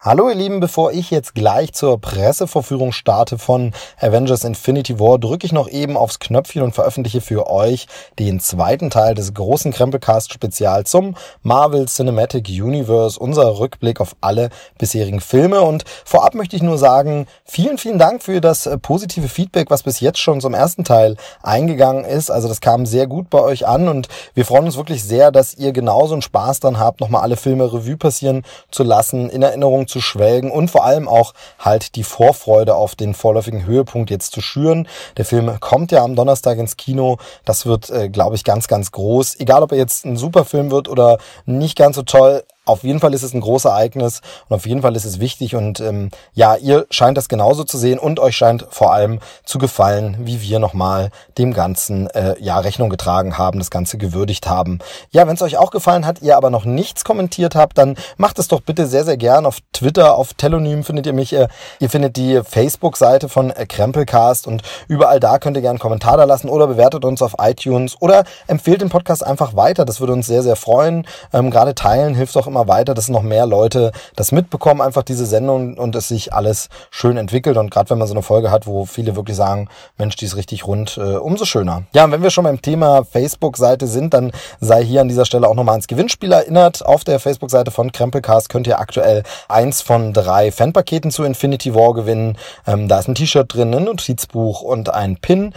Hallo 0.00 0.28
ihr 0.28 0.36
Lieben, 0.36 0.60
bevor 0.60 0.92
ich 0.92 1.10
jetzt 1.10 1.34
gleich 1.34 1.72
zur 1.72 2.00
Pressevorführung 2.00 2.92
starte 2.92 3.36
von 3.36 3.72
Avengers 4.00 4.44
Infinity 4.44 5.00
War, 5.00 5.18
drücke 5.18 5.44
ich 5.44 5.50
noch 5.50 5.68
eben 5.68 5.96
aufs 5.96 6.20
Knöpfchen 6.20 6.62
und 6.62 6.72
veröffentliche 6.72 7.20
für 7.20 7.50
euch 7.50 7.88
den 8.16 8.38
zweiten 8.38 8.90
Teil 8.90 9.16
des 9.16 9.34
großen 9.34 9.72
Krempelcast 9.72 10.32
Spezial 10.32 10.86
zum 10.86 11.16
Marvel 11.42 11.86
Cinematic 11.86 12.48
Universe, 12.48 13.18
unser 13.18 13.58
Rückblick 13.58 14.00
auf 14.00 14.14
alle 14.20 14.50
bisherigen 14.78 15.20
Filme. 15.20 15.62
Und 15.62 15.82
vorab 16.04 16.36
möchte 16.36 16.54
ich 16.54 16.62
nur 16.62 16.78
sagen, 16.78 17.26
vielen, 17.44 17.76
vielen 17.76 17.98
Dank 17.98 18.22
für 18.22 18.40
das 18.40 18.66
äh, 18.66 18.78
positive 18.78 19.26
Feedback, 19.26 19.68
was 19.68 19.82
bis 19.82 19.98
jetzt 19.98 20.20
schon 20.20 20.40
zum 20.40 20.54
ersten 20.54 20.84
Teil 20.84 21.16
eingegangen 21.42 22.04
ist. 22.04 22.30
Also 22.30 22.46
das 22.46 22.60
kam 22.60 22.86
sehr 22.86 23.08
gut 23.08 23.30
bei 23.30 23.40
euch 23.40 23.66
an 23.66 23.88
und 23.88 24.06
wir 24.34 24.44
freuen 24.44 24.66
uns 24.66 24.76
wirklich 24.76 25.02
sehr, 25.02 25.32
dass 25.32 25.54
ihr 25.54 25.72
genauso 25.72 26.12
einen 26.12 26.22
Spaß 26.22 26.60
dran 26.60 26.78
habt, 26.78 27.00
nochmal 27.00 27.22
alle 27.22 27.36
Filme 27.36 27.64
Revue 27.64 27.96
passieren 27.96 28.44
zu 28.70 28.84
lassen, 28.84 29.28
in 29.28 29.42
Erinnerung 29.42 29.87
zu 29.88 30.00
schwelgen 30.00 30.50
und 30.50 30.70
vor 30.70 30.84
allem 30.84 31.08
auch 31.08 31.34
halt 31.58 31.96
die 31.96 32.04
Vorfreude 32.04 32.74
auf 32.74 32.94
den 32.94 33.14
vorläufigen 33.14 33.66
Höhepunkt 33.66 34.10
jetzt 34.10 34.32
zu 34.32 34.40
schüren. 34.40 34.88
Der 35.16 35.24
Film 35.24 35.58
kommt 35.60 35.92
ja 35.92 36.04
am 36.04 36.14
Donnerstag 36.14 36.58
ins 36.58 36.76
Kino. 36.76 37.18
Das 37.44 37.66
wird, 37.66 37.90
äh, 37.90 38.08
glaube 38.08 38.36
ich, 38.36 38.44
ganz, 38.44 38.68
ganz 38.68 38.92
groß. 38.92 39.40
Egal, 39.40 39.62
ob 39.62 39.72
er 39.72 39.78
jetzt 39.78 40.04
ein 40.04 40.16
super 40.16 40.44
Film 40.44 40.70
wird 40.70 40.88
oder 40.88 41.18
nicht 41.46 41.76
ganz 41.76 41.96
so 41.96 42.02
toll 42.02 42.44
auf 42.68 42.82
jeden 42.82 43.00
Fall 43.00 43.14
ist 43.14 43.22
es 43.22 43.34
ein 43.34 43.40
großes 43.40 43.66
Ereignis 43.66 44.20
und 44.48 44.56
auf 44.56 44.66
jeden 44.66 44.82
Fall 44.82 44.94
ist 44.96 45.04
es 45.04 45.20
wichtig 45.20 45.54
und 45.54 45.80
ähm, 45.80 46.10
ja, 46.34 46.56
ihr 46.56 46.86
scheint 46.90 47.16
das 47.16 47.28
genauso 47.28 47.64
zu 47.64 47.78
sehen 47.78 47.98
und 47.98 48.20
euch 48.20 48.36
scheint 48.36 48.66
vor 48.70 48.92
allem 48.92 49.20
zu 49.44 49.58
gefallen, 49.58 50.16
wie 50.20 50.42
wir 50.42 50.58
nochmal 50.58 51.10
dem 51.38 51.54
Ganzen 51.54 52.08
äh, 52.10 52.34
ja 52.40 52.58
Rechnung 52.58 52.90
getragen 52.90 53.38
haben, 53.38 53.58
das 53.58 53.70
Ganze 53.70 53.98
gewürdigt 53.98 54.48
haben. 54.48 54.78
Ja, 55.10 55.26
wenn 55.26 55.34
es 55.34 55.42
euch 55.42 55.56
auch 55.56 55.70
gefallen 55.70 56.06
hat, 56.06 56.22
ihr 56.22 56.36
aber 56.36 56.50
noch 56.50 56.64
nichts 56.64 57.04
kommentiert 57.04 57.54
habt, 57.54 57.78
dann 57.78 57.96
macht 58.16 58.38
es 58.38 58.48
doch 58.48 58.60
bitte 58.60 58.86
sehr, 58.86 59.04
sehr 59.04 59.16
gern. 59.16 59.46
Auf 59.46 59.58
Twitter, 59.72 60.16
auf 60.16 60.34
Telonym 60.34 60.84
findet 60.84 61.06
ihr 61.06 61.12
mich. 61.12 61.32
Äh, 61.32 61.48
ihr 61.80 61.90
findet 61.90 62.16
die 62.16 62.40
Facebook-Seite 62.44 63.28
von 63.28 63.50
äh, 63.50 63.66
Krempelcast 63.66 64.46
und 64.46 64.62
überall 64.88 65.20
da 65.20 65.38
könnt 65.38 65.56
ihr 65.56 65.62
gerne 65.62 65.72
einen 65.72 65.78
Kommentar 65.78 66.16
da 66.16 66.24
lassen 66.24 66.48
oder 66.48 66.66
bewertet 66.66 67.04
uns 67.04 67.22
auf 67.22 67.36
iTunes 67.38 67.96
oder 68.00 68.24
empfehlt 68.46 68.80
den 68.80 68.90
Podcast 68.90 69.24
einfach 69.24 69.56
weiter. 69.56 69.84
Das 69.84 70.00
würde 70.00 70.12
uns 70.12 70.26
sehr, 70.26 70.42
sehr 70.42 70.56
freuen. 70.56 71.06
Ähm, 71.32 71.50
Gerade 71.50 71.74
teilen 71.74 72.14
hilft 72.14 72.36
auch 72.36 72.46
immer 72.46 72.57
immer 72.58 72.68
weiter, 72.68 72.94
dass 72.94 73.08
noch 73.08 73.22
mehr 73.22 73.46
Leute 73.46 73.92
das 74.16 74.32
mitbekommen, 74.32 74.80
einfach 74.80 75.02
diese 75.02 75.26
Sendung 75.26 75.78
und 75.78 75.94
es 75.94 76.08
sich 76.08 76.32
alles 76.32 76.68
schön 76.90 77.16
entwickelt. 77.16 77.56
Und 77.56 77.70
gerade 77.70 77.90
wenn 77.90 77.98
man 77.98 78.08
so 78.08 78.14
eine 78.14 78.22
Folge 78.22 78.50
hat, 78.50 78.66
wo 78.66 78.84
viele 78.84 79.14
wirklich 79.14 79.36
sagen, 79.36 79.68
Mensch, 79.96 80.16
die 80.16 80.24
ist 80.24 80.36
richtig 80.36 80.66
rund, 80.66 80.98
äh, 80.98 81.16
umso 81.16 81.44
schöner. 81.44 81.84
Ja, 81.92 82.04
und 82.04 82.12
wenn 82.12 82.22
wir 82.22 82.30
schon 82.30 82.44
beim 82.44 82.60
Thema 82.60 83.04
Facebook-Seite 83.04 83.86
sind, 83.86 84.12
dann 84.14 84.32
sei 84.60 84.84
hier 84.84 85.00
an 85.02 85.08
dieser 85.08 85.24
Stelle 85.24 85.48
auch 85.48 85.54
nochmal 85.54 85.74
ans 85.74 85.86
Gewinnspiel 85.86 86.32
erinnert. 86.32 86.84
Auf 86.84 87.04
der 87.04 87.20
Facebook-Seite 87.20 87.70
von 87.70 87.92
Krempelcast 87.92 88.48
könnt 88.48 88.66
ihr 88.66 88.80
aktuell 88.80 89.22
eins 89.48 89.80
von 89.80 90.12
drei 90.12 90.50
Fanpaketen 90.50 91.10
zu 91.10 91.22
Infinity 91.22 91.74
War 91.74 91.94
gewinnen. 91.94 92.36
Ähm, 92.66 92.88
da 92.88 92.98
ist 92.98 93.08
ein 93.08 93.14
T-Shirt 93.14 93.54
drin, 93.54 93.72
ein 93.74 93.84
Notizbuch 93.84 94.62
und 94.62 94.92
ein 94.92 95.16
Pin 95.16 95.54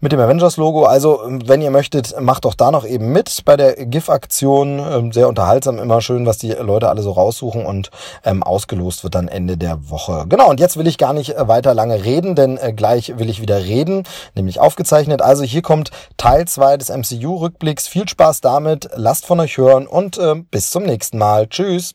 mit 0.00 0.12
dem 0.12 0.20
Avengers-Logo. 0.20 0.84
Also, 0.84 1.20
wenn 1.24 1.62
ihr 1.62 1.70
möchtet, 1.70 2.18
macht 2.20 2.44
doch 2.44 2.54
da 2.54 2.70
noch 2.70 2.86
eben 2.86 3.12
mit 3.12 3.44
bei 3.44 3.56
der 3.56 3.74
GIF-Aktion. 3.86 4.78
Ähm, 4.78 5.12
sehr 5.12 5.28
unterhaltsam, 5.28 5.78
immer 5.78 6.00
schön, 6.00 6.26
was 6.26 6.38
die 6.38 6.52
Leute 6.52 6.88
alle 6.88 7.02
so 7.02 7.12
raussuchen 7.12 7.66
und 7.66 7.90
ähm, 8.24 8.42
ausgelost 8.42 9.04
wird 9.04 9.14
dann 9.14 9.28
Ende 9.28 9.56
der 9.56 9.90
Woche. 9.90 10.24
Genau, 10.28 10.50
und 10.50 10.60
jetzt 10.60 10.76
will 10.76 10.86
ich 10.86 10.98
gar 10.98 11.12
nicht 11.12 11.36
äh, 11.36 11.48
weiter 11.48 11.74
lange 11.74 12.04
reden, 12.04 12.34
denn 12.34 12.56
äh, 12.56 12.72
gleich 12.72 13.18
will 13.18 13.28
ich 13.28 13.40
wieder 13.40 13.64
reden, 13.64 14.04
nämlich 14.34 14.60
aufgezeichnet. 14.60 15.22
Also 15.22 15.42
hier 15.42 15.62
kommt 15.62 15.90
Teil 16.16 16.46
2 16.46 16.76
des 16.76 16.88
MCU-Rückblicks. 16.88 17.86
Viel 17.86 18.08
Spaß 18.08 18.40
damit, 18.40 18.90
lasst 18.94 19.26
von 19.26 19.40
euch 19.40 19.56
hören 19.58 19.86
und 19.86 20.18
äh, 20.18 20.36
bis 20.50 20.70
zum 20.70 20.84
nächsten 20.84 21.18
Mal. 21.18 21.46
Tschüss. 21.48 21.94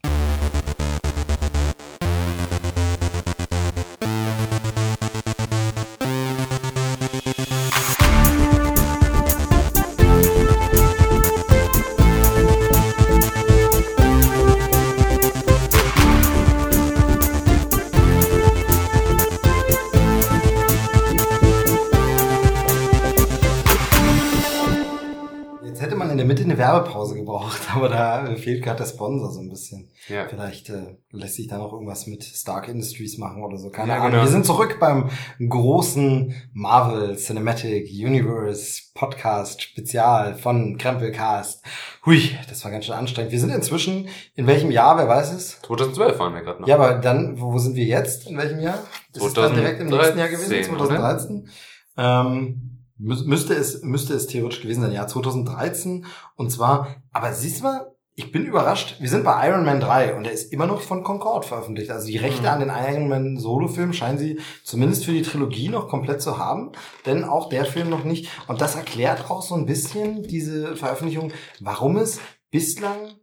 Werbepause 26.65 27.15
gebraucht, 27.15 27.61
aber 27.75 27.89
da 27.89 28.25
fehlt 28.35 28.63
gerade 28.63 28.77
der 28.77 28.85
Sponsor 28.85 29.31
so 29.31 29.39
ein 29.39 29.49
bisschen. 29.49 29.89
Ja. 30.07 30.27
Vielleicht 30.27 30.69
äh, 30.69 30.97
lässt 31.11 31.35
sich 31.35 31.47
da 31.47 31.57
noch 31.57 31.73
irgendwas 31.73 32.07
mit 32.07 32.23
Stark 32.23 32.67
Industries 32.67 33.17
machen 33.17 33.43
oder 33.43 33.57
so. 33.57 33.69
Keine 33.69 33.93
ja, 33.93 33.97
Ahnung. 33.97 34.11
Genau. 34.11 34.23
Wir 34.23 34.31
sind 34.31 34.45
zurück 34.45 34.77
beim 34.79 35.09
großen 35.47 36.33
Marvel 36.53 37.15
Cinematic 37.17 37.89
Universe 37.91 38.81
Podcast 38.93 39.61
Spezial 39.61 40.35
von 40.35 40.77
Krempelcast. 40.77 41.63
Hui, 42.05 42.31
das 42.49 42.63
war 42.63 42.71
ganz 42.71 42.85
schön 42.85 42.95
anstrengend. 42.95 43.31
Wir 43.31 43.39
sind 43.39 43.51
inzwischen, 43.51 44.07
in 44.35 44.47
welchem 44.47 44.71
Jahr, 44.71 44.97
wer 44.97 45.07
weiß 45.07 45.33
es? 45.33 45.61
2012 45.61 46.19
waren 46.19 46.33
wir 46.33 46.41
gerade 46.41 46.61
noch. 46.61 46.67
Ja, 46.67 46.75
aber 46.75 46.95
dann, 46.95 47.39
wo 47.39 47.57
sind 47.57 47.75
wir 47.75 47.85
jetzt? 47.85 48.27
In 48.27 48.37
welchem 48.37 48.59
Jahr? 48.59 48.79
Das 49.13 49.23
2013, 49.23 49.27
ist 49.27 49.37
dann 49.37 49.55
direkt 49.55 49.81
im 49.81 49.87
nächsten 49.87 50.19
Jahr 50.19 50.29
gewesen, 50.29 50.63
2013. 50.63 51.49
Ähm, 51.97 52.74
müsste 52.97 53.53
es, 53.53 53.81
müsste 53.83 54.13
es 54.13 54.27
theoretisch 54.27 54.61
gewesen 54.61 54.81
sein, 54.81 54.91
ja, 54.91 55.07
2013. 55.07 56.05
Und 56.35 56.51
zwar, 56.51 56.87
aber 57.11 57.33
siehst 57.33 57.59
du 57.59 57.63
mal, 57.63 57.95
ich 58.17 58.31
bin 58.31 58.45
überrascht. 58.45 58.95
Wir 59.01 59.09
sind 59.09 59.25
bei 59.25 59.47
Iron 59.49 59.65
Man 59.65 59.81
3 59.81 60.15
und 60.15 60.23
der 60.23 60.31
ist 60.31 60.53
immer 60.53 60.67
noch 60.67 60.79
von 60.79 61.03
Concord 61.03 61.43
veröffentlicht. 61.43 61.91
Also 61.91 62.07
die 62.07 62.17
Rechte 62.17 62.43
mhm. 62.43 62.47
an 62.47 62.59
den 62.61 62.69
Iron 62.69 63.09
Man 63.09 63.37
Solo-Film 63.37 63.91
scheinen 63.91 64.17
sie 64.17 64.39
zumindest 64.63 65.03
für 65.03 65.11
die 65.11 65.21
Trilogie 65.21 65.67
noch 65.67 65.89
komplett 65.89 66.21
zu 66.21 66.37
haben, 66.37 66.71
denn 67.05 67.25
auch 67.25 67.49
der 67.49 67.65
Film 67.65 67.89
noch 67.89 68.05
nicht. 68.05 68.29
Und 68.47 68.61
das 68.61 68.75
erklärt 68.75 69.29
auch 69.29 69.41
so 69.41 69.55
ein 69.55 69.65
bisschen 69.65 70.23
diese 70.23 70.77
Veröffentlichung, 70.77 71.33
warum 71.59 71.97
es 71.97 72.21
bislang 72.51 73.15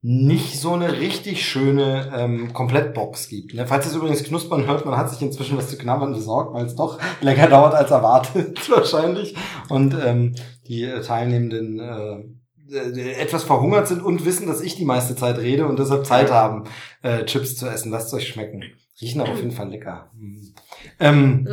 nicht 0.00 0.60
so 0.60 0.74
eine 0.74 1.00
richtig 1.00 1.44
schöne 1.44 2.12
ähm, 2.14 2.52
Komplettbox 2.52 3.28
gibt. 3.28 3.54
Ne? 3.54 3.66
Falls 3.66 3.86
es 3.86 3.96
übrigens 3.96 4.22
knuspern 4.22 4.66
hört, 4.66 4.86
man 4.86 4.96
hat 4.96 5.10
sich 5.10 5.20
inzwischen 5.20 5.56
was 5.56 5.68
zu 5.68 5.76
knabbern 5.76 6.12
besorgt, 6.12 6.54
weil 6.54 6.66
es 6.66 6.76
doch 6.76 7.00
länger 7.20 7.48
dauert 7.48 7.74
als 7.74 7.90
erwartet 7.90 8.70
wahrscheinlich. 8.70 9.34
Und 9.68 9.96
ähm, 10.00 10.34
die 10.68 10.84
äh, 10.84 11.00
Teilnehmenden 11.00 11.80
äh, 11.80 12.22
äh, 12.70 13.12
etwas 13.12 13.42
verhungert 13.44 13.88
sind 13.88 14.02
und 14.02 14.24
wissen, 14.24 14.46
dass 14.46 14.60
ich 14.60 14.76
die 14.76 14.84
meiste 14.84 15.16
Zeit 15.16 15.38
rede 15.38 15.66
und 15.66 15.78
deshalb 15.78 16.06
Zeit 16.06 16.30
haben, 16.30 16.64
äh, 17.02 17.24
Chips 17.24 17.56
zu 17.56 17.66
essen. 17.66 17.90
Lasst 17.90 18.14
euch 18.14 18.28
schmecken. 18.28 18.62
Riechen 19.00 19.20
aber 19.20 19.32
auf 19.32 19.38
jeden 19.38 19.52
Fall 19.52 19.70
lecker. 19.70 20.10
Mhm. 20.14 20.54
Ähm, 21.00 21.42
mhm. 21.42 21.48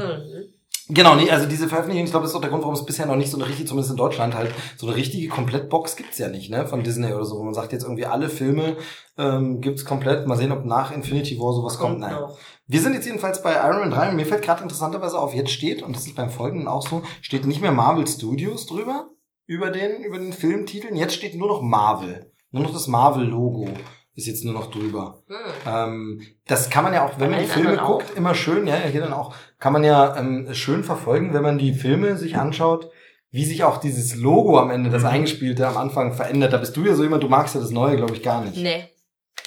Genau, 0.87 1.15
nee, 1.15 1.31
also 1.31 1.47
diese 1.47 1.67
Veröffentlichung, 1.67 2.05
ich 2.05 2.11
glaube, 2.11 2.25
das 2.25 2.31
ist 2.31 2.35
auch 2.35 2.41
der 2.41 2.51
Grund, 2.51 2.61
warum 2.61 2.75
es 2.75 2.85
bisher 2.85 3.07
noch 3.07 3.15
nicht 3.15 3.31
so 3.31 3.37
eine 3.37 3.47
richtige, 3.47 3.67
zumindest 3.67 3.91
in 3.91 3.97
Deutschland 3.97 4.35
halt, 4.35 4.53
so 4.77 4.85
eine 4.85 4.95
richtige 4.95 5.27
Komplettbox 5.29 5.95
gibt's 5.95 6.19
ja 6.19 6.29
nicht, 6.29 6.51
ne, 6.51 6.67
von 6.67 6.83
Disney 6.83 7.11
oder 7.11 7.25
so, 7.25 7.39
wo 7.39 7.43
man 7.43 7.55
sagt 7.55 7.73
jetzt 7.73 7.83
irgendwie 7.83 8.05
alle 8.05 8.29
Filme 8.29 8.77
ähm, 9.17 9.61
gibt's 9.61 9.83
komplett, 9.83 10.27
mal 10.27 10.37
sehen, 10.37 10.51
ob 10.51 10.63
nach 10.63 10.91
Infinity 10.91 11.39
War 11.39 11.53
sowas 11.53 11.79
kommt. 11.79 11.99
Nein. 11.99 12.13
Auch. 12.13 12.37
Wir 12.67 12.81
sind 12.81 12.93
jetzt 12.93 13.05
jedenfalls 13.05 13.41
bei 13.41 13.53
Iron 13.53 13.79
Man 13.79 13.91
3 13.91 14.09
und 14.09 14.15
mir 14.15 14.27
fällt 14.27 14.43
gerade 14.43 14.61
interessanterweise 14.61 15.17
auf, 15.17 15.33
jetzt 15.33 15.51
steht, 15.51 15.81
und 15.81 15.95
das 15.95 16.05
ist 16.05 16.15
beim 16.15 16.29
Folgenden 16.29 16.67
auch 16.67 16.87
so, 16.87 17.01
steht 17.21 17.45
nicht 17.45 17.61
mehr 17.61 17.71
Marvel 17.71 18.05
Studios 18.05 18.67
drüber, 18.67 19.09
über 19.47 19.71
den, 19.71 20.03
über 20.03 20.19
den 20.19 20.33
Filmtiteln, 20.33 20.95
jetzt 20.95 21.15
steht 21.15 21.35
nur 21.35 21.47
noch 21.47 21.61
Marvel. 21.63 22.31
Nur 22.51 22.63
noch 22.63 22.73
das 22.73 22.87
Marvel-Logo 22.87 23.69
ist 24.15 24.27
jetzt 24.27 24.45
nur 24.45 24.53
noch 24.53 24.71
drüber. 24.71 25.23
Hm. 25.27 25.35
Ähm, 25.67 26.21
das 26.47 26.69
kann 26.69 26.83
man 26.83 26.93
ja 26.93 27.05
auch, 27.05 27.19
wenn 27.19 27.31
man 27.31 27.41
die 27.41 27.47
Filme 27.47 27.77
guckt, 27.77 28.15
immer 28.15 28.33
schön, 28.33 28.65
ja, 28.65 28.75
hier 28.75 29.01
dann 29.01 29.13
auch, 29.13 29.35
kann 29.59 29.73
man 29.73 29.83
ja 29.83 30.17
ähm, 30.17 30.53
schön 30.53 30.83
verfolgen, 30.83 31.33
wenn 31.33 31.43
man 31.43 31.57
die 31.57 31.73
Filme 31.73 32.17
sich 32.17 32.37
anschaut, 32.37 32.91
wie 33.31 33.45
sich 33.45 33.63
auch 33.63 33.77
dieses 33.77 34.15
Logo 34.15 34.57
am 34.59 34.71
Ende, 34.71 34.89
das 34.89 35.03
mhm. 35.03 35.09
eingespielte 35.09 35.67
am 35.67 35.77
Anfang 35.77 36.13
verändert. 36.13 36.53
Da 36.53 36.57
bist 36.57 36.75
du 36.77 36.85
ja 36.85 36.95
so 36.95 37.03
jemand, 37.03 37.23
du 37.23 37.27
magst 37.27 37.55
ja 37.55 37.61
das 37.61 37.71
Neue, 37.71 37.97
glaube 37.97 38.15
ich, 38.15 38.23
gar 38.23 38.43
nicht. 38.43 38.57
Nee, 38.57 38.89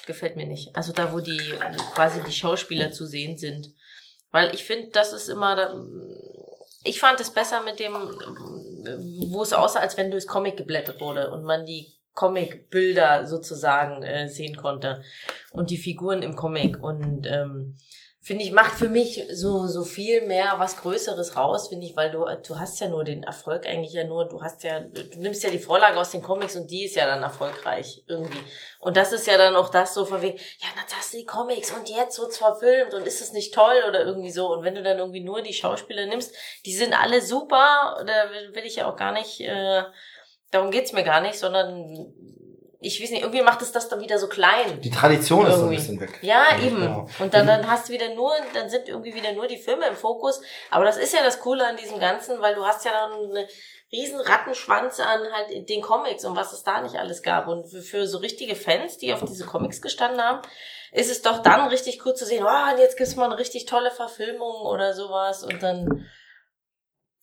gefällt 0.07 0.37
mir 0.37 0.47
nicht. 0.47 0.75
Also 0.77 0.93
da, 0.93 1.13
wo 1.13 1.21
die 1.21 1.41
quasi 1.95 2.21
die 2.27 2.33
Schauspieler 2.33 2.91
zu 2.93 3.07
sehen 3.07 3.38
sind. 3.38 3.73
Weil 4.31 4.55
ich 4.55 4.65
finde, 4.65 4.88
das 4.93 5.12
ist 5.12 5.29
immer, 5.29 5.87
ich 6.85 7.00
fand 7.00 7.19
es 7.21 7.31
besser 7.31 7.62
mit 7.62 7.81
dem, 7.81 7.94
wo 9.31 9.43
es 9.43 9.53
aussah, 9.53 9.81
als 9.81 9.97
wenn 9.97 10.11
durchs 10.11 10.27
Comic 10.27 10.56
geblättert 10.56 11.00
wurde 11.00 11.31
und 11.31 11.44
man 11.44 11.65
die 11.65 11.94
Comic-Bilder 12.15 13.27
sozusagen 13.27 14.03
äh, 14.03 14.29
sehen 14.29 14.56
konnte 14.56 15.03
und 15.53 15.71
die 15.71 15.79
Figuren 15.79 16.23
im 16.23 16.35
Comic 16.35 16.82
und 16.82 17.27
ähm, 17.27 17.77
finde 18.29 18.45
ich 18.45 18.53
macht 18.53 18.75
für 18.75 18.91
mich 18.91 19.25
so 19.33 19.67
so 19.67 19.85
viel 19.85 20.21
mehr 20.27 20.57
was 20.59 20.77
Größeres 20.77 21.35
raus 21.35 21.69
finde 21.69 21.87
ich 21.87 21.97
weil 21.97 22.11
du 22.11 22.27
du 22.47 22.59
hast 22.59 22.79
ja 22.79 22.87
nur 22.87 23.03
den 23.03 23.23
Erfolg 23.23 23.65
eigentlich 23.67 23.95
ja 23.95 24.05
nur 24.05 24.29
du 24.29 24.43
hast 24.43 24.65
ja 24.65 24.81
du 24.81 25.19
nimmst 25.19 25.43
ja 25.45 25.49
die 25.49 25.59
Vorlage 25.59 25.99
aus 25.99 26.11
den 26.11 26.21
Comics 26.21 26.55
und 26.55 26.71
die 26.71 26.85
ist 26.85 26.95
ja 26.95 27.07
dann 27.07 27.23
erfolgreich 27.23 28.05
irgendwie. 28.07 28.45
Und 28.81 28.99
das 28.99 29.13
ist 29.13 29.27
ja 29.27 29.39
dann 29.39 29.57
auch 29.57 29.71
das 29.71 29.95
so 29.95 30.05
von 30.05 30.21
wegen 30.21 30.37
ja 30.37 30.69
dann 30.77 30.85
hast 30.95 31.15
du 31.15 31.17
die 31.17 31.25
Comics 31.25 31.71
und 31.71 31.89
jetzt 31.89 32.19
wird's 32.19 32.37
verfilmt 32.37 32.93
und 32.93 33.07
ist 33.07 33.23
es 33.23 33.33
nicht 33.33 33.55
toll 33.55 33.83
oder 33.89 34.05
irgendwie 34.05 34.31
so. 34.31 34.53
Und 34.53 34.63
wenn 34.63 34.75
du 34.75 34.83
dann 34.83 34.99
irgendwie 34.99 35.25
nur 35.25 35.41
die 35.41 35.55
Schauspieler 35.55 36.05
nimmst 36.05 36.35
die 36.67 36.75
sind 36.75 36.93
alle 36.93 37.23
super 37.23 38.05
da 38.07 38.31
will 38.55 38.67
ich 38.67 38.77
ja 38.77 38.93
auch 38.93 38.97
gar 38.97 39.13
nicht 39.13 39.41
äh, 39.41 39.85
darum 40.51 40.71
geht's 40.71 40.93
mir 40.93 41.05
gar 41.05 41.21
nicht, 41.21 41.39
sondern 41.39 42.15
ich 42.81 43.03
weiß 43.03 43.11
nicht, 43.11 43.23
irgendwie 43.23 43.43
macht 43.43 43.61
es 43.61 43.73
das 43.73 43.89
dann 43.89 44.01
wieder 44.01 44.19
so 44.19 44.29
klein. 44.29 44.81
Die 44.81 44.91
Tradition 44.91 45.47
irgendwie. 45.47 45.77
ist 45.77 45.87
so 45.87 45.93
ein 45.93 45.99
bisschen 45.99 46.01
weg. 46.01 46.19
Ja, 46.23 46.45
ja 46.51 46.65
eben. 46.65 46.81
Genau. 46.81 47.09
Und 47.19 47.35
dann, 47.35 47.47
dann 47.47 47.69
hast 47.69 47.89
du 47.89 47.93
wieder 47.93 48.15
nur, 48.15 48.33
dann 48.55 48.71
sind 48.71 48.89
irgendwie 48.89 49.15
wieder 49.15 49.33
nur 49.33 49.49
die 49.49 49.57
Filme 49.57 49.87
im 49.87 49.97
Fokus. 49.97 50.41
Aber 50.71 50.85
das 50.85 50.97
ist 50.97 51.13
ja 51.13 51.25
das 51.25 51.41
Coole 51.41 51.67
an 51.67 51.77
diesem 51.77 51.99
Ganzen, 51.99 52.41
weil 52.41 52.55
du 52.55 52.65
hast 52.65 52.85
ja 52.85 52.93
dann 52.93 53.31
eine 53.31 53.49
riesen 53.91 54.21
Rattenschwanz 54.21 55.01
an 55.01 55.21
halt 55.33 55.69
den 55.69 55.83
Comics 55.83 56.25
und 56.25 56.37
was 56.37 56.53
es 56.53 56.63
da 56.63 56.81
nicht 56.81 56.97
alles 56.97 57.23
gab. 57.23 57.49
Und 57.49 57.67
für, 57.67 57.83
für 57.83 58.07
so 58.07 58.19
richtige 58.19 58.55
Fans, 58.55 58.97
die 58.99 59.13
auf 59.13 59.25
diese 59.25 59.45
Comics 59.45 59.83
gestanden 59.83 60.23
haben, 60.23 60.43
ist 60.93 61.11
es 61.11 61.23
doch 61.23 61.43
dann 61.43 61.69
richtig 61.69 62.05
cool 62.07 62.15
zu 62.15 62.25
sehen, 62.25 62.45
oh, 62.45 62.73
und 62.73 62.79
jetzt 62.79 62.97
gibt's 62.97 63.17
mal 63.17 63.27
eine 63.27 63.39
richtig 63.39 63.67
tolle 63.67 63.91
Verfilmung 63.91 64.63
oder 64.63 64.95
sowas 64.95 65.43
und 65.43 65.63
dann 65.63 66.07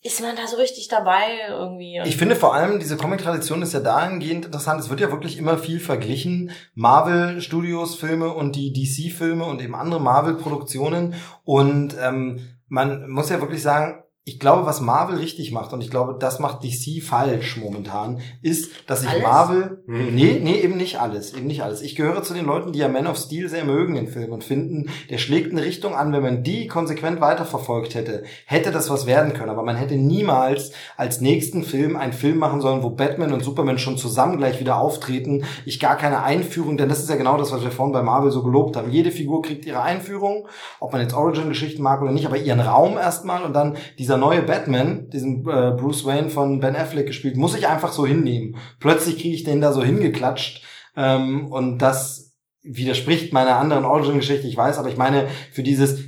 ist 0.06 0.22
man 0.22 0.36
da 0.36 0.46
so 0.46 0.58
richtig 0.58 0.88
dabei 0.88 1.24
irgendwie. 1.50 2.00
Ich 2.06 2.16
finde 2.16 2.36
vor 2.36 2.54
allem, 2.54 2.80
diese 2.80 2.96
Comic-Tradition 2.96 3.64
ist 3.64 3.74
ja 3.74 3.80
dahingehend 3.80 4.46
interessant. 4.46 4.80
Es 4.80 4.92
wird 4.92 5.00
ja 5.00 5.12
wirklich 5.12 5.40
immer 5.40 5.58
viel 5.58 5.80
verglichen. 5.80 6.52
Marvel-Studios-Filme 6.76 8.32
und 8.32 8.56
die 8.56 8.72
DC-Filme 8.72 9.44
und 9.46 9.64
eben 9.64 9.74
andere 9.74 10.00
Marvel-Produktionen. 10.00 11.16
Und 11.44 11.96
ähm, 12.00 12.40
man 12.68 13.10
muss 13.10 13.30
ja 13.30 13.42
wirklich 13.42 13.64
sagen, 13.64 14.04
ich 14.28 14.40
glaube, 14.40 14.66
was 14.66 14.82
Marvel 14.82 15.18
richtig 15.18 15.52
macht, 15.52 15.72
und 15.72 15.82
ich 15.82 15.92
glaube, 15.92 16.18
das 16.20 16.40
macht 16.40 16.64
DC 16.64 17.04
falsch 17.04 17.58
momentan, 17.58 18.22
ist, 18.42 18.72
dass 18.88 19.02
sich 19.02 19.22
Marvel, 19.22 19.84
mhm. 19.86 20.16
nee, 20.16 20.40
nee, 20.42 20.60
eben 20.62 20.78
nicht 20.78 21.00
alles, 21.00 21.36
eben 21.36 21.46
nicht 21.46 21.62
alles. 21.62 21.84
Ich 21.84 21.96
gehöre 21.96 22.24
zu 22.24 22.34
den 22.34 22.46
Leuten, 22.46 22.72
die 22.72 22.80
ja 22.80 22.88
Man 22.88 23.06
of 23.06 23.18
Steel 23.18 23.50
sehr 23.50 23.66
mögen, 23.66 23.94
den 23.94 24.08
Film, 24.08 24.32
und 24.32 24.44
finden, 24.44 24.90
der 25.12 25.20
schlägt 25.20 25.52
eine 25.52 25.64
Richtung 25.64 25.94
an, 25.94 26.12
wenn 26.12 26.24
man 26.24 26.44
die 26.44 26.66
konsequent 26.66 27.22
weiterverfolgt 27.22 27.94
hätte, 27.94 28.24
hätte 28.48 28.72
das 28.72 28.90
was 28.90 29.06
werden 29.06 29.34
können. 29.34 29.52
Aber 29.52 29.62
man 29.62 29.76
hätte 29.76 29.96
niemals 29.96 30.72
als 30.98 31.22
nächsten 31.22 31.64
Film 31.64 31.96
einen 31.96 32.14
Film 32.14 32.40
machen 32.40 32.62
sollen, 32.62 32.82
wo 32.82 32.90
Batman 32.90 33.32
und 33.32 33.44
Superman 33.44 33.78
schon 33.78 34.00
zusammen 34.00 34.38
gleich 34.38 34.60
wieder 34.60 34.78
auftreten, 34.78 35.44
ich 35.66 35.80
gar 35.80 35.98
keine 35.98 36.24
Einführung, 36.24 36.78
denn 36.78 36.90
das 36.90 36.98
ist 36.98 37.12
ja 37.12 37.16
genau 37.16 37.38
das, 37.38 37.52
was 37.52 37.64
wir 37.64 37.70
vorhin 37.70 37.94
bei 37.94 38.02
Marvel 38.02 38.32
so 38.32 38.42
gelobt 38.42 38.76
haben. 38.76 38.90
Jede 38.90 39.12
Figur 39.12 39.44
kriegt 39.44 39.68
ihre 39.68 39.84
Einführung, 39.84 40.48
ob 40.80 40.94
man 40.94 41.02
jetzt 41.02 41.14
Origin-Geschichten 41.14 41.84
mag 41.84 42.02
oder 42.02 42.12
nicht, 42.12 42.26
aber 42.26 42.38
ihren 42.38 42.60
Raum 42.60 42.98
erstmal 42.98 43.44
und 43.44 43.54
dann 43.54 43.78
dieser 44.00 44.15
dieser 44.16 44.26
neue 44.26 44.42
Batman, 44.42 45.10
diesen 45.10 45.42
äh, 45.42 45.72
Bruce 45.78 46.06
Wayne 46.06 46.30
von 46.30 46.60
Ben 46.60 46.76
Affleck 46.76 47.08
gespielt, 47.08 47.36
muss 47.36 47.56
ich 47.56 47.68
einfach 47.68 47.92
so 47.92 48.06
hinnehmen. 48.06 48.58
Plötzlich 48.80 49.18
kriege 49.18 49.36
ich 49.36 49.44
den 49.44 49.62
da 49.62 49.74
so 49.74 49.84
hingeklatscht 49.84 50.64
ähm, 50.96 51.52
und 51.52 51.80
das 51.80 52.34
widerspricht 52.64 53.34
meiner 53.34 53.58
anderen 53.58 53.86
Origin-Geschichte, 53.86 54.48
ich 54.48 54.58
weiß, 54.58 54.78
aber 54.78 54.90
ich 54.90 54.98
meine, 54.98 55.28
für 55.52 55.64
dieses, 55.64 56.00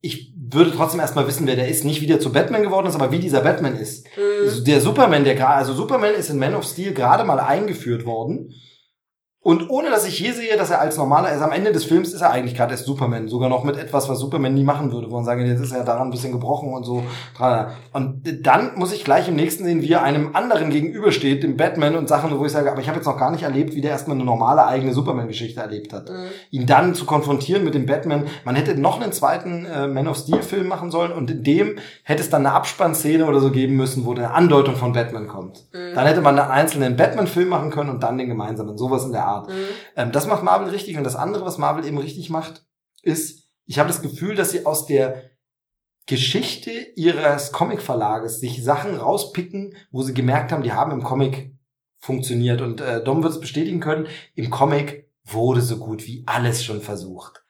ich 0.00 0.34
würde 0.36 0.72
trotzdem 0.72 1.00
erstmal 1.00 1.26
wissen, 1.26 1.46
wer 1.46 1.56
der 1.56 1.68
ist, 1.68 1.84
nicht 1.84 2.00
wie 2.00 2.06
der 2.06 2.20
zu 2.20 2.32
Batman 2.32 2.62
geworden 2.62 2.86
ist, 2.86 2.96
aber 2.96 3.12
wie 3.12 3.18
dieser 3.18 3.40
Batman 3.40 3.76
ist. 3.76 4.06
Mhm. 4.16 4.64
Der 4.64 4.80
Superman, 4.80 5.24
der 5.24 5.36
gerade, 5.36 5.54
also 5.54 5.72
Superman 5.72 6.14
ist 6.14 6.30
in 6.30 6.38
Man 6.38 6.54
of 6.54 6.64
Steel 6.64 6.92
gerade 6.92 7.24
mal 7.24 7.38
eingeführt 7.38 8.04
worden 8.04 8.52
und 9.44 9.70
ohne 9.70 9.90
dass 9.90 10.06
ich 10.06 10.16
hier 10.16 10.34
sehe, 10.34 10.56
dass 10.56 10.70
er 10.70 10.80
als 10.80 10.96
normaler, 10.96 11.26
also 11.26 11.42
am 11.42 11.50
Ende 11.50 11.72
des 11.72 11.84
Films 11.84 12.12
ist 12.12 12.20
er 12.20 12.30
eigentlich 12.30 12.54
gerade 12.54 12.72
erst 12.72 12.84
Superman, 12.84 13.26
sogar 13.26 13.48
noch 13.48 13.64
mit 13.64 13.76
etwas, 13.76 14.08
was 14.08 14.20
Superman 14.20 14.54
nie 14.54 14.62
machen 14.62 14.92
würde, 14.92 15.10
wo 15.10 15.16
man 15.16 15.24
sagen, 15.24 15.44
jetzt 15.44 15.60
ist 15.60 15.72
er 15.72 15.82
daran 15.82 16.08
ein 16.08 16.10
bisschen 16.12 16.30
gebrochen 16.30 16.72
und 16.72 16.84
so. 16.84 17.02
Und 17.92 18.22
dann 18.42 18.76
muss 18.76 18.92
ich 18.92 19.02
gleich 19.02 19.26
im 19.26 19.34
nächsten 19.34 19.64
sehen, 19.64 19.82
wie 19.82 19.90
er 19.90 20.04
einem 20.04 20.36
anderen 20.36 20.70
gegenübersteht, 20.70 21.42
dem 21.42 21.56
Batman 21.56 21.96
und 21.96 22.08
Sachen, 22.08 22.38
wo 22.38 22.46
ich 22.46 22.52
sage, 22.52 22.70
aber 22.70 22.80
ich 22.80 22.86
habe 22.86 22.98
jetzt 22.98 23.06
noch 23.06 23.18
gar 23.18 23.32
nicht 23.32 23.42
erlebt, 23.42 23.74
wie 23.74 23.80
der 23.80 23.90
erstmal 23.90 24.16
eine 24.16 24.24
normale 24.24 24.64
eigene 24.64 24.94
Superman-Geschichte 24.94 25.60
erlebt 25.60 25.92
hat. 25.92 26.08
Mhm. 26.08 26.26
Ihn 26.52 26.66
dann 26.66 26.94
zu 26.94 27.04
konfrontieren 27.04 27.64
mit 27.64 27.74
dem 27.74 27.84
Batman, 27.84 28.28
man 28.44 28.54
hätte 28.54 28.80
noch 28.80 29.00
einen 29.00 29.10
zweiten 29.10 29.66
äh, 29.66 29.88
Man 29.88 30.06
of 30.06 30.18
Steel-Film 30.18 30.68
machen 30.68 30.92
sollen 30.92 31.10
und 31.10 31.32
in 31.32 31.42
dem 31.42 31.78
hätte 32.04 32.22
es 32.22 32.30
dann 32.30 32.46
eine 32.46 32.54
Abspannszene 32.54 33.26
oder 33.26 33.40
so 33.40 33.50
geben 33.50 33.74
müssen, 33.74 34.04
wo 34.04 34.12
eine 34.12 34.30
Andeutung 34.30 34.76
von 34.76 34.92
Batman 34.92 35.26
kommt. 35.26 35.64
Mhm. 35.72 35.96
Dann 35.96 36.06
hätte 36.06 36.20
man 36.20 36.38
einen 36.38 36.48
einzelnen 36.48 36.96
Batman-Film 36.96 37.48
machen 37.48 37.70
können 37.70 37.90
und 37.90 38.04
dann 38.04 38.18
den 38.18 38.28
gemeinsamen, 38.28 38.78
sowas 38.78 39.04
in 39.04 39.10
der 39.10 39.24
Art. 39.24 39.31
Art. 39.32 39.48
Mhm. 39.48 39.54
Ähm, 39.96 40.12
das 40.12 40.26
macht 40.26 40.42
Marvel 40.42 40.68
richtig. 40.70 40.96
Und 40.96 41.04
das 41.04 41.16
andere, 41.16 41.44
was 41.44 41.58
Marvel 41.58 41.84
eben 41.84 41.98
richtig 41.98 42.30
macht, 42.30 42.64
ist, 43.02 43.48
ich 43.64 43.78
habe 43.78 43.88
das 43.88 44.02
Gefühl, 44.02 44.34
dass 44.34 44.50
sie 44.50 44.66
aus 44.66 44.86
der 44.86 45.30
Geschichte 46.06 46.70
ihres 46.96 47.52
Comic-Verlages 47.52 48.40
sich 48.40 48.62
Sachen 48.64 48.96
rauspicken, 48.96 49.76
wo 49.90 50.02
sie 50.02 50.14
gemerkt 50.14 50.52
haben, 50.52 50.62
die 50.62 50.72
haben 50.72 50.90
im 50.90 51.02
Comic 51.02 51.54
funktioniert. 51.98 52.60
Und 52.60 52.80
äh, 52.80 53.02
Dom 53.02 53.22
wird 53.22 53.32
es 53.32 53.40
bestätigen 53.40 53.80
können, 53.80 54.08
im 54.34 54.50
Comic 54.50 55.08
wurde 55.24 55.60
so 55.60 55.78
gut 55.78 56.06
wie 56.06 56.24
alles 56.26 56.64
schon 56.64 56.80
versucht. 56.80 57.41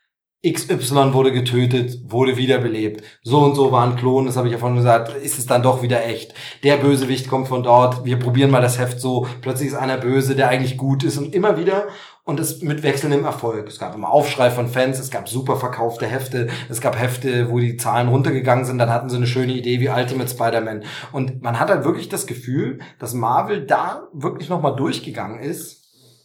XY 0.45 1.13
wurde 1.13 1.31
getötet, 1.31 2.11
wurde 2.11 2.37
wiederbelebt. 2.37 3.05
So 3.23 3.39
und 3.39 3.55
so 3.55 3.71
war 3.71 3.87
ein 3.87 3.95
Klon, 3.95 4.27
das 4.27 4.37
habe 4.37 4.49
ich 4.49 4.53
ja 4.53 4.59
vorhin 4.59 4.77
gesagt, 4.77 5.15
ist 5.15 5.39
es 5.39 5.47
dann 5.47 5.63
doch 5.63 5.83
wieder 5.83 6.05
echt. 6.05 6.35
Der 6.65 6.79
Bösewicht 6.79 7.29
kommt 7.29 7.47
von 7.47 7.63
dort, 7.63 8.05
wir 8.05 8.19
probieren 8.19 8.51
mal 8.51 8.61
das 8.61 8.77
Heft 8.77 9.01
so, 9.01 9.29
plötzlich 9.41 9.69
ist 9.69 9.77
einer 9.77 9.99
böse, 9.99 10.35
der 10.35 10.49
eigentlich 10.49 10.77
gut 10.77 11.05
ist 11.05 11.17
und 11.17 11.33
immer 11.33 11.57
wieder 11.59 11.87
und 12.25 12.41
es 12.41 12.61
mit 12.61 12.83
wechselndem 12.83 13.25
Erfolg. 13.25 13.69
Es 13.69 13.79
gab 13.79 13.95
immer 13.95 14.11
Aufschrei 14.11 14.51
von 14.51 14.67
Fans, 14.67 14.99
es 14.99 15.13
gab 15.13 15.29
super 15.29 15.57
verkaufte 15.57 16.07
Hefte, 16.07 16.49
es 16.69 16.81
gab 16.81 16.99
Hefte, 16.99 17.49
wo 17.49 17.61
die 17.61 17.77
Zahlen 17.77 18.09
runtergegangen 18.09 18.65
sind, 18.65 18.79
dann 18.79 18.91
hatten 18.91 19.11
sie 19.11 19.17
eine 19.17 19.29
schöne 19.29 19.53
Idee 19.53 19.79
wie 19.79 19.91
Ultimate 19.91 20.29
Spider-Man. 20.29 20.83
Und 21.13 21.43
man 21.43 21.61
hat 21.61 21.71
halt 21.71 21.85
wirklich 21.85 22.09
das 22.09 22.27
Gefühl, 22.27 22.81
dass 22.99 23.15
Marvel 23.15 23.65
da 23.65 24.09
wirklich 24.13 24.49
nochmal 24.49 24.75
durchgegangen 24.75 25.39
ist 25.41 25.82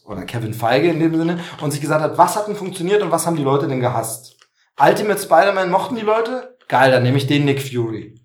oder 0.08 0.24
Kevin 0.24 0.54
Feige 0.54 0.90
in 0.90 1.00
dem 1.00 1.16
Sinne, 1.16 1.40
und 1.62 1.72
sich 1.72 1.82
gesagt 1.82 2.02
hat, 2.02 2.18
was 2.18 2.36
hat 2.36 2.48
denn 2.48 2.56
funktioniert 2.56 3.04
und 3.04 3.12
was 3.12 3.28
haben 3.28 3.36
die 3.36 3.44
Leute 3.44 3.68
denn 3.68 3.82
gehasst? 3.82 4.38
Ultimate 4.80 5.20
Spider-Man 5.20 5.70
mochten 5.70 5.96
die 5.96 6.02
Leute? 6.02 6.58
Geil, 6.68 6.92
dann 6.92 7.04
nehme 7.04 7.18
ich 7.18 7.28
den 7.28 7.46
Nick 7.46 7.62
Fury. 7.62 8.16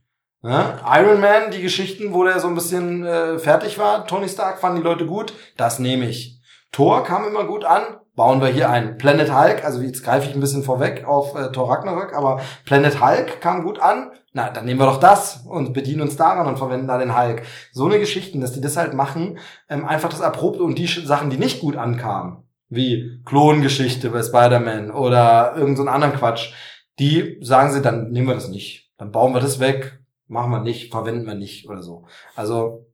Ja? 0.43 0.81
Iron 0.99 1.21
Man, 1.21 1.51
die 1.51 1.63
Geschichten, 1.63 2.13
wo 2.13 2.25
der 2.25 2.41
so 2.41 2.49
ein 2.49 2.55
bisschen 2.55 3.05
äh, 3.05 3.39
fertig 3.39 3.79
war, 3.79 4.07
Tony 4.07 4.29
Stark 4.29 4.59
fanden 4.59 4.79
die 4.79 4.87
Leute 4.87 5.07
gut, 5.07 5.33
das 5.57 5.79
nehme 5.79 6.09
ich. 6.09 6.41
Thor 6.73 7.05
kam 7.05 7.27
immer 7.27 7.45
gut 7.45 7.65
an, 7.65 7.83
bauen 8.15 8.41
wir 8.41 8.49
hier 8.49 8.71
ein. 8.71 8.97
Planet 8.97 9.33
Hulk, 9.33 9.65
also 9.65 9.81
jetzt 9.81 10.03
greife 10.03 10.29
ich 10.29 10.35
ein 10.35 10.41
bisschen 10.41 10.63
vorweg 10.63 11.05
auf 11.07 11.35
äh, 11.37 11.53
Thor 11.53 11.71
Ragnarök, 11.71 12.15
aber 12.15 12.41
Planet 12.65 13.01
Hulk 13.01 13.41
kam 13.41 13.63
gut 13.63 13.79
an, 13.79 14.11
na, 14.33 14.51
dann 14.51 14.65
nehmen 14.65 14.81
wir 14.81 14.87
doch 14.87 15.01
das 15.01 15.45
und 15.47 15.75
bedienen 15.75 16.03
uns 16.03 16.17
daran 16.17 16.47
und 16.47 16.57
verwenden 16.57 16.89
da 16.89 16.99
den 16.99 17.17
Hulk. 17.17 17.43
So 17.73 17.87
eine 17.87 17.99
Geschichten, 17.99 18.41
dass 18.41 18.53
die 18.53 18.63
das 18.63 18.77
halt 18.77 18.95
machen, 18.95 19.39
ähm, 19.69 19.85
einfach 19.85 20.09
das 20.09 20.21
Erprobte 20.21 20.63
und 20.63 20.79
die 20.79 20.87
Sachen, 20.87 21.29
die 21.31 21.37
nicht 21.37 21.61
gut 21.61 21.77
ankamen, 21.77 22.45
wie 22.69 23.21
Klongeschichte 23.27 24.11
bei 24.11 24.23
Spider-Man 24.23 24.91
oder 24.91 25.53
irgendeinen 25.55 25.87
so 25.87 25.93
anderen 25.93 26.15
Quatsch, 26.15 26.53
die 26.99 27.39
sagen 27.43 27.73
sie, 27.73 27.83
dann 27.83 28.11
nehmen 28.11 28.29
wir 28.29 28.35
das 28.35 28.49
nicht. 28.49 28.91
Dann 28.97 29.13
bauen 29.13 29.35
wir 29.35 29.41
das 29.41 29.61
weg, 29.61 30.01
machen 30.29 30.51
wir 30.51 30.61
nicht, 30.61 30.91
verwenden 30.91 31.27
wir 31.27 31.35
nicht 31.35 31.69
oder 31.69 31.83
so. 31.83 32.07
Also 32.35 32.87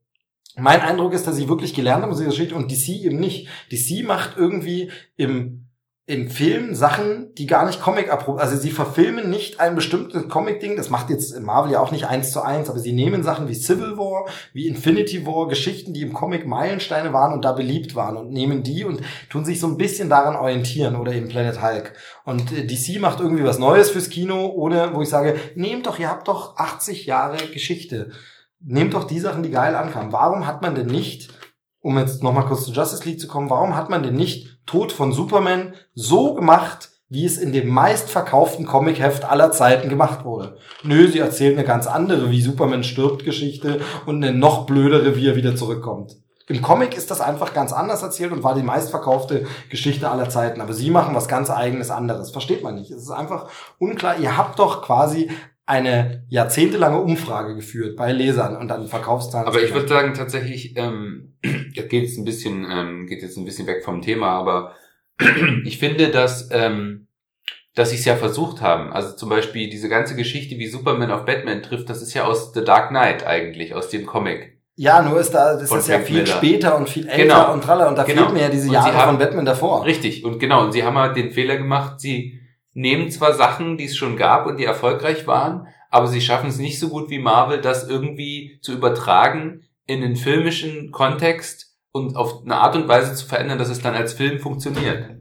mein 0.56 0.80
Eindruck 0.80 1.12
ist, 1.12 1.26
dass 1.26 1.36
sie 1.36 1.48
wirklich 1.48 1.72
gelernt 1.72 2.02
haben, 2.02 2.10
diese 2.10 2.24
Geschichte 2.24 2.56
und 2.56 2.70
DC 2.70 2.88
eben 3.04 3.20
nicht. 3.20 3.48
DC 3.70 4.04
macht 4.04 4.36
irgendwie 4.36 4.90
im 5.16 5.67
im 6.08 6.30
Film 6.30 6.74
Sachen, 6.74 7.34
die 7.34 7.46
gar 7.46 7.66
nicht 7.66 7.82
Comic 7.82 8.08
erprobt. 8.08 8.40
Also 8.40 8.56
sie 8.56 8.70
verfilmen 8.70 9.28
nicht 9.28 9.60
ein 9.60 9.74
bestimmtes 9.74 10.26
Comic-Ding. 10.26 10.74
Das 10.74 10.88
macht 10.88 11.10
jetzt 11.10 11.38
Marvel 11.38 11.72
ja 11.72 11.80
auch 11.80 11.92
nicht 11.92 12.06
eins 12.06 12.32
zu 12.32 12.40
eins, 12.40 12.70
aber 12.70 12.78
sie 12.78 12.94
nehmen 12.94 13.22
Sachen 13.22 13.46
wie 13.46 13.54
Civil 13.54 13.98
War, 13.98 14.24
wie 14.54 14.68
Infinity 14.68 15.26
War, 15.26 15.48
Geschichten, 15.48 15.92
die 15.92 16.00
im 16.00 16.14
Comic 16.14 16.46
Meilensteine 16.46 17.12
waren 17.12 17.34
und 17.34 17.44
da 17.44 17.52
beliebt 17.52 17.94
waren 17.94 18.16
und 18.16 18.30
nehmen 18.30 18.62
die 18.62 18.86
und 18.86 19.02
tun 19.28 19.44
sich 19.44 19.60
so 19.60 19.66
ein 19.66 19.76
bisschen 19.76 20.08
daran 20.08 20.34
orientieren 20.34 20.96
oder 20.96 21.12
eben 21.12 21.28
Planet 21.28 21.60
Hulk. 21.62 21.92
Und 22.24 22.52
äh, 22.52 22.64
DC 22.66 22.98
macht 23.02 23.20
irgendwie 23.20 23.44
was 23.44 23.58
Neues 23.58 23.90
fürs 23.90 24.08
Kino, 24.08 24.46
ohne, 24.46 24.94
wo 24.94 25.02
ich 25.02 25.10
sage, 25.10 25.36
nehmt 25.56 25.86
doch, 25.86 25.98
ihr 25.98 26.08
habt 26.08 26.26
doch 26.26 26.56
80 26.56 27.04
Jahre 27.04 27.36
Geschichte. 27.52 28.12
Nehmt 28.60 28.94
doch 28.94 29.04
die 29.04 29.20
Sachen, 29.20 29.42
die 29.42 29.50
geil 29.50 29.74
ankamen. 29.74 30.10
Warum 30.10 30.46
hat 30.46 30.62
man 30.62 30.74
denn 30.74 30.86
nicht 30.86 31.28
um 31.80 31.98
jetzt 31.98 32.22
nochmal 32.22 32.44
kurz 32.46 32.64
zu 32.64 32.72
Justice 32.72 33.04
League 33.04 33.20
zu 33.20 33.28
kommen, 33.28 33.50
warum 33.50 33.76
hat 33.76 33.88
man 33.88 34.02
denn 34.02 34.14
nicht 34.14 34.57
Tod 34.68 34.92
von 34.92 35.12
Superman 35.12 35.72
so 35.94 36.34
gemacht, 36.34 36.90
wie 37.08 37.24
es 37.24 37.38
in 37.38 37.52
dem 37.52 37.68
meistverkauften 37.68 38.66
Comic-Heft 38.66 39.24
aller 39.24 39.50
Zeiten 39.50 39.88
gemacht 39.88 40.24
wurde. 40.24 40.58
Nö, 40.82 41.08
sie 41.08 41.18
erzählt 41.18 41.56
eine 41.56 41.66
ganz 41.66 41.86
andere, 41.86 42.30
wie 42.30 42.42
Superman 42.42 42.84
stirbt 42.84 43.24
Geschichte 43.24 43.80
und 44.06 44.22
eine 44.22 44.36
noch 44.36 44.66
blödere, 44.66 45.16
wie 45.16 45.26
er 45.26 45.36
wieder 45.36 45.56
zurückkommt. 45.56 46.16
Im 46.48 46.62
Comic 46.62 46.96
ist 46.96 47.10
das 47.10 47.20
einfach 47.20 47.52
ganz 47.52 47.72
anders 47.72 48.02
erzählt 48.02 48.32
und 48.32 48.42
war 48.42 48.54
die 48.54 48.62
meistverkaufte 48.62 49.46
Geschichte 49.68 50.10
aller 50.10 50.30
Zeiten. 50.30 50.60
Aber 50.62 50.72
sie 50.72 50.90
machen 50.90 51.14
was 51.14 51.28
ganz 51.28 51.50
eigenes 51.50 51.90
anderes. 51.90 52.30
Versteht 52.30 52.62
man 52.62 52.74
nicht. 52.74 52.90
Es 52.90 53.02
ist 53.02 53.10
einfach 53.10 53.48
unklar. 53.78 54.18
Ihr 54.18 54.36
habt 54.38 54.58
doch 54.58 54.82
quasi 54.82 55.30
eine 55.68 56.24
jahrzehntelange 56.28 56.98
Umfrage 56.98 57.54
geführt 57.54 57.96
bei 57.96 58.10
Lesern 58.10 58.56
und 58.56 58.68
dann 58.68 58.88
Verkaufszahlen. 58.88 59.46
Aber 59.46 59.62
ich 59.62 59.74
würde 59.74 59.86
sagen 59.86 60.14
tatsächlich, 60.14 60.76
ähm, 60.76 61.34
geht 61.42 61.92
jetzt 61.92 62.16
ein 62.16 62.24
bisschen, 62.24 62.66
ähm, 62.70 63.06
geht 63.06 63.20
jetzt 63.20 63.36
ein 63.36 63.44
bisschen 63.44 63.66
weg 63.66 63.84
vom 63.84 64.00
Thema, 64.00 64.30
aber 64.30 64.74
ich 65.64 65.78
finde, 65.78 66.08
dass 66.08 66.48
ähm, 66.52 67.08
dass 67.74 67.90
sie 67.90 67.96
es 67.96 68.04
ja 68.04 68.16
versucht 68.16 68.60
haben. 68.60 68.92
Also 68.92 69.14
zum 69.14 69.28
Beispiel 69.28 69.68
diese 69.68 69.88
ganze 69.88 70.16
Geschichte, 70.16 70.58
wie 70.58 70.66
Superman 70.66 71.12
auf 71.12 71.24
Batman 71.24 71.62
trifft, 71.62 71.88
das 71.88 72.02
ist 72.02 72.12
ja 72.12 72.24
aus 72.24 72.52
The 72.52 72.64
Dark 72.64 72.88
Knight 72.88 73.24
eigentlich, 73.24 73.74
aus 73.74 73.88
dem 73.88 74.04
Comic. 74.04 74.58
Ja, 74.74 75.02
nur 75.02 75.20
ist 75.20 75.32
da, 75.32 75.54
das 75.54 75.70
ist 75.70 75.88
ja 75.88 75.98
viel 76.00 76.22
Miller. 76.22 76.26
später 76.26 76.76
und 76.76 76.88
viel 76.88 77.06
älter 77.06 77.22
genau. 77.22 77.52
und 77.52 77.62
traller 77.62 77.88
und 77.88 77.98
da 77.98 78.04
genau. 78.04 78.22
fehlt 78.22 78.34
mir 78.34 78.42
ja 78.42 78.48
diese 78.48 78.72
Jahre 78.72 78.94
haben, 78.94 79.10
von 79.10 79.18
Batman 79.18 79.44
davor. 79.44 79.84
Richtig, 79.84 80.24
und 80.24 80.38
genau, 80.38 80.64
und 80.64 80.72
sie 80.72 80.82
haben 80.82 80.96
halt 80.96 81.16
den 81.16 81.30
Fehler 81.30 81.56
gemacht, 81.56 82.00
sie 82.00 82.37
nehmen 82.78 83.10
zwar 83.10 83.34
Sachen, 83.34 83.76
die 83.76 83.86
es 83.86 83.96
schon 83.96 84.16
gab 84.16 84.46
und 84.46 84.58
die 84.58 84.64
erfolgreich 84.64 85.26
waren, 85.26 85.66
aber 85.90 86.06
sie 86.06 86.20
schaffen 86.20 86.48
es 86.48 86.58
nicht 86.58 86.78
so 86.78 86.88
gut 86.88 87.10
wie 87.10 87.18
Marvel, 87.18 87.60
das 87.60 87.88
irgendwie 87.88 88.60
zu 88.62 88.72
übertragen 88.72 89.64
in 89.86 90.00
den 90.00 90.14
filmischen 90.14 90.92
Kontext 90.92 91.76
und 91.90 92.14
auf 92.14 92.44
eine 92.44 92.54
Art 92.56 92.76
und 92.76 92.86
Weise 92.86 93.14
zu 93.14 93.26
verändern, 93.26 93.58
dass 93.58 93.68
es 93.68 93.80
dann 93.80 93.94
als 93.94 94.12
Film 94.12 94.38
funktioniert. 94.38 95.16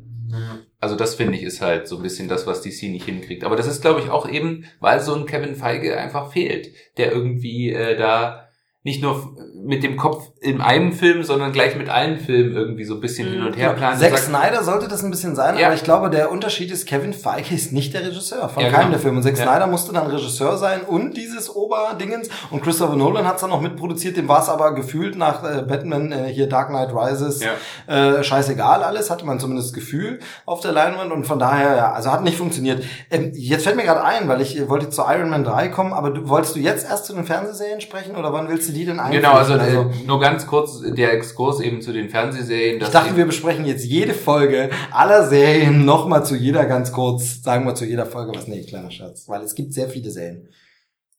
Also 0.80 0.96
das 0.96 1.16
finde 1.16 1.36
ich 1.36 1.44
ist 1.44 1.62
halt 1.62 1.88
so 1.88 1.98
ein 1.98 2.04
bisschen 2.04 2.30
das, 2.30 2.46
was 2.46 2.62
DC 2.62 2.84
nicht 2.84 3.06
hinkriegt. 3.06 3.44
Aber 3.44 3.56
das 3.56 3.66
ist, 3.66 3.82
glaube 3.82 4.02
ich, 4.02 4.12
auch 4.12 4.30
eben, 4.30 4.66
weil 4.80 5.00
so 5.00 5.16
ein 5.16 5.26
Kevin 5.26 5.56
Feige 5.56 5.98
einfach 5.98 6.32
fehlt, 6.32 6.72
der 6.98 7.12
irgendwie 7.12 7.72
äh, 7.72 7.98
da 7.98 8.47
nicht 8.88 9.02
nur 9.02 9.36
mit 9.54 9.84
dem 9.84 9.98
Kopf 9.98 10.30
in 10.40 10.62
einem 10.62 10.94
Film, 10.94 11.24
sondern 11.24 11.52
gleich 11.52 11.76
mit 11.76 11.90
allen 11.90 12.20
Filmen 12.20 12.56
irgendwie 12.56 12.86
so 12.86 12.94
ein 12.94 13.02
bisschen 13.02 13.28
mhm. 13.28 13.34
hin 13.34 13.44
und 13.44 13.58
her 13.58 13.74
planen. 13.74 14.00
Zack 14.00 14.18
Snyder 14.18 14.64
sollte 14.64 14.88
das 14.88 15.04
ein 15.04 15.12
bisschen 15.12 15.36
sein, 15.36 15.58
ja. 15.58 15.66
aber 15.66 15.76
ich 15.76 15.84
glaube, 15.84 16.10
der 16.10 16.32
Unterschied 16.32 16.72
ist, 16.72 16.88
Kevin 16.88 17.12
Feige 17.12 17.54
ist 17.54 17.74
nicht 17.74 17.94
der 17.94 18.06
Regisseur 18.06 18.48
von 18.48 18.64
ja, 18.64 18.70
keinem 18.70 18.84
genau. 18.84 18.92
der 18.92 19.00
Filme. 19.00 19.18
Und 19.18 19.24
Zack 19.24 19.38
ja. 19.38 19.44
Snyder 19.44 19.68
musste 19.68 19.92
dann 19.92 20.08
Regisseur 20.08 20.58
sein 20.58 20.84
und 20.88 21.18
dieses 21.18 21.54
Oberdingens. 21.54 22.30
Und 22.50 22.64
Christopher 22.64 22.96
Nolan 22.96 23.28
hat 23.28 23.36
es 23.36 23.42
dann 23.42 23.50
noch 23.50 23.60
mitproduziert, 23.60 24.16
dem 24.16 24.30
war 24.30 24.42
es 24.42 24.48
aber 24.48 24.74
gefühlt 24.74 25.18
nach 25.18 25.44
äh, 25.44 25.64
Batman, 25.64 26.14
äh, 26.14 26.32
hier 26.32 26.48
Dark 26.48 26.70
Knight 26.70 26.94
Rises, 26.94 27.42
äh, 27.88 28.24
scheißegal 28.24 28.84
alles, 28.84 29.10
hatte 29.10 29.26
man 29.26 29.38
zumindest 29.38 29.74
Gefühl 29.74 30.20
auf 30.46 30.62
der 30.62 30.72
Leinwand 30.72 31.12
und 31.12 31.26
von 31.26 31.40
daher, 31.40 31.76
ja, 31.76 31.92
also 31.92 32.10
hat 32.10 32.24
nicht 32.24 32.38
funktioniert. 32.38 32.86
Ähm, 33.12 33.34
jetzt 33.34 33.66
fällt 33.66 33.76
mir 33.76 33.84
gerade 33.84 34.06
ein, 34.06 34.30
weil 34.30 34.40
ich 34.40 34.70
wollte 34.70 34.90
zu 34.90 35.02
Iron 35.02 35.30
Man 35.30 35.44
3 35.44 35.68
kommen, 35.68 35.92
aber 35.92 36.12
du, 36.12 36.30
wolltest 36.30 36.56
du 36.56 36.62
jetzt 36.62 36.90
erst 36.90 37.04
zu 37.04 37.14
den 37.14 37.26
Fernsehserien 37.26 37.82
sprechen 37.82 38.16
oder 38.16 38.32
wann 38.32 38.48
willst 38.48 38.70
du 38.70 38.77
die 38.78 38.86
denn 38.86 39.00
einführen? 39.00 39.24
Genau, 39.24 39.34
also, 39.34 39.54
also 39.54 39.82
äh, 39.82 40.06
nur 40.06 40.20
ganz 40.20 40.48
kurz 40.48 40.82
der 40.82 41.14
Exkurs 41.14 41.60
eben 41.60 41.82
zu 41.82 41.92
den 41.92 42.10
Fernsehserien. 42.10 42.82
Ich 42.82 42.90
dachte, 42.90 43.18
wir 43.18 43.26
besprechen 43.26 43.66
jetzt 43.66 43.84
jede 43.86 44.14
Folge 44.14 44.70
aller 44.92 45.28
Serien 45.28 45.86
nochmal 45.86 46.26
zu 46.26 46.36
jeder 46.36 46.66
ganz 46.66 46.92
kurz, 46.92 47.42
sagen 47.42 47.66
wir 47.66 47.76
zu 47.76 47.86
jeder 47.86 48.06
Folge 48.06 48.34
was. 48.36 48.48
Nee, 48.48 48.64
kleiner 48.64 48.92
Schatz, 48.92 49.28
weil 49.28 49.42
es 49.42 49.56
gibt 49.56 49.74
sehr 49.74 49.90
viele 49.90 50.12
Serien. 50.12 50.48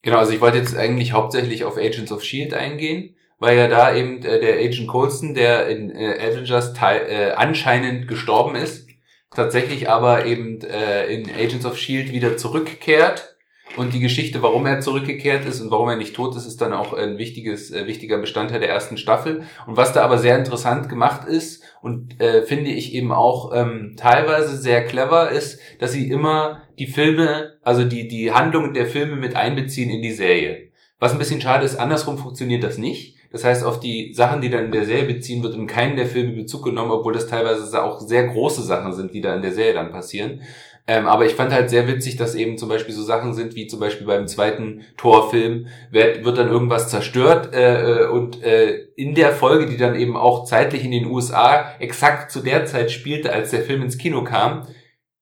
Genau, 0.03 0.19
also 0.19 0.33
ich 0.33 0.41
wollte 0.41 0.59
jetzt 0.59 0.77
eigentlich 0.77 1.13
hauptsächlich 1.13 1.65
auf 1.65 1.77
Agents 1.77 2.13
of 2.13 2.23
S.H.I.E.L.D. 2.23 2.55
eingehen, 2.55 3.17
weil 3.39 3.59
ja 3.59 3.69
da 3.69 3.95
eben 3.95 4.23
äh, 4.23 4.41
der 4.41 4.57
Agent 4.59 4.87
Coulson, 4.89 5.35
der 5.35 5.69
in 5.69 5.91
äh, 5.91 6.19
Avengers 6.21 6.73
teil, 6.73 7.03
äh, 7.09 7.31
anscheinend 7.33 8.07
gestorben 8.07 8.55
ist, 8.55 8.89
tatsächlich 9.35 9.91
aber 9.91 10.25
eben 10.25 10.61
äh, 10.61 11.07
in 11.13 11.29
Agents 11.31 11.67
of 11.67 11.75
S.H.I.E.L.D. 11.75 12.13
wieder 12.13 12.37
zurückkehrt 12.37 13.38
und 13.77 13.95
die 13.95 14.01
Geschichte, 14.01 14.43
warum 14.43 14.67
er 14.67 14.81
zurückgekehrt 14.81 15.45
ist 15.45 15.61
und 15.61 15.71
warum 15.71 15.89
er 15.89 15.97
nicht 15.97 16.15
tot 16.15 16.35
ist, 16.37 16.47
ist 16.47 16.61
dann 16.61 16.73
auch 16.73 16.93
ein 16.93 17.19
wichtiges, 17.19 17.71
äh, 17.71 17.87
wichtiger 17.87 18.19
Bestandteil 18.19 18.61
der 18.61 18.71
ersten 18.71 18.97
Staffel. 18.97 19.43
Und 19.67 19.77
was 19.77 19.93
da 19.93 20.03
aber 20.03 20.19
sehr 20.19 20.39
interessant 20.39 20.89
gemacht 20.89 21.29
ist 21.29 21.63
und 21.83 22.21
äh, 22.21 22.43
finde 22.43 22.71
ich 22.71 22.95
eben 22.95 23.13
auch 23.13 23.53
ähm, 23.55 23.95
teilweise 23.97 24.57
sehr 24.57 24.85
clever 24.85 25.31
ist, 25.31 25.61
dass 25.79 25.93
sie 25.93 26.11
immer 26.11 26.63
die 26.79 26.87
Filme, 26.87 27.59
also 27.63 27.85
die, 27.85 28.09
die 28.09 28.33
Handlungen 28.33 28.75
der 28.75 28.87
Filme 28.87 29.17
mit 29.17 29.37
einbeziehen 29.37 29.91
in 29.91 30.03
die 30.03 30.13
Serie. 30.13 30.69
Was 30.99 31.13
ein 31.13 31.19
bisschen 31.19 31.41
schade 31.41 31.65
ist, 31.65 31.77
andersrum 31.77 32.19
funktioniert 32.19 32.65
das 32.65 32.79
nicht. 32.79 33.17
Das 33.31 33.45
heißt, 33.45 33.63
auf 33.63 33.79
die 33.79 34.15
Sachen, 34.15 34.41
die 34.41 34.49
dann 34.49 34.67
in 34.67 34.73
der 34.73 34.87
Serie 34.87 35.05
beziehen, 35.05 35.43
wird 35.43 35.55
in 35.55 35.67
keinen 35.67 35.97
der 35.97 36.07
Filme 36.07 36.33
Bezug 36.33 36.65
genommen, 36.65 36.91
obwohl 36.91 37.13
das 37.13 37.27
teilweise 37.27 37.83
auch 37.83 38.01
sehr 38.01 38.27
große 38.27 38.63
Sachen 38.63 38.95
sind, 38.95 39.13
die 39.13 39.21
da 39.21 39.35
in 39.35 39.43
der 39.43 39.53
Serie 39.53 39.75
dann 39.75 39.93
passieren. 39.93 40.41
Ähm, 40.91 41.07
aber 41.07 41.27
ich 41.27 41.35
fand 41.35 41.53
halt 41.53 41.69
sehr 41.69 41.87
witzig, 41.87 42.17
dass 42.17 42.35
eben 42.35 42.57
zum 42.57 42.71
Beispiel 42.71 42.95
so 42.95 43.03
Sachen 43.03 43.35
sind, 43.35 43.55
wie 43.55 43.67
zum 43.67 43.79
Beispiel 43.79 44.07
beim 44.07 44.27
zweiten 44.27 44.87
Torfilm 44.97 45.67
wird, 45.91 46.25
wird 46.25 46.39
dann 46.39 46.49
irgendwas 46.49 46.89
zerstört 46.89 47.55
äh, 47.55 48.05
äh, 48.05 48.09
und 48.09 48.43
äh, 48.43 48.87
in 48.97 49.15
der 49.15 49.33
Folge, 49.33 49.67
die 49.67 49.77
dann 49.77 49.95
eben 49.95 50.17
auch 50.17 50.47
zeitlich 50.47 50.85
in 50.85 50.91
den 50.91 51.05
USA 51.05 51.75
exakt 51.79 52.33
zu 52.33 52.41
der 52.41 52.65
Zeit 52.65 52.91
spielte, 52.91 53.33
als 53.33 53.51
der 53.51 53.61
Film 53.61 53.83
ins 53.83 53.99
Kino 53.99 54.25
kam, 54.25 54.67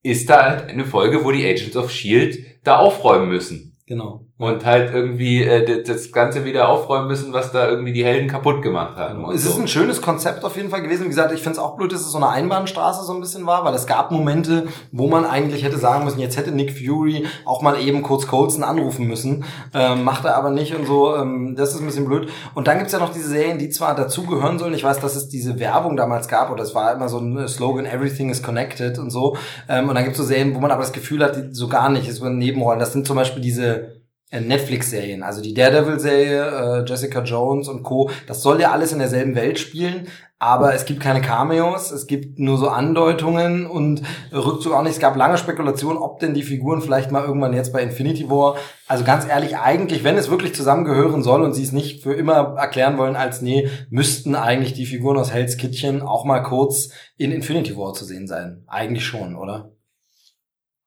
ist 0.04 0.30
da 0.30 0.44
halt 0.44 0.70
eine 0.70 0.84
Folge, 0.84 1.24
wo 1.24 1.32
die 1.32 1.44
Agents 1.44 1.76
of 1.76 1.90
Shield 1.90 2.38
da 2.62 2.78
aufräumen 2.78 3.28
müssen. 3.28 3.76
Genau 3.86 4.25
und 4.38 4.66
halt 4.66 4.92
irgendwie 4.92 5.42
äh, 5.44 5.82
das 5.82 6.12
Ganze 6.12 6.44
wieder 6.44 6.68
aufräumen 6.68 7.08
müssen, 7.08 7.32
was 7.32 7.52
da 7.52 7.68
irgendwie 7.70 7.94
die 7.94 8.04
Helden 8.04 8.28
kaputt 8.28 8.60
gemacht 8.60 8.96
haben. 8.96 9.24
Es 9.30 9.44
so. 9.44 9.50
ist 9.50 9.58
ein 9.58 9.66
schönes 9.66 10.02
Konzept 10.02 10.44
auf 10.44 10.56
jeden 10.56 10.68
Fall 10.68 10.82
gewesen. 10.82 11.04
Wie 11.04 11.08
gesagt, 11.08 11.32
ich 11.32 11.40
finde 11.40 11.52
es 11.52 11.58
auch 11.58 11.74
blöd, 11.76 11.90
dass 11.90 12.02
es 12.02 12.12
so 12.12 12.18
eine 12.18 12.28
Einbahnstraße 12.28 13.02
so 13.02 13.14
ein 13.14 13.20
bisschen 13.20 13.46
war, 13.46 13.64
weil 13.64 13.74
es 13.74 13.86
gab 13.86 14.10
Momente, 14.10 14.66
wo 14.92 15.08
man 15.08 15.24
eigentlich 15.24 15.64
hätte 15.64 15.78
sagen 15.78 16.04
müssen, 16.04 16.20
jetzt 16.20 16.36
hätte 16.36 16.52
Nick 16.52 16.76
Fury 16.76 17.24
auch 17.46 17.62
mal 17.62 17.80
eben 17.80 18.02
kurz 18.02 18.26
Colson 18.26 18.62
anrufen 18.62 19.06
müssen. 19.06 19.44
Ähm, 19.72 20.04
macht 20.04 20.26
er 20.26 20.36
aber 20.36 20.50
nicht 20.50 20.74
und 20.74 20.86
so. 20.86 21.16
Ähm, 21.16 21.54
das 21.56 21.74
ist 21.74 21.80
ein 21.80 21.86
bisschen 21.86 22.04
blöd. 22.04 22.28
Und 22.54 22.66
dann 22.66 22.76
gibt's 22.76 22.92
ja 22.92 22.98
noch 22.98 23.14
diese 23.14 23.30
Serien, 23.30 23.58
die 23.58 23.70
zwar 23.70 23.94
dazugehören 23.94 24.58
sollen. 24.58 24.74
Ich 24.74 24.84
weiß, 24.84 25.00
dass 25.00 25.16
es 25.16 25.30
diese 25.30 25.58
Werbung 25.58 25.96
damals 25.96 26.28
gab 26.28 26.50
oder 26.50 26.62
es 26.62 26.74
war 26.74 26.92
immer 26.92 27.08
so 27.08 27.18
ein 27.20 27.48
Slogan, 27.48 27.86
Everything 27.86 28.28
is 28.28 28.42
connected 28.42 28.98
und 28.98 29.08
so. 29.08 29.38
Ähm, 29.66 29.88
und 29.88 29.94
dann 29.94 30.04
gibt's 30.04 30.18
so 30.18 30.24
Serien, 30.24 30.54
wo 30.54 30.60
man 30.60 30.70
aber 30.70 30.82
das 30.82 30.92
Gefühl 30.92 31.24
hat, 31.24 31.36
die 31.36 31.54
so 31.54 31.68
gar 31.68 31.88
nicht, 31.88 32.06
es 32.06 32.16
sind 32.16 32.36
Nebenrollen. 32.36 32.78
Das 32.78 32.92
sind 32.92 33.06
zum 33.06 33.16
Beispiel 33.16 33.40
diese 33.40 33.66
äh, 33.76 33.95
Netflix-Serien, 34.32 35.22
also 35.22 35.40
die 35.40 35.54
Daredevil-Serie, 35.54 36.82
äh, 36.82 36.84
Jessica 36.84 37.22
Jones 37.22 37.68
und 37.68 37.84
Co. 37.84 38.10
Das 38.26 38.42
soll 38.42 38.60
ja 38.60 38.72
alles 38.72 38.92
in 38.92 38.98
derselben 38.98 39.36
Welt 39.36 39.58
spielen, 39.58 40.08
aber 40.38 40.74
es 40.74 40.84
gibt 40.84 41.00
keine 41.00 41.20
Cameos, 41.20 41.92
es 41.92 42.08
gibt 42.08 42.38
nur 42.40 42.58
so 42.58 42.68
Andeutungen 42.68 43.66
und 43.66 44.02
Rückzug 44.32 44.74
auch 44.74 44.82
nicht. 44.82 44.94
Es 44.94 45.00
gab 45.00 45.16
lange 45.16 45.38
Spekulationen, 45.38 45.96
ob 45.96 46.18
denn 46.18 46.34
die 46.34 46.42
Figuren 46.42 46.82
vielleicht 46.82 47.12
mal 47.12 47.24
irgendwann 47.24 47.54
jetzt 47.54 47.72
bei 47.72 47.82
Infinity 47.82 48.28
War, 48.28 48.56
also 48.88 49.04
ganz 49.04 49.26
ehrlich, 49.26 49.56
eigentlich, 49.56 50.02
wenn 50.02 50.18
es 50.18 50.28
wirklich 50.28 50.54
zusammengehören 50.54 51.22
soll 51.22 51.42
und 51.42 51.54
sie 51.54 51.62
es 51.62 51.72
nicht 51.72 52.02
für 52.02 52.12
immer 52.12 52.56
erklären 52.58 52.98
wollen 52.98 53.16
als 53.16 53.42
nee, 53.42 53.68
müssten 53.90 54.34
eigentlich 54.34 54.74
die 54.74 54.86
Figuren 54.86 55.16
aus 55.16 55.32
Hell's 55.32 55.56
Kitchen 55.56 56.02
auch 56.02 56.24
mal 56.24 56.40
kurz 56.40 56.90
in 57.16 57.30
Infinity 57.30 57.76
War 57.76 57.94
zu 57.94 58.04
sehen 58.04 58.26
sein. 58.26 58.64
Eigentlich 58.66 59.06
schon, 59.06 59.36
oder? 59.36 59.75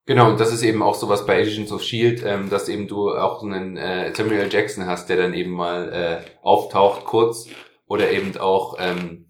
Genau, 0.09 0.27
und 0.27 0.39
das 0.39 0.51
ist 0.51 0.63
eben 0.63 0.81
auch 0.81 0.95
sowas 0.95 1.27
bei 1.27 1.39
Agents 1.39 1.71
of 1.71 1.83
Shield, 1.83 2.23
ähm, 2.25 2.49
dass 2.49 2.67
eben 2.67 2.87
du 2.87 3.11
auch 3.11 3.43
einen 3.43 3.77
äh, 3.77 4.11
Samuel 4.11 4.51
Jackson 4.51 4.87
hast, 4.87 5.07
der 5.07 5.17
dann 5.17 5.35
eben 5.35 5.51
mal 5.51 5.93
äh, 5.93 6.29
auftaucht 6.41 7.05
kurz 7.05 7.47
oder 7.85 8.09
eben 8.09 8.35
auch 8.37 8.77
ähm, 8.79 9.27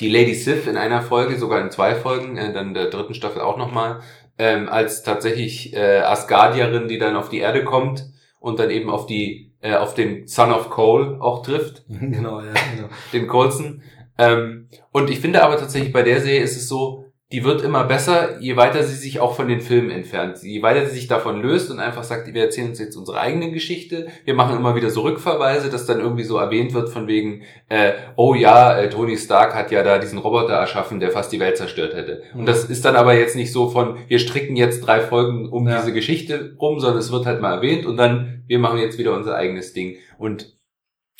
die 0.00 0.08
Lady 0.08 0.32
Sif 0.34 0.66
in 0.66 0.78
einer 0.78 1.02
Folge, 1.02 1.36
sogar 1.36 1.60
in 1.60 1.70
zwei 1.70 1.94
Folgen, 1.94 2.38
äh, 2.38 2.54
dann 2.54 2.72
der 2.72 2.88
dritten 2.88 3.12
Staffel 3.12 3.42
auch 3.42 3.58
nochmal, 3.58 4.00
ähm, 4.38 4.70
als 4.70 5.02
tatsächlich 5.02 5.74
äh, 5.74 5.98
Asgardierin, 5.98 6.88
die 6.88 6.96
dann 6.96 7.14
auf 7.14 7.28
die 7.28 7.40
Erde 7.40 7.62
kommt 7.62 8.06
und 8.40 8.58
dann 8.58 8.70
eben 8.70 8.88
auf 8.88 9.04
die 9.04 9.52
äh, 9.60 9.74
auf 9.74 9.92
den 9.92 10.26
Son 10.26 10.52
of 10.52 10.70
Cole 10.70 11.18
auch 11.20 11.42
trifft. 11.42 11.84
genau, 11.88 12.40
ja, 12.40 12.54
genau. 12.74 12.88
Den 13.12 13.26
Coulson. 13.26 13.82
Ähm, 14.16 14.70
und 14.90 15.10
ich 15.10 15.20
finde 15.20 15.42
aber 15.42 15.58
tatsächlich 15.58 15.92
bei 15.92 16.02
der 16.02 16.22
Serie 16.22 16.40
ist 16.40 16.56
es 16.56 16.66
so, 16.66 17.04
die 17.32 17.42
wird 17.42 17.62
immer 17.62 17.82
besser, 17.82 18.40
je 18.40 18.56
weiter 18.56 18.84
sie 18.84 18.94
sich 18.94 19.18
auch 19.18 19.34
von 19.34 19.48
den 19.48 19.60
Filmen 19.60 19.90
entfernt. 19.90 20.38
Je 20.42 20.62
weiter 20.62 20.86
sie 20.86 20.94
sich 20.94 21.08
davon 21.08 21.42
löst 21.42 21.72
und 21.72 21.80
einfach 21.80 22.04
sagt, 22.04 22.32
wir 22.32 22.40
erzählen 22.40 22.68
uns 22.68 22.78
jetzt 22.78 22.94
unsere 22.94 23.18
eigene 23.18 23.50
Geschichte. 23.50 24.06
Wir 24.24 24.34
machen 24.34 24.56
immer 24.56 24.76
wieder 24.76 24.90
so 24.90 25.00
Rückverweise, 25.00 25.68
dass 25.68 25.86
dann 25.86 25.98
irgendwie 25.98 26.22
so 26.22 26.36
erwähnt 26.36 26.72
wird 26.72 26.88
von 26.88 27.08
wegen, 27.08 27.42
äh, 27.68 27.94
oh 28.14 28.34
ja, 28.34 28.78
äh, 28.78 28.88
Tony 28.88 29.16
Stark 29.16 29.56
hat 29.56 29.72
ja 29.72 29.82
da 29.82 29.98
diesen 29.98 30.20
Roboter 30.20 30.54
erschaffen, 30.54 31.00
der 31.00 31.10
fast 31.10 31.32
die 31.32 31.40
Welt 31.40 31.56
zerstört 31.56 31.94
hätte. 31.94 32.22
Mhm. 32.32 32.40
Und 32.40 32.46
das 32.46 32.64
ist 32.64 32.84
dann 32.84 32.94
aber 32.94 33.14
jetzt 33.14 33.34
nicht 33.34 33.52
so 33.52 33.70
von, 33.70 33.96
wir 34.06 34.20
stricken 34.20 34.54
jetzt 34.54 34.86
drei 34.86 35.00
Folgen 35.00 35.48
um 35.48 35.66
ja. 35.66 35.80
diese 35.80 35.92
Geschichte 35.92 36.54
rum, 36.60 36.78
sondern 36.78 37.00
es 37.00 37.10
wird 37.10 37.26
halt 37.26 37.40
mal 37.40 37.56
erwähnt 37.56 37.86
und 37.86 37.96
dann, 37.96 38.44
wir 38.46 38.60
machen 38.60 38.78
jetzt 38.78 38.98
wieder 38.98 39.14
unser 39.14 39.34
eigenes 39.34 39.72
Ding. 39.72 39.96
Und 40.16 40.55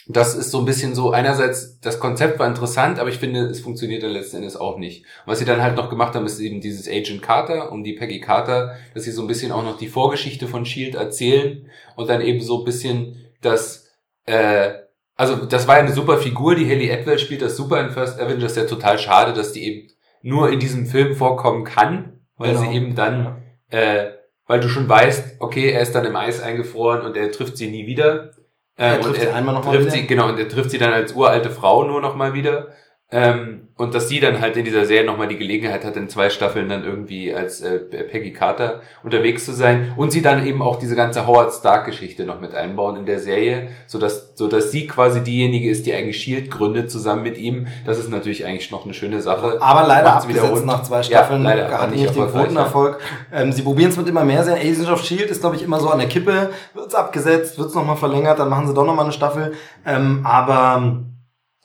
das 0.09 0.37
ist 0.37 0.53
so 0.53 0.61
ein 0.61 0.65
bisschen 0.65 0.95
so, 0.95 1.11
einerseits, 1.11 1.81
das 1.81 1.99
Konzept 1.99 2.39
war 2.39 2.47
interessant, 2.47 3.01
aber 3.01 3.09
ich 3.09 3.19
finde, 3.19 3.41
es 3.47 3.61
funktioniert 3.61 4.05
dann 4.05 4.13
letzten 4.13 4.37
Endes 4.37 4.57
auch 4.57 4.79
nicht. 4.79 5.03
Und 5.03 5.33
was 5.33 5.41
sie 5.41 5.45
dann 5.45 5.61
halt 5.61 5.77
noch 5.77 5.91
gemacht 5.91 6.15
haben, 6.15 6.27
ist 6.27 6.39
eben 6.39 6.61
dieses 6.61 6.89
Agent 6.89 7.23
Carter 7.23 7.73
um 7.73 7.83
die 7.83 7.95
Peggy 7.95 8.21
Carter, 8.21 8.77
dass 8.95 9.03
sie 9.03 9.11
so 9.11 9.23
ein 9.23 9.27
bisschen 9.27 9.51
auch 9.51 9.65
noch 9.65 9.79
die 9.79 9.89
Vorgeschichte 9.89 10.47
von 10.47 10.63
S.H.I.E.L.D. 10.63 10.97
erzählen 10.97 11.69
und 11.97 12.09
dann 12.09 12.21
eben 12.21 12.41
so 12.41 12.61
ein 12.61 12.65
bisschen 12.65 13.17
das, 13.41 13.89
äh, 14.27 14.75
also 15.17 15.45
das 15.45 15.67
war 15.67 15.77
ja 15.77 15.83
eine 15.83 15.93
super 15.93 16.19
Figur, 16.19 16.55
die 16.55 16.71
Haley 16.71 16.93
Atwell 16.93 17.19
spielt 17.19 17.43
das 17.43 17.57
super 17.57 17.81
in 17.81 17.91
First 17.91 18.21
Avengers, 18.21 18.55
ja 18.55 18.65
total 18.65 19.01
schade, 19.01 19.33
dass 19.33 19.53
die 19.53 19.65
eben 19.65 19.89
nur 20.23 20.51
in 20.51 20.61
diesem 20.61 20.87
Film 20.87 21.17
vorkommen 21.17 21.65
kann, 21.65 22.21
weil 22.37 22.55
genau. 22.55 22.61
sie 22.61 22.77
eben 22.77 22.95
dann, 22.95 23.43
äh, 23.71 24.11
weil 24.47 24.61
du 24.61 24.69
schon 24.69 24.89
weißt, 24.89 25.41
okay, 25.41 25.71
er 25.71 25.81
ist 25.81 25.97
dann 25.97 26.05
im 26.05 26.15
Eis 26.15 26.41
eingefroren 26.41 27.05
und 27.05 27.17
er 27.17 27.33
trifft 27.33 27.57
sie 27.57 27.69
nie 27.69 27.89
wieder. 27.89 28.31
Äh, 28.77 28.85
er 28.85 29.01
trifft 29.01 29.21
sie 29.21 29.29
einmal 29.29 29.55
noch 29.55 29.65
mal 29.65 29.77
trifft 29.77 29.93
sie, 29.93 30.07
genau, 30.07 30.29
und 30.29 30.39
er 30.39 30.49
trifft 30.49 30.71
sie 30.71 30.79
dann 30.79 30.93
als 30.93 31.13
uralte 31.13 31.51
Frau 31.51 31.85
nur 31.85 32.01
noch 32.01 32.15
mal 32.15 32.35
wieder. 32.35 32.69
Ähm, 33.13 33.69
und 33.77 33.95
dass 33.95 34.09
sie 34.09 34.19
dann 34.19 34.41
halt 34.41 34.57
in 34.57 34.65
dieser 34.65 34.85
Serie 34.85 35.07
nochmal 35.07 35.29
die 35.29 35.37
Gelegenheit 35.37 35.85
hat, 35.85 35.97
in 35.97 36.09
zwei 36.09 36.29
Staffeln 36.29 36.69
dann 36.69 36.83
irgendwie 36.83 37.33
als 37.33 37.61
äh, 37.61 37.79
Peggy 37.79 38.33
Carter 38.33 38.81
unterwegs 39.05 39.45
zu 39.45 39.53
sein 39.53 39.93
und 39.97 40.11
sie 40.11 40.23
dann 40.23 40.45
eben 40.45 40.61
auch 40.61 40.77
diese 40.81 40.97
ganze 40.97 41.25
Howard 41.25 41.53
Stark-Geschichte 41.53 42.25
noch 42.25 42.41
mit 42.41 42.53
einbauen 42.55 42.97
in 42.97 43.07
der 43.07 43.21
Serie, 43.21 43.69
sodass, 43.87 44.33
sodass 44.35 44.73
sie 44.73 44.89
quasi 44.89 45.23
diejenige 45.23 45.71
ist, 45.71 45.87
die 45.87 45.93
eigentlich 45.93 46.17
Shield 46.17 46.51
gründet 46.51 46.91
zusammen 46.91 47.23
mit 47.23 47.39
ihm. 47.39 47.69
Das 47.85 47.99
ist 47.99 48.11
natürlich 48.11 48.45
eigentlich 48.45 48.73
noch 48.73 48.85
eine 48.85 48.95
schöne 48.95 49.23
Sache. 49.23 49.59
Aber 49.61 49.87
leider 49.87 50.15
abgesetzt 50.15 50.67
nach 50.67 50.83
zwei 50.83 51.05
Staffeln 51.05 51.45
ja, 51.45 51.55
leider 51.55 51.81
hat 51.81 51.93
nicht 51.93 52.13
den 52.13 52.29
Quotenerfolg. 52.29 52.99
Ähm, 53.33 53.53
sie 53.53 53.63
probieren 53.63 53.91
es 53.91 53.97
mit 53.97 54.09
immer 54.09 54.25
mehr 54.25 54.43
Serien. 54.43 54.67
Agents 54.67 54.91
of 54.91 55.05
Shield 55.05 55.31
ist, 55.31 55.43
glaube 55.43 55.55
ich, 55.55 55.63
immer 55.63 55.79
so 55.79 55.91
an 55.91 56.01
der 56.01 56.09
Kippe. 56.09 56.51
Wird's 56.75 56.95
abgesetzt, 56.97 57.57
wird's 57.57 57.75
nochmal 57.75 57.97
verlängert, 57.97 58.41
dann 58.41 58.49
machen 58.49 58.67
sie 58.67 58.75
doch 58.75 58.85
nochmal 58.85 59.05
eine 59.05 59.13
Staffel. 59.13 59.53
Ähm, 59.85 60.23
aber 60.25 61.05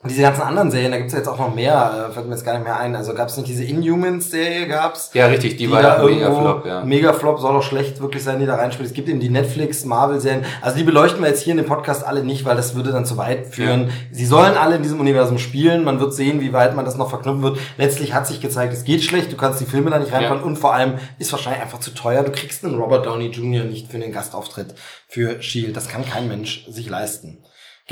diese 0.08 0.22
ganzen 0.22 0.42
anderen 0.42 0.70
Serien, 0.72 0.90
da 0.90 0.98
gibt's 0.98 1.12
ja 1.12 1.20
jetzt 1.20 1.28
auch 1.28 1.38
noch 1.38 1.54
mehr, 1.54 2.08
äh, 2.08 2.12
fällt 2.12 2.26
mir 2.26 2.32
jetzt 2.32 2.44
gar 2.44 2.54
nicht 2.54 2.64
mehr 2.64 2.76
ein. 2.76 2.96
Also 2.96 3.14
gab's 3.14 3.36
nicht 3.36 3.48
diese 3.48 3.62
Inhumans-Serie, 3.62 4.66
gab's? 4.66 5.10
Ja, 5.14 5.26
richtig, 5.26 5.52
die, 5.52 5.66
Die 5.66 5.70
war 5.70 5.80
ja 5.80 6.02
mega 6.02 6.34
flop, 6.34 6.66
ja. 6.66 6.84
mega 6.84 7.12
Flop, 7.12 7.38
soll 7.38 7.56
auch 7.56 7.62
schlecht 7.62 8.00
wirklich 8.00 8.24
sein, 8.24 8.40
die 8.40 8.46
da 8.46 8.56
reinspielt. 8.56 8.88
Es 8.88 8.94
gibt 8.94 9.08
eben 9.08 9.20
die 9.20 9.30
Netflix, 9.30 9.84
Marvel-Serien. 9.84 10.44
Also 10.60 10.76
die 10.76 10.82
beleuchten 10.82 11.22
wir 11.22 11.28
jetzt 11.28 11.42
hier 11.42 11.52
in 11.52 11.58
dem 11.58 11.66
Podcast 11.66 12.04
alle 12.04 12.24
nicht, 12.24 12.44
weil 12.44 12.56
das 12.56 12.74
würde 12.74 12.90
dann 12.90 13.06
zu 13.06 13.16
weit 13.16 13.46
führen. 13.46 13.90
Sie 14.10 14.26
sollen 14.26 14.56
alle 14.56 14.74
in 14.74 14.82
diesem 14.82 14.98
Universum 14.98 15.38
spielen. 15.38 15.84
Man 15.84 16.00
wird 16.00 16.14
sehen, 16.14 16.40
wie 16.40 16.52
weit 16.52 16.74
man 16.74 16.84
das 16.84 16.96
noch 16.96 17.08
verknüpfen 17.08 17.42
wird. 17.42 17.58
Letztlich 17.78 18.12
hat 18.12 18.26
sich 18.26 18.40
gezeigt, 18.40 18.72
es 18.72 18.82
geht 18.82 19.04
schlecht. 19.04 19.30
Du 19.30 19.36
kannst 19.36 19.60
die 19.60 19.66
Filme 19.66 19.90
da 19.90 20.00
nicht 20.00 20.12
reinfahren. 20.12 20.40
Ja. 20.40 20.44
Und 20.44 20.56
vor 20.56 20.74
allem 20.74 20.94
ist 21.20 21.30
wahrscheinlich 21.30 21.62
einfach 21.62 21.78
zu 21.78 21.92
teuer. 21.94 22.24
Du 22.24 22.32
kriegst 22.32 22.64
einen 22.64 22.74
Robert 22.74 23.06
Downey 23.06 23.28
Jr. 23.28 23.64
nicht 23.64 23.92
für 23.92 23.98
den 23.98 24.10
Gastauftritt 24.10 24.74
für 25.06 25.38
S.H.I.E.L.D. 25.38 25.72
Das 25.72 25.88
kann 25.88 26.04
kein 26.04 26.26
Mensch 26.26 26.66
sich 26.68 26.88
leisten. 26.88 27.38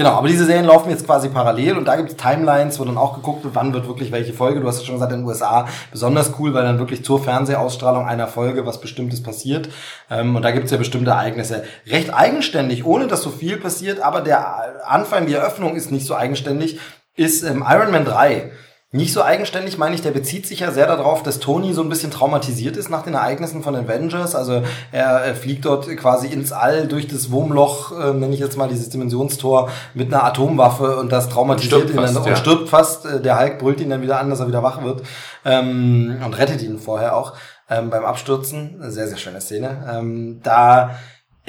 Genau, 0.00 0.12
aber 0.12 0.28
diese 0.28 0.46
Serien 0.46 0.64
laufen 0.64 0.88
jetzt 0.88 1.04
quasi 1.04 1.28
parallel 1.28 1.76
und 1.76 1.84
da 1.84 1.94
gibt 1.96 2.08
es 2.08 2.16
Timelines, 2.16 2.80
wo 2.80 2.84
dann 2.86 2.96
auch 2.96 3.16
geguckt 3.16 3.44
wird, 3.44 3.54
wann 3.54 3.74
wird 3.74 3.86
wirklich 3.86 4.10
welche 4.10 4.32
Folge. 4.32 4.58
Du 4.58 4.66
hast 4.66 4.78
ja 4.78 4.86
schon 4.86 4.94
gesagt, 4.94 5.12
in 5.12 5.18
den 5.18 5.26
USA 5.26 5.68
besonders 5.92 6.32
cool, 6.38 6.54
weil 6.54 6.62
dann 6.62 6.78
wirklich 6.78 7.04
zur 7.04 7.22
Fernsehausstrahlung 7.22 8.06
einer 8.06 8.26
Folge 8.26 8.64
was 8.64 8.80
Bestimmtes 8.80 9.22
passiert. 9.22 9.68
Ähm, 10.10 10.34
und 10.34 10.40
da 10.40 10.52
gibt 10.52 10.64
es 10.64 10.70
ja 10.70 10.78
bestimmte 10.78 11.10
Ereignisse. 11.10 11.64
Recht 11.86 12.14
eigenständig, 12.14 12.86
ohne 12.86 13.08
dass 13.08 13.20
so 13.20 13.28
viel 13.28 13.58
passiert, 13.58 14.00
aber 14.00 14.22
der 14.22 14.88
Anfang, 14.88 15.26
die 15.26 15.34
Eröffnung 15.34 15.76
ist 15.76 15.92
nicht 15.92 16.06
so 16.06 16.14
eigenständig, 16.14 16.80
ist 17.14 17.42
ähm, 17.42 17.62
Iron 17.68 17.90
Man 17.90 18.06
3. 18.06 18.52
Nicht 18.92 19.12
so 19.12 19.22
eigenständig, 19.22 19.78
meine 19.78 19.94
ich, 19.94 20.02
der 20.02 20.10
bezieht 20.10 20.48
sich 20.48 20.60
ja 20.60 20.72
sehr 20.72 20.88
darauf, 20.88 21.22
dass 21.22 21.38
Tony 21.38 21.72
so 21.74 21.82
ein 21.82 21.88
bisschen 21.88 22.10
traumatisiert 22.10 22.76
ist 22.76 22.90
nach 22.90 23.04
den 23.04 23.14
Ereignissen 23.14 23.62
von 23.62 23.76
Avengers. 23.76 24.34
Also 24.34 24.64
er, 24.90 25.32
fliegt 25.36 25.64
dort 25.64 25.86
quasi 25.96 26.26
ins 26.26 26.50
All 26.50 26.88
durch 26.88 27.06
das 27.06 27.30
Wurmloch, 27.30 27.92
äh, 27.92 28.12
nenne 28.12 28.34
ich 28.34 28.40
jetzt 28.40 28.56
mal 28.56 28.68
dieses 28.68 28.88
Dimensionstor, 28.88 29.70
mit 29.94 30.12
einer 30.12 30.24
Atomwaffe 30.24 30.96
und 30.96 31.12
das 31.12 31.28
traumatisiert 31.28 31.72
Und 31.72 31.80
ihn 31.82 31.88
stirbt 31.90 31.98
dann 31.98 32.14
fast, 32.14 32.26
und 32.26 32.30
ja. 32.30 32.36
stirbt 32.36 32.68
fast. 32.68 33.06
Äh, 33.06 33.20
Der 33.22 33.38
Hulk 33.38 33.60
brüllt 33.60 33.80
ihn 33.80 33.90
dann 33.90 34.02
wieder 34.02 34.18
an, 34.18 34.28
dass 34.28 34.40
er 34.40 34.48
wieder 34.48 34.64
wach 34.64 34.82
wird 34.82 35.02
ähm, 35.44 36.20
und 36.24 36.36
rettet 36.36 36.60
ihn 36.60 36.80
vorher 36.80 37.16
auch 37.16 37.34
ähm, 37.68 37.90
beim 37.90 38.04
Abstürzen. 38.04 38.74
Sehr, 38.90 39.06
sehr 39.06 39.18
schöne 39.18 39.40
Szene. 39.40 39.86
Ähm, 39.88 40.40
da 40.42 40.96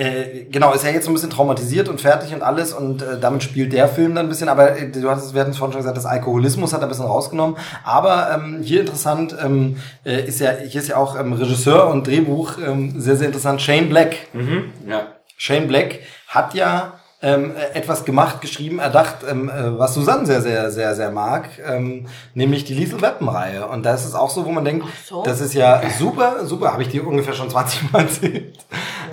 äh, 0.01 0.45
genau, 0.49 0.73
ist 0.73 0.83
ja 0.83 0.89
jetzt 0.89 1.05
so 1.05 1.11
ein 1.11 1.13
bisschen 1.13 1.29
traumatisiert 1.29 1.87
und 1.87 2.01
fertig 2.01 2.33
und 2.33 2.41
alles 2.41 2.73
und 2.73 3.03
äh, 3.03 3.19
damit 3.19 3.43
spielt 3.43 3.71
der 3.71 3.87
Film 3.87 4.15
dann 4.15 4.25
ein 4.25 4.29
bisschen, 4.29 4.49
aber 4.49 4.75
äh, 4.75 4.89
du 4.89 5.07
hattest, 5.07 5.35
wir 5.35 5.41
hatten 5.41 5.51
es 5.51 5.57
vorhin 5.57 5.73
schon 5.73 5.81
gesagt, 5.81 5.95
das 5.95 6.07
Alkoholismus 6.07 6.73
hat 6.73 6.81
er 6.81 6.87
ein 6.87 6.89
bisschen 6.89 7.05
rausgenommen, 7.05 7.55
aber 7.83 8.31
ähm, 8.33 8.61
hier 8.63 8.81
interessant 8.81 9.35
ähm, 9.39 9.77
äh, 10.03 10.25
ist 10.25 10.39
ja, 10.39 10.53
hier 10.53 10.81
ist 10.81 10.87
ja 10.87 10.97
auch 10.97 11.19
ähm, 11.19 11.33
Regisseur 11.33 11.87
und 11.87 12.07
Drehbuch 12.07 12.57
ähm, 12.65 12.99
sehr, 12.99 13.15
sehr 13.15 13.27
interessant, 13.27 13.61
Shane 13.61 13.89
Black. 13.89 14.15
Mhm, 14.33 14.73
ja. 14.87 15.03
Shane 15.37 15.67
Black 15.67 15.99
hat 16.27 16.55
ja 16.55 16.93
ähm, 17.21 17.55
äh, 17.55 17.77
etwas 17.77 18.03
gemacht, 18.03 18.41
geschrieben, 18.41 18.79
erdacht, 18.79 19.17
ähm, 19.29 19.49
äh, 19.49 19.77
was 19.77 19.93
Susanne 19.93 20.25
sehr, 20.25 20.41
sehr, 20.41 20.71
sehr, 20.71 20.95
sehr 20.95 21.11
mag, 21.11 21.49
ähm, 21.63 22.07
nämlich 22.33 22.63
die 22.63 22.73
Lethal 22.73 23.01
Weapon 23.01 23.29
Reihe. 23.29 23.67
Und 23.67 23.85
das 23.85 24.05
ist 24.05 24.15
auch 24.15 24.31
so, 24.31 24.45
wo 24.45 24.51
man 24.51 24.65
denkt, 24.65 24.87
so. 25.05 25.21
das 25.21 25.41
ist 25.41 25.53
ja 25.53 25.81
super, 25.99 26.45
super, 26.45 26.73
habe 26.73 26.81
ich 26.81 26.89
dir 26.89 27.05
ungefähr 27.05 27.33
schon 27.33 27.49
20 27.49 27.91
Mal 27.91 27.99
erzählt. 28.01 28.57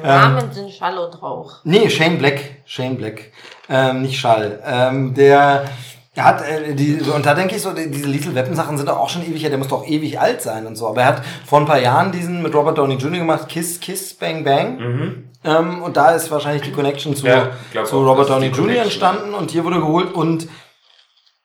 Namen 0.03 0.53
sind 0.53 0.71
Schall 0.71 0.99
und 0.99 1.23
Rauch. 1.23 1.57
Nee, 1.65 1.89
Shane 1.91 2.19
Black. 2.19 2.41
Shane 2.65 2.97
Black. 2.97 3.33
Ähm, 3.69 4.03
nicht 4.03 4.19
Schall. 4.19 4.61
Ähm, 4.67 5.15
der 5.15 5.65
hat, 6.17 6.43
äh, 6.43 6.75
die, 6.75 7.01
und 7.15 7.25
da 7.27 7.35
denke 7.35 7.55
ich 7.57 7.63
so, 7.63 7.73
die- 7.73 7.91
diese 7.91 8.09
Lethal 8.09 8.35
Weapon 8.35 8.55
Sachen 8.57 8.77
sind 8.77 8.89
doch 8.89 8.99
auch 8.99 9.09
schon 9.09 9.23
ewig 9.25 9.43
her, 9.43 9.51
der 9.51 9.59
muss 9.59 9.69
doch 9.69 9.87
ewig 9.87 10.19
alt 10.19 10.43
sein 10.43 10.67
und 10.67 10.75
so. 10.77 10.89
Aber 10.89 11.03
er 11.03 11.07
hat 11.09 11.23
vor 11.47 11.61
ein 11.61 11.67
paar 11.67 11.81
Jahren 11.81 12.11
diesen 12.13 12.43
mit 12.43 12.55
Robert 12.55 12.77
Downey 12.79 12.95
Jr. 12.97 13.19
gemacht, 13.21 13.49
Kiss, 13.49 13.79
Kiss, 13.81 14.15
Bang, 14.15 14.43
Bang. 14.45 15.25
Ähm, 15.45 15.83
und 15.83 15.97
da 15.97 16.11
ist 16.11 16.31
wahrscheinlich 16.33 16.63
die 16.63 16.73
Connection 16.73 17.15
zu, 17.15 17.27
Ja, 17.27 17.51
zu 17.85 17.97
auch, 17.99 18.07
Robert 18.07 18.29
Downey 18.31 18.49
Jr. 18.49 18.83
Entstanden 18.83 19.33
und 19.35 19.51
hier 19.53 19.65
wurde 19.65 19.79
geholt 19.79 20.13
und 20.13 20.49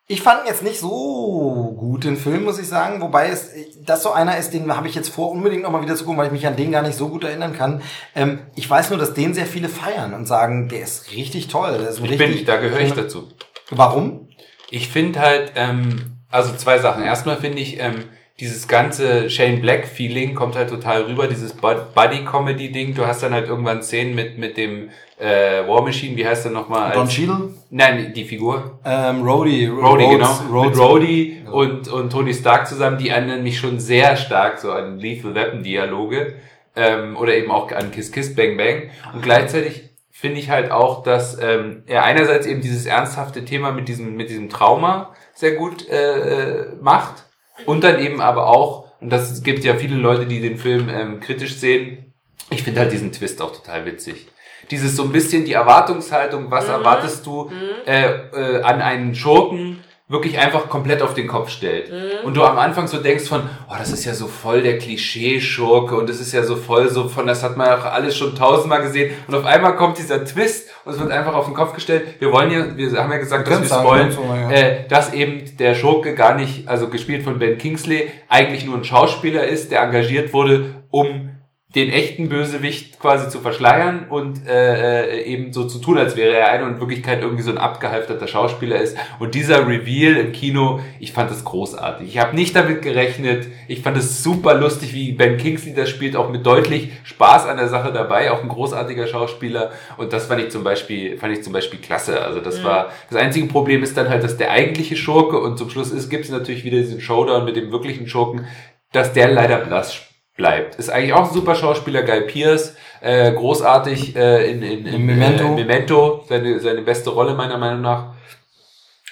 ich 0.08 0.22
fand 0.22 0.46
jetzt 0.46 0.64
nicht 0.64 0.80
so 0.80 1.74
gut 1.78 2.04
den 2.04 2.18
Film, 2.18 2.44
muss 2.44 2.60
ich 2.60 2.68
sagen. 2.68 3.02
Wobei 3.02 3.30
es 3.30 3.52
das 3.86 4.04
so 4.04 4.12
einer 4.12 4.38
ist, 4.38 4.54
den 4.54 4.76
habe 4.76 4.88
ich 4.88 4.96
jetzt 4.96 5.10
vor, 5.10 5.32
unbedingt 5.32 5.64
nochmal 5.64 5.82
wieder 5.82 5.96
zu 5.96 6.04
gucken, 6.04 6.18
weil 6.18 6.28
ich 6.28 6.34
mich 6.34 6.46
an 6.46 6.58
den 6.58 6.72
gar 6.72 6.82
nicht 6.82 6.98
so 6.98 7.08
gut 7.08 7.24
erinnern 7.24 7.54
kann. 7.54 7.82
Ähm, 8.14 8.40
ich 8.56 8.70
weiß 8.70 8.90
nur, 8.90 9.00
dass 9.00 9.14
den 9.14 9.34
sehr 9.34 9.46
viele 9.46 9.70
feiern 9.70 10.14
und 10.14 10.26
sagen, 10.28 10.68
der 10.68 10.82
ist 10.82 11.12
richtig 11.12 11.48
toll. 11.48 11.78
Der 11.78 11.90
ist 11.90 12.00
Ich 12.00 12.10
richtig, 12.10 12.36
bin, 12.38 12.46
da 12.46 12.58
gehöre 12.58 12.82
ich 12.82 12.94
dazu. 12.94 13.30
Warum? 13.70 14.28
Ich 14.70 14.90
finde 14.90 15.20
halt, 15.22 15.54
ähm, 15.56 16.18
also 16.30 16.54
zwei 16.56 16.80
Sachen. 16.80 17.04
Erstmal 17.04 17.38
finde 17.38 17.60
ich, 17.60 17.80
ähm, 17.80 18.04
dieses 18.44 18.68
ganze 18.68 19.30
Shane 19.30 19.62
Black 19.62 19.88
Feeling 19.88 20.36
kommt 20.36 20.56
halt 20.56 20.70
total 20.70 21.04
rüber, 21.04 21.28
dieses 21.28 21.54
Bud- 21.54 21.94
Buddy 21.96 22.24
Comedy 22.26 22.72
Ding. 22.72 22.94
Du 22.94 23.08
hast 23.08 23.24
dann 23.24 23.34
halt 23.34 23.48
irgendwann 23.48 23.82
Szenen 23.82 24.14
mit 24.14 24.38
mit 24.38 24.58
dem 24.58 24.90
äh, 25.20 25.66
War 25.68 25.82
Machine, 25.82 26.16
wie 26.18 26.26
heißt 26.28 26.46
der 26.46 26.52
nochmal? 26.52 26.92
Don 26.92 27.08
Cheadle? 27.08 27.50
Nein, 27.70 28.14
die 28.14 28.26
Figur. 28.26 28.80
Ähm, 28.86 29.22
Rhodey. 29.24 29.68
Rhodey, 29.68 30.10
genau. 30.10 30.30
Rhodes- 30.52 30.78
mit 30.78 30.78
Rhodey 30.78 31.42
und, 31.52 31.88
und 31.88 32.10
Tony 32.12 32.34
Stark 32.34 32.68
zusammen, 32.68 32.98
die 32.98 33.10
erinnern 33.10 33.42
mich 33.44 33.58
schon 33.58 33.80
sehr 33.80 34.16
stark 34.18 34.60
so 34.60 34.72
an 34.72 35.00
Lethal 35.00 35.34
Weapon 35.34 35.64
Dialoge. 35.64 36.36
Ähm, 36.76 37.16
oder 37.18 37.36
eben 37.36 37.52
auch 37.52 37.72
an 37.72 37.92
Kiss 37.92 38.12
Kiss 38.12 38.36
Bang 38.36 38.58
Bang. 38.58 38.90
Und 39.14 39.22
gleichzeitig 39.22 39.90
finde 40.10 40.40
ich 40.40 40.50
halt 40.50 40.72
auch, 40.72 41.04
dass 41.04 41.38
ähm, 41.40 41.84
er 41.86 42.04
einerseits 42.04 42.48
eben 42.48 42.62
dieses 42.62 42.86
ernsthafte 42.88 43.46
Thema 43.46 43.72
mit 43.72 43.88
diesem, 43.88 44.16
mit 44.16 44.30
diesem 44.30 44.50
Trauma 44.50 45.12
sehr 45.36 45.52
gut 45.52 45.88
äh, 45.88 46.62
äh, 46.62 46.66
macht. 46.82 47.23
Und 47.66 47.84
dann 47.84 48.00
eben 48.00 48.22
aber 48.22 48.48
auch, 48.48 48.88
und 49.00 49.10
das 49.10 49.44
gibt 49.44 49.64
ja 49.64 49.76
viele 49.76 49.96
Leute, 49.96 50.26
die 50.26 50.42
den 50.42 50.58
Film 50.58 50.90
ähm, 50.90 51.20
kritisch 51.20 51.56
sehen, 51.56 52.14
ich 52.50 52.64
finde 52.64 52.82
halt 52.82 52.92
diesen 52.92 53.12
Twist 53.12 53.42
auch 53.42 53.52
total 53.52 53.86
witzig. 53.86 54.28
Dieses 54.72 54.96
so 54.96 55.04
ein 55.04 55.12
bisschen 55.12 55.46
die 55.46 55.54
Erwartungshaltung, 55.54 56.50
was 56.50 56.68
erwartest 56.68 57.26
du 57.26 57.52
äh, 57.86 58.06
äh, 58.06 58.62
an 58.62 58.82
einen 58.82 59.16
Schurken, 59.16 59.84
wirklich 60.10 60.38
einfach 60.38 60.68
komplett 60.68 61.02
auf 61.02 61.14
den 61.14 61.28
Kopf 61.28 61.50
stellt. 61.50 61.90
Und 62.26 62.36
du 62.36 62.44
am 62.44 62.58
Anfang 62.58 62.88
so 62.88 62.98
denkst 62.98 63.24
von, 63.24 63.42
oh, 63.70 63.74
das 63.78 63.92
ist 63.92 64.04
ja 64.04 64.14
so 64.14 64.28
voll 64.28 64.62
der 64.62 64.78
Klischee-Schurke 64.78 65.96
und 65.96 66.10
das 66.10 66.20
ist 66.20 66.34
ja 66.34 66.44
so 66.44 66.58
voll 66.58 66.90
so 66.90 67.08
von, 67.08 67.26
das 67.26 67.42
hat 67.42 67.56
man 67.56 67.70
auch 67.70 67.86
alles 67.86 68.18
schon 68.18 68.36
tausendmal 68.36 68.82
gesehen. 68.82 69.14
Und 69.28 69.36
auf 69.36 69.46
einmal 69.46 69.76
kommt 69.76 69.98
dieser 69.98 70.26
Twist 70.26 70.70
und 70.84 70.94
es 70.94 71.00
wird 71.00 71.12
einfach 71.12 71.34
auf 71.34 71.46
den 71.46 71.54
Kopf 71.54 71.74
gestellt. 71.74 72.20
Wir 72.20 72.32
wollen 72.32 72.52
ja, 72.52 72.76
wir 72.76 73.02
haben 73.02 73.12
ja 73.12 73.18
gesagt, 73.18 73.48
Wir 73.48 73.52
dass 73.52 73.62
wir 73.62 73.68
sagen, 73.70 74.12
so, 74.12 74.24
ja. 74.24 74.52
äh, 74.52 74.88
dass 74.88 75.14
eben 75.14 75.58
der 75.58 75.74
Schurke 75.74 76.16
gar 76.16 76.36
nicht, 76.36 76.68
also 76.68 76.90
gespielt 76.90 77.24
von 77.24 77.40
Ben 77.40 77.58
Kingsley, 77.58 78.12
eigentlich 78.28 78.66
nur 78.66 78.76
ein 78.76 78.84
Schauspieler 78.84 79.48
ist, 79.48 79.72
der 79.72 79.84
engagiert 79.84 80.34
wurde, 80.34 80.84
um 80.90 81.33
den 81.76 81.90
echten 81.90 82.30
Bösewicht 82.30 83.00
quasi 83.00 83.30
zu 83.30 83.40
verschleiern 83.40 84.06
und 84.08 84.48
äh, 84.48 85.06
äh, 85.06 85.24
eben 85.24 85.54
so 85.54 85.66
zu 85.66 85.80
tun, 85.80 85.98
als 85.98 86.16
wäre 86.16 86.36
er 86.36 86.52
einer 86.52 86.66
und 86.66 86.74
in 86.74 86.80
Wirklichkeit 86.80 87.22
irgendwie 87.22 87.42
so 87.42 87.50
ein 87.50 87.58
abgehalfterter 87.58 88.28
Schauspieler 88.28 88.80
ist. 88.80 88.96
Und 89.18 89.34
dieser 89.34 89.68
Reveal 89.68 90.18
im 90.18 90.34
Kino, 90.34 90.82
ich 91.00 91.14
fand 91.14 91.32
das 91.32 91.44
großartig. 91.44 92.08
Ich 92.08 92.20
habe 92.20 92.36
nicht 92.36 92.56
damit 92.56 92.84
gerechnet. 92.84 93.48
Ich 93.68 93.82
fand 93.82 93.98
es 93.98 94.22
super 94.22 94.54
lustig, 94.54 94.94
wie 94.94 95.14
Ben 95.14 95.38
Kingsley 95.38 95.74
das 95.74 95.90
spielt, 95.90 96.16
auch 96.16 96.30
mit 96.30 96.46
deutlich 96.46 96.92
Spaß 97.06 97.48
an 97.48 97.58
der 97.58 97.70
Sache 97.70 97.92
dabei, 97.92 98.32
auch 98.32 98.44
ein 98.44 98.50
großartiger 98.50 99.08
Schauspieler. 99.08 99.72
Und 99.98 100.14
das 100.14 100.28
fand 100.28 100.42
ich 100.42 100.52
zum 100.52 100.64
Beispiel, 100.64 101.18
fand 101.18 101.34
ich 101.34 101.44
zum 101.44 101.54
Beispiel 101.54 101.80
klasse. 101.80 102.22
Also 102.22 102.40
das 102.40 102.64
war 102.64 102.92
das 103.10 103.20
einzige 103.20 103.48
Problem 103.48 103.82
ist 103.82 103.98
dann 103.98 104.10
halt, 104.10 104.24
dass 104.24 104.38
der 104.38 104.52
eigentliche 104.52 104.96
Schurke 104.96 105.40
und 105.40 105.58
zum 105.58 105.72
Schluss 105.72 105.92
ist, 105.92 106.10
gibt 106.10 106.26
es 106.26 106.32
natürlich 106.32 106.64
wieder 106.64 106.78
diesen 106.78 107.02
Showdown 107.02 107.46
mit 107.46 107.56
dem 107.56 107.72
wirklichen 107.72 108.08
Schurken, 108.08 108.46
dass 108.92 109.12
der 109.14 109.32
leider 109.32 109.58
blass 109.58 110.13
bleibt. 110.36 110.76
Ist 110.76 110.90
eigentlich 110.90 111.14
auch 111.14 111.28
ein 111.28 111.34
super 111.34 111.56
Schauspieler, 111.56 112.04
Guy 112.04 112.22
Pierce, 112.22 112.76
äh, 113.02 113.32
großartig 113.32 114.16
äh, 114.16 114.52
in, 114.52 114.64
in, 114.64 114.86
in, 114.86 114.94
In 114.94 115.06
Memento. 115.06 115.44
Äh, 115.46 115.56
Memento, 115.56 116.26
seine, 116.28 116.60
seine 116.60 116.82
beste 116.82 117.12
Rolle 117.12 117.34
meiner 117.36 117.58
Meinung 117.58 117.82
nach. 117.82 118.14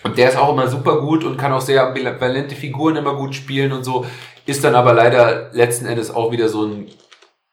Und 0.04 0.18
der 0.18 0.30
ist 0.30 0.38
auch 0.38 0.52
immer 0.52 0.68
super 0.68 1.00
gut 1.00 1.24
und 1.24 1.38
kann 1.38 1.54
auch 1.54 1.62
sehr 1.62 1.86
ambivalente 1.86 2.56
Figuren 2.56 2.96
immer 2.96 3.16
gut 3.16 3.36
spielen 3.36 3.72
und 3.72 3.84
so. 3.84 4.06
Ist 4.48 4.64
dann 4.64 4.74
aber 4.74 4.94
leider 4.94 5.52
letzten 5.54 5.86
Endes 5.86 6.10
auch 6.10 6.32
wieder 6.32 6.50
so 6.50 6.66
ein 6.66 6.88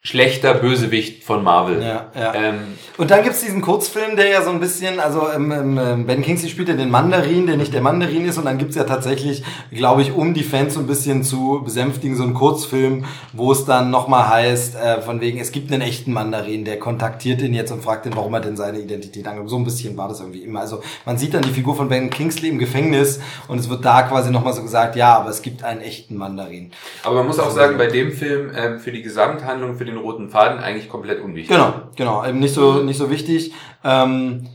schlechter 0.01 0.55
Bösewicht 0.55 1.25
von 1.25 1.43
Marvel. 1.43 1.83
Ja, 1.83 2.07
ja. 2.15 2.33
Ähm, 2.35 2.61
Und 2.97 3.11
dann 3.11 3.25
gibt's 3.25 3.41
diesen 3.41 3.61
Kurzfilm, 3.61 4.17
der 4.17 4.29
ja 4.29 4.43
so 4.43 4.51
ein 4.51 4.61
bisschen, 4.61 5.01
also 5.01 5.29
ähm, 5.35 5.51
ähm, 5.77 6.07
Ben 6.07 6.23
Kingsley 6.23 6.49
spielt 6.49 6.69
ja 6.69 6.77
den 6.77 6.89
Mandarin, 6.91 7.47
der 7.47 7.57
nicht 7.57 7.75
der 7.75 7.83
Mandarin 7.83 8.25
ist. 8.25 8.39
Und 8.39 8.45
dann 8.45 8.59
gibt's 8.59 8.77
ja 8.77 8.85
tatsächlich, 8.85 9.43
glaube 9.73 10.03
ich, 10.03 10.13
um 10.13 10.35
die 10.35 10.45
Fans 10.45 10.75
so 10.75 10.81
ein 10.81 10.87
bisschen 10.87 11.25
zu 11.25 11.63
besänftigen, 11.65 12.17
so 12.17 12.23
einen 12.23 12.35
Kurzfilm, 12.35 13.05
wo 13.33 13.51
es 13.53 13.65
dann 13.65 13.91
nochmal 13.91 14.29
heißt, 14.29 14.77
äh, 14.77 15.03
von 15.03 15.21
wegen, 15.21 15.41
es 15.41 15.51
gibt 15.53 15.71
einen 15.73 15.83
echten 15.83 16.13
Mandarin, 16.13 16.65
der 16.65 16.79
kontaktiert 16.79 17.43
ihn 17.43 17.53
jetzt 17.53 17.73
und 17.73 17.83
fragt 17.83 18.07
ihn, 18.07 18.15
warum 18.15 18.33
er 18.35 18.41
denn 18.41 18.57
seine 18.57 18.79
Identität 18.79 19.27
angibt. 19.27 19.51
So 19.51 19.57
ein 19.57 19.65
bisschen 19.65 19.97
war 19.97 20.09
das 20.09 20.21
irgendwie 20.21 20.43
immer. 20.45 20.61
Also 20.61 20.81
man 21.07 21.19
sieht 21.19 21.35
dann 21.35 21.43
die 21.43 21.51
Figur 21.51 21.75
von 21.75 21.89
Ben 21.89 22.09
Kingsley 22.09 22.49
im 22.51 22.59
Gefängnis 22.59 23.21
und 23.49 23.59
es 23.59 23.69
wird 23.69 23.85
da 23.85 24.03
quasi 24.03 24.31
nochmal 24.31 24.53
so 24.55 24.63
gesagt, 24.63 24.95
ja, 24.97 25.17
aber 25.19 25.31
es 25.31 25.43
gibt 25.43 25.65
einen 25.65 25.81
echten 25.81 26.17
Mandarin. 26.17 26.71
aber 27.03 27.17
man 27.17 27.27
muss 27.27 27.41
auch 27.41 27.51
sagen, 27.51 27.77
bei 27.77 27.89
dem 27.89 28.13
Film 28.13 28.53
ähm, 28.57 28.79
für 28.79 28.93
die 28.93 29.03
Gesamthandlung, 29.03 29.77
für 29.77 29.88
den 29.91 29.99
roten 29.99 30.29
Faden 30.29 30.59
eigentlich 30.59 30.89
komplett 30.89 31.23
unwichtig. 31.23 31.57
Genau, 31.57 31.73
genau, 31.97 32.25
eben 32.27 32.39
nicht 32.39 32.55
so, 32.55 32.83
nicht 32.83 32.99
so 32.99 33.11
wichtig. 33.11 33.53
Ähm, 33.85 34.49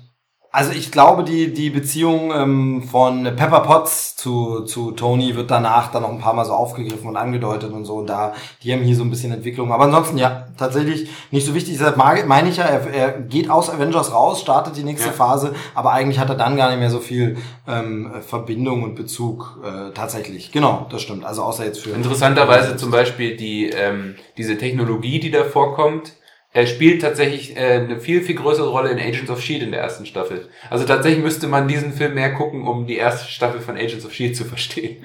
Also 0.56 0.72
ich 0.72 0.92
glaube, 0.92 1.24
die, 1.24 1.52
die 1.52 1.72
Beziehung 1.72 2.32
ähm, 2.32 2.84
von 2.84 3.24
Pepper 3.24 3.62
Potts 3.62 4.16
zu, 4.16 4.66
zu 4.66 4.92
Tony 4.92 5.36
wird 5.36 5.50
danach 5.50 5.92
dann 5.92 6.04
noch 6.04 6.12
ein 6.12 6.20
paar 6.20 6.36
Mal 6.36 6.46
so 6.46 6.54
aufgegriffen 6.54 7.10
und 7.10 7.18
angedeutet 7.18 7.74
und 7.74 7.86
so. 7.86 7.96
Und 7.96 8.06
da, 8.06 8.36
die 8.62 8.72
haben 8.72 8.84
hier 8.84 8.96
so 8.96 9.02
ein 9.02 9.10
bisschen 9.10 9.34
Entwicklung. 9.34 9.74
Aber 9.74 9.86
ansonsten, 9.86 10.20
ja, 10.20 10.46
tatsächlich 10.56 11.10
nicht 11.32 11.48
so 11.48 11.56
wichtig. 11.56 11.80
Deshalb 11.80 11.98
meine 11.98 12.50
ich 12.50 12.58
ja, 12.58 12.66
er, 12.66 12.86
er 12.94 13.12
geht 13.22 13.50
aus 13.50 13.72
Avengers 13.72 14.14
raus, 14.14 14.42
startet 14.42 14.78
die 14.78 14.84
nächste 14.84 15.08
ja. 15.08 15.14
Phase, 15.14 15.56
aber 15.74 15.92
eigentlich 15.92 16.20
hat 16.20 16.30
er 16.30 16.36
dann 16.36 16.56
gar 16.56 16.70
nicht 16.70 16.78
mehr 16.78 16.92
so 16.92 17.00
viel 17.00 17.38
ähm, 17.68 18.12
Verbindung 18.22 18.84
und 18.84 18.94
Bezug 18.94 19.60
äh, 19.66 19.92
tatsächlich. 19.96 20.52
Genau, 20.52 20.86
das 20.92 21.02
stimmt. 21.02 21.26
Also 21.26 21.42
außer 21.42 21.66
jetzt 21.66 21.80
für... 21.80 21.90
Interessanterweise 21.90 22.78
zum 22.78 22.92
Beispiel 22.92 23.38
die, 23.38 23.72
ähm, 23.72 24.18
diese 24.38 24.56
Technologie, 24.56 25.20
die 25.20 25.32
da 25.32 25.46
vorkommt, 25.46 26.14
er 26.56 26.68
spielt 26.68 27.02
tatsächlich 27.02 27.58
äh, 27.58 27.80
eine 27.80 28.00
viel, 28.00 28.22
viel 28.22 28.36
größere 28.36 28.70
Rolle 28.70 28.92
in 28.92 29.00
Agents 29.00 29.32
of 29.32 29.40
S.H.I.E.L.D. 29.40 29.66
in 29.66 29.72
der 29.72 29.82
ersten 29.82 30.06
Staffel. 30.06 30.50
Also 30.70 30.86
tatsächlich 30.86 31.24
müsste 31.24 31.48
man 31.48 31.68
diesen 31.68 31.94
Film 31.94 32.14
mehr 32.14 32.32
gucken, 32.34 32.68
um 32.68 32.86
die 32.86 32.98
erste 32.98 33.28
Staffel 33.28 33.60
von 33.60 33.76
Agents 33.76 34.06
of 34.06 34.12
S.H.I.E.L.D. 34.12 34.36
zu 34.36 34.46
verstehen. 34.46 35.04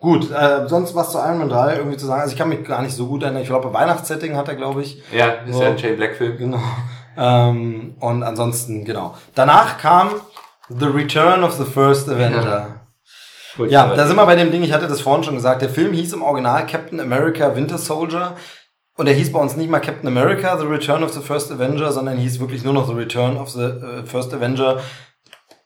Gut, 0.00 0.30
äh, 0.32 0.66
sonst 0.66 0.96
was 0.96 1.12
zu 1.12 1.18
Iron 1.18 1.38
Man 1.38 1.48
3 1.48 1.76
irgendwie 1.76 1.96
zu 1.96 2.06
sagen. 2.06 2.22
Also 2.22 2.32
ich 2.32 2.38
kann 2.38 2.48
mich 2.48 2.64
gar 2.64 2.82
nicht 2.82 2.94
so 2.94 3.06
gut 3.06 3.22
erinnern. 3.22 3.42
Ich 3.42 3.48
glaube, 3.48 3.72
Weihnachtssetting 3.72 4.36
hat 4.36 4.48
er, 4.48 4.56
glaube 4.56 4.82
ich. 4.82 5.00
Ja, 5.12 5.26
ist 5.46 5.54
so. 5.54 5.62
ja 5.62 5.68
ein 5.68 5.78
Shane 5.78 5.96
Black 5.96 6.16
Film. 6.16 6.36
Genau. 6.36 6.60
Ähm, 7.16 7.94
und 8.00 8.24
ansonsten, 8.24 8.84
genau. 8.84 9.14
Danach 9.36 9.78
kam 9.78 10.10
The 10.68 10.86
Return 10.86 11.44
of 11.44 11.52
the 11.52 11.64
First 11.64 12.08
Avenger. 12.08 12.44
Ja. 12.44 12.74
Ja, 13.66 13.94
da 13.94 14.06
sind 14.06 14.14
wir 14.14 14.26
bei 14.26 14.36
dem 14.36 14.52
Ding, 14.52 14.62
ich 14.62 14.72
hatte 14.72 14.86
das 14.86 15.00
vorhin 15.00 15.24
schon 15.24 15.34
gesagt, 15.34 15.62
der 15.62 15.68
Film 15.68 15.92
hieß 15.92 16.12
im 16.12 16.22
Original 16.22 16.64
Captain 16.66 17.00
America 17.00 17.56
Winter 17.56 17.76
Soldier 17.76 18.36
und 18.98 19.06
er 19.06 19.14
hieß 19.14 19.32
bei 19.32 19.38
uns 19.38 19.56
nicht 19.56 19.70
mal 19.70 19.78
Captain 19.78 20.08
America, 20.08 20.58
The 20.58 20.66
Return 20.66 21.04
of 21.04 21.12
the 21.12 21.20
First 21.20 21.52
Avenger, 21.52 21.92
sondern 21.92 22.18
hieß 22.18 22.40
wirklich 22.40 22.64
nur 22.64 22.72
noch 22.74 22.88
The 22.88 22.94
Return 22.94 23.36
of 23.36 23.48
the 23.48 23.62
uh, 23.62 24.04
First 24.04 24.34
Avenger 24.34 24.80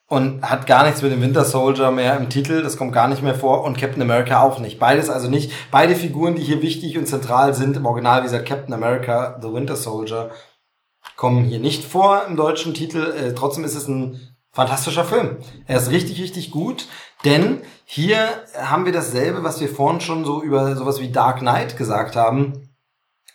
und 0.07 0.43
hat 0.43 0.67
gar 0.67 0.85
nichts 0.85 1.01
mit 1.01 1.13
dem 1.13 1.23
Winter 1.23 1.47
Soldier 1.47 1.91
mehr 1.91 2.19
im 2.19 2.29
Titel, 2.29 2.63
das 2.63 2.77
kommt 2.77 2.93
gar 2.93 3.09
nicht 3.09 3.23
mehr 3.23 3.35
vor 3.35 3.65
und 3.65 3.79
Captain 3.79 4.03
America 4.03 4.43
auch 4.43 4.59
nicht. 4.59 4.79
Beides 4.79 5.09
also 5.09 5.31
nicht, 5.31 5.51
beide 5.71 5.97
Figuren, 5.97 6.35
die 6.35 6.43
hier 6.43 6.61
wichtig 6.61 6.99
und 6.99 7.07
zentral 7.07 7.55
sind, 7.55 7.79
im 7.79 7.87
Original, 7.87 8.21
wie 8.21 8.25
gesagt, 8.25 8.47
Captain 8.47 8.75
America, 8.75 9.39
The 9.41 9.51
Winter 9.51 9.77
Soldier, 9.77 10.31
kommen 11.17 11.45
hier 11.45 11.59
nicht 11.59 11.85
vor 11.85 12.25
im 12.29 12.37
deutschen 12.37 12.75
Titel. 12.75 13.15
Äh, 13.17 13.33
trotzdem 13.33 13.65
ist 13.65 13.75
es 13.75 13.89
ein 13.89 14.21
fantastischer 14.53 15.07
Film. 15.07 15.39
Er 15.67 15.79
ist 15.79 15.91
richtig, 15.91 16.21
richtig 16.21 16.51
gut, 16.51 16.87
denn 17.25 17.63
hier 17.87 18.29
haben 18.61 18.85
wir 18.85 18.93
dasselbe, 18.93 19.43
was 19.43 19.59
wir 19.63 19.71
vorhin 19.71 20.03
schon 20.03 20.27
so 20.27 20.43
über 20.43 20.77
sowas 20.77 21.01
wie 21.01 21.11
Dark 21.11 21.39
Knight 21.39 21.79
gesagt 21.79 22.15
haben 22.15 22.69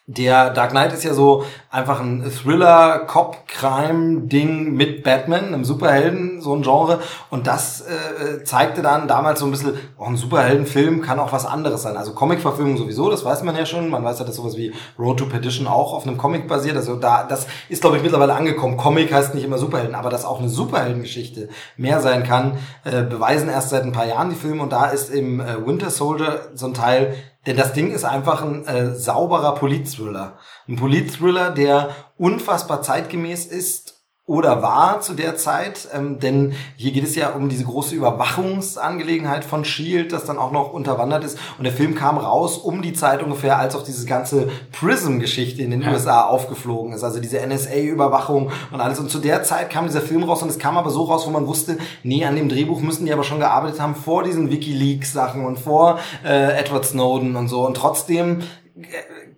der 0.10 0.52
Dark 0.52 0.72
Knight 0.72 0.94
ist 0.94 1.04
ja 1.04 1.14
so 1.14 1.44
einfach 1.70 2.00
ein 2.00 2.24
Thriller, 2.32 3.00
Cop, 3.00 3.46
Crime-Ding 3.46 4.74
mit 4.74 5.04
Batman, 5.04 5.48
einem 5.48 5.66
Superhelden, 5.66 6.40
so 6.40 6.56
ein 6.56 6.62
Genre. 6.62 7.02
Und 7.30 7.46
das 7.46 7.82
äh, 7.82 8.42
zeigte 8.46 8.82
dann 8.82 9.10
damals 9.10 9.42
so 9.42 9.46
ein 9.46 9.52
bisschen, 9.52 9.74
auch 9.98 10.06
oh, 10.06 10.10
ein 10.10 10.16
Superheldenfilm 10.16 11.02
kann 11.02 11.20
auch 11.20 11.34
was 11.34 11.46
anderes 11.46 11.82
sein. 11.82 11.98
Also 11.98 12.14
Comic-Verfilmung 12.14 12.78
sowieso, 12.78 13.10
das 13.10 13.26
weiß 13.26 13.44
man 13.44 13.58
ja 13.58 13.66
schon. 13.66 13.90
Man 13.90 14.02
weiß 14.02 14.20
ja, 14.20 14.26
dass 14.26 14.38
sowas 14.38 14.56
wie 14.56 14.74
Road 14.98 15.20
to 15.20 15.26
Petition 15.26 15.68
auch 15.68 15.92
auf 15.92 16.08
einem 16.08 16.18
Comic 16.18 16.48
basiert. 16.48 16.78
Also 16.78 16.96
da, 16.96 17.26
das 17.26 17.46
ist, 17.68 17.82
glaube 17.82 17.98
ich, 17.98 18.04
mittlerweile 18.04 18.34
angekommen. 18.34 18.78
Comic 18.78 19.12
heißt 19.12 19.36
nicht 19.36 19.44
immer 19.44 19.58
Superhelden, 19.58 19.94
aber 19.94 20.10
dass 20.10 20.24
auch 20.24 20.40
eine 20.40 20.48
Superheldengeschichte 20.48 21.50
mehr 21.76 22.00
sein 22.00 22.24
kann, 22.24 22.54
äh, 22.86 23.04
beweisen 23.04 23.50
erst 23.50 23.72
seit 23.72 23.84
ein 23.84 23.92
paar 23.92 24.08
Jahren 24.08 24.30
die 24.30 24.38
Filme. 24.38 24.64
Und 24.64 24.72
da 24.72 24.86
ist 24.86 25.10
im 25.10 25.42
äh, 25.42 25.68
Winter 25.68 25.90
Soldier 25.90 26.48
so 26.54 26.68
ein 26.68 26.74
Teil, 26.74 27.14
denn 27.48 27.56
das 27.56 27.74
Ding 27.74 27.92
ist 27.92 28.04
einfach 28.04 28.42
ein 28.42 28.68
äh, 28.68 28.94
sauberer 28.94 29.56
Politthriller. 29.56 30.38
Ein 30.68 30.76
Politthriller, 30.76 31.50
der 31.50 31.90
unfassbar 32.18 32.82
zeitgemäß 32.82 33.46
ist 33.46 33.97
oder 34.28 34.62
war 34.62 35.00
zu 35.00 35.14
der 35.14 35.38
Zeit, 35.38 35.88
ähm, 35.94 36.20
denn 36.20 36.54
hier 36.76 36.92
geht 36.92 37.06
es 37.06 37.16
ja 37.16 37.30
um 37.30 37.48
diese 37.48 37.64
große 37.64 37.96
Überwachungsangelegenheit 37.96 39.46
von 39.46 39.64
Shield, 39.64 40.12
das 40.12 40.26
dann 40.26 40.38
auch 40.38 40.52
noch 40.52 40.74
unterwandert 40.74 41.24
ist. 41.24 41.40
Und 41.58 41.64
der 41.64 41.72
Film 41.72 41.96
kam 41.96 42.18
raus 42.18 42.58
um 42.58 42.82
die 42.82 42.92
Zeit 42.92 43.24
ungefähr, 43.24 43.58
als 43.58 43.74
auch 43.74 43.84
diese 43.84 44.06
ganze 44.06 44.50
Prism-Geschichte 44.74 45.62
in 45.62 45.72
den 45.72 45.82
ja. 45.82 45.94
USA 45.94 46.26
aufgeflogen 46.26 46.92
ist, 46.92 47.06
also 47.06 47.22
diese 47.22 47.40
NSA-Überwachung 47.40 48.52
und 48.74 48.82
alles. 48.82 49.00
Und 49.00 49.10
zu 49.10 49.20
der 49.20 49.44
Zeit 49.44 49.70
kam 49.70 49.86
dieser 49.86 50.02
Film 50.02 50.24
raus 50.24 50.44
und 50.44 50.50
es 50.50 50.60
kam 50.60 50.78
aber 50.78 50.90
so 50.90 51.06
raus, 51.06 51.26
wo 51.26 51.32
man 51.32 51.48
wusste, 51.48 51.78
nee, 52.04 52.26
an 52.26 52.36
dem 52.36 52.50
Drehbuch 52.50 52.82
müssen 52.82 53.06
die 53.06 53.14
aber 53.14 53.24
schon 53.24 53.40
gearbeitet 53.40 53.80
haben 53.80 53.96
vor 53.96 54.24
diesen 54.24 54.52
WikiLeaks-Sachen 54.52 55.46
und 55.46 55.58
vor 55.58 56.00
äh, 56.26 56.60
Edward 56.60 56.84
Snowden 56.84 57.38
und 57.38 57.48
so. 57.48 57.66
Und 57.66 57.78
trotzdem 57.78 58.42
äh, 58.76 58.86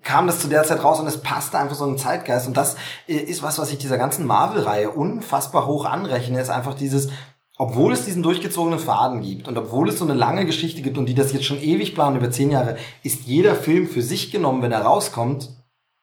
kam 0.03 0.27
das 0.27 0.39
zu 0.39 0.47
der 0.47 0.63
Zeit 0.63 0.83
raus 0.83 0.99
und 0.99 1.07
es 1.07 1.21
passte 1.21 1.59
einfach 1.59 1.75
so 1.75 1.85
ein 1.85 1.97
Zeitgeist. 1.97 2.47
Und 2.47 2.57
das 2.57 2.75
äh, 3.07 3.13
ist 3.13 3.43
was, 3.43 3.59
was 3.59 3.71
ich 3.71 3.77
dieser 3.77 3.97
ganzen 3.97 4.25
Marvel-Reihe 4.25 4.89
unfassbar 4.89 5.67
hoch 5.67 5.85
anrechne, 5.85 6.39
ist 6.39 6.49
einfach 6.49 6.73
dieses, 6.73 7.09
obwohl 7.57 7.91
es 7.91 8.05
diesen 8.05 8.23
durchgezogenen 8.23 8.79
Faden 8.79 9.21
gibt 9.21 9.47
und 9.47 9.57
obwohl 9.57 9.89
es 9.89 9.99
so 9.99 10.05
eine 10.05 10.13
lange 10.13 10.45
Geschichte 10.45 10.81
gibt 10.81 10.97
und 10.97 11.07
die 11.07 11.15
das 11.15 11.33
jetzt 11.33 11.45
schon 11.45 11.61
ewig 11.61 11.93
planen 11.93 12.15
über 12.15 12.31
zehn 12.31 12.51
Jahre, 12.51 12.77
ist 13.03 13.23
jeder 13.25 13.55
Film 13.55 13.87
für 13.87 14.01
sich 14.01 14.31
genommen, 14.31 14.61
wenn 14.61 14.71
er 14.71 14.83
rauskommt, 14.83 15.49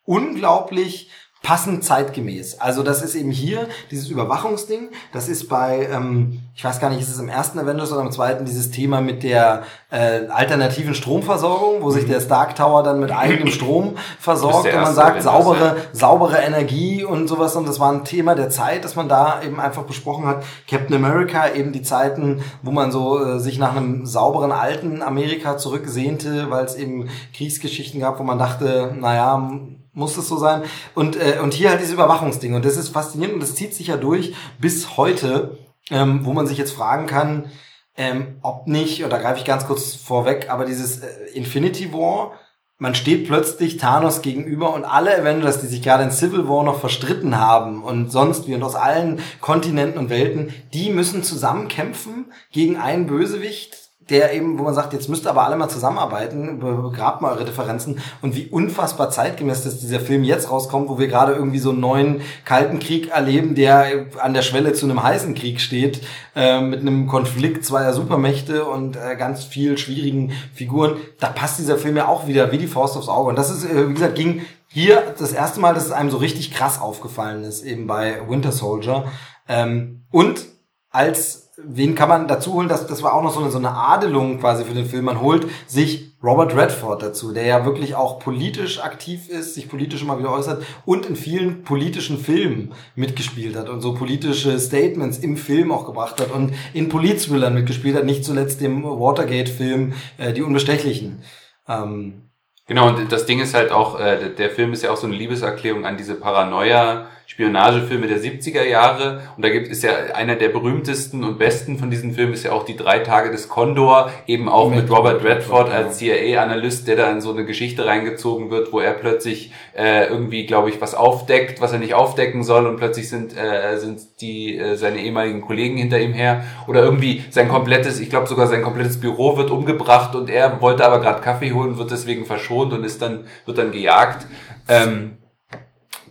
unglaublich 0.05 1.11
passend 1.47 1.85
zeitgemäß. 1.85 2.61
Also 2.61 2.83
das 2.83 3.03
ist 3.03 3.15
eben 3.15 3.31
hier 3.31 3.69
dieses 3.93 4.09
Überwachungsding. 4.09 4.89
Das 5.13 5.29
ist 5.29 5.49
bei, 5.49 5.89
ähm, 5.93 6.41
ich 6.57 6.65
weiß 6.65 6.81
gar 6.81 6.91
nicht, 6.91 7.01
ist 7.01 7.09
es 7.09 7.21
im 7.21 7.29
ersten 7.29 7.61
Avengers 7.61 7.93
oder 7.93 8.01
im 8.01 8.11
zweiten 8.11 8.45
dieses 8.45 8.73
Thema 8.73 9.01
mit 9.01 9.23
der 9.23 9.63
äh, 9.93 10.27
alternativen 10.27 10.93
Stromversorgung, 10.93 11.85
wo 11.85 11.91
sich 11.93 12.03
mhm. 12.03 12.11
der 12.11 12.21
Stark 12.21 12.57
Tower 12.57 12.83
dann 12.83 12.99
mit 12.99 13.13
eigenem 13.13 13.47
Strom 13.53 13.95
versorgt 14.19 14.75
und 14.75 14.81
man 14.81 14.93
sagt 14.93 15.23
saubere, 15.23 15.77
saubere 15.93 16.39
Energie 16.39 17.05
und 17.05 17.29
sowas. 17.29 17.55
Und 17.55 17.69
das 17.69 17.79
war 17.79 17.93
ein 17.93 18.03
Thema 18.03 18.35
der 18.35 18.51
Zeit, 18.51 18.85
dass 18.85 18.97
man 18.97 19.09
da 19.09 19.41
eben 19.41 19.61
einfach 19.61 19.85
besprochen 19.85 20.27
hat. 20.27 20.43
Captain 20.69 20.97
America, 20.97 21.55
eben 21.55 21.71
die 21.71 21.83
Zeiten, 21.83 22.43
wo 22.65 22.73
man 22.73 22.91
so 22.91 23.25
äh, 23.25 23.39
sich 23.39 23.61
nach 23.61 23.77
einem 23.77 24.05
sauberen 24.05 24.51
alten 24.51 25.01
Amerika 25.01 25.59
zurücksehnte, 25.59 26.51
weil 26.51 26.65
es 26.65 26.75
eben 26.75 27.09
Kriegsgeschichten 27.35 28.01
gab, 28.01 28.19
wo 28.19 28.25
man 28.25 28.41
dachte, 28.41 28.97
naja, 28.99 29.49
muss 29.97 30.17
es 30.17 30.29
so 30.29 30.37
sein. 30.37 30.63
Und, 30.95 31.17
äh, 31.17 31.41
und 31.43 31.55
hier 31.55 31.71
halt 31.71 31.81
diese 31.81 31.95
Überwachungsdinge. 31.95 32.55
Und 32.55 32.65
das 32.65 32.77
ist 32.77 32.91
faszinierend 32.91 33.35
und 33.35 33.43
das 33.43 33.55
zieht 33.55 33.75
sich 33.75 33.89
ja 33.89 33.97
durch 33.97 34.35
bis 34.61 34.97
heute, 34.97 35.59
ähm, 35.91 36.25
wo 36.25 36.33
man 36.33 36.47
sich 36.47 36.59
jetzt 36.59 36.73
fragen 36.73 37.07
kann, 37.07 37.51
ähm, 37.97 38.37
ob 38.43 38.67
nicht, 38.67 39.03
und 39.03 39.11
da 39.11 39.19
greife 39.19 39.39
ich 39.39 39.47
ganz 39.47 39.67
kurz 39.67 39.95
vorweg, 39.95 40.51
aber 40.51 40.67
dieses 40.67 40.99
äh, 40.99 41.09
Infinity 41.33 41.93
War, 41.93 42.33
man 42.79 42.95
steht 42.95 43.27
plötzlich 43.27 43.79
Thanos 43.79 44.21
gegenüber 44.21 44.75
und 44.75 44.85
alle 44.85 45.19
Avengers, 45.19 45.63
die 45.63 45.67
sich 45.67 45.81
gerade 45.81 46.05
in 46.05 46.11
Civil 46.11 46.47
War 46.47 46.63
noch 46.63 46.79
verstritten 46.79 47.39
haben 47.39 47.83
und 47.83 48.13
sonst 48.13 48.47
wie 48.47 48.55
und 48.55 48.63
aus 48.63 48.75
allen 48.75 49.21
Kontinenten 49.41 49.99
und 49.99 50.11
Welten, 50.11 50.53
die 50.75 50.91
müssen 50.91 51.23
zusammenkämpfen 51.23 52.27
gegen 52.53 52.77
einen 52.77 53.07
Bösewicht, 53.07 53.86
der 54.09 54.33
eben, 54.35 54.59
wo 54.59 54.63
man 54.63 54.75
sagt, 54.75 54.93
jetzt 54.93 55.09
müsst 55.09 55.27
ihr 55.27 55.31
aber 55.31 55.45
alle 55.45 55.57
mal 55.57 55.69
zusammenarbeiten, 55.69 56.61
begrabt 56.61 57.23
mal 57.23 57.33
eure 57.33 57.45
Differenzen 57.45 58.01
und 58.23 58.37
wie 58.37 58.47
unfassbar 58.47 59.11
zeitgemäß 59.11 59.67
ist 59.67 59.83
dieser 59.83 59.99
Film 59.99 60.23
jetzt 60.23 60.51
rauskommt, 60.51 60.89
wo 60.89 60.99
wir 60.99 61.09
gerade 61.09 61.33
irgendwie 61.33 61.59
so 61.59 61.71
einen 61.71 61.81
neuen 61.81 62.21
kalten 62.45 62.79
Krieg 62.79 63.11
erleben, 63.11 63.57
der 63.57 64.07
an 64.19 64.33
der 64.33 64.43
Schwelle 64.43 64.73
zu 64.75 64.87
einem 64.87 65.03
heißen 65.03 65.35
Krieg 65.35 65.61
steht, 65.61 66.03
äh, 66.37 66.61
mit 66.61 66.81
einem 66.81 67.09
Konflikt 67.09 67.65
zweier 67.65 67.93
Supermächte 67.93 68.65
und 68.65 68.97
äh, 68.97 69.17
ganz 69.17 69.43
viel 69.43 69.77
schwierigen 69.77 70.33
Figuren. 70.55 70.99
Da 71.19 71.29
passt 71.29 71.59
dieser 71.59 71.77
Film 71.77 71.97
ja 71.97 72.07
auch 72.07 72.29
wieder 72.29 72.53
wie 72.53 72.59
die 72.59 72.69
Faust 72.69 72.97
aufs 72.97 73.09
Auge. 73.09 73.31
Und 73.31 73.37
das 73.37 73.51
ist, 73.51 73.65
äh, 73.65 73.89
wie 73.89 73.95
gesagt, 73.95 74.15
ging 74.15 74.43
hier 74.69 75.03
das 75.19 75.33
erste 75.33 75.59
Mal, 75.59 75.75
dass 75.75 75.87
es 75.87 75.93
einem 75.93 76.11
so 76.11 76.19
richtig 76.19 76.53
krass 76.53 76.81
aufgefallen 76.81 77.43
ist, 77.43 77.65
eben 77.65 77.87
bei 77.87 78.21
Winter 78.29 78.53
Soldier. 78.53 79.07
Ähm, 79.49 80.05
und 80.11 80.45
als 80.91 81.46
wen 81.63 81.95
kann 81.95 82.09
man 82.09 82.29
dazu 82.29 82.55
holen? 82.55 82.69
Das, 82.69 82.87
das 82.87 83.03
war 83.03 83.15
auch 83.15 83.23
noch 83.23 83.33
so 83.33 83.41
eine, 83.41 83.51
so 83.51 83.59
eine 83.59 83.73
Adelung 83.73 84.41
quasi 84.41 84.65
für 84.65 84.75
den 84.75 84.87
Film. 84.87 85.07
Man 85.07 85.21
holt 85.21 85.47
sich 85.67 86.15
Robert 86.23 86.57
Redford 86.57 87.03
dazu, 87.03 87.33
der 87.33 87.45
ja 87.45 87.65
wirklich 87.65 87.95
auch 87.95 88.19
politisch 88.19 88.81
aktiv 88.81 89.29
ist, 89.29 89.55
sich 89.55 89.69
politisch 89.69 90.03
immer 90.03 90.19
wieder 90.19 90.33
äußert 90.33 90.65
und 90.85 91.07
in 91.07 91.17
vielen 91.17 91.63
politischen 91.63 92.19
Filmen 92.19 92.73
mitgespielt 92.95 93.57
hat 93.57 93.69
und 93.69 93.81
so 93.81 93.95
politische 93.95 94.59
Statements 94.59 95.19
im 95.19 95.37
Film 95.37 95.71
auch 95.71 95.87
gebracht 95.87 96.21
hat 96.21 96.31
und 96.31 96.53
in 96.73 96.89
Polizthrillern 96.89 97.55
mitgespielt 97.55 97.97
hat, 97.97 98.05
nicht 98.05 98.25
zuletzt 98.25 98.61
dem 98.61 98.85
Watergate-Film 98.85 99.93
äh, 100.19 100.33
Die 100.33 100.43
Unbestechlichen. 100.43 101.23
Ähm, 101.69 102.23
Genau, 102.69 102.89
und 102.89 103.13
das 103.13 103.27
Ding 103.27 103.39
ist 103.39 103.55
halt 103.55 103.71
auch, 103.71 104.01
äh, 104.01 104.31
der 104.31 104.51
Film 104.51 104.73
ist 104.73 104.83
ja 104.83 104.91
auch 104.91 104.97
so 104.97 105.07
eine 105.07 105.15
Liebeserklärung 105.15 105.87
an 105.87 105.97
diese 105.97 106.17
Paranoia, 106.17 107.07
Spionagefilme 107.27 108.07
der 108.07 108.19
70er 108.19 108.63
Jahre. 108.63 109.23
Und 109.37 109.45
da 109.45 109.49
gibt 109.49 109.69
es 109.69 109.83
ja 109.83 109.91
einer 110.15 110.37
der 110.37 110.49
berühmtesten 110.49 111.25
und 111.25 111.39
besten 111.39 111.77
von 111.77 111.91
diesen 111.91 112.15
Filmen 112.15 112.33
ist 112.33 112.45
ja 112.45 112.53
auch 112.53 112.65
die 112.65 112.77
drei 112.77 113.01
Tage 113.01 113.33
des 113.33 113.49
Condor, 113.49 114.13
eben 114.29 114.49
auch 114.49 114.71
mit, 114.71 114.83
mit 114.83 114.91
Robert 114.91 115.25
Redford 115.25 115.71
als 115.71 115.99
CIA-Analyst, 115.99 116.87
der 116.87 116.95
da 116.95 117.11
in 117.11 117.21
so 117.21 117.33
eine 117.33 117.45
Geschichte 117.45 117.85
reingezogen 117.85 118.51
wird, 118.51 118.73
wo 118.73 118.79
er 118.79 118.93
plötzlich 118.93 119.53
äh, 119.77 120.07
irgendwie, 120.07 120.47
glaube 120.47 120.71
ich, 120.71 120.81
was 120.81 120.95
aufdeckt, 120.95 121.61
was 121.61 121.73
er 121.73 121.81
nicht 121.81 121.95
aufdecken 121.95 122.45
soll 122.45 122.67
und 122.67 122.77
plötzlich 122.77 123.09
sind, 123.09 123.37
äh, 123.37 123.77
sind 123.77 124.01
die 124.21 124.57
äh, 124.57 124.77
seine 124.77 125.01
ehemaligen 125.01 125.41
Kollegen 125.41 125.77
hinter 125.77 125.99
ihm 125.99 126.13
her. 126.13 126.45
Oder 126.69 126.85
irgendwie 126.85 127.25
sein 127.31 127.49
komplettes, 127.49 127.99
ich 127.99 128.09
glaube 128.09 128.29
sogar 128.29 128.47
sein 128.47 128.63
komplettes 128.63 129.01
Büro 129.01 129.37
wird 129.37 129.51
umgebracht 129.51 130.15
und 130.15 130.31
er 130.31 130.61
wollte 130.61 130.87
aber 130.87 131.01
gerade 131.01 131.21
Kaffee 131.23 131.53
holen, 131.53 131.77
wird 131.77 131.91
deswegen 131.91 132.25
verschont 132.25 132.73
und 132.73 132.85
ist 132.85 133.03
dann, 133.03 133.27
wird 133.47 133.59
dann 133.59 133.73
gejagt. 133.73 134.27
Ähm, 134.69 135.19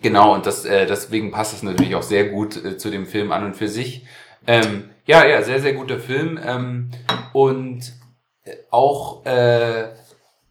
Genau, 0.06 0.36
und 0.36 0.46
das, 0.46 0.66
äh, 0.66 0.86
deswegen 0.86 1.32
passt 1.32 1.56
es 1.56 1.64
natürlich 1.64 1.96
auch 1.96 2.04
sehr 2.04 2.26
gut 2.26 2.64
äh, 2.64 2.78
zu 2.78 2.92
dem 2.92 3.08
Film 3.08 3.32
an 3.32 3.44
und 3.44 3.56
für 3.56 3.68
sich. 3.68 4.06
Ähm, 4.46 4.92
ja, 5.08 5.26
ja, 5.26 5.42
sehr, 5.42 5.60
sehr 5.60 5.74
guter 5.74 5.98
Film. 5.98 6.40
Ähm, 6.46 6.92
und 7.34 7.92
auch, 8.70 9.26
äh, 9.26 9.86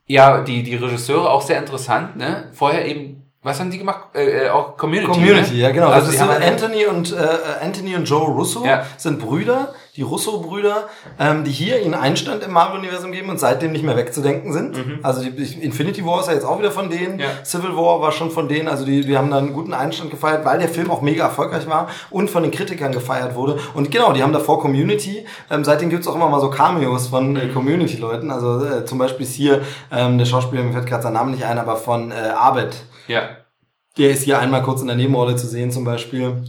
ja, 0.09 0.41
die, 0.41 0.65
die 0.65 0.75
Regisseure 0.75 1.31
auch 1.31 1.41
sehr 1.41 1.61
interessant, 1.61 2.17
ne? 2.17 2.49
Vorher 2.53 2.85
eben 2.85 3.23
was 3.45 3.61
haben 3.61 3.71
die 3.71 3.79
gemacht? 3.79 4.07
Äh, 4.17 4.47
äh 4.47 4.49
auch 4.49 4.77
Community. 4.77 5.13
Community, 5.13 5.53
ne? 5.53 5.61
ja 5.61 5.71
genau. 5.71 5.91
Also, 5.91 6.11
also 6.11 6.33
Anthony 6.33 6.87
und 6.87 7.13
äh, 7.13 7.17
Anthony 7.63 7.95
und 7.95 8.09
Joe 8.09 8.27
Russo 8.27 8.65
ja. 8.65 8.85
sind 8.97 9.21
Brüder, 9.21 9.73
die 9.97 10.03
Russo-Brüder, 10.03 10.89
ähm, 11.21 11.45
die 11.45 11.53
hier 11.53 11.81
ihren 11.81 11.95
Einstand 11.95 12.43
im 12.43 12.53
Marvel-Universum 12.53 13.13
geben 13.13 13.29
und 13.29 13.39
seitdem 13.39 13.71
nicht 13.71 13.85
mehr 13.85 13.97
wegzudenken 13.97 14.53
sind. 14.53 14.77
Mhm. 14.77 14.99
Also 15.05 15.23
die, 15.23 15.63
Infinity 15.63 16.05
War 16.05 16.21
ist 16.21 16.27
ja 16.27 16.35
jetzt 16.35 16.45
auch 16.45 16.59
wieder 16.59 16.73
von 16.73 16.91
denen. 16.91 17.21
Ja. 17.21 17.27
Civil 17.45 17.77
War 17.77 18.01
war 18.01 18.11
schon 18.11 18.33
von 18.33 18.49
denen. 18.49 18.67
Also 18.67 18.85
die, 18.85 19.03
die 19.03 19.17
haben 19.17 19.31
da 19.31 19.39
einen 19.39 19.53
guten 19.53 19.73
Einstand 19.73 20.11
gefeiert, 20.11 20.45
weil 20.45 20.59
der 20.59 20.69
Film 20.69 20.91
auch 20.91 21.01
mega 21.01 21.23
erfolgreich 21.23 21.69
war 21.69 21.89
und 22.11 22.29
von 22.29 22.43
den 22.43 22.51
Kritikern 22.51 22.91
gefeiert 22.91 23.37
wurde. 23.37 23.61
Und 23.75 23.93
genau, 23.93 24.13
die 24.13 24.23
haben 24.23 24.33
davor 24.33 24.61
Community. 24.61 25.27
Ähm, 25.49 25.63
seitdem 25.63 25.91
gibt's 25.91 26.09
auch 26.09 26.17
immer 26.17 26.29
mal 26.29 26.41
so 26.41 26.51
Cameos 26.51 27.07
von 27.09 27.37
äh, 27.37 27.47
mhm. 27.47 27.55
Community-Leuten. 27.55 28.33
Also 28.33 28.65
äh, 28.65 28.85
zum 28.85 28.99
Beispiel 28.99 29.25
ist 29.25 29.35
hier 29.35 29.63
ähm, 29.93 30.19
der 30.19 30.25
Schauspieler, 30.25 30.65
mir 30.65 30.73
fällt 30.73 30.87
gerade 30.87 31.05
sein 31.05 31.13
Name 31.13 31.31
nicht 31.31 31.45
ein, 31.45 31.59
aber 31.59 31.77
von 31.77 32.11
äh, 32.11 32.15
Abed. 32.15 32.75
Ja. 33.07 33.23
Der 33.97 34.11
ist 34.11 34.25
hier 34.25 34.41
einmal 34.41 34.65
kurz 34.65 34.81
in 34.81 34.89
der 34.89 34.97
Nebenrolle 34.97 35.37
zu 35.37 35.47
sehen 35.47 35.71
zum 35.71 35.85
Beispiel. 35.85 36.43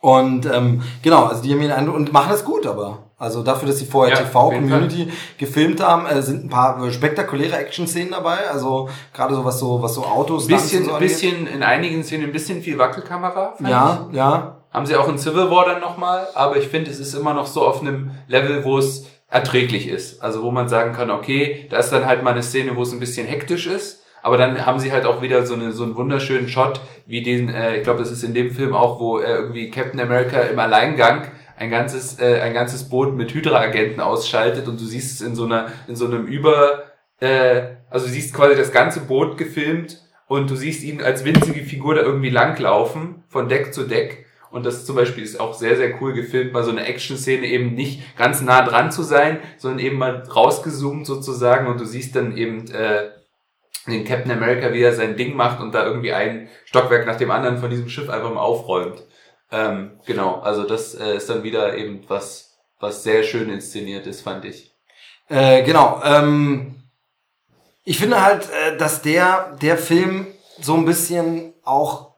Und 0.00 0.46
ähm, 0.46 0.82
genau, 1.02 1.24
also 1.24 1.42
die 1.42 1.52
haben 1.52 1.62
ihn 1.62 1.72
ein 1.72 1.88
und 1.88 2.12
machen 2.12 2.28
das 2.30 2.44
gut, 2.44 2.66
aber 2.66 3.06
also 3.18 3.42
dafür, 3.42 3.68
dass 3.68 3.78
sie 3.78 3.86
vorher 3.86 4.14
ja, 4.14 4.22
TV-Community 4.22 5.10
gefilmt 5.38 5.82
haben, 5.82 6.06
äh, 6.06 6.20
sind 6.20 6.44
ein 6.44 6.48
paar 6.50 6.90
spektakuläre 6.90 7.56
Action-Szenen 7.56 8.10
dabei. 8.10 8.50
Also 8.50 8.90
gerade 9.14 9.34
so 9.34 9.44
was 9.44 9.58
so 9.58 9.82
was 9.82 9.94
so 9.94 10.04
Autos. 10.04 10.46
Bisschen, 10.46 10.84
so 10.84 10.98
bisschen 10.98 11.46
in 11.46 11.62
einigen 11.62 12.04
Szenen 12.04 12.24
ein 12.24 12.32
bisschen 12.32 12.60
viel 12.62 12.78
Wackelkamera. 12.78 13.54
Ja, 13.60 14.06
ich. 14.10 14.16
ja. 14.16 14.58
Haben 14.70 14.84
sie 14.84 14.96
auch 14.96 15.08
in 15.08 15.16
Civil 15.16 15.50
War 15.50 15.64
dann 15.64 15.80
nochmal, 15.80 16.28
aber 16.34 16.58
ich 16.58 16.68
finde, 16.68 16.90
es 16.90 17.00
ist 17.00 17.14
immer 17.14 17.32
noch 17.32 17.46
so 17.46 17.66
auf 17.66 17.80
einem 17.80 18.10
Level, 18.28 18.62
wo 18.64 18.76
es 18.76 19.06
erträglich 19.28 19.88
ist. 19.88 20.22
Also 20.22 20.42
wo 20.42 20.50
man 20.50 20.68
sagen 20.68 20.92
kann, 20.92 21.10
okay, 21.10 21.66
da 21.70 21.78
ist 21.78 21.90
dann 21.90 22.04
halt 22.04 22.22
mal 22.22 22.32
eine 22.32 22.42
Szene, 22.42 22.76
wo 22.76 22.82
es 22.82 22.92
ein 22.92 23.00
bisschen 23.00 23.26
hektisch 23.26 23.66
ist 23.66 24.02
aber 24.26 24.38
dann 24.38 24.66
haben 24.66 24.80
sie 24.80 24.90
halt 24.90 25.06
auch 25.06 25.22
wieder 25.22 25.46
so, 25.46 25.54
eine, 25.54 25.70
so 25.70 25.84
einen 25.84 25.94
wunderschönen 25.94 26.48
Shot, 26.48 26.80
wie 27.06 27.22
den, 27.22 27.48
äh, 27.48 27.76
ich 27.76 27.84
glaube, 27.84 28.00
das 28.00 28.10
ist 28.10 28.24
in 28.24 28.34
dem 28.34 28.50
Film 28.50 28.74
auch, 28.74 28.98
wo 28.98 29.20
äh, 29.20 29.36
irgendwie 29.36 29.70
Captain 29.70 30.00
America 30.00 30.40
im 30.40 30.58
Alleingang 30.58 31.28
ein 31.56 31.70
ganzes, 31.70 32.18
äh, 32.18 32.40
ein 32.40 32.52
ganzes 32.52 32.88
Boot 32.88 33.14
mit 33.14 33.32
Hydra-Agenten 33.32 34.00
ausschaltet 34.00 34.66
und 34.66 34.80
du 34.80 34.84
siehst 34.84 35.12
es 35.12 35.24
in 35.24 35.36
so 35.36 35.44
einer, 35.44 35.68
in 35.86 35.94
so 35.94 36.06
einem 36.06 36.26
Über, 36.26 36.86
äh, 37.20 37.76
also 37.88 38.06
du 38.06 38.12
siehst 38.12 38.34
quasi 38.34 38.56
das 38.56 38.72
ganze 38.72 38.98
Boot 39.02 39.38
gefilmt 39.38 40.02
und 40.26 40.50
du 40.50 40.56
siehst 40.56 40.82
ihn 40.82 41.00
als 41.02 41.24
winzige 41.24 41.62
Figur 41.62 41.94
da 41.94 42.02
irgendwie 42.02 42.30
langlaufen, 42.30 43.22
von 43.28 43.48
Deck 43.48 43.72
zu 43.72 43.84
Deck. 43.84 44.26
Und 44.50 44.66
das 44.66 44.86
zum 44.86 44.96
Beispiel 44.96 45.22
ist 45.22 45.38
auch 45.38 45.54
sehr, 45.54 45.76
sehr 45.76 46.02
cool 46.02 46.14
gefilmt, 46.14 46.52
mal 46.52 46.64
so 46.64 46.72
eine 46.72 46.84
Action-Szene 46.84 47.46
eben 47.46 47.74
nicht 47.74 48.16
ganz 48.16 48.42
nah 48.42 48.62
dran 48.62 48.90
zu 48.90 49.04
sein, 49.04 49.38
sondern 49.56 49.78
eben 49.78 49.98
mal 49.98 50.24
rausgezoomt 50.24 51.06
sozusagen 51.06 51.68
und 51.68 51.80
du 51.80 51.84
siehst 51.84 52.16
dann 52.16 52.36
eben 52.36 52.68
äh, 52.72 53.10
den 53.86 54.04
Captain 54.04 54.32
America 54.32 54.72
wieder 54.72 54.92
sein 54.92 55.16
Ding 55.16 55.36
macht 55.36 55.60
und 55.60 55.72
da 55.72 55.84
irgendwie 55.84 56.12
ein 56.12 56.48
Stockwerk 56.64 57.06
nach 57.06 57.16
dem 57.16 57.30
anderen 57.30 57.58
von 57.58 57.70
diesem 57.70 57.88
Schiff 57.88 58.08
einfach 58.08 58.32
mal 58.32 58.40
aufräumt. 58.40 59.02
Ähm, 59.52 60.00
genau, 60.04 60.40
also 60.40 60.64
das 60.64 60.94
äh, 60.94 61.16
ist 61.16 61.30
dann 61.30 61.42
wieder 61.42 61.76
eben 61.76 62.04
was, 62.08 62.56
was 62.80 63.02
sehr 63.02 63.22
schön 63.22 63.48
inszeniert 63.48 64.06
ist, 64.06 64.22
fand 64.22 64.44
ich. 64.44 64.74
Äh, 65.28 65.62
genau. 65.62 66.00
Ähm, 66.04 66.82
ich 67.84 67.98
finde 67.98 68.22
halt, 68.22 68.48
äh, 68.50 68.76
dass 68.76 69.02
der, 69.02 69.56
der 69.62 69.78
Film 69.78 70.26
so 70.60 70.74
ein 70.74 70.84
bisschen 70.84 71.54
auch 71.62 72.16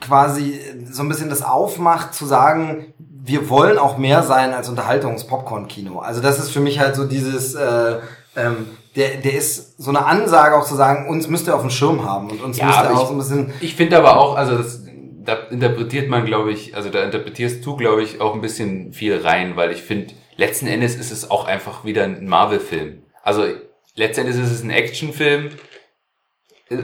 quasi 0.00 0.60
so 0.90 1.02
ein 1.02 1.08
bisschen 1.08 1.30
das 1.30 1.42
aufmacht, 1.42 2.14
zu 2.14 2.26
sagen, 2.26 2.94
wir 2.98 3.48
wollen 3.48 3.78
auch 3.78 3.98
mehr 3.98 4.22
sein 4.22 4.52
als 4.52 4.68
Unterhaltungs-Popcorn-Kino. 4.68 6.00
Also 6.00 6.20
das 6.20 6.38
ist 6.38 6.50
für 6.50 6.60
mich 6.60 6.80
halt 6.80 6.96
so 6.96 7.04
dieses, 7.04 7.54
äh, 7.54 7.98
ähm, 8.34 8.66
der, 8.96 9.16
der 9.16 9.34
ist 9.34 9.80
so 9.80 9.90
eine 9.90 10.04
Ansage 10.04 10.56
auch 10.56 10.66
zu 10.66 10.74
sagen, 10.74 11.08
uns 11.08 11.28
müsst 11.28 11.46
ihr 11.46 11.54
auf 11.54 11.62
dem 11.62 11.70
Schirm 11.70 12.04
haben 12.04 12.30
und 12.30 12.42
uns 12.42 12.58
ja, 12.58 12.66
müsst 12.66 12.80
ihr 12.80 12.96
auch 12.96 13.06
so 13.06 13.12
ein 13.12 13.18
bisschen. 13.18 13.52
Ich 13.60 13.74
finde 13.74 13.96
aber 13.96 14.18
auch, 14.18 14.36
also 14.36 14.58
das, 14.58 14.82
da 15.24 15.34
interpretiert 15.50 16.08
man, 16.08 16.24
glaube 16.24 16.52
ich, 16.52 16.76
also 16.76 16.90
da 16.90 17.02
interpretierst 17.02 17.64
du, 17.64 17.76
glaube 17.76 18.02
ich, 18.02 18.20
auch 18.20 18.34
ein 18.34 18.40
bisschen 18.40 18.92
viel 18.92 19.16
rein, 19.16 19.56
weil 19.56 19.70
ich 19.72 19.82
finde, 19.82 20.14
letzten 20.36 20.66
Endes 20.66 20.96
ist 20.96 21.10
es 21.10 21.30
auch 21.30 21.46
einfach 21.46 21.84
wieder 21.84 22.04
ein 22.04 22.26
Marvel-Film. 22.26 23.02
Also 23.22 23.44
letzten 23.94 24.22
Endes 24.22 24.36
ist 24.36 24.50
es 24.50 24.62
ein 24.62 24.70
Actionfilm 24.70 25.50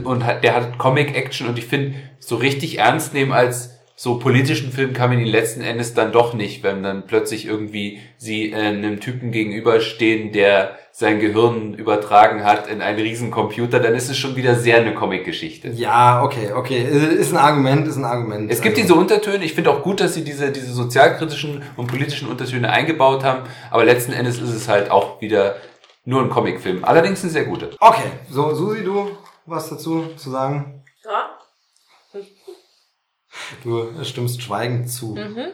und 0.03 0.25
hat, 0.25 0.43
der 0.43 0.55
hat 0.55 0.77
Comic-Action 0.77 1.47
und 1.47 1.57
ich 1.57 1.65
finde, 1.65 1.95
so 2.19 2.35
richtig 2.37 2.79
ernst 2.79 3.13
nehmen 3.13 3.33
als 3.33 3.78
so 4.01 4.17
politischen 4.17 4.71
Film 4.71 4.93
kann 4.93 5.09
man 5.09 5.19
ihn 5.19 5.27
letzten 5.27 5.59
Endes 5.59 5.93
dann 5.93 6.13
doch 6.13 6.33
nicht, 6.33 6.63
wenn 6.63 6.83
dann 6.83 7.05
plötzlich 7.05 7.45
irgendwie 7.45 7.99
sie 8.17 8.53
äh, 8.53 8.55
einem 8.55 9.01
Typen 9.01 9.31
gegenüberstehen, 9.31 10.31
der 10.31 10.77
sein 10.93 11.19
Gehirn 11.19 11.73
übertragen 11.73 12.45
hat 12.45 12.67
in 12.69 12.81
einen 12.81 12.99
riesen 12.99 13.29
Computer, 13.29 13.81
dann 13.81 13.95
ist 13.95 14.09
es 14.09 14.17
schon 14.17 14.37
wieder 14.37 14.55
sehr 14.55 14.77
eine 14.77 14.93
Comic-Geschichte. 14.93 15.71
Ja, 15.71 16.23
okay, 16.23 16.53
okay. 16.55 16.81
Ist 16.81 17.33
ein 17.33 17.37
Argument, 17.39 17.89
ist 17.89 17.97
ein 17.97 18.05
Argument. 18.05 18.49
Es 18.49 18.61
gibt 18.61 18.77
also. 18.77 18.87
diese 18.87 18.97
Untertöne. 18.97 19.43
Ich 19.43 19.53
finde 19.53 19.69
auch 19.69 19.83
gut, 19.83 19.99
dass 19.99 20.13
sie 20.13 20.23
diese, 20.23 20.49
diese 20.49 20.71
sozialkritischen 20.71 21.61
und 21.75 21.87
politischen 21.87 22.29
Untertöne 22.29 22.69
eingebaut 22.69 23.25
haben. 23.25 23.49
Aber 23.69 23.83
letzten 23.83 24.13
Endes 24.13 24.39
ist 24.39 24.53
es 24.53 24.69
halt 24.69 24.91
auch 24.91 25.19
wieder 25.19 25.57
nur 26.05 26.21
ein 26.21 26.29
Comicfilm. 26.29 26.85
Allerdings 26.85 27.21
ein 27.25 27.31
sehr 27.31 27.43
guter. 27.43 27.67
Okay, 27.81 28.11
so, 28.29 28.55
Susi, 28.55 28.81
du 28.81 29.09
was 29.45 29.69
dazu 29.69 30.05
zu 30.15 30.29
sagen? 30.29 30.85
Ja. 31.03 31.38
Du 33.63 34.03
stimmst 34.03 34.41
schweigend 34.41 34.89
zu. 34.89 35.15
Mhm. 35.15 35.47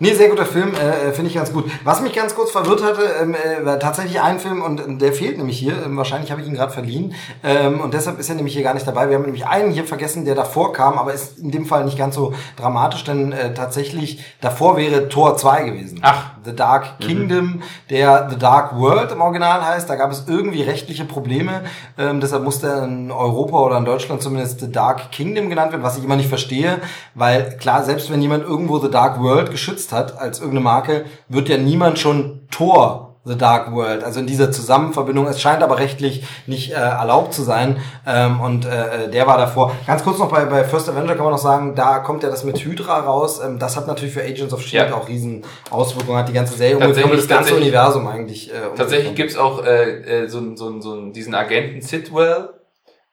Nee, 0.00 0.14
sehr 0.14 0.30
guter 0.30 0.46
Film, 0.46 0.72
äh, 0.74 1.10
äh, 1.10 1.12
finde 1.12 1.28
ich 1.28 1.36
ganz 1.36 1.52
gut. 1.52 1.70
Was 1.84 2.00
mich 2.00 2.14
ganz 2.14 2.34
kurz 2.34 2.50
verwirrt 2.50 2.82
hatte, 2.82 3.02
ähm, 3.20 3.34
äh, 3.34 3.64
war 3.64 3.78
tatsächlich 3.78 4.22
ein 4.22 4.40
Film 4.40 4.62
und 4.62 4.80
äh, 4.80 4.96
der 4.96 5.12
fehlt 5.12 5.36
nämlich 5.36 5.58
hier. 5.58 5.74
Ähm, 5.84 5.98
wahrscheinlich 5.98 6.30
habe 6.30 6.40
ich 6.40 6.48
ihn 6.48 6.54
gerade 6.54 6.72
verliehen 6.72 7.14
ähm, 7.44 7.78
und 7.78 7.92
deshalb 7.92 8.18
ist 8.18 8.30
er 8.30 8.34
nämlich 8.34 8.54
hier 8.54 8.62
gar 8.62 8.72
nicht 8.72 8.86
dabei. 8.86 9.10
Wir 9.10 9.16
haben 9.16 9.24
nämlich 9.24 9.46
einen 9.46 9.70
hier 9.70 9.84
vergessen, 9.84 10.24
der 10.24 10.34
davor 10.34 10.72
kam, 10.72 10.98
aber 10.98 11.12
ist 11.12 11.38
in 11.38 11.50
dem 11.50 11.66
Fall 11.66 11.84
nicht 11.84 11.98
ganz 11.98 12.14
so 12.14 12.32
dramatisch, 12.56 13.04
denn 13.04 13.32
äh, 13.32 13.52
tatsächlich 13.52 14.24
davor 14.40 14.78
wäre 14.78 15.10
Tor 15.10 15.36
2 15.36 15.64
gewesen. 15.64 15.98
Ach. 16.00 16.30
The 16.44 16.54
Dark 16.54 17.00
mhm. 17.00 17.04
Kingdom, 17.04 17.44
mhm. 17.44 17.62
der 17.90 18.28
The 18.30 18.38
Dark 18.38 18.78
World 18.78 19.12
im 19.12 19.20
Original 19.20 19.64
heißt. 19.64 19.88
Da 19.88 19.96
gab 19.96 20.10
es 20.10 20.24
irgendwie 20.26 20.62
rechtliche 20.62 21.04
Probleme, 21.04 21.62
ähm, 21.98 22.20
deshalb 22.20 22.42
musste 22.44 22.68
er 22.68 22.84
in 22.84 23.10
Europa 23.10 23.58
oder 23.58 23.78
in 23.78 23.84
Deutschland 23.84 24.22
zumindest 24.22 24.60
The 24.60 24.70
Dark 24.70 25.10
Kingdom 25.10 25.48
genannt 25.48 25.72
werden, 25.72 25.82
was 25.82 25.98
ich 25.98 26.04
immer 26.04 26.16
nicht 26.16 26.28
verstehe, 26.28 26.78
weil 27.14 27.56
klar, 27.58 27.82
selbst 27.84 28.10
wenn 28.10 28.22
jemand 28.22 28.44
irgendwo 28.44 28.78
The 28.78 28.90
Dark 28.90 29.20
World 29.20 29.50
geschützt 29.50 29.92
hat 29.92 30.18
als 30.18 30.38
irgendeine 30.38 30.64
Marke, 30.64 31.04
wird 31.28 31.48
ja 31.48 31.58
niemand 31.58 31.98
schon 31.98 32.40
Tor 32.50 33.11
The 33.24 33.38
Dark 33.38 33.72
World. 33.72 34.02
Also 34.02 34.18
in 34.18 34.26
dieser 34.26 34.50
Zusammenverbindung. 34.50 35.26
Es 35.28 35.40
scheint 35.40 35.62
aber 35.62 35.78
rechtlich 35.78 36.24
nicht 36.46 36.72
äh, 36.72 36.74
erlaubt 36.74 37.32
zu 37.32 37.42
sein. 37.42 37.76
Ähm, 38.04 38.40
und 38.40 38.64
äh, 38.64 39.08
der 39.10 39.26
war 39.28 39.38
davor. 39.38 39.76
Ganz 39.86 40.02
kurz 40.02 40.18
noch 40.18 40.28
bei, 40.28 40.44
bei 40.44 40.64
First 40.64 40.88
Avenger 40.88 41.14
kann 41.14 41.24
man 41.24 41.32
noch 41.32 41.38
sagen, 41.38 41.76
da 41.76 42.00
kommt 42.00 42.24
ja 42.24 42.30
das 42.30 42.42
mit 42.42 42.58
Hydra 42.64 43.00
raus. 43.00 43.40
Ähm, 43.44 43.60
das 43.60 43.76
hat 43.76 43.86
natürlich 43.86 44.12
für 44.12 44.22
Agents 44.22 44.52
of 44.52 44.62
Shield 44.62 44.90
ja. 44.90 44.96
auch 44.96 45.08
riesen 45.08 45.44
Auswirkungen, 45.70 46.18
hat 46.18 46.28
die 46.28 46.32
ganze 46.32 46.56
Serie 46.56 46.76
und 46.76 46.96
das 46.96 47.28
ganze 47.28 47.54
Universum 47.54 48.08
eigentlich. 48.08 48.52
Äh, 48.52 48.54
tatsächlich 48.76 49.14
gibt's 49.14 49.36
auch 49.36 49.64
äh, 49.64 50.24
äh, 50.24 50.28
so, 50.28 50.56
so, 50.56 50.80
so 50.80 51.10
diesen 51.10 51.34
Agenten 51.34 51.80
Sidwell, 51.80 52.50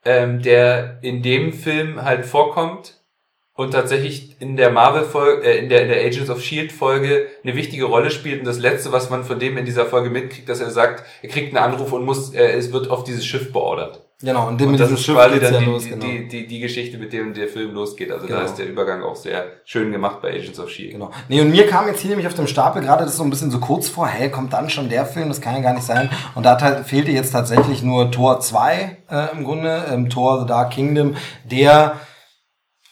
ähm, 0.05 0.41
der 0.41 0.97
in 1.01 1.21
dem 1.21 1.53
Film 1.53 2.03
halt 2.03 2.25
vorkommt 2.25 2.98
und 3.59 3.71
tatsächlich 3.71 4.37
in 4.39 4.55
der 4.55 4.71
Marvel 4.71 5.03
Folge, 5.03 5.43
äh, 5.43 5.57
in 5.57 5.67
der 5.67 5.81
in 5.81 5.89
der 5.89 5.99
Agents 5.99 6.29
of 6.29 6.41
Shield 6.41 6.71
Folge 6.71 7.27
eine 7.43 7.57
wichtige 7.57 7.83
Rolle 7.83 8.09
spielt 8.09 8.39
und 8.39 8.45
das 8.45 8.57
letzte, 8.57 8.93
was 8.93 9.09
man 9.09 9.25
von 9.25 9.37
dem 9.37 9.57
in 9.57 9.65
dieser 9.65 9.85
Folge 9.85 10.09
mitkriegt, 10.09 10.47
dass 10.47 10.61
er 10.61 10.69
sagt, 10.69 11.03
er 11.21 11.27
kriegt 11.27 11.53
einen 11.53 11.73
Anruf 11.73 11.91
und 11.91 12.05
muss, 12.05 12.33
äh, 12.33 12.53
es 12.53 12.71
wird 12.71 12.89
auf 12.89 13.03
dieses 13.03 13.25
Schiff 13.25 13.51
beordert. 13.51 14.05
Genau, 14.21 14.47
und, 14.47 14.61
dem 14.61 14.69
und 14.69 14.79
das 14.79 14.91
ist 14.91 15.03
Schiff 15.03 15.15
quasi 15.15 15.41
dann 15.41 15.53
ja 15.53 15.59
die, 15.59 15.65
los, 15.65 15.83
genau. 15.85 16.05
die, 16.05 16.29
die, 16.29 16.47
die 16.47 16.59
Geschichte, 16.61 16.97
mit 16.97 17.11
dem 17.11 17.33
der 17.33 17.49
Film 17.49 17.73
losgeht. 17.73 18.11
Also 18.13 18.27
genau. 18.27 18.39
da 18.39 18.45
ist 18.45 18.55
der 18.55 18.65
Übergang 18.65 19.03
auch 19.03 19.17
sehr 19.17 19.45
schön 19.65 19.91
gemacht 19.91 20.21
bei 20.21 20.29
Agents 20.29 20.59
of 20.59 20.69
Shield. 20.69 20.93
Genau. 20.93 21.11
Nee, 21.27 21.41
und 21.41 21.51
mir 21.51 21.67
kam 21.67 21.87
jetzt 21.87 21.99
hier 21.99 22.11
nämlich 22.11 22.27
auf 22.27 22.33
dem 22.35 22.47
Stapel 22.47 22.81
gerade 22.81 23.03
das 23.03 23.17
so 23.17 23.23
ein 23.23 23.29
bisschen 23.29 23.51
so 23.51 23.59
kurz 23.59 23.89
vor, 23.89 24.07
hey, 24.07 24.29
kommt 24.29 24.53
dann 24.53 24.69
schon 24.69 24.87
der 24.87 25.05
Film, 25.05 25.27
das 25.27 25.41
kann 25.41 25.55
ja 25.55 25.61
gar 25.61 25.73
nicht 25.73 25.85
sein. 25.85 26.09
Und 26.33 26.45
da 26.45 26.57
fehlte 26.83 27.11
jetzt 27.11 27.31
tatsächlich 27.31 27.83
nur 27.83 28.09
Tor 28.09 28.39
2 28.39 28.97
äh, 29.09 29.37
im 29.37 29.43
Grunde, 29.43 29.83
ähm, 29.91 30.09
Tor 30.09 30.39
The 30.39 30.47
Dark 30.47 30.71
Kingdom, 30.71 31.15
der 31.43 31.99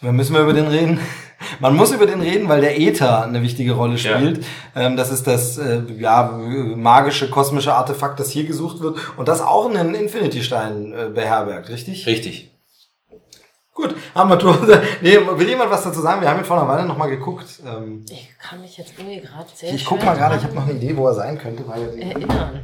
da 0.08 0.14
müssen 0.14 0.34
wir 0.34 0.42
über 0.42 0.54
den 0.54 0.68
reden. 0.68 1.02
Man 1.60 1.76
muss 1.76 1.92
über 1.92 2.06
den 2.06 2.22
reden, 2.22 2.48
weil 2.48 2.62
der 2.62 2.80
Äther 2.80 3.24
eine 3.24 3.42
wichtige 3.44 3.74
Rolle 3.74 3.98
spielt. 3.98 4.38
Ja. 4.74 4.84
Ähm, 4.84 4.96
das 4.96 5.12
ist 5.12 5.28
das 5.28 5.58
äh, 5.58 5.82
ja, 5.98 6.32
magische, 6.32 7.30
kosmische 7.30 7.74
Artefakt, 7.74 8.18
das 8.18 8.30
hier 8.30 8.46
gesucht 8.46 8.80
wird 8.80 8.98
und 9.18 9.28
das 9.28 9.42
auch 9.42 9.70
einen 9.70 9.96
Infinity-Stein 9.96 10.94
äh, 10.94 11.10
beherbergt, 11.10 11.68
richtig? 11.68 12.08
Richtig. 12.08 12.52
Gut, 13.74 13.96
haben 14.16 14.30
wir 14.30 14.38
durch. 14.38 14.60
Nee, 15.02 15.18
will 15.36 15.50
jemand 15.50 15.72
was 15.72 15.84
dazu 15.84 16.00
sagen? 16.00 16.22
Wir 16.22 16.30
haben 16.30 16.40
ihn 16.40 16.46
vor 16.46 16.58
einer 16.58 16.70
Weile 16.70 16.88
nochmal 16.88 17.10
geguckt. 17.10 17.60
Ähm, 17.68 18.06
ich 18.10 18.30
kann 18.40 18.62
mich 18.62 18.78
jetzt 18.78 18.94
irgendwie 18.98 19.20
gerade 19.20 19.50
sehr 19.54 19.74
Ich 19.74 19.84
guck 19.84 20.02
mal 20.06 20.16
gerade, 20.16 20.38
ich 20.38 20.44
habe 20.44 20.56
noch 20.56 20.64
eine 20.64 20.74
Idee, 20.74 20.96
wo 20.96 21.06
er 21.06 21.16
sein 21.16 21.38
könnte. 21.38 21.68
Weil 21.68 22.00
Erinnern. 22.00 22.64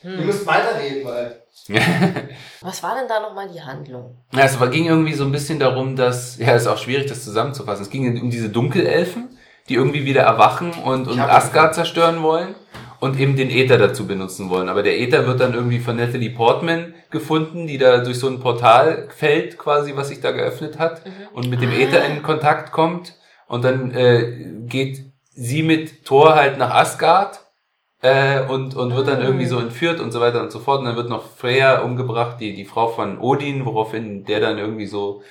Hm. 0.00 0.18
Ihr 0.18 0.24
müsst 0.26 0.44
weiterreden, 0.44 1.04
weil... 1.04 1.41
Was 2.60 2.82
war 2.82 2.94
denn 2.96 3.08
da 3.08 3.20
nochmal 3.20 3.48
die 3.48 3.60
Handlung? 3.60 4.16
Ja, 4.32 4.44
es 4.44 4.58
ging 4.70 4.86
irgendwie 4.86 5.12
so 5.12 5.24
ein 5.24 5.32
bisschen 5.32 5.58
darum, 5.58 5.96
dass, 5.96 6.38
ja, 6.38 6.54
es 6.54 6.62
ist 6.62 6.68
auch 6.68 6.78
schwierig, 6.78 7.06
das 7.06 7.24
zusammenzufassen. 7.24 7.84
Es 7.84 7.90
ging 7.90 8.20
um 8.20 8.30
diese 8.30 8.48
Dunkelelfen, 8.48 9.38
die 9.68 9.74
irgendwie 9.74 10.04
wieder 10.04 10.22
erwachen 10.22 10.72
und, 10.72 11.08
und 11.08 11.20
Asgard 11.20 11.74
zerstören 11.74 12.22
wollen 12.22 12.54
und 13.00 13.18
eben 13.18 13.36
den 13.36 13.50
Äther 13.50 13.78
dazu 13.78 14.06
benutzen 14.06 14.48
wollen. 14.48 14.68
Aber 14.68 14.82
der 14.82 14.98
Äther 14.98 15.26
wird 15.26 15.40
dann 15.40 15.54
irgendwie 15.54 15.78
von 15.78 15.96
Natalie 15.96 16.30
Portman 16.30 16.94
gefunden, 17.10 17.66
die 17.66 17.78
da 17.78 17.98
durch 17.98 18.18
so 18.18 18.28
ein 18.28 18.40
Portal 18.40 19.08
fällt, 19.14 19.58
quasi, 19.58 19.96
was 19.96 20.08
sich 20.08 20.20
da 20.20 20.30
geöffnet 20.30 20.78
hat 20.78 21.04
mhm. 21.04 21.10
und 21.32 21.50
mit 21.50 21.60
dem 21.60 21.72
Äther 21.72 22.04
in 22.04 22.22
Kontakt 22.22 22.72
kommt. 22.72 23.14
Und 23.46 23.64
dann 23.64 23.90
äh, 23.92 24.46
geht 24.66 25.04
sie 25.34 25.62
mit 25.62 26.04
Thor 26.04 26.34
halt 26.34 26.58
nach 26.58 26.70
Asgard 26.70 27.41
äh, 28.02 28.42
und, 28.42 28.74
und 28.74 28.94
wird 28.94 29.08
dann 29.08 29.20
mhm. 29.20 29.26
irgendwie 29.26 29.46
so 29.46 29.58
entführt 29.58 30.00
und 30.00 30.10
so 30.10 30.20
weiter 30.20 30.42
und 30.42 30.50
so 30.50 30.58
fort. 30.58 30.80
Und 30.80 30.86
dann 30.86 30.96
wird 30.96 31.08
noch 31.08 31.24
Freya 31.24 31.80
umgebracht, 31.80 32.36
die, 32.40 32.54
die 32.54 32.64
Frau 32.64 32.88
von 32.88 33.18
Odin, 33.18 33.64
woraufhin 33.64 34.24
der 34.24 34.40
dann 34.40 34.58
irgendwie 34.58 34.86
so, 34.86 35.22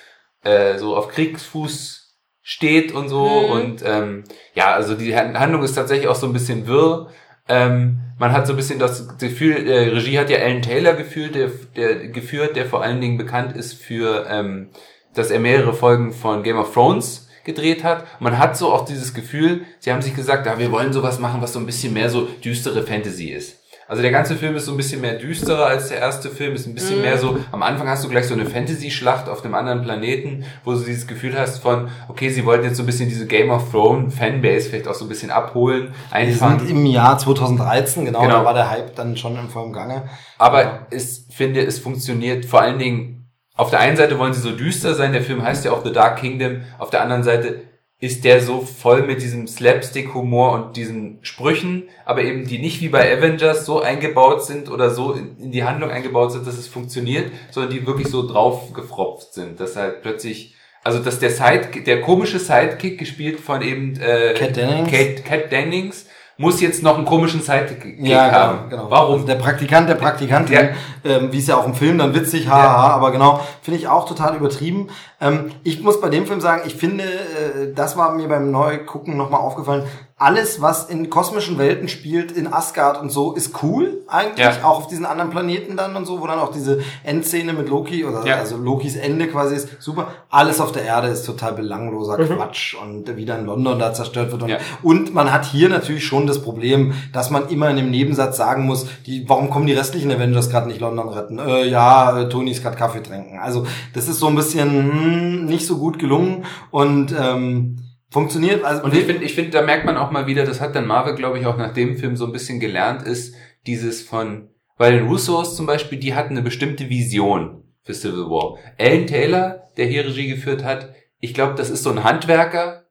äh, 0.44 0.78
so 0.78 0.96
auf 0.96 1.10
Kriegsfuß 1.10 2.18
steht 2.42 2.94
und 2.94 3.10
so. 3.10 3.26
Mhm. 3.26 3.52
Und 3.52 3.84
ähm, 3.86 4.24
ja, 4.56 4.74
also 4.74 4.96
die 4.96 5.16
Handlung 5.16 5.64
ist 5.64 5.76
tatsächlich 5.76 6.08
auch 6.08 6.16
so 6.16 6.28
ein 6.28 6.34
bisschen 6.34 6.66
wirr. 6.66 7.10
Ähm, 7.50 8.00
man 8.18 8.32
hat 8.32 8.48
so 8.48 8.54
ein 8.54 8.58
bisschen 8.58 8.80
das 8.80 9.18
Gefühl, 9.18 9.68
äh, 9.68 9.90
Regie 9.90 10.18
hat 10.18 10.30
ja 10.30 10.38
Alan 10.38 10.62
Taylor 10.62 10.94
gefühlt, 10.94 11.36
der, 11.36 11.50
der 11.76 12.08
geführt, 12.08 12.56
der 12.56 12.66
vor 12.66 12.84
allen 12.84 13.02
Dingen 13.02 13.18
bekannt 13.18 13.56
ist 13.56 13.74
für, 13.74 14.28
ähm, 14.30 14.70
dass 15.14 15.32
er 15.32 15.40
mehrere 15.40 15.74
Folgen 15.74 16.14
von 16.14 16.44
Game 16.44 16.58
of 16.58 16.74
Thrones 16.74 17.28
gedreht 17.44 17.84
hat. 17.84 18.06
man 18.20 18.38
hat 18.38 18.58
so 18.58 18.72
auch 18.72 18.86
dieses 18.86 19.14
Gefühl, 19.14 19.66
sie 19.80 19.92
haben 19.92 20.02
sich 20.02 20.16
gesagt, 20.16 20.46
ja, 20.46 20.60
wir 20.60 20.72
wollen 20.72 20.94
sowas 20.94 21.20
machen, 21.20 21.42
was 21.42 21.54
so 21.54 21.60
ein 21.60 21.66
bisschen 21.66 21.94
mehr 21.94 22.10
so 22.10 22.28
düstere 22.44 22.84
Fantasy 22.84 23.30
ist. 23.30 23.62
Also 23.92 24.04
der 24.04 24.12
ganze 24.12 24.38
Film 24.38 24.56
ist 24.56 24.68
so 24.68 24.72
ein 24.72 24.78
bisschen 24.78 25.02
mehr 25.02 25.16
düsterer 25.16 25.66
als 25.66 25.90
der 25.90 25.98
erste 25.98 26.30
Film, 26.30 26.56
ist 26.56 26.66
ein 26.66 26.74
bisschen 26.74 27.00
mm. 27.00 27.02
mehr 27.02 27.18
so, 27.18 27.38
am 27.52 27.62
Anfang 27.62 27.90
hast 27.90 28.06
du 28.06 28.08
gleich 28.08 28.26
so 28.26 28.34
eine 28.34 28.46
Fantasy-Schlacht 28.46 29.28
auf 29.28 29.44
einem 29.44 29.54
anderen 29.54 29.82
Planeten, 29.82 30.46
wo 30.64 30.72
du 30.72 30.80
dieses 30.80 31.08
Gefühl 31.08 31.38
hast 31.38 31.62
von, 31.62 31.90
okay, 32.08 32.30
sie 32.30 32.46
wollten 32.46 32.64
jetzt 32.64 32.78
so 32.78 32.84
ein 32.84 32.86
bisschen 32.86 33.10
diese 33.10 33.28
Game 33.28 33.50
of 33.50 33.70
Thrones 33.70 34.16
Fanbase 34.16 34.70
vielleicht 34.70 34.88
auch 34.88 34.94
so 34.94 35.04
ein 35.04 35.10
bisschen 35.10 35.30
abholen, 35.30 35.94
einfangen. 36.10 36.62
Wir 36.62 36.68
sind 36.68 36.78
im 36.78 36.86
Jahr 36.86 37.18
2013, 37.18 38.06
genau, 38.06 38.22
genau, 38.22 38.32
da 38.32 38.46
war 38.46 38.54
der 38.54 38.70
Hype 38.70 38.96
dann 38.96 39.18
schon 39.18 39.38
im 39.38 39.50
vollen 39.50 39.74
Gange. 39.74 40.04
Aber 40.38 40.64
ja. 40.64 40.88
ich 40.90 41.26
finde, 41.30 41.62
es 41.62 41.78
funktioniert 41.80 42.46
vor 42.46 42.62
allen 42.62 42.80
Dingen, 42.80 43.21
auf 43.56 43.70
der 43.70 43.80
einen 43.80 43.98
Seite 43.98 44.18
wollen 44.18 44.34
sie 44.34 44.42
so 44.42 44.52
düster 44.52 44.96
sein, 44.96 45.14
der 45.14 45.22
Film 45.22 45.44
heißt 45.44 45.66
ja 45.66 45.72
auch 45.72 45.84
The 45.84 45.92
Dark 45.92 46.20
Kingdom, 46.20 46.62
auf 46.80 46.90
der 46.90 47.02
anderen 47.02 47.24
Seite 47.24 47.62
ist 48.00 48.26
der 48.26 48.42
so 48.42 48.62
voll 48.62 49.04
mit 49.04 49.22
diesem 49.22 49.48
Slapstick-Humor 49.48 50.54
und 50.54 50.76
diesen 50.76 51.20
Sprüchen, 51.22 51.84
aber 52.04 52.24
eben 52.24 52.48
die 52.48 52.58
nicht 52.58 52.82
wie 52.82 52.90
bei 52.90 53.16
Avengers 53.16 53.66
so 53.66 53.80
eingebaut 53.80 54.44
sind 54.44 54.72
oder 54.72 54.90
so 54.90 55.14
in 55.14 55.52
die 55.52 55.64
Handlung 55.64 55.92
eingebaut 55.92 56.32
sind, 56.32 56.48
dass 56.48 56.58
es 56.58 56.68
funktioniert, 56.68 57.32
sondern 57.52 57.72
die 57.72 57.86
wirklich 57.86 58.08
so 58.08 58.28
drauf 58.28 58.74
gefropft 58.74 59.36
sind, 59.36 59.60
dass 59.60 59.76
halt 59.76 60.02
plötzlich 60.02 60.56
also 60.84 60.98
dass 60.98 61.20
der 61.20 61.30
Side, 61.30 61.84
der 61.86 62.02
komische 62.02 62.40
Sidekick 62.40 62.98
gespielt 62.98 63.40
von 63.40 63.62
eben 63.62 64.00
äh, 64.02 64.34
Cat 64.34 64.56
Dennings, 64.56 64.90
Kate, 64.90 65.22
Cat 65.22 65.52
Dennings 65.52 66.08
muss 66.42 66.60
jetzt 66.60 66.84
noch 66.84 66.98
einen 66.98 67.06
komischen 67.06 67.42
Sidekick 67.42 67.98
ja, 68.00 68.32
haben. 68.32 68.70
Genau, 68.70 68.84
genau. 68.84 68.92
Warum? 68.92 69.26
Der 69.26 69.36
Praktikant, 69.36 69.88
der 69.88 69.96
Praktikantin, 69.96 70.56
ja. 70.56 70.70
ähm, 71.06 71.32
wie 71.32 71.38
es 71.38 71.48
ja 71.48 71.56
auch 71.56 71.66
im 71.66 71.76
Film 71.76 72.00
dann 72.00 72.14
witzig, 72.14 72.50
haha, 72.50 72.64
ja. 72.64 72.94
aber 72.96 73.12
genau, 73.12 73.40
finde 73.62 73.80
ich 73.80 73.88
auch 73.88 74.06
total 74.06 74.36
übertrieben. 74.36 74.90
Ähm, 75.22 75.52
ich 75.64 75.82
muss 75.82 76.02
bei 76.02 76.10
dem 76.10 76.26
Film 76.26 76.42
sagen, 76.42 76.64
ich 76.66 76.76
finde, 76.76 77.04
äh, 77.04 77.74
das 77.74 77.96
war 77.96 78.14
mir 78.14 78.28
beim 78.28 78.52
Neugucken 78.52 79.16
nochmal 79.16 79.40
aufgefallen, 79.40 79.84
alles, 80.22 80.62
was 80.62 80.88
in 80.88 81.10
kosmischen 81.10 81.58
Welten 81.58 81.88
spielt, 81.88 82.32
in 82.32 82.54
Asgard 82.54 83.02
und 83.02 83.12
so, 83.12 83.34
ist 83.34 83.64
cool 83.64 84.04
eigentlich. 84.08 84.46
Ja. 84.46 84.64
Auch 84.64 84.78
auf 84.78 84.88
diesen 84.88 85.04
anderen 85.04 85.32
Planeten 85.32 85.76
dann 85.76 85.96
und 85.96 86.06
so, 86.06 86.22
wo 86.22 86.28
dann 86.28 86.38
auch 86.38 86.52
diese 86.52 86.82
Endszene 87.04 87.54
mit 87.54 87.70
Loki 87.70 88.06
oder 88.06 88.24
ja. 88.24 88.36
also 88.36 88.56
Lokis 88.58 88.96
Ende 88.96 89.28
quasi 89.28 89.56
ist 89.56 89.82
super. 89.82 90.10
Alles 90.30 90.62
auf 90.62 90.72
der 90.72 90.84
Erde 90.84 91.08
ist 91.08 91.26
total 91.26 91.54
belangloser 91.54 92.20
mhm. 92.20 92.36
Quatsch 92.36 92.76
und 92.76 93.18
wieder 93.18 93.40
in 93.40 93.48
London 93.48 93.80
da 93.80 93.96
zerstört 93.96 94.32
wird. 94.32 94.44
Und, 94.44 94.50
ja. 94.50 94.58
und 94.84 95.12
man 95.16 95.34
hat 95.34 95.46
hier 95.46 95.70
natürlich 95.70 96.06
schon 96.06 96.28
das 96.28 96.40
Problem, 96.40 96.94
dass 97.14 97.32
man 97.32 97.50
immer 97.50 97.72
in 97.72 97.78
dem 97.78 97.90
Nebensatz 97.90 98.38
sagen 98.38 98.68
muss, 98.68 98.86
die, 99.08 99.28
warum 99.28 99.50
kommen 99.50 99.66
die 99.66 99.74
restlichen 99.74 100.12
Avengers 100.12 100.52
gerade 100.52 100.68
nicht 100.68 100.82
London 100.82 101.10
retten? 101.10 101.40
Äh, 101.40 101.66
ja, 101.66 102.20
äh, 102.20 102.30
Tony 102.30 102.52
ist 102.52 102.62
gerade 102.62 102.78
Kaffee 102.78 103.02
trinken. 103.02 103.40
Also 103.40 103.66
das 103.96 104.08
ist 104.08 104.20
so 104.20 104.28
ein 104.28 104.36
bisschen 104.36 104.70
hm, 104.70 105.46
nicht 105.46 105.66
so 105.66 105.78
gut 105.78 105.98
gelungen 105.98 106.46
und 106.70 107.12
ähm, 107.20 107.78
funktioniert. 108.12 108.64
Also 108.64 108.84
und 108.84 108.94
ich 108.94 109.06
finde, 109.06 109.24
ich 109.24 109.34
finde, 109.34 109.52
da 109.52 109.62
merkt 109.64 109.86
man 109.86 109.98
auch 109.98 110.12
mal 110.12 110.28
wieder, 110.28 110.46
das 110.46 110.62
hat 110.62 110.76
dann 110.76 110.86
Marvel, 110.86 111.16
glaube 111.16 111.40
ich, 111.40 111.48
auch 111.48 111.58
nach 111.58 111.74
dem 111.74 111.98
Film 111.98 112.16
so 112.16 112.26
ein 112.26 112.34
bisschen 112.34 112.60
gelernt, 112.60 113.02
ist 113.02 113.34
dieses 113.66 114.04
von, 114.04 114.50
weil 114.78 114.94
den 114.94 115.08
Russos 115.08 115.56
zum 115.56 115.66
Beispiel, 115.66 115.98
die 115.98 116.14
hatten 116.14 116.34
eine 116.34 116.44
bestimmte 116.44 116.90
Vision 116.90 117.64
für 117.84 117.94
Civil 117.94 118.26
War. 118.26 118.58
Alan 118.78 119.08
Taylor, 119.08 119.68
der 119.78 119.88
hier 119.88 120.06
Regie 120.06 120.28
geführt 120.28 120.64
hat, 120.64 120.94
ich 121.20 121.34
glaube, 121.34 121.56
das 121.56 121.70
ist 121.70 121.84
so 121.84 121.92
ein 121.92 122.04
Handwerker, 122.04 122.86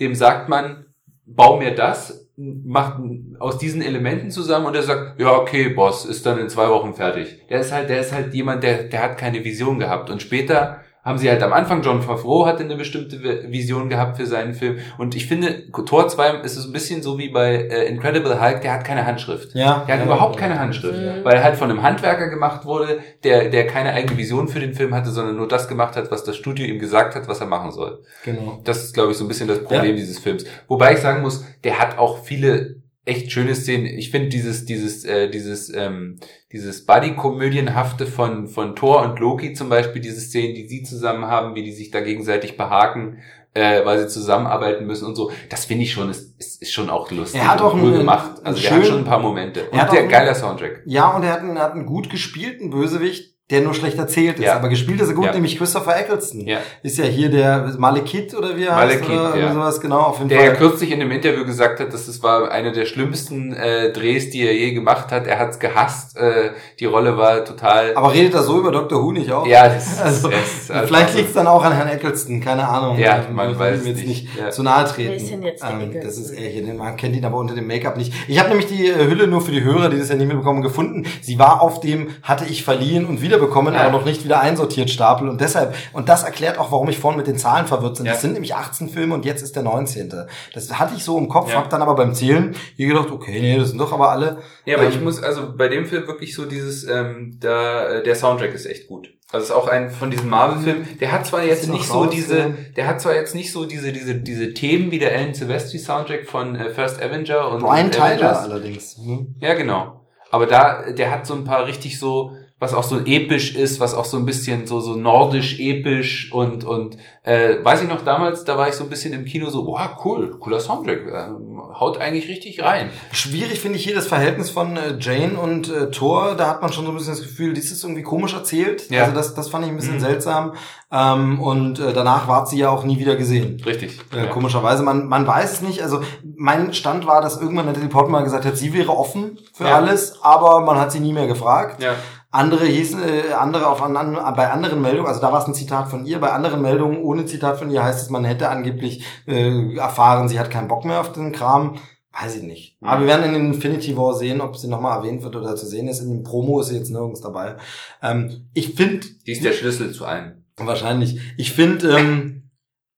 dem 0.00 0.14
sagt 0.14 0.48
man, 0.48 0.86
bau 1.24 1.58
mir 1.58 1.74
das, 1.74 2.28
macht 2.36 3.00
aus 3.38 3.58
diesen 3.58 3.80
Elementen 3.80 4.30
zusammen 4.30 4.66
und 4.66 4.74
er 4.74 4.82
sagt, 4.82 5.20
ja, 5.20 5.36
okay, 5.36 5.68
Boss, 5.68 6.04
ist 6.04 6.26
dann 6.26 6.38
in 6.38 6.48
zwei 6.48 6.68
Wochen 6.68 6.94
fertig. 6.94 7.46
Der 7.48 7.60
ist 7.60 7.72
halt, 7.72 7.88
der 7.88 8.00
ist 8.00 8.12
halt 8.12 8.34
jemand, 8.34 8.64
der, 8.64 8.84
der 8.84 9.02
hat 9.02 9.18
keine 9.18 9.44
Vision 9.44 9.78
gehabt. 9.78 10.10
Und 10.10 10.20
später 10.20 10.80
haben 11.04 11.18
sie 11.18 11.28
halt 11.28 11.42
am 11.42 11.52
Anfang, 11.52 11.82
John 11.82 12.00
Favreau 12.00 12.46
hatte 12.46 12.64
eine 12.64 12.76
bestimmte 12.76 13.22
Vision 13.50 13.90
gehabt 13.90 14.16
für 14.16 14.26
seinen 14.26 14.54
Film. 14.54 14.78
Und 14.96 15.14
ich 15.14 15.26
finde, 15.26 15.70
Tor 15.70 16.08
2 16.08 16.40
ist 16.40 16.56
es 16.56 16.64
ein 16.64 16.72
bisschen 16.72 17.02
so 17.02 17.18
wie 17.18 17.28
bei 17.28 17.54
äh, 17.54 17.86
Incredible 17.88 18.40
Hulk, 18.40 18.62
der 18.62 18.72
hat 18.72 18.84
keine 18.84 19.04
Handschrift. 19.06 19.54
Ja. 19.54 19.84
Der 19.86 19.96
hat 19.96 20.00
ja, 20.00 20.06
überhaupt 20.06 20.38
keine 20.38 20.58
Handschrift. 20.58 20.98
Ja. 20.98 21.22
Weil 21.22 21.34
er 21.34 21.44
halt 21.44 21.56
von 21.56 21.70
einem 21.70 21.82
Handwerker 21.82 22.28
gemacht 22.28 22.64
wurde, 22.64 23.00
der, 23.22 23.50
der 23.50 23.66
keine 23.66 23.92
eigene 23.92 24.16
Vision 24.16 24.48
für 24.48 24.60
den 24.60 24.72
Film 24.72 24.94
hatte, 24.94 25.10
sondern 25.10 25.36
nur 25.36 25.46
das 25.46 25.68
gemacht 25.68 25.94
hat, 25.96 26.10
was 26.10 26.24
das 26.24 26.36
Studio 26.36 26.64
ihm 26.64 26.78
gesagt 26.78 27.14
hat, 27.14 27.28
was 27.28 27.40
er 27.40 27.46
machen 27.46 27.70
soll. 27.70 28.02
Genau. 28.24 28.60
Das 28.64 28.82
ist, 28.82 28.94
glaube 28.94 29.12
ich, 29.12 29.18
so 29.18 29.24
ein 29.24 29.28
bisschen 29.28 29.48
das 29.48 29.62
Problem 29.62 29.90
ja. 29.90 29.96
dieses 29.96 30.18
Films. 30.18 30.46
Wobei 30.68 30.94
ich 30.94 31.00
sagen 31.00 31.20
muss, 31.20 31.44
der 31.64 31.78
hat 31.78 31.98
auch 31.98 32.24
viele 32.24 32.76
echt 33.04 33.32
schöne 33.32 33.54
Szenen. 33.54 33.86
Ich 33.86 34.10
finde 34.10 34.28
dieses, 34.28 34.64
dieses, 34.64 35.04
äh, 35.04 35.28
dieses, 35.28 35.72
ähm, 35.74 36.18
dieses 36.52 36.86
Buddy-Komödienhafte 36.86 38.06
von, 38.06 38.48
von 38.48 38.74
Thor 38.76 39.02
und 39.02 39.18
Loki 39.18 39.52
zum 39.52 39.68
Beispiel, 39.68 40.00
diese 40.00 40.20
Szenen, 40.20 40.54
die 40.54 40.66
sie 40.68 40.82
zusammen 40.82 41.26
haben, 41.26 41.54
wie 41.54 41.62
die 41.62 41.72
sich 41.72 41.90
da 41.90 42.00
gegenseitig 42.00 42.56
behaken, 42.56 43.18
äh, 43.52 43.84
weil 43.84 43.98
sie 43.98 44.08
zusammenarbeiten 44.08 44.86
müssen 44.86 45.06
und 45.06 45.14
so. 45.16 45.30
Das 45.50 45.66
finde 45.66 45.84
ich 45.84 45.92
schon, 45.92 46.10
ist, 46.10 46.38
ist, 46.40 46.62
ist 46.62 46.72
schon 46.72 46.90
auch 46.90 47.10
lustig. 47.10 47.40
Er 47.40 47.52
hat 47.52 47.60
auch 47.60 47.74
cool 47.74 47.92
gemacht. 47.92 48.40
Also 48.42 48.62
er 48.62 48.76
hat 48.76 48.86
schon 48.86 48.98
ein 48.98 49.04
paar 49.04 49.20
Momente. 49.20 49.68
Und 49.70 49.92
der 49.92 50.06
geiler 50.06 50.34
Soundtrack. 50.34 50.82
Ja, 50.86 51.14
und 51.14 51.22
er 51.22 51.32
hat 51.32 51.40
einen, 51.40 51.58
hat 51.58 51.72
einen 51.72 51.86
gut 51.86 52.10
gespielten 52.10 52.70
Bösewicht, 52.70 53.33
der 53.50 53.60
nur 53.60 53.74
schlecht 53.74 53.98
erzählt 53.98 54.38
ist. 54.38 54.46
Ja. 54.46 54.56
Aber 54.56 54.70
gespielt 54.70 55.02
ist 55.02 55.08
er 55.08 55.14
gut, 55.14 55.26
ja. 55.26 55.32
nämlich 55.32 55.58
Christopher 55.58 55.98
Eccleston. 55.98 56.46
Ja. 56.46 56.60
Ist 56.82 56.96
ja 56.96 57.04
hier 57.04 57.28
der 57.28 57.74
Malekith 57.76 58.34
oder 58.34 58.56
wie 58.56 58.64
er 58.64 58.74
Malekith, 58.74 59.08
heißt. 59.08 59.34
Oder 59.34 59.36
ja. 59.38 59.52
sowas, 59.52 59.80
genau, 59.82 60.00
auf 60.00 60.16
jeden 60.16 60.30
der 60.30 60.38
Fall. 60.38 60.46
Der 60.46 60.54
ja 60.54 60.58
kürzlich 60.58 60.90
in 60.90 61.00
dem 61.00 61.10
Interview 61.10 61.44
gesagt 61.44 61.78
hat, 61.78 61.92
dass 61.92 62.08
es 62.08 62.22
war 62.22 62.50
eine 62.50 62.72
der 62.72 62.86
schlimmsten 62.86 63.52
äh, 63.52 63.92
Drehs, 63.92 64.30
die 64.30 64.46
er 64.46 64.54
je 64.54 64.72
gemacht 64.72 65.12
hat. 65.12 65.26
Er 65.26 65.38
hat's 65.38 65.58
gehasst. 65.58 66.16
Äh, 66.16 66.52
die 66.80 66.86
Rolle 66.86 67.18
war 67.18 67.44
total. 67.44 67.94
Aber 67.94 68.14
redet 68.14 68.32
er 68.32 68.42
so 68.42 68.58
über 68.58 68.72
Dr. 68.72 69.02
Who 69.02 69.12
nicht 69.12 69.30
auch? 69.30 69.46
Ja, 69.46 69.68
das, 69.68 70.00
also, 70.00 70.30
das, 70.30 70.70
also, 70.70 70.86
Vielleicht 70.86 71.14
liegt's 71.14 71.34
dann 71.34 71.46
auch 71.46 71.62
an 71.62 71.74
Herrn 71.74 71.88
Eccleston, 71.88 72.40
keine 72.40 72.66
Ahnung. 72.66 72.98
Ja, 72.98 73.26
man, 73.30 73.48
man 73.48 73.58
weiß 73.58 73.86
jetzt 73.86 74.06
nicht, 74.06 74.26
ja. 74.38 74.50
zu 74.50 74.62
nahe 74.62 74.86
treten. 74.86 75.10
Wer 75.10 75.16
ist 75.16 75.30
denn 75.30 75.42
jetzt 75.42 75.62
ähm, 75.62 75.92
das 76.02 76.16
ist 76.16 76.30
er 76.30 76.48
hier, 76.48 76.72
man 76.72 76.96
kennt 76.96 77.14
ihn 77.14 77.24
aber 77.26 77.36
unter 77.36 77.54
dem 77.54 77.66
Make-up 77.66 77.98
nicht. 77.98 78.14
Ich 78.26 78.38
habe 78.38 78.48
nämlich 78.48 78.68
die 78.68 78.86
äh, 78.88 79.06
Hülle 79.06 79.26
nur 79.26 79.42
für 79.42 79.52
die 79.52 79.62
Hörer, 79.62 79.90
die 79.90 79.98
das 79.98 80.08
ja 80.08 80.14
nicht 80.14 80.28
mitbekommen, 80.28 80.62
gefunden. 80.62 81.04
Sie 81.20 81.38
war 81.38 81.60
auf 81.60 81.80
dem 81.80 82.08
hatte 82.22 82.46
ich 82.46 82.64
verliehen 82.64 83.04
und 83.04 83.20
wiederbekommen, 83.34 83.74
aber 83.74 83.90
noch 83.90 84.04
nicht 84.04 84.24
wieder 84.24 84.40
einsortiert 84.40 84.90
Stapel 84.90 85.28
und 85.28 85.40
deshalb, 85.40 85.74
und 85.92 86.08
das 86.08 86.22
erklärt 86.22 86.58
auch, 86.58 86.72
warum 86.72 86.88
ich 86.88 86.98
vorhin 86.98 87.18
mit 87.18 87.26
den 87.26 87.38
Zahlen 87.38 87.66
verwirrt 87.66 87.96
bin. 87.96 88.06
Ja. 88.06 88.12
Das 88.12 88.22
sind 88.22 88.32
nämlich 88.32 88.54
18 88.54 88.88
Filme 88.88 89.14
und 89.14 89.24
jetzt 89.24 89.42
ist 89.42 89.56
der 89.56 89.62
19. 89.62 90.12
Das 90.52 90.78
hatte 90.78 90.94
ich 90.96 91.04
so 91.04 91.18
im 91.18 91.28
Kopf, 91.28 91.50
ja. 91.50 91.56
hab 91.56 91.70
dann 91.70 91.82
aber 91.82 91.94
beim 91.94 92.14
Zählen 92.14 92.54
hier 92.76 92.88
gedacht, 92.88 93.10
okay, 93.10 93.40
nee, 93.40 93.58
das 93.58 93.70
sind 93.70 93.78
doch 93.78 93.92
aber 93.92 94.10
alle. 94.10 94.38
Ja, 94.64 94.76
aber 94.76 94.86
ähm, 94.86 94.90
ich 94.90 95.00
muss, 95.00 95.22
also 95.22 95.54
bei 95.56 95.68
dem 95.68 95.86
Film 95.86 96.06
wirklich 96.06 96.34
so 96.34 96.44
dieses, 96.44 96.84
ähm, 96.84 97.38
da, 97.40 97.88
äh, 97.88 98.02
der 98.02 98.14
Soundtrack 98.14 98.54
ist 98.54 98.66
echt 98.66 98.86
gut. 98.88 99.08
Also 99.32 99.46
ist 99.46 99.50
auch 99.50 99.66
ein 99.66 99.90
von 99.90 100.12
diesen 100.12 100.30
Marvel-Filmen. 100.30 100.86
Der 101.00 101.10
hat 101.10 101.26
zwar 101.26 101.42
jetzt 101.42 101.68
nicht 101.68 101.88
so 101.88 102.06
diese, 102.06 102.54
der 102.76 102.86
hat 102.86 103.00
zwar 103.00 103.14
jetzt 103.14 103.34
nicht 103.34 103.50
so 103.50 103.64
diese 103.64 103.90
diese 103.90 104.14
diese 104.14 104.54
Themen 104.54 104.92
wie 104.92 105.00
der 105.00 105.12
Alan 105.12 105.34
Silvestri 105.34 105.78
Soundtrack 105.78 106.26
von 106.26 106.54
äh, 106.54 106.70
First 106.70 107.02
Avenger 107.02 107.50
und 107.50 107.64
Brian 107.64 107.90
Tyler 107.90 108.38
allerdings. 108.40 108.96
Hm? 108.96 109.34
Ja 109.40 109.54
genau. 109.54 110.04
Aber 110.30 110.46
da, 110.46 110.90
der 110.90 111.10
hat 111.10 111.26
so 111.26 111.34
ein 111.34 111.44
paar 111.44 111.66
richtig 111.66 111.98
so 111.98 112.32
was 112.64 112.72
auch 112.72 112.82
so 112.82 113.00
episch 113.04 113.54
ist, 113.54 113.78
was 113.78 113.94
auch 113.94 114.06
so 114.06 114.16
ein 114.16 114.24
bisschen 114.24 114.66
so 114.66 114.80
so 114.80 114.96
nordisch 114.96 115.60
episch 115.60 116.32
und 116.32 116.64
und 116.64 116.96
äh, 117.22 117.62
weiß 117.62 117.82
ich 117.82 117.88
noch 117.88 118.04
damals, 118.04 118.44
da 118.44 118.56
war 118.56 118.68
ich 118.68 118.74
so 118.74 118.84
ein 118.84 118.90
bisschen 118.90 119.12
im 119.12 119.24
Kino 119.24 119.48
so, 119.48 119.64
boah, 119.64 119.98
cool, 120.04 120.38
cooler 120.40 120.60
Soundtrack, 120.60 121.06
äh, 121.06 121.78
haut 121.78 121.98
eigentlich 121.98 122.28
richtig 122.28 122.62
rein. 122.62 122.90
Schwierig 123.12 123.60
finde 123.60 123.78
ich 123.78 123.84
hier 123.84 123.94
das 123.94 124.06
Verhältnis 124.06 124.50
von 124.50 124.76
äh, 124.76 124.96
Jane 124.98 125.38
und 125.38 125.70
äh, 125.70 125.90
Thor, 125.90 126.34
da 126.36 126.48
hat 126.48 126.62
man 126.62 126.72
schon 126.72 126.84
so 126.84 126.90
ein 126.90 126.96
bisschen 126.96 127.14
das 127.14 127.22
Gefühl, 127.22 127.52
dies 127.52 127.70
ist 127.70 127.82
irgendwie 127.82 128.02
komisch 128.02 128.34
erzählt. 128.34 128.90
Ja. 128.90 129.02
Also 129.02 129.14
das 129.14 129.34
das 129.34 129.48
fand 129.48 129.64
ich 129.64 129.70
ein 129.70 129.76
bisschen 129.76 129.96
mhm. 129.96 130.00
seltsam 130.00 130.52
ähm, 130.90 131.40
und 131.40 131.78
äh, 131.78 131.92
danach 131.92 132.28
war 132.28 132.46
sie 132.46 132.58
ja 132.58 132.70
auch 132.70 132.84
nie 132.84 132.98
wieder 132.98 133.16
gesehen. 133.16 133.60
Richtig. 133.64 134.00
Äh, 134.14 134.24
ja. 134.24 134.26
Komischerweise, 134.26 134.82
man 134.82 135.06
man 135.06 135.26
weiß 135.26 135.52
es 135.52 135.60
nicht. 135.60 135.82
Also 135.82 136.00
mein 136.36 136.72
Stand 136.72 137.06
war, 137.06 137.20
dass 137.20 137.40
irgendwann 137.40 137.66
Natalie 137.66 137.88
Portman 137.88 138.24
gesagt 138.24 138.44
hat, 138.44 138.56
sie 138.56 138.72
wäre 138.72 138.90
offen 138.90 139.38
für 139.52 139.64
ja. 139.64 139.76
alles, 139.76 140.22
aber 140.22 140.60
man 140.60 140.78
hat 140.78 140.92
sie 140.92 141.00
nie 141.00 141.12
mehr 141.12 141.26
gefragt. 141.26 141.82
Ja. 141.82 141.94
Andere 142.34 142.66
hießen, 142.66 143.00
äh, 143.00 143.32
andere 143.38 143.68
auf 143.68 143.80
an, 143.80 143.94
bei 143.94 144.50
anderen 144.50 144.82
Meldungen, 144.82 145.06
also 145.06 145.20
da 145.20 145.30
war 145.32 145.40
es 145.40 145.46
ein 145.46 145.54
Zitat 145.54 145.88
von 145.88 146.04
ihr, 146.04 146.18
bei 146.18 146.32
anderen 146.32 146.62
Meldungen 146.62 146.98
ohne 146.98 147.26
Zitat 147.26 147.58
von 147.58 147.70
ihr 147.70 147.84
heißt 147.84 148.02
es, 148.02 148.10
man 148.10 148.24
hätte 148.24 148.48
angeblich 148.48 149.04
äh, 149.28 149.76
erfahren, 149.76 150.28
sie 150.28 150.40
hat 150.40 150.50
keinen 150.50 150.66
Bock 150.66 150.84
mehr 150.84 151.00
auf 151.00 151.12
den 151.12 151.30
Kram. 151.30 151.76
Weiß 152.12 152.36
ich 152.36 152.42
nicht. 152.42 152.76
Aber 152.80 153.02
wir 153.02 153.06
werden 153.06 153.34
in 153.34 153.54
Infinity 153.54 153.96
War 153.96 154.14
sehen, 154.14 154.40
ob 154.40 154.56
sie 154.56 154.68
nochmal 154.68 154.98
erwähnt 154.98 155.22
wird 155.22 155.34
oder 155.36 155.54
zu 155.56 155.66
sehen 155.66 155.88
ist. 155.88 156.00
In 156.00 156.10
dem 156.10 156.22
Promo 156.22 156.60
ist 156.60 156.68
sie 156.68 156.76
jetzt 156.76 156.90
nirgends 156.90 157.20
dabei. 157.20 157.56
Ähm, 158.02 158.48
ich 158.52 158.74
finde. 158.74 159.06
Die 159.26 159.32
ist 159.32 159.44
der 159.44 159.52
Schlüssel 159.52 159.92
zu 159.92 160.04
allem. 160.04 160.44
Wahrscheinlich. 160.56 161.20
Ich 161.36 161.52
finde, 161.52 161.96
ähm, 161.96 162.50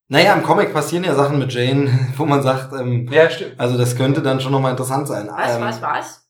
naja, 0.08 0.34
im 0.34 0.42
Comic 0.42 0.72
passieren 0.72 1.04
ja 1.04 1.14
Sachen 1.14 1.38
mit 1.38 1.52
Jane, 1.52 1.90
wo 2.16 2.26
man 2.26 2.42
sagt, 2.42 2.72
ähm, 2.78 3.08
Ja, 3.10 3.28
stimmt. 3.30 3.58
also 3.58 3.76
das 3.78 3.96
könnte 3.96 4.22
dann 4.22 4.40
schon 4.40 4.52
nochmal 4.52 4.70
interessant 4.70 5.08
sein. 5.08 5.28
Was, 5.30 5.56
ähm, 5.56 5.62
was, 5.62 5.82
was? 5.82 6.25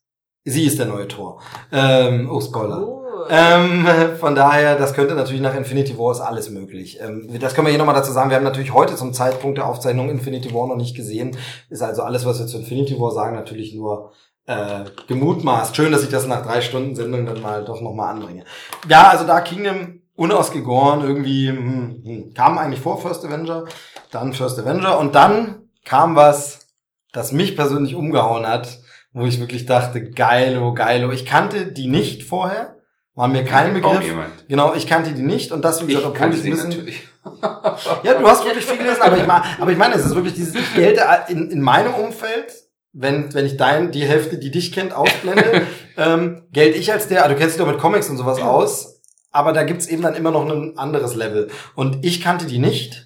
Sie 0.49 0.65
ist 0.65 0.79
der 0.79 0.87
neue 0.87 1.09
Tor. 1.09 1.43
Ähm, 1.73 2.31
oh, 2.31 2.41
Spoiler. 2.41 2.87
Oh. 2.87 3.03
Ähm, 3.29 3.85
von 4.21 4.37
daher, 4.37 4.77
das 4.77 4.95
könnte 4.95 5.17
natürlich 5.17 5.43
nach 5.43 5.57
Infinity 5.57 5.99
War 5.99 6.13
ist 6.13 6.21
alles 6.21 6.51
möglich. 6.51 7.01
Ähm, 7.01 7.29
das 7.41 7.55
können 7.55 7.67
wir 7.67 7.71
hier 7.71 7.81
nochmal 7.81 7.97
dazu 7.97 8.13
sagen. 8.13 8.31
Wir 8.31 8.37
haben 8.37 8.45
natürlich 8.45 8.73
heute 8.73 8.95
zum 8.95 9.13
Zeitpunkt 9.13 9.59
der 9.59 9.67
Aufzeichnung 9.67 10.09
Infinity 10.09 10.55
War 10.55 10.69
noch 10.69 10.77
nicht 10.77 10.95
gesehen. 10.95 11.37
Ist 11.69 11.83
also 11.83 12.03
alles, 12.03 12.25
was 12.25 12.39
wir 12.39 12.47
zu 12.47 12.59
Infinity 12.59 13.01
War 13.01 13.11
sagen, 13.11 13.35
natürlich 13.35 13.75
nur 13.75 14.13
äh, 14.47 14.85
gemutmaßt. 15.09 15.75
Schön, 15.75 15.91
dass 15.91 16.05
ich 16.05 16.11
das 16.11 16.29
nach 16.29 16.47
drei 16.47 16.61
Stunden 16.61 16.95
Sendung 16.95 17.27
dann 17.27 17.43
mal 17.43 17.65
doch 17.65 17.81
nochmal 17.81 18.15
anbringe. 18.15 18.45
Ja, 18.89 19.09
also 19.09 19.27
da 19.27 19.41
Kingdom 19.41 20.03
unausgegoren 20.15 21.03
irgendwie 21.03 21.49
hm, 21.49 22.03
hm, 22.05 22.35
kam 22.35 22.57
eigentlich 22.57 22.81
vor 22.81 23.01
First 23.03 23.25
Avenger, 23.25 23.65
dann 24.13 24.33
First 24.33 24.61
Avenger 24.61 24.97
und 25.01 25.17
dann 25.17 25.69
kam 25.85 26.15
was, 26.15 26.69
das 27.13 27.33
mich 27.33 27.57
persönlich 27.57 27.97
umgehauen 27.97 28.47
hat, 28.47 28.79
wo 29.17 29.25
ich 29.25 29.41
wirklich 29.41 29.65
dachte, 29.65 30.11
geilo, 30.11 30.75
geilo. 30.75 31.11
Ich 31.11 31.25
kannte 31.25 31.73
die 31.73 31.87
nicht 31.89 32.23
vorher, 32.23 32.77
war 33.15 33.29
mir 33.29 33.45
kein 33.45 33.73
Begriff. 33.73 34.05
jemand. 34.05 34.47
Genau, 34.47 34.75
ich 34.75 34.87
kannte 34.87 35.13
die 35.13 35.23
nicht 35.23 35.53
und 35.53 35.65
das, 35.65 35.87
wie 35.87 35.95
gesagt, 35.95 36.15
Ich 36.15 36.23
obwohl 36.23 36.35
ich 36.35 36.43
sie 36.43 36.49
ein 36.49 36.53
bisschen, 36.53 36.69
natürlich. 36.69 37.09
ja, 38.03 38.15
du 38.15 38.27
hast 38.29 38.45
wirklich 38.45 38.67
viel 38.67 38.77
gelesen, 38.77 39.01
aber 39.01 39.17
ich, 39.17 39.27
meine, 39.27 39.43
aber 39.59 39.73
ich 39.73 39.79
meine, 39.79 39.95
es 39.95 40.05
ist 40.05 40.15
wirklich 40.15 40.35
dieses, 40.35 40.55
ich 40.55 40.75
gelte 40.75 41.03
in, 41.29 41.51
in 41.51 41.63
meinem 41.63 41.95
Umfeld, 41.95 42.53
wenn, 42.93 43.33
wenn 43.33 43.47
ich 43.47 43.57
dein, 43.57 43.91
die 43.91 44.05
Hälfte, 44.05 44.37
die 44.37 44.51
dich 44.51 44.71
kennt, 44.71 44.93
ausblende, 44.93 45.63
ähm, 45.97 46.43
gelte 46.53 46.77
ich 46.77 46.93
als 46.93 47.09
der, 47.09 47.25
ah, 47.25 47.29
du 47.29 47.37
kennst 47.37 47.57
dich 47.57 47.65
doch 47.65 47.71
mit 47.71 47.81
Comics 47.81 48.11
und 48.11 48.19
sowas 48.19 48.39
aus, 48.43 49.01
aber 49.31 49.55
da 49.55 49.63
gibt's 49.63 49.87
eben 49.87 50.03
dann 50.03 50.15
immer 50.15 50.31
noch 50.31 50.47
ein 50.47 50.77
anderes 50.77 51.15
Level. 51.15 51.49
Und 51.75 52.05
ich 52.05 52.21
kannte 52.21 52.45
die 52.45 52.59
nicht. 52.59 53.06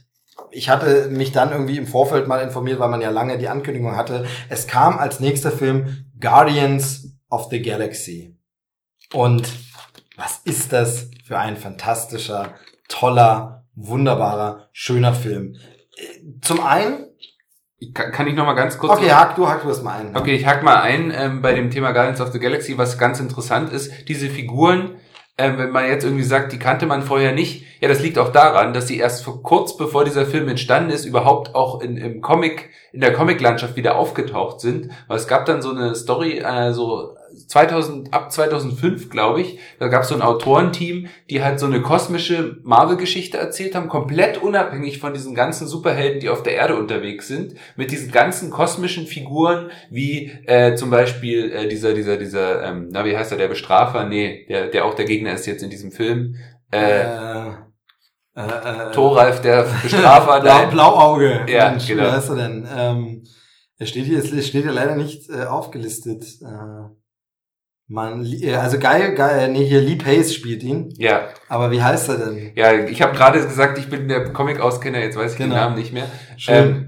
Ich 0.53 0.69
hatte 0.69 1.09
mich 1.11 1.33
dann 1.33 1.53
irgendwie 1.53 1.77
im 1.77 1.87
Vorfeld 1.87 2.27
mal 2.29 2.39
informiert, 2.39 2.79
weil 2.79 2.89
man 2.89 3.01
ja 3.01 3.11
lange 3.11 3.39
die 3.39 3.49
Ankündigung 3.49 3.97
hatte. 3.97 4.27
Es 4.49 4.67
kam 4.67 4.99
als 4.99 5.21
nächster 5.21 5.51
Film 5.51 6.05
Guardians 6.19 7.17
of 7.29 7.49
the 7.51 7.63
Galaxy. 7.63 8.37
Und 9.13 9.51
was 10.17 10.41
ist 10.45 10.73
das 10.73 11.11
für 11.25 11.39
ein 11.39 11.57
fantastischer, 11.57 12.55
toller, 12.89 13.67
wunderbarer, 13.75 14.69
schöner 14.73 15.15
Film? 15.15 15.57
Äh, 15.97 16.41
Zum 16.43 16.61
einen, 16.61 17.07
Kann, 17.95 18.13
kann 18.13 18.27
ich 18.27 18.35
noch 18.35 18.45
mal 18.45 18.53
ganz 18.53 18.77
kurz... 18.77 18.93
okay, 18.93 19.11
hack 19.11 19.37
du, 19.37 19.49
hack 19.49 19.63
du 19.63 19.69
das 19.69 19.83
mal 19.83 20.01
ein. 20.01 20.15
Okay, 20.15 20.35
ich 20.35 20.45
hack 20.45 20.63
mal 20.63 20.83
ein 20.83 21.11
ähm, 21.17 21.41
bei 21.41 21.55
dem 21.55 21.71
Thema 21.71 21.93
Guardians 21.93 22.21
of 22.21 22.31
the 22.33 22.39
Galaxy, 22.39 22.77
was 22.77 22.99
ganz 22.99 23.21
interessant 23.21 23.73
ist. 23.73 24.09
Diese 24.09 24.29
Figuren, 24.29 25.00
ähm, 25.41 25.59
wenn 25.59 25.71
man 25.71 25.87
jetzt 25.87 26.05
irgendwie 26.05 26.25
sagt, 26.25 26.53
die 26.53 26.59
kannte 26.59 26.87
man 26.87 27.03
vorher 27.03 27.33
nicht, 27.33 27.65
ja, 27.81 27.89
das 27.89 28.01
liegt 28.01 28.19
auch 28.19 28.31
daran, 28.31 28.75
dass 28.75 28.87
sie 28.87 28.99
erst 28.99 29.25
vor 29.25 29.43
kurz 29.43 29.77
bevor 29.77 30.05
dieser 30.05 30.27
Film 30.27 30.49
entstanden 30.49 30.91
ist, 30.91 31.07
überhaupt 31.07 31.55
auch 31.55 31.81
in, 31.81 31.97
im 31.97 32.21
Comic, 32.21 32.69
in 32.93 33.01
der 33.01 33.15
Comic-Landschaft 33.15 33.75
wieder 33.77 33.97
aufgetaucht 33.97 34.61
sind. 34.61 34.91
Weil 35.09 35.17
es 35.17 35.27
gab 35.27 35.47
dann 35.47 35.63
so 35.63 35.71
eine 35.71 35.95
Story, 35.95 36.39
äh, 36.39 36.73
so 36.73 37.17
2000, 37.51 38.15
ab 38.15 38.31
2005, 38.31 39.11
glaube 39.11 39.41
ich, 39.41 39.59
da 39.81 39.89
gab 39.89 40.03
es 40.05 40.09
so 40.09 40.15
ein 40.15 40.23
Autorenteam, 40.23 41.09
die 41.31 41.43
halt 41.43 41.59
so 41.59 41.67
eine 41.67 41.83
kosmische 41.83 42.59
Marvel-Geschichte 42.63 43.39
erzählt 43.39 43.75
haben, 43.75 43.89
komplett 43.89 44.39
unabhängig 44.39 45.01
von 45.01 45.15
diesen 45.15 45.35
ganzen 45.35 45.67
Superhelden, 45.67 46.21
die 46.21 46.29
auf 46.29 46.45
der 46.45 46.55
Erde 46.55 46.77
unterwegs 46.77 47.27
sind, 47.27 47.55
mit 47.75 47.91
diesen 47.91 48.13
ganzen 48.13 48.51
kosmischen 48.51 49.05
Figuren, 49.05 49.73
wie 49.91 50.31
äh, 50.47 50.77
zum 50.77 50.91
Beispiel 50.91 51.51
äh, 51.51 51.67
dieser, 51.67 51.93
dieser, 51.93 52.19
dieser, 52.19 52.63
ähm, 52.63 52.89
na 52.93 53.05
wie 53.05 53.17
heißt 53.17 53.33
er, 53.33 53.39
der 53.39 53.49
Bestrafer? 53.49 54.05
Nee, 54.05 54.47
der, 54.49 54.69
der 54.69 54.85
auch 54.85 54.95
der 54.95 55.07
Gegner 55.07 55.33
ist 55.33 55.47
jetzt 55.47 55.65
in 55.65 55.71
diesem 55.71 55.91
Film. 55.91 56.37
Äh, 56.71 57.01
äh, 57.01 57.49
äh, 58.37 58.43
äh, 58.43 58.93
Thoralf, 58.93 59.41
der 59.41 59.67
Bestrafer. 59.83 60.41
Blau. 60.43 60.67
Blauauge. 60.69 61.47
Ja, 61.49 61.71
Mensch, 61.71 61.89
genau. 61.89 62.05
Wer 62.05 62.13
heißt 62.13 62.31
er 62.31 62.37
denn? 62.37 62.69
Ähm, 62.73 63.25
er 63.77 63.87
steht 63.87 64.05
hier, 64.05 64.19
es 64.19 64.29
steht 64.29 64.63
hier 64.63 64.73
leider 64.73 64.95
nicht 64.95 65.29
äh, 65.31 65.47
aufgelistet. 65.47 66.23
Äh, 66.43 67.00
man, 67.91 68.25
äh, 68.25 68.55
also 68.55 68.79
geil, 68.79 69.15
geil, 69.15 69.51
nee, 69.53 69.65
hier 69.65 69.81
Lee 69.81 69.97
Pace 69.97 70.33
spielt 70.33 70.63
ihn. 70.63 70.95
Ja, 70.97 71.29
Aber 71.49 71.71
wie 71.73 71.83
heißt 71.83 72.09
er 72.09 72.19
denn? 72.19 72.53
ja, 72.55 72.73
ich 72.87 73.03
habe 73.03 73.17
gerade 73.17 73.41
gesagt, 73.41 73.79
ich 73.79 73.91
bin 73.91 74.09
der 74.09 74.33
Comic-Auskenner, 74.33 75.01
jetzt 75.01 75.17
weiß 75.17 75.33
ich 75.33 75.39
Genau. 75.39 75.55
den 75.55 75.61
Namen 75.61 75.77
nicht 75.77 75.93
mehr. 75.93 76.07
Schön. 76.37 76.55
Ähm, 76.55 76.87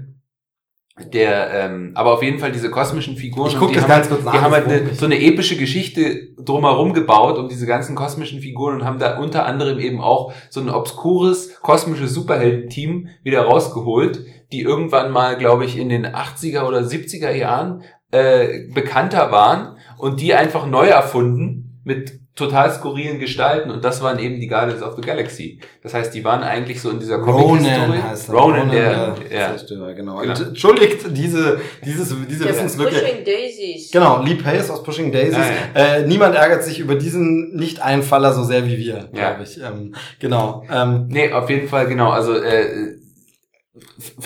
der, 1.11 1.49
ähm, 1.51 1.91
aber 1.95 2.13
auf 2.13 2.21
jeden 2.21 2.37
Fall 2.37 2.51
diese 2.51 2.69
kosmischen 2.69 3.17
Figuren. 3.17 3.49
Ich 3.49 3.57
guck 3.57 3.69
die 3.69 3.75
das 3.75 3.83
haben, 3.83 3.89
ganz 3.89 4.09
kurz 4.09 4.23
nach, 4.23 4.31
Die 4.31 4.39
haben 4.39 4.53
halt 4.53 4.67
eine, 4.67 4.93
so 4.93 5.05
eine 5.05 5.19
epische 5.19 5.57
Geschichte 5.57 6.29
drumherum 6.37 6.93
gebaut 6.93 7.39
um 7.39 7.49
diese 7.49 7.65
ganzen 7.65 7.95
kosmischen 7.95 8.39
Figuren 8.41 8.75
und 8.75 8.85
haben 8.85 8.99
da 8.99 9.17
unter 9.17 9.45
anderem 9.47 9.79
eben 9.79 9.99
auch 9.99 10.33
so 10.51 10.61
ein 10.61 10.69
obskures 10.69 11.59
kosmisches 11.61 12.13
Superhelden-Team 12.13 13.07
wieder 13.23 13.41
rausgeholt, 13.41 14.23
die 14.51 14.61
irgendwann 14.61 15.11
mal, 15.11 15.35
glaube 15.35 15.65
ich, 15.65 15.77
in 15.79 15.89
den 15.89 16.05
80er 16.05 16.67
oder 16.67 16.81
70er 16.81 17.31
Jahren 17.31 17.81
äh, 18.13 18.67
bekannter 18.73 19.31
waren 19.31 19.77
und 19.97 20.21
die 20.21 20.33
einfach 20.33 20.65
neu 20.67 20.87
erfunden 20.87 21.81
mit 21.83 22.19
total 22.35 22.71
skurrilen 22.71 23.19
Gestalten 23.19 23.69
und 23.69 23.85
das 23.85 24.01
waren 24.01 24.17
eben 24.17 24.39
die 24.39 24.47
Guardians 24.47 24.81
of 24.81 24.95
the 24.95 25.01
Galaxy. 25.01 25.59
Das 25.83 25.93
heißt, 25.93 26.15
die 26.15 26.23
waren 26.23 26.41
eigentlich 26.41 26.81
so 26.81 26.89
in 26.89 26.97
dieser 26.99 27.19
Comic-History. 27.19 27.75
Ronan 27.85 28.03
heißt 28.09 28.29
er. 28.29 28.33
Ronan, 28.35 28.71
der, 28.71 29.15
ja. 29.31 29.49
Zerstörer, 29.49 29.93
genau. 29.93 30.17
Genau. 30.17 30.33
Entschuldigt 30.33 31.05
diese, 31.11 31.59
dieses, 31.85 32.15
diese 32.27 32.49
Wissenslücke. 32.49 32.95
Pushing 32.95 33.23
Daisies. 33.23 33.91
Genau, 33.91 34.23
Lee 34.23 34.33
Pace 34.33 34.71
aus 34.71 34.81
Pushing 34.81 35.11
Daisies. 35.11 35.37
Ah, 35.75 35.79
äh, 35.79 36.07
niemand 36.07 36.33
ärgert 36.33 36.63
sich 36.63 36.79
über 36.79 36.95
diesen 36.95 37.55
Nicht-Einfaller 37.55 38.33
so 38.33 38.43
sehr 38.43 38.65
wie 38.65 38.77
wir, 38.79 39.09
Ja. 39.13 39.33
glaube 39.33 39.43
ich. 39.43 39.59
Ähm, 39.61 39.93
genau. 40.19 40.63
Ähm, 40.73 41.05
Nee, 41.09 41.31
auf 41.31 41.47
jeden 41.51 41.67
Fall, 41.67 41.85
genau. 41.85 42.09
Also, 42.09 42.33
äh, 42.33 42.95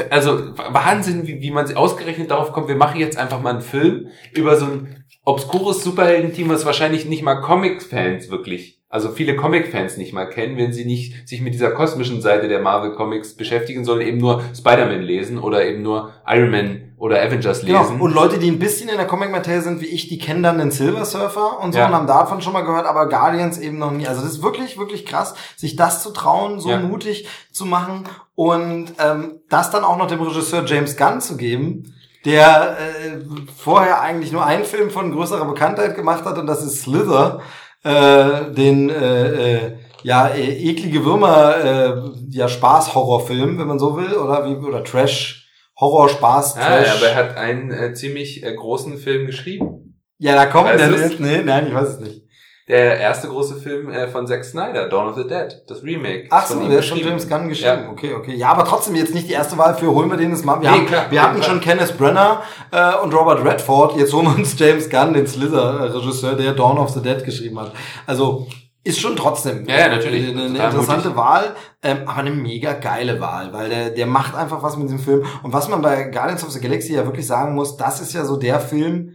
also 0.10 0.58
Wahnsinn, 0.58 1.26
wie, 1.26 1.42
wie 1.42 1.52
man 1.52 1.74
ausgerechnet 1.76 2.32
darauf 2.32 2.52
kommt, 2.52 2.68
wir 2.68 2.76
machen 2.76 3.00
jetzt 3.00 3.18
einfach 3.18 3.42
mal 3.42 3.52
einen 3.52 3.62
Film 3.62 4.08
über 4.34 4.58
so 4.58 4.66
ein 4.66 5.06
obskures 5.24 5.84
Superhelden-Team, 5.84 6.50
was 6.50 6.66
wahrscheinlich 6.66 7.06
nicht 7.06 7.24
mal 7.24 7.42
Comic-Fans 7.42 8.30
wirklich, 8.30 8.77
also 8.90 9.10
viele 9.12 9.36
Comic-Fans 9.36 9.98
nicht 9.98 10.14
mal 10.14 10.26
kennen, 10.30 10.58
wenn 10.58 10.72
sie 10.72 10.86
nicht 10.86 11.28
sich 11.28 11.42
mit 11.42 11.54
dieser 11.54 11.72
kosmischen 11.72 12.22
Seite 12.22 12.48
der 12.48 12.62
Marvel-Comics 12.62 13.36
beschäftigen, 13.36 13.84
sondern 13.84 14.08
eben 14.08 14.18
nur 14.18 14.42
Spider-Man 14.56 15.02
lesen 15.02 15.38
oder 15.40 15.66
eben 15.66 15.82
nur 15.82 16.14
Iron 16.26 16.50
Man 16.52 16.94
oder 16.98 17.22
Avengers 17.22 17.66
Genau. 17.66 17.82
lesen. 17.82 18.00
Und 18.00 18.14
Leute, 18.14 18.40
die 18.40 18.50
ein 18.50 18.60
bisschen 18.60 18.88
in 18.90 18.96
der 18.98 19.06
Comic-Materie 19.06 19.62
sind 19.62 19.82
wie 19.82 19.88
ich, 19.88 20.08
die 20.08 20.18
kennen 20.18 20.42
dann 20.42 20.58
den 20.58 20.72
Silver 20.72 21.04
Surfer 21.06 21.60
und 21.60 21.74
so 21.74 21.80
Ja. 21.80 21.88
und 21.88 21.94
haben 21.94 22.08
davon 22.08 22.42
schon 22.42 22.54
mal 22.54 22.62
gehört, 22.62 22.86
aber 22.86 23.10
Guardians 23.10 23.60
eben 23.60 23.78
noch 23.78 23.92
nie. 23.92 24.08
Also 24.08 24.22
das 24.22 24.32
ist 24.32 24.42
wirklich, 24.42 24.78
wirklich 24.80 25.06
krass, 25.06 25.36
sich 25.58 25.76
das 25.76 26.02
zu 26.02 26.12
trauen, 26.12 26.60
so 26.60 26.70
Ja. 26.70 26.80
mutig 26.80 27.28
zu 27.52 27.66
machen 27.66 28.06
und 28.36 28.94
ähm, 29.04 29.42
das 29.50 29.70
dann 29.70 29.84
auch 29.84 29.98
noch 29.98 30.08
dem 30.08 30.22
Regisseur 30.22 30.64
James 30.66 30.96
Gunn 30.96 31.20
zu 31.20 31.36
geben, 31.36 31.94
der 32.26 32.78
äh, 32.80 33.18
vorher 33.56 34.02
eigentlich 34.02 34.32
nur 34.32 34.46
einen 34.46 34.64
Film 34.64 34.90
von 34.90 35.12
größerer 35.12 35.46
Bekanntheit 35.46 35.96
gemacht 35.96 36.24
hat 36.26 36.38
und 36.38 36.48
das 36.48 36.64
ist 36.64 36.82
Slither, 36.82 37.42
äh, 37.88 38.54
den 38.54 38.90
äh, 38.90 39.56
äh, 39.56 39.78
ja 40.04 40.28
äh, 40.28 40.70
eklige 40.70 41.06
Würmer 41.06 41.56
äh, 41.64 41.94
ja 42.30 42.48
Spaß-Horrorfilm, 42.48 43.58
wenn 43.58 43.68
man 43.68 43.80
so 43.80 43.96
will, 43.96 44.14
oder 44.14 44.46
wie 44.46 44.56
oder 44.56 44.84
Trash 44.84 45.48
Horror 45.80 46.10
Spaß 46.10 46.56
ja, 46.56 46.68
Trash. 46.68 46.88
ja, 46.88 46.94
aber 46.94 47.08
er 47.08 47.16
hat 47.16 47.38
einen 47.38 47.72
äh, 47.72 47.94
ziemlich 47.94 48.44
äh, 48.44 48.54
großen 48.54 48.98
Film 48.98 49.26
geschrieben. 49.28 50.00
Ja, 50.20 50.36
da 50.36 50.48
kommt 50.48 50.70
der. 50.70 50.90
Nee, 51.20 51.44
nein, 51.44 51.68
ich 51.68 51.74
weiß 51.74 51.90
es 51.90 52.00
nicht. 52.00 52.27
Der 52.68 53.00
erste 53.00 53.30
große 53.30 53.56
Film 53.56 53.90
äh, 53.90 54.10
von 54.10 54.28
Zack 54.28 54.44
Snyder, 54.44 54.90
Dawn 54.90 55.08
of 55.08 55.16
the 55.16 55.26
Dead, 55.26 55.64
das 55.68 55.84
Remake. 55.84 56.28
Ach 56.32 56.46
so, 56.46 56.60
der 56.68 56.80
ist 56.80 56.86
schon. 56.86 56.98
James 56.98 57.30
Gunn 57.30 57.48
geschrieben. 57.48 57.84
Ja. 57.86 57.90
Okay, 57.90 58.14
okay. 58.14 58.36
Ja, 58.36 58.50
aber 58.50 58.66
trotzdem 58.66 58.96
jetzt 58.96 59.14
nicht 59.14 59.30
die 59.30 59.34
erste 59.34 59.58
Wahl 59.58 59.76
für 59.76 59.88
holen 59.90 60.10
wir 60.10 60.18
den 60.18 60.32
jetzt 60.32 60.44
mal. 60.44 60.62
Wir, 60.62 60.72
Nee, 60.72 60.78
haben, 60.80 60.86
klar, 60.86 61.06
wir 61.10 61.22
hatten 61.24 61.36
jeden 61.36 61.46
schon 61.48 61.62
Kenneth 61.62 61.98
Brenner 61.98 62.42
äh, 62.72 62.96
und 62.96 63.14
Robert 63.14 63.46
Redford. 63.46 63.96
Jetzt 63.98 64.12
holen 64.12 64.26
wir 64.26 64.36
uns 64.36 64.60
James 64.60 64.90
Gunn, 64.90 65.14
den 65.14 65.26
Slither-Regisseur, 65.28 66.36
der 66.36 66.54
Dawn 66.54 66.78
of 66.78 66.90
the 66.90 67.02
Dead 67.02 67.24
geschrieben 67.24 67.58
hat. 67.60 67.72
Also 68.06 68.48
ist 68.84 69.00
schon 69.00 69.16
trotzdem 69.16 69.66
Ja, 69.68 69.80
ja, 69.80 69.88
natürlich. 69.90 70.28
eine, 70.30 70.44
eine 70.46 70.58
interessante 70.66 71.10
mutig. 71.10 71.16
Wahl, 71.18 71.56
ähm, 71.84 72.00
aber 72.06 72.18
eine 72.20 72.32
mega 72.32 72.74
geile 72.74 73.22
Wahl, 73.22 73.54
weil 73.54 73.70
der, 73.70 73.90
der 73.92 74.06
macht 74.08 74.36
einfach 74.36 74.62
was 74.62 74.76
mit 74.76 74.88
diesem 74.88 75.00
Film. 75.00 75.26
Und 75.44 75.54
was 75.54 75.70
man 75.70 75.82
bei 75.82 76.04
Guardians 76.04 76.44
of 76.44 76.52
the 76.52 76.60
Galaxy 76.60 76.94
ja 76.96 77.06
wirklich 77.06 77.28
sagen 77.28 77.54
muss, 77.56 77.78
das 77.78 78.02
ist 78.02 78.14
ja 78.14 78.26
so 78.26 78.36
der 78.38 78.60
Film, 78.60 79.14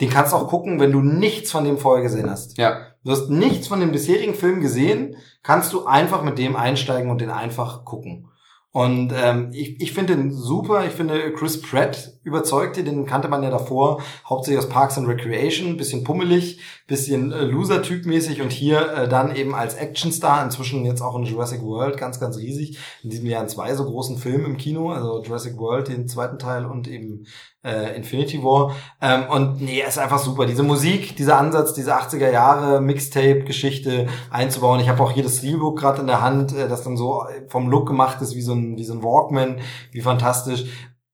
den 0.00 0.10
kannst 0.10 0.32
du 0.32 0.36
auch 0.36 0.48
gucken, 0.48 0.80
wenn 0.80 0.90
du 0.92 1.00
nichts 1.00 1.52
von 1.52 1.64
dem 1.64 1.78
vorher 1.78 2.02
gesehen 2.02 2.28
hast. 2.30 2.58
Ja, 2.58 2.78
Du 3.04 3.10
hast 3.10 3.30
nichts 3.30 3.66
von 3.66 3.80
dem 3.80 3.92
bisherigen 3.92 4.34
Film 4.34 4.60
gesehen, 4.60 5.16
kannst 5.42 5.72
du 5.72 5.86
einfach 5.86 6.22
mit 6.22 6.38
dem 6.38 6.54
einsteigen 6.54 7.10
und 7.10 7.20
den 7.20 7.30
einfach 7.30 7.84
gucken. 7.84 8.28
Und 8.72 9.12
ähm, 9.14 9.50
ich, 9.52 9.80
ich 9.82 9.92
finde 9.92 10.16
den 10.16 10.32
super. 10.32 10.86
Ich 10.86 10.92
finde 10.92 11.32
Chris 11.34 11.60
Pratt 11.60 12.14
überzeugte, 12.22 12.82
den 12.82 13.04
kannte 13.04 13.28
man 13.28 13.42
ja 13.42 13.50
davor, 13.50 14.02
hauptsächlich 14.24 14.64
aus 14.64 14.70
Parks 14.70 14.96
and 14.96 15.08
Recreation, 15.08 15.76
bisschen 15.76 16.04
pummelig, 16.04 16.60
bisschen 16.92 17.32
äh, 17.32 17.44
Loser-Typ-mäßig 17.44 18.42
und 18.42 18.52
hier 18.52 18.92
äh, 18.92 19.08
dann 19.08 19.34
eben 19.34 19.54
als 19.54 19.74
Actionstar, 19.74 20.44
inzwischen 20.44 20.84
jetzt 20.84 21.00
auch 21.00 21.16
in 21.16 21.24
Jurassic 21.24 21.62
World, 21.62 21.96
ganz, 21.96 22.20
ganz 22.20 22.36
riesig. 22.36 22.78
In 23.02 23.08
diesem 23.08 23.24
Jahr 23.24 23.42
in 23.42 23.48
zwei 23.48 23.74
so 23.74 23.86
großen 23.86 24.18
Filmen 24.18 24.44
im 24.44 24.56
Kino, 24.58 24.90
also 24.90 25.22
Jurassic 25.22 25.56
World, 25.56 25.88
den 25.88 26.06
zweiten 26.06 26.38
Teil 26.38 26.66
und 26.66 26.88
eben 26.88 27.24
äh, 27.64 27.96
Infinity 27.96 28.42
War. 28.42 28.76
Ähm, 29.00 29.24
und 29.30 29.62
nee, 29.62 29.82
ist 29.82 29.98
einfach 29.98 30.18
super. 30.18 30.44
Diese 30.44 30.62
Musik, 30.62 31.16
dieser 31.16 31.38
Ansatz, 31.38 31.72
diese 31.72 31.96
80er 31.96 32.30
Jahre 32.30 32.82
Mixtape-Geschichte 32.82 34.08
einzubauen. 34.30 34.78
Ich 34.80 34.90
habe 34.90 35.02
auch 35.02 35.12
hier 35.12 35.22
das 35.22 35.38
Steelbook 35.38 35.78
gerade 35.78 36.02
in 36.02 36.06
der 36.06 36.20
Hand, 36.20 36.54
äh, 36.54 36.68
das 36.68 36.82
dann 36.82 36.98
so 36.98 37.24
vom 37.48 37.70
Look 37.70 37.88
gemacht 37.88 38.20
ist, 38.20 38.34
wie 38.34 38.42
so 38.42 38.52
ein, 38.52 38.76
wie 38.76 38.84
so 38.84 38.92
ein 38.92 39.02
Walkman, 39.02 39.60
wie 39.92 40.02
fantastisch. 40.02 40.66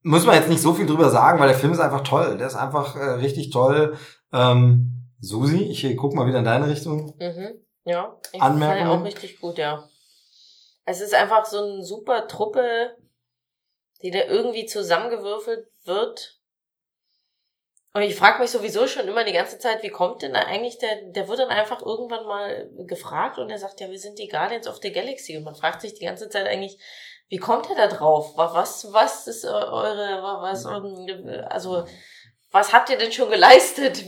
Muss 0.03 0.27
man 0.27 0.35
jetzt 0.35 0.49
nicht 0.49 0.61
so 0.61 0.75
viel 0.75 0.87
drüber 0.87 1.11
sagen, 1.11 1.39
weil 1.39 1.49
der 1.49 1.57
Film 1.57 1.73
ist 1.73 1.81
einfach 1.81 2.01
toll. 2.01 2.37
Der 2.37 2.49
ist 2.49 2.57
einfach 2.57 2.97
äh, 2.97 3.11
richtig 3.11 3.51
toll. 3.51 3.95
Ähm, 4.33 4.98
Susi, 5.21 5.65
ich 5.65 5.97
guck 5.97 6.15
mal 6.15 6.27
wieder 6.27 6.39
in 6.39 6.45
deine 6.45 6.69
Richtung. 6.69 7.15
Mhm. 7.19 7.65
Ja, 7.85 8.19
ich 8.33 8.41
Anmerkungen? 8.41 8.87
fand 8.87 9.01
auch 9.01 9.05
richtig 9.05 9.41
gut, 9.41 9.59
ja. 9.59 9.89
Es 10.85 11.01
ist 11.01 11.15
einfach 11.15 11.45
so 11.45 11.59
eine 11.59 11.85
super 11.85 12.29
Truppe, 12.29 12.97
die 14.03 14.11
da 14.11 14.21
irgendwie 14.25 14.67
zusammengewürfelt 14.67 15.67
wird. 15.85 16.39
Und 17.95 18.03
ich 18.03 18.15
frage 18.15 18.41
mich 18.41 18.51
sowieso 18.51 18.87
schon 18.87 19.09
immer 19.09 19.25
die 19.25 19.33
ganze 19.33 19.59
Zeit, 19.59 19.83
wie 19.83 19.89
kommt 19.89 20.23
denn 20.23 20.35
da 20.35 20.41
eigentlich 20.41 20.79
der, 20.79 21.11
der 21.11 21.27
wird 21.27 21.41
dann 21.41 21.49
einfach 21.49 21.83
irgendwann 21.83 22.27
mal 22.27 22.71
gefragt 22.87 23.39
und 23.39 23.51
er 23.51 23.59
sagt, 23.59 23.81
ja, 23.81 23.91
wir 23.91 23.99
sind 23.99 24.19
die 24.19 24.29
Guardians 24.29 24.69
of 24.69 24.79
the 24.83 24.93
Galaxy. 24.93 25.37
Und 25.37 25.45
man 25.45 25.55
fragt 25.55 25.81
sich 25.81 25.95
die 25.95 26.05
ganze 26.05 26.29
Zeit 26.29 26.47
eigentlich, 26.47 26.79
wie 27.29 27.39
kommt 27.39 27.69
er 27.69 27.77
da 27.77 27.89
drauf? 27.89 28.37
Was, 28.37 28.93
was 28.93 29.27
ist 29.27 29.45
eure, 29.45 30.23
was, 30.23 30.65
also, 30.65 31.85
was 32.51 32.73
habt 32.73 32.89
ihr 32.91 32.97
denn 32.97 33.13
schon 33.13 33.31
geleistet? 33.31 34.05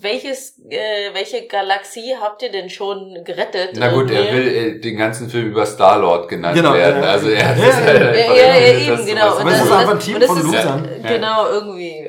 Welches, 0.00 0.58
äh, 0.70 1.12
welche 1.12 1.46
Galaxie 1.46 2.14
habt 2.18 2.42
ihr 2.42 2.50
denn 2.50 2.70
schon 2.70 3.22
gerettet? 3.24 3.70
Na 3.74 3.88
gut, 3.92 4.10
er 4.10 4.32
will 4.32 4.48
äh, 4.48 4.80
den 4.80 4.96
ganzen 4.96 5.28
Film 5.28 5.48
über 5.48 5.66
Star-Lord 5.66 6.28
genannt 6.28 6.56
Genau, 6.56 6.72
werden. 6.72 7.02
ja. 7.02 7.10
Also 7.10 7.28
er 7.28 7.40
Ja, 7.40 7.52
ist 7.52 7.58
ja, 7.78 7.84
halt 7.84 8.00
ja. 8.00 8.12
Ja, 8.12 8.34
ja, 8.34 8.56
irgendwie 8.66 8.86
eben, 8.86 8.96
das, 8.96 9.06
genau. 9.06 9.34
Und 9.34 9.40
Aber 9.42 9.50
es 9.50 9.56
ist 9.62 9.72
einfach 9.72 9.90
ein 9.92 10.00
Team 10.00 10.14
und 10.14 10.20
das 10.22 10.28
von 10.30 10.38
ist- 10.38 10.44
Losern. 10.44 10.88
Ja. 11.02 11.08
Genau, 11.10 11.48
irgendwie. 11.50 12.08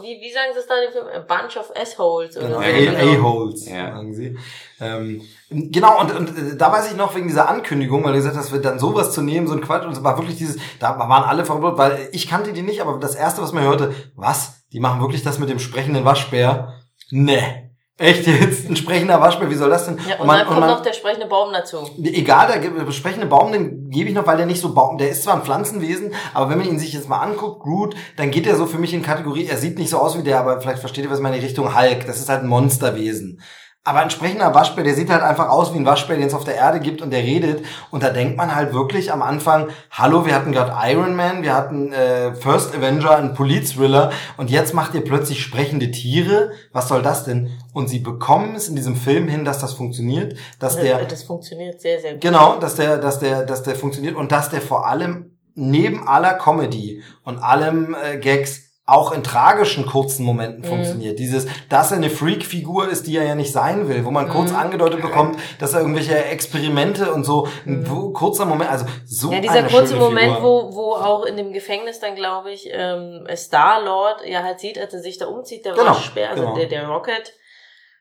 Wie, 0.00 0.20
wie 0.20 0.32
sagen 0.32 0.50
sie 0.52 0.60
es 0.60 0.66
da 0.66 0.74
in 0.76 0.82
dem 0.84 0.92
Film? 0.92 1.06
A 1.14 1.18
bunch 1.20 1.56
of 1.56 1.70
assholes 1.76 2.36
oder 2.36 2.46
Genau, 2.48 2.60
so. 2.60 3.00
Genau. 3.00 3.28
A-Holes, 3.28 3.68
Ja. 3.68 3.94
sagen 3.94 4.14
sie. 4.14 4.38
Ähm, 4.80 5.22
genau, 5.50 6.00
und, 6.00 6.14
und 6.14 6.28
äh, 6.30 6.56
da 6.56 6.72
weiß 6.72 6.90
ich 6.90 6.96
noch 6.96 7.14
wegen 7.14 7.28
dieser 7.28 7.48
Ankündigung, 7.48 8.02
weil 8.04 8.12
du 8.12 8.18
gesagt 8.18 8.36
hast, 8.36 8.52
wird 8.52 8.64
dann 8.64 8.78
sowas 8.78 9.12
zu 9.12 9.22
nehmen, 9.22 9.46
so 9.46 9.54
ein 9.54 9.60
Quatsch, 9.60 9.84
und 9.84 9.92
es 9.92 10.02
war 10.02 10.18
wirklich 10.18 10.36
dieses, 10.36 10.56
da 10.80 10.98
waren 10.98 11.24
alle 11.24 11.44
verwirrt, 11.44 11.78
weil 11.78 12.08
ich 12.12 12.28
kannte 12.28 12.52
die 12.52 12.62
nicht, 12.62 12.80
aber 12.80 12.98
das 12.98 13.14
erste, 13.14 13.42
was 13.42 13.52
man 13.52 13.62
hörte, 13.64 13.94
was? 14.16 14.64
Die 14.72 14.80
machen 14.80 15.00
wirklich 15.00 15.22
das 15.22 15.38
mit 15.38 15.48
dem 15.50 15.58
sprechenden 15.58 16.04
Waschbär? 16.04 16.74
Nee. 17.10 17.61
Echt 17.98 18.26
jetzt? 18.26 18.68
Ein 18.68 18.74
sprechender 18.74 19.20
Waschbär, 19.20 19.50
wie 19.50 19.54
soll 19.54 19.68
das 19.70 19.84
denn? 19.84 19.98
Ja, 20.08 20.18
und, 20.18 20.26
man- 20.26 20.38
dann 20.38 20.46
kommt 20.48 20.60
man- 20.60 20.70
noch 20.70 20.82
der 20.82 20.94
sprechende 20.94 21.26
Baum 21.26 21.52
dazu. 21.52 21.88
Egal, 22.02 22.60
der 22.60 22.70
besprechende 22.84 23.26
Baum, 23.26 23.52
den 23.52 23.90
gebe 23.90 24.08
ich 24.08 24.14
noch, 24.14 24.26
weil 24.26 24.38
der 24.38 24.46
nicht 24.46 24.60
so 24.62 24.72
Baum, 24.74 24.96
der 24.98 25.10
ist 25.10 25.22
zwar 25.24 25.34
ein 25.34 25.42
Pflanzenwesen, 25.42 26.12
aber 26.32 26.48
wenn 26.50 26.58
man 26.58 26.66
ihn 26.66 26.78
sich 26.78 26.94
jetzt 26.94 27.08
mal 27.08 27.20
anguckt, 27.20 27.60
Groot, 27.62 27.94
dann 28.16 28.30
geht 28.30 28.46
er 28.46 28.56
so 28.56 28.66
für 28.66 28.78
mich 28.78 28.94
in 28.94 29.02
Kategorie, 29.02 29.46
er 29.46 29.58
sieht 29.58 29.78
nicht 29.78 29.90
so 29.90 29.98
aus 29.98 30.16
wie 30.18 30.22
der, 30.22 30.40
aber 30.40 30.60
vielleicht 30.60 30.80
versteht 30.80 31.04
ihr, 31.04 31.10
was 31.10 31.20
meine, 31.20 31.36
Richtung 31.36 31.78
Hulk. 31.78 32.06
Das 32.06 32.18
ist 32.18 32.28
halt 32.30 32.40
ein 32.42 32.48
Monsterwesen. 32.48 33.40
Aber 33.84 33.98
ein 33.98 34.10
sprechender 34.10 34.54
Waschbär, 34.54 34.84
der 34.84 34.94
sieht 34.94 35.10
halt 35.10 35.22
einfach 35.22 35.48
aus 35.48 35.74
wie 35.74 35.78
ein 35.78 35.84
Waschbär, 35.84 36.16
den 36.16 36.28
es 36.28 36.34
auf 36.34 36.44
der 36.44 36.54
Erde 36.54 36.78
gibt 36.78 37.02
und 37.02 37.10
der 37.10 37.24
redet. 37.24 37.64
Und 37.90 38.04
da 38.04 38.10
denkt 38.10 38.36
man 38.36 38.54
halt 38.54 38.72
wirklich 38.72 39.12
am 39.12 39.22
Anfang, 39.22 39.70
hallo, 39.90 40.24
wir 40.24 40.36
hatten 40.36 40.52
gerade 40.52 40.72
Iron 40.88 41.16
Man, 41.16 41.42
wir 41.42 41.52
hatten 41.52 41.92
äh, 41.92 42.32
First 42.36 42.76
Avenger, 42.76 43.16
einen 43.16 43.34
Polit-Thriller 43.34 44.12
und 44.36 44.50
jetzt 44.50 44.72
macht 44.72 44.94
ihr 44.94 45.02
plötzlich 45.02 45.42
sprechende 45.42 45.90
Tiere. 45.90 46.52
Was 46.72 46.86
soll 46.86 47.02
das 47.02 47.24
denn? 47.24 47.50
Und 47.72 47.88
sie 47.88 47.98
bekommen 47.98 48.54
es 48.54 48.68
in 48.68 48.76
diesem 48.76 48.94
Film 48.94 49.26
hin, 49.26 49.44
dass 49.44 49.58
das 49.58 49.72
funktioniert, 49.72 50.36
dass 50.60 50.76
der 50.76 51.04
das 51.04 51.24
funktioniert 51.24 51.80
sehr, 51.80 52.00
sehr 52.00 52.12
gut. 52.12 52.20
Genau, 52.20 52.60
dass 52.60 52.76
der, 52.76 52.98
dass 52.98 53.18
der, 53.18 53.44
dass 53.44 53.64
der 53.64 53.74
funktioniert 53.74 54.14
und 54.14 54.30
dass 54.30 54.48
der 54.48 54.60
vor 54.60 54.86
allem 54.86 55.36
neben 55.56 56.06
aller 56.06 56.34
Comedy 56.34 57.02
und 57.24 57.38
allem 57.38 57.96
äh, 58.00 58.18
Gags 58.18 58.71
auch 58.84 59.12
in 59.12 59.22
tragischen 59.22 59.86
kurzen 59.86 60.24
Momenten 60.24 60.62
Mhm. 60.62 60.66
funktioniert. 60.66 61.18
Dieses, 61.20 61.46
dass 61.68 61.92
er 61.92 61.98
eine 61.98 62.10
Freak-Figur 62.10 62.88
ist, 62.88 63.06
die 63.06 63.16
er 63.16 63.24
ja 63.24 63.36
nicht 63.36 63.52
sein 63.52 63.88
will, 63.88 64.04
wo 64.04 64.10
man 64.10 64.28
kurz 64.28 64.50
Mhm. 64.50 64.56
angedeutet 64.56 65.00
bekommt, 65.00 65.38
dass 65.60 65.72
er 65.72 65.80
irgendwelche 65.80 66.16
Experimente 66.24 67.12
und 67.12 67.22
so, 67.22 67.46
ein 67.64 67.88
wo- 67.88 68.10
kurzer 68.10 68.44
Moment, 68.44 68.70
also 68.70 68.84
so 69.06 69.30
Ja, 69.30 69.38
dieser 69.40 69.54
eine 69.54 69.68
kurze 69.68 69.94
Moment, 69.96 70.34
Figur. 70.36 70.70
wo, 70.72 70.74
wo 70.74 70.94
auch 70.94 71.24
in 71.24 71.36
dem 71.36 71.52
Gefängnis 71.52 72.00
dann, 72.00 72.16
glaube 72.16 72.50
ich, 72.50 72.68
ähm, 72.72 73.24
Star-Lord 73.34 74.26
ja 74.26 74.42
halt 74.42 74.58
sieht, 74.58 74.78
als 74.78 74.92
er 74.94 75.00
sich 75.00 75.16
da 75.16 75.26
umzieht, 75.26 75.64
der 75.64 75.74
Genau, 75.74 75.86
Waschbär, 75.90 76.30
also 76.30 76.42
genau. 76.42 76.54
der, 76.56 76.66
der 76.66 76.88
Rocket, 76.88 77.34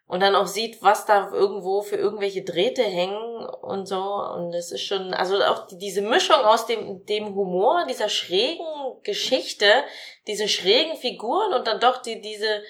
und 0.07 0.19
dann 0.21 0.35
auch 0.35 0.47
sieht, 0.47 0.81
was 0.83 1.05
da 1.05 1.29
irgendwo 1.31 1.83
für 1.83 1.95
irgendwelche 1.95 2.43
Drähte 2.43 2.81
hängen 2.83 3.45
und 3.61 3.87
so. 3.87 4.01
Und 4.03 4.51
das 4.51 4.71
ist 4.73 4.81
schon, 4.81 5.13
also 5.13 5.35
auch 5.41 5.67
die, 5.67 5.77
diese 5.77 6.01
Mischung 6.01 6.35
aus 6.43 6.65
dem, 6.65 7.05
dem 7.05 7.33
Humor, 7.33 7.85
dieser 7.87 8.09
schrägen 8.09 8.65
Geschichte, 9.03 9.67
diese 10.27 10.47
schrägen 10.47 10.97
Figuren 10.97 11.53
und 11.53 11.67
dann 11.67 11.79
doch 11.79 12.01
die, 12.01 12.21
diese 12.21 12.61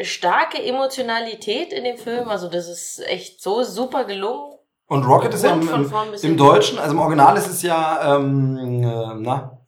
starke 0.00 0.62
Emotionalität 0.62 1.72
in 1.72 1.84
dem 1.84 1.98
Film. 1.98 2.28
Also 2.28 2.48
das 2.48 2.68
ist 2.68 3.00
echt 3.06 3.42
so 3.42 3.62
super 3.62 4.04
gelungen. 4.04 4.56
Und 4.88 5.04
Rocket 5.04 5.34
ist 5.34 5.42
ja 5.42 5.52
im, 5.52 5.68
im, 5.68 5.92
im. 6.22 6.36
Deutschen, 6.36 6.78
also 6.78 6.92
im 6.92 7.00
Original 7.00 7.36
ist 7.36 7.48
es 7.48 7.62
ja, 7.62 8.16
ähm, 8.16 8.56
äh, 8.56 9.14
na, 9.16 9.58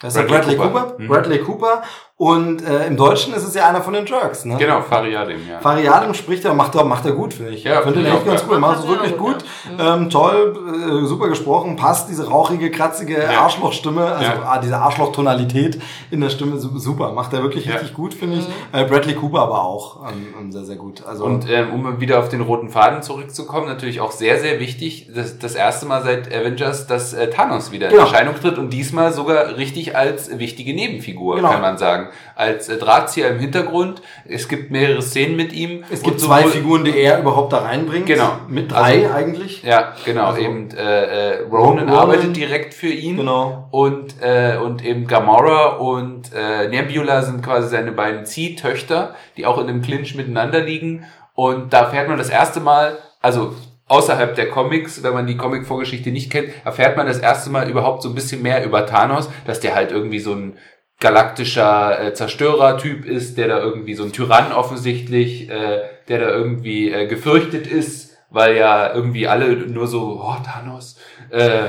wer 0.00 0.08
ist? 0.08 0.14
Bradley 0.14 0.26
Bradley 0.26 0.56
Cooper. 0.56 0.82
Cooper. 0.82 0.98
Mhm. 0.98 1.08
Bradley 1.08 1.38
Cooper. 1.38 1.82
Und 2.24 2.66
äh, 2.66 2.86
im 2.86 2.96
Deutschen 2.96 3.34
ist 3.34 3.44
es 3.46 3.54
ja 3.54 3.68
einer 3.68 3.82
von 3.82 3.92
den 3.92 4.06
Jerks, 4.06 4.46
ne? 4.46 4.56
Genau, 4.56 4.80
Fariadim, 4.80 5.40
ja. 5.46 5.58
Fariadim 5.60 6.14
spricht 6.14 6.42
er, 6.46 6.54
macht 6.54 6.74
er, 6.74 6.82
macht 6.84 7.04
er 7.04 7.12
gut, 7.12 7.34
finde 7.34 7.50
ich. 7.52 7.64
Ja, 7.64 7.82
finde 7.82 7.98
finde 8.00 8.08
ich 8.08 8.14
echt 8.14 8.24
ganz 8.26 8.44
cool, 8.48 8.58
macht 8.58 8.78
es 8.80 8.88
wirklich 8.88 9.16
gut. 9.18 9.44
ja. 9.78 9.94
Ähm, 9.96 10.08
toll, 10.08 10.56
äh, 11.02 11.06
super 11.06 11.28
gesprochen, 11.28 11.76
passt 11.76 12.08
diese 12.08 12.26
rauchige, 12.26 12.70
kratzige 12.70 13.18
Ja. 13.22 13.40
Arschlochstimme, 13.42 14.06
also 14.06 14.24
Ja. 14.24 14.42
ah, 14.42 14.58
diese 14.58 14.78
Arschlochtonalität 14.78 15.78
in 16.10 16.22
der 16.22 16.30
Stimme, 16.30 16.56
su- 16.58 16.78
super, 16.78 17.12
macht 17.12 17.34
er 17.34 17.42
wirklich 17.42 17.66
Ja. 17.66 17.72
richtig 17.74 17.92
gut, 17.92 18.14
finde 18.14 18.38
ich. 18.38 18.48
Mhm. 18.48 18.52
Äh, 18.72 18.84
Bradley 18.86 19.16
Cooper 19.16 19.40
aber 19.42 19.62
auch 19.62 20.08
ähm, 20.08 20.26
ähm, 20.40 20.50
sehr, 20.50 20.64
sehr 20.64 20.76
gut. 20.76 21.02
Also 21.06 21.24
Und 21.26 21.46
ähm, 21.50 21.74
um 21.74 22.00
wieder 22.00 22.20
auf 22.20 22.30
den 22.30 22.40
roten 22.40 22.70
Faden 22.70 23.02
zurückzukommen, 23.02 23.66
natürlich 23.66 24.00
auch 24.00 24.12
sehr, 24.12 24.38
sehr 24.40 24.60
wichtig, 24.60 25.10
das, 25.14 25.38
das 25.38 25.54
erste 25.54 25.84
Mal 25.84 26.02
seit 26.02 26.34
Avengers, 26.34 26.86
dass 26.86 27.12
äh, 27.12 27.28
Thanos 27.28 27.70
wieder 27.70 27.88
Genau. 27.88 28.00
in 28.00 28.06
Erscheinung 28.08 28.34
tritt 28.40 28.56
und 28.56 28.70
diesmal 28.70 29.12
sogar 29.12 29.58
richtig 29.58 29.94
als 29.94 30.38
wichtige 30.38 30.72
Nebenfigur, 30.74 31.36
Genau. 31.36 31.50
kann 31.50 31.60
man 31.60 31.76
sagen. 31.76 32.08
Als 32.36 32.68
äh, 32.68 32.76
Drahtzieher 32.78 33.28
im 33.30 33.38
Hintergrund. 33.38 34.02
Es 34.28 34.48
gibt 34.48 34.70
mehrere 34.70 35.02
Szenen 35.02 35.36
mit 35.36 35.52
ihm. 35.52 35.84
es 35.90 36.02
gibt 36.02 36.20
zwei 36.20 36.44
Figuren, 36.44 36.84
die 36.84 36.96
er 36.98 37.18
überhaupt 37.20 37.52
da 37.52 37.58
reinbringt. 37.58 38.06
Genau. 38.06 38.32
Mit 38.48 38.72
drei 38.72 39.04
Also- 39.04 39.14
eigentlich. 39.14 39.62
Ja, 39.62 39.94
genau. 40.04 40.26
Also- 40.26 40.40
eben 40.40 40.70
äh, 40.70 41.34
äh, 41.34 41.40
Ronan, 41.42 41.88
Ronan. 41.88 41.88
arbeitet 41.90 42.36
direkt 42.36 42.74
für 42.74 42.88
ihn. 42.88 43.16
Genau. 43.16 43.68
Und, 43.70 44.14
äh, 44.20 44.56
und 44.56 44.84
eben 44.84 45.06
Gamora 45.06 45.76
und 45.76 46.30
äh, 46.34 46.68
Nebula 46.68 47.22
sind 47.22 47.42
quasi 47.44 47.68
seine 47.68 47.92
beiden 47.92 48.26
Ziehtöchter, 48.26 49.14
die 49.36 49.46
auch 49.46 49.58
in 49.58 49.68
einem 49.68 49.82
Clinch 49.82 50.14
miteinander 50.14 50.60
liegen. 50.60 51.04
Und 51.34 51.72
da 51.72 51.80
erfährt 51.80 52.08
man 52.08 52.18
das 52.18 52.30
erste 52.30 52.60
Mal, 52.60 52.96
also 53.20 53.54
außerhalb 53.88 54.34
der 54.34 54.48
Comics, 54.50 55.02
wenn 55.02 55.12
man 55.12 55.26
die 55.26 55.36
Comic-Vorgeschichte 55.36 56.10
nicht 56.10 56.30
kennt, 56.30 56.48
erfährt 56.64 56.96
man 56.96 57.06
das 57.06 57.18
erste 57.18 57.50
Mal 57.50 57.68
überhaupt 57.68 58.02
so 58.02 58.08
ein 58.08 58.14
bisschen 58.14 58.40
mehr 58.40 58.64
über 58.64 58.86
Thanos, 58.86 59.28
dass 59.46 59.60
der 59.60 59.74
halt 59.74 59.90
irgendwie 59.92 60.20
so 60.20 60.32
ein 60.32 60.56
galaktischer 61.00 62.00
äh, 62.00 62.14
Zerstörer-Typ 62.14 63.04
ist, 63.04 63.36
der 63.36 63.48
da 63.48 63.58
irgendwie 63.58 63.94
so 63.94 64.04
ein 64.04 64.12
Tyrann 64.12 64.52
offensichtlich, 64.52 65.50
äh, 65.50 65.82
der 66.08 66.18
da 66.18 66.28
irgendwie 66.30 66.90
äh, 66.90 67.06
gefürchtet 67.06 67.66
ist, 67.66 68.16
weil 68.30 68.56
ja 68.56 68.94
irgendwie 68.94 69.28
alle 69.28 69.54
nur 69.56 69.86
so, 69.86 70.20
oh, 70.22 70.36
Thanos, 70.44 70.96
äh, 71.30 71.68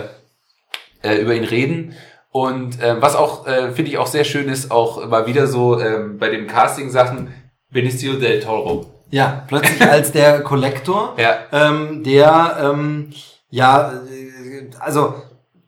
äh, 1.03 1.17
über 1.21 1.33
ihn 1.33 1.43
reden. 1.43 1.95
Und 2.31 2.81
äh, 2.81 3.01
was 3.01 3.15
auch, 3.15 3.47
äh, 3.47 3.71
finde 3.71 3.91
ich 3.91 3.97
auch 3.97 4.07
sehr 4.07 4.23
schön 4.23 4.49
ist, 4.49 4.71
auch 4.71 5.07
mal 5.07 5.25
wieder 5.27 5.47
so 5.47 5.79
ähm, 5.79 6.17
bei 6.17 6.29
den 6.29 6.47
Casting-Sachen, 6.47 7.33
Benicio 7.69 8.13
del 8.13 8.41
Toro. 8.41 8.85
Ja, 9.09 9.43
plötzlich 9.47 9.81
als 9.81 10.11
der 10.11 10.41
Kollektor. 10.41 11.15
Ja, 11.17 11.37
ähm, 11.51 12.03
der 12.03 12.57
ähm, 12.61 13.11
ja 13.49 13.91
äh, 13.91 14.69
also 14.79 15.15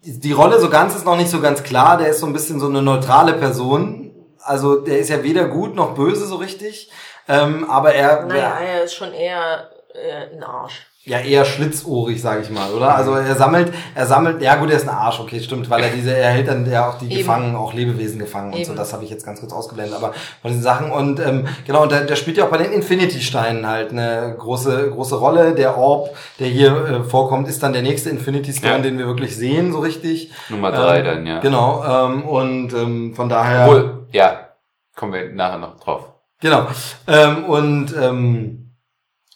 die 0.07 0.31
Rolle 0.31 0.59
so 0.59 0.69
ganz 0.69 0.95
ist 0.95 1.05
noch 1.05 1.17
nicht 1.17 1.29
so 1.29 1.41
ganz 1.41 1.63
klar. 1.63 1.97
Der 1.97 2.07
ist 2.07 2.19
so 2.19 2.25
ein 2.25 2.33
bisschen 2.33 2.59
so 2.59 2.67
eine 2.67 2.81
neutrale 2.81 3.33
Person. 3.33 4.11
Also 4.39 4.79
der 4.79 4.99
ist 4.99 5.09
ja 5.09 5.23
weder 5.23 5.45
gut 5.45 5.75
noch 5.75 5.95
böse 5.95 6.25
so 6.25 6.37
richtig. 6.37 6.89
Ähm, 7.27 7.69
aber 7.69 7.93
er, 7.93 8.25
Naja, 8.25 8.57
er 8.59 8.83
ist 8.83 8.93
schon 8.93 9.11
eher 9.11 9.69
äh, 9.93 10.33
ein 10.33 10.43
Arsch. 10.43 10.86
Ja 11.07 11.19
eher 11.19 11.45
schlitzohrig, 11.45 12.21
sage 12.21 12.41
ich 12.41 12.49
mal, 12.49 12.71
oder? 12.73 12.95
Also 12.95 13.13
er 13.13 13.35
sammelt, 13.35 13.71
er 13.95 14.05
sammelt, 14.05 14.41
ja 14.41 14.55
gut, 14.55 14.69
er 14.69 14.75
ist 14.75 14.87
ein 14.87 14.93
Arsch, 14.93 15.19
okay, 15.21 15.39
stimmt, 15.39 15.69
weil 15.69 15.81
er 15.83 15.89
diese, 15.89 16.15
er 16.15 16.29
hält 16.31 16.47
dann 16.49 16.69
ja 16.69 16.89
auch 16.89 16.97
die 16.97 17.05
Eben. 17.05 17.17
Gefangenen, 17.19 17.55
auch 17.55 17.73
Lebewesen 17.73 18.19
gefangen 18.19 18.51
und 18.53 18.59
Eben. 18.59 18.65
so, 18.69 18.75
das 18.75 18.91
habe 18.91 19.05
ich 19.05 19.09
jetzt 19.09 19.25
ganz 19.25 19.39
kurz 19.39 19.53
ausgeblendet, 19.53 19.95
aber 19.95 20.13
von 20.41 20.51
diesen 20.51 20.63
Sachen 20.63 20.91
und 20.91 21.19
ähm, 21.19 21.47
genau, 21.65 21.83
und 21.83 21.91
der, 21.93 22.01
der 22.01 22.15
spielt 22.17 22.37
ja 22.37 22.45
auch 22.45 22.49
bei 22.49 22.57
den 22.57 22.73
Infinity-Steinen 22.73 23.65
halt 23.65 23.91
eine 23.91 24.35
große, 24.37 24.91
große 24.91 25.15
Rolle. 25.15 25.55
Der 25.55 25.77
Orb, 25.77 26.09
der 26.39 26.47
hier 26.47 26.75
äh, 26.85 27.03
vorkommt, 27.03 27.47
ist 27.47 27.63
dann 27.63 27.71
der 27.73 27.81
nächste 27.83 28.09
Infinity-Stone, 28.09 28.73
Ja. 28.73 28.79
den 28.79 28.97
wir 28.97 29.07
wirklich 29.07 29.35
sehen, 29.37 29.71
so 29.71 29.79
richtig. 29.79 30.31
Nummer 30.49 30.71
drei 30.71 30.99
Ähm, 30.99 31.05
dann, 31.05 31.25
ja. 31.25 31.39
Genau, 31.39 31.83
ähm, 31.85 32.23
und 32.23 32.73
ähm, 32.73 33.15
von 33.15 33.29
daher... 33.29 33.65
Obwohl, 33.67 34.07
ja, 34.11 34.49
kommen 34.95 35.13
wir 35.13 35.29
nachher 35.33 35.57
noch 35.59 35.79
drauf. 35.79 36.11
Genau. 36.41 36.67
Ähm, 37.07 37.45
und 37.45 37.95
ähm, 37.99 38.66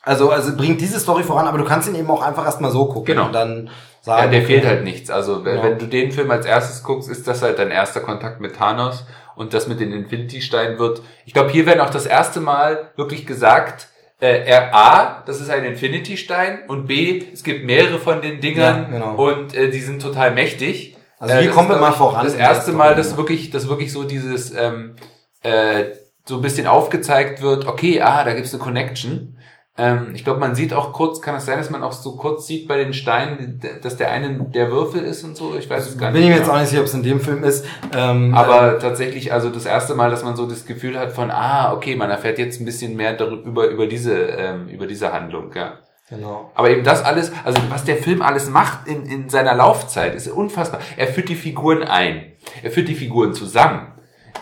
also, 0.03 0.29
also 0.31 0.55
bringt 0.57 0.81
diese 0.81 0.99
Story 0.99 1.23
voran, 1.23 1.47
aber 1.47 1.57
du 1.57 1.63
kannst 1.65 1.87
ihn 1.87 1.95
eben 1.95 2.09
auch 2.09 2.21
einfach 2.21 2.45
erstmal 2.45 2.71
so 2.71 2.85
gucken 2.85 3.15
Genau. 3.15 3.25
und 3.27 3.33
dann 3.33 3.65
Ja, 3.67 3.71
sagen. 4.01 4.31
der 4.31 4.39
okay, 4.41 4.47
fehlt 4.47 4.65
halt 4.65 4.83
nichts. 4.83 5.09
Also 5.11 5.45
wenn 5.45 5.53
Genau. 5.57 5.63
wenn 5.63 5.77
du 5.79 5.85
den 5.87 6.11
Film 6.11 6.31
als 6.31 6.45
erstes 6.45 6.81
guckst, 6.83 7.09
ist 7.09 7.27
das 7.27 7.41
halt 7.43 7.59
dein 7.59 7.69
erster 7.71 7.99
Kontakt 7.99 8.41
mit 8.41 8.55
Thanos 8.55 9.05
und 9.35 9.53
das 9.53 9.67
mit 9.67 9.79
den 9.79 9.91
Infinity-Steinen 9.93 10.79
wird. 10.79 11.01
Ich 11.25 11.33
glaube, 11.33 11.49
hier 11.51 11.65
werden 11.67 11.81
auch 11.81 11.89
das 11.91 12.05
erste 12.07 12.39
Mal 12.41 12.89
wirklich 12.95 13.27
gesagt, 13.27 13.87
äh, 14.19 14.43
er 14.45 14.73
A, 14.75 15.23
das 15.25 15.39
ist 15.41 15.49
ein 15.51 15.63
Infinity-Stein 15.63 16.61
und 16.67 16.87
B, 16.87 17.23
es 17.33 17.43
gibt 17.43 17.65
mehrere 17.65 17.99
von 17.99 18.21
den 18.21 18.39
Dingern 18.41 18.83
Ja, 18.91 18.99
genau. 18.99 19.15
und 19.15 19.53
äh, 19.55 19.69
die 19.69 19.79
sind 19.81 20.01
total 20.01 20.31
mächtig. 20.31 20.97
Also 21.19 21.33
Äh, 21.35 21.37
hier 21.39 21.47
das 21.47 21.55
kommen 21.55 21.69
wir 21.69 21.75
ist, 21.75 21.81
mal 21.81 21.91
voran 21.91 22.25
Das 22.25 22.33
erste 22.35 22.71
Mal, 22.71 22.95
dass 22.95 23.11
ja. 23.11 23.17
wirklich, 23.17 23.51
dass 23.51 23.69
wirklich 23.69 23.91
so 23.91 24.03
dieses 24.03 24.51
ähm, 24.55 24.95
äh, 25.43 25.85
so 26.25 26.35
ein 26.37 26.41
bisschen 26.41 26.65
aufgezeigt 26.67 27.41
wird, 27.43 27.67
okay, 27.67 28.01
ah, 28.01 28.23
da 28.23 28.33
gibt's 28.33 28.53
eine 28.53 28.61
Connection. 28.63 29.37
Ähm, 29.81 30.11
ich 30.13 30.23
glaube, 30.23 30.39
man 30.39 30.53
sieht 30.53 30.75
auch 30.75 30.93
kurz, 30.93 31.21
kann 31.21 31.33
es 31.33 31.47
sein, 31.47 31.57
dass 31.57 31.71
man 31.71 31.81
auch 31.81 31.91
so 31.91 32.15
kurz 32.15 32.45
sieht 32.45 32.67
bei 32.67 32.77
den 32.77 32.93
Steinen, 32.93 33.59
dass 33.81 33.97
der 33.97 34.11
eine 34.11 34.29
der 34.53 34.69
Würfel 34.69 35.01
ist 35.01 35.23
und 35.23 35.35
so. 35.35 35.55
Ich 35.57 35.67
weiß 35.67 35.89
es 35.89 35.97
gar 35.97 36.11
Bin 36.11 36.21
ich 36.21 36.27
nicht. 36.27 36.29
mir 36.29 36.35
jetzt 36.35 36.45
genau. 36.45 36.55
auch 36.55 36.59
nicht 36.59 36.69
sicher, 36.69 36.81
ob 36.81 36.87
es 36.87 36.93
in 36.93 37.01
dem 37.01 37.19
Film 37.19 37.43
ist. 37.43 37.65
Ähm, 37.91 38.35
Aber 38.35 38.77
tatsächlich, 38.77 39.33
also 39.33 39.49
das 39.49 39.65
erste 39.65 39.95
Mal, 39.95 40.11
dass 40.11 40.23
man 40.23 40.35
so 40.35 40.45
das 40.45 40.67
Gefühl 40.67 40.99
hat 40.99 41.13
von, 41.13 41.31
ah, 41.31 41.73
okay, 41.73 41.95
man 41.95 42.11
erfährt 42.11 42.37
jetzt 42.37 42.61
ein 42.61 42.65
bisschen 42.65 42.95
mehr 42.95 43.13
darüber 43.13 43.69
über 43.69 43.87
diese 43.87 44.13
ähm, 44.13 44.67
über 44.67 44.85
diese 44.85 45.11
Handlung, 45.11 45.51
ja. 45.55 45.79
genau. 46.07 46.51
Aber 46.53 46.69
eben 46.69 46.83
das 46.83 47.03
alles, 47.03 47.31
also 47.43 47.59
was 47.69 47.83
der 47.83 47.97
Film 47.97 48.21
alles 48.21 48.51
macht 48.51 48.87
in, 48.87 49.07
in 49.07 49.29
seiner 49.29 49.55
Laufzeit, 49.55 50.13
ist 50.13 50.27
unfassbar. 50.27 50.79
Er 50.95 51.07
führt 51.07 51.27
die 51.27 51.35
Figuren 51.35 51.81
ein. 51.81 52.33
Er 52.61 52.69
führt 52.69 52.87
die 52.87 52.95
Figuren 52.95 53.33
zusammen. 53.33 53.87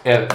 Er 0.03 0.27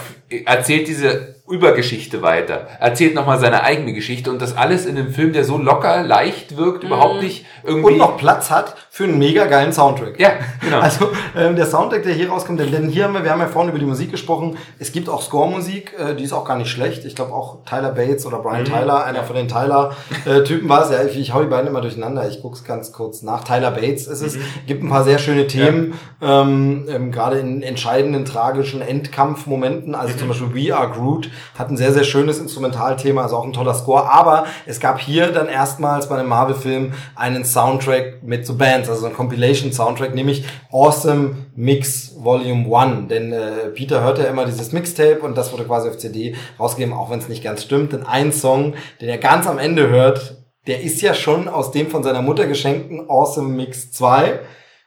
erzählt 0.46 0.88
diese 0.88 1.34
Übergeschichte 1.46 2.22
weiter. 2.22 2.66
Erzählt 2.80 3.14
nochmal 3.14 3.38
seine 3.38 3.62
eigene 3.64 3.92
Geschichte 3.92 4.30
und 4.30 4.40
das 4.40 4.56
alles 4.56 4.86
in 4.86 4.96
einem 4.96 5.12
Film, 5.12 5.34
der 5.34 5.44
so 5.44 5.58
locker, 5.58 6.02
leicht 6.02 6.56
wirkt, 6.56 6.84
überhaupt 6.84 7.20
nicht 7.22 7.44
irgendwie. 7.62 7.92
Und 7.92 7.98
noch 7.98 8.16
Platz 8.16 8.50
hat 8.50 8.74
für 8.90 9.04
einen 9.04 9.18
mega 9.18 9.44
geilen 9.44 9.70
Soundtrack. 9.70 10.18
ja, 10.18 10.30
genau. 10.62 10.80
Also 10.80 11.10
ähm, 11.36 11.54
der 11.54 11.66
Soundtrack, 11.66 12.02
der 12.04 12.14
hier 12.14 12.30
rauskommt, 12.30 12.60
denn, 12.60 12.70
denn 12.72 12.88
hier 12.88 13.04
haben 13.04 13.12
wir, 13.12 13.24
wir 13.24 13.30
haben 13.30 13.40
ja 13.40 13.48
vorhin 13.48 13.68
über 13.68 13.78
die 13.78 13.84
Musik 13.84 14.10
gesprochen. 14.10 14.56
Es 14.78 14.90
gibt 14.92 15.10
auch 15.10 15.20
Score-Musik, 15.20 15.92
äh, 15.98 16.14
die 16.14 16.24
ist 16.24 16.32
auch 16.32 16.46
gar 16.46 16.56
nicht 16.56 16.70
schlecht. 16.70 17.04
Ich 17.04 17.14
glaube 17.14 17.34
auch 17.34 17.58
Tyler 17.66 17.90
Bates 17.90 18.24
oder 18.24 18.38
Brian 18.38 18.62
Mhm. 18.62 18.64
Tyler, 18.66 19.04
einer 19.04 19.24
von 19.24 19.36
den 19.36 19.48
Tyler-Typen 19.48 20.66
war 20.70 20.84
es. 20.84 20.90
Ja, 20.92 21.04
ich, 21.04 21.18
ich 21.18 21.34
hau 21.34 21.42
die 21.42 21.48
beiden 21.50 21.66
immer 21.68 21.82
durcheinander. 21.82 22.26
Ich 22.26 22.40
guck's 22.40 22.64
ganz 22.64 22.90
kurz 22.92 23.20
nach. 23.22 23.44
Tyler 23.44 23.70
Bates 23.70 24.06
ist 24.06 24.22
Mhm. 24.22 24.26
es. 24.28 24.38
Gibt 24.66 24.82
ein 24.82 24.88
paar 24.88 25.04
sehr 25.04 25.18
schöne 25.18 25.46
Themen, 25.46 25.92
ähm, 26.22 26.86
ähm, 26.88 27.12
gerade 27.12 27.38
in 27.38 27.62
entscheidenden, 27.62 28.24
tragischen 28.24 28.80
Endkampfmomenten. 28.80 29.94
Also 29.94 30.13
zum 30.18 30.28
Beispiel 30.28 30.54
We 30.54 30.76
Are 30.76 30.90
Groot 30.90 31.30
hat 31.58 31.70
ein 31.70 31.76
sehr, 31.76 31.92
sehr 31.92 32.04
schönes 32.04 32.38
Instrumentalthema, 32.38 33.22
also 33.22 33.36
auch 33.36 33.44
ein 33.44 33.52
toller 33.52 33.74
Score. 33.74 34.10
Aber 34.10 34.46
es 34.66 34.80
gab 34.80 35.00
hier 35.00 35.32
dann 35.32 35.48
erstmals 35.48 36.08
bei 36.08 36.18
einem 36.18 36.28
Marvel-Film 36.28 36.92
einen 37.14 37.44
Soundtrack 37.44 38.22
mit 38.22 38.46
so 38.46 38.56
Bands, 38.56 38.88
also 38.88 39.06
ein 39.06 39.12
Compilation-Soundtrack, 39.12 40.14
nämlich 40.14 40.44
Awesome 40.72 41.36
Mix 41.56 42.14
Volume 42.18 42.76
1. 42.76 43.08
Denn 43.08 43.32
äh, 43.32 43.68
Peter 43.74 44.02
hört 44.02 44.18
ja 44.18 44.24
immer 44.24 44.44
dieses 44.46 44.72
Mixtape 44.72 45.20
und 45.20 45.36
das 45.36 45.52
wurde 45.52 45.64
quasi 45.64 45.88
auf 45.88 45.98
CD 45.98 46.34
rausgegeben, 46.58 46.94
auch 46.94 47.10
wenn 47.10 47.18
es 47.18 47.28
nicht 47.28 47.44
ganz 47.44 47.62
stimmt. 47.62 47.92
Denn 47.92 48.04
ein 48.04 48.32
Song, 48.32 48.74
den 49.00 49.08
er 49.08 49.18
ganz 49.18 49.46
am 49.46 49.58
Ende 49.58 49.88
hört, 49.88 50.38
der 50.66 50.82
ist 50.82 51.02
ja 51.02 51.14
schon 51.14 51.48
aus 51.48 51.72
dem 51.72 51.88
von 51.88 52.02
seiner 52.02 52.22
Mutter 52.22 52.46
geschenkten 52.46 53.08
Awesome 53.08 53.48
Mix 53.48 53.92
2 53.92 54.40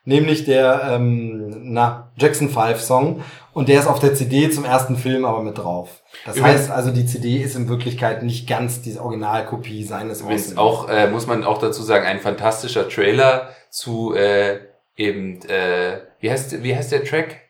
nämlich 0.07 0.45
der 0.45 0.83
ähm, 0.89 1.73
na, 1.73 2.11
Jackson 2.15 2.49
5 2.49 2.79
Song 2.79 3.21
und 3.57 3.67
der 3.69 3.79
ist 3.79 3.87
auf 3.87 3.99
der 3.99 4.13
CD 4.13 4.49
zum 4.51 4.65
ersten 4.65 4.95
Film 4.97 5.25
aber 5.25 5.41
mit 5.41 5.57
drauf. 5.57 6.01
Das 6.25 6.37
Übrigens- 6.37 6.59
heißt 6.61 6.71
also, 6.71 6.91
die 6.91 7.05
CD 7.05 7.37
ist 7.41 7.55
in 7.55 7.67
Wirklichkeit 7.69 8.21
nicht 8.23 8.47
ganz 8.47 8.81
diese 8.81 9.01
Originalkopie 9.01 9.83
seines 9.83 10.21
Übrigens 10.21 10.55
Awesome. 10.57 10.61
auch, 10.61 10.89
äh, 10.89 11.07
muss 11.07 11.25
man 11.27 11.43
auch 11.43 11.57
dazu 11.57 11.81
sagen, 11.83 12.05
ein 12.05 12.19
fantastischer 12.19 12.87
Trailer 12.87 13.49
zu 13.69 14.13
äh, 14.15 14.59
eben, 14.95 15.41
äh, 15.49 16.01
wie 16.19 16.29
heißt, 16.31 16.63
wie 16.63 16.75
heißt 16.75 16.91
der 16.91 17.03
Track? 17.03 17.41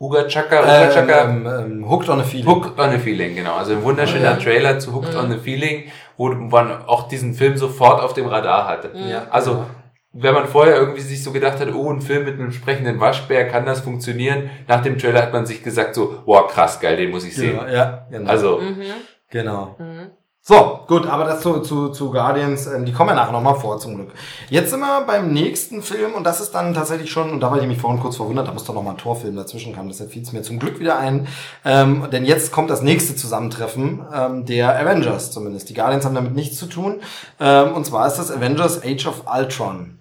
Uga 0.00 0.28
Chaka, 0.28 0.60
Uga 0.62 0.90
Chaka. 0.90 1.24
ähm, 1.24 1.46
ähm, 1.46 1.72
ähm, 1.82 1.90
Hooked 1.90 2.08
on 2.08 2.20
a 2.20 2.22
Feeling. 2.24 2.46
Hooked 2.46 2.78
on 2.78 2.90
a 2.90 2.98
Feeling, 2.98 3.34
genau. 3.34 3.54
Also 3.56 3.72
ein 3.72 3.82
wunderschöner 3.82 4.32
Ja. 4.32 4.36
Trailer 4.36 4.78
zu 4.78 4.94
Hooked 4.94 5.16
on 5.16 5.32
a 5.32 5.38
Feeling, 5.38 5.90
wo 6.16 6.28
man 6.28 6.84
auch 6.86 7.08
diesen 7.08 7.34
Film 7.34 7.56
sofort 7.56 8.00
auf 8.00 8.12
dem 8.14 8.26
Radar 8.26 8.68
hatte. 8.68 8.92
Ja, 8.94 9.26
Also. 9.30 9.64
Wenn 10.12 10.34
man 10.34 10.46
vorher 10.48 10.76
irgendwie 10.76 11.00
sich 11.02 11.22
so 11.22 11.32
gedacht 11.32 11.60
hat, 11.60 11.72
oh, 11.74 11.90
ein 11.92 12.00
Film 12.00 12.24
mit 12.24 12.34
einem 12.34 12.50
sprechenden 12.52 12.98
Waschbär, 13.00 13.46
kann 13.48 13.66
das 13.66 13.80
funktionieren? 13.80 14.50
Nach 14.66 14.82
dem 14.82 14.98
Trailer 14.98 15.22
hat 15.22 15.32
man 15.32 15.46
sich 15.46 15.62
gesagt 15.62 15.94
so, 15.94 16.22
wow, 16.24 16.46
krass, 16.50 16.80
geil, 16.80 16.96
den 16.96 17.10
muss 17.10 17.24
ich 17.24 17.36
sehen. 17.36 17.56
ja, 17.56 17.68
ja, 17.70 18.06
genau. 18.10 18.30
Also, 18.30 18.58
Mhm. 18.58 18.82
genau. 19.30 19.76
Mhm. 19.78 20.10
So, 20.40 20.80
gut, 20.88 21.06
aber 21.06 21.24
das 21.24 21.42
zu, 21.42 21.60
zu, 21.60 21.90
zu 21.90 22.10
Guardians, 22.10 22.66
ähm, 22.68 22.86
die 22.86 22.92
kommen 22.92 23.10
ja 23.10 23.16
nachher 23.16 23.32
nochmal 23.32 23.56
vor, 23.56 23.76
zum 23.78 23.96
Glück. 23.96 24.12
Jetzt 24.48 24.70
sind 24.70 24.80
wir 24.80 25.02
beim 25.06 25.30
nächsten 25.30 25.82
Film 25.82 26.14
und 26.14 26.24
das 26.24 26.40
ist 26.40 26.52
dann 26.54 26.72
tatsächlich 26.72 27.10
schon, 27.10 27.30
und 27.30 27.40
da 27.40 27.50
war 27.50 27.60
ich 27.60 27.66
mich 27.68 27.78
vorhin 27.78 28.00
kurz 28.00 28.16
verwundert, 28.16 28.48
da 28.48 28.52
muss 28.52 28.64
doch 28.64 28.72
nochmal 28.72 28.94
ein 28.94 28.98
Torfilm 28.98 29.36
dazwischen 29.36 29.76
kommen, 29.76 29.88
deshalb 29.90 30.10
fiel 30.10 30.22
es 30.22 30.32
mir 30.32 30.40
zum 30.40 30.58
Glück 30.58 30.80
wieder 30.80 30.98
ein. 30.98 31.28
Ähm, 31.66 32.06
denn 32.10 32.24
jetzt 32.24 32.50
kommt 32.50 32.70
das 32.70 32.80
nächste 32.80 33.14
Zusammentreffen 33.14 34.00
ähm, 34.14 34.46
der 34.46 34.74
Avengers 34.80 35.32
zumindest. 35.32 35.68
Die 35.68 35.74
Guardians 35.74 36.06
haben 36.06 36.14
damit 36.14 36.34
nichts 36.34 36.56
zu 36.56 36.64
tun. 36.64 37.00
Ähm, 37.38 37.72
und 37.74 37.84
zwar 37.84 38.06
ist 38.06 38.16
das 38.16 38.30
Avengers 38.32 38.82
Age 38.82 39.06
of 39.06 39.24
Ultron. 39.30 39.97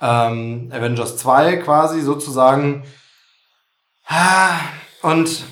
Ähm, 0.00 0.70
Avengers 0.72 1.16
2 1.18 1.56
quasi 1.58 2.00
sozusagen. 2.00 2.84
Ah, 4.06 4.58
Und 5.02 5.44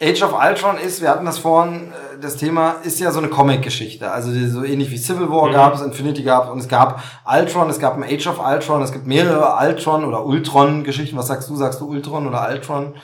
Age 0.00 0.22
of 0.22 0.32
Ultron 0.32 0.78
ist, 0.78 1.02
wir 1.02 1.10
hatten 1.10 1.26
das 1.26 1.38
vorhin, 1.38 1.92
äh, 1.92 2.18
das 2.20 2.36
Thema 2.36 2.76
ist 2.84 2.98
ja 3.00 3.10
so 3.10 3.18
eine 3.18 3.28
Comic-Geschichte. 3.28 4.10
Also 4.10 4.30
so 4.48 4.64
ähnlich 4.64 4.90
wie 4.90 4.96
Civil 4.96 5.28
War 5.30 5.48
Mhm. 5.48 5.52
gab 5.52 5.74
es, 5.74 5.82
Infinity 5.82 6.22
gab 6.22 6.44
es 6.44 6.50
und 6.50 6.58
es 6.60 6.68
gab 6.68 7.02
Ultron, 7.30 7.68
es 7.68 7.78
gab 7.78 7.96
ein 7.96 8.04
Age 8.04 8.26
of 8.28 8.40
Ultron, 8.40 8.82
es 8.82 8.92
gibt 8.92 9.06
mehrere 9.06 9.56
Ultron 9.66 10.04
oder 10.04 10.24
Ultron-Geschichten. 10.24 11.16
Was 11.18 11.26
sagst 11.26 11.50
du? 11.50 11.56
Sagst 11.56 11.80
du 11.80 11.88
Ultron 11.88 12.26
oder 12.26 12.48
Ultron? 12.48 12.96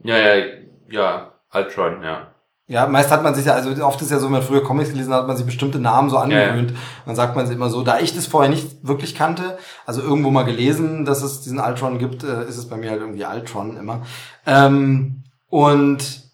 ja, 0.00 0.18
ja, 0.18 0.44
ja, 0.90 1.32
Ultron, 1.54 2.02
ja. 2.02 2.34
Ja, 2.68 2.88
meist 2.88 3.12
hat 3.12 3.22
man 3.22 3.32
sich 3.34 3.46
ja, 3.46 3.52
also 3.52 3.70
oft 3.84 4.02
ist 4.02 4.10
ja 4.10 4.18
so, 4.18 4.26
wenn 4.26 4.32
man 4.32 4.42
früher 4.42 4.64
Comics 4.64 4.90
gelesen 4.90 5.12
hat, 5.12 5.20
hat 5.20 5.28
man 5.28 5.36
sich 5.36 5.46
bestimmte 5.46 5.78
Namen 5.78 6.10
so 6.10 6.18
angewöhnt. 6.18 6.74
Dann 7.04 7.14
sagt 7.14 7.36
man 7.36 7.46
sich 7.46 7.54
immer 7.54 7.70
so, 7.70 7.82
da 7.82 8.00
ich 8.00 8.14
das 8.14 8.26
vorher 8.26 8.50
nicht 8.50 8.84
wirklich 8.86 9.14
kannte, 9.14 9.56
also 9.86 10.00
irgendwo 10.02 10.30
mal 10.30 10.44
gelesen, 10.44 11.04
dass 11.04 11.22
es 11.22 11.42
diesen 11.42 11.60
Ultron 11.60 11.98
gibt, 11.98 12.24
äh, 12.24 12.44
ist 12.48 12.56
es 12.56 12.68
bei 12.68 12.76
mir 12.76 12.90
halt 12.90 13.00
irgendwie 13.00 13.24
Ultron 13.24 13.76
immer. 13.76 14.02
Ähm, 14.46 15.22
und 15.48 16.26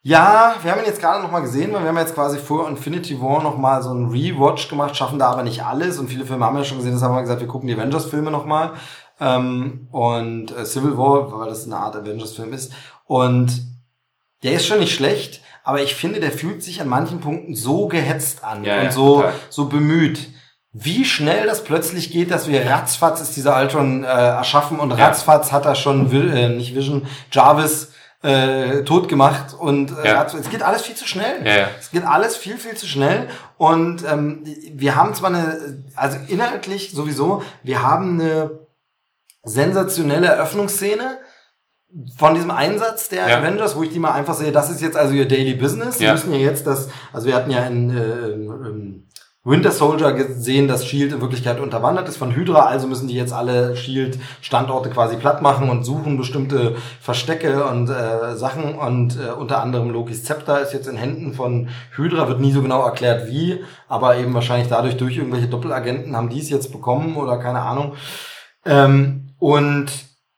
ja, 0.00 0.54
wir 0.62 0.70
haben 0.72 0.80
ihn 0.80 0.86
jetzt 0.86 1.00
gerade 1.00 1.22
noch 1.22 1.30
mal 1.30 1.40
gesehen, 1.40 1.74
weil 1.74 1.82
wir 1.82 1.88
haben 1.88 1.98
jetzt 1.98 2.14
quasi 2.14 2.38
vor 2.38 2.66
Infinity 2.66 3.20
War 3.20 3.42
noch 3.42 3.58
mal 3.58 3.82
so 3.82 3.90
einen 3.90 4.10
Rewatch 4.10 4.70
gemacht, 4.70 4.96
schaffen 4.96 5.18
da 5.18 5.30
aber 5.30 5.42
nicht 5.42 5.62
alles 5.62 5.98
und 5.98 6.08
viele 6.08 6.24
Filme 6.24 6.46
haben 6.46 6.56
wir 6.56 6.64
schon 6.64 6.78
gesehen, 6.78 6.92
deshalb 6.92 7.10
haben 7.10 7.18
wir 7.18 7.22
gesagt, 7.22 7.40
wir 7.40 7.48
gucken 7.48 7.68
die 7.68 7.74
Avengers-Filme 7.74 8.30
noch 8.30 8.46
mal. 8.46 8.72
Ähm, 9.20 9.88
und 9.92 10.56
äh, 10.56 10.64
Civil 10.64 10.96
War, 10.96 11.38
weil 11.38 11.48
das 11.50 11.66
eine 11.66 11.76
Art 11.76 11.96
Avengers-Film 11.96 12.54
ist. 12.54 12.72
Und 13.06 13.73
der 14.44 14.52
ist 14.52 14.66
schon 14.66 14.78
nicht 14.78 14.94
schlecht, 14.94 15.40
aber 15.64 15.82
ich 15.82 15.94
finde, 15.96 16.20
der 16.20 16.30
fühlt 16.30 16.62
sich 16.62 16.80
an 16.80 16.88
manchen 16.88 17.20
Punkten 17.20 17.54
so 17.56 17.88
gehetzt 17.88 18.44
an 18.44 18.62
Ja, 18.64 18.78
und 18.78 18.84
ja, 18.84 18.92
so, 18.92 19.16
total. 19.16 19.32
so 19.50 19.64
bemüht. 19.66 20.28
Wie 20.72 21.04
schnell 21.04 21.46
das 21.46 21.64
plötzlich 21.64 22.10
geht, 22.12 22.30
dass 22.30 22.48
wir 22.48 22.68
ratzfatz 22.68 23.20
ist 23.20 23.36
dieser 23.36 23.56
Ultron 23.60 24.04
äh, 24.04 24.06
erschaffen 24.06 24.78
und 24.80 24.92
ratzfatz 24.92 25.52
hat 25.52 25.64
er 25.66 25.74
schon, 25.76 26.10
äh, 26.12 26.48
nicht 26.48 26.74
Vision, 26.74 27.06
Jarvis 27.32 27.92
äh, 28.22 28.82
tot 28.82 29.08
gemacht 29.08 29.54
und 29.58 29.92
äh, 30.02 30.08
Ja. 30.08 30.24
es 30.24 30.50
geht 30.50 30.62
alles 30.62 30.82
viel 30.82 30.96
zu 30.96 31.06
schnell. 31.06 31.46
Ja, 31.46 31.56
ja. 31.58 31.68
Es 31.78 31.90
geht 31.92 32.04
alles 32.04 32.36
viel, 32.36 32.56
viel 32.58 32.74
zu 32.74 32.86
schnell 32.86 33.28
und 33.56 34.02
ähm, 34.10 34.42
wir 34.72 34.96
haben 34.96 35.14
zwar 35.14 35.30
eine, 35.30 35.78
also 35.94 36.18
inhaltlich 36.28 36.90
sowieso, 36.90 37.42
wir 37.62 37.82
haben 37.82 38.20
eine 38.20 38.50
sensationelle 39.44 40.26
Eröffnungsszene, 40.26 41.18
von 42.16 42.34
diesem 42.34 42.50
Einsatz 42.50 43.08
der 43.08 43.28
Ja. 43.28 43.38
Avengers, 43.38 43.76
wo 43.76 43.82
ich 43.82 43.90
die 43.90 43.98
mal 43.98 44.12
einfach 44.12 44.34
sehe, 44.34 44.52
das 44.52 44.70
ist 44.70 44.80
jetzt 44.80 44.96
also 44.96 45.14
ihr 45.14 45.28
Daily 45.28 45.54
Business. 45.54 45.98
Sie 45.98 46.04
Ja. 46.04 46.12
müssen 46.12 46.32
ja 46.32 46.38
jetzt 46.40 46.66
das, 46.66 46.88
also 47.12 47.26
wir 47.28 47.34
hatten 47.34 47.50
ja 47.50 47.64
in, 47.66 47.90
äh, 47.90 48.30
ähm, 48.30 49.00
Winter 49.46 49.72
Soldier 49.72 50.12
gesehen, 50.12 50.68
dass 50.68 50.86
Shield 50.86 51.12
in 51.12 51.20
Wirklichkeit 51.20 51.60
unterwandert 51.60 52.08
ist 52.08 52.16
von 52.16 52.34
Hydra, 52.34 52.60
also 52.64 52.86
müssen 52.86 53.08
die 53.08 53.14
jetzt 53.14 53.34
alle 53.34 53.76
Shield 53.76 54.18
Standorte 54.40 54.88
quasi 54.88 55.16
platt 55.16 55.42
machen 55.42 55.68
und 55.68 55.84
suchen 55.84 56.16
bestimmte 56.16 56.76
Verstecke 56.98 57.66
und 57.66 57.90
äh, 57.90 58.36
Sachen 58.36 58.74
und 58.74 59.18
äh, 59.18 59.32
unter 59.32 59.60
anderem 59.60 59.90
Lokis 59.90 60.24
Zepter 60.24 60.62
ist 60.62 60.72
jetzt 60.72 60.88
in 60.88 60.96
Händen 60.96 61.34
von 61.34 61.68
Hydra, 61.94 62.26
wird 62.26 62.40
nie 62.40 62.52
so 62.52 62.62
genau 62.62 62.82
erklärt 62.86 63.28
wie, 63.28 63.62
aber 63.86 64.16
eben 64.16 64.32
wahrscheinlich 64.32 64.68
dadurch 64.68 64.96
durch 64.96 65.18
irgendwelche 65.18 65.48
Doppelagenten 65.48 66.16
haben 66.16 66.30
die 66.30 66.40
es 66.40 66.48
jetzt 66.48 66.72
bekommen 66.72 67.14
oder 67.16 67.36
keine 67.36 67.60
Ahnung. 67.60 67.92
Ähm, 68.64 69.34
und 69.38 69.88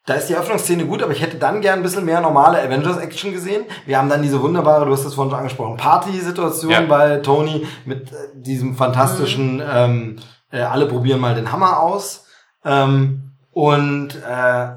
da 0.06 0.14
ist 0.14 0.28
die 0.28 0.34
Eröffnungsszene 0.34 0.86
gut, 0.86 1.02
aber 1.02 1.12
ich 1.12 1.20
hätte 1.20 1.36
dann 1.36 1.60
gern 1.60 1.80
ein 1.80 1.82
bisschen 1.82 2.04
mehr 2.04 2.20
normale 2.20 2.62
Avengers-Action 2.62 3.32
gesehen. 3.32 3.64
Wir 3.86 3.98
haben 3.98 4.08
dann 4.08 4.22
diese 4.22 4.40
wunderbare, 4.40 4.86
du 4.86 4.92
hast 4.92 5.04
das 5.04 5.14
vorhin 5.14 5.30
schon 5.30 5.40
angesprochen, 5.40 5.76
Party-Situation 5.76 6.70
ja. 6.70 6.80
bei 6.82 7.16
Tony 7.16 7.66
mit 7.84 8.12
äh, 8.12 8.14
diesem 8.34 8.76
fantastischen, 8.76 9.56
mhm. 9.56 9.62
ähm, 9.68 10.16
äh, 10.52 10.60
alle 10.60 10.86
probieren 10.86 11.20
mal 11.20 11.34
den 11.34 11.50
Hammer 11.50 11.80
aus. 11.80 12.26
Ähm, 12.64 13.32
und 13.50 14.14
äh, 14.14 14.68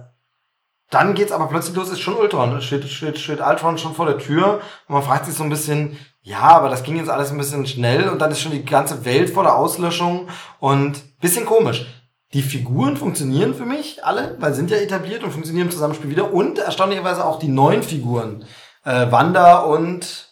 dann 0.89 1.13
geht's 1.13 1.31
aber 1.31 1.45
plötzlich 1.45 1.75
los, 1.75 1.89
ist 1.89 1.99
schon 1.99 2.15
Ultron, 2.15 2.59
steht, 2.61 2.85
steht, 2.85 3.19
steht 3.19 3.41
Ultron 3.41 3.77
schon 3.77 3.93
vor 3.93 4.07
der 4.07 4.17
Tür 4.17 4.61
und 4.87 4.93
man 4.95 5.03
fragt 5.03 5.27
sich 5.27 5.35
so 5.35 5.43
ein 5.43 5.49
bisschen, 5.49 5.99
ja, 6.21 6.41
aber 6.41 6.69
das 6.69 6.81
ging 6.81 6.97
jetzt 6.97 7.09
alles 7.09 7.31
ein 7.31 7.37
bisschen 7.37 7.67
schnell 7.67 8.09
und 8.09 8.19
dann 8.19 8.31
ist 8.31 8.41
schon 8.41 8.51
die 8.51 8.65
ganze 8.65 9.05
Welt 9.05 9.29
voller 9.29 9.55
Auslöschung 9.55 10.27
und 10.59 11.19
bisschen 11.19 11.45
komisch. 11.45 11.85
Die 12.33 12.43
Figuren 12.43 12.95
funktionieren 12.95 13.55
für 13.55 13.65
mich 13.65 14.05
alle, 14.05 14.35
weil 14.39 14.53
sind 14.53 14.69
ja 14.69 14.77
etabliert 14.77 15.23
und 15.23 15.31
funktionieren 15.31 15.67
im 15.67 15.71
Zusammenspiel 15.71 16.11
wieder. 16.11 16.31
Und 16.31 16.59
erstaunlicherweise 16.59 17.25
auch 17.25 17.39
die 17.39 17.47
neuen 17.47 17.81
Figuren. 17.81 18.45
Äh, 18.85 19.11
Wanda 19.11 19.59
und 19.59 20.29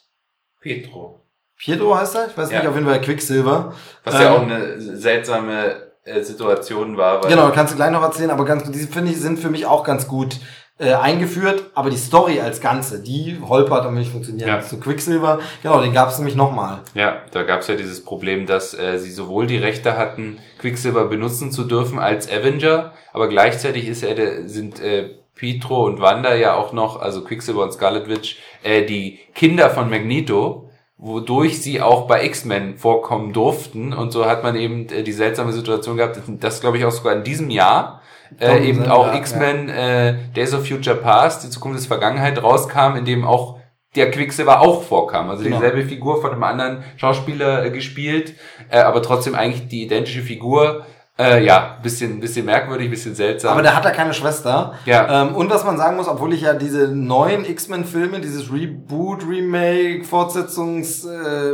Pietro. 0.62 1.26
Pietro 1.58 1.98
heißt 1.98 2.16
er? 2.16 2.28
Ich 2.28 2.38
weiß 2.38 2.52
ja. 2.52 2.60
nicht, 2.60 2.68
auf 2.68 2.76
jeden 2.76 2.88
Fall 2.88 3.02
Quicksilver. 3.02 3.74
Was 4.04 4.16
ähm, 4.16 4.22
ja 4.22 4.32
auch 4.32 4.42
eine 4.44 4.80
seltsame 4.80 5.88
äh, 6.04 6.22
Situation 6.22 6.98
war. 6.98 7.24
Weil 7.24 7.32
genau, 7.32 7.50
kannst 7.50 7.74
du 7.74 7.78
gleich 7.78 7.92
noch 7.92 8.04
erzählen, 8.04 8.30
aber 8.30 8.46
ganz, 8.46 8.70
die 8.70 8.80
finde 8.80 9.12
ich, 9.12 9.20
sind 9.20 9.40
für 9.40 9.50
mich 9.50 9.66
auch 9.66 9.84
ganz 9.84 10.08
gut 10.08 10.38
äh, 10.80 10.94
eingeführt, 10.94 11.72
aber 11.74 11.90
die 11.90 11.98
Story 11.98 12.40
als 12.40 12.62
Ganze, 12.62 13.02
die 13.02 13.38
holpert 13.48 13.86
und 13.86 13.96
nicht 13.96 14.12
funktioniert. 14.12 14.48
Ja. 14.48 14.62
Zu 14.62 14.80
Quicksilver, 14.80 15.40
genau, 15.64 15.82
den 15.82 15.94
gab 15.94 16.10
es 16.10 16.18
nämlich 16.18 16.36
nochmal. 16.36 16.80
Ja, 16.94 17.22
da 17.32 17.44
gab 17.44 17.62
es 17.62 17.68
ja 17.68 17.76
dieses 17.76 18.04
Problem, 18.04 18.46
dass 18.46 18.74
äh, 18.78 19.00
sie 19.00 19.12
sowohl 19.12 19.48
die 19.48 19.58
Rechte 19.58 19.98
hatten, 19.98 20.38
Quicksilver 20.60 21.06
benutzen 21.06 21.52
zu 21.52 21.64
dürfen 21.64 22.00
als 22.00 22.32
Avenger, 22.32 22.94
aber 23.12 23.28
gleichzeitig 23.28 23.88
ist 23.88 24.04
er 24.04 24.14
der, 24.14 24.48
sind 24.48 24.80
äh, 24.80 25.10
Pietro 25.34 25.86
und 25.86 26.02
Wanda 26.02 26.36
ja 26.36 26.56
auch 26.56 26.74
noch, 26.74 27.02
also 27.02 27.24
Quicksilver 27.24 27.64
und 27.64 27.74
Scarlet 27.74 28.08
Witch, 28.08 28.38
äh, 28.64 28.86
die 28.86 29.20
Kinder 29.34 29.70
von 29.70 29.90
Magneto, 29.90 30.70
wodurch 30.98 31.62
sie 31.62 31.82
auch 31.82 32.08
bei 32.08 32.26
X-Men 32.26 32.78
vorkommen 32.78 33.34
durften. 33.34 33.94
Und 33.94 34.12
so 34.12 34.26
hat 34.26 34.44
man 34.44 34.56
eben 34.56 34.90
äh, 34.90 35.04
die 35.04 35.12
seltsame 35.12 35.54
Situation 35.54 35.98
gehabt, 35.98 36.20
das 36.28 36.62
glaube 36.62 36.78
ich 36.78 36.86
auch 36.86 36.92
sogar 36.92 37.16
in 37.16 37.24
diesem 37.24 37.50
Jahr, 37.50 38.02
äh, 38.40 38.68
eben 38.68 38.86
auch 38.86 39.14
X-Men 39.14 39.70
ja. 39.70 40.10
äh, 40.10 40.16
Days 40.36 40.54
of 40.54 40.68
Future 40.68 40.96
Past, 40.96 41.44
die 41.44 41.50
Zukunft 41.50 41.80
ist 41.80 41.88
Vergangenheit 41.88 42.42
rauskam, 42.42 42.96
in 42.98 43.06
dem 43.06 43.26
auch 43.26 43.58
der 43.96 44.12
Quicksilver 44.12 44.62
auch 44.62 44.84
vorkam. 44.84 45.30
Also 45.30 45.44
genau. 45.44 45.58
dieselbe 45.58 45.84
Figur 45.84 46.22
von 46.22 46.32
einem 46.32 46.44
anderen 46.44 46.84
Schauspieler 46.98 47.66
äh, 47.66 47.72
gespielt, 47.72 48.34
äh, 48.70 48.80
aber 48.80 49.02
trotzdem 49.02 49.36
eigentlich 49.36 49.68
die 49.68 49.84
identische 49.84 50.22
Figur. 50.22 50.86
Äh, 51.20 51.44
ja, 51.44 51.80
bisschen, 51.82 52.20
bisschen 52.20 52.46
merkwürdig, 52.46 52.92
bisschen 52.92 53.16
seltsam. 53.16 53.54
Aber 53.54 53.64
der 53.64 53.76
hat 53.76 53.84
da 53.84 53.90
keine 53.90 54.14
Schwester. 54.14 54.76
Ja. 54.86 55.24
Ähm, 55.24 55.36
und 55.36 55.50
was 55.50 55.66
man 55.66 55.76
sagen 55.76 55.98
muss, 55.98 56.08
obwohl 56.08 56.32
ich 56.32 56.42
ja 56.42 56.54
diese 56.54 56.90
neuen 56.90 57.44
X-Men-Filme, 57.44 58.20
dieses 58.20 58.54
Reboot, 58.54 59.28
Remake, 59.28 60.04
Fortsetzungs, 60.04 61.06
äh, 61.06 61.54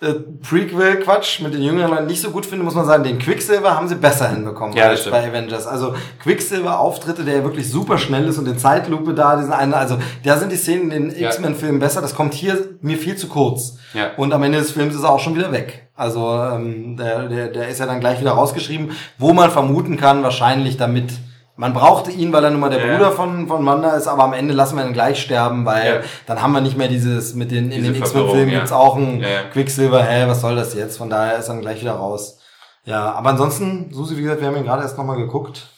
äh, 0.00 0.14
Prequel-Quatsch 0.42 1.40
mit 1.40 1.54
den 1.54 1.62
jüngeren 1.62 1.90
Leuten 1.90 2.06
nicht 2.06 2.20
so 2.20 2.30
gut 2.30 2.44
finde, 2.44 2.64
muss 2.64 2.74
man 2.74 2.84
sagen, 2.84 3.04
den 3.04 3.18
Quicksilver 3.18 3.76
haben 3.76 3.88
sie 3.88 3.94
besser 3.94 4.28
hinbekommen 4.28 4.76
ja, 4.76 4.88
als 4.88 5.08
bei 5.08 5.28
Avengers. 5.28 5.66
Also 5.66 5.94
Quicksilver-Auftritte, 6.22 7.24
der 7.24 7.36
ja 7.36 7.44
wirklich 7.44 7.70
super 7.70 7.96
schnell 7.98 8.26
ist 8.28 8.38
und 8.38 8.48
in 8.48 8.58
Zeitlupe 8.58 9.14
da, 9.14 9.36
diesen 9.36 9.52
einen, 9.52 9.72
also 9.72 9.98
da 10.24 10.36
sind 10.36 10.50
die 10.50 10.56
Szenen 10.56 10.90
in 10.90 11.10
den 11.10 11.20
ja. 11.20 11.28
X-Men-Filmen 11.28 11.78
besser, 11.78 12.00
das 12.00 12.14
kommt 12.14 12.34
hier 12.34 12.76
mir 12.82 12.98
viel 12.98 13.16
zu 13.16 13.28
kurz. 13.28 13.78
Ja. 13.94 14.10
Und 14.16 14.32
am 14.32 14.42
Ende 14.42 14.58
des 14.58 14.72
Films 14.72 14.94
ist 14.94 15.04
er 15.04 15.10
auch 15.10 15.20
schon 15.20 15.36
wieder 15.36 15.52
weg. 15.52 15.88
Also 15.94 16.28
ähm, 16.28 16.96
der, 16.96 17.28
der, 17.28 17.48
der 17.48 17.68
ist 17.68 17.78
ja 17.78 17.86
dann 17.86 18.00
gleich 18.00 18.20
wieder 18.20 18.32
rausgeschrieben, 18.32 18.90
wo 19.18 19.32
man 19.32 19.50
vermuten 19.50 19.96
kann, 19.96 20.24
wahrscheinlich 20.24 20.76
damit 20.76 21.12
man 21.56 21.72
brauchte 21.72 22.10
ihn, 22.10 22.32
weil 22.32 22.44
er 22.44 22.50
nun 22.50 22.60
mal 22.60 22.70
der 22.70 22.84
ja. 22.84 22.92
Bruder 22.92 23.12
von, 23.12 23.46
von 23.46 23.64
Wanda 23.64 23.96
ist, 23.96 24.08
aber 24.08 24.24
am 24.24 24.32
Ende 24.32 24.54
lassen 24.54 24.76
wir 24.76 24.84
ihn 24.84 24.92
gleich 24.92 25.22
sterben, 25.22 25.64
weil 25.64 25.86
ja. 25.86 26.00
dann 26.26 26.42
haben 26.42 26.52
wir 26.52 26.60
nicht 26.60 26.76
mehr 26.76 26.88
dieses, 26.88 27.34
mit 27.34 27.50
den, 27.50 27.70
in 27.70 27.82
Diese 27.82 27.92
den 27.92 28.02
X-Men-Filmen 28.02 28.48
ja. 28.52 28.58
gibt's 28.58 28.72
auch 28.72 28.96
ein. 28.96 29.24
Quicksilver, 29.52 30.02
hä, 30.02 30.26
was 30.26 30.40
soll 30.40 30.56
das 30.56 30.74
jetzt? 30.74 30.98
Von 30.98 31.10
daher 31.10 31.38
ist 31.38 31.48
er 31.48 31.54
dann 31.54 31.62
gleich 31.62 31.80
wieder 31.80 31.92
raus. 31.92 32.40
Ja, 32.84 33.12
aber 33.12 33.30
ansonsten, 33.30 33.92
Susi, 33.92 34.16
wie 34.16 34.22
gesagt, 34.22 34.40
wir 34.40 34.48
haben 34.48 34.56
ihn 34.56 34.64
gerade 34.64 34.82
erst 34.82 34.98
nochmal 34.98 35.16
geguckt. 35.16 35.68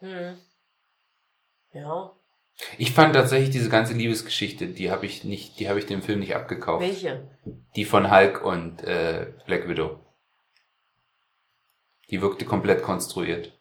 Hm. 0.00 0.36
Ja. 1.72 2.12
Ich 2.76 2.92
fand 2.92 3.14
tatsächlich 3.14 3.50
diese 3.50 3.70
ganze 3.70 3.94
Liebesgeschichte, 3.94 4.66
die 4.66 4.90
habe 4.90 5.06
ich 5.06 5.22
nicht, 5.22 5.60
die 5.60 5.68
habe 5.68 5.78
ich 5.78 5.86
dem 5.86 6.02
Film 6.02 6.18
nicht 6.18 6.34
abgekauft. 6.34 6.82
Welche? 6.82 7.28
Die 7.76 7.84
von 7.84 8.10
Hulk 8.10 8.44
und 8.44 8.82
äh, 8.82 9.28
Black 9.46 9.68
Widow. 9.68 10.00
Die 12.10 12.20
wirkte 12.20 12.44
komplett 12.44 12.82
konstruiert 12.82 13.57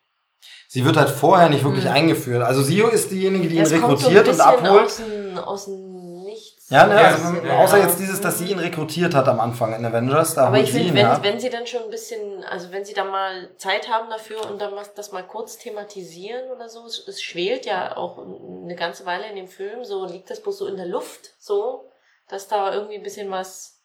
sie 0.77 0.85
wird 0.85 0.95
halt 0.95 1.09
vorher 1.09 1.49
nicht 1.49 1.63
wirklich 1.63 1.85
mhm. 1.85 1.91
eingeführt. 1.91 2.43
Also 2.43 2.61
Sio 2.61 2.89
ist 2.89 3.09
diejenige, 3.09 3.47
die 3.47 3.57
ihn 3.57 3.65
rekrutiert 3.65 4.27
so 4.27 4.31
und 4.33 4.41
abholt. 4.41 4.83
Aus 4.83 4.97
dem, 4.97 5.37
aus 5.39 5.65
dem 5.65 6.23
Nichts. 6.23 6.69
Ja, 6.69 6.85
ne, 6.85 6.99
also, 6.99 7.47
ja, 7.47 7.57
außer 7.57 7.79
jetzt 7.79 7.97
dieses, 7.97 8.21
dass 8.21 8.37
sie 8.37 8.51
ihn 8.51 8.59
rekrutiert 8.59 9.15
hat 9.15 9.27
am 9.27 9.39
Anfang 9.39 9.73
in 9.73 9.83
Avengers. 9.83 10.35
Da 10.35 10.45
Aber 10.45 10.59
ich 10.59 10.71
finde, 10.71 10.93
wenn, 10.93 11.23
wenn 11.23 11.39
sie 11.39 11.49
dann 11.49 11.65
schon 11.65 11.81
ein 11.81 11.89
bisschen, 11.89 12.43
also 12.43 12.71
wenn 12.71 12.85
sie 12.85 12.93
da 12.93 13.05
mal 13.05 13.49
Zeit 13.57 13.89
haben 13.89 14.11
dafür 14.11 14.47
und 14.51 14.61
dann 14.61 14.73
das 14.95 15.11
mal 15.11 15.23
kurz 15.23 15.57
thematisieren 15.57 16.51
oder 16.51 16.69
so, 16.69 16.85
es 16.85 17.23
schwelt 17.23 17.65
ja 17.65 17.97
auch 17.97 18.19
eine 18.19 18.75
ganze 18.75 19.07
Weile 19.07 19.27
in 19.29 19.35
dem 19.35 19.47
Film, 19.47 19.83
so 19.83 20.05
liegt 20.05 20.29
das 20.29 20.43
bloß 20.43 20.59
so 20.59 20.67
in 20.67 20.77
der 20.77 20.85
Luft, 20.85 21.31
so, 21.39 21.89
dass 22.29 22.47
da 22.47 22.71
irgendwie 22.71 22.97
ein 22.97 23.03
bisschen 23.03 23.31
was 23.31 23.76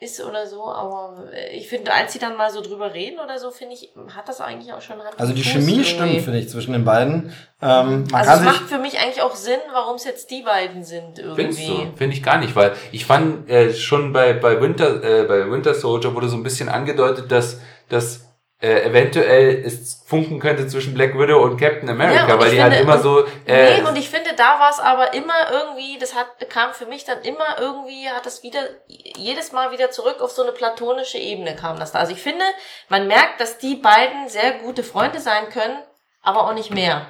ist 0.00 0.22
oder 0.24 0.46
so, 0.46 0.62
aber 0.64 1.24
ich 1.52 1.68
finde, 1.68 1.92
als 1.92 2.12
sie 2.12 2.20
dann 2.20 2.36
mal 2.36 2.52
so 2.52 2.60
drüber 2.60 2.94
reden 2.94 3.18
oder 3.18 3.38
so, 3.38 3.50
finde 3.50 3.74
ich, 3.74 3.90
hat 4.14 4.28
das 4.28 4.40
eigentlich 4.40 4.72
auch 4.72 4.80
schon 4.80 5.02
Hand 5.02 5.18
Also 5.18 5.32
die 5.32 5.42
Chemie 5.42 5.72
irgendwie. 5.72 5.84
stimmt, 5.84 6.20
finde 6.20 6.38
ich, 6.38 6.48
zwischen 6.48 6.72
den 6.72 6.84
beiden. 6.84 7.32
Ähm, 7.60 8.04
man 8.10 8.14
also 8.14 8.30
es 8.30 8.40
macht 8.42 8.68
für 8.68 8.78
mich 8.78 9.00
eigentlich 9.00 9.22
auch 9.22 9.34
Sinn, 9.34 9.58
warum 9.72 9.96
es 9.96 10.04
jetzt 10.04 10.30
die 10.30 10.42
beiden 10.42 10.84
sind 10.84 11.18
irgendwie. 11.18 11.42
Findest 11.42 11.68
du? 11.68 11.96
Finde 11.96 12.16
ich 12.16 12.22
gar 12.22 12.38
nicht, 12.38 12.54
weil 12.54 12.76
ich 12.92 13.06
fand 13.06 13.50
äh, 13.50 13.74
schon 13.74 14.12
bei 14.12 14.34
bei 14.34 14.60
Winter 14.60 15.02
äh, 15.02 15.24
bei 15.24 15.50
Winter 15.50 15.74
Soldier 15.74 16.14
wurde 16.14 16.28
so 16.28 16.36
ein 16.36 16.44
bisschen 16.44 16.68
angedeutet, 16.68 17.32
dass 17.32 17.60
dass 17.88 18.27
äh, 18.60 18.82
eventuell 18.82 19.62
es 19.64 20.02
funken 20.04 20.40
könnte 20.40 20.66
zwischen 20.66 20.92
Black 20.94 21.16
Widow 21.16 21.42
und 21.44 21.60
Captain 21.60 21.88
America, 21.88 22.28
ja, 22.28 22.40
weil 22.40 22.50
die 22.50 22.60
halt 22.60 22.74
finde, 22.74 22.92
halt 22.92 22.98
immer 22.98 22.98
so. 22.98 23.24
Äh, 23.46 23.80
nee, 23.80 23.88
und 23.88 23.96
ich 23.96 24.08
finde, 24.10 24.30
da 24.36 24.58
war 24.58 24.70
es 24.70 24.80
aber 24.80 25.14
immer 25.14 25.50
irgendwie, 25.50 25.96
das 25.98 26.14
hat 26.14 26.26
kam 26.50 26.74
für 26.74 26.86
mich 26.86 27.04
dann 27.04 27.22
immer 27.22 27.60
irgendwie, 27.60 28.08
hat 28.08 28.26
das 28.26 28.42
wieder 28.42 28.60
jedes 28.86 29.52
Mal 29.52 29.70
wieder 29.70 29.90
zurück 29.92 30.20
auf 30.20 30.32
so 30.32 30.42
eine 30.42 30.50
platonische 30.50 31.18
Ebene 31.18 31.54
kam 31.54 31.78
das 31.78 31.92
da. 31.92 32.00
Also 32.00 32.12
ich 32.12 32.20
finde, 32.20 32.44
man 32.88 33.06
merkt, 33.06 33.40
dass 33.40 33.58
die 33.58 33.76
beiden 33.76 34.28
sehr 34.28 34.58
gute 34.58 34.82
Freunde 34.82 35.20
sein 35.20 35.48
können, 35.50 35.78
aber 36.22 36.48
auch 36.48 36.54
nicht 36.54 36.74
mehr. 36.74 37.06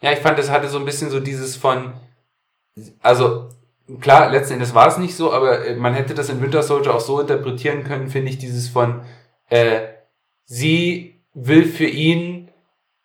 Ja, 0.00 0.12
ich 0.12 0.20
fand, 0.20 0.38
das 0.38 0.50
hatte 0.50 0.68
so 0.68 0.78
ein 0.78 0.86
bisschen 0.86 1.10
so 1.10 1.20
dieses 1.20 1.54
von, 1.56 1.92
also 3.02 3.50
klar, 4.00 4.30
letzten 4.30 4.54
Endes 4.54 4.74
war 4.74 4.88
es 4.88 4.96
nicht 4.96 5.16
so, 5.16 5.34
aber 5.34 5.66
äh, 5.66 5.74
man 5.74 5.92
hätte 5.92 6.14
das 6.14 6.30
in 6.30 6.40
Winter 6.40 6.62
Soldier 6.62 6.94
auch 6.94 7.00
so 7.00 7.20
interpretieren 7.20 7.84
können, 7.84 8.08
finde 8.08 8.30
ich, 8.30 8.38
dieses 8.38 8.68
von 8.68 9.04
äh, 9.50 9.91
sie 10.44 11.20
will 11.34 11.64
für 11.64 11.86
ihn 11.86 12.50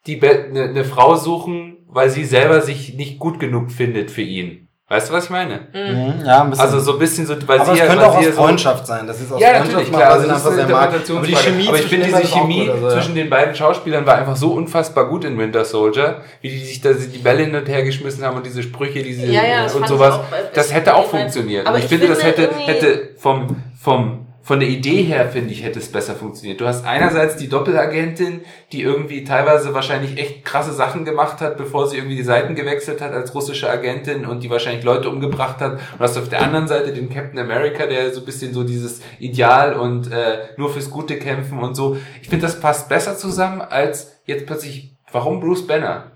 die 0.06 0.22
eine 0.22 0.72
ne 0.72 0.84
Frau 0.86 1.16
suchen, 1.16 1.78
weil 1.88 2.10
sie 2.10 2.26
selber 2.26 2.62
sich 2.62 2.96
nicht 2.96 3.20
gut 3.20 3.40
genug 3.40 3.72
findet 3.72 4.10
für 4.10 4.22
ihn. 4.22 4.68
Weißt 4.90 5.10
du, 5.10 5.14
was 5.14 5.26
ich 5.26 5.30
meine? 5.30 5.68
Mhm. 5.74 6.26
Ja, 6.26 6.44
ein 6.44 6.50
bisschen. 6.50 6.66
Also 6.66 6.80
so 6.80 6.94
ein 6.94 7.00
bisschen 7.00 7.26
so, 7.26 7.36
weil 7.46 7.60
aber 7.60 7.76
sie 7.76 7.82
es 7.82 7.88
könnte 7.90 8.08
auch 8.10 8.16
aus 8.16 8.28
Freundschaft 8.28 8.88
so, 8.88 8.94
sein. 8.94 9.06
Das 9.06 9.20
ist 9.20 9.34
aus 9.34 9.42
ja, 9.42 9.50
Freundschaft 9.50 9.72
natürlich, 9.74 9.92
klar, 9.92 10.12
also 10.14 10.28
das 10.30 10.38
ist 10.40 10.48
eine 10.48 10.62
Interpretationsfrage. 10.62 11.18
Aber, 11.18 11.28
die 11.28 11.36
Chemie 11.36 11.68
aber 11.68 11.80
ich 11.80 11.88
finde 11.88 12.06
diese 12.06 12.22
Chemie 12.22 12.72
so, 12.80 12.90
zwischen 12.92 13.16
den 13.16 13.30
beiden 13.30 13.54
Schauspielern 13.54 14.06
war 14.06 14.16
einfach 14.16 14.38
so 14.38 14.54
unfassbar 14.54 15.10
gut 15.10 15.26
in 15.26 15.38
Winter 15.38 15.66
Soldier, 15.66 16.22
wie 16.40 16.50
die 16.50 16.60
sich 16.60 16.80
da 16.80 16.94
die 16.94 17.18
Bälle 17.18 17.44
hin 17.44 17.56
und 17.56 17.68
her 17.68 17.84
geschmissen 17.84 18.24
haben 18.24 18.38
und 18.38 18.46
diese 18.46 18.64
Sprüche, 18.64 19.04
diese 19.04 19.26
ja, 19.26 19.46
ja, 19.46 19.64
und 19.66 19.86
sowas. 19.90 20.14
Auch, 20.14 20.24
das 20.54 20.74
hätte 20.74 20.96
auch 20.96 21.10
funktioniert. 21.10 21.68
Aber 21.68 21.80
ich, 21.80 21.84
ich 21.84 21.90
finde, 21.90 22.08
das 22.08 22.24
hätte 22.24 22.50
hätte 22.56 23.10
vom 23.18 23.58
vom 23.78 24.27
von 24.48 24.62
der 24.62 24.70
Idee 24.70 25.04
her, 25.04 25.28
finde 25.28 25.52
ich, 25.52 25.62
hätte 25.62 25.80
es 25.80 25.92
besser 25.92 26.16
funktioniert. 26.16 26.62
Du 26.62 26.66
hast 26.66 26.86
einerseits 26.86 27.36
die 27.36 27.50
Doppelagentin, 27.50 28.46
die 28.72 28.82
irgendwie 28.82 29.26
teilweise 29.26 29.74
wahrscheinlich 29.74 30.18
echt 30.18 30.46
krasse 30.46 30.72
Sachen 30.72 31.04
gemacht 31.04 31.42
hat, 31.42 31.58
bevor 31.58 31.86
sie 31.86 31.98
irgendwie 31.98 32.16
die 32.16 32.24
Seiten 32.24 32.56
gewechselt 32.56 33.02
hat 33.02 33.12
als 33.12 33.36
russische 33.36 33.70
Agentin 33.70 34.26
und 34.26 34.44
die 34.44 34.50
wahrscheinlich 34.50 34.86
Leute 34.86 35.10
umgebracht 35.10 35.60
hat. 35.60 35.74
Und 35.74 36.00
hast 36.00 36.18
auf 36.18 36.30
der 36.30 36.42
anderen 36.42 36.70
Seite 36.70 36.94
den 36.94 37.10
Captain 37.10 37.38
America, 37.40 37.88
der 37.88 38.14
so 38.14 38.22
ein 38.22 38.26
bisschen 38.26 38.54
so 38.54 38.64
dieses 38.64 39.02
Ideal 39.20 39.74
und 39.74 40.10
äh, 40.14 40.48
nur 40.56 40.70
fürs 40.70 40.90
Gute 40.90 41.20
kämpfen 41.20 41.60
und 41.60 41.76
so. 41.76 41.98
Ich 42.22 42.30
finde, 42.30 42.46
das 42.46 42.62
passt 42.62 42.88
besser 42.88 43.18
zusammen 43.18 43.60
als 43.60 44.14
jetzt 44.24 44.46
plötzlich, 44.46 44.96
warum 45.12 45.42
Bruce 45.42 45.68
Banner? 45.68 46.14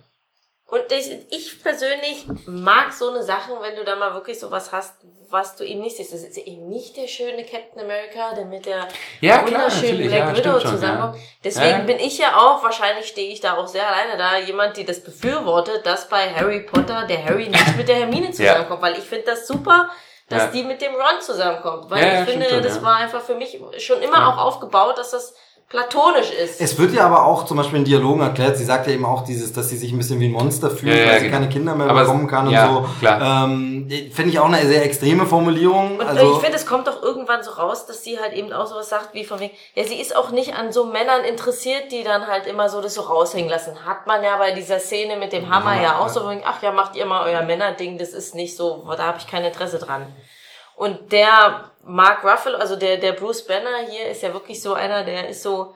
Und 0.67 0.89
ich, 0.89 1.11
ich 1.31 1.61
persönlich 1.61 2.27
mag 2.45 2.93
so 2.93 3.09
eine 3.09 3.23
Sachen, 3.23 3.55
wenn 3.61 3.75
du 3.75 3.83
da 3.83 3.97
mal 3.97 4.13
wirklich 4.13 4.39
sowas 4.39 4.71
hast, 4.71 4.93
was 5.31 5.55
du 5.55 5.63
eben 5.63 5.81
nicht 5.81 5.97
siehst. 5.97 6.13
Das 6.13 6.21
ist 6.23 6.37
eben 6.37 6.69
nicht 6.69 6.97
der 6.97 7.07
schöne 7.07 7.43
Captain 7.43 7.81
America, 7.81 8.33
der 8.33 8.45
mit 8.45 8.65
der 8.65 8.87
Ja, 9.19 9.45
wunderschönen 9.45 10.07
Black 10.07 10.19
ja, 10.19 10.35
Widow 10.35 10.59
zusammenkommt. 10.59 11.15
ja. 11.15 11.21
Deswegen 11.43 11.85
bin 11.85 11.99
ich 11.99 12.17
ja 12.17 12.37
auch, 12.37 12.63
wahrscheinlich 12.63 13.07
stehe 13.07 13.31
ich 13.31 13.39
da 13.39 13.57
auch 13.57 13.67
sehr 13.67 13.87
alleine 13.87 14.17
da, 14.17 14.37
jemand, 14.37 14.77
die 14.77 14.85
das 14.85 15.03
befürwortet, 15.03 15.85
dass 15.85 16.09
bei 16.09 16.33
Harry 16.33 16.61
Potter 16.61 17.05
der 17.07 17.23
Harry 17.25 17.49
nicht 17.49 17.77
mit 17.77 17.87
der 17.87 17.97
Hermine 17.97 18.31
zusammenkommt. 18.31 18.81
Weil 18.81 18.97
ich 18.97 19.03
finde 19.03 19.25
das 19.25 19.47
super, 19.47 19.89
dass 20.29 20.51
die 20.51 20.63
mit 20.63 20.81
dem 20.81 20.93
Ron 20.93 21.21
zusammenkommt. 21.21 21.89
Weil 21.89 22.23
ich 22.23 22.29
finde, 22.29 22.61
das 22.61 22.81
war 22.81 22.97
einfach 22.97 23.21
für 23.21 23.35
mich 23.35 23.59
schon 23.77 24.01
immer 24.01 24.29
auch 24.29 24.37
aufgebaut, 24.45 24.97
dass 24.97 25.11
das 25.11 25.35
platonisch 25.71 26.31
ist. 26.31 26.59
Es 26.59 26.77
wird 26.77 26.93
ja 26.93 27.05
aber 27.05 27.25
auch 27.25 27.45
zum 27.45 27.55
Beispiel 27.57 27.79
in 27.79 27.85
Dialogen 27.85 28.21
erklärt, 28.21 28.57
sie 28.57 28.65
sagt 28.65 28.87
ja 28.87 28.93
eben 28.93 29.05
auch 29.05 29.23
dieses, 29.23 29.53
dass 29.53 29.69
sie 29.69 29.77
sich 29.77 29.93
ein 29.93 29.97
bisschen 29.97 30.19
wie 30.19 30.25
ein 30.25 30.33
Monster 30.33 30.69
fühlt, 30.69 30.93
Ja, 30.93 31.03
ja, 31.03 31.07
weil 31.07 31.19
sie 31.19 31.25
genau. 31.27 31.37
keine 31.37 31.49
Kinder 31.49 31.75
mehr 31.75 31.87
Aber 31.89 32.01
bekommen 32.01 32.27
kann 32.27 32.49
ja, 32.49 32.67
und 32.67 32.83
so. 32.83 32.89
klar. 32.99 33.45
Ähm, 33.45 33.89
Finde 34.11 34.31
ich 34.31 34.39
auch 34.39 34.51
eine 34.51 34.67
sehr 34.67 34.83
extreme 34.83 35.25
Formulierung. 35.25 35.97
Und 35.97 36.05
also, 36.05 36.35
ich 36.35 36.41
finde, 36.41 36.57
es 36.57 36.65
kommt 36.65 36.87
doch 36.87 37.01
irgendwann 37.01 37.41
so 37.43 37.51
raus, 37.51 37.85
dass 37.85 38.03
sie 38.03 38.19
halt 38.19 38.33
eben 38.33 38.51
auch 38.51 38.67
sowas 38.67 38.89
sagt, 38.89 39.13
wie 39.13 39.23
von 39.23 39.39
wegen, 39.39 39.53
ja, 39.73 39.85
sie 39.85 39.95
ist 39.95 40.15
auch 40.15 40.31
nicht 40.31 40.55
an 40.55 40.73
so 40.73 40.85
Männern 40.85 41.23
interessiert, 41.23 41.91
die 41.91 42.03
dann 42.03 42.27
halt 42.27 42.45
immer 42.45 42.67
so 42.67 42.81
das 42.81 42.93
so 42.93 43.01
raushängen 43.01 43.49
lassen. 43.49 43.85
Hat 43.85 44.05
man 44.05 44.21
ja 44.23 44.37
bei 44.37 44.51
dieser 44.51 44.79
Szene 44.79 45.15
mit 45.15 45.31
dem 45.31 45.49
Hammer 45.49 45.71
Hammer, 45.71 45.81
ja 45.81 45.99
auch 45.99 46.07
ja. 46.07 46.09
so, 46.09 46.21
von 46.21 46.31
wegen, 46.31 46.43
ach 46.45 46.61
ja, 46.61 46.71
macht 46.71 46.95
ihr 46.95 47.05
mal 47.05 47.25
euer 47.29 47.43
Männerding, 47.43 47.97
das 47.97 48.09
ist 48.09 48.35
nicht 48.35 48.55
so, 48.55 48.83
da 48.97 49.03
habe 49.05 49.17
ich 49.19 49.27
kein 49.27 49.43
Interesse 49.43 49.79
dran. 49.79 50.05
Und 50.81 51.11
der 51.11 51.69
Mark 51.83 52.23
Ruffalo, 52.23 52.57
also 52.57 52.75
der, 52.75 52.97
der 52.97 53.11
Bruce 53.11 53.45
Banner 53.45 53.85
hier 53.87 54.07
ist 54.07 54.23
ja 54.23 54.33
wirklich 54.33 54.59
so 54.59 54.73
einer, 54.73 55.03
der 55.03 55.29
ist 55.29 55.43
so, 55.43 55.55
so- 55.55 55.75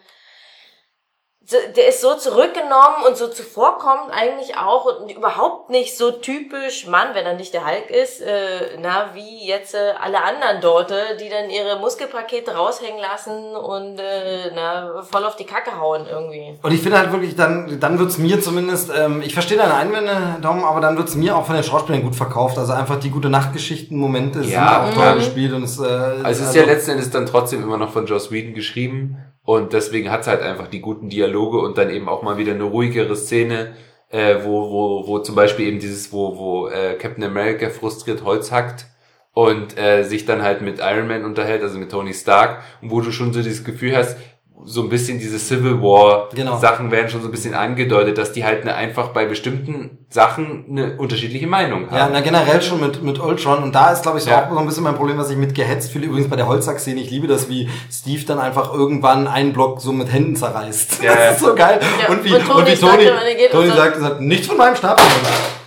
der 1.75 1.87
ist 1.89 2.01
so 2.01 2.15
zurückgenommen 2.15 3.05
und 3.07 3.17
so 3.17 3.27
zuvorkommend 3.27 4.11
eigentlich 4.11 4.57
auch 4.57 4.85
und 5.01 5.11
überhaupt 5.11 5.69
nicht 5.69 5.95
so 5.95 6.09
typisch 6.09 6.87
Mann, 6.87 7.09
wenn 7.13 7.25
er 7.25 7.35
nicht 7.35 7.53
der 7.53 7.65
Hulk 7.67 7.91
ist, 7.91 8.21
äh, 8.21 8.77
na, 8.81 9.11
wie 9.13 9.47
jetzt 9.47 9.75
äh, 9.75 9.93
alle 10.01 10.23
anderen 10.23 10.59
dort, 10.61 10.89
äh, 10.89 11.17
die 11.19 11.29
dann 11.29 11.51
ihre 11.51 11.77
Muskelpakete 11.79 12.55
raushängen 12.55 12.99
lassen 12.99 13.55
und 13.55 13.99
äh, 13.99 14.51
na, 14.55 15.03
voll 15.03 15.23
auf 15.23 15.35
die 15.35 15.43
Kacke 15.43 15.79
hauen 15.79 16.07
irgendwie. 16.09 16.57
Und 16.63 16.71
ich 16.73 16.81
finde 16.81 16.97
halt 16.97 17.11
wirklich, 17.11 17.35
dann, 17.35 17.79
dann 17.79 17.99
wird's 17.99 18.17
mir 18.17 18.41
zumindest, 18.41 18.91
ähm, 18.97 19.21
ich 19.21 19.33
verstehe 19.33 19.57
deine 19.57 19.75
Einwände, 19.75 20.37
Dom, 20.41 20.63
aber 20.63 20.81
dann 20.81 20.97
wird's 20.97 21.13
mir 21.13 21.37
auch 21.37 21.45
von 21.45 21.53
den 21.53 21.63
Schauspielern 21.63 22.01
gut 22.01 22.15
verkauft. 22.15 22.57
Also 22.57 22.73
einfach 22.73 22.99
die 22.99 23.11
gute 23.11 23.29
Nachtgeschichten-Momente 23.29 24.41
sind 24.43 24.51
Ja, 24.51 24.83
auch 24.87 24.91
klar. 24.91 25.11
toll 25.11 25.19
gespielt 25.19 25.53
und 25.53 25.63
es, 25.63 25.79
äh, 25.79 25.83
Also 26.23 26.41
es 26.41 26.49
ist 26.49 26.55
ja 26.55 26.63
letzten 26.63 26.91
Endes 26.91 27.11
dann 27.11 27.27
trotzdem 27.27 27.61
immer 27.61 27.77
noch 27.77 27.91
von 27.91 28.07
Joss 28.07 28.31
Whedon 28.31 28.55
geschrieben 28.55 29.17
und 29.45 29.73
deswegen 29.73 30.11
hat 30.11 30.21
es 30.21 30.27
halt 30.27 30.41
einfach 30.41 30.67
die 30.67 30.81
guten 30.81 31.09
Dialoge 31.09 31.59
und 31.59 31.77
dann 31.77 31.89
eben 31.91 32.09
auch 32.09 32.23
mal 32.23 32.37
wieder 32.37 32.53
eine 32.53 32.63
ruhigere 32.63 33.15
Szene, 33.15 33.73
äh, 34.09 34.37
wo, 34.43 34.71
wo, 34.71 35.07
wo 35.07 35.19
zum 35.19 35.35
Beispiel 35.35 35.67
eben 35.67 35.79
dieses, 35.79 36.11
wo, 36.11 36.37
wo 36.37 36.67
äh, 36.67 36.95
Captain 36.95 37.23
America 37.23 37.69
frustriert 37.69 38.23
Holz 38.23 38.51
hackt 38.51 38.87
und 39.33 39.77
äh, 39.77 40.03
sich 40.03 40.25
dann 40.25 40.41
halt 40.41 40.61
mit 40.61 40.79
Iron 40.79 41.07
Man 41.07 41.25
unterhält, 41.25 41.61
also 41.61 41.77
mit 41.77 41.91
Tony 41.91 42.13
Stark, 42.13 42.63
und 42.81 42.89
wo 42.89 43.01
du 43.01 43.11
schon 43.11 43.33
so 43.33 43.41
dieses 43.41 43.63
Gefühl 43.63 43.95
hast, 43.95 44.17
so 44.63 44.81
ein 44.81 44.89
bisschen 44.89 45.19
diese 45.19 45.37
Civil 45.37 45.81
War 45.81 46.29
Genau. 46.33 46.57
Sachen 46.57 46.89
werden 46.89 47.09
schon 47.09 47.21
so 47.21 47.27
ein 47.27 47.31
bisschen 47.31 47.53
angedeutet, 47.53 48.17
dass 48.17 48.31
die 48.31 48.45
halt 48.45 48.61
eine, 48.61 48.73
einfach 48.75 49.09
bei 49.09 49.25
bestimmten 49.25 50.04
Sachen 50.15 50.63
eine 50.69 50.95
unterschiedliche 50.97 51.45
Meinung 51.45 51.87
haben. 51.91 51.97
Ja, 51.97 52.09
na 52.09 52.21
generell 52.21 52.61
schon 52.61 52.79
mit, 52.79 53.03
mit 53.03 53.19
Ultron. 53.19 53.61
Und 53.63 53.75
da 53.75 53.91
ist, 53.91 54.01
glaube 54.03 54.17
ich, 54.17 54.23
so 54.23 54.29
Ja. 54.29 54.45
auch 54.45 54.53
so 54.53 54.57
ein 54.57 54.65
bisschen 54.65 54.83
mein 54.83 54.95
Problem, 54.95 55.17
was 55.17 55.29
ich 55.29 55.35
mit 55.35 55.53
gehetzt 55.53 55.91
fühle. 55.91 56.05
Übrigens 56.05 56.29
bei 56.29 56.37
der 56.37 56.47
Holzsack-Szene. 56.47 57.01
Ich 57.01 57.11
liebe 57.11 57.27
das, 57.27 57.49
wie 57.49 57.69
Steve 57.91 58.23
dann 58.25 58.39
einfach 58.39 58.73
irgendwann 58.73 59.27
einen 59.27 59.51
Block 59.51 59.81
so 59.81 59.91
mit 59.91 60.11
Händen 60.11 60.37
zerreißt. 60.37 61.03
Ja, 61.03 61.11
das 61.13 61.23
ja. 61.23 61.31
ist 61.31 61.39
so 61.41 61.53
geil. 61.53 61.79
Ja, 62.01 62.07
Und 62.13 62.23
wie, 62.23 62.33
und 62.33 62.45
Tony 62.47 62.59
und 62.61 62.67
wie 62.67 62.75
sagt 62.75 62.93
Tony, 62.93 63.35
geht 63.37 63.51
Tony 63.51 63.67
sagt- 63.67 63.77
sagt, 63.77 63.99
sagt, 63.99 64.21
nichts 64.21 64.47
von 64.47 64.55
meinem 64.57 64.75
Stab. 64.77 65.01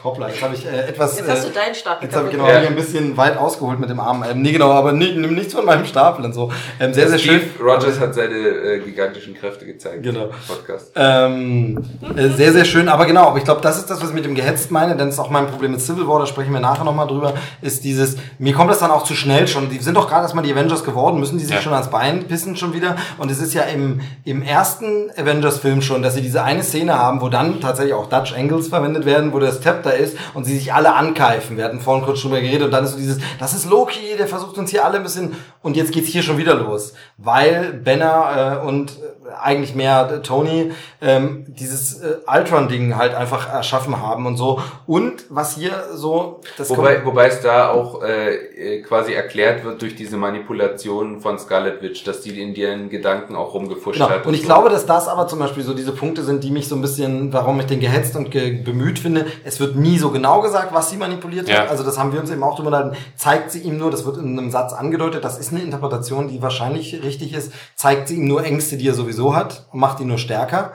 Hoppla, 0.05 0.29
jetzt 0.29 0.41
habe 0.43 0.55
ich 0.55 0.65
äh, 0.65 0.89
etwas... 0.89 1.19
Jetzt 1.19 1.29
hast 1.29 1.45
du 1.45 1.51
äh, 1.51 1.53
deinen 1.53 1.75
Stapel 1.75 2.05
Jetzt 2.07 2.17
habe 2.17 2.27
ich 2.27 2.33
genau 2.33 2.47
hier 2.47 2.69
ein 2.69 2.77
bisschen 2.77 3.17
weit 3.17 3.37
ausgeholt 3.37 3.81
mit 3.81 3.91
dem 3.91 3.99
Arm. 3.99 4.25
Ähm, 4.31 4.43
nee, 4.43 4.53
genau, 4.53 4.71
aber 4.71 4.93
nimm 4.93 5.35
nichts 5.35 5.53
von 5.55 5.65
meinem 5.65 5.85
Stapel 5.85 6.25
und 6.25 6.33
so. 6.33 6.53
Ähm, 6.79 6.95
sehr, 6.95 7.09
sehr 7.09 7.19
Steve 7.19 7.41
schön. 7.41 7.67
Rogers 7.67 7.99
hat 7.99 8.15
seine 8.15 8.33
äh, 8.35 8.79
gigantischen 8.79 9.35
Kräfte 9.35 9.67
gezeigt. 9.67 10.05
Genau. 10.05 10.27
im 10.27 10.31
Podcast. 10.47 10.93
Ähm, 10.95 11.85
äh, 12.17 12.29
sehr, 12.29 12.53
sehr 12.53 12.65
schön. 12.65 12.89
Aber 12.89 13.07
genau, 13.07 13.25
aber 13.27 13.39
ich 13.39 13.45
glaube, 13.45 13.61
das 13.61 13.77
ist 13.77 13.91
das, 13.91 14.01
was 14.01 14.11
ich 14.11 14.15
mit 14.15 14.25
dem 14.25 14.37
gehetzt 14.39 14.71
meine, 14.71 14.97
denn 14.97 15.09
es 15.09 15.15
ist 15.15 15.21
auch 15.21 15.31
mein 15.31 15.47
Problem 15.49 15.73
mit 15.73 15.81
Civil 15.81 16.07
War, 16.07 16.21
da 16.21 16.27
sprechen 16.27 16.53
wir 16.53 16.61
nachher 16.61 16.85
nochmal 16.85 17.07
drüber, 17.07 17.35
ist 17.61 17.85
dieses, 17.85 18.17
mir 18.39 18.53
kommt 18.55 18.71
das 18.71 18.79
dann 18.79 18.91
auch 18.91 19.05
zu 19.05 19.15
schnell 19.15 19.49
schon. 19.49 19.69
Die 19.69 19.79
sind 19.79 19.97
doch 19.97 20.09
gerade 20.09 20.23
erstmal 20.23 20.45
die 20.45 20.53
Avengers 20.53 20.85
geworden, 20.85 21.19
müssen 21.21 21.39
die 21.39 21.45
sich 21.45 21.57
Ja. 21.57 21.61
schon 21.61 21.73
ans 21.73 21.89
Bein 21.91 22.25
pissen 22.29 22.57
schon 22.57 22.73
wieder. 22.73 22.97
Und 23.19 23.31
es 23.31 23.41
ist 23.41 23.55
ja 23.55 23.63
im, 23.63 24.01
im 24.25 24.43
ersten 24.43 25.11
Avengers-Film 25.17 25.83
schon, 25.83 26.03
dass 26.03 26.15
sie 26.15 26.23
diese 26.23 26.43
eine 26.45 26.63
Szene 26.63 26.99
haben, 26.99 27.21
wo 27.21 27.29
dann 27.29 27.61
tatsächlich 27.61 27.95
auch 27.95 28.07
Dutch 28.09 28.33
Angles 28.35 28.69
verwendet 28.69 29.05
werden, 29.05 29.33
wo 29.33 29.39
der 29.41 29.53
Step 29.53 29.83
da 29.83 29.91
ist 29.91 30.17
und 30.35 30.45
sie 30.45 30.57
sich 30.57 30.73
alle 30.73 30.95
ankeifen. 30.95 31.57
Wir 31.57 31.65
hatten 31.65 31.81
vorhin 31.81 32.05
kurz 32.05 32.23
drüber 32.23 32.41
geredet 32.41 32.63
und 32.67 32.71
dann 32.71 32.85
ist 32.85 32.93
so 32.93 32.99
dieses, 32.99 33.19
das 33.41 33.55
ist 33.55 33.69
Loki, 33.69 34.17
der 34.19 34.29
versucht 34.29 34.57
uns 34.59 34.71
hier 34.71 34.85
alle 34.85 34.99
ein 34.99 35.03
bisschen, 35.03 35.35
und 35.63 35.77
jetzt 35.77 35.93
geht's 35.93 36.09
hier 36.09 36.23
schon 36.23 36.39
wieder 36.39 36.55
los. 36.55 36.95
Weil 37.21 37.73
Banner 37.85 38.61
äh, 38.63 38.67
und 38.67 38.93
äh, 38.93 39.33
eigentlich 39.43 39.75
mehr 39.75 40.09
äh, 40.11 40.23
Tony 40.23 40.71
ähm, 41.03 41.45
dieses 41.49 42.01
äh, 42.01 42.19
Ultron-Ding 42.33 42.97
halt 42.97 43.13
einfach 43.13 43.53
erschaffen 43.53 44.01
haben 44.01 44.25
und 44.25 44.37
so. 44.37 44.61
Und 44.87 45.25
was 45.29 45.57
hier 45.57 45.73
so, 45.95 46.41
das 46.57 46.71
Wobei, 46.71 47.05
wobei 47.05 47.27
es 47.27 47.41
da 47.41 47.71
auch 47.71 48.03
äh, 48.05 48.35
äh, 48.79 48.83
quasi 48.83 49.15
erklärt 49.15 49.65
wird 49.65 49.83
durch 49.83 49.97
diese 49.97 50.17
Manipulation 50.17 51.21
von 51.21 51.39
Scarlet 51.41 51.83
Witch, 51.83 52.05
dass 52.05 52.21
die 52.21 52.41
in 52.41 52.55
ihren 52.55 52.89
Gedanken 52.89 53.35
auch 53.35 53.53
rumgefuscht 53.53 53.99
Genau. 53.99 54.11
hat. 54.11 54.25
Und 54.25 54.35
ich 54.35 54.43
so. 54.43 54.47
glaube, 54.47 54.69
dass 54.71 54.87
das 54.87 55.09
aber 55.09 55.27
zum 55.27 55.41
Beispiel 55.41 55.65
so 55.65 55.75
diese 55.75 55.93
Punkte 55.93 56.23
sind, 56.23 56.45
die 56.45 56.53
mich 56.53 56.69
so 56.69 56.77
ein 56.77 56.83
bisschen, 56.83 57.33
warum 57.33 57.59
ich 57.59 57.67
den 57.67 57.81
gehetzt 57.81 58.15
und 58.15 58.31
ge 58.31 58.63
bemüht 58.63 59.01
finde. 59.01 59.27
Es 59.45 59.59
wird 59.59 59.75
nie 59.75 59.99
so 59.99 60.11
genau 60.11 60.41
gesagt, 60.41 60.73
was 60.73 60.89
sie 60.91 60.97
manipuliert 60.97 61.49
Ja. 61.49 61.63
hat. 61.63 61.71
Also 61.71 61.83
das 61.83 61.99
haben 61.99 62.13
wir 62.13 62.21
uns 62.21 62.31
eben 62.31 62.45
auch 62.45 62.55
drüber 62.55 62.69
unterhalten. 62.69 62.97
Zeigt 63.17 63.51
sie 63.51 63.59
ihm 63.61 63.77
nur, 63.77 63.91
das 63.91 64.07
wird 64.07 64.19
in 64.19 64.39
einem 64.39 64.53
Satz 64.53 64.73
angedeutet, 64.73 65.25
das 65.25 65.37
ist 65.39 65.53
eine 65.53 65.63
Interpretation, 65.63 66.29
die 66.29 66.41
wahrscheinlich 66.41 67.03
richtig 67.09 67.33
ist, 67.33 67.53
zeigt 67.75 68.09
sie 68.09 68.17
ihm 68.17 68.29
nur 68.29 68.45
Ängste, 68.45 68.77
die 68.77 68.89
er 68.89 68.95
sowieso 68.95 69.35
hat 69.35 69.67
und 69.73 69.81
macht 69.81 69.99
ihn 70.01 70.07
nur 70.07 70.19
stärker. 70.19 70.73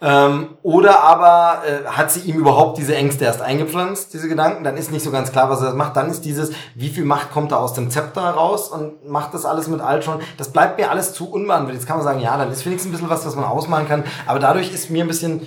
Ähm, 0.00 0.58
oder 0.62 1.02
aber 1.02 1.62
äh, 1.66 1.86
hat 1.86 2.10
sie 2.10 2.20
ihm 2.28 2.36
überhaupt 2.36 2.78
diese 2.78 2.94
Ängste 2.94 3.24
erst 3.24 3.40
eingepflanzt, 3.40 4.12
diese 4.12 4.28
Gedanken? 4.28 4.62
Dann 4.64 4.76
ist 4.76 4.90
nicht 4.90 5.04
so 5.04 5.10
ganz 5.10 5.32
klar, 5.32 5.48
was 5.48 5.62
er 5.62 5.74
macht. 5.74 5.96
Dann 5.96 6.10
ist 6.10 6.24
dieses, 6.24 6.52
wie 6.74 6.90
viel 6.90 7.04
Macht 7.04 7.32
kommt 7.32 7.52
da 7.52 7.56
aus 7.56 7.74
dem 7.74 7.90
Zepter 7.90 8.22
raus 8.22 8.68
und 8.68 9.08
macht 9.08 9.32
das 9.34 9.46
alles 9.46 9.68
mit 9.68 9.80
Ultron? 9.80 10.20
Das 10.36 10.52
bleibt 10.52 10.78
mir 10.78 10.90
alles 10.90 11.14
zu 11.14 11.30
unbeantwortet. 11.30 11.80
Jetzt 11.80 11.86
kann 11.86 11.96
man 11.96 12.04
sagen, 12.04 12.20
ja, 12.20 12.36
dann 12.36 12.50
ist 12.50 12.66
wenigstens 12.66 12.90
ein 12.90 12.92
bisschen 12.92 13.10
was, 13.10 13.24
was 13.24 13.36
man 13.36 13.44
ausmalen 13.44 13.88
kann. 13.88 14.04
Aber 14.26 14.40
dadurch 14.40 14.74
ist 14.74 14.90
mir 14.90 15.04
ein 15.04 15.08
bisschen, 15.08 15.46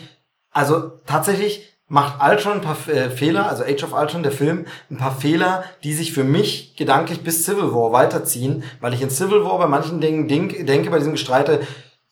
also 0.51 0.91
tatsächlich 1.05 1.76
macht 1.87 2.21
Ultron 2.21 2.53
ein 2.53 2.61
paar 2.61 2.77
äh, 2.87 3.09
Fehler, 3.09 3.47
also 3.47 3.63
Age 3.63 3.83
of 3.83 3.93
Ultron, 3.93 4.23
der 4.23 4.31
Film, 4.31 4.65
ein 4.91 4.97
paar 4.97 5.15
Fehler, 5.15 5.63
die 5.83 5.93
sich 5.93 6.13
für 6.13 6.23
mich 6.23 6.75
gedanklich 6.75 7.23
bis 7.23 7.45
Civil 7.45 7.73
War 7.73 7.91
weiterziehen, 7.91 8.63
weil 8.81 8.93
ich 8.93 9.01
in 9.01 9.09
Civil 9.09 9.45
War 9.45 9.57
bei 9.57 9.67
manchen 9.67 10.01
Dingen 10.01 10.27
denk, 10.27 10.65
denke, 10.67 10.89
bei 10.89 10.97
diesem 10.97 11.13
Gestreite, 11.13 11.61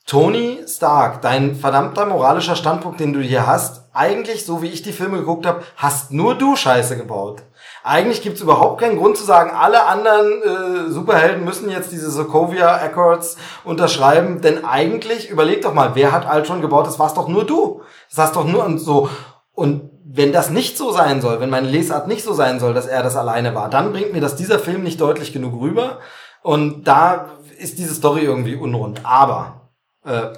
Tony 0.06 0.60
Stark, 0.68 1.20
dein 1.20 1.56
verdammter 1.56 2.06
moralischer 2.06 2.54
Standpunkt, 2.54 3.00
den 3.00 3.12
du 3.12 3.20
hier 3.20 3.46
hast, 3.46 3.86
eigentlich, 3.92 4.46
so 4.46 4.62
wie 4.62 4.68
ich 4.68 4.82
die 4.82 4.92
Filme 4.92 5.18
geguckt 5.18 5.46
habe, 5.46 5.64
hast 5.76 6.12
nur 6.12 6.36
du 6.36 6.54
Scheiße 6.54 6.96
gebaut. 6.96 7.42
Eigentlich 7.82 8.22
gibt's 8.22 8.40
überhaupt 8.40 8.80
keinen 8.80 8.98
Grund 8.98 9.16
zu 9.16 9.24
sagen, 9.24 9.50
alle 9.50 9.84
anderen 9.86 10.42
äh, 10.42 10.90
Superhelden 10.90 11.44
müssen 11.44 11.70
jetzt 11.70 11.90
diese 11.90 12.10
Sokovia 12.10 12.76
Accords 12.76 13.36
unterschreiben, 13.64 14.40
denn 14.40 14.64
eigentlich, 14.64 15.28
überleg 15.28 15.62
doch 15.62 15.74
mal, 15.74 15.94
wer 15.94 16.12
hat 16.12 16.32
Ultron 16.32 16.60
gebaut? 16.60 16.86
Das 16.86 17.00
war's 17.00 17.14
doch 17.14 17.26
nur 17.26 17.44
du. 17.44 17.82
Das 18.08 18.18
hast 18.18 18.36
doch 18.36 18.44
nur 18.44 18.64
und 18.64 18.78
so. 18.78 19.08
Und 19.56 19.90
wenn 20.04 20.32
das 20.32 20.50
nicht 20.50 20.76
so 20.76 20.92
sein 20.92 21.20
soll, 21.20 21.40
wenn 21.40 21.50
meine 21.50 21.68
Lesart 21.68 22.06
nicht 22.06 22.22
so 22.22 22.34
sein 22.34 22.60
soll, 22.60 22.74
dass 22.74 22.86
er 22.86 23.02
das 23.02 23.16
alleine 23.16 23.54
war, 23.54 23.70
dann 23.70 23.90
bringt 23.90 24.12
mir 24.12 24.20
das 24.20 24.36
dieser 24.36 24.58
Film 24.58 24.82
nicht 24.82 25.00
deutlich 25.00 25.32
genug 25.32 25.60
rüber. 25.60 25.98
Und 26.42 26.84
da 26.84 27.30
ist 27.58 27.78
diese 27.78 27.94
Story 27.94 28.20
irgendwie 28.20 28.54
unrund. 28.54 29.00
Aber 29.02 29.70
äh, 30.04 30.28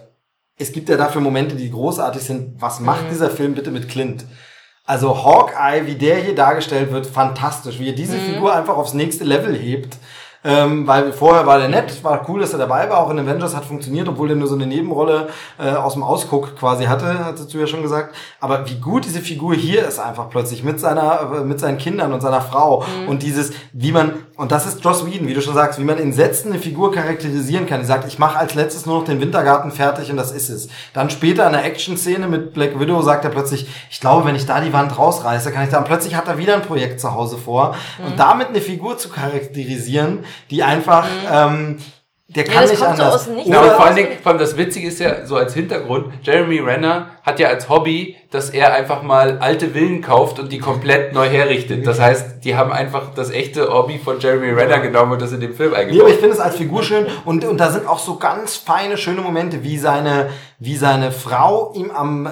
es 0.57 0.73
gibt 0.73 0.89
ja 0.89 0.97
dafür 0.97 1.21
Momente, 1.21 1.57
die 1.57 1.71
großartig 1.71 2.23
sind. 2.23 2.63
Was 2.63 2.79
macht 2.79 3.11
dieser 3.11 3.29
Film 3.29 3.55
bitte 3.55 3.73
mit 3.73 3.89
Clint? 3.89 4.25
Also 4.85 5.25
Hawkeye, 5.25 5.87
wie 5.87 5.97
der 5.97 6.17
hier 6.19 6.37
dargestellt 6.37 6.93
wird, 6.93 7.07
fantastisch. 7.07 7.81
Wie 7.81 7.89
er 7.89 7.95
diese 7.95 8.19
Figur 8.19 8.55
einfach 8.55 8.77
aufs 8.77 8.95
nächste 8.95 9.25
Level 9.25 9.55
hebt. 9.55 9.97
Ähm, 10.45 10.87
weil 10.87 11.13
vorher 11.13 11.47
war 11.47 11.59
der 11.59 11.69
nett, 11.69 12.05
war 12.05 12.25
cool, 12.29 12.41
dass 12.41 12.53
er 12.53 12.61
dabei 12.61 12.89
war, 12.89 12.99
auch 12.99 13.11
in 13.11 13.19
Avengers 13.19 13.57
hat 13.57 13.65
funktioniert, 13.65 14.09
obwohl 14.09 14.29
der 14.29 14.37
nur 14.37 14.47
so 14.47 14.55
eine 14.55 14.67
Nebenrolle 14.67 15.29
äh, 15.59 15.71
aus 15.71 15.95
dem 15.95 16.05
Ausguck 16.05 16.57
quasi 16.57 16.85
hatte, 16.85 17.25
hattest 17.25 17.53
du 17.53 17.59
ja 17.59 17.67
schon 17.67 17.83
gesagt. 17.83 18.15
Aber 18.41 18.69
wie 18.69 18.77
gut 18.77 19.05
diese 19.05 19.21
Figur 19.21 19.55
hier 19.55 19.87
ist 19.87 19.99
einfach 19.99 20.31
plötzlich 20.31 20.63
mit 20.63 20.79
seiner, 20.79 21.41
äh, 21.41 21.45
mit 21.45 21.59
seinen 21.59 21.79
Kindern 21.79 22.13
und 22.13 22.21
seiner 22.21 22.41
Frau. 22.41 22.85
Und 23.09 23.23
dieses, 23.23 23.53
wie 23.73 23.93
man, 23.93 24.13
und 24.39 24.53
das 24.53 24.67
ist 24.67 24.85
Joss 24.85 25.05
Whedon, 25.05 25.27
wie 25.27 25.35
du 25.35 25.43
schon 25.43 25.55
sagst, 25.55 25.81
wie 25.81 25.85
man 25.85 25.99
in 25.99 26.13
Sätzen 26.13 26.53
eine 26.53 26.61
Figur 26.61 26.93
charakterisieren 26.93 27.67
kann. 27.67 27.81
Die 27.81 27.87
sagt, 27.87 28.07
ich 28.07 28.21
mache 28.21 28.39
als 28.39 28.55
letztes 28.55 28.87
nur 28.87 29.01
noch 29.01 29.05
den 29.05 29.21
Wintergarten 29.21 29.73
fertig 29.73 30.13
und 30.13 30.17
das 30.17 30.31
ist 30.31 30.49
es. 30.49 30.69
Dann 30.95 31.11
später 31.11 31.45
in 31.47 31.55
der 31.55 31.65
Action-Szene 31.65 32.29
mit 32.29 32.55
Black 32.55 32.79
Widow 32.79 33.03
sagt 33.03 33.25
er 33.25 33.31
plötzlich, 33.31 33.67
ich 33.91 33.99
glaube, 33.99 34.25
wenn 34.27 34.37
ich 34.37 34.47
da 34.47 34.61
die 34.61 34.73
Wand 34.73 34.97
rausreiße, 34.97 35.51
kann 35.51 35.65
ich 35.65 35.71
da, 35.71 35.79
und 35.79 35.87
plötzlich 35.87 36.15
hat 36.15 36.29
er 36.29 36.39
wieder 36.39 36.55
ein 36.55 36.63
Projekt 36.63 37.01
zu 37.01 37.13
Hause 37.13 37.37
vor. 37.37 37.75
Und 38.07 38.17
damit 38.17 38.51
eine 38.51 38.61
Figur 38.61 38.97
zu 38.97 39.09
charakterisieren, 39.09 40.21
die 40.53 40.63
einfach, 40.63 41.09
ähm, 41.33 41.79
der 42.31 42.45
Ja, 42.47 42.53
kann 42.53 42.63
das 42.63 42.71
nicht 42.73 42.81
kommt 42.83 42.97
so 42.99 43.03
anders. 43.05 43.15
aus 43.21 43.25
dem 43.25 43.35
Nichts. 43.37 43.51
Genau, 43.51 43.63
und 43.65 43.71
vor 43.73 43.87
allen 43.87 43.97
Dingen, 43.97 44.09
vor 44.23 44.33
allem 44.33 44.39
das 44.39 44.57
Witzige 44.59 44.89
ist 44.89 45.01
ja, 45.01 45.25
so 45.25 45.37
als 45.37 45.55
Hintergrund, 45.55 46.13
Jeremy 46.23 46.59
Renner 46.59 47.07
hat 47.23 47.41
ja 47.41 47.49
als 47.49 47.69
Hobby, 47.71 48.17
dass 48.31 48.51
er 48.51 48.75
einfach 48.75 49.03
mal 49.03 49.39
alte 49.39 49.69
Villen 49.69 50.03
kauft 50.03 50.39
und 50.39 50.53
die 50.53 50.59
komplett 50.59 51.15
neu 51.15 51.27
herrichtet. 51.27 51.87
Das 51.87 51.99
heißt, 51.99 52.45
die 52.45 52.55
haben 52.55 52.71
einfach 52.71 53.15
das 53.15 53.31
echte 53.31 53.73
Hobby 53.73 53.99
von 53.99 54.21
Jeremy 54.21 54.51
Renner 54.51 54.81
genommen 54.81 55.13
und 55.13 55.23
das 55.23 55.33
in 55.33 55.41
den 55.41 55.55
Film 55.55 55.71
Nee, 55.71 55.77
aber 55.77 55.87
eingebaut. 55.89 56.11
ich 56.11 56.17
finde 56.17 56.35
es 56.35 56.41
als 56.41 56.57
Figur 56.57 56.83
schön 56.83 57.07
und, 57.25 57.47
und 57.47 57.57
da 57.59 57.71
sind 57.71 57.87
auch 57.87 57.99
so 57.99 58.17
ganz 58.17 58.57
feine, 58.57 58.99
schöne 58.99 59.23
Momente, 59.23 59.63
wie 59.65 59.79
seine, 59.79 60.29
wie 60.59 60.77
seine 60.77 61.13
Frau 61.13 61.73
ihm 61.75 61.91
am, 61.91 62.27
äh, 62.27 62.31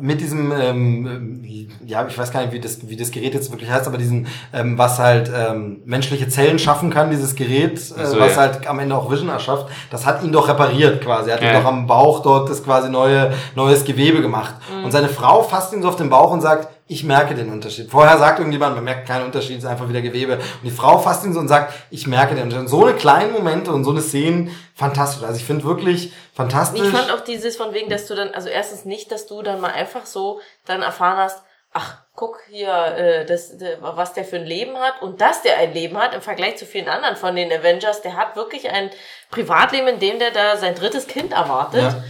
mit 0.00 0.20
diesem, 0.20 0.52
ähm, 0.52 1.50
ja, 1.84 2.06
ich 2.06 2.16
weiß 2.16 2.32
gar 2.32 2.42
nicht, 2.42 2.52
wie 2.52 2.60
das, 2.60 2.88
wie 2.88 2.96
das 2.96 3.10
Gerät 3.10 3.34
jetzt 3.34 3.50
wirklich 3.50 3.70
heißt, 3.70 3.86
aber 3.86 3.98
diesen, 3.98 4.26
ähm, 4.52 4.78
was 4.78 4.98
halt 4.98 5.30
ähm, 5.34 5.80
menschliche 5.84 6.28
Zellen 6.28 6.58
schaffen 6.58 6.90
kann, 6.90 7.10
dieses 7.10 7.34
Gerät, 7.34 7.78
äh, 7.78 8.06
so, 8.06 8.18
was 8.18 8.32
ja. 8.34 8.42
halt 8.42 8.66
am 8.66 8.78
Ende 8.78 8.94
auch 8.96 9.10
Vision 9.10 9.28
erschafft, 9.28 9.66
das 9.90 10.06
hat 10.06 10.22
ihn 10.22 10.32
doch 10.32 10.48
repariert 10.48 11.02
quasi. 11.02 11.30
Er 11.30 11.36
hat 11.36 11.42
ihm 11.42 11.48
Ja. 11.48 11.60
doch 11.60 11.66
am 11.66 11.86
Bauch 11.86 12.22
dort 12.22 12.48
das 12.50 12.62
quasi 12.64 12.88
neue, 12.90 13.32
neues 13.54 13.84
Gewebe 13.84 14.22
gemacht. 14.22 14.54
Mhm. 14.76 14.84
Und 14.84 14.90
seine 14.92 15.08
Frau 15.08 15.42
fasst 15.42 15.72
ihn 15.72 15.82
so 15.82 15.88
auf 15.88 15.96
den 15.96 16.10
Bauch 16.10 16.30
und 16.30 16.40
sagt, 16.40 16.68
ich 16.88 17.04
merke 17.04 17.34
den 17.34 17.52
Unterschied. 17.52 17.90
Vorher 17.90 18.16
sagt 18.16 18.38
irgendjemand, 18.38 18.74
man 18.74 18.82
merkt 18.82 19.06
keinen 19.06 19.26
Unterschied, 19.26 19.58
es 19.58 19.64
ist 19.64 19.70
einfach 19.70 19.88
wieder 19.90 20.00
Gewebe. 20.00 20.36
Und 20.36 20.64
die 20.64 20.70
Frau 20.70 20.98
fasst 20.98 21.24
ihn 21.24 21.34
so 21.34 21.40
und 21.40 21.48
sagt, 21.48 21.74
ich 21.90 22.06
merke 22.06 22.34
den 22.34 22.44
Unterschied. 22.44 22.62
Und 22.62 22.68
so 22.68 22.86
eine 22.86 22.96
kleinen 22.96 23.32
Momente 23.32 23.70
und 23.72 23.84
so 23.84 23.90
eine 23.90 24.00
Szenen, 24.00 24.56
fantastisch. 24.74 25.22
Also 25.22 25.36
ich 25.36 25.44
finde 25.44 25.64
wirklich 25.64 26.12
fantastisch. 26.34 26.80
Ich 26.80 26.90
fand 26.90 27.12
auch 27.12 27.20
dieses 27.20 27.56
von 27.56 27.74
wegen, 27.74 27.90
dass 27.90 28.06
du 28.06 28.14
dann, 28.14 28.30
also 28.30 28.48
erstens 28.48 28.86
nicht, 28.86 29.12
dass 29.12 29.26
du 29.26 29.42
dann 29.42 29.60
mal 29.60 29.70
einfach 29.70 30.06
so 30.06 30.40
dann 30.64 30.80
erfahren 30.80 31.18
hast, 31.18 31.42
ach, 31.74 31.98
guck 32.14 32.40
hier, 32.48 32.72
äh, 32.72 33.26
das, 33.26 33.52
was 33.80 34.14
der 34.14 34.24
für 34.24 34.36
ein 34.36 34.46
Leben 34.46 34.78
hat 34.78 35.02
und 35.02 35.20
dass 35.20 35.42
der 35.42 35.58
ein 35.58 35.74
Leben 35.74 35.98
hat 35.98 36.14
im 36.14 36.22
Vergleich 36.22 36.56
zu 36.56 36.64
vielen 36.64 36.88
anderen 36.88 37.16
von 37.16 37.36
den 37.36 37.52
Avengers, 37.52 38.00
der 38.00 38.16
hat 38.16 38.34
wirklich 38.34 38.70
ein 38.70 38.90
Privatleben, 39.30 39.88
in 39.88 39.98
dem 39.98 40.18
der 40.18 40.30
da 40.30 40.56
sein 40.56 40.74
drittes 40.74 41.06
Kind 41.06 41.32
erwartet. 41.32 41.82
Äh, 41.82 42.02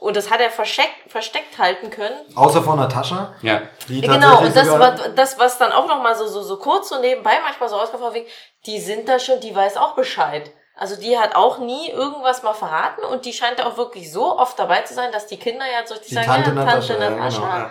und 0.00 0.16
das 0.16 0.30
hat 0.30 0.40
er 0.40 0.50
versteckt, 0.50 1.10
versteckt 1.10 1.58
halten 1.58 1.90
können. 1.90 2.16
Außer 2.34 2.62
vor 2.62 2.76
Natascha. 2.76 3.34
Ja. 3.42 3.62
Die 3.88 4.00
Genau, 4.00 4.40
und 4.40 4.54
das, 4.54 4.68
war, 4.68 4.92
das, 4.92 5.38
was 5.38 5.58
dann 5.58 5.72
auch 5.72 5.86
noch 5.86 6.02
mal 6.02 6.14
so, 6.14 6.26
so, 6.26 6.42
so 6.42 6.58
kurz 6.58 6.90
so 6.90 7.00
nebenbei 7.00 7.38
manchmal 7.42 7.68
so 7.68 7.76
ausgefallen 7.76 8.14
wegen, 8.14 8.26
die 8.66 8.78
sind 8.78 9.08
da 9.08 9.18
schon, 9.18 9.40
die 9.40 9.54
weiß 9.54 9.76
auch 9.76 9.94
Bescheid. 9.94 10.50
Also 10.74 10.96
die 10.96 11.18
hat 11.18 11.34
auch 11.34 11.58
nie 11.58 11.90
irgendwas 11.90 12.42
mal 12.42 12.54
verraten 12.54 13.04
und 13.04 13.24
die 13.24 13.32
scheint 13.32 13.64
auch 13.64 13.76
wirklich 13.76 14.10
so 14.12 14.38
oft 14.38 14.58
dabei 14.58 14.82
zu 14.82 14.94
sein, 14.94 15.12
dass 15.12 15.26
die 15.26 15.38
Kinder 15.38 15.64
ja 15.66 15.86
so 15.86 15.94
Die 15.94 16.14
sagen, 16.14 16.26
Tante 16.26 16.50
ja, 16.50 16.54
Natascha, 16.54 16.94
Tante 16.94 17.04
ja, 17.04 17.10
Natascha. 17.10 17.40
genau, 17.40 17.56
ja. 17.58 17.70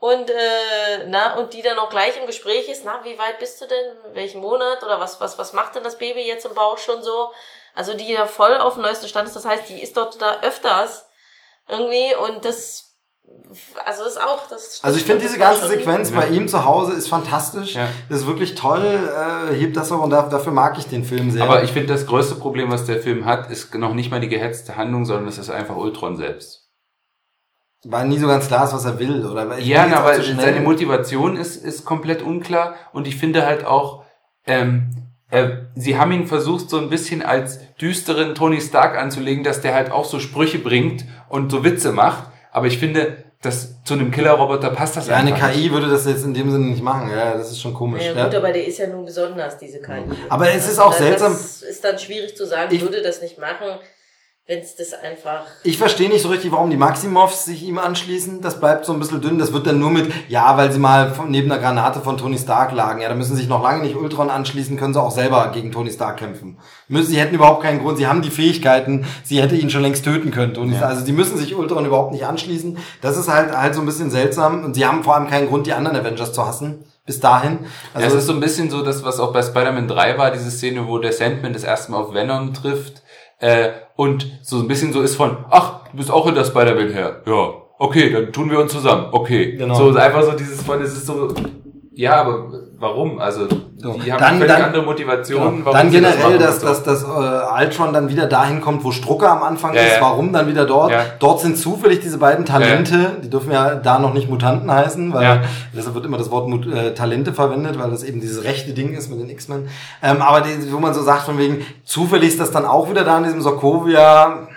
Und 0.00 0.30
äh, 0.30 1.06
na, 1.06 1.34
und 1.34 1.52
die 1.52 1.62
dann 1.62 1.78
auch 1.78 1.90
gleich 1.90 2.16
im 2.18 2.26
Gespräch 2.26 2.68
ist, 2.68 2.84
na, 2.84 3.00
wie 3.04 3.18
weit 3.18 3.38
bist 3.38 3.60
du 3.60 3.66
denn? 3.66 4.14
Welchen 4.14 4.40
Monat? 4.40 4.82
Oder 4.82 4.98
was, 4.98 5.20
was, 5.20 5.38
was 5.38 5.52
macht 5.52 5.74
denn 5.74 5.84
das 5.84 5.98
Baby 5.98 6.26
jetzt 6.26 6.46
im 6.46 6.54
Bauch 6.54 6.78
schon 6.78 7.02
so? 7.02 7.32
Also 7.74 7.96
die 7.96 8.14
da 8.14 8.26
voll 8.26 8.56
auf 8.56 8.74
dem 8.74 8.82
neuesten 8.82 9.08
Stand 9.08 9.28
ist. 9.28 9.36
Das 9.36 9.44
heißt, 9.44 9.68
die 9.68 9.82
ist 9.82 9.96
dort 9.96 10.20
da 10.20 10.40
öfters 10.42 11.06
irgendwie 11.68 12.14
und 12.26 12.44
das 12.44 12.90
also 13.84 14.04
das 14.04 14.14
ist 14.14 14.22
auch 14.22 14.48
das 14.48 14.80
Also 14.82 14.98
ich 14.98 15.04
finde 15.04 15.22
diese 15.22 15.38
war 15.38 15.52
ganze 15.52 15.68
Sequenz 15.68 16.10
bei 16.10 16.28
ihm 16.28 16.48
zu 16.48 16.64
Hause 16.64 16.94
ist 16.94 17.08
fantastisch. 17.08 17.74
Ja. 17.74 17.88
Das 18.08 18.20
ist 18.20 18.26
wirklich 18.26 18.54
toll. 18.54 18.82
Äh, 18.84 19.54
hebt 19.54 19.76
das 19.76 19.92
auch 19.92 20.02
und 20.02 20.10
da, 20.10 20.22
dafür 20.22 20.52
mag 20.52 20.76
ich 20.78 20.86
den 20.86 21.04
Film 21.04 21.30
sehr. 21.30 21.44
Aber 21.44 21.62
ich 21.62 21.70
finde, 21.70 21.92
das 21.92 22.06
größte 22.06 22.34
Problem, 22.36 22.70
was 22.70 22.86
der 22.86 23.00
Film 23.00 23.24
hat, 23.26 23.50
ist 23.50 23.74
noch 23.74 23.94
nicht 23.94 24.10
mal 24.10 24.20
die 24.20 24.28
gehetzte 24.28 24.76
Handlung, 24.76 25.04
sondern 25.04 25.28
es 25.28 25.38
ist 25.38 25.50
einfach 25.50 25.76
Ultron 25.76 26.16
selbst. 26.16 26.68
Weil 27.84 28.08
nie 28.08 28.18
so 28.18 28.26
ganz 28.26 28.48
klar 28.48 28.64
ist, 28.64 28.74
was 28.74 28.84
er 28.84 28.98
will. 28.98 29.24
Oder 29.24 29.48
weil 29.48 29.60
ich 29.60 29.66
Ja, 29.66 29.86
na, 29.86 30.12
schnell. 30.20 30.40
seine 30.40 30.60
Motivation 30.60 31.36
ist, 31.36 31.56
ist 31.56 31.84
komplett 31.84 32.22
unklar 32.22 32.74
und 32.92 33.06
ich 33.06 33.16
finde 33.16 33.46
halt 33.46 33.64
auch, 33.64 34.04
ähm, 34.46 34.90
äh, 34.96 34.99
sie 35.76 35.96
haben 35.98 36.12
ihn 36.12 36.26
versucht, 36.26 36.70
so 36.70 36.78
ein 36.78 36.90
bisschen 36.90 37.22
als 37.22 37.60
düsteren 37.80 38.34
Tony 38.34 38.60
Stark 38.60 38.96
anzulegen, 38.98 39.44
dass 39.44 39.60
der 39.60 39.74
halt 39.74 39.90
auch 39.92 40.04
so 40.04 40.18
Sprüche 40.18 40.58
bringt 40.58 41.04
und 41.28 41.50
so 41.50 41.64
Witze 41.64 41.92
macht. 41.92 42.24
Aber 42.52 42.66
ich 42.66 42.78
finde, 42.78 43.16
dass 43.42 43.82
zu 43.84 43.94
einem 43.94 44.10
Killerroboter 44.10 44.70
passt 44.70 44.96
das 44.96 45.06
Ja, 45.06 45.16
eine 45.16 45.32
einfach 45.32 45.52
KI 45.52 45.60
nicht. 45.62 45.72
würde 45.72 45.88
das 45.88 46.04
jetzt 46.04 46.24
in 46.24 46.34
dem 46.34 46.50
Sinne 46.50 46.66
nicht 46.66 46.82
machen. 46.82 47.08
Ja, 47.10 47.34
das 47.34 47.50
ist 47.52 47.60
schon 47.60 47.72
komisch. 47.72 48.04
Ja, 48.04 48.12
Ja, 48.12 48.24
gut, 48.26 48.34
aber 48.34 48.52
der 48.52 48.66
ist 48.66 48.78
ja 48.78 48.86
nun 48.88 49.04
besonders, 49.06 49.56
diese 49.56 49.80
KI. 49.80 50.02
Aber 50.28 50.50
es 50.52 50.68
ist 50.68 50.78
auch 50.78 50.90
das 50.90 50.98
seltsam- 50.98 51.32
Das 51.32 51.62
ist 51.62 51.82
dann 51.84 51.98
schwierig 51.98 52.36
zu 52.36 52.44
sagen, 52.46 52.74
Ich- 52.74 52.82
würde 52.82 53.00
das 53.00 53.22
nicht 53.22 53.38
machen, 53.38 53.78
wenn 54.46 54.58
es 54.58 54.74
das 54.74 54.94
einfach. 54.94 55.42
Ich 55.62 55.78
verstehe 55.78 56.08
nicht 56.08 56.22
so 56.22 56.28
richtig, 56.28 56.50
warum 56.50 56.70
die 56.70 56.76
Maximovs 56.76 57.44
sich 57.44 57.62
ihm 57.62 57.78
anschließen. 57.78 58.40
Das 58.40 58.58
bleibt 58.58 58.84
so 58.84 58.92
ein 58.92 58.98
bisschen 58.98 59.20
dünn. 59.20 59.38
Das 59.38 59.52
wird 59.52 59.64
dann 59.64 59.78
nur 59.78 59.90
mit, 59.90 60.12
ja, 60.28 60.56
weil 60.56 60.72
sie 60.72 60.80
mal 60.80 61.14
neben 61.28 61.48
der 61.48 61.58
Granate 61.58 62.00
von 62.00 62.18
Tony 62.18 62.36
Stark 62.36 62.72
lagen. 62.72 63.00
Ja, 63.00 63.08
da 63.08 63.14
müssen 63.14 63.36
sie 63.36 63.42
sich 63.42 63.48
noch 63.48 63.62
lange 63.62 63.84
nicht 63.84 63.94
Ultron 63.94 64.28
anschließen, 64.28 64.76
können 64.76 64.92
sie 64.92 65.00
auch 65.00 65.12
selber 65.12 65.52
gegen 65.54 65.70
Tony 65.70 65.92
Stark 65.92 66.16
kämpfen. 66.16 66.58
Müssen, 66.88 67.12
sie 67.12 67.20
hätten 67.20 67.36
überhaupt 67.36 67.62
keinen 67.62 67.78
Grund, 67.80 67.98
sie 67.98 68.08
haben 68.08 68.22
die 68.22 68.30
Fähigkeiten, 68.30 69.06
sie 69.22 69.40
hätte 69.40 69.54
ihn 69.54 69.70
schon 69.70 69.82
längst 69.82 70.04
töten 70.04 70.32
können. 70.32 70.52
Tony 70.52 70.74
Stark. 70.74 70.90
Also 70.90 71.04
sie 71.04 71.12
müssen 71.12 71.38
sich 71.38 71.54
Ultron 71.54 71.86
überhaupt 71.86 72.10
nicht 72.10 72.26
anschließen. 72.26 72.76
Das 73.02 73.16
ist 73.16 73.28
halt, 73.28 73.56
halt 73.56 73.76
so 73.76 73.80
ein 73.80 73.86
bisschen 73.86 74.10
seltsam. 74.10 74.64
Und 74.64 74.74
sie 74.74 74.84
haben 74.84 75.04
vor 75.04 75.14
allem 75.14 75.28
keinen 75.28 75.46
Grund, 75.46 75.68
die 75.68 75.74
anderen 75.74 75.96
Avengers 75.96 76.32
zu 76.32 76.44
hassen. 76.44 76.84
Bis 77.06 77.20
dahin. 77.20 77.60
Also 77.94 78.06
Also 78.06 78.16
es 78.16 78.22
ist 78.22 78.26
so 78.26 78.32
ein 78.32 78.40
bisschen 78.40 78.68
so, 78.68 78.82
das, 78.82 79.04
was 79.04 79.20
auch 79.20 79.32
bei 79.32 79.42
Spider-Man 79.42 79.86
3 79.86 80.18
war, 80.18 80.32
diese 80.32 80.50
Szene, 80.50 80.88
wo 80.88 80.98
der 80.98 81.12
Sandman 81.12 81.52
das 81.52 81.62
erste 81.62 81.92
Mal 81.92 81.98
auf 81.98 82.12
Venom 82.12 82.52
trifft 82.52 82.99
äh, 83.40 83.70
und 83.96 84.40
so 84.42 84.58
ein 84.58 84.68
bisschen 84.68 84.92
so 84.92 85.02
ist 85.02 85.16
von, 85.16 85.44
ach, 85.50 85.88
du 85.90 85.96
bist 85.96 86.10
auch 86.10 86.26
in 86.26 86.34
der 86.34 86.44
Spider-Man 86.44 86.90
her. 86.90 87.22
Ja, 87.26 87.52
okay, 87.78 88.10
dann 88.10 88.32
tun 88.32 88.50
wir 88.50 88.60
uns 88.60 88.72
zusammen. 88.72 89.08
Okay. 89.12 89.56
Genau. 89.56 89.74
So 89.74 89.98
einfach 89.98 90.22
so 90.22 90.32
dieses 90.32 90.62
von, 90.62 90.80
es 90.80 90.92
ist 90.92 91.06
so, 91.06 91.34
ja, 91.92 92.20
aber 92.20 92.59
warum? 92.80 93.18
Also 93.20 93.46
So, 93.76 93.92
die 93.94 94.12
haben 94.12 94.18
dann- 94.20 94.38
völlig 94.38 94.52
dann- 94.54 94.62
andere 94.64 94.82
Motivationen. 94.82 95.50
Genau. 95.58 95.64
warum 95.66 95.78
Dann 95.78 95.90
generell, 95.90 96.18
machen 96.18 96.38
dass, 96.38 96.60
so. 96.60 96.66
dass, 96.66 96.82
dass 96.82 97.02
äh, 97.04 97.06
Ultron 97.64 97.92
dann 97.92 98.08
wieder 98.08 98.26
dahin 98.26 98.60
kommt, 98.60 98.82
wo 98.84 98.90
Strucker 98.90 99.30
am 99.30 99.42
Anfang 99.42 99.72
Ja, 99.74 99.80
ist, 99.82 99.94
ja. 99.96 100.00
warum 100.02 100.32
dann 100.32 100.48
wieder 100.48 100.64
dort. 100.66 100.90
Ja. 100.90 101.04
Dort 101.18 101.40
sind 101.40 101.56
zufällig 101.56 102.00
diese 102.00 102.18
beiden 102.18 102.44
Talente, 102.44 103.12
die 103.22 103.30
dürfen 103.30 103.52
ja 103.52 103.74
da 103.76 103.98
noch 103.98 104.12
nicht 104.14 104.28
Mutanten 104.28 104.70
heißen, 104.70 105.12
weil 105.14 105.42
deshalb 105.76 105.94
wird 105.94 106.04
immer 106.06 106.18
das 106.18 106.30
Wort 106.30 106.48
Mut 106.48 106.66
äh, 106.66 106.92
Talente 106.94 107.32
verwendet, 107.32 107.78
weil 107.78 107.90
das 107.90 108.02
eben 108.02 108.20
dieses 108.20 108.44
rechte 108.44 108.72
Ding 108.72 108.92
ist 108.94 109.08
mit 109.10 109.20
den 109.20 109.30
X-Men. 109.30 109.68
Ähm, 110.02 110.20
aber 110.22 110.40
die, 110.42 110.72
wo 110.72 110.78
man 110.78 110.92
so 110.92 111.02
sagt, 111.02 111.22
von 111.22 111.38
wegen, 111.38 111.64
zufällig 111.84 112.30
ist 112.30 112.40
das 112.40 112.50
dann 112.50 112.64
auch 112.66 112.90
wieder 112.90 113.04
da 113.04 113.16
in 113.18 113.24
diesem 113.24 113.40
Sokovia. 113.40 114.48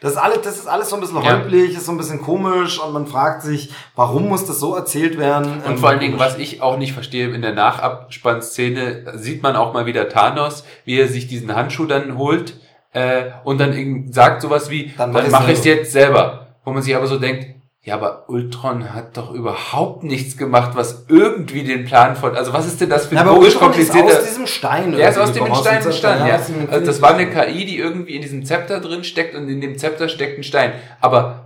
Das 0.00 0.12
ist 0.12 0.16
alles, 0.18 0.40
das 0.42 0.56
ist 0.58 0.66
alles 0.66 0.88
so 0.88 0.96
ein 0.96 1.00
bisschen 1.00 1.22
Ja. 1.22 1.32
holprig, 1.32 1.76
ist 1.76 1.84
so 1.84 1.92
ein 1.92 1.98
bisschen 1.98 2.22
komisch 2.22 2.78
und 2.80 2.92
man 2.94 3.06
fragt 3.06 3.42
sich, 3.42 3.70
warum 3.96 4.28
muss 4.28 4.46
das 4.46 4.58
so 4.58 4.74
erzählt 4.74 5.18
werden? 5.18 5.60
Und 5.62 5.72
Ähm, 5.72 5.78
vor 5.78 5.90
allen 5.90 6.00
Dingen, 6.00 6.18
was 6.18 6.38
ich 6.38 6.62
auch 6.62 6.78
nicht 6.78 6.92
verstehe, 6.94 7.28
in 7.34 7.42
der 7.42 7.52
Nachabspannszene 7.52 9.12
sieht 9.18 9.42
man 9.42 9.56
auch 9.56 9.72
mal 9.74 9.86
wieder 9.86 10.08
Thanos, 10.08 10.64
wie 10.84 10.98
er 10.98 11.08
sich 11.08 11.26
diesen 11.26 11.54
Handschuh 11.54 11.86
dann 11.86 12.16
holt 12.18 12.54
äh, 12.92 13.24
und 13.44 13.58
dann 13.60 14.10
sagt 14.12 14.42
sowas 14.42 14.70
wie, 14.70 14.92
Dann 14.96 15.12
dann, 15.12 15.30
mach 15.30 15.40
mache 15.40 15.52
ich's 15.52 15.60
ich 15.64 15.72
es 15.72 15.76
jetzt 15.76 15.92
selber. 15.92 16.48
Wo 16.64 16.72
man 16.72 16.82
sich 16.82 16.94
aber 16.96 17.06
so 17.06 17.18
denkt, 17.18 17.59
ja, 17.82 17.94
aber 17.94 18.28
Ultron 18.28 18.92
hat 18.92 19.16
doch 19.16 19.32
überhaupt 19.32 20.02
nichts 20.02 20.36
gemacht, 20.36 20.72
was 20.74 21.06
irgendwie 21.08 21.64
den 21.64 21.86
Plan 21.86 22.14
von, 22.14 22.36
also 22.36 22.52
was 22.52 22.66
ist 22.66 22.78
denn 22.82 22.90
das 22.90 23.06
für 23.06 23.14
Ja, 23.14 23.22
ein 23.22 23.28
logisch 23.28 23.54
komplizierter... 23.54 24.18
aus 24.18 24.24
diesem 24.24 24.46
Stein. 24.46 24.92
Der 24.92 25.08
ist 25.08 25.16
aus 25.16 25.32
dem 25.32 25.54
Stein 25.54 25.82
entstanden, 25.82 26.26
ja. 26.26 26.34
Also 26.70 26.84
das 26.84 27.00
war 27.00 27.14
eine 27.14 27.30
KI, 27.30 27.64
die 27.64 27.78
irgendwie 27.78 28.16
in 28.16 28.22
diesem 28.22 28.44
Zepter 28.44 28.80
drin 28.80 29.02
steckt 29.02 29.34
und 29.34 29.48
in 29.48 29.62
dem 29.62 29.78
Zepter 29.78 30.10
steckt 30.10 30.38
ein 30.38 30.42
Stein. 30.42 30.72
Aber 31.00 31.39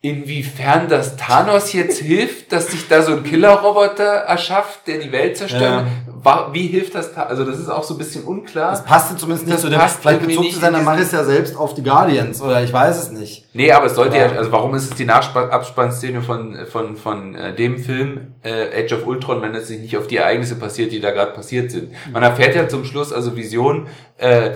inwiefern 0.00 0.88
das 0.88 1.16
Thanos 1.16 1.72
jetzt 1.72 1.98
hilft, 2.00 2.52
dass 2.52 2.68
sich 2.68 2.86
da 2.86 3.02
so 3.02 3.12
ein 3.14 3.24
Killerroboter 3.24 4.04
erschafft, 4.04 4.86
der 4.86 4.98
die 4.98 5.10
Welt 5.10 5.36
zerstört, 5.36 5.86
wa- 6.22 6.50
wie 6.52 6.68
hilft 6.68 6.94
das? 6.94 7.12
Ta- 7.14 7.24
Also 7.24 7.44
das 7.44 7.58
ist 7.58 7.68
auch 7.68 7.82
so 7.82 7.94
ein 7.94 7.98
bisschen 7.98 8.22
unklar. 8.22 8.70
Das 8.70 8.84
passte 8.84 9.16
zumindest 9.16 9.46
nicht 9.46 9.54
Das 9.56 9.62
zu 9.62 9.68
dem, 9.70 9.80
vielleicht 9.80 10.04
irgendwie 10.20 10.26
bezog 10.28 10.44
nicht 10.44 10.54
zu 10.54 10.60
seiner 10.60 10.78
in 10.78 10.84
diesen- 10.84 10.92
Maris 10.94 11.10
ja 11.12 11.24
selbst 11.24 11.56
auf 11.56 11.74
die 11.74 11.82
Guardians, 11.82 12.40
oder 12.40 12.62
ich 12.62 12.72
weiß 12.72 12.96
es 12.96 13.10
nicht. 13.10 13.46
Nee, 13.54 13.72
aber 13.72 13.86
es 13.86 13.96
sollte 13.96 14.16
ja, 14.18 14.26
Ja. 14.26 14.36
also 14.38 14.52
warum 14.52 14.72
ist 14.76 14.84
es 14.84 14.90
die 14.96 15.04
Nachabspannszene 15.04 16.22
von, 16.22 16.56
von, 16.70 16.96
von 16.96 17.34
äh, 17.34 17.54
dem 17.56 17.78
Film 17.78 18.34
äh, 18.44 18.84
Age 18.84 18.92
of 18.92 19.04
Ultron, 19.06 19.42
wenn 19.42 19.54
es 19.56 19.66
sich 19.66 19.80
nicht 19.80 19.96
auf 19.96 20.06
die 20.06 20.18
Ereignisse 20.18 20.54
passiert, 20.54 20.92
die 20.92 21.00
da 21.00 21.10
gerade 21.10 21.32
passiert 21.32 21.72
sind? 21.72 21.90
Man 22.12 22.22
erfährt 22.22 22.54
ja 22.54 22.68
zum 22.68 22.84
Schluss, 22.84 23.12
also 23.12 23.34
Vision, 23.36 23.88
äh, 24.18 24.50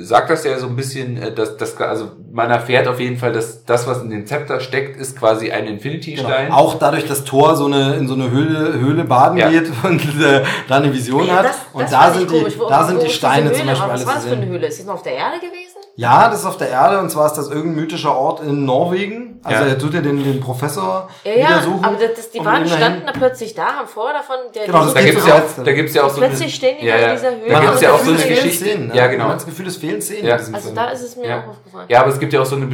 sagt 0.00 0.30
das 0.30 0.44
ja 0.44 0.58
so 0.58 0.66
ein 0.66 0.76
bisschen, 0.76 1.16
äh, 1.20 1.32
dass 1.32 1.56
das, 1.56 1.76
also 1.80 2.12
man 2.32 2.50
erfährt 2.50 2.86
auf 2.88 3.00
jeden 3.00 3.16
Fall, 3.16 3.32
dass 3.32 3.64
das, 3.64 3.86
was 3.86 4.02
in 4.02 4.10
dem 4.10 4.26
Zepter 4.26 4.60
steckt, 4.60 4.96
ist 5.00 5.18
quasi 5.18 5.50
ein 5.50 5.66
Infinity-Stein. 5.66 6.46
Genau. 6.46 6.56
Auch 6.56 6.78
dadurch, 6.78 7.06
dass 7.06 7.24
Thor 7.24 7.56
so 7.56 7.66
eine, 7.66 7.94
in 7.96 8.06
so 8.08 8.14
eine 8.14 8.30
Höhle, 8.30 8.78
Höhle 8.78 9.04
baden 9.04 9.38
Ja. 9.38 9.48
geht 9.50 9.70
und 9.82 10.00
äh, 10.22 10.42
da 10.68 10.76
eine 10.76 10.92
Vision 10.92 11.26
Ja, 11.26 11.36
hat. 11.38 11.44
das- 11.46 11.56
und 11.72 11.82
das 11.82 11.90
da 11.90 12.12
sind 12.12 12.30
die, 12.30 12.38
komisch. 12.38 12.54
Da 12.68 12.84
sind 12.86 13.02
die 13.02 13.10
Steine 13.10 13.52
zum 13.52 13.66
Beispiel 13.66 13.82
Aber 13.84 13.92
alles 13.92 14.02
Was 14.06 14.08
war 14.08 14.14
das 14.14 14.24
für 14.26 14.36
eine. 14.36 14.46
Höhle? 14.46 14.66
Ist 14.66 14.78
das 14.80 14.86
noch 14.86 14.94
auf 14.94 15.02
der 15.02 15.14
Erde 15.14 15.36
gewesen? 15.38 15.78
Ja, 16.00 16.28
das 16.30 16.40
ist 16.40 16.46
auf 16.46 16.56
der 16.56 16.68
Erde 16.70 17.00
und 17.00 17.10
zwar 17.10 17.26
ist 17.26 17.32
das 17.32 17.48
irgendein 17.48 17.82
mythischer 17.82 18.16
Ort 18.16 18.38
in 18.40 18.64
Norwegen. 18.64 19.40
Also 19.42 19.64
Ja. 19.64 19.70
er 19.70 19.78
tut 19.78 19.94
ja 19.94 20.00
den, 20.00 20.22
den 20.22 20.38
Professor 20.38 21.08
Ja, 21.24 21.32
wieder 21.32 21.40
ja, 21.40 21.60
suchen. 21.60 21.84
aber 21.84 21.96
das, 21.96 22.14
das, 22.14 22.30
die 22.30 22.44
waren 22.44 22.68
standen 22.68 23.04
da 23.04 23.10
plötzlich 23.12 23.52
da, 23.52 23.66
haben 23.78 23.88
vorher 23.88 24.14
davon, 24.18 24.36
der 24.54 24.66
Genau, 24.66 24.84
das 24.84 24.94
Da 24.94 25.00
gibt's 25.02 25.26
ja 25.26 25.34
auch, 25.34 25.64
da 25.64 25.72
gibt's 25.72 25.94
ja 25.94 26.02
auch 26.04 26.10
so 26.10 26.18
Plötzlich 26.20 26.54
stehen 26.54 26.76
die 26.80 26.86
ja, 26.86 26.94
da 26.98 27.00
in 27.02 27.08
ja. 27.08 27.14
dieser 27.14 27.30
Höhle. 27.30 27.46
Da 27.48 27.52
Man 27.52 27.60
gibt's 27.62 27.76
hat 27.76 27.82
ja 27.82 27.90
auch 27.92 27.98
so 27.98 28.12
Gefühl, 28.12 28.26
eine 28.26 28.34
Geschichte. 28.36 28.64
Szenen, 28.64 28.86
ne? 28.88 28.94
Ja, 28.94 29.02
Man 29.02 29.10
genau. 29.10 29.24
hat 29.24 29.34
das 29.36 29.46
Gefühl, 29.46 29.66
es 29.66 29.76
fehlen 29.76 30.00
Szenen 30.02 30.26
Ja. 30.26 30.34
Also 30.36 30.52
Film. 30.52 30.74
da 30.76 30.84
ist 30.90 31.02
es 31.02 31.16
mir 31.16 31.26
Ja. 31.26 31.40
auch 31.42 31.48
aufgefallen. 31.48 31.86
Ja, 31.88 32.00
aber 32.02 32.10
es 32.10 32.18
gibt 32.20 32.32
ja 32.32 32.40
auch 32.42 32.46
so 32.46 32.54
eine, 32.54 32.68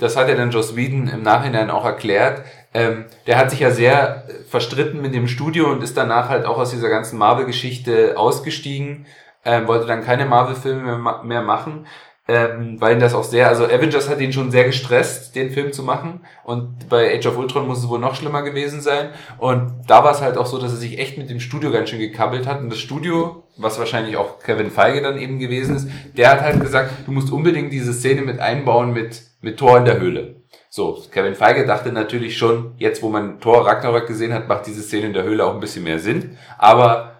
das 0.00 0.16
hat 0.16 0.28
ja 0.28 0.34
dann 0.34 0.50
Joss 0.50 0.74
Whedon 0.74 1.06
im 1.06 1.22
Nachhinein 1.22 1.70
auch 1.70 1.84
erklärt. 1.84 2.42
Ähm, 2.74 3.04
der 3.28 3.38
hat 3.38 3.52
sich 3.52 3.60
ja 3.60 3.70
sehr 3.70 4.24
äh, 4.28 4.32
verstritten 4.50 5.00
mit 5.00 5.14
dem 5.14 5.28
Studio 5.28 5.70
und 5.70 5.84
ist 5.84 5.96
danach 5.96 6.28
halt 6.30 6.44
auch 6.44 6.58
aus 6.58 6.70
dieser 6.70 6.88
ganzen 6.88 7.16
Marvel-Geschichte 7.18 8.14
ausgestiegen, 8.16 9.06
ähm, 9.44 9.68
wollte 9.68 9.86
dann 9.86 10.04
keine 10.04 10.26
Marvel-Filme 10.26 10.98
mehr, 10.98 11.20
mehr 11.22 11.42
machen. 11.42 11.86
Ähm, 12.28 12.80
weil 12.80 12.94
ihn 12.94 13.00
das 13.00 13.14
auch 13.14 13.22
sehr, 13.22 13.48
also 13.48 13.64
Avengers 13.64 14.08
hat 14.08 14.20
ihn 14.20 14.32
schon 14.32 14.50
sehr 14.50 14.64
gestresst, 14.64 15.36
den 15.36 15.50
Film 15.50 15.72
zu 15.72 15.82
machen. 15.82 16.20
Und 16.44 16.88
bei 16.88 17.16
Age 17.16 17.26
of 17.26 17.38
Ultron 17.38 17.68
muss 17.68 17.78
es 17.78 17.88
wohl 17.88 18.00
noch 18.00 18.16
schlimmer 18.16 18.42
gewesen 18.42 18.80
sein. 18.80 19.10
Und 19.38 19.72
da 19.86 20.02
war 20.02 20.12
es 20.12 20.20
halt 20.20 20.36
auch 20.36 20.46
so, 20.46 20.58
dass 20.58 20.72
er 20.72 20.78
sich 20.78 20.98
echt 20.98 21.18
mit 21.18 21.30
dem 21.30 21.38
Studio 21.38 21.70
ganz 21.70 21.90
schön 21.90 22.00
gekabbelt 22.00 22.46
hat. 22.46 22.60
Und 22.60 22.70
das 22.70 22.80
Studio, 22.80 23.44
was 23.56 23.78
wahrscheinlich 23.78 24.16
auch 24.16 24.40
Kevin 24.40 24.70
Feige 24.70 25.02
dann 25.02 25.18
eben 25.18 25.38
gewesen 25.38 25.76
ist, 25.76 25.88
der 26.16 26.32
hat 26.32 26.40
halt 26.40 26.60
gesagt, 26.60 26.90
du 27.06 27.12
musst 27.12 27.30
unbedingt 27.30 27.72
diese 27.72 27.92
Szene 27.92 28.22
mit 28.22 28.40
einbauen 28.40 28.92
mit, 28.92 29.22
mit 29.40 29.58
Thor 29.58 29.78
in 29.78 29.84
der 29.84 30.00
Höhle. 30.00 30.36
So, 30.68 31.00
Kevin 31.12 31.36
Feige 31.36 31.64
dachte 31.64 31.92
natürlich 31.92 32.36
schon, 32.36 32.74
jetzt 32.76 33.02
wo 33.02 33.08
man 33.08 33.40
Thor 33.40 33.64
Ragnarok 33.66 34.06
gesehen 34.06 34.34
hat, 34.34 34.48
macht 34.48 34.66
diese 34.66 34.82
Szene 34.82 35.06
in 35.06 35.12
der 35.14 35.22
Höhle 35.22 35.46
auch 35.46 35.54
ein 35.54 35.60
bisschen 35.60 35.84
mehr 35.84 36.00
Sinn, 36.00 36.36
aber 36.58 37.15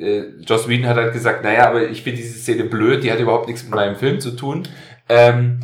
äh, 0.00 0.24
Joss 0.40 0.68
Whedon 0.68 0.88
hat 0.88 0.96
halt 0.96 1.12
gesagt, 1.12 1.44
naja, 1.44 1.68
aber 1.68 1.88
ich 1.88 2.02
finde 2.02 2.20
diese 2.20 2.38
Szene 2.38 2.64
blöd, 2.64 3.04
die 3.04 3.12
hat 3.12 3.20
überhaupt 3.20 3.46
nichts 3.46 3.62
mit 3.64 3.74
meinem 3.74 3.96
Film 3.96 4.20
zu 4.20 4.32
tun. 4.32 4.64
Ähm, 5.08 5.60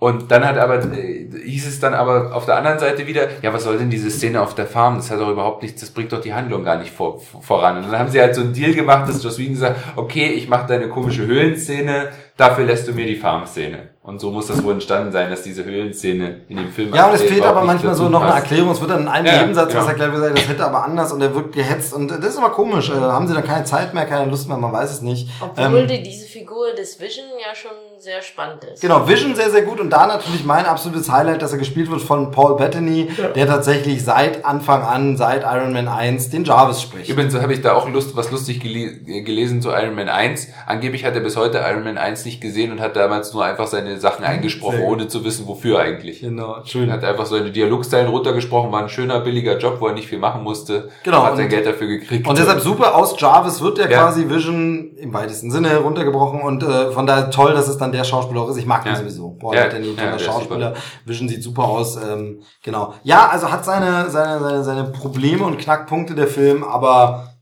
und 0.00 0.30
dann 0.30 0.46
hat 0.46 0.56
aber, 0.58 0.76
äh, 0.92 1.28
hieß 1.44 1.66
es 1.66 1.80
dann 1.80 1.92
aber 1.92 2.34
auf 2.34 2.46
der 2.46 2.56
anderen 2.56 2.78
Seite 2.78 3.08
wieder, 3.08 3.28
ja, 3.42 3.52
was 3.52 3.64
soll 3.64 3.78
denn 3.78 3.90
diese 3.90 4.10
Szene 4.10 4.40
auf 4.40 4.54
der 4.54 4.66
Farm? 4.66 4.96
Das 4.96 5.10
hat 5.10 5.20
doch 5.20 5.30
überhaupt 5.30 5.62
nichts, 5.62 5.80
das 5.80 5.90
bringt 5.90 6.12
doch 6.12 6.20
die 6.20 6.34
Handlung 6.34 6.62
gar 6.62 6.78
nicht 6.78 6.92
vor, 6.92 7.20
voran. 7.20 7.78
Und 7.78 7.90
dann 7.90 7.98
haben 7.98 8.10
sie 8.10 8.20
halt 8.20 8.34
so 8.36 8.42
einen 8.42 8.52
Deal 8.52 8.74
gemacht, 8.74 9.08
dass 9.08 9.24
Joss 9.24 9.38
Whedon 9.38 9.56
sagt, 9.56 9.76
okay, 9.96 10.26
ich 10.26 10.48
mache 10.48 10.68
deine 10.68 10.88
komische 10.88 11.26
Höhlenszene, 11.26 12.10
dafür 12.36 12.64
lässt 12.64 12.86
du 12.86 12.92
mir 12.92 13.06
die 13.06 13.16
Farm-Szene. 13.16 13.90
Und 14.02 14.20
so 14.20 14.30
muss 14.30 14.46
das 14.46 14.62
wohl 14.64 14.72
entstanden 14.72 15.12
sein, 15.12 15.28
dass 15.28 15.42
diese 15.42 15.64
Höhlenszene 15.64 16.42
in 16.48 16.56
dem 16.56 16.72
Film. 16.72 16.94
Ja, 16.94 17.08
und 17.08 17.14
es 17.14 17.22
fehlt 17.22 17.44
aber 17.44 17.62
manchmal 17.62 17.94
so 17.94 18.08
noch 18.08 18.22
eine 18.22 18.32
Erklärung. 18.32 18.70
Es 18.70 18.80
wird 18.80 18.90
dann 18.90 19.02
in 19.02 19.08
einem 19.08 19.26
ja, 19.26 19.40
Nebensatz 19.40 19.68
genau. 19.68 19.80
was 19.82 19.88
erklärt, 19.88 20.12
wird, 20.14 20.38
das 20.38 20.48
hätte 20.48 20.64
aber 20.64 20.84
anders 20.84 21.12
und 21.12 21.20
er 21.20 21.34
wird 21.34 21.52
gehetzt. 21.52 21.92
Und 21.92 22.08
das 22.08 22.24
ist 22.24 22.38
aber 22.38 22.50
komisch. 22.50 22.88
Äh, 22.88 22.94
haben 22.94 23.28
sie 23.28 23.34
dann 23.34 23.44
keine 23.44 23.64
Zeit 23.64 23.92
mehr, 23.92 24.06
keine 24.06 24.30
Lust 24.30 24.48
mehr, 24.48 24.56
man 24.56 24.72
weiß 24.72 24.90
es 24.90 25.02
nicht. 25.02 25.28
Obwohl 25.40 25.90
ähm, 25.90 26.02
diese 26.02 26.26
Figur 26.26 26.72
des 26.72 26.98
Vision 26.98 27.26
ja 27.38 27.54
schon 27.54 27.72
sehr 27.98 28.22
spannend 28.22 28.64
ist. 28.64 28.80
Genau, 28.80 29.06
Vision 29.06 29.34
sehr, 29.34 29.50
sehr 29.50 29.62
gut. 29.62 29.80
Und 29.80 29.90
da 29.90 30.06
natürlich 30.06 30.44
mein 30.44 30.64
absolutes 30.64 31.10
Highlight, 31.10 31.42
dass 31.42 31.52
er 31.52 31.58
gespielt 31.58 31.90
wird 31.90 32.00
von 32.00 32.30
Paul 32.30 32.56
Bettany, 32.56 33.10
ja. 33.16 33.28
der 33.28 33.46
tatsächlich 33.46 34.04
seit 34.04 34.44
Anfang 34.44 34.82
an, 34.82 35.16
seit 35.16 35.42
Iron 35.42 35.72
Man 35.72 35.88
1, 35.88 36.30
den 36.30 36.44
Jarvis 36.44 36.80
spricht. 36.80 37.10
Übrigens 37.10 37.34
habe 37.34 37.52
ich 37.52 37.60
da 37.60 37.74
auch 37.74 37.88
Lust, 37.88 38.16
was 38.16 38.30
lustig 38.30 38.60
gele 38.60 38.92
gelesen 39.22 39.60
zu 39.60 39.70
Iron 39.70 39.94
Man 39.94 40.08
1. 40.08 40.48
Angeblich 40.66 41.04
hat 41.04 41.14
er 41.14 41.20
bis 41.20 41.36
heute 41.36 41.58
Iron 41.58 41.84
Man 41.84 41.98
1 41.98 42.24
nicht 42.24 42.40
gesehen 42.40 42.72
und 42.72 42.80
hat 42.80 42.96
damals 42.96 43.34
nur 43.34 43.44
einfach 43.44 43.66
seine 43.66 43.97
Sachen 43.98 44.24
eingesprochen, 44.24 44.80
ohne 44.82 45.08
zu 45.08 45.24
wissen, 45.24 45.46
wofür 45.46 45.78
eigentlich. 45.80 46.20
Genau, 46.20 46.64
schön. 46.64 46.90
Hat 46.90 47.04
einfach 47.04 47.26
seine 47.26 47.50
Dialogsteilen 47.50 48.08
runtergesprochen, 48.08 48.72
war 48.72 48.82
ein 48.82 48.88
schöner, 48.88 49.20
billiger 49.20 49.58
Job, 49.58 49.76
wo 49.80 49.88
er 49.88 49.94
nicht 49.94 50.08
viel 50.08 50.18
machen 50.18 50.42
musste. 50.42 50.88
Genau. 51.04 51.22
Hat 51.24 51.36
sein 51.36 51.48
Geld 51.48 51.66
dafür 51.66 51.86
gekriegt. 51.86 52.26
Und 52.26 52.38
deshalb 52.38 52.60
super, 52.60 52.94
aus 52.94 53.18
Jarvis 53.18 53.60
wird 53.60 53.78
der 53.78 53.90
ja. 53.90 54.02
quasi 54.02 54.28
Vision 54.28 54.96
im 54.96 55.12
weitesten 55.12 55.50
Sinne 55.50 55.78
runtergebrochen 55.78 56.40
und 56.40 56.62
äh, 56.62 56.90
von 56.90 57.06
daher 57.06 57.30
toll, 57.30 57.52
dass 57.52 57.68
es 57.68 57.78
dann 57.78 57.92
der 57.92 58.04
Schauspieler 58.04 58.42
auch 58.42 58.50
ist. 58.50 58.56
Ich 58.56 58.66
mag 58.66 58.84
ja. 58.84 58.92
ihn 58.92 58.98
sowieso. 58.98 59.30
Paul 59.30 59.54
ja, 59.54 59.68
toller 59.68 59.94
ja, 59.96 60.18
Schauspieler. 60.18 60.74
Vision 61.04 61.28
sieht 61.28 61.42
super 61.42 61.64
aus. 61.64 61.96
Ähm, 61.96 62.42
genau. 62.62 62.94
Ja, 63.02 63.28
also 63.28 63.50
hat 63.50 63.64
seine, 63.64 64.10
seine, 64.10 64.40
seine, 64.40 64.64
seine 64.64 64.84
Probleme 64.84 65.44
und 65.44 65.58
Knackpunkte 65.58 66.14
der 66.14 66.26
Film, 66.26 66.64
aber 66.64 67.37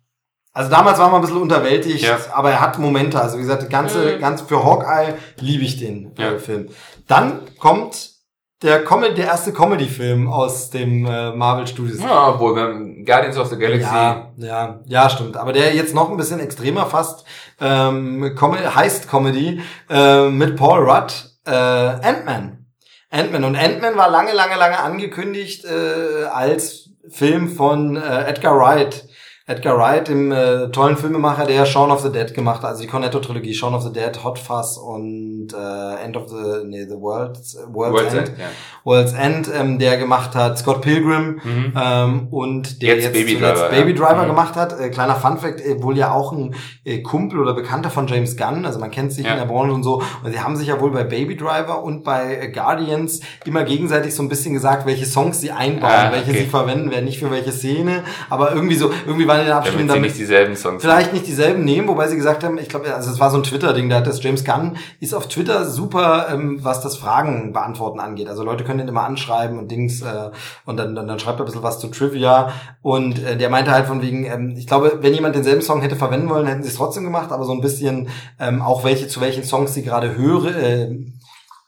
also 0.57 0.71
damals 0.71 0.99
war 0.99 1.11
man 1.11 1.17
ein 1.17 1.21
bisschen 1.21 1.37
unterwältigt, 1.37 2.03
ja. 2.03 2.17
aber 2.33 2.51
er 2.51 2.63
hat 2.63 2.79
Momente. 2.79 3.21
Also 3.21 3.37
wie 3.37 3.43
gesagt, 3.43 3.69
ganze, 3.69 4.15
mhm. 4.15 4.21
ganz 4.21 4.41
für 4.41 4.65
Hawkeye 4.65 5.13
liebe 5.39 5.63
ich 5.63 5.79
den 5.79 6.15
ja. 6.17 6.33
äh, 6.33 6.39
Film. 6.39 6.71
Dann 7.07 7.43
kommt 7.59 8.13
der, 8.63 8.83
Com 8.83 9.03
der 9.03 9.19
erste 9.19 9.53
Comedy-Film 9.53 10.33
aus 10.33 10.71
dem 10.71 11.05
äh, 11.05 11.33
Marvel 11.33 11.67
Studios. 11.67 12.01
Ja, 12.01 12.31
obwohl 12.31 12.57
wir 12.57 12.63
haben 12.63 13.05
Guardians 13.05 13.37
of 13.37 13.49
the 13.49 13.59
Galaxy. 13.59 13.85
Ja, 13.85 14.33
ja, 14.39 14.81
ja, 14.87 15.11
stimmt. 15.11 15.37
Aber 15.37 15.53
der 15.53 15.75
jetzt 15.75 15.95
noch 15.95 16.11
ein 16.11 16.17
bisschen 16.17 16.41
extremer 16.41 16.87
fast 16.87 17.27
ähm, 17.61 18.35
Com 18.35 18.57
heißt 18.57 19.11
Comedy 19.11 19.61
äh, 19.91 20.31
mit 20.31 20.57
Paul 20.57 20.91
Rudd, 20.91 21.13
äh, 21.45 21.51
Ant-Man. 21.51 22.65
Ant-Man. 23.11 23.45
Und 23.45 23.57
Ant-Man 23.57 23.99
war 23.99 24.09
lange, 24.09 24.33
lange, 24.33 24.57
lange 24.57 24.79
angekündigt 24.79 25.67
äh, 25.67 26.25
als 26.25 26.89
Film 27.11 27.51
von 27.51 27.97
äh, 27.97 28.25
Edgar 28.25 28.57
Wright 28.57 29.06
Edgar 29.49 29.79
Wright, 29.79 30.09
dem 30.09 30.33
äh, 30.33 30.73
tollen 30.73 30.97
Filmemacher, 30.97 31.47
der 31.47 31.67
Shaun 31.67 31.93
of 31.93 32.01
the 32.01 32.11
Dead 32.11 32.35
gemacht 32.35 32.63
hat, 32.63 32.71
also 32.71 32.83
die 32.83 32.89
Cornetto-Trilogie, 32.89 33.55
Shaun 33.55 33.75
of 33.75 33.83
the 33.85 33.93
Dead, 33.93 34.25
Hot 34.25 34.41
Fuzz 34.41 34.77
und 34.77 35.55
äh, 35.55 36.05
End 36.05 36.17
of 36.17 36.29
the, 36.29 36.65
nee, 36.65 36.85
the 36.85 36.97
World's, 36.97 37.57
World's, 37.69 37.95
World's 37.95 38.15
End, 38.15 38.29
End 38.31 38.39
ja. 38.39 38.45
World's 38.83 39.13
End, 39.13 39.49
ähm, 39.57 39.79
der 39.79 39.99
gemacht 39.99 40.35
hat 40.35 40.59
Scott 40.59 40.81
Pilgrim 40.81 41.41
mhm. 41.45 41.73
ähm, 41.81 42.27
und 42.33 42.83
der 42.83 42.97
jetzt, 42.97 43.05
jetzt 43.05 43.13
Baby 43.13 43.39
Driver, 43.39 43.69
Baby 43.69 43.95
Driver 43.95 44.23
ja. 44.23 44.25
gemacht 44.25 44.57
hat. 44.57 44.81
Äh, 44.81 44.91
kleiner 44.91 45.15
Funfact, 45.15 45.61
äh, 45.61 45.81
wohl 45.81 45.97
ja 45.97 46.13
auch 46.13 46.33
ein 46.33 46.57
äh, 46.85 47.03
Kumpel 47.03 47.39
oder 47.39 47.55
Bekannter 47.55 47.91
von 47.91 48.09
James 48.09 48.37
Gunn, 48.37 48.67
also 48.67 48.81
man 48.81 48.91
kennt 48.91 49.13
sich 49.13 49.27
ja. 49.27 49.35
in 49.35 49.39
der 49.39 49.47
Branche 49.47 49.73
und 49.73 49.85
so, 49.85 50.03
und 50.25 50.33
sie 50.33 50.41
haben 50.41 50.57
sich 50.57 50.67
ja 50.67 50.81
wohl 50.81 50.91
bei 50.91 51.05
Baby 51.05 51.37
Driver 51.37 51.85
und 51.85 52.03
bei 52.03 52.37
äh, 52.37 52.49
Guardians 52.49 53.21
immer 53.45 53.63
gegenseitig 53.63 54.13
so 54.13 54.25
ein 54.25 54.29
bisschen 54.29 54.55
gesagt, 54.55 54.87
welche 54.87 55.07
Songs 55.07 55.41
sie 55.41 55.53
einbauen, 55.53 55.93
ah, 55.93 56.11
welche 56.11 56.33
sie 56.33 56.47
verwenden, 56.47 56.91
wer 56.91 57.03
nicht 57.03 57.21
für 57.21 57.31
welche 57.31 57.53
Szene, 57.53 58.03
aber 58.29 58.53
irgendwie 58.53 58.75
so, 58.75 58.91
irgendwie 59.07 59.29
war 59.29 59.36
in 59.41 59.47
den 59.47 59.55
Abstimmungen 59.55 59.89
damit, 59.89 60.03
nicht 60.03 60.19
dieselben 60.19 60.57
Songs 60.57 60.83
vielleicht 60.83 61.13
nicht 61.13 61.27
dieselben 61.27 61.65
nehmen, 61.65 61.89
wobei 61.89 62.09
sie 62.09 62.17
gesagt 62.17 62.45
haben, 62.45 62.59
ich 62.59 62.69
glaube, 62.69 62.95
also 62.95 63.11
es 63.11 63.21
war 63.21 63.31
so 63.31 63.37
ein 63.37 63.43
Twitter-Ding, 63.43 63.89
da 63.89 63.97
hat 63.97 64.07
das 64.07 64.23
James 64.23 64.45
Gunn 64.45 64.77
ist 65.01 65.15
auf 65.15 65.29
Twitter 65.29 65.65
super, 65.65 66.29
ähm, 66.33 66.59
was 66.63 66.81
das 66.81 66.97
Fragen 66.97 67.53
beantworten 67.53 68.01
angeht. 68.01 68.29
Also 68.29 68.45
Leute 68.45 68.65
können 68.65 68.81
ihn 68.81 68.89
immer 68.89 69.05
anschreiben 69.05 69.59
und 69.59 69.71
Dings 69.71 70.03
äh, 70.03 70.31
und 70.65 70.77
dann, 70.77 70.95
dann, 70.95 71.07
dann 71.07 71.19
schreibt 71.19 71.39
er 71.39 71.45
ein 71.45 71.47
bisschen 71.47 71.63
was 71.63 71.79
zu 71.79 71.89
Trivia 71.89 72.53
und 72.83 73.23
äh, 73.25 73.37
der 73.37 73.51
meinte 73.51 73.71
halt 73.71 73.87
von 73.87 74.03
wegen, 74.03 74.25
ähm, 74.25 74.55
ich 74.57 74.67
glaube, 74.67 74.99
wenn 75.01 75.15
jemand 75.15 75.35
denselben 75.35 75.63
Song 75.63 75.81
hätte 75.83 75.97
verwenden 75.97 76.29
wollen, 76.29 76.47
hätten 76.47 76.63
sie 76.63 76.69
es 76.69 76.77
trotzdem 76.77 77.05
gemacht, 77.05 77.33
aber 77.33 77.45
so 77.45 77.53
ein 77.53 77.61
bisschen 77.61 78.09
ähm, 78.39 78.63
auch 78.63 78.85
welche 78.85 79.09
zu 79.09 79.21
welchen 79.21 79.45
Songs 79.45 79.75
sie 79.75 79.83
gerade 79.83 80.17
höre, 80.17 80.57
äh, 80.57 80.97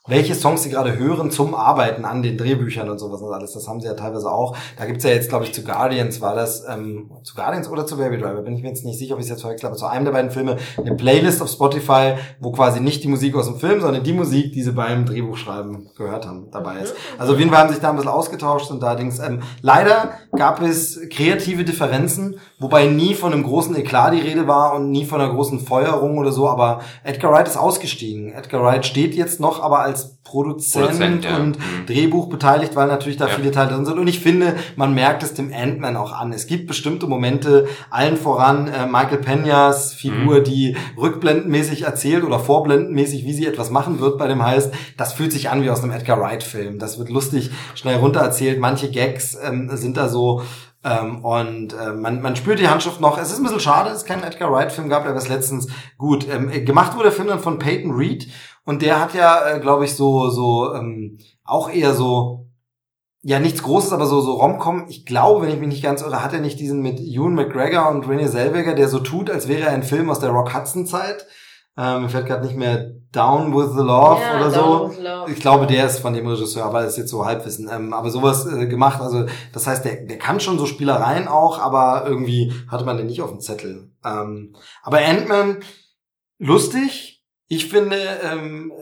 welche 0.08 0.34
Songs 0.34 0.62
sie 0.62 0.70
gerade 0.70 0.98
hören 0.98 1.30
zum 1.30 1.54
Arbeiten 1.54 2.04
an 2.04 2.22
den 2.22 2.36
Drehbüchern 2.36 2.88
und 2.90 2.98
sowas 2.98 3.20
und 3.20 3.32
alles. 3.32 3.52
Das 3.52 3.68
haben 3.68 3.80
sie 3.80 3.86
ja 3.86 3.94
teilweise 3.94 4.30
auch. 4.30 4.56
Da 4.76 4.86
gibt's 4.86 5.04
ja 5.04 5.10
jetzt, 5.10 5.28
glaube 5.28 5.44
ich, 5.44 5.52
zu 5.52 5.62
Guardians 5.62 6.20
war 6.20 6.34
das, 6.34 6.64
ähm, 6.68 7.10
zu 7.22 7.34
Guardians 7.34 7.68
oder 7.68 7.86
zu 7.86 7.96
Baby 7.96 8.18
Driver, 8.18 8.42
bin 8.42 8.56
ich 8.56 8.62
mir 8.62 8.68
jetzt 8.68 8.84
nicht 8.84 8.98
sicher, 8.98 9.14
ob 9.14 9.20
ich 9.20 9.26
es 9.26 9.30
jetzt 9.30 9.42
verwechsel, 9.42 9.66
aber 9.66 9.76
zu 9.76 9.86
einem 9.86 10.04
der 10.04 10.12
beiden 10.12 10.30
Filme 10.30 10.56
eine 10.76 10.94
Playlist 10.94 11.42
auf 11.42 11.50
Spotify, 11.50 12.14
wo 12.40 12.52
quasi 12.52 12.80
nicht 12.80 13.04
die 13.04 13.08
Musik 13.08 13.34
aus 13.36 13.46
dem 13.46 13.58
Film, 13.58 13.80
sondern 13.80 14.02
die 14.02 14.12
Musik, 14.12 14.52
die 14.52 14.62
sie 14.62 14.72
beim 14.72 15.04
Drehbuchschreiben 15.04 15.90
gehört 15.96 16.26
haben, 16.26 16.50
dabei 16.50 16.80
ist. 16.80 16.94
Mhm. 16.94 17.20
Also 17.20 17.32
auf 17.34 17.38
jeden 17.38 17.50
Fall 17.50 17.60
haben 17.60 17.70
sich 17.70 17.80
da 17.80 17.90
ein 17.90 17.96
bisschen 17.96 18.10
ausgetauscht 18.10 18.70
und 18.70 18.82
allerdings, 18.82 19.18
ähm, 19.18 19.42
leider 19.62 20.12
gab 20.36 20.62
es 20.62 21.00
kreative 21.10 21.64
Differenzen, 21.64 22.38
wobei 22.58 22.86
nie 22.86 23.14
von 23.14 23.32
einem 23.32 23.42
großen 23.42 23.76
Eklat 23.76 24.14
die 24.14 24.20
Rede 24.20 24.46
war 24.46 24.74
und 24.74 24.90
nie 24.90 25.04
von 25.04 25.20
einer 25.20 25.32
großen 25.32 25.60
Feuerung 25.60 26.18
oder 26.18 26.32
so, 26.32 26.48
aber 26.48 26.80
Edgar 27.04 27.32
Wright 27.32 27.48
ist 27.48 27.56
ausgestiegen. 27.56 28.32
Edgar 28.32 28.62
Wright 28.62 28.86
steht 28.86 29.14
jetzt 29.14 29.40
noch 29.40 29.62
aber 29.62 29.80
als 29.80 29.97
als 29.98 30.18
Produzent, 30.22 30.86
Produzent 30.86 31.24
ja. 31.24 31.36
und 31.36 31.58
mhm. 31.58 31.86
Drehbuch 31.86 32.28
beteiligt, 32.28 32.76
weil 32.76 32.86
natürlich 32.86 33.16
da 33.16 33.28
ja. 33.28 33.34
viele 33.34 33.50
Teile 33.50 33.70
drin 33.70 33.86
sind. 33.86 33.98
Und 33.98 34.08
ich 34.08 34.20
finde, 34.20 34.54
man 34.76 34.94
merkt 34.94 35.22
es 35.22 35.34
dem 35.34 35.52
Ant-Man 35.52 35.96
auch 35.96 36.12
an. 36.12 36.32
Es 36.32 36.46
gibt 36.46 36.66
bestimmte 36.66 37.06
Momente, 37.06 37.66
allen 37.90 38.16
voran 38.16 38.68
äh, 38.68 38.86
Michael 38.86 39.20
Peñas 39.20 39.94
Figur, 39.94 40.40
mhm. 40.40 40.44
die 40.44 40.76
rückblendenmäßig 40.98 41.82
erzählt 41.82 42.24
oder 42.24 42.38
vorblendenmäßig, 42.38 43.24
wie 43.24 43.32
sie 43.32 43.46
etwas 43.46 43.70
machen 43.70 44.00
wird 44.00 44.18
bei 44.18 44.28
dem 44.28 44.44
heißt, 44.44 44.72
das 44.96 45.14
fühlt 45.14 45.32
sich 45.32 45.48
an 45.48 45.62
wie 45.62 45.70
aus 45.70 45.82
einem 45.82 45.92
Edgar 45.92 46.20
Wright-Film. 46.20 46.78
Das 46.78 46.98
wird 46.98 47.08
lustig 47.08 47.50
schnell 47.74 47.96
runter 47.96 48.20
erzählt. 48.20 48.60
Manche 48.60 48.90
Gags 48.90 49.36
ähm, 49.42 49.70
sind 49.76 49.96
da 49.96 50.08
so 50.08 50.42
ähm, 50.84 51.24
und 51.24 51.72
äh, 51.72 51.92
man, 51.92 52.22
man 52.22 52.36
spürt 52.36 52.60
die 52.60 52.68
Handschrift 52.68 53.00
noch. 53.00 53.18
Es 53.18 53.32
ist 53.32 53.38
ein 53.38 53.42
bisschen 53.42 53.60
schade, 53.60 53.90
dass 53.90 53.98
es 53.98 54.04
keinen 54.04 54.22
Edgar 54.22 54.52
Wright-Film 54.52 54.88
gab, 54.88 55.04
der 55.04 55.14
was 55.14 55.28
letztens 55.28 55.66
gut. 55.96 56.28
Ähm, 56.28 56.64
gemacht 56.64 56.94
wurde 56.94 57.04
der 57.04 57.12
Film 57.12 57.28
dann 57.28 57.40
von 57.40 57.58
Peyton 57.58 57.90
Reed 57.90 58.28
und 58.68 58.82
der 58.82 59.00
hat 59.00 59.14
ja, 59.14 59.48
äh, 59.48 59.60
glaube 59.60 59.86
ich, 59.86 59.96
so, 59.96 60.28
so, 60.28 60.74
ähm, 60.74 61.16
auch 61.42 61.70
eher 61.70 61.94
so, 61.94 62.50
ja, 63.22 63.38
nichts 63.38 63.62
Großes, 63.62 63.94
aber 63.94 64.04
so, 64.04 64.20
so 64.20 64.34
Romcom. 64.34 64.84
Ich 64.90 65.06
glaube, 65.06 65.40
wenn 65.40 65.54
ich 65.54 65.58
mich 65.58 65.70
nicht 65.70 65.82
ganz 65.82 66.02
irre, 66.02 66.22
hat 66.22 66.34
er 66.34 66.40
nicht 66.40 66.60
diesen 66.60 66.82
mit 66.82 67.00
Ewan 67.00 67.32
McGregor 67.32 67.88
und 67.88 68.06
Renee 68.06 68.28
Zellweger, 68.28 68.74
der 68.74 68.88
so 68.88 68.98
tut, 68.98 69.30
als 69.30 69.48
wäre 69.48 69.62
er 69.62 69.70
ein 69.70 69.82
Film 69.82 70.10
aus 70.10 70.20
der 70.20 70.32
Rock 70.32 70.54
Hudson 70.54 70.84
Zeit. 70.84 71.26
Ähm, 71.78 72.02
mir 72.02 72.08
fällt 72.10 72.26
gerade 72.26 72.44
nicht 72.44 72.58
mehr 72.58 72.92
Down 73.10 73.56
with 73.56 73.70
the 73.70 73.82
Love 73.82 74.20
ja, 74.20 74.36
oder 74.36 74.50
so. 74.50 74.92
Love. 75.00 75.32
Ich 75.32 75.40
glaube, 75.40 75.66
der 75.66 75.86
ist 75.86 76.00
von 76.00 76.12
dem 76.12 76.26
Regisseur, 76.26 76.66
aber 76.66 76.82
das 76.82 76.90
ist 76.92 76.98
jetzt 76.98 77.10
so 77.10 77.24
Halbwissen. 77.24 77.70
Ähm, 77.72 77.94
aber 77.94 78.10
sowas 78.10 78.46
äh, 78.46 78.66
gemacht, 78.66 79.00
also 79.00 79.24
das 79.54 79.66
heißt, 79.66 79.82
der, 79.86 80.04
der 80.04 80.18
kann 80.18 80.40
schon 80.40 80.58
so 80.58 80.66
Spielereien 80.66 81.26
auch, 81.26 81.58
aber 81.58 82.04
irgendwie 82.06 82.52
hatte 82.70 82.84
man 82.84 82.98
den 82.98 83.06
nicht 83.06 83.22
auf 83.22 83.30
dem 83.30 83.40
Zettel. 83.40 83.92
Ähm, 84.04 84.54
aber 84.82 84.98
Ant-Man, 84.98 85.60
lustig, 86.38 87.17
ich 87.48 87.68
finde, 87.68 87.96
ähm, 88.22 88.72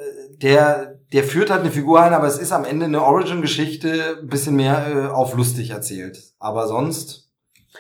der, 0.43 0.99
der 1.13 1.25
führt 1.25 1.51
halt 1.51 1.63
eine 1.63 1.71
Figur 1.71 2.03
ein, 2.03 2.13
aber 2.13 2.27
es 2.27 2.39
ist 2.39 2.53
am 2.53 2.65
Ende 2.65 2.87
eine 2.87 3.03
Origin-Geschichte, 3.03 4.19
ein 4.21 4.27
bisschen 4.27 4.57
mehr 4.57 4.87
äh, 4.89 5.07
auf 5.09 5.37
lustig 5.37 5.71
erzählt. 5.71 6.19
Aber 6.39 6.67
sonst. 6.67 7.31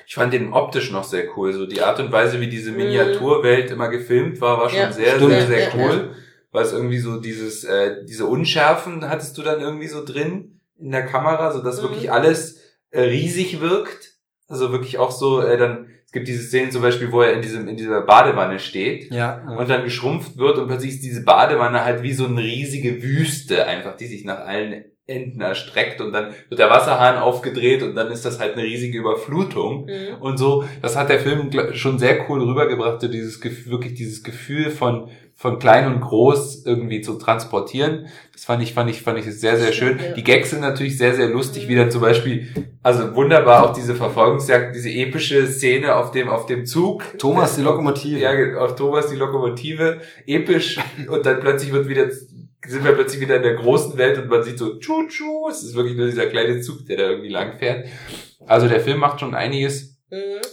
Ich 0.07 0.14
fand 0.14 0.32
den 0.32 0.53
optisch 0.53 0.93
noch 0.93 1.05
sehr 1.05 1.37
cool. 1.37 1.53
So 1.53 1.66
die 1.66 1.82
Art 1.82 1.99
und 1.99 2.12
Weise, 2.12 2.41
wie 2.41 2.49
diese 2.49 2.70
Miniaturwelt 2.70 3.70
immer 3.70 3.89
gefilmt 3.89 4.41
war, 4.41 4.59
war 4.59 4.68
schon 4.70 4.78
ja, 4.78 4.93
sehr, 4.93 5.16
stimmt. 5.16 5.32
sehr, 5.32 5.47
sehr 5.47 5.74
cool. 5.74 6.14
Weil 6.53 6.64
es 6.64 6.72
irgendwie 6.72 6.99
so 6.99 7.18
dieses, 7.18 7.64
äh, 7.64 8.05
diese 8.05 8.26
Unschärfen 8.26 9.09
hattest 9.09 9.37
du 9.37 9.43
dann 9.43 9.61
irgendwie 9.61 9.89
so 9.89 10.05
drin 10.05 10.61
in 10.78 10.93
der 10.93 11.07
Kamera, 11.07 11.53
so 11.53 11.62
dass 11.62 11.78
mhm. 11.78 11.84
wirklich 11.84 12.12
alles 12.12 12.61
äh, 12.91 13.01
riesig 13.01 13.61
wirkt. 13.61 14.12
Also 14.49 14.70
wirklich 14.70 14.99
auch 14.99 15.11
so, 15.11 15.41
äh, 15.41 15.57
dann 15.57 15.89
gibt 16.17 16.29
diese 16.29 16.43
Szenen 16.45 16.71
zum 16.71 16.81
Beispiel, 16.81 17.12
wo 17.12 17.21
er 17.21 17.35
in 17.35 17.43
diesem, 17.43 17.69
in 17.69 17.77
dieser 17.77 18.01
Badewanne 18.01 18.59
steht. 18.59 19.12
Ja. 19.12 19.43
ja. 19.47 19.57
Und 19.57 19.69
dann 19.69 19.85
geschrumpft 19.85 20.39
wird 20.39 20.57
und 20.57 20.67
plötzlich 20.67 20.93
ist 20.95 21.05
diese 21.05 21.23
Badewanne 21.25 21.85
halt 21.85 22.03
wie 22.03 22.14
so 22.14 22.25
eine 22.27 22.41
riesige 22.41 23.03
Wüste 23.03 23.67
einfach, 23.67 23.97
die 23.99 24.07
sich 24.07 24.25
nach 24.25 24.39
allen 24.47 24.87
Enden 25.07 25.43
erstreckt 25.43 26.01
und 26.01 26.12
dann 26.12 26.33
wird 26.49 26.59
der 26.59 26.71
Wasserhahn 26.71 27.19
aufgedreht 27.19 27.83
und 27.83 27.95
dann 27.95 28.11
ist 28.11 28.25
das 28.25 28.41
halt 28.41 28.55
eine 28.55 28.64
riesige 28.64 28.99
Überflutung 28.99 29.85
Mhm. 29.85 30.21
und 30.21 30.39
so. 30.39 30.64
Das 30.81 30.97
hat 30.97 31.11
der 31.11 31.21
Film 31.21 31.51
schon 31.75 31.99
sehr 31.99 32.29
cool 32.29 32.43
rübergebracht, 32.43 33.03
so 33.03 33.09
dieses 33.09 33.41
wirklich 33.71 33.95
dieses 33.95 34.22
Gefühl 34.25 34.71
von 34.71 35.11
von 35.38 35.58
klein 35.58 35.87
und 35.92 36.00
groß 36.00 36.64
irgendwie 36.64 37.03
zu 37.03 37.18
transportieren. 37.18 38.07
Das 38.33 38.45
fand 38.46 38.63
ich, 38.63 38.72
fand 38.72 38.88
ich, 38.88 39.03
fand 39.03 39.18
ich 39.18 39.26
sehr, 39.38 39.58
sehr 39.58 39.72
schön. 39.72 39.99
Die 40.17 40.25
Gags 40.25 40.49
sind 40.50 40.61
natürlich 40.63 40.96
sehr, 40.96 41.14
sehr 41.14 41.29
lustig, 41.29 41.64
Mhm. 41.64 41.68
wie 41.68 41.76
dann 41.76 41.91
zum 41.91 42.00
Beispiel, 42.00 42.49
also 42.83 43.14
wunderbar 43.14 43.64
auch 43.68 43.72
diese 43.75 43.95
Verfolgungsjagd, 43.95 44.75
diese 44.75 44.88
epische 44.91 45.46
Szene 45.46 45.95
auf 45.95 46.11
dem, 46.11 46.30
auf 46.30 46.46
dem 46.46 46.64
Zug. 46.64 47.04
Thomas, 47.18 47.54
die 47.54 47.61
Lokomotive. 47.63 48.18
Ja, 48.18 48.33
auf 48.58 48.76
Thomas 48.76 49.08
die 49.08 49.17
Lokomotive, 49.17 50.00
episch 50.26 50.79
und 51.08 51.26
dann 51.26 51.38
plötzlich 51.41 51.71
wird 51.71 51.87
wieder 51.88 52.08
sind 52.68 52.84
wir 52.84 52.92
plötzlich 52.92 53.21
wieder 53.21 53.37
in 53.37 53.42
der 53.42 53.54
großen 53.54 53.96
Welt 53.96 54.18
und 54.18 54.29
man 54.29 54.42
sieht 54.42 54.58
so 54.58 54.79
tschu 54.79 55.07
tschu, 55.07 55.49
es 55.49 55.63
ist 55.63 55.76
wirklich 55.76 55.96
nur 55.96 56.07
dieser 56.07 56.26
kleine 56.26 56.61
Zug, 56.63 56.84
der 56.87 56.96
da 56.96 57.11
irgendwie 57.11 57.29
lang 57.29 57.53
fährt. 57.58 57.87
Also 58.45 58.67
der 58.68 58.80
Film 58.80 58.99
macht 58.99 59.21
schon 59.21 59.34
einiges 59.34 59.91
Mhm. 59.91 59.96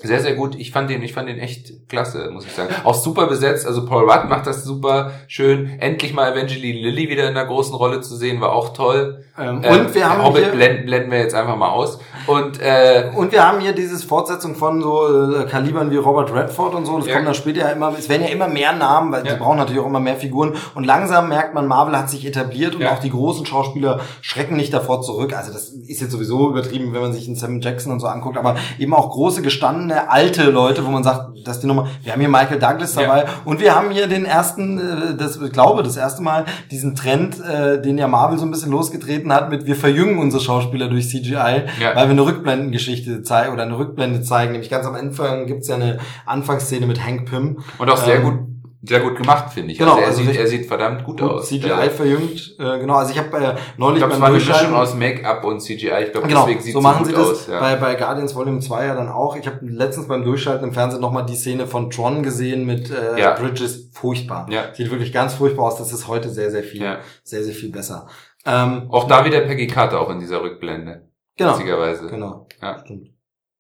Sehr 0.02 0.20
sehr 0.20 0.34
gut. 0.34 0.56
Ich 0.56 0.72
fand 0.72 0.90
den 0.90 1.04
ich 1.04 1.14
fand 1.14 1.30
den 1.30 1.38
echt 1.38 1.88
klasse, 1.88 2.30
muss 2.32 2.44
ich 2.46 2.54
sagen. 2.54 2.74
Auch 2.84 2.96
super 2.96 3.28
besetzt, 3.28 3.68
also 3.68 3.86
Paul 3.86 4.10
Rudd 4.10 4.28
macht 4.28 4.48
das 4.48 4.64
super 4.64 5.12
schön. 5.28 5.78
Endlich 5.80 6.12
mal 6.14 6.34
Evangeline 6.34 6.80
Lilly 6.80 7.08
wieder 7.10 7.24
in 7.30 7.38
einer 7.38 7.46
großen 7.46 7.76
Rolle 7.76 8.02
zu 8.02 8.16
sehen, 8.16 8.42
war 8.42 8.52
auch 8.54 8.74
toll. 8.74 9.24
Ähm, 9.38 9.62
Ähm, 9.64 9.72
und 9.82 9.94
wir 9.96 10.10
haben 10.10 10.24
Hobbit 10.24 10.44
hier, 10.46 10.52
blenden, 10.54 10.86
blenden 10.86 11.12
wir 11.12 11.20
jetzt 11.20 11.36
einfach 11.36 11.56
mal 11.56 11.70
aus 11.70 12.00
und 12.28 12.60
äh, 12.62 13.12
und 13.16 13.32
wir 13.32 13.48
haben 13.48 13.60
hier 13.60 13.74
dieses 13.74 14.04
Fortsetzung 14.04 14.56
von 14.56 14.82
so 14.82 15.36
äh, 15.36 15.46
Kalibern 15.46 15.92
wie 15.92 15.98
Robert 15.98 16.34
Redford 16.34 16.74
und 16.74 16.86
so. 16.86 16.98
Das 16.98 17.08
Ja. 17.08 17.16
kommt 17.16 17.28
dann 17.28 17.34
später 17.36 17.62
ja 17.62 17.70
immer, 17.70 17.94
es 17.98 18.10
werden 18.10 18.24
ja 18.24 18.30
immer 18.30 18.48
mehr 18.48 18.74
Namen, 18.74 19.12
weil 19.12 19.24
Ja. 19.26 19.34
sie 19.34 19.38
brauchen 19.38 19.58
natürlich 19.58 19.82
auch 19.82 19.88
immer 19.88 20.00
mehr 20.00 20.16
Figuren. 20.16 20.54
Und 20.74 20.84
langsam 20.86 21.30
merkt 21.30 21.54
man, 21.54 21.68
Marvel 21.68 21.96
hat 21.98 22.10
sich 22.10 22.26
etabliert 22.26 22.74
und 22.76 22.82
Ja. 22.82 22.94
auch 22.94 23.00
die 23.00 23.10
großen 23.12 23.46
Schauspieler 23.46 24.00
schrecken 24.22 24.56
nicht 24.56 24.74
davor 24.74 25.02
zurück. 25.04 25.34
Also 25.36 25.52
das 25.54 25.70
ist 25.70 26.02
jetzt 26.02 26.12
sowieso 26.12 26.50
übertrieben, 26.50 26.92
wenn 26.94 27.02
man 27.02 27.14
sich 27.14 27.28
einen 27.28 27.36
Sam 27.36 27.60
Jackson 27.62 27.92
und 27.92 28.00
so 28.00 28.08
anguckt, 28.08 28.38
aber 28.38 28.56
eben 28.80 28.94
auch 28.96 29.10
große, 29.12 29.43
gestandene, 29.44 30.10
alte 30.10 30.50
Leute, 30.50 30.84
wo 30.86 30.90
man 30.90 31.04
sagt, 31.04 31.30
das 31.46 31.58
ist 31.58 31.62
die 31.64 31.68
Nummer. 31.68 31.88
Wir 32.04 32.14
haben 32.14 32.20
hier 32.22 32.30
Michael 32.30 32.58
Douglas 32.60 32.96
Ja. 32.96 33.02
dabei 33.04 33.26
und 33.46 33.60
wir 33.60 33.76
haben 33.76 33.92
hier 33.92 34.08
den 34.08 34.26
ersten, 34.26 34.80
äh, 34.80 35.16
das 35.18 35.38
ich 35.40 35.52
glaube, 35.52 35.84
das 35.84 35.98
erste 35.98 36.24
Mal 36.24 36.46
diesen 36.72 36.96
Trend, 36.96 37.36
äh, 37.42 37.82
den 37.82 37.98
ja 37.98 38.08
Marvel 38.08 38.40
so 38.40 38.46
ein 38.46 38.52
bisschen 38.52 38.72
losgetreten 38.72 39.32
hat 39.34 39.50
mit 39.50 39.66
wir 39.66 39.76
verjüngen 39.76 40.18
unsere 40.20 40.42
Schauspieler 40.42 40.88
durch 40.88 41.10
CGI, 41.10 41.34
Ja. 41.80 41.96
weil 41.96 42.06
wir 42.08 42.12
eine 42.12 42.26
Rückblendengeschichte 42.26 43.24
zeigen 43.24 43.54
oder 43.54 43.64
eine 43.64 43.78
Rückblende 43.78 44.22
zeigen. 44.22 44.54
Nämlich 44.54 44.70
ganz 44.70 44.86
am 44.86 44.96
Anfang 44.96 45.46
gibt's 45.46 45.68
ja 45.68 45.76
eine 45.76 46.00
Anfangsszene 46.26 46.86
mit 46.88 47.04
Hank 47.06 47.30
Pym. 47.30 47.58
und 47.78 47.90
auch 47.90 47.98
sehr 47.98 48.16
Ähm, 48.18 48.24
gut 48.24 48.40
sehr 48.86 49.00
gut 49.00 49.16
gemacht, 49.16 49.54
finde 49.54 49.72
ich. 49.72 49.78
genau, 49.78 49.92
also 49.94 50.02
er, 50.02 50.08
also 50.10 50.24
sieht, 50.24 50.36
er 50.36 50.48
sieht 50.48 50.66
verdammt 50.66 51.06
gut, 51.06 51.22
Gut, 51.22 51.30
aus. 51.32 51.48
CGI 51.48 51.68
Ja. 51.68 51.90
verjüngt. 51.90 52.56
Äh, 52.60 52.80
genau, 52.80 52.96
also 52.96 53.12
ich 53.14 53.18
habe 53.18 53.36
äh, 53.38 53.54
Ich 53.56 53.78
neulich 53.78 54.00
glaube, 54.00 54.14
es 54.14 54.20
beim 54.20 54.22
war 54.22 54.28
eine 54.28 54.38
Mischung 54.38 54.76
aus 54.76 54.94
Make-up 54.96 55.44
und 55.46 55.62
CGI. 55.62 56.04
Ich 56.06 56.12
glaube, 56.12 56.28
Genau, 56.28 56.42
deswegen 56.42 56.62
sieht 56.62 56.74
so 56.74 56.80
es 56.80 56.84
machen 56.84 56.98
gut 57.00 57.08
sie 57.08 57.14
das 57.14 57.28
aus. 57.30 57.48
Ja. 57.48 57.60
bei, 57.62 57.76
bei 57.78 57.96
Guardians 57.96 58.36
Volume 58.36 58.60
2 58.60 58.86
ja 58.86 58.96
dann 58.96 59.08
auch. 59.10 59.36
Ich 59.38 59.48
habe 59.48 59.60
letztens 59.64 60.08
beim 60.10 60.24
Durchschalten 60.26 60.68
im 60.68 60.74
Fernsehen 60.74 61.02
nochmal 61.02 61.26
die 61.26 61.36
Szene 61.36 61.66
von 61.66 61.90
Tron 61.90 62.24
gesehen 62.24 62.66
mit 62.66 62.92
äh, 62.92 63.18
Ja. 63.20 63.32
Bridges. 63.36 63.90
Furchtbar. 63.94 64.48
Ja. 64.50 64.74
Sieht 64.74 64.92
wirklich 64.92 65.14
ganz 65.14 65.36
furchtbar 65.36 65.64
aus. 65.64 65.78
Das 65.78 65.94
ist 65.94 66.08
heute 66.10 66.30
sehr, 66.30 66.52
sehr 66.52 66.64
viel, 66.64 66.82
Ja. 66.82 66.98
sehr, 67.24 67.44
sehr 67.44 67.54
viel 67.54 67.72
besser. 67.72 68.08
Ähm, 68.46 68.88
Auch 68.90 69.08
da 69.08 69.24
wieder 69.24 69.40
Peggy 69.42 69.68
Carter 69.68 70.02
auch 70.02 70.10
in 70.10 70.20
dieser 70.20 70.42
Rückblende. 70.44 71.08
genau. 71.38 71.54
Witzigerweise. 71.54 72.08
Genau. 72.08 72.48
Ja. 72.62 72.80
Stimmt. 72.84 73.08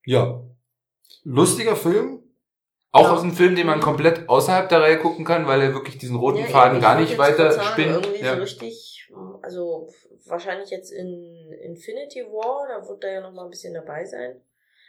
Ja. 0.05 0.41
Lustiger 1.23 1.77
Film. 1.77 2.19
Auch 2.95 3.05
Ja. 3.05 3.13
aus 3.13 3.23
einem 3.23 3.33
Film, 3.33 3.55
den 3.55 3.65
man 3.65 3.79
komplett 3.79 4.29
außerhalb 4.29 4.69
der 4.69 4.81
Reihe 4.81 4.99
gucken 4.99 5.25
kann, 5.25 5.47
weil 5.47 5.61
er 5.61 5.73
wirklich 5.73 5.97
diesen 5.97 6.15
roten 6.15 6.37
Ja, 6.41 6.45
Faden 6.45 6.79
gar 6.79 6.99
ich 7.01 7.09
nicht 7.09 7.17
weiter 7.17 7.51
sagen, 7.51 7.67
spinnt. 7.73 8.05
Irgendwie 8.05 8.23
Ja. 8.23 8.35
so 8.35 8.41
richtig, 8.41 9.11
also 9.41 9.89
wahrscheinlich 10.27 10.69
jetzt 10.69 10.91
in 10.91 11.51
Infinity 11.63 12.21
War, 12.25 12.67
da 12.67 12.87
wird 12.87 13.03
er 13.03 13.13
ja 13.13 13.21
noch 13.21 13.33
mal 13.33 13.45
ein 13.45 13.49
bisschen 13.49 13.73
dabei 13.73 14.05
sein. 14.05 14.39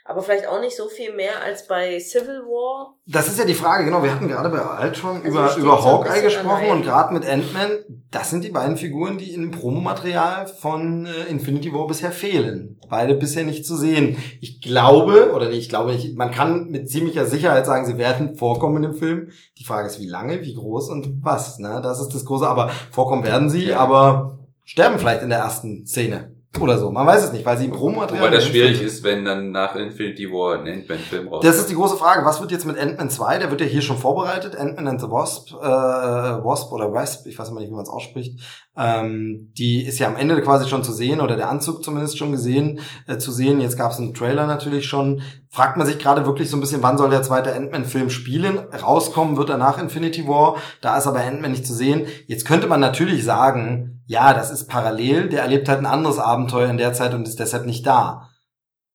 Aber 0.06 0.22
vielleicht 0.22 0.46
auch 0.46 0.60
nicht 0.60 0.76
so 0.76 0.86
viel 0.88 1.14
mehr 1.14 1.42
als 1.42 1.66
bei 1.66 1.98
Civil 1.98 2.42
War. 2.42 2.94
Das 3.06 3.26
ist 3.26 3.38
ja 3.38 3.46
die 3.46 3.54
Frage, 3.54 3.86
genau. 3.86 4.02
Wir 4.02 4.14
hatten 4.14 4.28
gerade 4.28 4.50
bei 4.50 4.60
Ultron 4.60 5.22
Also 5.24 5.28
über, 5.28 5.56
über 5.56 5.82
Hawkeye 5.82 6.20
gesprochen 6.20 6.68
und 6.68 6.82
gerade 6.82 7.14
mit 7.14 7.26
Ant-Man. 7.26 7.70
Das 8.10 8.28
sind 8.28 8.44
die 8.44 8.50
beiden 8.50 8.76
Figuren, 8.76 9.16
die 9.16 9.32
im 9.32 9.50
Promomaterial 9.50 10.46
von 10.46 11.06
äh, 11.06 11.30
Infinity 11.30 11.72
War 11.72 11.86
bisher 11.86 12.12
fehlen. 12.12 12.78
Beide 12.90 13.14
bisher 13.14 13.44
nicht 13.44 13.64
zu 13.64 13.76
sehen. 13.76 14.18
Ich 14.42 14.60
glaube, 14.60 15.32
oder 15.32 15.48
nee, 15.48 15.56
ich 15.56 15.70
glaube 15.70 15.92
nicht, 15.92 16.14
man 16.18 16.30
kann 16.30 16.68
mit 16.68 16.90
ziemlicher 16.90 17.24
Sicherheit 17.24 17.64
sagen, 17.64 17.86
sie 17.86 17.96
werden 17.96 18.36
vorkommen 18.36 18.84
im 18.84 18.92
Film. 18.92 19.30
Die 19.58 19.64
Frage 19.64 19.86
ist, 19.86 20.00
wie 20.00 20.08
lange, 20.08 20.42
wie 20.42 20.54
groß 20.54 20.90
und 20.90 21.24
was. 21.24 21.58
Ne? 21.58 21.80
Das 21.82 21.98
ist 21.98 22.14
das 22.14 22.26
Große. 22.26 22.46
Aber 22.46 22.68
vorkommen 22.90 23.24
werden 23.24 23.48
sie, 23.48 23.72
aber 23.72 24.38
sterben 24.64 24.98
vielleicht 24.98 25.22
in 25.22 25.30
der 25.30 25.38
ersten 25.38 25.86
Szene. 25.86 26.33
Oder 26.60 26.78
so. 26.78 26.90
Man 26.90 27.06
weiß 27.06 27.24
es 27.24 27.32
nicht, 27.32 27.44
weil 27.44 27.58
sie 27.58 27.64
im 27.64 27.72
Promomaterial... 27.72 28.26
Wobei 28.26 28.36
das 28.36 28.46
schwierig 28.46 28.80
ist, 28.80 29.02
wenn 29.02 29.24
dann 29.24 29.50
nach 29.50 29.74
Infinity 29.74 30.30
War 30.30 30.60
ein 30.60 30.68
Ant-Man-Film 30.68 31.26
rauskommt. 31.26 31.44
Das 31.44 31.58
ist 31.58 31.68
die 31.68 31.74
große 31.74 31.96
Frage. 31.96 32.24
Was 32.24 32.40
wird 32.40 32.52
jetzt 32.52 32.64
mit 32.64 32.78
Ant-Man 32.78 33.10
2? 33.10 33.38
Der 33.38 33.50
wird 33.50 33.60
ja 33.60 33.66
hier 33.66 33.82
schon 33.82 33.98
vorbereitet. 33.98 34.56
Ant-Man 34.56 34.86
and 34.86 35.00
the 35.00 35.10
Wasp, 35.10 35.52
äh, 35.52 35.64
Wasp 35.64 36.72
oder 36.72 36.92
Wasp, 36.92 37.26
ich 37.26 37.36
weiß 37.36 37.48
immer 37.48 37.60
nicht, 37.60 37.70
wie 37.70 37.74
man 37.74 37.82
es 37.82 37.88
ausspricht. 37.88 38.40
Ähm, 38.76 39.52
die 39.58 39.84
ist 39.84 39.98
ja 39.98 40.06
am 40.06 40.16
Ende 40.16 40.40
quasi 40.42 40.68
schon 40.68 40.84
zu 40.84 40.92
sehen 40.92 41.20
oder 41.20 41.36
der 41.36 41.48
Anzug 41.48 41.82
zumindest 41.82 42.18
schon 42.18 42.30
gesehen, 42.30 42.80
äh, 43.08 43.18
zu 43.18 43.32
sehen. 43.32 43.60
Jetzt 43.60 43.76
gab 43.76 43.90
es 43.90 43.98
einen 43.98 44.14
Trailer 44.14 44.46
natürlich 44.46 44.86
schon. 44.86 45.22
Fragt 45.50 45.76
man 45.76 45.86
sich 45.86 45.98
gerade 45.98 46.24
wirklich 46.24 46.50
so 46.50 46.56
ein 46.56 46.60
bisschen, 46.60 46.82
wann 46.82 46.98
soll 46.98 47.10
der 47.10 47.22
zweite 47.22 47.54
Ant-Man-Film 47.54 48.10
spielen? 48.10 48.58
Rauskommen 48.58 49.36
wird 49.36 49.50
er 49.50 49.58
nach 49.58 49.78
Infinity 49.78 50.28
War. 50.28 50.56
Da 50.80 50.96
ist 50.96 51.06
aber 51.06 51.20
Ant-Man 51.20 51.50
nicht 51.50 51.66
zu 51.66 51.74
sehen. 51.74 52.06
Jetzt 52.26 52.46
könnte 52.46 52.68
man 52.68 52.80
natürlich 52.80 53.24
sagen, 53.24 53.93
ja, 54.06 54.34
das 54.34 54.50
ist 54.50 54.68
parallel. 54.68 55.28
Der 55.28 55.42
erlebt 55.42 55.68
halt 55.68 55.80
ein 55.80 55.86
anderes 55.86 56.18
Abenteuer 56.18 56.68
in 56.68 56.76
der 56.76 56.92
Zeit 56.92 57.14
und 57.14 57.26
ist 57.26 57.40
deshalb 57.40 57.66
nicht 57.66 57.86
da. 57.86 58.30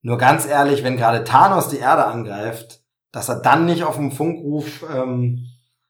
Nur 0.01 0.17
ganz 0.17 0.45
ehrlich, 0.45 0.83
wenn 0.83 0.97
gerade 0.97 1.23
Thanos 1.23 1.67
die 1.69 1.77
Erde 1.79 2.05
angreift, 2.05 2.81
dass 3.11 3.29
er 3.29 3.41
dann 3.41 3.65
nicht 3.65 3.83
auf 3.83 3.97
den 3.97 4.11
Funkruf 4.11 4.85
ähm, 4.93 5.45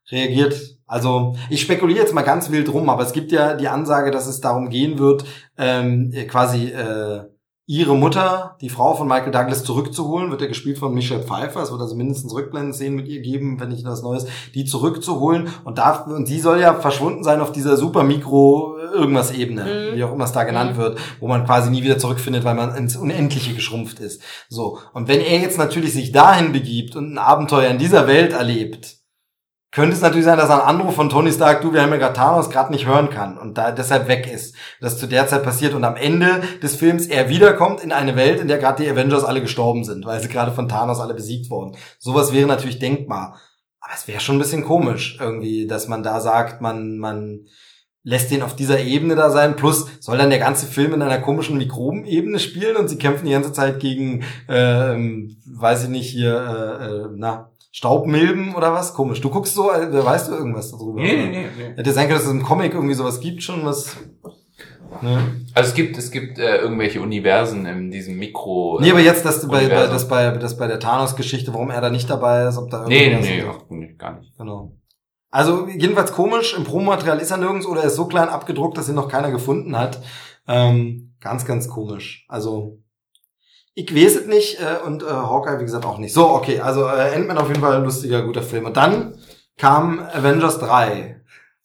reagiert. 0.10 0.78
Also 0.88 1.36
ich 1.50 1.62
spekuliere 1.62 2.00
jetzt 2.00 2.14
mal 2.14 2.24
ganz 2.24 2.50
wild 2.50 2.74
rum, 2.74 2.90
aber 2.90 3.04
es 3.04 3.14
gibt 3.14 3.32
ja 3.32 3.54
die 3.54 3.68
Ansage, 3.68 4.10
dass 4.10 4.26
es 4.26 4.42
darum 4.42 4.70
gehen 4.70 4.98
wird, 4.98 5.26
ähm, 5.58 6.12
quasi 6.28 6.70
äh, 6.70 7.26
ihre 7.70 7.96
Mutter, 7.96 8.56
die 8.62 8.70
Frau 8.70 8.96
von 8.96 9.08
Michael 9.08 9.32
Douglas, 9.32 9.64
zurückzuholen. 9.64 10.32
Wird 10.32 10.42
ja 10.42 10.48
gespielt 10.48 10.80
von 10.80 10.92
Michelle 10.92 11.22
Pfeiffer. 11.22 11.62
Es 11.62 11.70
wird 11.72 11.80
also 11.80 11.94
mindestens 11.96 12.34
Rückblenden-Szenen 12.34 12.96
mit 12.96 13.08
ihr 13.08 13.22
geben, 13.22 13.60
wenn 13.60 13.70
nicht 13.70 13.86
was 13.86 14.02
Neues. 14.02 14.26
Die 14.56 14.66
zurückzuholen 14.66 15.50
und 15.66 15.78
darf, 15.78 16.08
und 16.08 16.28
die 16.28 16.40
soll 16.40 16.60
ja 16.60 16.74
verschwunden 16.74 17.24
sein 17.24 17.42
auf 17.42 17.52
dieser 17.52 17.78
super 17.78 18.02
Mikro 18.04 18.76
irgendwas 18.92 19.30
Ebene, 19.30 19.92
Mhm. 19.92 19.96
wie 19.98 20.04
auch 20.04 20.12
immer 20.14 20.24
es 20.24 20.32
da 20.32 20.46
genannt 20.46 20.78
Mhm. 20.78 20.82
wird, 20.82 21.00
wo 21.20 21.28
man 21.28 21.46
quasi 21.46 21.70
nie 21.70 21.84
wieder 21.84 22.00
zurückfindet, 22.00 22.44
weil 22.44 22.56
man 22.56 22.76
ins 22.76 22.96
Unendliche 22.96 23.54
geschrumpft 23.54 24.00
ist. 24.00 24.24
So. 24.50 24.80
Und 24.94 25.08
wenn 25.08 25.22
er 25.22 25.38
jetzt 25.40 25.60
natürlich 25.60 25.94
sich 25.94 26.12
dahin 26.12 26.52
begibt 26.52 26.96
und 26.96 27.14
ein 27.14 27.18
Abenteuer 27.20 27.70
in 27.70 27.78
dieser 27.78 28.08
Welt 28.08 28.34
erlebt, 28.34 28.96
könnte 29.72 29.96
es 29.96 30.02
natürlich 30.02 30.26
sein, 30.26 30.38
dass 30.38 30.50
ein 30.50 30.62
Anruf 30.62 30.96
von 30.96 31.10
Tony 31.10 31.32
Stark, 31.32 31.62
du, 31.62 31.74
wir 31.74 31.82
haben 31.82 31.92
ja 31.92 31.98
gerade 31.98 32.16
Thanos, 32.16 32.50
gerade 32.50 32.72
nicht 32.72 32.88
hören 32.88 33.10
kann 33.10 33.38
und 33.38 33.58
da 33.58 33.72
deshalb 33.72 34.08
weg 34.08 34.32
ist. 34.32 34.56
Das 34.82 34.98
zu 34.98 35.06
der 35.06 35.28
Zeit 35.28 35.44
passiert 35.44 35.76
und 35.76 35.84
am 35.84 35.96
Ende 35.96 36.42
des 36.64 36.76
Films 36.76 37.06
er 37.06 37.30
wiederkommt 37.30 37.82
in 37.82 37.92
eine 37.92 38.16
Welt, 38.16 38.40
in 38.40 38.48
der 38.48 38.58
gerade 38.58 38.84
die 38.84 38.90
Avengers 38.90 39.24
alle 39.24 39.42
gestorben 39.42 39.84
sind, 39.84 40.06
weil 40.06 40.22
sie 40.22 40.28
gerade 40.28 40.52
von 40.52 40.68
Thanos 40.68 41.00
alle 41.00 41.14
besiegt 41.14 41.52
wurden. 41.52 41.78
Sowas 42.00 42.34
wäre 42.34 42.48
natürlich 42.48 42.80
denkbar. 42.80 43.40
Aber 43.80 43.94
es 43.94 44.08
wäre 44.08 44.20
schon 44.20 44.36
ein 44.38 44.40
bisschen 44.40 44.66
komisch 44.66 45.18
irgendwie, 45.20 45.68
dass 45.68 45.88
man 45.88 46.04
da 46.04 46.20
sagt, 46.20 46.62
man, 46.62 46.98
man 46.98 47.46
lässt 48.04 48.32
den 48.32 48.42
auf 48.42 48.56
dieser 48.56 48.80
Ebene 48.80 49.16
da 49.16 49.30
sein. 49.30 49.56
Plus 49.56 49.86
soll 50.00 50.18
dann 50.18 50.32
der 50.32 50.40
ganze 50.40 50.66
Film 50.66 50.94
in 50.94 51.02
einer 51.02 51.22
komischen 51.22 51.58
Mikrobenebene 51.58 52.40
spielen 52.40 52.76
und 52.76 52.88
sie 52.88 52.98
kämpfen 52.98 53.26
die 53.26 53.34
ganze 53.34 53.54
Zeit 53.54 53.80
gegen, 53.80 54.24
ähm, 54.48 55.38
weiß 55.46 55.84
ich 55.84 55.90
nicht, 55.90 56.10
hier, 56.10 56.34
äh, 56.34 56.86
äh, 56.86 57.10
na, 57.16 57.52
Staubmilben 57.72 58.56
oder 58.56 58.74
was? 58.74 58.94
Komisch. 58.94 59.22
Du 59.22 59.30
guckst 59.30 59.54
so, 59.54 59.72
äh, 59.72 59.92
weißt 60.06 60.30
du 60.30 60.36
irgendwas 60.36 60.72
darüber? 60.72 61.02
Nee, 61.02 61.16
nee, 61.16 61.30
nee, 61.30 61.48
nee. 61.58 61.76
Hätte 61.76 61.92
sein 61.94 62.08
können, 62.08 62.18
dass 62.20 62.28
es 62.28 62.32
im 62.34 62.44
Comic 62.44 62.74
irgendwie 62.74 62.96
sowas 62.96 63.20
gibt 63.20 63.44
schon, 63.44 63.64
was. 63.66 63.96
Ne? 65.04 65.46
Also 65.54 65.70
es 65.70 65.76
gibt, 65.76 65.98
es 65.98 66.10
gibt 66.10 66.40
äh, 66.40 66.58
irgendwelche 66.58 67.00
Universen 67.00 67.66
in 67.68 67.92
diesem 67.92 68.18
Mikro. 68.18 68.80
Nee, 68.82 68.90
aber 68.92 69.00
jetzt, 69.02 69.24
dass 69.24 69.40
du 69.42 69.48
bei, 69.48 69.68
bei, 69.68 69.86
das 69.88 70.08
bei, 70.08 70.32
das 70.32 70.58
bei 70.58 70.66
der 70.68 70.80
Thanos-Geschichte, 70.80 71.54
warum 71.54 71.70
er 71.70 71.80
da 71.80 71.90
nicht 71.92 72.10
dabei 72.10 72.48
ist, 72.48 72.58
ob 72.58 72.72
da 72.72 72.86
Nee, 72.88 73.08
nee, 73.08 73.12
irgendwas- 73.12 73.28
nee, 73.30 73.44
ach, 73.48 73.64
nee, 73.70 73.94
gar 73.98 74.20
nicht. 74.20 74.36
Genau. 74.38 74.74
Also 75.32 75.68
jedenfalls 75.68 76.12
komisch, 76.12 76.56
im 76.58 76.64
Promomaterial 76.64 77.20
ist 77.20 77.30
er 77.30 77.38
nirgends 77.38 77.68
oder 77.68 77.82
er 77.82 77.88
ist 77.88 77.96
so 77.98 78.08
klein 78.08 78.30
abgedruckt, 78.30 78.78
dass 78.80 78.90
ihn 78.90 78.96
noch 78.96 79.10
keiner 79.10 79.30
gefunden 79.30 79.78
hat. 79.78 80.02
Ähm, 80.48 81.14
ganz, 81.22 81.46
ganz 81.46 81.68
komisch. 81.68 82.26
Also 82.28 82.80
ich 83.80 83.96
weiß 83.96 84.16
es 84.18 84.26
nicht 84.28 84.60
äh, 84.60 84.86
und 84.86 85.04
äh, 85.04 85.06
Hawkeye, 85.08 85.60
wie 85.60 85.64
gesagt, 85.64 85.86
auch 85.86 85.98
nicht. 85.98 86.14
So, 86.14 86.30
okay, 86.30 86.60
also 86.60 86.82
äh, 86.86 87.16
Ant-Man 87.16 87.38
auf 87.38 87.48
jeden 87.48 87.62
Fall 87.62 87.76
ein 87.78 87.84
lustiger, 87.84 88.24
guter 88.24 88.42
Film. 88.44 88.66
Und 88.66 88.76
dann 88.78 89.16
kam 89.58 90.00
Avengers 90.00 90.60
3. 90.60 91.22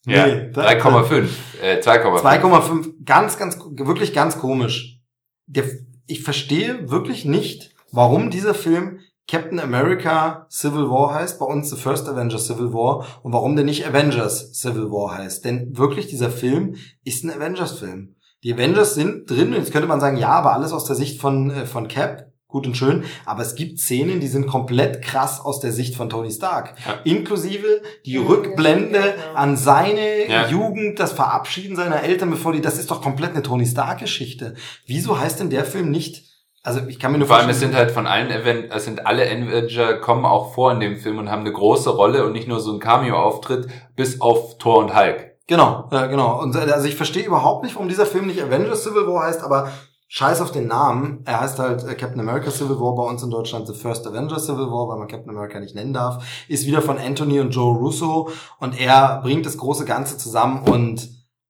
Ja, 0.06 0.26
Nee, 0.26 0.50
da- 0.52 0.66
3,5, 0.68 1.28
äh, 1.62 1.80
2,5. 1.80 2.20
2,5, 2.22 3.04
ganz, 3.04 3.38
ganz, 3.38 3.58
wirklich 3.58 4.12
ganz 4.12 4.38
komisch. 4.38 5.00
Der, 5.46 5.64
ich 6.06 6.22
verstehe 6.22 6.90
wirklich 6.90 7.24
nicht, 7.24 7.74
warum 7.90 8.30
dieser 8.30 8.54
Film 8.54 9.00
Captain 9.26 9.58
America 9.58 10.46
Civil 10.50 10.90
War 10.90 11.14
heißt, 11.14 11.38
bei 11.38 11.46
uns 11.46 11.70
The 11.70 11.76
First 11.76 12.06
Avengers 12.08 12.46
Civil 12.46 12.74
War 12.74 13.06
und 13.22 13.32
warum 13.32 13.56
denn 13.56 13.64
nicht 13.64 13.86
Avengers 13.86 14.52
Civil 14.52 14.90
War 14.90 15.16
heißt. 15.16 15.44
Denn 15.46 15.76
wirklich 15.78 16.06
dieser 16.08 16.30
Film 16.30 16.74
ist 17.04 17.24
ein 17.24 17.30
Avengers-Film. 17.32 18.14
Die 18.44 18.52
Avengers 18.54 18.94
sind 18.94 19.28
drin 19.30 19.52
jetzt 19.54 19.72
könnte 19.72 19.88
man 19.88 20.00
sagen, 20.00 20.16
ja, 20.18 20.28
aber 20.28 20.52
alles 20.52 20.72
aus 20.72 20.84
der 20.84 20.94
Sicht 20.96 21.20
von, 21.20 21.50
äh, 21.50 21.66
von 21.66 21.88
Cap, 21.88 22.26
gut 22.46 22.66
und 22.68 22.76
schön, 22.76 23.02
aber 23.24 23.42
es 23.42 23.56
gibt 23.56 23.80
Szenen, 23.80 24.20
die 24.20 24.28
sind 24.28 24.46
komplett 24.46 25.02
krass 25.02 25.40
aus 25.40 25.58
der 25.58 25.72
Sicht 25.72 25.96
von 25.96 26.08
Tony 26.08 26.30
Stark. 26.30 26.74
Ja. 26.86 27.00
Inklusive 27.02 27.82
die 28.06 28.16
Rückblende 28.16 28.98
ja, 28.98 29.34
an 29.34 29.56
seine 29.56 30.28
Ja. 30.30 30.46
Jugend, 30.46 31.00
das 31.00 31.12
Verabschieden 31.12 31.74
seiner 31.74 32.02
Eltern, 32.04 32.30
bevor 32.30 32.52
die, 32.52 32.60
das 32.60 32.78
ist 32.78 32.90
doch 32.92 33.02
komplett 33.02 33.30
eine 33.32 33.42
Tony 33.42 33.66
Stark-Geschichte. 33.66 34.54
Wieso 34.86 35.18
heißt 35.18 35.40
denn 35.40 35.50
der 35.50 35.64
Film 35.64 35.90
nicht, 35.90 36.22
also 36.62 36.80
ich 36.86 37.00
kann 37.00 37.10
mir 37.12 37.18
nur 37.18 37.26
Vor 37.26 37.36
allem, 37.38 37.48
es 37.50 37.56
vorstellen- 37.56 37.72
sind 37.72 37.78
halt 37.78 37.90
von 37.90 38.06
allen 38.06 38.30
Event, 38.30 38.72
es 38.72 38.84
sind 38.84 39.04
alle 39.06 39.24
Avenger 39.24 39.94
kommen 39.98 40.24
auch 40.24 40.54
vor 40.54 40.70
in 40.70 40.80
dem 40.80 40.96
Film 40.98 41.18
und 41.18 41.30
haben 41.30 41.40
eine 41.40 41.52
große 41.52 41.90
Rolle 41.90 42.24
und 42.24 42.32
nicht 42.32 42.46
nur 42.46 42.60
so 42.60 42.72
ein 42.72 42.78
Cameo-Auftritt 42.78 43.66
bis 43.96 44.20
auf 44.20 44.58
Thor 44.58 44.78
und 44.78 44.94
Hulk. 44.94 45.33
Genau, 45.46 45.88
ja, 45.92 46.06
genau. 46.06 46.40
Und 46.40 46.54
äh, 46.56 46.70
also 46.72 46.86
ich 46.86 46.96
verstehe 46.96 47.24
überhaupt 47.24 47.64
nicht, 47.64 47.74
warum 47.74 47.88
dieser 47.88 48.06
Film 48.06 48.26
nicht 48.26 48.42
Avengers 48.42 48.82
Civil 48.82 49.06
War 49.06 49.24
heißt, 49.24 49.42
aber 49.42 49.70
scheiß 50.08 50.40
auf 50.40 50.52
den 50.52 50.68
Namen. 50.68 51.22
Er 51.26 51.40
heißt 51.40 51.58
halt 51.58 51.84
äh, 51.84 51.94
Captain 51.94 52.20
America 52.20 52.50
Civil 52.50 52.80
War, 52.80 52.94
bei 52.94 53.02
uns 53.02 53.22
in 53.22 53.30
Deutschland 53.30 53.66
The 53.66 53.74
First 53.74 54.06
Avengers 54.06 54.46
Civil 54.46 54.66
War, 54.66 54.88
weil 54.88 54.98
man 54.98 55.08
Captain 55.08 55.30
America 55.30 55.60
nicht 55.60 55.74
nennen 55.74 55.92
darf. 55.92 56.24
Ist 56.48 56.66
wieder 56.66 56.80
von 56.80 56.98
Anthony 56.98 57.40
und 57.40 57.50
Joe 57.50 57.76
Russo 57.76 58.30
und 58.58 58.80
er 58.80 59.20
bringt 59.22 59.44
das 59.44 59.58
große 59.58 59.84
Ganze 59.84 60.16
zusammen 60.16 60.66
und 60.66 61.08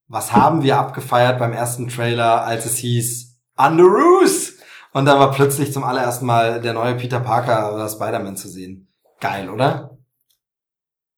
was 0.08 0.32
haben 0.32 0.62
wir 0.62 0.78
abgefeiert 0.78 1.38
beim 1.38 1.52
ersten 1.52 1.88
Trailer, 1.88 2.44
als 2.44 2.66
es 2.66 2.76
hieß 2.76 3.38
Underoos? 3.56 4.54
Und 4.92 5.06
dann 5.06 5.18
war 5.18 5.30
plötzlich 5.32 5.72
zum 5.72 5.82
allerersten 5.82 6.26
Mal 6.26 6.60
der 6.60 6.72
neue 6.72 6.94
Peter 6.94 7.20
Parker 7.20 7.74
oder 7.74 7.88
Spider-Man 7.88 8.36
zu 8.36 8.48
sehen. 8.48 8.88
Geil, 9.20 9.48
oder? 9.48 9.93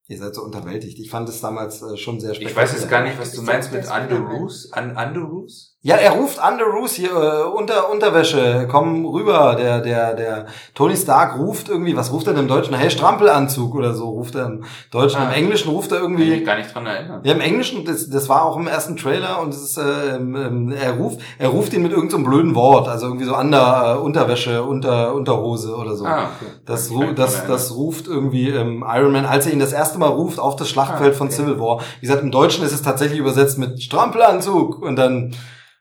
Ihr 0.08 0.18
seid 0.18 0.34
so 0.36 0.42
unterwältigt. 0.42 1.00
Ich 1.00 1.10
fand 1.10 1.28
es 1.28 1.40
damals 1.40 1.82
äh, 1.82 1.96
schon 1.96 2.20
sehr 2.20 2.30
Ich 2.40 2.54
weiß 2.54 2.72
jetzt 2.72 2.88
gar 2.88 3.02
nicht, 3.02 3.18
was 3.18 3.32
du 3.32 3.42
meinst 3.42 3.72
mit 3.72 3.84
Underoos. 3.90 4.72
An 4.72 4.96
Underoos? 4.96 5.75
Ja, 5.86 5.94
er 5.94 6.10
ruft 6.14 6.40
Underoos 6.44 6.94
hier, 6.94 7.10
äh, 7.12 7.44
unter 7.56 7.88
Unterwäsche, 7.92 8.66
komm 8.68 9.06
rüber. 9.06 9.54
Der, 9.56 9.80
der, 9.80 10.14
der 10.14 10.46
Tony 10.74 10.96
Stark 10.96 11.38
ruft 11.38 11.68
irgendwie, 11.68 11.96
was 11.96 12.12
ruft 12.12 12.26
er 12.26 12.32
denn 12.32 12.42
im 12.42 12.48
Deutschen? 12.48 12.74
Hey, 12.74 12.90
Strampelanzug 12.90 13.72
oder 13.72 13.94
so, 13.94 14.08
ruft 14.08 14.34
er 14.34 14.46
im 14.46 14.64
Deutschen. 14.90 15.20
Ah. 15.20 15.28
Im 15.28 15.44
Englischen 15.44 15.70
ruft 15.70 15.92
er 15.92 16.00
Kann 16.00 16.10
ich 16.14 16.18
mich 16.18 16.26
irgendwie. 16.28 16.44
gar 16.44 16.56
nicht 16.56 16.74
dran 16.74 16.86
erinnern. 16.86 17.20
Ja, 17.22 17.32
im 17.34 17.40
Englischen, 17.40 17.84
das, 17.84 18.10
das 18.10 18.28
war 18.28 18.44
auch 18.46 18.56
im 18.56 18.66
ersten 18.66 18.96
Trailer 18.96 19.40
und 19.40 19.50
es 19.54 19.62
ist, 19.62 19.78
äh, 19.78 20.16
ähm, 20.16 20.72
er 20.72 20.94
ruft, 20.94 21.20
er 21.38 21.50
ruft 21.50 21.72
ihn 21.72 21.82
mit 21.84 21.92
irgendeinem 21.92 22.24
so 22.24 22.30
blöden 22.30 22.54
Wort, 22.56 22.88
also 22.88 23.06
irgendwie 23.06 23.26
so 23.26 23.36
Under, 23.36 23.94
äh, 23.96 24.02
Unterwäsche, 24.02 24.64
unter, 24.64 25.14
Unterhose 25.14 25.76
oder 25.76 25.94
so. 25.94 26.04
Ah, 26.04 26.30
okay. 26.34 26.50
Das, 26.64 26.90
ru 26.90 27.12
das, 27.14 27.46
das 27.46 27.76
ruft 27.76 28.08
irgendwie 28.08 28.48
ähm, 28.48 28.84
Iron 28.92 29.12
Man, 29.12 29.24
als 29.24 29.46
er 29.46 29.52
ihn 29.52 29.60
das 29.60 29.72
erste 29.72 30.00
Mal 30.00 30.08
ruft, 30.08 30.40
auf 30.40 30.56
das 30.56 30.68
Schlachtfeld 30.68 31.14
Ah, 31.14 31.16
von 31.16 31.28
okay. 31.28 31.36
Civil 31.36 31.60
War. 31.60 31.78
Wie 32.00 32.06
gesagt, 32.08 32.24
im 32.24 32.32
Deutschen 32.32 32.64
ist 32.64 32.72
es 32.72 32.82
tatsächlich 32.82 33.20
übersetzt 33.20 33.56
mit 33.58 33.80
Strampelanzug 33.80 34.82
und 34.82 34.96
dann 34.96 35.32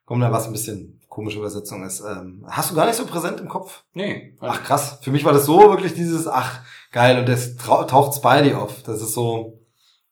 kommt 0.06 0.24
da 0.24 0.32
was 0.32 0.46
ein 0.46 0.54
bisschen 0.54 1.02
komische 1.10 1.40
Übersetzung 1.40 1.86
ist. 1.86 2.02
Ähm, 2.02 2.46
hast 2.48 2.72
du 2.72 2.76
gar 2.76 2.86
nicht 2.86 2.98
so 2.98 3.06
präsent 3.06 3.40
im 3.40 3.48
Kopf? 3.48 3.84
Nee. 3.94 4.36
Ach 4.40 4.64
krass, 4.64 5.00
für 5.02 5.12
mich 5.12 5.24
war 5.24 5.34
das 5.34 5.46
so 5.46 5.60
wirklich 5.60 5.94
dieses, 5.94 6.28
ach 6.28 6.60
geil, 6.92 7.20
und 7.20 7.30
das 7.30 7.56
taucht 7.56 8.16
Spidey 8.16 8.54
auf. 8.54 8.84
Das 8.84 9.02
ist 9.02 9.14
so, 9.14 9.62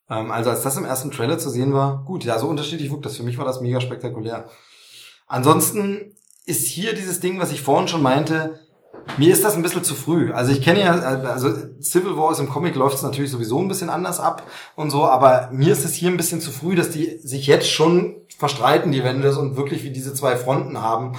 ähm, 0.08 0.30
also 0.30 0.50
als 0.50 0.62
das 0.62 0.76
im 0.76 0.84
ersten 0.84 1.10
Trailer 1.10 1.38
zu 1.38 1.50
sehen 1.50 1.72
war, 1.72 2.04
gut, 2.04 2.24
ja, 2.24 2.38
so 2.38 2.48
unterschiedlich 2.48 2.90
wirkt 2.90 3.06
das. 3.06 3.16
Für 3.16 3.22
mich 3.22 3.38
war 3.38 3.44
das 3.44 3.60
mega 3.60 3.80
spektakulär. 3.80 4.48
Ansonsten 5.26 6.16
ist 6.46 6.66
hier 6.66 6.94
dieses 6.94 7.20
Ding, 7.20 7.38
was 7.38 7.52
ich 7.52 7.62
vorhin 7.62 7.88
schon 7.88 8.02
meinte, 8.02 8.60
mir 9.16 9.32
ist 9.32 9.44
das 9.44 9.54
ein 9.54 9.62
bisschen 9.62 9.84
zu 9.84 9.94
früh. 9.94 10.32
Also 10.32 10.52
ich 10.52 10.62
kenne 10.62 10.80
ja, 10.80 10.92
also 10.92 11.50
Civil 11.80 12.16
War 12.16 12.32
ist 12.32 12.40
im 12.40 12.48
Comic 12.48 12.74
läuft 12.74 12.96
es 12.96 13.02
natürlich 13.02 13.30
sowieso 13.30 13.60
ein 13.60 13.68
bisschen 13.68 13.90
anders 13.90 14.20
ab 14.20 14.42
und 14.74 14.90
so, 14.90 15.04
aber 15.04 15.48
mir 15.52 15.72
ist 15.72 15.84
es 15.84 15.94
hier 15.94 16.10
ein 16.10 16.16
bisschen 16.16 16.40
zu 16.40 16.50
früh, 16.50 16.74
dass 16.74 16.90
die 16.90 17.18
sich 17.18 17.46
jetzt 17.46 17.70
schon 17.70 18.16
verstreiten, 18.36 18.92
die 18.92 19.00
Avengers, 19.00 19.36
und 19.36 19.56
wirklich 19.56 19.84
wie 19.84 19.90
diese 19.90 20.14
zwei 20.14 20.36
Fronten 20.36 20.80
haben. 20.80 21.12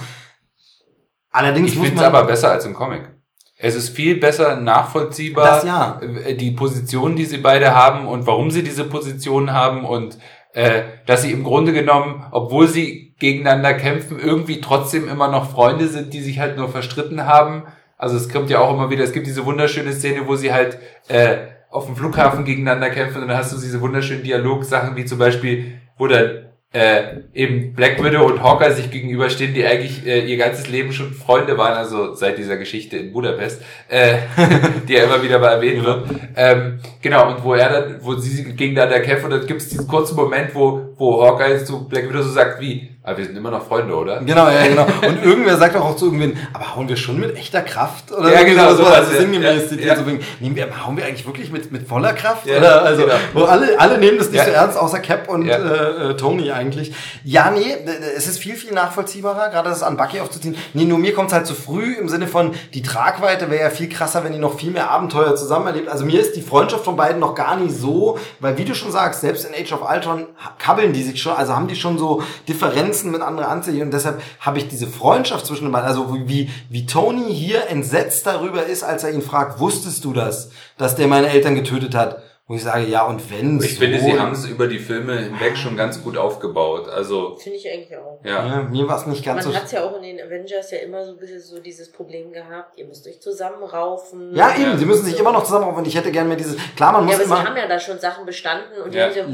Allerdings 1.30 1.72
Ich 1.72 1.78
finde 1.78 1.96
es 1.96 2.02
aber 2.02 2.24
besser 2.24 2.50
als 2.50 2.64
im 2.64 2.74
Comic. 2.74 3.10
Es 3.58 3.74
ist 3.74 3.90
viel 3.90 4.16
besser 4.16 4.56
nachvollziehbar, 4.56 5.46
Das 5.46 5.64
ja. 5.64 6.00
äh, 6.00 6.34
die 6.34 6.50
Position, 6.50 7.16
die 7.16 7.24
sie 7.24 7.38
beide 7.38 7.74
haben 7.74 8.06
und 8.06 8.26
warum 8.26 8.50
sie 8.50 8.62
diese 8.62 8.84
Position 8.84 9.52
haben 9.52 9.84
und 9.84 10.18
äh, 10.52 10.82
dass 11.06 11.22
sie 11.22 11.32
im 11.32 11.44
Grunde 11.44 11.72
genommen, 11.72 12.24
obwohl 12.32 12.68
sie 12.68 13.05
gegeneinander 13.18 13.74
kämpfen, 13.74 14.18
irgendwie 14.18 14.60
trotzdem 14.60 15.08
immer 15.08 15.28
noch 15.28 15.50
Freunde 15.50 15.88
sind, 15.88 16.12
die 16.12 16.20
sich 16.20 16.38
halt 16.38 16.56
nur 16.56 16.68
verstritten 16.68 17.24
haben. 17.24 17.64
Also 17.96 18.16
es 18.16 18.28
kommt 18.28 18.50
ja 18.50 18.60
auch 18.60 18.72
immer 18.74 18.90
wieder, 18.90 19.04
es 19.04 19.12
gibt 19.12 19.26
diese 19.26 19.46
wunderschöne 19.46 19.92
Szene, 19.92 20.26
wo 20.26 20.36
sie 20.36 20.52
halt 20.52 20.78
äh, 21.08 21.36
auf 21.70 21.86
dem 21.86 21.96
Flughafen 21.96 22.44
gegeneinander 22.44 22.90
kämpfen 22.90 23.22
und 23.22 23.28
dann 23.28 23.38
hast 23.38 23.52
du 23.52 23.60
diese 23.60 23.80
wunderschönen 23.80 24.22
Dialogsachen, 24.22 24.96
wie 24.96 25.04
zum 25.04 25.18
Beispiel, 25.18 25.80
wo 25.96 26.06
dann 26.06 26.46
äh, 26.72 27.20
eben 27.32 27.72
Black 27.72 28.02
Widow 28.02 28.26
und 28.26 28.42
Hawkeye 28.42 28.72
sich 28.72 28.90
gegenüberstehen, 28.90 29.54
die 29.54 29.64
eigentlich 29.64 30.06
äh, 30.06 30.26
ihr 30.26 30.36
ganzes 30.36 30.68
Leben 30.68 30.92
schon 30.92 31.12
Freunde 31.14 31.56
waren, 31.56 31.72
also 31.74 32.14
seit 32.14 32.36
dieser 32.36 32.56
Geschichte 32.58 32.98
in 32.98 33.12
Budapest, 33.12 33.62
äh, 33.88 34.18
die 34.88 34.92
ja 34.92 35.04
immer 35.04 35.22
wieder 35.22 35.38
mal 35.38 35.52
erwähnt 35.52 35.84
wird. 35.84 36.04
Ähm, 36.36 36.80
genau, 37.00 37.30
und 37.30 37.42
wo 37.42 37.54
er 37.54 37.70
dann, 37.70 37.96
wo 38.02 38.14
sie 38.16 38.44
gegeneinander 38.52 39.00
kämpfen, 39.00 39.26
und 39.26 39.30
dann 39.30 39.46
gibt 39.46 39.62
es 39.62 39.70
diesen 39.70 39.86
kurzen 39.86 40.16
Moment, 40.16 40.54
wo, 40.54 40.94
wo 40.96 41.22
Hawkeye 41.22 41.64
zu 41.64 41.88
Black 41.88 42.10
Widow 42.10 42.22
so 42.22 42.30
sagt 42.30 42.60
wie, 42.60 42.95
aber 43.06 43.18
wir 43.18 43.24
sind 43.26 43.36
immer 43.36 43.52
noch 43.52 43.64
Freunde, 43.64 43.94
oder? 43.94 44.18
Genau, 44.18 44.50
ja, 44.50 44.66
genau. 44.66 44.84
Und 45.06 45.22
irgendwer 45.22 45.56
sagt 45.56 45.76
doch 45.76 45.84
auch 45.84 45.94
zu 45.94 46.06
irgendwen, 46.06 46.36
aber 46.52 46.74
hauen 46.74 46.88
wir 46.88 46.96
schon 46.96 47.20
mit 47.20 47.36
echter 47.36 47.62
Kraft? 47.62 48.10
Oder 48.10 48.32
Ja, 48.32 48.42
genau, 48.42 48.74
so, 48.74 48.84
also 48.84 49.12
ja. 49.12 49.20
sinngemäß 49.20 49.70
Ja, 49.70 49.76
ja. 49.76 49.96
so 49.96 50.04
wegen, 50.08 50.18
nehmen 50.40 50.56
wir, 50.56 50.84
hauen 50.84 50.96
wir 50.96 51.06
eigentlich 51.06 51.24
wirklich 51.24 51.52
mit, 51.52 51.70
mit 51.70 51.86
voller 51.86 52.14
Kraft? 52.14 52.48
Ja, 52.48 52.58
oder? 52.58 52.82
Also, 52.82 53.04
genau. 53.04 53.14
wo 53.32 53.44
alle, 53.44 53.78
alle 53.78 53.98
nehmen 53.98 54.18
das 54.18 54.32
nicht 54.32 54.44
so 54.44 54.50
ernst, 54.50 54.76
außer 54.76 54.98
Cap 54.98 55.28
und 55.28 55.48
äh, 55.48 55.54
äh, 55.54 56.16
Tony 56.16 56.50
eigentlich. 56.50 56.94
Ja, 57.22 57.52
nee, 57.52 57.76
es 58.16 58.26
ist 58.26 58.40
viel, 58.40 58.56
viel 58.56 58.72
nachvollziehbarer, 58.72 59.50
gerade 59.50 59.68
das 59.68 59.84
an 59.84 59.96
Bucky 59.96 60.18
aufzuziehen. 60.18 60.56
Nee, 60.74 60.84
nur 60.84 60.98
mir 60.98 61.14
kommt 61.14 61.28
es 61.28 61.34
halt 61.34 61.46
zu 61.46 61.54
früh 61.54 61.94
im 61.94 62.08
Sinne 62.08 62.26
von, 62.26 62.56
die 62.74 62.82
Tragweite 62.82 63.48
wäre 63.52 63.62
ja 63.62 63.70
viel 63.70 63.88
krasser, 63.88 64.24
wenn 64.24 64.32
die 64.32 64.40
noch 64.40 64.58
viel 64.58 64.72
mehr 64.72 64.90
Abenteuer 64.90 65.36
zusammen 65.36 65.68
erlebt. 65.68 65.88
Also 65.88 66.04
mir 66.04 66.20
ist 66.20 66.34
die 66.34 66.42
Freundschaft 66.42 66.84
von 66.84 66.96
beiden 66.96 67.20
noch 67.20 67.36
gar 67.36 67.56
nicht 67.56 67.76
so, 67.76 68.18
weil 68.40 68.58
wie 68.58 68.64
du 68.64 68.74
schon 68.74 68.90
sagst, 68.90 69.20
selbst 69.20 69.44
in 69.44 69.54
Age 69.54 69.72
of 69.72 69.88
Ultron 69.88 70.26
kabbeln 70.58 70.92
die 70.92 71.04
sich 71.04 71.22
schon, 71.22 71.36
also 71.36 71.54
haben 71.54 71.68
die 71.68 71.76
schon 71.76 71.98
so 71.98 72.20
Differenzen 72.48 72.95
mit 73.04 73.22
anderen 73.22 73.48
Ansichten 73.48 73.82
und 73.82 73.92
deshalb 73.92 74.20
habe 74.40 74.58
ich 74.58 74.68
diese 74.68 74.86
Freundschaft 74.86 75.46
zwischen 75.46 75.64
den 75.64 75.72
beiden, 75.72 75.88
also 75.88 76.14
wie, 76.26 76.50
wie 76.68 76.86
Tony 76.86 77.32
hier 77.34 77.68
entsetzt 77.68 78.26
darüber 78.26 78.64
ist, 78.64 78.82
als 78.82 79.04
er 79.04 79.12
ihn 79.12 79.22
fragt, 79.22 79.60
wusstest 79.60 80.04
du 80.04 80.12
das, 80.12 80.50
dass 80.78 80.96
der 80.96 81.08
meine 81.08 81.28
Eltern 81.28 81.54
getötet 81.54 81.94
hat? 81.94 82.22
Wo 82.48 82.54
ich 82.54 82.62
sage, 82.62 82.86
ja 82.86 83.04
und 83.04 83.28
wenn 83.32 83.58
Ich 83.60 83.74
so, 83.74 83.80
finde, 83.80 83.98
sie 83.98 84.16
haben 84.20 84.30
es 84.30 84.44
über 84.46 84.68
die 84.68 84.78
Filme 84.78 85.18
hinweg 85.18 85.56
schon 85.56 85.76
ganz 85.76 86.00
gut 86.04 86.16
aufgebaut. 86.16 86.88
Also, 86.88 87.34
Finde 87.34 87.58
ich 87.58 87.68
eigentlich 87.68 87.98
auch. 87.98 88.20
ja. 88.24 88.46
ja, 88.46 88.62
mir 88.62 88.86
war 88.86 88.98
es 88.98 89.06
nicht 89.06 89.24
ganz 89.24 89.44
Man 89.44 89.52
so 89.52 89.58
hat 89.60 89.72
ja 89.72 89.82
auch 89.82 89.96
in 89.96 90.02
den 90.04 90.20
Avengers 90.20 90.70
ja 90.70 90.78
immer 90.78 91.04
so 91.04 91.10
ein 91.12 91.16
bisschen 91.18 91.40
so 91.40 91.58
dieses 91.58 91.90
Problem 91.90 92.32
gehabt, 92.32 92.78
ihr 92.78 92.86
müsst 92.86 93.04
euch 93.08 93.20
zusammenraufen. 93.20 94.32
Ja, 94.34 94.52
eben, 94.54 94.62
Ja. 94.62 94.78
sie 94.78 94.84
müssen 94.86 95.04
sich 95.06 95.18
immer 95.18 95.32
noch 95.32 95.42
zusammenraufen 95.42 95.80
und 95.80 95.88
ich 95.88 95.96
hätte 95.96 96.12
gerne 96.12 96.28
mehr 96.28 96.36
dieses, 96.36 96.56
klar, 96.76 96.92
man 96.92 97.02
Ja, 97.02 97.06
muss 97.06 97.14
aber 97.16 97.24
sie 97.24 97.30
immer, 97.40 97.48
haben 97.50 97.56
ja 97.56 97.66
da 97.66 97.80
schon 97.80 97.98
Sachen 97.98 98.24
bestanden 98.24 98.80
und 98.84 98.94
die 98.94 98.98
Ja. 98.98 99.10
sie 99.12 99.18
ja 99.18 99.26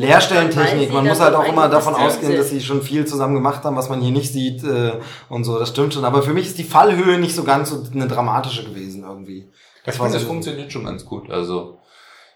weil 0.89 0.95
man 0.95 1.05
sie 1.05 1.09
muss 1.11 1.21
halt 1.21 1.35
auch 1.35 1.45
immer 1.47 1.69
davon 1.69 1.93
das 1.93 2.03
ausgehen, 2.03 2.29
sind. 2.33 2.39
dass 2.41 2.49
sie 2.49 2.63
schon 2.63 2.81
viel 2.81 3.05
zusammen 3.07 3.35
gemacht 3.35 3.63
haben, 3.65 3.77
was 3.77 3.91
man 3.91 4.01
hier 4.01 4.13
nicht 4.13 4.33
sieht 4.33 4.65
äh, 4.65 4.93
und 5.29 5.45
so, 5.45 5.59
das 5.59 5.69
stimmt 5.69 5.93
schon, 5.93 6.07
aber 6.07 6.23
für 6.23 6.33
mich 6.33 6.47
ist 6.47 6.57
die 6.57 6.65
Fallhöhe 6.65 7.19
nicht 7.19 7.35
so 7.37 7.45
ganz 7.45 7.69
so 7.69 7.83
eine 7.93 8.09
dramatische 8.09 8.65
gewesen 8.65 9.05
irgendwie. 9.07 9.53
Ich 9.85 9.89
war 9.99 10.07
finde, 10.07 10.13
das 10.13 10.23
so- 10.23 10.29
funktioniert 10.29 10.73
schon 10.73 10.85
ganz 10.87 11.05
gut. 11.05 11.31
Also 11.31 11.79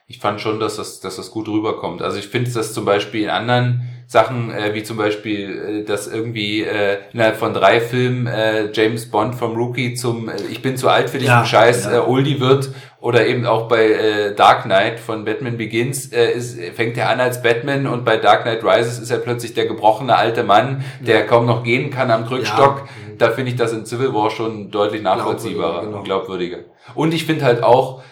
ich 0.08 0.20
fand 0.20 0.40
schon, 0.40 0.60
dass 0.60 0.76
das, 0.76 1.00
dass 1.00 1.16
das 1.16 1.30
gut 1.30 1.48
rüberkommt. 1.48 2.00
Also 2.00 2.18
ich 2.18 2.28
finde 2.28 2.50
das 2.50 2.72
zum 2.72 2.84
Beispiel 2.84 3.24
in 3.24 3.30
anderen 3.30 3.82
Sachen, 4.06 4.52
äh, 4.52 4.72
wie 4.72 4.84
zum 4.84 4.96
Beispiel, 4.96 5.80
äh, 5.80 5.84
dass 5.84 6.06
irgendwie 6.06 6.62
äh, 6.62 6.98
innerhalb 7.12 7.36
von 7.36 7.52
drei 7.52 7.80
Filmen 7.80 8.28
äh, 8.28 8.70
James 8.72 9.10
Bond 9.10 9.34
vom 9.34 9.56
Rookie 9.56 9.94
zum 9.94 10.28
äh, 10.28 10.36
Ich 10.48 10.62
bin 10.62 10.76
zu 10.76 10.88
alt 10.88 11.10
für 11.10 11.18
diesen 11.18 11.32
Ja, 11.32 11.44
Scheiß 11.44 11.86
ja. 11.86 11.96
äh, 11.96 11.98
Oldie 11.98 12.38
wird 12.38 12.70
oder 13.00 13.26
eben 13.26 13.46
auch 13.46 13.66
bei 13.66 13.90
äh, 13.90 14.34
Dark 14.36 14.62
Knight 14.62 15.00
von 15.00 15.24
Batman 15.24 15.56
Begins 15.56 16.12
äh, 16.12 16.30
ist, 16.30 16.56
fängt 16.74 16.96
er 16.96 17.10
an 17.10 17.18
als 17.18 17.42
Batman 17.42 17.88
und 17.88 18.04
bei 18.04 18.16
Dark 18.16 18.42
Knight 18.42 18.62
Rises 18.62 19.00
ist 19.00 19.10
er 19.10 19.18
plötzlich 19.18 19.54
der 19.54 19.66
gebrochene 19.66 20.16
alte 20.16 20.44
Mann, 20.44 20.84
der 21.00 21.26
kaum 21.26 21.46
noch 21.46 21.64
gehen 21.64 21.90
kann 21.90 22.12
am 22.12 22.26
Krückstock. 22.26 22.78
Ja. 22.78 23.14
Da 23.18 23.30
finde 23.30 23.50
ich 23.50 23.56
das 23.56 23.72
in 23.72 23.84
Civil 23.84 24.14
War 24.14 24.30
schon 24.30 24.70
deutlich 24.70 25.02
nachvollziehbarer 25.02 25.80
Glaubwürdiger, 25.80 25.86
genau. 25.86 25.98
und 25.98 26.04
glaubwürdiger. 26.04 26.58
Und 26.94 27.12
ich 27.12 27.26
finde 27.26 27.44
halt 27.44 27.64
auch, 27.64 28.02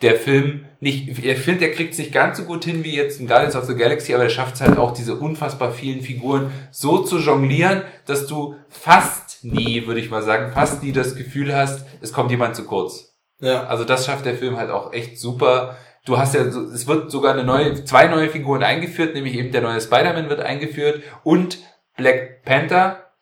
der 0.00 0.16
Film 0.16 0.64
nicht, 0.82 1.16
ich 1.16 1.38
finde, 1.38 1.60
der 1.60 1.70
kriegt 1.72 1.92
es 1.92 1.98
nicht 2.00 2.12
ganz 2.12 2.38
so 2.38 2.44
gut 2.44 2.64
hin 2.64 2.82
wie 2.82 2.96
jetzt 2.96 3.20
in 3.20 3.28
Guardians 3.28 3.54
of 3.54 3.64
the 3.66 3.76
Galaxy, 3.76 4.14
aber 4.14 4.24
er 4.24 4.30
schafft 4.30 4.56
es 4.56 4.60
halt 4.60 4.78
auch, 4.78 4.90
diese 4.92 5.14
unfassbar 5.14 5.70
vielen 5.70 6.00
Figuren 6.00 6.50
so 6.72 6.98
zu 6.98 7.18
jonglieren, 7.18 7.82
dass 8.06 8.26
du 8.26 8.56
fast 8.68 9.44
nie, 9.44 9.86
würde 9.86 10.00
ich 10.00 10.10
mal 10.10 10.22
sagen, 10.22 10.50
fast 10.52 10.82
nie 10.82 10.90
das 10.90 11.14
Gefühl 11.14 11.54
hast, 11.54 11.86
es 12.00 12.12
kommt 12.12 12.32
jemand 12.32 12.56
zu 12.56 12.64
kurz. 12.64 13.14
Ja. 13.38 13.64
Also 13.66 13.84
das 13.84 14.06
schafft 14.06 14.24
der 14.26 14.34
Film 14.34 14.56
halt 14.56 14.70
auch 14.70 14.92
echt 14.92 15.18
super. 15.20 15.76
Du 16.04 16.18
hast 16.18 16.34
ja, 16.34 16.50
so- 16.50 16.64
es 16.64 16.88
wird 16.88 17.12
sogar 17.12 17.32
eine 17.34 17.44
neue, 17.44 17.84
zwei 17.84 18.08
neue 18.08 18.28
Figuren 18.28 18.64
eingeführt, 18.64 19.14
nämlich 19.14 19.34
eben 19.36 19.52
der 19.52 19.62
neue 19.62 19.80
Spider-Man 19.80 20.28
wird 20.28 20.40
eingeführt 20.40 21.02
und 21.22 21.58
Black 21.96 22.42
Panther 22.44 23.12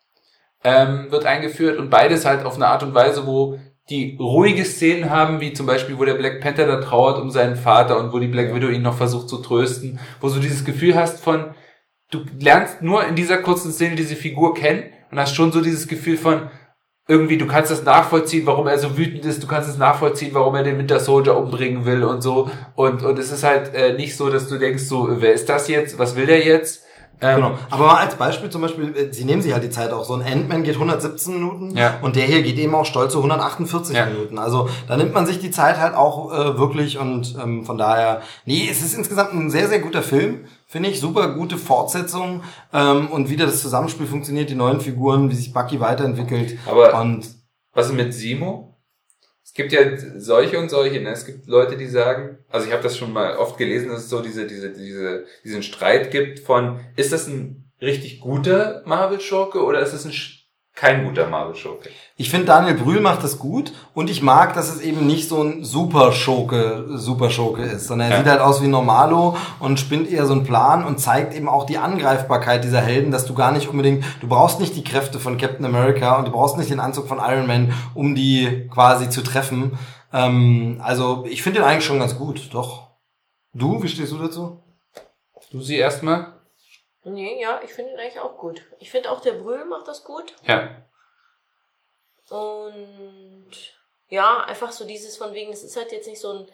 ähm, 0.63 1.11
wird 1.11 1.25
eingeführt 1.25 1.77
und 1.77 1.91
beides 1.91 2.25
halt 2.25 2.43
auf 2.43 2.55
eine 2.55 2.67
Art 2.67 2.81
und 2.81 2.95
Weise, 2.95 3.27
wo 3.27 3.59
die 3.91 4.17
ruhige 4.19 4.63
Szenen 4.63 5.09
haben, 5.09 5.41
wie 5.41 5.53
zum 5.53 5.65
Beispiel, 5.65 5.99
wo 5.99 6.05
der 6.05 6.15
Black 6.15 6.39
Panther 6.41 6.65
da 6.65 6.77
trauert 6.77 7.21
um 7.21 7.29
seinen 7.29 7.57
Vater 7.57 7.99
und 7.99 8.13
wo 8.13 8.19
die 8.19 8.27
Black 8.27 8.55
Widow 8.55 8.69
ihn 8.69 8.81
noch 8.81 8.97
versucht 8.97 9.29
zu 9.29 9.37
trösten, 9.37 9.99
wo 10.21 10.29
du 10.29 10.39
dieses 10.39 10.63
Gefühl 10.63 10.95
hast 10.95 11.21
von, 11.23 11.53
du 12.09 12.25
lernst 12.39 12.81
nur 12.81 13.05
in 13.05 13.15
dieser 13.15 13.37
kurzen 13.37 13.71
Szene 13.71 13.95
diese 13.95 14.15
Figur 14.15 14.53
kennen 14.53 14.85
und 15.11 15.19
hast 15.19 15.35
schon 15.35 15.51
so 15.51 15.61
dieses 15.61 15.87
Gefühl 15.87 16.17
von, 16.17 16.49
irgendwie, 17.07 17.37
du 17.37 17.45
kannst 17.45 17.71
das 17.71 17.83
nachvollziehen, 17.83 18.45
warum 18.45 18.67
er 18.67 18.77
so 18.77 18.97
wütend 18.97 19.25
ist, 19.25 19.43
du 19.43 19.47
kannst 19.47 19.69
es 19.69 19.77
nachvollziehen, 19.77 20.33
warum 20.33 20.55
er 20.55 20.63
den 20.63 20.77
Winter 20.77 20.99
Soldier 20.99 21.35
umbringen 21.35 21.85
will 21.85 22.03
und 22.03 22.21
so. 22.21 22.49
Und, 22.75 23.03
und 23.03 23.19
es 23.19 23.31
ist 23.31 23.43
halt 23.43 23.73
äh, 23.73 23.93
nicht 23.93 24.15
so, 24.15 24.29
dass 24.29 24.47
du 24.47 24.57
denkst, 24.57 24.83
so, 24.83 25.09
wer 25.19 25.33
ist 25.33 25.49
das 25.49 25.67
jetzt? 25.67 25.99
Was 25.99 26.15
will 26.15 26.27
der 26.27 26.45
jetzt? 26.45 26.85
Ähm, 27.21 27.35
genau. 27.35 27.57
Aber 27.69 27.85
mal 27.85 27.97
als 27.97 28.15
Beispiel 28.15 28.49
zum 28.49 28.61
Beispiel, 28.61 28.95
äh, 28.95 29.13
sie 29.13 29.25
nehmen 29.25 29.41
sich 29.41 29.53
halt 29.53 29.63
die 29.63 29.69
Zeit 29.69 29.91
auch. 29.91 30.03
So 30.03 30.15
ein 30.15 30.23
Ant-Man 30.23 30.63
geht 30.63 30.73
117 30.73 31.33
Minuten 31.33 31.77
ja. 31.77 31.99
und 32.01 32.15
der 32.15 32.25
hier 32.25 32.41
geht 32.41 32.57
eben 32.57 32.73
auch 32.73 32.85
stolze 32.85 33.17
148 33.17 33.95
ja. 33.95 34.07
Minuten. 34.07 34.39
Also 34.39 34.69
da 34.87 34.97
nimmt 34.97 35.13
man 35.13 35.27
sich 35.27 35.39
die 35.39 35.51
Zeit 35.51 35.79
halt 35.79 35.93
auch 35.93 36.33
äh, 36.33 36.57
wirklich 36.57 36.97
und 36.97 37.35
ähm, 37.41 37.63
von 37.63 37.77
daher, 37.77 38.21
nee, 38.45 38.67
es 38.69 38.81
ist 38.81 38.95
insgesamt 38.95 39.33
ein 39.33 39.51
sehr, 39.51 39.67
sehr 39.67 39.79
guter 39.79 40.01
Film. 40.01 40.45
Finde 40.65 40.89
ich 40.89 40.99
super 40.99 41.33
gute 41.35 41.57
Fortsetzung 41.57 42.41
ähm, 42.73 43.09
und 43.09 43.29
wie 43.29 43.37
das 43.37 43.61
Zusammenspiel 43.61 44.07
funktioniert, 44.07 44.49
die 44.49 44.55
neuen 44.55 44.81
Figuren, 44.81 45.29
wie 45.29 45.35
sich 45.35 45.53
Bucky 45.53 45.79
weiterentwickelt. 45.79 46.57
Aber 46.65 46.99
und 46.99 47.27
was 47.73 47.87
ist 47.87 47.93
mit 47.93 48.13
Simo? 48.13 48.70
Es 49.51 49.55
gibt 49.55 49.73
ja 49.73 49.81
solche 50.17 50.57
und 50.57 50.69
solche. 50.69 51.01
Ne? 51.01 51.09
Es 51.09 51.25
gibt 51.25 51.45
Leute, 51.45 51.75
die 51.75 51.87
sagen, 51.87 52.37
also 52.47 52.67
ich 52.67 52.71
habe 52.71 52.83
das 52.83 52.97
schon 52.97 53.11
mal 53.11 53.35
oft 53.35 53.57
gelesen, 53.57 53.89
dass 53.89 54.03
es 54.03 54.09
so 54.09 54.21
diese, 54.21 54.47
diese, 54.47 54.71
diese, 54.71 55.25
diesen 55.43 55.61
Streit 55.61 56.09
gibt 56.09 56.39
von, 56.39 56.79
ist 56.95 57.11
das 57.11 57.27
ein 57.27 57.69
richtig 57.81 58.21
guter 58.21 58.81
Marvel-Schurke 58.85 59.61
oder 59.61 59.81
ist 59.81 59.91
es 59.91 60.05
ein 60.05 60.13
kein 60.73 61.05
guter 61.05 61.27
Marvel-Schurke. 61.27 61.89
Ich 62.15 62.29
finde, 62.29 62.47
Daniel 62.47 62.75
Brühl 62.75 63.01
macht 63.01 63.23
das 63.23 63.37
gut 63.37 63.73
und 63.93 64.09
ich 64.09 64.21
mag, 64.21 64.53
dass 64.53 64.73
es 64.73 64.81
eben 64.81 65.05
nicht 65.05 65.27
so 65.27 65.43
ein 65.43 65.63
Super-Schurke, 65.63 66.85
Super-Schurke 66.97 67.63
ist, 67.63 67.87
sondern 67.87 68.09
er 68.09 68.17
ja. 68.17 68.23
sieht 68.23 68.31
halt 68.31 68.41
aus 68.41 68.63
wie 68.63 68.67
Normalo 68.67 69.37
und 69.59 69.79
spinnt 69.79 70.09
eher 70.09 70.25
so 70.25 70.33
einen 70.33 70.43
Plan 70.43 70.85
und 70.85 70.99
zeigt 70.99 71.35
eben 71.35 71.49
auch 71.49 71.65
die 71.65 71.77
Angreifbarkeit 71.77 72.63
dieser 72.63 72.81
Helden, 72.81 73.11
dass 73.11 73.25
du 73.25 73.33
gar 73.33 73.51
nicht 73.51 73.67
unbedingt, 73.67 74.05
du 74.21 74.27
brauchst 74.27 74.59
nicht 74.59 74.75
die 74.75 74.83
Kräfte 74.83 75.19
von 75.19 75.37
Captain 75.37 75.65
America 75.65 76.17
und 76.17 76.27
du 76.27 76.31
brauchst 76.31 76.57
nicht 76.57 76.71
den 76.71 76.79
Anzug 76.79 77.07
von 77.07 77.19
Iron 77.19 77.47
Man, 77.47 77.73
um 77.93 78.15
die 78.15 78.69
quasi 78.73 79.09
zu 79.09 79.21
treffen. 79.21 79.77
Ähm, 80.13 80.79
also 80.81 81.25
ich 81.29 81.43
finde 81.43 81.59
den 81.59 81.67
eigentlich 81.67 81.85
schon 81.85 81.99
ganz 81.99 82.17
gut, 82.17 82.49
doch. 82.53 82.91
Du, 83.53 83.83
wie 83.83 83.89
stehst 83.89 84.13
du 84.13 84.17
dazu? 84.17 84.63
Du 85.51 85.61
sie 85.61 85.75
erstmal? 85.75 86.40
Nee, 87.03 87.41
ja, 87.41 87.61
ich 87.63 87.73
finde 87.73 87.93
ihn 87.93 87.99
eigentlich 87.99 88.19
auch 88.19 88.37
gut. 88.37 88.63
Ich 88.79 88.91
finde 88.91 89.11
auch 89.11 89.21
der 89.21 89.33
Brühl 89.33 89.65
macht 89.65 89.87
das 89.87 90.03
gut. 90.03 90.35
Ja. 90.43 90.85
Und 92.29 93.51
ja, 94.09 94.43
einfach 94.43 94.71
so 94.71 94.85
dieses 94.85 95.17
von 95.17 95.33
wegen, 95.33 95.51
es 95.51 95.63
ist 95.63 95.75
halt 95.75 95.91
jetzt 95.91 96.07
nicht 96.07 96.21
so 96.21 96.31
ein 96.31 96.51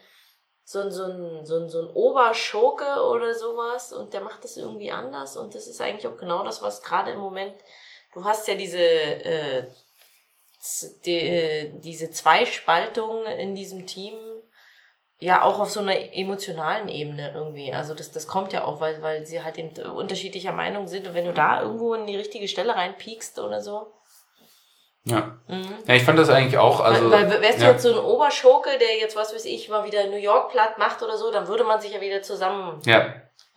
so 0.70 0.82
ein, 0.82 0.92
so 0.92 1.06
ein, 1.06 1.46
so 1.46 1.56
ein, 1.56 1.70
so 1.70 1.82
ein 1.82 1.88
Oberschurke 1.94 3.02
oder 3.02 3.34
sowas 3.34 3.94
und 3.94 4.14
der 4.14 4.20
macht 4.20 4.44
das 4.44 4.58
irgendwie 4.58 4.92
anders 4.92 5.38
und 5.38 5.56
das 5.56 5.66
ist 5.66 5.80
eigentlich 5.80 6.08
auch 6.08 6.18
genau 6.18 6.44
das, 6.44 6.62
was 6.62 6.84
gerade 6.84 7.12
im 7.12 7.20
Moment, 7.20 7.56
du 8.14 8.26
hast 8.26 8.50
ja 8.50 8.56
diese, 8.56 8.78
äh, 8.78 9.68
die, 11.06 11.20
äh, 11.20 11.72
diese 11.80 12.12
Zweispaltung 12.12 13.26
in 13.26 13.56
diesem 13.56 13.88
Team, 13.88 14.16
ja 15.20 15.42
auch 15.42 15.60
auf 15.60 15.70
so 15.70 15.80
einer 15.80 15.96
emotionalen 16.14 16.90
Ebene 16.90 17.32
irgendwie. 17.34 17.74
Also 17.74 17.94
das, 17.94 18.12
das 18.12 18.28
kommt 18.28 18.54
ja 18.54 18.64
auch, 18.64 18.80
weil, 18.80 19.02
weil 19.02 19.26
sie 19.26 19.44
halt 19.44 19.58
eben 19.58 19.70
unterschiedlicher 19.90 20.52
Meinung 20.52 20.88
sind. 20.88 21.08
Und 21.08 21.14
wenn 21.16 21.26
du 21.26 21.34
da 21.34 21.62
irgendwo 21.62 21.94
in 21.96 22.06
die 22.06 22.16
richtige 22.16 22.48
Stelle 22.48 22.76
reinpiekst 22.76 23.40
oder 23.40 23.62
so. 23.62 23.88
Ja. 25.06 25.38
Mhm. 25.48 25.66
Ja, 25.88 25.96
ich 25.96 26.04
fand 26.04 26.20
das 26.20 26.30
eigentlich 26.30 26.58
auch. 26.58 26.82
Also, 26.82 27.10
weil, 27.10 27.30
weil 27.30 27.42
wärst 27.42 27.62
ja. 27.62 27.68
du 27.68 27.72
jetzt 27.72 27.84
so 27.84 27.94
ein 27.94 28.06
Oberschurke, 28.06 28.72
der 28.80 29.00
jetzt, 29.00 29.16
was 29.16 29.34
weiß 29.34 29.46
ich, 29.46 29.70
mal 29.70 29.86
wieder 29.86 30.06
New 30.08 30.18
York 30.18 30.52
platt 30.52 30.78
macht 30.78 31.02
oder 31.02 31.18
so, 31.18 31.32
dann 31.32 31.48
würde 31.48 31.64
man 31.64 31.80
sich 31.80 31.94
ja 31.94 32.02
wieder 32.02 32.22
zusammen 32.22 32.82
ja. 32.86 33.14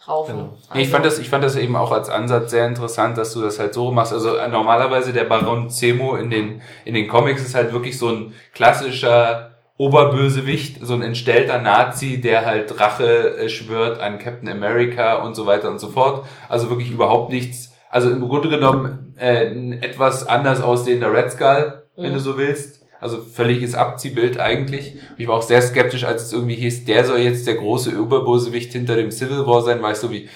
raufen. 0.06 0.36
Genau. 0.36 0.56
Also. 0.68 0.80
Ich 0.80 0.88
fand 0.88 1.04
das, 1.04 1.18
ich 1.18 1.28
fand 1.28 1.42
das 1.42 1.56
eben 1.56 1.76
auch 1.76 1.90
als 1.90 2.08
Ansatz 2.08 2.52
sehr 2.52 2.66
interessant, 2.66 3.18
dass 3.18 3.34
du 3.34 3.42
das 3.42 3.58
halt 3.58 3.74
so 3.74 3.90
machst. 3.90 4.12
Also 4.12 4.36
äh, 4.36 4.48
normalerweise 4.48 5.12
der 5.12 5.24
Baron 5.24 5.68
Zemo 5.68 6.14
in 6.14 6.30
den, 6.30 6.62
in 6.84 6.94
den 6.94 7.08
Comics 7.08 7.42
ist 7.42 7.56
halt 7.56 7.72
wirklich 7.72 7.98
so 7.98 8.08
ein 8.08 8.34
klassischer 8.54 9.49
Oberbösewicht, 9.80 10.76
so 10.82 10.92
ein 10.92 11.00
entstellter 11.00 11.58
Nazi, 11.58 12.20
der 12.20 12.44
halt 12.44 12.78
Rache 12.78 13.38
äh, 13.38 13.48
schwört 13.48 13.98
an 13.98 14.18
Captain 14.18 14.50
America 14.50 15.22
und 15.22 15.34
so 15.34 15.46
weiter 15.46 15.70
und 15.70 15.78
so 15.78 15.88
fort. 15.88 16.26
Also 16.50 16.68
wirklich 16.68 16.90
überhaupt 16.90 17.32
nichts. 17.32 17.72
Also 17.88 18.10
im 18.10 18.20
Grunde 18.20 18.50
genommen 18.50 19.14
äh, 19.16 19.46
ein 19.46 19.82
etwas 19.82 20.26
anders 20.26 20.60
aussehender 20.60 21.10
Red 21.14 21.32
Skull, 21.32 21.82
mhm. 21.96 22.02
wenn 22.02 22.12
du 22.12 22.20
so 22.20 22.36
willst. 22.36 22.84
Also 23.00 23.22
völliges 23.22 23.74
Abziehbild 23.74 24.38
eigentlich. 24.38 24.96
Ich 25.16 25.26
war 25.26 25.38
auch 25.38 25.42
sehr 25.42 25.62
skeptisch, 25.62 26.04
als 26.04 26.24
es 26.24 26.34
irgendwie 26.34 26.56
hieß, 26.56 26.84
der 26.84 27.06
soll 27.06 27.20
jetzt 27.20 27.46
der 27.46 27.54
große 27.54 27.98
Oberbösewicht 27.98 28.72
hinter 28.72 28.96
dem 28.96 29.10
Civil 29.10 29.46
War 29.46 29.62
sein, 29.62 29.80
weil 29.80 29.92
ich 29.92 29.98
so 29.98 30.10
wie, 30.10 30.28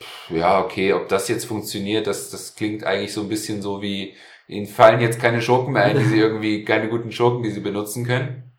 pff, 0.00 0.30
ja, 0.30 0.60
okay, 0.60 0.92
ob 0.92 1.08
das 1.08 1.26
jetzt 1.26 1.46
funktioniert, 1.46 2.06
das, 2.06 2.30
das 2.30 2.54
klingt 2.54 2.84
eigentlich 2.84 3.12
so 3.12 3.22
ein 3.22 3.28
bisschen 3.28 3.62
so 3.62 3.82
wie, 3.82 4.14
ihnen 4.46 4.66
fallen 4.66 5.00
jetzt 5.00 5.20
keine 5.20 5.42
Schurken 5.42 5.72
mehr 5.72 5.82
ein, 5.82 5.98
die 5.98 6.04
sie 6.04 6.18
irgendwie, 6.20 6.64
keine 6.64 6.88
guten 6.88 7.10
Schurken, 7.10 7.42
die 7.42 7.50
sie 7.50 7.58
benutzen 7.58 8.06
können. 8.06 8.51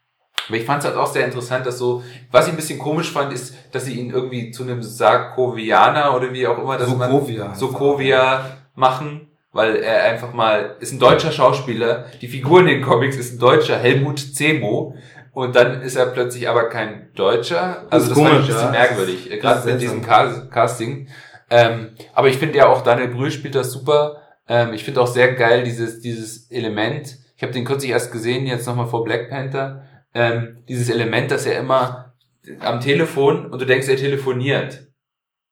Aber 0.48 0.58
ich 0.58 0.66
fand 0.66 0.80
es 0.84 0.90
halt 0.90 0.98
auch 0.98 1.08
sehr 1.08 1.26
interessant, 1.26 1.66
dass 1.66 1.78
so, 1.78 2.04
was 2.32 2.48
ich 2.48 2.54
ein 2.54 2.58
bisschen 2.58 2.80
komisch 2.80 3.12
fand, 3.12 3.32
ist, 3.34 3.56
dass 3.72 3.86
sie 3.86 3.94
ihn 3.94 4.12
irgendwie 4.12 4.52
zu 4.52 4.64
einem 4.64 4.82
Sarkovianer 4.84 6.16
oder 6.16 6.34
wie 6.34 6.48
auch 6.48 6.58
immer 6.58 6.78
das 6.78 6.90
Sokovia. 6.90 7.46
man 7.46 7.56
Sokovia 7.56 8.58
machen, 8.76 9.28
weil 9.52 9.78
er 9.78 10.04
einfach 10.04 10.34
mal 10.34 10.76
ist 10.80 10.92
ein 10.92 11.00
deutscher 11.00 11.32
Schauspieler, 11.32 12.06
die 12.22 12.28
Figur 12.28 12.62
in 12.62 12.68
den 12.68 12.82
Comics 12.82 13.16
ist 13.16 13.34
ein 13.34 13.40
deutscher 13.40 13.78
Helmut 13.78 14.20
Zemo 14.20 14.96
und 15.32 15.56
dann 15.56 15.82
ist 15.82 15.96
er 15.96 16.08
plötzlich 16.08 16.48
aber 16.50 16.70
kein 16.70 17.10
Deutscher. 17.16 17.86
Also 17.90 18.10
das, 18.10 18.18
das 18.18 18.28
fand 18.28 18.34
ich 18.34 18.42
ein 18.42 18.48
bisschen 18.48 18.62
ja. 18.62 18.72
merkwürdig, 18.72 19.30
gerade 19.40 19.72
mit 19.72 19.82
diesem 19.82 20.02
Casting. 20.02 21.08
Ähm, 21.50 21.92
aber 22.14 22.28
ich 22.28 22.38
finde 22.38 22.58
ja 22.58 22.68
auch 22.68 22.82
Daniel 22.82 23.10
Brühl 23.10 23.32
spielt 23.32 23.56
das 23.56 23.72
super. 23.72 24.22
Ähm, 24.48 24.74
ich 24.74 24.84
finde 24.84 25.02
auch 25.02 25.08
sehr 25.08 25.34
geil 25.34 25.64
dieses 25.64 26.02
dieses 26.02 26.50
Element. 26.52 27.18
Ich 27.36 27.44
habe 27.44 27.54
den 27.54 27.66
kürzlich 27.66 27.92
erst 27.92 28.12
gesehen, 28.12 28.46
jetzt 28.46 28.68
nochmal 28.68 28.88
vor 28.88 29.04
Black 29.04 29.30
Panther 29.30 29.84
ähm, 30.14 30.64
dieses 30.68 30.90
Element, 30.90 31.32
dass 31.32 31.46
er 31.46 31.60
immer 31.60 32.14
am 32.60 32.80
Telefon 32.80 33.48
und 33.48 33.62
du 33.62 33.66
denkst, 33.66 33.88
er 33.88 33.98
telefoniert. 33.98 34.88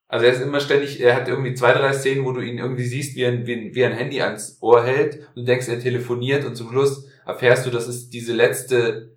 Also 0.08 0.26
er 0.26 0.32
ist 0.32 0.42
immer 0.42 0.60
ständig, 0.60 1.00
er 1.00 1.16
hat 1.16 1.26
irgendwie 1.26 1.54
zwei, 1.54 1.72
drei 1.72 1.94
Szenen, 1.94 2.26
wo 2.26 2.32
du 2.32 2.42
ihn 2.42 2.58
irgendwie 2.58 2.84
siehst, 2.84 3.16
wie 3.16 3.22
er, 3.22 3.46
wie, 3.46 3.74
wie 3.74 3.84
ein 3.84 3.94
Handy 3.94 4.20
ans 4.20 4.58
Ohr 4.60 4.84
hält 4.84 5.20
und 5.28 5.36
du 5.36 5.44
denkst, 5.44 5.68
er 5.68 5.80
telefoniert 5.80 6.44
und 6.44 6.54
zum 6.54 6.68
Schluss 6.68 7.08
erfährst 7.24 7.64
du, 7.64 7.70
das 7.70 7.88
ist 7.88 8.10
diese 8.10 8.34
letzte 8.34 9.11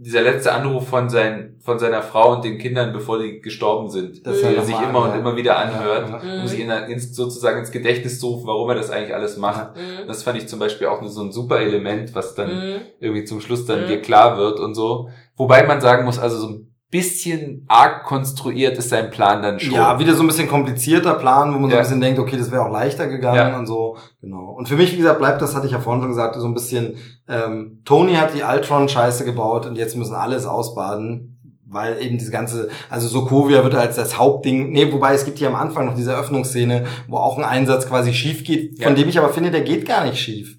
dieser 0.00 0.22
letzte 0.22 0.52
Anruf 0.52 0.88
von, 0.88 1.10
sein, 1.10 1.56
von 1.60 1.80
seiner 1.80 2.02
Frau 2.02 2.36
und 2.36 2.44
den 2.44 2.58
Kindern, 2.58 2.92
bevor 2.92 3.18
die 3.18 3.40
gestorben 3.40 3.90
sind, 3.90 4.24
dass 4.24 4.38
er 4.38 4.62
sich 4.62 4.80
immer 4.80 5.02
und 5.02 5.18
immer 5.18 5.36
wieder 5.36 5.58
anhört, 5.58 6.08
ja, 6.08 6.24
ja. 6.24 6.40
um 6.40 6.46
sich 6.46 6.60
in, 6.60 6.70
ins, 6.70 7.16
sozusagen 7.16 7.58
ins 7.58 7.72
Gedächtnis 7.72 8.20
zu 8.20 8.28
rufen, 8.28 8.46
warum 8.46 8.68
er 8.68 8.76
das 8.76 8.90
eigentlich 8.90 9.14
alles 9.14 9.36
macht. 9.38 9.76
Mhm. 9.76 10.06
Das 10.06 10.22
fand 10.22 10.38
ich 10.38 10.46
zum 10.46 10.60
Beispiel 10.60 10.86
auch 10.86 11.02
so 11.04 11.22
ein 11.22 11.32
super 11.32 11.58
Element, 11.58 12.14
was 12.14 12.36
dann 12.36 12.48
mhm. 12.48 12.80
irgendwie 13.00 13.24
zum 13.24 13.40
Schluss 13.40 13.66
dann 13.66 13.82
mhm. 13.82 13.86
dir 13.88 14.00
klar 14.00 14.38
wird 14.38 14.60
und 14.60 14.76
so. 14.76 15.10
Wobei 15.36 15.64
man 15.64 15.80
sagen 15.80 16.04
muss, 16.04 16.20
also 16.20 16.38
so 16.38 16.46
ein 16.46 16.74
bisschen 16.90 17.66
arg 17.68 18.04
konstruiert 18.04 18.78
ist 18.78 18.88
sein 18.88 19.10
Plan 19.10 19.42
dann 19.42 19.60
schon. 19.60 19.74
Ja, 19.74 19.98
wieder 19.98 20.14
so 20.14 20.22
ein 20.22 20.26
bisschen 20.26 20.48
komplizierter 20.48 21.14
Plan, 21.14 21.54
wo 21.54 21.58
man 21.58 21.70
ja. 21.70 21.76
so 21.76 21.76
ein 21.76 21.82
bisschen 21.82 22.00
denkt, 22.00 22.18
okay, 22.18 22.36
das 22.38 22.50
wäre 22.50 22.64
auch 22.64 22.72
leichter 22.72 23.08
gegangen 23.08 23.52
ja. 23.52 23.58
und 23.58 23.66
so. 23.66 23.98
Genau. 24.22 24.54
Und 24.56 24.68
für 24.68 24.76
mich, 24.76 24.92
wie 24.92 24.96
gesagt, 24.96 25.18
bleibt 25.18 25.42
das, 25.42 25.54
hatte 25.54 25.66
ich 25.66 25.72
ja 25.72 25.80
vorhin 25.80 26.02
schon 26.02 26.10
gesagt, 26.10 26.36
so 26.36 26.46
ein 26.46 26.54
bisschen, 26.54 26.96
ähm, 27.28 27.82
Tony 27.84 28.14
hat 28.14 28.34
die 28.34 28.42
Ultron-Scheiße 28.42 29.26
gebaut 29.26 29.66
und 29.66 29.76
jetzt 29.76 29.96
müssen 29.96 30.14
alles 30.14 30.46
ausbaden. 30.46 31.34
Weil 31.70 32.00
eben 32.00 32.16
diese 32.16 32.30
ganze, 32.30 32.70
also 32.88 33.08
Sokovia 33.08 33.62
wird 33.62 33.74
als 33.74 33.96
das 33.96 34.18
Hauptding, 34.18 34.70
nee, 34.70 34.90
wobei 34.90 35.12
es 35.12 35.26
gibt 35.26 35.36
hier 35.36 35.48
am 35.48 35.54
Anfang 35.54 35.84
noch 35.84 35.94
diese 35.94 36.16
Öffnungsszene, 36.16 36.86
wo 37.08 37.18
auch 37.18 37.36
ein 37.36 37.44
Einsatz 37.44 37.86
quasi 37.86 38.14
schief 38.14 38.42
geht, 38.42 38.82
von 38.82 38.96
ja. 38.96 39.02
dem 39.02 39.10
ich 39.10 39.18
aber 39.18 39.28
finde, 39.28 39.50
der 39.50 39.60
geht 39.60 39.86
gar 39.86 40.06
nicht 40.06 40.18
schief. 40.18 40.56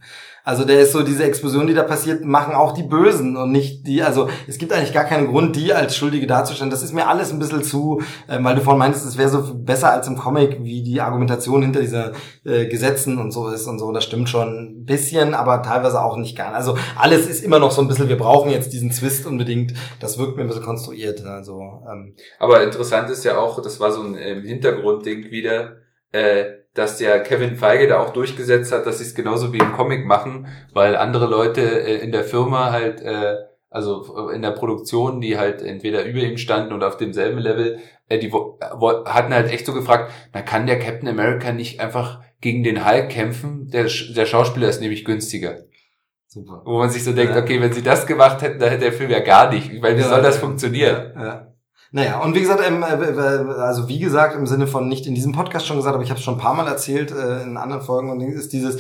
Also 0.50 0.66
der 0.66 0.80
ist 0.80 0.94
so, 0.94 1.04
diese 1.04 1.26
Explosion, 1.26 1.68
die 1.68 1.76
da 1.76 1.84
passiert, 1.84 2.26
machen 2.26 2.56
auch 2.56 2.72
die 2.72 2.82
Bösen 2.82 3.38
und 3.38 3.52
nicht 3.52 3.86
die, 3.86 4.02
also 4.02 4.30
es 4.48 4.58
gibt 4.58 4.74
eigentlich 4.74 4.94
gar 4.94 5.04
keinen 5.04 5.28
Grund, 5.28 5.56
die 5.56 5.76
als 5.76 5.96
Schuldige 5.96 6.26
darzustellen. 6.26 6.72
Das 6.72 6.82
ist 6.82 6.92
mir 6.92 7.08
alles 7.08 7.32
ein 7.32 7.38
bisschen 7.38 7.64
zu, 7.64 8.02
äh, 8.28 8.44
weil 8.44 8.56
du 8.56 8.62
vorhin 8.62 8.80
meintest, 8.80 9.06
es 9.06 9.16
wäre 9.16 9.30
so 9.30 9.44
besser 9.54 9.92
als 9.92 10.08
im 10.08 10.18
Comic, 10.18 10.64
wie 10.64 10.82
die 10.82 11.02
Argumentation 11.02 11.62
hinter 11.62 11.82
dieser 11.82 12.14
äh, 12.46 12.66
Gesetzen 12.66 13.20
und 13.20 13.32
so 13.32 13.48
ist 13.50 13.68
und 13.68 13.78
so. 13.78 13.92
Das 13.92 14.04
stimmt 14.04 14.28
schon 14.28 14.80
ein 14.80 14.86
bisschen, 14.86 15.36
aber 15.36 15.62
teilweise 15.62 16.02
auch 16.02 16.18
nicht 16.18 16.36
gar. 16.36 16.56
Also 16.56 16.76
alles 16.98 17.28
ist 17.28 17.44
immer 17.44 17.60
noch 17.60 17.70
so 17.70 17.84
ein 17.84 17.88
bisschen, 17.88 18.10
wir 18.10 18.18
brauchen 18.18 18.50
jetzt 18.50 18.74
diesen 18.74 18.90
Twist 18.90 19.28
unbedingt. 19.28 19.76
Das 20.00 20.18
wirkt 20.18 20.36
mir 20.36 20.42
ein 20.42 20.48
bisschen 20.48 20.64
konstruiert. 20.64 21.24
Also, 21.24 21.62
ähm. 21.88 22.16
Aber 22.40 22.64
interessant 22.64 23.08
ist 23.12 23.24
ja 23.24 23.38
auch, 23.38 23.62
das 23.62 23.80
war 23.80 23.92
so 23.92 24.02
ein 24.02 24.18
ähm, 24.18 24.42
Hintergrundding 24.42 25.30
wieder, 25.30 25.74
äh, 26.12 26.46
dass 26.74 26.98
der 26.98 27.22
Kevin 27.22 27.56
Feige 27.56 27.88
da 27.88 28.00
auch 28.00 28.12
durchgesetzt 28.12 28.72
hat, 28.72 28.86
dass 28.86 29.00
sie 29.00 29.06
es 29.06 29.16
genauso 29.16 29.54
wie 29.54 29.58
im 29.58 29.74
Comic 29.74 30.06
machen, 30.06 30.48
weil 30.74 30.96
andere 30.96 31.26
Leute 31.26 31.62
äh, 31.62 31.98
in 31.98 32.12
der 32.12 32.24
Firma 32.24 32.72
halt, 32.72 33.02
äh, 33.02 33.36
also 33.70 34.30
in 34.30 34.42
der 34.42 34.52
Produktion, 34.52 35.22
die 35.22 35.38
halt 35.38 35.62
entweder 35.62 36.06
über 36.06 36.20
ihm 36.20 36.38
standen 36.38 36.74
oder 36.74 36.88
auf 36.88 36.98
demselben 36.98 37.40
Level, 37.40 37.80
äh, 38.08 38.20
die 38.20 38.32
hatten 38.32 39.34
halt 39.34 39.52
echt 39.52 39.66
so 39.66 39.74
gefragt, 39.74 40.12
na 40.34 40.42
kann 40.42 40.68
der 40.68 40.80
Captain 40.80 41.10
America 41.10 41.52
nicht 41.52 41.80
einfach 41.80 42.22
gegen 42.42 42.64
den 42.64 42.88
Hulk 42.88 43.10
kämpfen? 43.10 43.68
Der, 43.70 43.86
der 44.16 44.26
Schauspieler 44.26 44.70
ist 44.70 44.82
nämlich 44.82 45.06
günstiger. 45.06 45.66
Super. 46.28 46.62
Wo 46.64 46.78
man 46.78 46.92
sich 46.92 47.04
so 47.04 47.12
denkt, 47.12 47.34
ja. 47.36 47.42
okay, 47.42 47.60
wenn 47.60 47.74
sie 47.74 47.82
das 47.82 48.06
gemacht 48.06 48.44
hätten, 48.44 48.60
dann 48.60 48.70
hätte 48.70 48.84
der 48.84 48.94
Film 48.94 49.10
ja 49.10 49.20
gar 49.20 49.52
nicht. 49.52 49.82
Weil 49.82 49.98
wie 49.98 50.02
ja, 50.02 50.10
soll 50.10 50.22
das 50.22 50.38
funktionieren? 50.38 51.12
Ja. 51.16 51.49
Naja, 51.92 52.20
und 52.20 52.36
wie 52.36 52.42
gesagt, 52.42 52.62
ähm, 52.68 52.84
äh, 52.84 53.62
also 53.62 53.90
wie 53.90 53.98
gesagt, 53.98 54.36
im 54.36 54.46
Sinne 54.46 54.68
von 54.68 54.88
nicht 54.88 55.08
in 55.08 55.16
diesem 55.16 55.32
Podcast 55.32 55.66
schon 55.66 55.78
gesagt, 55.78 55.96
aber 55.96 56.04
ich 56.04 56.12
habe 56.12 56.20
es 56.20 56.24
schon 56.24 56.36
ein 56.36 56.40
paar 56.40 56.54
Mal 56.54 56.68
erzählt 56.68 57.12
äh, 57.12 57.42
in 57.42 57.58
anderen 57.58 57.82
Folgen 57.82 58.12
und 58.12 58.22
ist 58.22 58.54
dieses, 58.54 58.78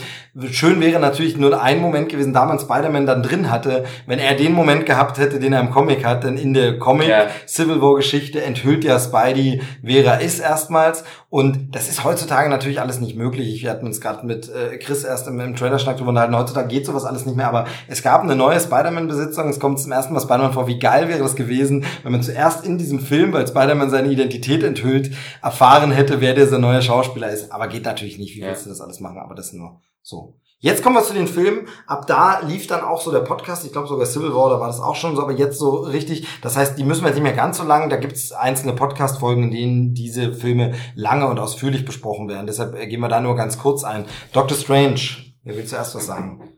schön 0.52 0.80
wäre 0.80 1.00
natürlich 1.00 1.36
nur 1.36 1.60
ein 1.60 1.82
Moment 1.82 2.10
gewesen, 2.10 2.34
da 2.34 2.46
man 2.46 2.60
Spider-Man 2.60 3.08
dann 3.08 3.24
drin 3.24 3.50
hatte, 3.50 3.86
wenn 4.06 4.20
er 4.20 4.36
den 4.36 4.54
Moment 4.54 4.86
gehabt 4.86 5.18
hätte, 5.18 5.40
den 5.40 5.54
er 5.54 5.60
im 5.60 5.72
Comic 5.72 6.06
hat, 6.06 6.24
denn 6.24 6.38
in 6.38 6.54
der 6.54 6.78
Comic 6.78 7.08
ja. 7.08 7.28
Civil 7.48 7.82
War 7.82 7.96
Geschichte 7.96 8.44
enthüllt 8.44 8.84
ja 8.84 9.00
Spidey, 9.00 9.62
wer 9.82 10.06
er 10.06 10.22
ist 10.22 10.40
erstmals 10.40 11.04
und 11.30 11.76
das 11.76 11.90
ist 11.90 12.04
heutzutage 12.04 12.50
natürlich 12.50 12.82
alles 12.82 13.00
nicht 13.00 13.16
möglich. 13.16 13.54
Ich 13.54 13.68
hatte 13.68 13.86
uns 13.86 14.02
gerade 14.02 14.26
mit 14.26 14.50
äh, 14.50 14.78
Chris 14.78 15.04
erst 15.04 15.28
im, 15.28 15.40
im 15.40 15.56
Trailer-Schnack 15.56 15.98
drüber 15.98 16.10
unterhalten, 16.10 16.36
heutzutage 16.36 16.68
geht 16.68 16.88
sowas 16.88 17.06
alles 17.06 17.28
nicht 17.28 17.36
mehr, 17.36 17.48
aber 17.48 17.68
es 17.88 18.02
gab 18.02 18.22
eine 18.22 18.36
neue 18.36 18.60
Spider-Man-Besitzung, 18.60 19.48
es 19.50 19.60
kommt 19.60 19.80
zum 19.80 19.92
ersten 19.92 20.14
Mal 20.14 20.22
Spider-Man 20.22 20.54
vor, 20.54 20.68
wie 20.68 20.80
geil 20.80 21.08
wäre 21.08 21.20
das 21.20 21.36
gewesen, 21.36 21.86
wenn 22.02 22.12
man 22.12 22.24
zuerst 22.24 22.66
in 22.66 22.80
diesem 22.80 23.00
Film, 23.00 23.32
weil 23.32 23.48
Spider-Man 23.48 23.92
seine 23.92 24.10
Identität 24.10 24.64
enthüllt, 24.64 25.12
erfahren 25.44 25.92
hätte, 25.92 26.20
wer 26.20 26.34
dieser 26.34 26.58
neue 26.58 26.82
Schauspieler 26.82 27.30
ist. 27.30 27.52
Aber 27.52 27.68
geht 27.68 27.86
natürlich 27.86 28.18
nicht. 28.18 28.36
Wie 28.36 28.42
willst 28.42 28.66
du 28.66 28.70
das 28.70 28.82
alles 28.82 29.00
machen? 29.00 29.20
Aber 29.20 29.36
das 29.36 29.54
nur 29.54 29.82
so. 30.02 30.36
Jetzt 30.62 30.84
kommen 30.84 30.98
wir 30.98 31.04
zu 31.04 31.14
den 31.14 31.28
Filmen. 31.28 31.70
Ab 31.88 32.06
da 32.06 32.42
lief 32.42 32.68
dann 32.68 32.82
auch 32.82 33.00
so 33.00 33.12
der 33.12 33.22
Podcast. 33.22 33.66
Ich 33.66 33.72
glaube 33.72 33.88
sogar 33.88 34.06
Civil 34.06 34.36
War, 34.36 34.50
da 34.50 34.60
war 34.60 34.68
das 34.68 34.82
auch 34.82 34.96
schon 34.96 35.16
so, 35.16 35.22
aber 35.22 35.32
jetzt 35.32 35.58
so 35.58 35.78
richtig. 35.78 36.28
Das 36.42 36.58
heißt, 36.58 36.78
die 36.78 36.84
müssen 36.84 37.02
wir 37.02 37.08
jetzt 37.08 37.16
nicht 37.16 37.24
mehr 37.24 37.34
ganz 37.34 37.58
so 37.58 37.64
lang. 37.64 37.90
Da 37.90 37.96
gibt 37.96 38.14
es 38.14 38.34
einzelne 38.34 38.74
Podcast-Folgen, 38.74 39.44
in 39.44 39.52
denen 39.52 39.94
diese 39.94 40.34
Filme 40.34 40.74
lange 40.96 41.28
und 41.28 41.40
ausführlich 41.40 41.86
besprochen 41.86 42.28
werden. 42.28 42.46
Deshalb 42.46 42.76
äh, 42.76 42.88
gehen 42.88 43.00
wir 43.00 43.08
da 43.08 43.22
nur 43.22 43.38
ganz 43.38 43.58
kurz 43.58 43.86
ein. 43.86 44.04
Doctor 44.34 44.58
Strange, 44.58 45.00
wer 45.44 45.56
will 45.56 45.64
zuerst 45.66 45.96
was 45.96 46.06
sagen? 46.06 46.50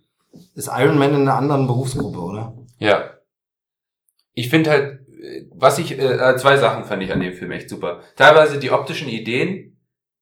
Ist 0.56 0.72
Iron 0.76 0.98
Man 0.98 1.14
in 1.14 1.22
einer 1.22 1.36
anderen 1.36 1.68
Berufsgruppe, 1.68 2.20
oder? 2.20 2.56
Ja. 2.80 3.04
Ich 4.34 4.50
finde 4.50 4.72
halt, 4.72 5.00
was 5.54 5.78
ich, 5.78 6.00
äh, 6.00 6.36
zwei 6.38 6.58
Sachen 6.58 6.86
fand 6.86 7.04
ich 7.04 7.14
an 7.14 7.20
dem 7.20 7.34
Film 7.34 7.52
echt 7.52 7.70
super. 7.70 8.00
Teilweise 8.16 8.58
die 8.58 8.72
optischen 8.72 9.10
Ideen. 9.10 9.71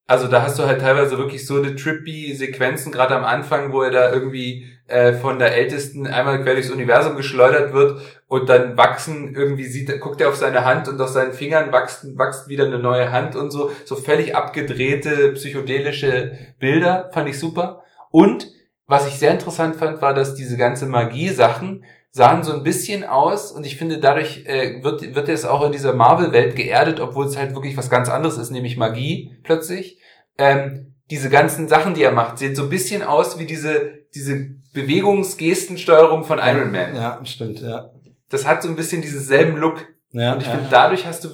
Also 0.10 0.28
da 0.28 0.42
hast 0.42 0.58
du 0.58 0.64
halt 0.66 0.82
teilweise 0.82 1.20
wirklich 1.20 1.46
so 1.46 1.58
eine 1.58 1.76
trippy 1.76 2.34
Sequenzen, 2.34 2.92
gerade 2.92 3.16
am 3.16 3.24
Anfang, 3.24 3.72
wo 3.72 3.84
er 3.84 3.92
da 3.92 4.12
irgendwie 4.12 4.68
äh, 4.88 5.14
von 5.14 5.38
der 5.38 5.54
Ältesten 5.54 6.08
einmal 6.08 6.42
quer 6.42 6.56
durchs 6.56 6.72
Universum 6.72 7.16
geschleudert 7.16 7.74
wird 7.74 8.02
und 8.28 8.50
dann 8.50 8.76
wachsen, 8.76 9.36
irgendwie 9.36 9.66
sieht, 9.66 10.00
guckt 10.02 10.20
er 10.20 10.30
auf 10.30 10.36
seine 10.36 10.66
Hand 10.66 10.88
und 10.88 11.00
aus 11.00 11.14
seinen 11.14 11.34
Fingern 11.34 11.72
wächst, 11.72 12.18
wächst 12.18 12.48
wieder 12.48 12.66
eine 12.66 12.80
neue 12.80 13.12
Hand 13.12 13.36
und 13.36 13.52
so, 13.52 13.70
so 13.86 13.96
völlig 13.96 14.36
abgedrehte 14.36 15.34
psychedelische 15.34 16.32
Bilder, 16.58 17.12
fand 17.14 17.30
ich 17.30 17.38
super. 17.38 17.84
Und 18.10 18.48
was 18.88 19.08
ich 19.08 19.20
sehr 19.20 19.30
interessant 19.30 19.76
fand, 19.76 20.02
war, 20.02 20.16
dass 20.16 20.34
diese 20.34 20.58
ganze 20.58 20.88
Magie-Sachen 20.88 21.84
sahen 22.12 22.44
so 22.44 22.54
ein 22.54 22.64
bisschen 22.64 23.04
aus 23.04 23.52
und 23.52 23.66
ich 23.66 23.78
finde, 23.78 24.00
dadurch 24.00 24.46
äh, 24.46 24.84
wird, 24.84 25.16
wird 25.16 25.30
es 25.30 25.46
auch 25.46 25.64
in 25.66 25.72
dieser 25.72 25.94
Marvel-Welt 25.94 26.56
geerdet, 26.56 27.00
obwohl 27.00 27.26
es 27.26 27.38
halt 27.38 27.54
wirklich 27.54 27.78
was 27.78 27.90
ganz 27.90 28.10
anderes 28.10 28.38
ist, 28.38 28.50
nämlich 28.50 28.78
Magie 28.78 29.38
plötzlich. 29.44 30.00
Ähm, 30.38 30.96
diese 31.12 31.30
ganzen 31.30 31.68
Sachen, 31.68 31.94
die 31.94 32.04
er 32.04 32.12
macht, 32.12 32.38
sehen 32.38 32.56
so 32.56 32.64
ein 32.64 32.70
bisschen 32.70 33.04
aus 33.04 33.40
wie 33.40 33.46
diese, 33.46 33.92
diese 34.14 34.50
Bewegungsgestensteuerung 34.74 36.24
von 36.24 36.40
Iron 36.40 36.72
Man. 36.72 36.96
Ja, 36.96 37.20
stimmt, 37.26 37.62
ja. 37.62 37.92
Das 38.30 38.46
hat 38.46 38.62
so 38.62 38.70
ein 38.70 38.76
bisschen 38.76 39.02
diesen 39.02 39.22
selben 39.22 39.58
Look. 39.58 39.86
Ja, 40.12 40.34
und 40.34 40.42
ich 40.42 40.48
ja. 40.48 40.54
finde, 40.54 40.68
dadurch 40.70 41.06
hast 41.06 41.24
du 41.24 41.30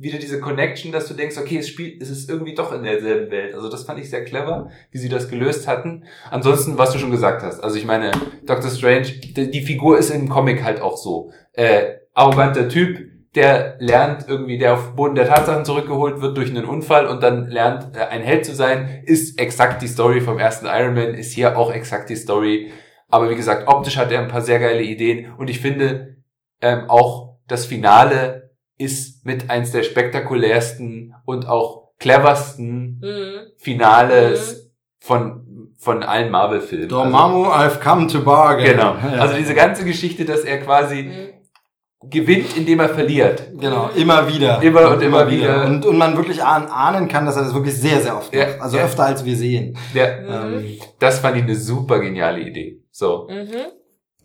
wieder 0.00 0.18
diese 0.18 0.40
Connection, 0.40 0.92
dass 0.92 1.08
du 1.08 1.14
denkst, 1.14 1.36
okay, 1.38 1.58
es 1.58 1.68
spielt, 1.68 2.00
es 2.00 2.08
ist 2.08 2.30
irgendwie 2.30 2.54
doch 2.54 2.72
in 2.72 2.84
derselben 2.84 3.30
Welt. 3.32 3.54
Also 3.54 3.68
das 3.68 3.82
fand 3.82 3.98
ich 3.98 4.08
sehr 4.08 4.24
clever, 4.24 4.70
wie 4.92 4.98
sie 4.98 5.08
das 5.08 5.28
gelöst 5.28 5.66
hatten. 5.66 6.04
Ansonsten, 6.30 6.78
was 6.78 6.92
du 6.92 6.98
schon 6.98 7.10
gesagt 7.10 7.42
hast. 7.42 7.60
Also 7.60 7.76
ich 7.76 7.84
meine, 7.84 8.12
Doctor 8.46 8.70
Strange, 8.70 9.06
die, 9.06 9.62
Figur 9.62 9.98
ist 9.98 10.10
im 10.10 10.28
Comic 10.28 10.62
halt 10.62 10.80
auch 10.80 10.96
so. 10.96 11.32
Äh, 11.52 11.96
arroganter 12.14 12.68
Typ, 12.68 13.08
der 13.34 13.76
lernt 13.80 14.26
irgendwie, 14.28 14.56
der 14.56 14.74
auf 14.74 14.94
Boden 14.94 15.16
der 15.16 15.28
Tatsachen 15.28 15.64
zurückgeholt 15.64 16.20
wird 16.20 16.36
durch 16.36 16.50
einen 16.50 16.64
Unfall 16.64 17.06
und 17.06 17.22
dann 17.22 17.48
lernt, 17.48 17.96
äh, 17.96 18.00
ein 18.00 18.22
Held 18.22 18.44
zu 18.44 18.54
sein, 18.54 19.02
ist 19.04 19.38
exakt 19.40 19.82
die 19.82 19.88
Story 19.88 20.20
vom 20.20 20.38
ersten 20.38 20.66
Iron 20.66 20.94
Man, 20.94 21.14
ist 21.14 21.32
hier 21.32 21.58
auch 21.58 21.72
exakt 21.72 22.08
die 22.08 22.16
Story. 22.16 22.70
Aber 23.08 23.30
wie 23.30 23.36
gesagt, 23.36 23.66
optisch 23.66 23.96
hat 23.96 24.12
er 24.12 24.20
ein 24.20 24.28
paar 24.28 24.42
sehr 24.42 24.60
geile 24.60 24.82
Ideen 24.82 25.32
und 25.36 25.50
ich 25.50 25.60
finde 25.60 26.18
ähm, 26.60 26.84
auch 26.88 27.38
das 27.48 27.66
Finale 27.66 28.47
ist 28.78 29.26
mit 29.26 29.50
eins 29.50 29.72
der 29.72 29.82
spektakulärsten 29.82 31.14
und 31.24 31.46
auch 31.46 31.88
cleversten 31.98 33.00
mhm. 33.00 33.52
Finales 33.58 34.54
mhm. 34.54 34.70
von 35.00 35.44
von 35.80 36.02
allen 36.02 36.30
Marvel-Filmen. 36.30 36.88
Dormammu, 36.88 37.44
also, 37.44 37.76
I've 37.76 37.80
come 37.80 38.08
to 38.08 38.22
bargain. 38.22 38.72
Genau. 38.72 38.96
Ja. 38.96 39.20
Also 39.20 39.36
diese 39.36 39.54
ganze 39.54 39.84
Geschichte, 39.84 40.24
dass 40.24 40.40
er 40.40 40.58
quasi 40.58 41.04
mhm. 41.04 42.10
gewinnt, 42.10 42.56
indem 42.56 42.80
er 42.80 42.88
verliert. 42.88 43.44
Genau, 43.56 43.88
immer 43.94 44.28
wieder. 44.28 44.60
Immer 44.60 44.88
und, 44.88 44.94
und 44.94 45.02
immer, 45.02 45.30
wieder. 45.30 45.54
wieder. 45.54 45.66
Und, 45.66 45.86
und 45.86 45.96
man 45.96 46.16
wirklich 46.16 46.42
ahnen 46.42 47.06
kann, 47.06 47.26
dass 47.26 47.36
er 47.36 47.44
das 47.44 47.54
wirklich 47.54 47.76
sehr, 47.76 48.00
sehr 48.00 48.16
oft 48.16 48.34
macht. 48.34 48.60
also 48.60 48.76
ja. 48.76 48.84
öfter 48.84 49.04
als 49.04 49.24
wir 49.24 49.36
sehen. 49.36 49.78
Ja. 49.94 50.46
Ähm. 50.46 50.78
Das 50.98 51.20
fand 51.20 51.36
ich 51.36 51.44
eine 51.44 51.54
super 51.54 52.00
geniale 52.00 52.40
Idee. 52.40 52.82
So. 52.90 53.28
Mhm. 53.30 53.66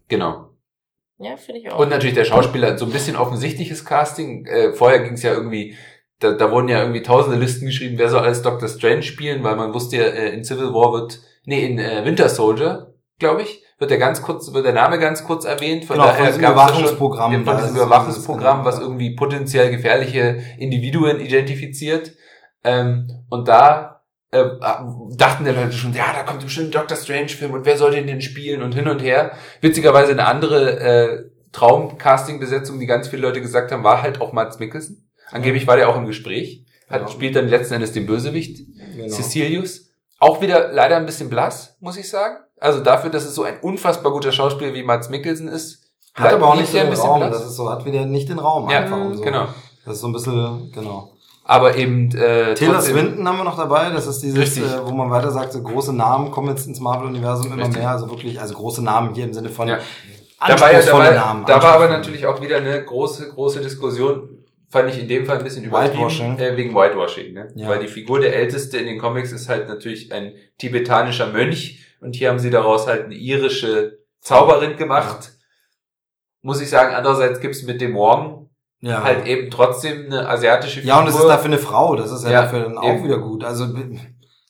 Genau. 0.07 0.52
Ja, 1.17 1.37
finde 1.37 1.61
ich 1.61 1.71
auch. 1.71 1.79
Und 1.79 1.89
natürlich 1.89 2.15
der 2.15 2.25
Schauspieler, 2.25 2.77
so 2.77 2.85
ein 2.85 2.91
bisschen 2.91 3.15
offensichtliches 3.15 3.85
Casting. 3.85 4.45
Äh, 4.45 4.73
vorher 4.73 4.99
ging 4.99 5.13
es 5.13 5.23
ja 5.23 5.33
irgendwie, 5.33 5.75
da, 6.19 6.33
da 6.33 6.51
wurden 6.51 6.69
ja 6.69 6.81
irgendwie 6.81 7.01
tausende 7.01 7.37
Listen 7.37 7.65
geschrieben, 7.65 7.97
wer 7.97 8.09
soll 8.09 8.21
alles 8.21 8.41
Doctor 8.41 8.67
Strange 8.67 9.03
spielen, 9.03 9.43
weil 9.43 9.55
man 9.55 9.73
wusste 9.73 9.97
ja, 9.97 10.03
äh, 10.03 10.33
in 10.33 10.43
Civil 10.43 10.73
War 10.73 10.91
wird, 10.93 11.19
nee, 11.45 11.65
in 11.65 11.79
äh, 11.79 12.03
Winter 12.05 12.29
Soldier, 12.29 12.93
glaube 13.19 13.43
ich, 13.43 13.63
wird 13.77 13.91
der 13.91 13.97
ganz 13.97 14.21
kurz, 14.21 14.51
wird 14.53 14.65
der 14.65 14.73
Name 14.73 14.99
ganz 14.99 15.23
kurz 15.23 15.45
erwähnt. 15.45 15.85
Von 15.85 15.95
genau, 15.95 16.07
daher 16.07 16.31
von 16.31 16.39
Überwachungsprogramm. 16.39 17.33
Schon, 17.33 17.45
von 17.45 17.57
diesem 17.57 17.75
Überwachungsprogramm, 17.75 18.65
was 18.65 18.79
irgendwie 18.79 19.15
potenziell 19.15 19.71
gefährliche 19.71 20.41
Individuen 20.57 21.19
identifiziert. 21.19 22.13
Ähm, 22.63 23.25
und 23.29 23.47
da 23.47 23.92
äh, 24.33 24.59
dachten 25.15 25.45
die 25.45 25.51
Leute 25.51 25.73
schon, 25.73 25.93
ja, 25.93 26.11
da 26.13 26.23
kommt 26.23 26.41
bestimmt 26.41 26.67
ein 26.67 26.71
Doctor 26.71 26.97
Strange-Film 26.97 27.53
und 27.53 27.65
wer 27.65 27.77
soll 27.77 27.91
den 27.91 28.07
denn 28.07 28.21
spielen 28.21 28.61
und 28.63 28.73
hin 28.73 28.87
und 28.87 29.01
her. 29.01 29.31
Witzigerweise 29.61 30.11
eine 30.11 30.25
andere 30.25 30.79
äh, 30.79 31.29
Traum-Casting-Besetzung, 31.51 32.79
die 32.79 32.87
ganz 32.87 33.07
viele 33.07 33.21
Leute 33.21 33.41
gesagt 33.41 33.71
haben, 33.71 33.83
war 33.83 34.01
halt 34.01 34.19
auch 34.19 34.33
Mats 34.33 34.59
Mikkelsen. 34.59 35.09
Angeblich 35.31 35.67
war 35.67 35.77
der 35.77 35.89
auch 35.89 35.95
im 35.95 36.05
Gespräch. 36.05 36.65
Hat, 36.89 37.01
genau. 37.01 37.11
Spielt 37.11 37.35
dann 37.35 37.47
letzten 37.47 37.75
Endes 37.75 37.91
den 37.91 38.05
Bösewicht, 38.05 38.59
genau. 38.95 39.07
Cecilius. 39.07 39.89
Auch 40.19 40.41
wieder 40.41 40.71
leider 40.71 40.97
ein 40.97 41.05
bisschen 41.05 41.29
blass, 41.29 41.77
muss 41.79 41.97
ich 41.97 42.09
sagen. 42.09 42.37
Also 42.59 42.79
dafür, 42.79 43.09
dass 43.09 43.25
es 43.25 43.35
so 43.35 43.43
ein 43.43 43.59
unfassbar 43.61 44.11
guter 44.11 44.31
Schauspieler 44.31 44.73
wie 44.73 44.83
Mats 44.83 45.09
Mikkelsen 45.09 45.47
ist. 45.47 45.91
Hat 46.13 46.33
aber 46.33 46.49
auch 46.49 46.55
nicht 46.55 46.73
den 46.73 46.93
Raum. 46.93 47.19
Blass. 47.19 47.31
Das 47.31 47.45
ist 47.47 47.55
so, 47.55 47.69
hat 47.69 47.85
wieder 47.85 48.05
nicht 48.05 48.29
den 48.29 48.39
Raum 48.39 48.69
ja, 48.69 48.79
einfach. 48.79 48.97
Und 48.97 49.17
so. 49.17 49.23
Genau. 49.23 49.47
Das 49.85 49.95
ist 49.95 50.01
so 50.01 50.07
ein 50.07 50.13
bisschen, 50.13 50.71
genau. 50.71 51.12
Aber 51.45 51.75
eben 51.75 52.09
äh, 52.15 52.53
Taylor 52.53 52.81
Swinton 52.81 53.27
haben 53.27 53.37
wir 53.37 53.43
noch 53.43 53.57
dabei. 53.57 53.89
Das 53.89 54.07
ist 54.07 54.21
dieses, 54.21 54.57
äh, 54.57 54.85
wo 54.85 54.91
man 54.91 55.11
weiter 55.11 55.29
sagt, 55.29 55.51
so 55.51 55.61
große 55.61 55.93
Namen 55.93 56.31
kommen 56.31 56.49
jetzt 56.49 56.67
ins 56.67 56.79
Marvel-Universum 56.79 57.51
immer 57.51 57.63
richtig. 57.63 57.79
mehr. 57.79 57.89
Also 57.91 58.09
wirklich, 58.09 58.39
also 58.39 58.53
große 58.53 58.81
Namen 58.81 59.13
hier 59.13 59.25
im 59.25 59.33
Sinne 59.33 59.49
von 59.49 59.67
ja. 59.67 59.79
da 60.39 60.59
war 60.59 60.71
ja, 60.71 60.81
da 60.81 60.93
war, 60.93 61.11
Namen. 61.11 61.45
Da 61.45 61.61
war 61.61 61.73
aber 61.73 61.89
natürlich 61.89 62.25
auch 62.25 62.41
wieder 62.41 62.57
eine 62.57 62.83
große, 62.83 63.29
große 63.29 63.59
Diskussion. 63.59 64.29
Fand 64.69 64.89
ich 64.89 64.99
in 64.99 65.07
dem 65.07 65.25
Fall 65.25 65.37
ein 65.37 65.43
bisschen 65.43 65.65
übertrieben. 65.65 65.97
Whitewashing. 65.97 66.39
Äh, 66.39 66.57
wegen 66.57 66.73
Whitewashing. 66.73 67.33
Ne? 67.33 67.51
Ja. 67.55 67.67
Weil 67.67 67.79
die 67.79 67.89
Figur 67.89 68.21
der 68.21 68.33
Älteste 68.35 68.77
in 68.77 68.85
den 68.85 68.97
Comics 68.97 69.33
ist 69.33 69.49
halt 69.49 69.67
natürlich 69.67 70.11
ein 70.13 70.33
tibetanischer 70.57 71.27
Mönch. 71.27 71.85
Und 71.99 72.15
hier 72.15 72.29
haben 72.29 72.39
sie 72.39 72.49
daraus 72.49 72.87
halt 72.87 73.05
eine 73.05 73.15
irische 73.15 73.99
Zauberin 74.21 74.77
gemacht. 74.77 75.33
Muss 76.41 76.61
ich 76.61 76.69
sagen, 76.69 76.95
andererseits 76.95 77.39
gibt's 77.41 77.63
mit 77.63 77.81
dem 77.81 77.95
Wong 77.95 78.42
ja. 78.83 79.03
halt 79.03 79.25
eben 79.25 79.49
trotzdem 79.49 80.05
eine 80.05 80.27
asiatische 80.27 80.81
Figur. 80.81 80.89
Ja, 80.89 80.99
und 80.99 81.07
das 81.07 81.15
ist 81.15 81.25
dafür 81.25 81.45
eine 81.45 81.57
Frau, 81.57 81.95
das 81.95 82.11
ist 82.11 82.25
ja, 82.25 82.31
ja 82.31 82.41
dafür 82.43 82.61
dann 82.61 82.77
auch 82.77 82.83
eben. 82.83 83.03
wieder 83.03 83.17
gut. 83.17 83.43
Also 83.43 83.67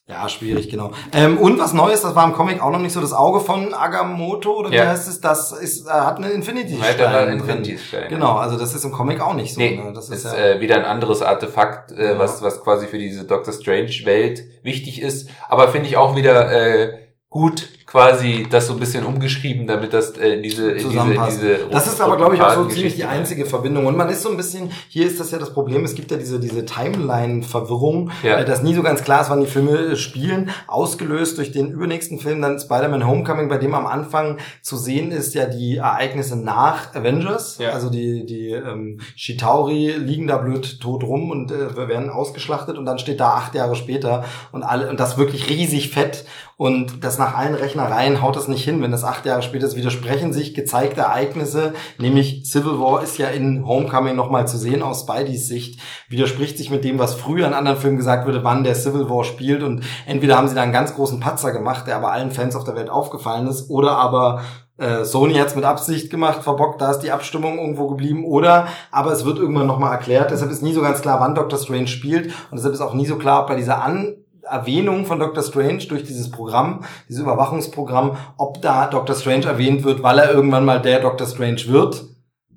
ja, 0.05 0.27
schwierig, 0.27 0.69
genau. 0.69 0.91
Ähm, 1.13 1.37
und 1.37 1.59
was 1.59 1.71
Neues, 1.71 2.01
das 2.01 2.13
war 2.13 2.25
im 2.25 2.33
Comic 2.33 2.61
auch 2.61 2.71
noch 2.71 2.79
nicht 2.79 2.91
so, 2.91 2.99
das 2.99 3.13
Auge 3.13 3.39
von 3.39 3.73
Agamotto, 3.73 4.57
oder 4.57 4.69
wie 4.69 4.75
ja. 4.75 4.87
heißt 4.87 5.07
es, 5.07 5.21
das 5.21 5.53
ist, 5.53 5.87
äh, 5.87 5.91
hat 5.91 6.17
eine 6.17 6.31
Infinity-Stein 6.31 7.29
Infinity 7.29 7.79
drin. 7.89 8.03
Genau, 8.09 8.33
also 8.33 8.57
das 8.57 8.75
ist 8.75 8.83
im 8.83 8.91
Comic 8.91 9.21
auch 9.21 9.33
nicht 9.33 9.53
so. 9.53 9.61
Nee, 9.61 9.77
ne? 9.77 9.93
Das 9.93 10.09
ist, 10.09 10.25
ist 10.25 10.33
ja 10.33 10.37
äh, 10.37 10.59
wieder 10.59 10.75
ein 10.75 10.83
anderes 10.83 11.21
Artefakt, 11.21 11.93
äh, 11.93 12.13
ja. 12.13 12.19
was, 12.19 12.41
was 12.41 12.61
quasi 12.61 12.87
für 12.87 12.97
diese 12.97 13.23
Doctor 13.23 13.53
Strange-Welt 13.53 14.43
wichtig 14.61 15.01
ist. 15.01 15.29
Aber 15.47 15.69
finde 15.69 15.87
ich 15.87 15.95
auch 15.95 16.17
wieder 16.17 16.51
äh, 16.51 16.99
gut 17.29 17.69
quasi 17.93 18.47
das 18.49 18.65
so 18.65 18.73
ein 18.73 18.79
bisschen 18.79 19.05
umgeschrieben, 19.05 19.67
damit 19.67 19.93
das 19.93 20.17
äh, 20.17 20.33
in 20.33 20.41
diese, 20.41 20.71
in 20.71 20.89
diese, 20.89 21.13
in 21.13 21.25
diese 21.27 21.57
Das 21.69 21.85
ist 21.85 22.01
aber, 22.01 22.17
glaube 22.17 22.33
ich, 22.33 22.41
auch 22.41 22.55
so 22.55 22.65
ziemlich 22.65 22.95
die 22.95 23.05
einzige 23.05 23.45
Verbindung. 23.45 23.85
Und 23.85 23.95
man 23.95 24.09
ist 24.09 24.23
so 24.23 24.29
ein 24.29 24.37
bisschen, 24.37 24.71
hier 24.89 25.05
ist 25.05 25.19
das 25.19 25.29
ja 25.29 25.37
das 25.37 25.53
Problem, 25.53 25.85
es 25.85 25.93
gibt 25.93 26.09
ja 26.09 26.17
diese, 26.17 26.39
diese 26.39 26.65
Timeline-Verwirrung, 26.65 28.09
ja. 28.23 28.39
äh, 28.39 28.45
dass 28.45 28.63
nie 28.63 28.73
so 28.73 28.81
ganz 28.81 29.03
klar 29.03 29.21
ist, 29.21 29.29
wann 29.29 29.41
die 29.41 29.45
Filme 29.45 29.95
spielen, 29.95 30.49
ausgelöst 30.65 31.37
durch 31.37 31.51
den 31.51 31.69
übernächsten 31.69 32.17
Film, 32.17 32.41
dann 32.41 32.59
Spider-Man 32.59 33.05
Homecoming, 33.05 33.47
bei 33.47 33.59
dem 33.59 33.75
am 33.75 33.85
Anfang 33.85 34.39
zu 34.63 34.75
sehen 34.75 35.11
ist 35.11 35.35
ja 35.35 35.45
die 35.45 35.77
Ereignisse 35.77 36.35
nach 36.35 36.95
Avengers. 36.95 37.59
Ja. 37.59 37.73
Also 37.73 37.91
die, 37.91 38.25
die 38.25 38.49
ähm, 38.53 39.01
Shitauri 39.15 39.91
liegen 39.91 40.25
da 40.25 40.37
blöd 40.37 40.79
tot 40.81 41.03
rum 41.03 41.29
und 41.29 41.51
äh, 41.51 41.75
werden 41.87 42.09
ausgeschlachtet 42.09 42.79
und 42.79 42.85
dann 42.85 42.97
steht 42.97 43.19
da 43.19 43.35
acht 43.35 43.53
Jahre 43.53 43.75
später 43.75 44.25
und 44.51 44.63
alle, 44.63 44.89
und 44.89 44.99
das 44.99 45.19
wirklich 45.19 45.47
riesig 45.47 45.91
fett 45.91 46.25
und 46.57 47.03
das 47.03 47.17
nach 47.17 47.37
allen 47.37 47.55
Rechnern 47.55 47.93
vornherein 47.93 48.21
haut 48.21 48.35
das 48.35 48.47
nicht 48.47 48.63
hin, 48.63 48.81
wenn 48.81 48.91
das 48.91 49.03
acht 49.03 49.25
Jahre 49.25 49.41
später 49.41 49.65
ist, 49.65 49.75
widersprechen 49.75 50.33
sich 50.33 50.53
gezeigte 50.53 51.01
Ereignisse, 51.01 51.73
nämlich 51.99 52.45
Civil 52.45 52.79
War 52.79 53.03
ist 53.03 53.17
ja 53.17 53.27
in 53.27 53.65
Homecoming 53.65 54.15
nochmal 54.15 54.47
zu 54.47 54.57
sehen 54.57 54.81
aus 54.81 55.01
Spideys 55.01 55.47
Sicht, 55.47 55.79
widerspricht 56.09 56.57
sich 56.57 56.69
mit 56.69 56.83
dem, 56.83 56.99
was 56.99 57.13
früher 57.13 57.47
in 57.47 57.53
anderen 57.53 57.77
Filmen 57.77 57.97
gesagt 57.97 58.27
wurde, 58.27 58.43
wann 58.43 58.63
der 58.63 58.75
Civil 58.75 59.09
War 59.09 59.23
spielt. 59.23 59.63
Und 59.63 59.83
entweder 60.05 60.37
haben 60.37 60.47
sie 60.47 60.55
da 60.55 60.61
einen 60.61 60.73
ganz 60.73 60.95
großen 60.95 61.19
Patzer 61.19 61.51
gemacht, 61.51 61.87
der 61.87 61.97
aber 61.97 62.11
allen 62.11 62.31
Fans 62.31 62.55
auf 62.55 62.63
der 62.63 62.75
Welt 62.75 62.89
aufgefallen 62.89 63.47
ist, 63.47 63.69
oder 63.69 63.97
aber 63.97 64.41
äh, 64.77 65.05
Sony 65.05 65.35
hat 65.35 65.47
es 65.47 65.55
mit 65.55 65.65
Absicht 65.65 66.09
gemacht, 66.09 66.43
verbockt, 66.43 66.81
da 66.81 66.91
ist 66.91 66.99
die 66.99 67.11
Abstimmung 67.11 67.59
irgendwo 67.59 67.87
geblieben, 67.87 68.25
oder 68.25 68.67
aber 68.91 69.11
es 69.11 69.25
wird 69.25 69.37
irgendwann 69.37 69.67
nochmal 69.67 69.91
erklärt, 69.91 70.31
deshalb 70.31 70.51
ist 70.51 70.63
nie 70.63 70.73
so 70.73 70.81
ganz 70.81 71.01
klar, 71.01 71.19
wann 71.19 71.35
Doctor 71.35 71.59
Strange 71.59 71.87
spielt. 71.87 72.27
Und 72.49 72.57
deshalb 72.57 72.73
ist 72.73 72.81
auch 72.81 72.93
nie 72.93 73.05
so 73.05 73.17
klar, 73.17 73.41
ob 73.41 73.47
bei 73.47 73.55
dieser 73.55 73.83
An 73.83 74.15
Erwähnung 74.43 75.05
von 75.05 75.19
Dr. 75.19 75.43
Strange 75.43 75.85
durch 75.87 76.03
dieses 76.03 76.29
Programm, 76.31 76.83
dieses 77.07 77.21
Überwachungsprogramm, 77.21 78.17
ob 78.37 78.61
da 78.61 78.87
Dr. 78.87 79.15
Strange 79.15 79.45
erwähnt 79.45 79.83
wird, 79.83 80.03
weil 80.03 80.19
er 80.19 80.31
irgendwann 80.31 80.65
mal 80.65 80.81
der 80.81 80.99
Dr. 80.99 81.27
Strange 81.27 81.67
wird, 81.67 82.05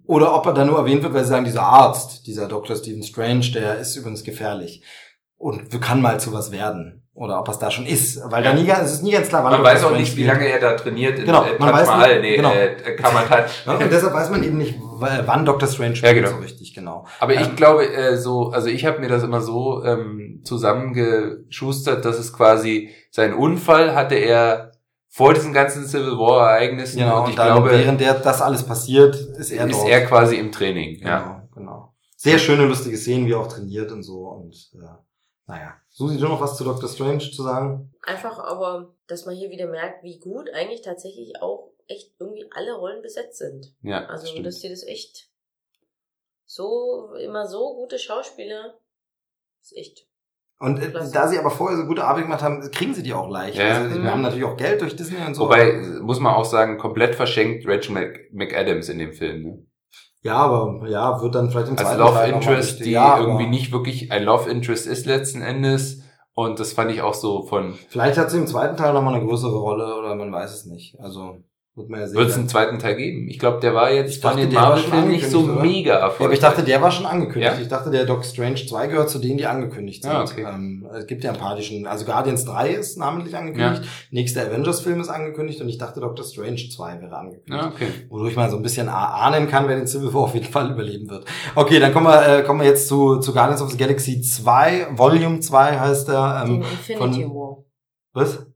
oder 0.07 0.35
ob 0.35 0.47
er 0.47 0.55
da 0.55 0.65
nur 0.65 0.79
erwähnt 0.79 1.03
wird, 1.03 1.15
weil 1.15 1.25
sie 1.25 1.31
sagen, 1.31 1.45
dieser 1.45 1.65
Arzt, 1.65 2.27
dieser 2.27 2.49
Dr. 2.49 2.77
Stephen 2.77 3.03
Strange, 3.03 3.51
der 3.53 3.79
ist 3.79 3.97
übrigens 3.97 4.25
gefährlich 4.25 4.83
und 5.37 5.81
kann 5.81 6.01
mal 6.01 6.21
zu 6.21 6.33
was 6.33 6.53
werden. 6.53 7.06
Oder 7.16 7.40
ob 7.40 7.48
es 7.48 7.59
da 7.59 7.70
schon 7.70 7.86
ist, 7.86 8.20
weil 8.30 8.43
da 8.44 8.52
nie, 8.52 8.68
es 8.68 8.93
ist 8.93 9.02
nie 9.02 9.12
ganz 9.12 9.28
klar, 9.28 9.43
wann 9.43 9.52
Man 9.52 9.62
weiß 9.62 9.84
auch 9.84 9.97
nicht, 9.97 10.14
wie 10.18 10.24
lange 10.24 10.47
er 10.47 10.60
da 10.60 10.74
trainiert 10.74 11.18
in 11.18 11.24
genau, 11.24 11.44
äh, 11.44 11.59
man 11.59 11.72
weiß 11.72 11.86
Mahal, 11.86 12.20
nee, 12.20 12.36
genau. 12.36 12.52
äh, 12.52 12.94
Kamatat. 12.94 13.51
ja, 13.64 13.72
und 13.78 13.90
deshalb 13.90 14.12
weiß 14.12 14.28
man 14.28 14.44
eben 14.44 14.59
nicht, 14.59 14.78
wann 14.98 15.47
Dr. 15.47 15.66
Strange 15.66 15.94
ja, 15.94 16.12
genau. 16.12 16.28
so 16.28 16.36
richtig, 16.36 16.74
genau. 16.74 17.06
Aber 17.18 17.32
ähm, 17.32 17.40
ich 17.40 17.56
glaube, 17.56 17.90
äh, 17.90 18.18
so, 18.18 18.51
also 18.51 18.68
ich 18.68 18.84
habe 18.84 18.98
mir 18.98 19.09
das 19.09 19.22
immer 19.22 19.40
so 19.40 19.82
ähm, 19.82 20.43
zusammengeschustert, 20.44 22.05
dass 22.05 22.18
es 22.18 22.34
quasi 22.34 22.90
sein 23.10 23.32
Unfall 23.32 23.94
hatte 23.94 24.16
er 24.16 24.72
vor 25.09 25.32
diesen 25.32 25.55
ganzen 25.55 25.86
Civil 25.86 26.18
War 26.18 26.51
Ereignissen 26.51 26.98
genau, 26.98 27.24
und 27.24 27.30
ich 27.30 27.38
und 27.38 27.47
glaube, 27.47 27.70
während 27.70 27.98
der 27.98 28.12
das 28.12 28.43
alles 28.43 28.62
passiert, 28.62 29.14
ist 29.14 29.52
er 29.52 29.66
ist 29.66 29.78
dort. 29.78 29.88
er 29.88 30.05
quasi 30.05 30.36
im 30.36 30.52
Training. 30.52 30.98
Genau, 30.98 31.09
ja. 31.09 31.48
genau. 31.55 31.94
Sehr 32.14 32.38
schöne, 32.38 32.66
lustige 32.66 32.98
Szenen, 32.98 33.24
wie 33.24 33.32
er 33.32 33.40
auch 33.40 33.48
trainiert 33.48 33.90
und 33.90 34.02
so 34.02 34.28
und 34.28 34.52
äh, 34.74 34.86
naja. 35.47 35.81
Susi, 35.89 36.18
du 36.18 36.28
noch 36.28 36.40
was 36.40 36.56
zu 36.56 36.64
Doctor 36.64 36.89
Strange 36.89 37.31
zu 37.31 37.43
sagen? 37.43 37.93
Einfach 38.02 38.39
aber, 38.39 38.94
dass 39.06 39.27
man 39.27 39.35
hier 39.35 39.51
wieder 39.51 39.68
merkt, 39.68 40.02
wie 40.02 40.18
gut 40.18 40.51
eigentlich 40.51 40.82
tatsächlich 40.82 41.40
auch 41.40 41.73
echt 41.86 42.14
irgendwie 42.18 42.48
alle 42.51 42.74
Rollen 42.74 43.01
besetzt 43.02 43.39
sind. 43.39 43.74
Ja. 43.82 44.06
Also, 44.06 44.27
stimmt. 44.27 44.47
dass 44.47 44.60
die 44.60 44.68
das 44.68 44.82
echt 44.82 45.31
so, 46.44 47.14
immer 47.20 47.47
so 47.47 47.74
gute 47.77 47.98
Schauspieler, 47.98 48.78
ist 49.62 49.77
echt. 49.77 50.06
Und 50.59 50.82
äh, 50.82 50.90
da 50.90 51.28
sie 51.28 51.39
aber 51.39 51.51
vorher 51.51 51.77
so 51.77 51.85
gute 51.85 52.05
Arbeit 52.05 52.24
gemacht 52.24 52.43
haben, 52.43 52.68
kriegen 52.70 52.94
sie 52.94 53.02
die 53.02 53.12
auch 53.12 53.28
leicht. 53.28 53.59
Ja. 53.59 53.82
Also, 53.82 53.94
wir 53.94 54.01
mhm. 54.01 54.10
haben 54.10 54.23
natürlich 54.23 54.44
auch 54.44 54.56
Geld 54.56 54.81
durch 54.81 54.97
Disney 54.97 55.24
und 55.24 55.35
so. 55.35 55.44
Wobei, 55.44 55.74
muss 56.01 56.18
man 56.18 56.35
auch 56.35 56.44
sagen, 56.44 56.78
komplett 56.78 57.14
verschenkt 57.14 57.66
Rachel 57.68 58.28
McAdams 58.32 58.89
in 58.89 58.98
dem 58.98 59.12
Film. 59.12 59.43
Ne? 59.43 59.66
Ja, 60.27 60.39
aber 60.39 60.89
ja, 60.89 61.20
wird 61.23 61.35
dann 61.35 61.51
vielleicht 61.51 61.69
im 61.69 61.77
zweiten 61.77 61.89
Als 61.90 61.98
Love 62.01 62.15
Teil 62.15 62.32
Interest, 62.32 62.85
die 62.85 62.90
ja, 62.90 63.19
irgendwie 63.19 63.47
nicht 63.47 63.73
wirklich 63.73 64.11
ein 64.11 64.24
Love 64.24 64.51
Interest 64.51 64.86
ist 64.86 65.07
letzten 65.07 65.40
Endes. 65.40 66.03
Und 66.35 66.61
das 66.61 66.73
fand 66.73 66.90
ich 66.90 67.01
auch 67.01 67.15
so 67.15 67.43
von. 67.43 67.74
Vielleicht 67.89 68.19
hat 68.19 68.31
sie 68.31 68.39
im 68.39 68.47
zweiten 68.47 68.77
Teil 68.77 68.93
nochmal 68.93 69.15
eine 69.15 69.24
größere 69.24 69.57
Rolle 69.57 69.97
oder 69.97 70.15
man 70.16 70.32
weiß 70.32 70.53
es 70.53 70.66
nicht. 70.66 70.98
Also. 71.01 71.39
Wird 71.77 71.90
man 71.90 72.01
ja 72.01 72.07
sehen. 72.07 72.16
Wird 72.16 72.31
es 72.31 72.39
einen 72.39 72.48
zweiten 72.48 72.78
Teil 72.78 72.97
geben? 72.97 73.28
Ich 73.28 73.39
glaube, 73.39 73.61
der 73.61 73.74
war 73.74 73.93
jetzt 73.93 74.16
ich 74.16 74.20
von 74.23 74.35
den 74.35 74.51
Marvel-Filmen 74.51 75.09
nicht 75.09 75.31
so 75.31 75.40
oder? 75.40 75.61
mega 75.61 75.93
erfolgreich. 75.93 76.20
Ja, 76.20 76.24
aber 76.24 76.32
ich 76.32 76.40
dachte, 76.40 76.62
der 76.62 76.81
war 76.81 76.90
schon 76.90 77.05
angekündigt. 77.05 77.53
Ja? 77.55 77.61
Ich 77.61 77.69
dachte, 77.69 77.90
der 77.90 78.07
Doc 78.07 78.24
Strange 78.24 78.66
2 78.66 78.86
gehört 78.86 79.11
zu 79.11 79.19
denen, 79.19 79.36
die 79.36 79.44
angekündigt 79.44 80.03
sind. 80.03 80.11
Ja, 80.11 80.23
okay. 80.23 80.47
ähm, 80.48 80.89
es 80.94 81.07
gibt 81.07 81.23
ja 81.23 81.32
ein 81.32 81.39
paar, 81.39 81.55
die 81.55 81.62
schon, 81.62 81.86
also 81.86 82.07
Guardians 82.07 82.47
3 82.47 82.70
ist 82.70 82.97
namentlich 82.97 83.36
angekündigt, 83.36 83.82
ja. 83.85 83.90
nächster 84.11 84.47
Avengers-Film 84.47 85.03
ist 85.03 85.11
angekündigt 85.11 85.61
und 85.61 85.69
ich 85.69 85.77
dachte, 85.77 86.01
Doctor 86.01 86.24
Strange 86.24 86.57
2 86.57 87.03
wäre 87.03 87.15
angekündigt. 87.15 87.62
Ja, 87.62 87.69
okay. 87.69 87.89
Wodurch 88.09 88.36
man 88.36 88.48
so 88.48 88.57
ein 88.57 88.62
bisschen 88.62 88.89
ahnen 88.89 89.47
kann, 89.47 89.69
wer 89.69 89.77
den 89.77 89.86
Civil 89.86 90.15
War 90.15 90.23
auf 90.23 90.35
jeden 90.35 90.47
Fall 90.47 90.70
überleben 90.70 91.11
wird. 91.11 91.27
Okay, 91.55 91.78
dann 91.78 91.93
kommen 91.93 92.07
wir, 92.07 92.39
äh, 92.39 92.43
kommen 92.43 92.61
wir 92.61 92.66
jetzt 92.66 92.89
zu, 92.89 93.19
zu 93.19 93.35
Guardians 93.35 93.61
of 93.61 93.70
the 93.70 93.77
Galaxy 93.77 94.23
2, 94.23 94.93
Volume 94.93 95.40
2 95.40 95.78
heißt 95.78 96.09
der. 96.09 96.44
Ähm, 96.47 96.62
Infinity 96.62 97.24
von, 97.24 97.35
War. 97.35 97.65
Was? 98.15 98.47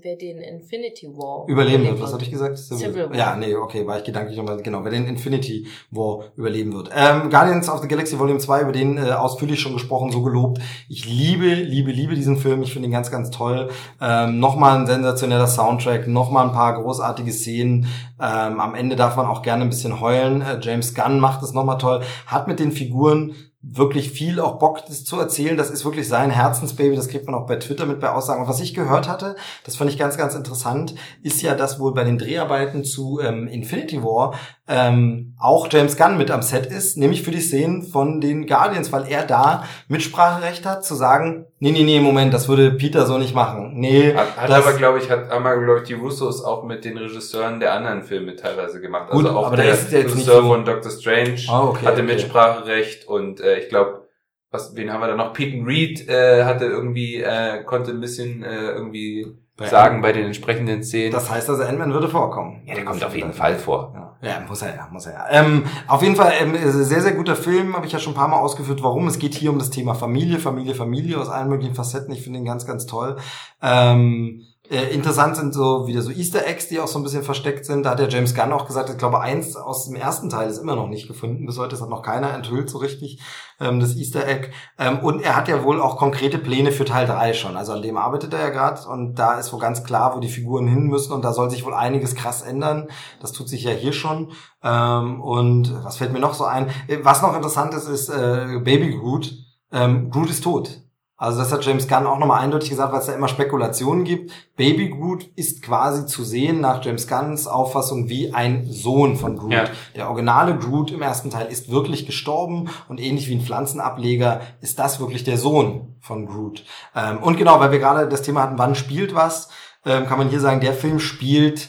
Wer 0.00 0.16
den 0.16 0.38
Infinity 0.38 1.08
War 1.08 1.46
überleben 1.48 1.84
wird. 1.84 2.00
Was 2.00 2.12
hatte 2.12 2.24
ich 2.24 2.30
gesagt? 2.30 2.58
Civil 2.58 3.10
War. 3.10 3.16
Ja, 3.16 3.36
nee, 3.36 3.54
okay, 3.54 3.86
war 3.86 3.98
ich 3.98 4.04
gedanklich 4.04 4.36
nochmal, 4.36 4.62
genau, 4.62 4.84
wer 4.84 4.90
den 4.90 5.06
Infinity 5.06 5.66
War 5.90 6.24
überleben 6.36 6.72
wird. 6.72 6.90
Ähm, 6.94 7.30
Guardians 7.30 7.68
of 7.68 7.80
the 7.80 7.88
Galaxy 7.88 8.18
Volume 8.18 8.38
2, 8.38 8.62
über 8.62 8.72
den 8.72 8.98
äh, 8.98 9.10
ausführlich 9.10 9.60
schon 9.60 9.74
gesprochen, 9.74 10.10
so 10.10 10.22
gelobt. 10.22 10.60
Ich 10.88 11.04
liebe, 11.06 11.54
liebe, 11.54 11.90
liebe 11.90 12.14
diesen 12.14 12.36
Film. 12.36 12.62
Ich 12.62 12.72
finde 12.72 12.88
ihn 12.88 12.92
ganz, 12.92 13.10
ganz 13.10 13.30
toll. 13.30 13.70
Ähm, 14.00 14.40
nochmal 14.40 14.80
ein 14.80 14.86
sensationeller 14.86 15.46
Soundtrack, 15.46 16.08
nochmal 16.08 16.46
ein 16.46 16.52
paar 16.52 16.80
großartige 16.80 17.32
Szenen. 17.32 17.86
Ähm, 18.20 18.60
am 18.60 18.74
Ende 18.74 18.96
darf 18.96 19.16
man 19.16 19.26
auch 19.26 19.42
gerne 19.42 19.64
ein 19.64 19.70
bisschen 19.70 20.00
heulen. 20.00 20.42
Äh, 20.42 20.58
James 20.60 20.94
Gunn 20.94 21.20
macht 21.20 21.42
es 21.42 21.52
nochmal 21.52 21.78
toll. 21.78 22.02
Hat 22.26 22.48
mit 22.48 22.60
den 22.60 22.72
Figuren 22.72 23.34
wirklich 23.62 24.10
viel 24.10 24.40
auch 24.40 24.58
Bock, 24.58 24.84
das 24.86 25.04
zu 25.04 25.18
erzählen. 25.18 25.56
Das 25.56 25.70
ist 25.70 25.84
wirklich 25.84 26.08
sein 26.08 26.30
Herzensbaby. 26.30 26.96
Das 26.96 27.08
kriegt 27.08 27.26
man 27.26 27.34
auch 27.34 27.46
bei 27.46 27.56
Twitter 27.56 27.86
mit 27.86 28.00
bei 28.00 28.10
Aussagen. 28.10 28.42
Und 28.42 28.48
was 28.48 28.60
ich 28.60 28.74
gehört 28.74 29.08
hatte, 29.08 29.36
das 29.64 29.76
fand 29.76 29.90
ich 29.90 29.98
ganz, 29.98 30.16
ganz 30.16 30.34
interessant, 30.34 30.94
ist 31.22 31.42
ja, 31.42 31.54
dass 31.54 31.78
wohl 31.78 31.94
bei 31.94 32.04
den 32.04 32.18
Dreharbeiten 32.18 32.84
zu 32.84 33.20
ähm, 33.20 33.46
Infinity 33.46 34.02
War 34.02 34.34
ähm, 34.68 35.34
auch 35.38 35.68
James 35.70 35.96
Gunn 35.96 36.16
mit 36.16 36.30
am 36.30 36.42
Set 36.42 36.66
ist, 36.66 36.96
nämlich 36.96 37.22
für 37.22 37.30
die 37.30 37.40
Szenen 37.40 37.82
von 37.82 38.20
den 38.20 38.46
Guardians, 38.46 38.92
weil 38.92 39.06
er 39.08 39.24
da 39.24 39.64
Mitspracherecht 39.88 40.64
hat, 40.64 40.84
zu 40.84 40.94
sagen, 40.94 41.46
nee, 41.58 41.72
nee, 41.72 41.82
nee, 41.82 42.00
Moment, 42.00 42.32
das 42.32 42.48
würde 42.48 42.70
Peter 42.70 43.04
so 43.04 43.18
nicht 43.18 43.34
machen. 43.34 43.72
Nee. 43.74 44.14
Hat, 44.14 44.36
hat 44.36 44.50
aber, 44.50 44.72
glaube 44.74 44.98
ich, 44.98 45.10
hat 45.10 45.30
einmal, 45.30 45.62
glaube 45.62 45.80
ich, 45.80 45.88
die 45.88 45.94
Russos 45.94 46.44
auch 46.44 46.62
mit 46.64 46.84
den 46.84 46.96
Regisseuren 46.96 47.60
der 47.60 47.74
anderen 47.74 48.02
Filme 48.02 48.36
teilweise 48.36 48.80
gemacht. 48.80 49.10
Also 49.10 49.22
Gut, 49.22 49.30
auch 49.30 49.48
aber 49.48 49.56
der, 49.56 49.74
der 49.74 50.04
Regisseur 50.04 50.42
von 50.42 50.64
Doctor 50.64 50.90
Strange 50.90 51.40
oh, 51.48 51.68
okay, 51.68 51.86
hatte 51.86 52.02
okay. 52.02 52.12
Mitspracherecht 52.14 53.08
und 53.08 53.40
äh, 53.40 53.51
ich 53.58 53.68
glaube, 53.68 54.08
was, 54.50 54.76
wen 54.76 54.92
haben 54.92 55.00
wir 55.00 55.08
da 55.08 55.16
noch? 55.16 55.32
Peyton 55.32 55.64
Reed 55.64 56.08
äh, 56.08 56.44
hatte 56.44 56.66
irgendwie, 56.66 57.16
äh, 57.22 57.64
konnte 57.64 57.90
ein 57.90 58.00
bisschen 58.00 58.42
äh, 58.42 58.72
irgendwie 58.72 59.26
bei 59.56 59.66
sagen 59.66 60.00
bei 60.00 60.12
den 60.12 60.26
entsprechenden 60.26 60.82
Szenen. 60.82 61.12
Das 61.12 61.30
heißt 61.30 61.48
also, 61.48 61.62
Ant-Man 61.62 61.92
würde 61.92 62.08
vorkommen. 62.08 62.62
Ja, 62.66 62.74
der 62.74 62.84
kommt 62.84 63.04
auf 63.04 63.14
jeden 63.14 63.32
Fall 63.32 63.56
vor. 63.56 63.92
Ja, 63.94 64.28
ja 64.28 64.40
muss 64.46 64.62
er 64.62 64.74
ja, 64.74 64.88
muss 64.90 65.06
er 65.06 65.12
ja. 65.12 65.26
Ähm, 65.30 65.64
auf 65.86 66.02
jeden 66.02 66.16
Fall 66.16 66.32
ähm, 66.40 66.54
sehr, 66.56 67.02
sehr 67.02 67.12
guter 67.12 67.36
Film, 67.36 67.74
habe 67.74 67.86
ich 67.86 67.92
ja 67.92 67.98
schon 67.98 68.12
ein 68.12 68.16
paar 68.16 68.28
Mal 68.28 68.38
ausgeführt, 68.38 68.82
warum. 68.82 69.06
Es 69.08 69.18
geht 69.18 69.34
hier 69.34 69.50
um 69.50 69.58
das 69.58 69.70
Thema 69.70 69.94
Familie, 69.94 70.38
Familie, 70.38 70.74
Familie 70.74 71.18
aus 71.18 71.28
allen 71.28 71.48
möglichen 71.48 71.74
Facetten. 71.74 72.12
Ich 72.12 72.22
finde 72.22 72.38
ihn 72.38 72.44
ganz, 72.44 72.66
ganz 72.66 72.86
toll. 72.86 73.16
Ähm, 73.62 74.42
äh, 74.72 74.94
interessant 74.94 75.36
sind 75.36 75.52
so 75.52 75.86
wieder 75.86 76.00
so 76.00 76.10
Easter 76.10 76.46
Eggs, 76.46 76.68
die 76.68 76.80
auch 76.80 76.88
so 76.88 76.98
ein 76.98 77.02
bisschen 77.02 77.22
versteckt 77.22 77.66
sind. 77.66 77.82
Da 77.82 77.90
hat 77.90 77.98
der 77.98 78.08
James 78.08 78.34
Gunn 78.34 78.52
auch 78.52 78.66
gesagt, 78.66 78.88
ich 78.88 78.96
glaube, 78.96 79.20
eins 79.20 79.54
aus 79.54 79.84
dem 79.84 79.96
ersten 79.96 80.30
Teil 80.30 80.48
ist 80.48 80.56
immer 80.56 80.74
noch 80.74 80.88
nicht 80.88 81.06
gefunden. 81.06 81.44
Bis 81.44 81.58
heute 81.58 81.72
das 81.72 81.82
hat 81.82 81.90
noch 81.90 82.00
keiner 82.00 82.32
enthüllt 82.32 82.70
so 82.70 82.78
richtig, 82.78 83.20
ähm, 83.60 83.80
das 83.80 83.94
Easter 83.96 84.26
Egg. 84.26 84.48
Ähm, 84.78 85.00
und 85.00 85.20
er 85.20 85.36
hat 85.36 85.48
ja 85.48 85.62
wohl 85.62 85.78
auch 85.78 85.98
konkrete 85.98 86.38
Pläne 86.38 86.72
für 86.72 86.86
Teil 86.86 87.06
3 87.06 87.34
schon. 87.34 87.54
Also 87.54 87.72
an 87.72 87.82
dem 87.82 87.98
arbeitet 87.98 88.32
er 88.32 88.40
ja 88.40 88.48
gerade 88.48 88.88
und 88.88 89.16
da 89.16 89.34
ist 89.38 89.52
wohl 89.52 89.60
ganz 89.60 89.84
klar, 89.84 90.16
wo 90.16 90.20
die 90.20 90.28
Figuren 90.28 90.66
hin 90.66 90.86
müssen 90.86 91.12
und 91.12 91.22
da 91.22 91.34
soll 91.34 91.50
sich 91.50 91.66
wohl 91.66 91.74
einiges 91.74 92.14
krass 92.14 92.40
ändern. 92.40 92.88
Das 93.20 93.32
tut 93.32 93.50
sich 93.50 93.64
ja 93.64 93.72
hier 93.72 93.92
schon. 93.92 94.32
Ähm, 94.62 95.20
und 95.20 95.84
was 95.84 95.98
fällt 95.98 96.14
mir 96.14 96.20
noch 96.20 96.32
so 96.32 96.44
ein? 96.44 96.68
Äh, 96.88 97.00
was 97.02 97.20
noch 97.20 97.36
interessant 97.36 97.74
ist, 97.74 97.88
ist 97.88 98.08
äh, 98.08 98.58
Baby 98.64 98.96
Groot. 98.98 99.34
Ähm, 99.70 100.10
Groot 100.10 100.30
ist 100.30 100.44
tot. 100.44 100.81
Also 101.22 101.38
das 101.38 101.52
hat 101.52 101.64
James 101.64 101.86
Gunn 101.86 102.04
auch 102.04 102.18
nochmal 102.18 102.40
eindeutig 102.40 102.70
gesagt, 102.70 102.92
weil 102.92 102.98
es 102.98 103.06
da 103.06 103.12
immer 103.12 103.28
Spekulationen 103.28 104.02
gibt. 104.02 104.32
Baby 104.56 104.88
Groot 104.88 105.30
ist 105.36 105.62
quasi 105.62 106.04
zu 106.04 106.24
sehen 106.24 106.60
nach 106.60 106.84
James 106.84 107.06
Gunns 107.06 107.46
Auffassung 107.46 108.08
wie 108.08 108.34
ein 108.34 108.66
Sohn 108.66 109.14
von 109.14 109.36
Groot. 109.36 109.52
Ja. 109.52 109.64
Der 109.94 110.08
originale 110.08 110.58
Groot 110.58 110.90
im 110.90 111.00
ersten 111.00 111.30
Teil 111.30 111.46
ist 111.46 111.70
wirklich 111.70 112.06
gestorben 112.06 112.70
und 112.88 112.98
ähnlich 112.98 113.28
wie 113.28 113.36
ein 113.36 113.40
Pflanzenableger 113.40 114.40
ist 114.62 114.80
das 114.80 114.98
wirklich 114.98 115.22
der 115.22 115.38
Sohn 115.38 115.94
von 116.00 116.26
Groot. 116.26 116.64
Ähm, 116.96 117.18
und 117.18 117.36
genau, 117.36 117.60
weil 117.60 117.70
wir 117.70 117.78
gerade 117.78 118.08
das 118.08 118.22
Thema 118.22 118.42
hatten, 118.42 118.58
wann 118.58 118.74
spielt 118.74 119.14
was, 119.14 119.48
ähm, 119.86 120.06
kann 120.06 120.18
man 120.18 120.28
hier 120.28 120.40
sagen, 120.40 120.60
der 120.60 120.74
Film 120.74 120.98
spielt 120.98 121.68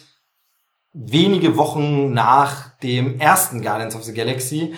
wenige 0.93 1.57
Wochen 1.57 2.11
nach 2.11 2.75
dem 2.79 3.19
ersten 3.19 3.61
Guardians 3.61 3.95
of 3.95 4.01
the 4.01 4.15
Galaxy. 4.15 4.73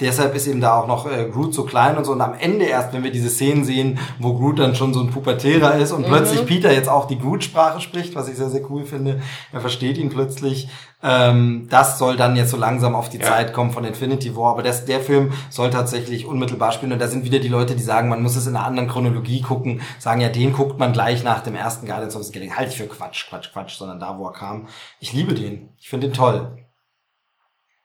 Deshalb 0.00 0.34
ist 0.36 0.46
eben 0.46 0.60
da 0.60 0.80
auch 0.80 0.86
noch 0.86 1.10
äh, 1.10 1.28
Groot 1.28 1.52
so 1.52 1.64
klein 1.64 1.96
und 1.96 2.04
so. 2.04 2.12
Und 2.12 2.20
am 2.20 2.34
Ende 2.34 2.66
erst, 2.66 2.92
wenn 2.92 3.02
wir 3.02 3.10
diese 3.10 3.28
Szenen 3.28 3.64
sehen, 3.64 3.98
wo 4.20 4.34
Groot 4.34 4.60
dann 4.60 4.76
schon 4.76 4.94
so 4.94 5.00
ein 5.00 5.10
Pubertärer 5.10 5.74
ist 5.74 5.90
und 5.90 6.02
mhm. 6.02 6.10
plötzlich 6.10 6.46
Peter 6.46 6.72
jetzt 6.72 6.88
auch 6.88 7.06
die 7.06 7.18
Groot-Sprache 7.18 7.80
spricht, 7.80 8.14
was 8.14 8.28
ich 8.28 8.36
sehr, 8.36 8.48
sehr 8.48 8.70
cool 8.70 8.84
finde. 8.84 9.20
Er 9.52 9.60
versteht 9.60 9.98
ihn 9.98 10.08
plötzlich. 10.08 10.68
Ähm, 11.02 11.66
das 11.70 11.98
soll 11.98 12.16
dann 12.16 12.36
jetzt 12.36 12.50
so 12.50 12.56
langsam 12.56 12.94
auf 12.94 13.08
die 13.08 13.18
ja. 13.18 13.24
Zeit 13.24 13.52
kommen 13.52 13.72
von 13.72 13.84
Infinity 13.84 14.36
War. 14.36 14.52
Aber 14.52 14.62
das, 14.62 14.84
der 14.84 15.00
Film 15.00 15.32
soll 15.50 15.70
tatsächlich 15.70 16.26
unmittelbar 16.26 16.70
spielen. 16.70 16.92
Und 16.92 17.00
da 17.00 17.08
sind 17.08 17.24
wieder 17.24 17.40
die 17.40 17.48
Leute, 17.48 17.74
die 17.74 17.82
sagen, 17.82 18.08
man 18.08 18.22
muss 18.22 18.36
es 18.36 18.46
in 18.46 18.54
einer 18.54 18.66
anderen 18.66 18.88
Chronologie 18.88 19.42
gucken. 19.42 19.80
Sagen 19.98 20.20
ja, 20.20 20.28
den 20.28 20.52
guckt 20.52 20.78
man 20.78 20.92
gleich 20.92 21.24
nach 21.24 21.42
dem 21.42 21.56
ersten 21.56 21.86
Guardians 21.86 22.14
of 22.14 22.22
the 22.22 22.32
Galaxy. 22.32 22.54
Halte 22.54 22.70
ich 22.70 22.78
für 22.78 22.86
Quatsch, 22.86 23.28
Quatsch, 23.28 23.52
Quatsch, 23.52 23.76
sondern 23.76 23.98
da, 23.98 24.16
wo 24.16 24.26
er 24.26 24.32
kam. 24.32 24.68
Ich 25.00 25.12
liebe 25.12 25.34
den. 25.34 25.70
Ich 25.76 25.88
finde 25.88 26.08
den 26.08 26.14
toll. 26.14 26.56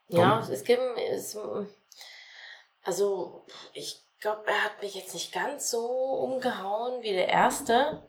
Ja, 0.09 0.39
es 0.51 0.63
gibt... 0.63 0.79
Es, 1.11 1.35
also, 2.83 3.45
ich 3.73 4.01
glaube, 4.19 4.47
er 4.47 4.63
hat 4.63 4.81
mich 4.81 4.95
jetzt 4.95 5.13
nicht 5.13 5.33
ganz 5.33 5.69
so 5.69 5.85
umgehauen 5.85 7.01
wie 7.01 7.11
der 7.11 7.27
erste. 7.27 8.03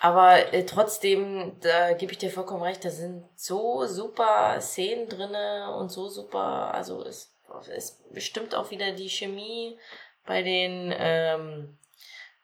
Aber 0.00 0.52
äh, 0.54 0.64
trotzdem, 0.64 1.58
da 1.60 1.92
gebe 1.92 2.12
ich 2.12 2.18
dir 2.18 2.30
vollkommen 2.30 2.62
recht, 2.62 2.84
da 2.84 2.90
sind 2.90 3.28
so 3.34 3.84
super 3.86 4.60
Szenen 4.60 5.08
drinne 5.08 5.74
und 5.76 5.90
so 5.90 6.08
super, 6.08 6.72
also 6.72 7.04
es, 7.04 7.34
es 7.68 7.98
bestimmt 8.12 8.54
auch 8.54 8.70
wieder 8.70 8.92
die 8.92 9.08
Chemie 9.08 9.76
bei 10.24 10.42
den 10.42 10.94
ähm, 10.96 11.78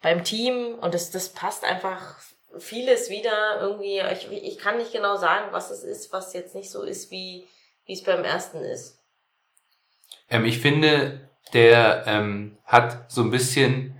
beim 0.03 0.25
Team 0.25 0.79
und 0.81 0.95
das, 0.95 1.13
das 1.13 1.29
passt 1.29 1.65
einfach 1.65 2.19
vieles 2.59 3.09
wieder 3.09 3.61
irgendwie. 3.61 4.01
Ich, 4.01 4.31
ich 4.31 4.59
kann 4.59 4.77
nicht 4.77 4.93
genau 4.93 5.17
sagen, 5.17 5.53
was 5.53 5.71
es 5.71 5.85
ist, 5.85 6.13
was 6.13 6.35
jetzt 6.35 6.55
nicht 6.55 6.71
so 6.71 6.83
ist, 6.83 7.11
wie, 7.11 7.49
wie 7.87 7.95
es 7.95 8.03
beim 8.03 8.25
ersten 8.25 8.59
ist. 8.59 8.99
Ähm, 10.29 10.45
ich 10.45 10.59
finde, 10.59 11.29
der 11.53 12.05
ähm, 12.07 12.57
hat 12.65 13.11
so 13.11 13.23
ein 13.23 13.31
bisschen, 13.31 13.95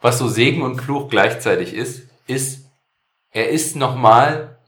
was 0.00 0.18
so 0.18 0.28
Segen 0.28 0.62
und 0.62 0.80
Fluch 0.80 1.08
gleichzeitig 1.08 1.74
ist, 1.74 2.08
ist, 2.26 2.66
er 3.30 3.48
ist 3.48 3.76
nochmal 3.76 4.58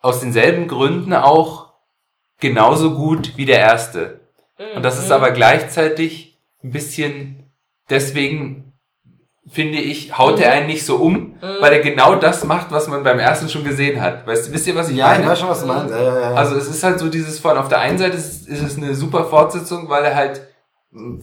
aus 0.00 0.20
denselben 0.20 0.68
Gründen 0.68 1.12
auch 1.14 1.72
genauso 2.38 2.94
gut 2.94 3.36
wie 3.36 3.46
der 3.46 3.58
erste. 3.58 4.20
Und 4.74 4.82
das 4.82 4.98
ist 4.98 5.06
mhm. 5.06 5.12
aber 5.12 5.30
gleichzeitig 5.32 6.38
ein 6.62 6.70
bisschen, 6.70 7.50
deswegen 7.90 8.63
finde 9.46 9.78
ich, 9.78 10.16
haut 10.16 10.40
er 10.40 10.50
mhm. 10.50 10.56
einen 10.56 10.66
nicht 10.68 10.86
so 10.86 10.96
um, 10.96 11.14
mhm. 11.14 11.36
weil 11.60 11.72
er 11.72 11.80
genau 11.80 12.14
das 12.16 12.44
macht, 12.44 12.70
was 12.70 12.88
man 12.88 13.02
beim 13.02 13.18
ersten 13.18 13.48
schon 13.48 13.64
gesehen 13.64 14.00
hat. 14.00 14.26
Weißt 14.26 14.48
du, 14.48 14.52
wisst 14.52 14.66
ihr, 14.66 14.74
was 14.74 14.88
ich 14.88 14.96
ja, 14.96 15.08
meine? 15.08 15.18
Ja, 15.18 15.24
ich 15.24 15.30
weiß 15.30 15.40
schon, 15.40 15.48
was 15.48 15.60
du 15.60 15.66
meinst. 15.66 15.94
Ja, 15.94 16.02
ja, 16.02 16.20
ja. 16.20 16.34
Also 16.34 16.56
es 16.56 16.68
ist 16.68 16.82
halt 16.82 16.98
so 16.98 17.08
dieses 17.08 17.38
von, 17.38 17.56
auf 17.56 17.68
der 17.68 17.80
einen 17.80 17.98
Seite 17.98 18.16
ist, 18.16 18.48
ist 18.48 18.62
es 18.62 18.76
eine 18.76 18.94
super 18.94 19.24
Fortsetzung, 19.24 19.88
weil 19.88 20.04
er 20.04 20.14
halt 20.14 20.40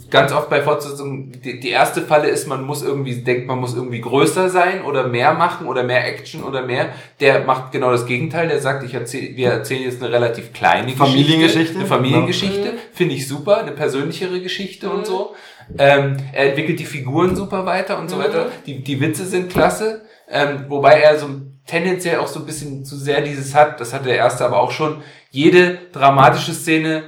ganz 0.09 0.33
oft 0.33 0.49
bei 0.49 0.61
Fortsetzungen, 0.61 1.31
die, 1.31 1.59
die 1.59 1.69
erste 1.69 2.01
Falle 2.01 2.27
ist, 2.27 2.45
man 2.45 2.63
muss 2.63 2.83
irgendwie, 2.83 3.15
denkt, 3.21 3.47
man 3.47 3.57
muss 3.57 3.73
irgendwie 3.73 4.01
größer 4.01 4.49
sein 4.49 4.83
oder 4.83 5.07
mehr 5.07 5.33
machen 5.33 5.65
oder 5.65 5.83
mehr 5.83 6.05
Action 6.05 6.43
oder 6.43 6.61
mehr. 6.61 6.89
Der 7.21 7.45
macht 7.45 7.71
genau 7.71 7.89
das 7.89 8.05
Gegenteil. 8.05 8.49
Der 8.49 8.59
sagt, 8.59 8.83
ich 8.83 8.93
erzähl, 8.93 9.37
wir 9.37 9.49
erzählen 9.49 9.83
jetzt 9.83 10.03
eine 10.03 10.11
relativ 10.11 10.51
kleine 10.51 10.91
Familiengeschichte. 10.91 11.59
Geschichte, 11.59 11.79
eine 11.79 11.87
Familiengeschichte. 11.87 12.65
Ja. 12.67 12.73
Finde 12.91 13.15
ich 13.15 13.27
super. 13.27 13.59
Eine 13.59 13.71
persönlichere 13.71 14.41
Geschichte 14.41 14.87
mhm. 14.87 14.93
und 14.93 15.07
so. 15.07 15.35
Ähm, 15.77 16.17
er 16.33 16.49
entwickelt 16.49 16.79
die 16.79 16.85
Figuren 16.85 17.35
super 17.35 17.65
weiter 17.65 17.99
und 17.99 18.09
so 18.09 18.17
mhm. 18.17 18.21
weiter. 18.21 18.47
Die, 18.65 18.83
die 18.83 18.99
Witze 18.99 19.25
sind 19.25 19.49
klasse. 19.49 20.01
Ähm, 20.29 20.65
wobei 20.69 21.01
er 21.01 21.17
so 21.17 21.27
tendenziell 21.65 22.19
auch 22.19 22.27
so 22.27 22.39
ein 22.39 22.45
bisschen 22.45 22.85
zu 22.85 22.95
sehr 22.95 23.21
dieses 23.21 23.53
hat, 23.53 23.79
das 23.79 23.93
hat 23.93 24.05
der 24.05 24.15
erste 24.15 24.45
aber 24.45 24.59
auch 24.59 24.71
schon, 24.71 25.01
jede 25.29 25.77
dramatische 25.91 26.53
Szene 26.53 27.03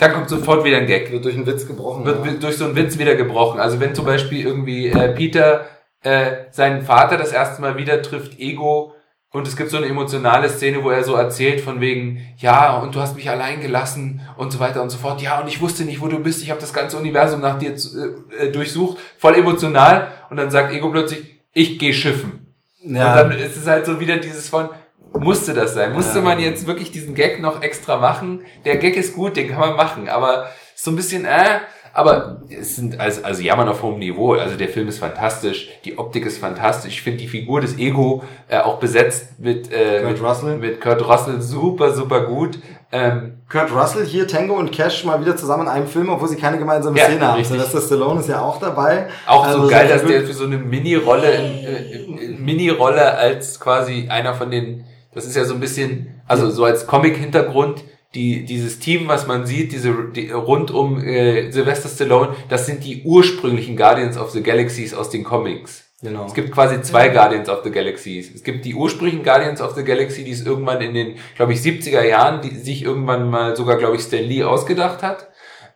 dann 0.00 0.14
kommt 0.14 0.30
sofort 0.30 0.64
wieder 0.64 0.78
ein 0.78 0.86
Gag. 0.86 1.12
Wird 1.12 1.24
durch 1.24 1.36
einen 1.36 1.46
Witz 1.46 1.66
gebrochen. 1.66 2.06
Wird 2.06 2.24
ja. 2.24 2.32
durch 2.32 2.56
so 2.56 2.64
einen 2.64 2.74
Witz 2.74 2.98
wieder 2.98 3.14
gebrochen. 3.16 3.60
Also 3.60 3.80
wenn 3.80 3.94
zum 3.94 4.06
Beispiel 4.06 4.46
irgendwie 4.46 4.88
äh, 4.88 5.14
Peter 5.14 5.66
äh, 6.02 6.46
seinen 6.50 6.82
Vater 6.82 7.18
das 7.18 7.32
erste 7.32 7.60
Mal 7.60 7.76
wieder 7.76 8.00
trifft, 8.00 8.38
Ego, 8.38 8.94
und 9.32 9.46
es 9.46 9.56
gibt 9.56 9.70
so 9.70 9.76
eine 9.76 9.86
emotionale 9.86 10.48
Szene, 10.48 10.82
wo 10.82 10.90
er 10.90 11.04
so 11.04 11.14
erzählt 11.14 11.60
von 11.60 11.80
wegen, 11.80 12.20
ja, 12.38 12.76
und 12.78 12.96
du 12.96 13.00
hast 13.00 13.14
mich 13.14 13.30
allein 13.30 13.60
gelassen 13.60 14.20
und 14.36 14.52
so 14.52 14.58
weiter 14.58 14.82
und 14.82 14.90
so 14.90 14.98
fort. 14.98 15.22
Ja, 15.22 15.40
und 15.40 15.46
ich 15.46 15.60
wusste 15.60 15.84
nicht, 15.84 16.00
wo 16.00 16.08
du 16.08 16.18
bist. 16.18 16.42
Ich 16.42 16.50
habe 16.50 16.60
das 16.60 16.72
ganze 16.72 16.96
Universum 16.96 17.40
nach 17.40 17.56
dir 17.56 17.70
äh, 17.70 18.46
äh, 18.46 18.50
durchsucht. 18.50 18.98
Voll 19.18 19.36
emotional. 19.36 20.08
Und 20.30 20.36
dann 20.36 20.50
sagt 20.50 20.72
Ego 20.72 20.90
plötzlich, 20.90 21.40
ich 21.52 21.78
gehe 21.78 21.94
schiffen. 21.94 22.54
Ja. 22.82 23.22
Und 23.22 23.30
dann 23.30 23.38
ist 23.38 23.56
es 23.56 23.68
halt 23.68 23.86
so 23.86 24.00
wieder 24.00 24.16
dieses 24.16 24.48
von, 24.48 24.68
musste 25.12 25.54
das 25.54 25.74
sein? 25.74 25.92
Musste 25.92 26.18
ja. 26.18 26.24
man 26.24 26.40
jetzt 26.40 26.66
wirklich 26.66 26.90
diesen 26.90 27.14
Gag 27.14 27.40
noch 27.40 27.62
extra 27.62 27.98
machen? 27.98 28.40
Der 28.64 28.78
Gag 28.78 28.96
ist 28.96 29.14
gut, 29.14 29.36
den 29.36 29.48
kann 29.48 29.60
man 29.60 29.76
machen, 29.76 30.08
aber 30.08 30.50
so 30.74 30.90
ein 30.90 30.96
bisschen, 30.96 31.24
äh, 31.24 31.60
aber 31.92 32.42
es 32.48 32.76
sind 32.76 33.00
also, 33.00 33.22
also 33.22 33.42
jammern 33.42 33.68
auf 33.68 33.82
hohem 33.82 33.98
Niveau. 33.98 34.34
Also 34.34 34.56
der 34.56 34.68
Film 34.68 34.88
ist 34.88 34.98
fantastisch, 34.98 35.68
die 35.84 35.98
Optik 35.98 36.26
ist 36.26 36.38
fantastisch. 36.38 36.94
Ich 36.94 37.02
finde 37.02 37.18
die 37.18 37.28
Figur 37.28 37.60
des 37.60 37.78
Ego 37.78 38.22
äh, 38.48 38.58
auch 38.58 38.78
besetzt 38.78 39.38
mit 39.38 39.72
äh, 39.72 40.00
Kurt 40.02 40.12
mit, 40.12 40.22
Russell. 40.22 40.56
mit 40.58 40.80
Kurt 40.80 41.08
Russell 41.08 41.40
super 41.40 41.92
super 41.92 42.22
gut. 42.22 42.58
Ähm, 42.92 43.38
Kurt 43.50 43.72
Russell 43.74 44.04
hier 44.04 44.26
Tango 44.26 44.54
und 44.54 44.72
Cash 44.72 45.04
mal 45.04 45.20
wieder 45.20 45.36
zusammen 45.36 45.64
in 45.64 45.68
einem 45.68 45.86
Film, 45.86 46.08
obwohl 46.08 46.28
sie 46.28 46.36
keine 46.36 46.58
gemeinsame 46.58 46.98
ja, 46.98 47.04
Szene 47.04 47.26
haben. 47.26 47.44
Sylvester 47.44 47.80
Stallone 47.80 48.20
ist 48.20 48.28
ja 48.28 48.40
auch 48.40 48.58
dabei. 48.58 49.08
Auch 49.26 49.46
also 49.46 49.62
so 49.62 49.68
geil, 49.68 49.88
dass 49.88 50.04
der 50.04 50.22
für 50.22 50.32
so 50.32 50.44
eine 50.44 50.58
Mini-Rolle, 50.58 51.32
äh, 51.32 52.36
Mini-Rolle 52.38 53.16
als 53.16 53.60
quasi 53.60 54.08
einer 54.08 54.34
von 54.34 54.50
den 54.50 54.84
das 55.12 55.26
ist 55.26 55.34
ja 55.36 55.44
so 55.44 55.54
ein 55.54 55.60
bisschen, 55.60 56.20
also 56.28 56.50
so 56.50 56.64
als 56.64 56.86
Comic-Hintergrund, 56.86 57.82
die, 58.14 58.44
dieses 58.44 58.80
Team, 58.80 59.06
was 59.06 59.26
man 59.26 59.46
sieht, 59.46 59.72
diese 59.72 59.94
die, 60.14 60.30
rund 60.30 60.70
um 60.70 61.02
äh, 61.02 61.50
Sylvester 61.52 61.88
Stallone, 61.88 62.34
das 62.48 62.66
sind 62.66 62.84
die 62.84 63.02
ursprünglichen 63.04 63.76
Guardians 63.76 64.18
of 64.18 64.30
the 64.30 64.42
Galaxies 64.42 64.94
aus 64.94 65.10
den 65.10 65.22
Comics. 65.22 65.84
Genau. 66.02 66.24
Es 66.26 66.34
gibt 66.34 66.50
quasi 66.50 66.80
zwei 66.80 67.08
ja. 67.08 67.12
Guardians 67.12 67.48
of 67.48 67.60
the 67.62 67.70
Galaxies. 67.70 68.34
Es 68.34 68.42
gibt 68.42 68.64
die 68.64 68.74
ursprünglichen 68.74 69.22
Guardians 69.22 69.60
of 69.60 69.74
the 69.74 69.84
Galaxy, 69.84 70.24
die 70.24 70.32
es 70.32 70.44
irgendwann 70.44 70.80
in 70.80 70.94
den, 70.94 71.16
glaube 71.36 71.52
ich, 71.52 71.60
70er 71.60 72.02
Jahren, 72.02 72.40
die 72.40 72.56
sich 72.56 72.82
irgendwann 72.82 73.28
mal 73.30 73.54
sogar, 73.54 73.76
glaube 73.76 73.96
ich, 73.96 74.02
Stan 74.02 74.24
Lee 74.24 74.42
ausgedacht 74.42 75.02
hat. 75.02 75.28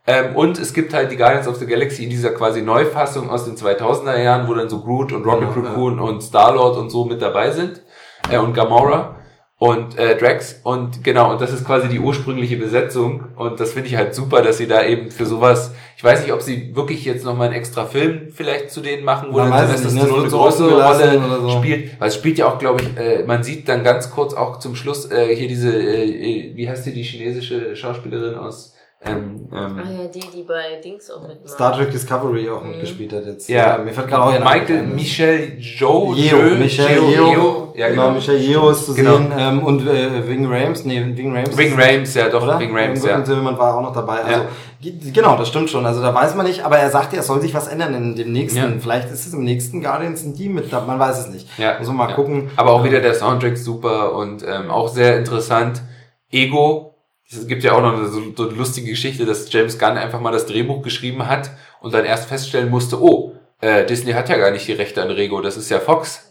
Ähm, 0.06 0.34
und 0.34 0.58
es 0.58 0.74
gibt 0.74 0.92
halt 0.92 1.12
die 1.12 1.16
Guardians 1.16 1.46
of 1.46 1.56
the 1.56 1.66
Galaxy 1.66 2.04
in 2.04 2.10
dieser 2.10 2.30
quasi 2.30 2.62
Neufassung 2.62 3.30
aus 3.30 3.44
den 3.44 3.56
2000er 3.56 4.18
Jahren, 4.18 4.48
wo 4.48 4.54
dann 4.54 4.68
so 4.68 4.80
Groot 4.80 5.12
und 5.12 5.24
Rocket 5.24 5.54
genau, 5.54 5.68
Raccoon 5.68 5.96
ja. 5.98 6.02
und 6.02 6.22
Star-Lord 6.22 6.78
und 6.78 6.90
so 6.90 7.04
mit 7.04 7.22
dabei 7.22 7.50
sind. 7.50 7.82
Äh, 8.30 8.38
und 8.38 8.54
Gamora 8.54 9.16
und 9.58 9.96
äh, 9.98 10.18
Drax 10.18 10.60
und 10.64 11.04
genau 11.04 11.30
und 11.30 11.40
das 11.40 11.52
ist 11.52 11.64
quasi 11.64 11.88
die 11.88 12.00
ursprüngliche 12.00 12.56
Besetzung 12.56 13.24
und 13.36 13.60
das 13.60 13.72
finde 13.72 13.88
ich 13.88 13.96
halt 13.96 14.14
super, 14.14 14.42
dass 14.42 14.58
sie 14.58 14.66
da 14.66 14.84
eben 14.84 15.12
für 15.12 15.26
sowas, 15.26 15.72
ich 15.96 16.02
weiß 16.02 16.22
nicht, 16.22 16.32
ob 16.32 16.42
sie 16.42 16.74
wirklich 16.74 17.04
jetzt 17.04 17.24
noch 17.24 17.36
mal 17.36 17.44
einen 17.44 17.54
extra 17.54 17.86
Film 17.86 18.32
vielleicht 18.32 18.70
zu 18.70 18.80
denen 18.80 19.04
machen, 19.04 19.28
wo 19.30 19.38
man 19.38 19.50
dann 19.50 19.70
das 19.70 19.84
nicht, 19.84 19.94
ne? 19.94 20.08
so 20.08 20.16
eine 20.16 20.28
größere 20.28 20.82
Rolle 20.82 21.22
so. 21.40 21.50
spielt, 21.50 22.00
weil 22.00 22.08
es 22.08 22.16
spielt 22.16 22.38
ja 22.38 22.48
auch, 22.48 22.58
glaube 22.58 22.82
ich, 22.82 22.98
äh, 22.98 23.22
man 23.24 23.44
sieht 23.44 23.68
dann 23.68 23.84
ganz 23.84 24.10
kurz 24.10 24.34
auch 24.34 24.58
zum 24.58 24.74
Schluss 24.74 25.10
äh, 25.10 25.34
hier 25.36 25.46
diese, 25.46 25.72
äh, 25.72 26.50
wie 26.54 26.68
heißt 26.68 26.84
die, 26.86 26.92
die 26.92 27.04
chinesische 27.04 27.76
Schauspielerin 27.76 28.34
aus 28.34 28.73
ähm, 29.06 29.48
ähm, 29.52 29.78
ah 29.78 30.02
ja, 30.02 30.08
die, 30.08 30.20
die 30.20 30.42
bei 30.42 30.80
Dings 30.82 31.10
auch 31.10 31.20
mitmachen. 31.22 31.48
Star 31.48 31.76
Trek 31.76 31.90
Discovery 31.90 32.48
auch 32.48 32.62
mhm. 32.62 32.70
mitgespielt 32.70 33.12
hat 33.12 33.26
jetzt. 33.26 33.48
Ja, 33.48 33.78
mir 33.78 33.92
fällt 33.92 34.08
gerade 34.08 34.22
auch 34.22 34.52
Michael, 34.52 34.82
Michel 34.84 35.58
Joe, 35.58 36.16
Yeo, 36.16 36.56
Michel 36.56 36.86
Yeo, 36.86 37.72
ja, 37.74 37.88
genau. 37.88 38.02
genau, 38.02 38.14
Michel 38.14 38.40
Yeo 38.40 38.70
ist 38.70 38.86
zu 38.86 38.94
genau. 38.94 39.18
sehen, 39.18 39.32
ähm, 39.36 39.62
und 39.62 39.86
äh, 39.86 40.26
Wing 40.26 40.46
Rames, 40.46 40.84
nee, 40.84 41.04
Wing 41.16 41.34
Rames. 41.34 41.56
Wing 41.56 41.78
Rames, 41.78 42.14
ja 42.14 42.28
doch, 42.28 42.42
oder? 42.42 42.58
Wing 42.58 42.76
Rames, 42.76 43.04
ja. 43.04 43.24
Silverman 43.24 43.58
war 43.58 43.76
auch 43.76 43.82
noch 43.82 43.92
dabei, 43.92 44.24
also, 44.24 44.40
ja. 44.80 44.92
genau, 45.12 45.36
das 45.36 45.48
stimmt 45.48 45.68
schon, 45.68 45.84
also 45.84 46.00
da 46.00 46.14
weiß 46.14 46.34
man 46.34 46.46
nicht, 46.46 46.64
aber 46.64 46.78
er 46.78 46.90
sagt 46.90 47.12
ja, 47.12 47.20
es 47.20 47.26
soll 47.26 47.40
sich 47.40 47.54
was 47.54 47.68
ändern 47.68 47.94
in 47.94 48.16
dem 48.16 48.32
nächsten, 48.32 48.58
ja. 48.58 48.72
vielleicht 48.80 49.10
ist 49.10 49.26
es 49.26 49.34
im 49.34 49.44
nächsten 49.44 49.82
Guardians 49.82 50.24
ein 50.24 50.34
Team 50.34 50.54
mit, 50.54 50.72
man 50.72 50.98
weiß 50.98 51.18
es 51.18 51.28
nicht. 51.28 51.46
Ja. 51.58 51.78
Muss 51.78 51.88
man 51.88 51.96
mal 51.96 52.08
ja. 52.08 52.14
gucken. 52.14 52.50
Aber 52.56 52.72
auch 52.72 52.84
wieder 52.84 53.00
der 53.00 53.14
Soundtrack 53.14 53.56
super 53.56 54.14
und 54.14 54.44
ähm, 54.46 54.70
auch 54.70 54.88
sehr 54.88 55.18
interessant. 55.18 55.82
Ego, 56.30 56.93
es 57.36 57.46
gibt 57.46 57.62
ja 57.62 57.72
auch 57.72 57.82
noch 57.82 58.04
so, 58.06 58.32
so 58.36 58.48
eine 58.48 58.56
lustige 58.56 58.90
Geschichte, 58.90 59.26
dass 59.26 59.52
James 59.52 59.78
Gunn 59.78 59.96
einfach 59.96 60.20
mal 60.20 60.32
das 60.32 60.46
Drehbuch 60.46 60.82
geschrieben 60.82 61.26
hat 61.26 61.50
und 61.80 61.94
dann 61.94 62.04
erst 62.04 62.28
feststellen 62.28 62.70
musste, 62.70 63.02
oh, 63.02 63.34
äh, 63.60 63.84
Disney 63.86 64.12
hat 64.12 64.28
ja 64.28 64.36
gar 64.36 64.50
nicht 64.50 64.66
die 64.66 64.72
Rechte 64.72 65.02
an 65.02 65.10
Rego, 65.10 65.40
das 65.40 65.56
ist 65.56 65.70
ja 65.70 65.80
Fox. 65.80 66.30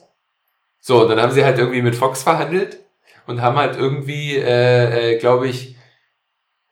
So, 0.80 1.02
und 1.02 1.10
dann 1.10 1.22
haben 1.22 1.32
sie 1.32 1.46
halt 1.46 1.58
irgendwie 1.58 1.82
mit 1.82 1.96
Fox 1.96 2.24
verhandelt 2.24 2.80
und 3.28 3.42
haben 3.42 3.58
halt 3.58 3.78
irgendwie, 3.78 4.36
äh, 4.36 5.14
äh, 5.14 5.18
glaube 5.18 5.48
ich, 5.48 5.76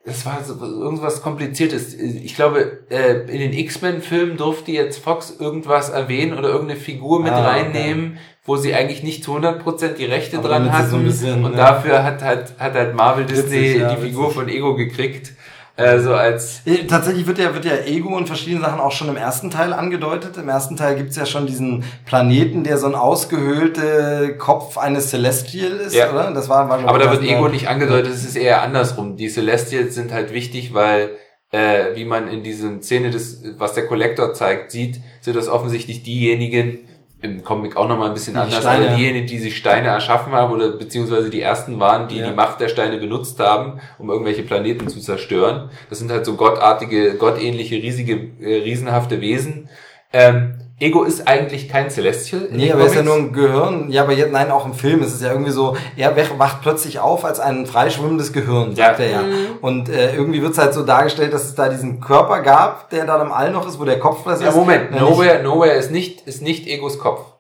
das 0.03 0.25
war 0.25 0.43
so 0.43 0.55
irgendwas 0.59 1.21
kompliziertes. 1.21 1.93
Ich 1.93 2.35
glaube, 2.35 2.85
äh, 2.89 3.21
in 3.21 3.39
den 3.39 3.53
X-Men-Filmen 3.53 4.35
durfte 4.35 4.71
jetzt 4.71 4.97
Fox 4.97 5.35
irgendwas 5.39 5.89
erwähnen 5.89 6.37
oder 6.37 6.49
irgendeine 6.49 6.79
Figur 6.79 7.21
mit 7.21 7.31
ah, 7.31 7.47
reinnehmen, 7.47 8.13
okay 8.13 8.30
wo 8.45 8.55
sie 8.55 8.73
eigentlich 8.73 9.03
nicht 9.03 9.23
zu 9.23 9.35
100% 9.35 9.93
die 9.93 10.05
Rechte 10.05 10.37
Aber 10.37 10.49
dran 10.49 10.71
hatten. 10.71 10.89
So 10.89 10.97
bisschen, 10.97 11.45
und 11.45 11.51
ne? 11.51 11.57
dafür 11.57 12.03
hat, 12.03 12.23
hat, 12.23 12.53
hat 12.57 12.73
halt 12.73 12.95
Marvel 12.95 13.25
Disney 13.25 13.77
ja, 13.77 13.93
die 13.93 14.01
Figur 14.01 14.31
von 14.31 14.49
Ego 14.49 14.75
gekriegt. 14.75 15.33
Also 15.77 16.13
als 16.13 16.61
äh, 16.65 16.85
Tatsächlich 16.85 17.25
wird 17.25 17.39
ja, 17.39 17.53
wird 17.53 17.65
ja 17.65 17.75
Ego 17.85 18.15
und 18.15 18.27
verschiedene 18.27 18.61
Sachen 18.61 18.79
auch 18.79 18.91
schon 18.91 19.07
im 19.07 19.15
ersten 19.15 19.49
Teil 19.49 19.73
angedeutet. 19.73 20.37
Im 20.37 20.49
ersten 20.49 20.75
Teil 20.75 20.95
gibt's 20.95 21.15
ja 21.15 21.25
schon 21.25 21.47
diesen 21.47 21.83
Planeten, 22.05 22.63
der 22.63 22.77
so 22.77 22.87
ein 22.87 22.95
ausgehöhlte 22.95 24.35
Kopf 24.37 24.77
eines 24.77 25.09
Celestial 25.09 25.71
ist, 25.71 25.95
ja. 25.95 26.11
oder? 26.11 26.31
Das 26.33 26.49
war, 26.49 26.69
war 26.69 26.79
Aber 26.87 26.99
da 26.99 27.09
wird 27.11 27.23
Ego 27.23 27.47
nicht 27.47 27.67
angedeutet, 27.67 28.13
es 28.13 28.25
ist 28.25 28.35
eher 28.35 28.61
andersrum. 28.61 29.15
Die 29.15 29.29
Celestials 29.29 29.95
sind 29.95 30.11
halt 30.11 30.33
wichtig, 30.33 30.73
weil 30.73 31.11
äh, 31.51 31.95
wie 31.95 32.05
man 32.05 32.27
in 32.27 32.43
diesen 32.43 32.81
Szene 32.81 33.09
des, 33.09 33.43
was 33.57 33.73
der 33.73 33.87
Kollektor 33.87 34.33
zeigt, 34.33 34.71
sieht, 34.71 34.99
sind 35.21 35.35
das 35.35 35.47
offensichtlich 35.47 36.03
diejenigen, 36.03 36.79
im 37.21 37.43
Comic 37.43 37.77
auch 37.77 37.87
nochmal 37.87 38.09
ein 38.09 38.13
bisschen 38.13 38.33
die 38.33 38.39
anders. 38.39 38.61
Steine. 38.61 38.87
Aber 38.87 38.95
diejenigen, 38.95 39.27
die 39.27 39.37
sich 39.37 39.55
Steine 39.55 39.89
erschaffen 39.89 40.33
haben 40.33 40.51
oder 40.51 40.71
beziehungsweise 40.71 41.29
die 41.29 41.41
ersten 41.41 41.79
waren, 41.79 42.07
die 42.07 42.17
ja. 42.17 42.29
die 42.29 42.35
Macht 42.35 42.59
der 42.59 42.67
Steine 42.67 42.97
benutzt 42.97 43.39
haben, 43.39 43.79
um 43.99 44.09
irgendwelche 44.09 44.43
Planeten 44.43 44.87
zu 44.87 44.99
zerstören. 44.99 45.69
Das 45.89 45.99
sind 45.99 46.11
halt 46.11 46.25
so 46.25 46.35
gottartige, 46.35 47.15
gottähnliche, 47.15 47.75
riesige, 47.75 48.31
äh, 48.41 48.61
riesenhafte 48.63 49.21
Wesen. 49.21 49.69
Ähm, 50.13 50.60
Ego 50.81 51.03
ist 51.03 51.27
eigentlich 51.27 51.69
kein 51.69 51.91
Celestial. 51.91 52.47
Nee, 52.51 52.71
aber 52.71 52.81
er 52.81 52.87
ist 52.87 52.95
ja 52.95 53.03
nur 53.03 53.15
ein 53.15 53.31
Gehirn. 53.31 53.91
Ja, 53.91 54.01
aber 54.01 54.13
jetzt, 54.13 54.31
nein, 54.31 54.49
auch 54.49 54.65
im 54.65 54.73
Film 54.73 55.03
ist 55.03 55.13
es 55.13 55.21
ja 55.21 55.29
irgendwie 55.31 55.51
so, 55.51 55.77
er 55.95 56.15
wacht 56.39 56.61
plötzlich 56.63 56.99
auf 56.99 57.23
als 57.23 57.39
ein 57.39 57.67
freischwimmendes 57.67 58.33
Gehirn, 58.33 58.75
sagt 58.75 58.97
ja. 58.99 59.05
er 59.05 59.11
ja. 59.11 59.21
Mhm. 59.21 59.47
Und 59.61 59.89
äh, 59.89 60.15
irgendwie 60.15 60.41
wird 60.41 60.53
es 60.53 60.57
halt 60.57 60.73
so 60.73 60.83
dargestellt, 60.83 61.33
dass 61.33 61.45
es 61.45 61.53
da 61.53 61.69
diesen 61.69 61.99
Körper 62.01 62.41
gab, 62.41 62.89
der 62.89 63.05
dann 63.05 63.21
im 63.21 63.31
All 63.31 63.51
noch 63.51 63.67
ist, 63.67 63.79
wo 63.79 63.85
der 63.85 63.99
Kopf 63.99 64.23
das 64.25 64.41
ja, 64.41 64.49
ist. 64.49 64.55
Ja, 64.55 64.59
Moment, 64.59 64.91
Nowhere, 64.91 65.43
Nowhere 65.43 65.73
ist 65.73 65.91
nicht, 65.91 66.21
ist 66.27 66.41
nicht 66.41 66.65
Egos 66.67 66.97
Kopf. 66.97 67.30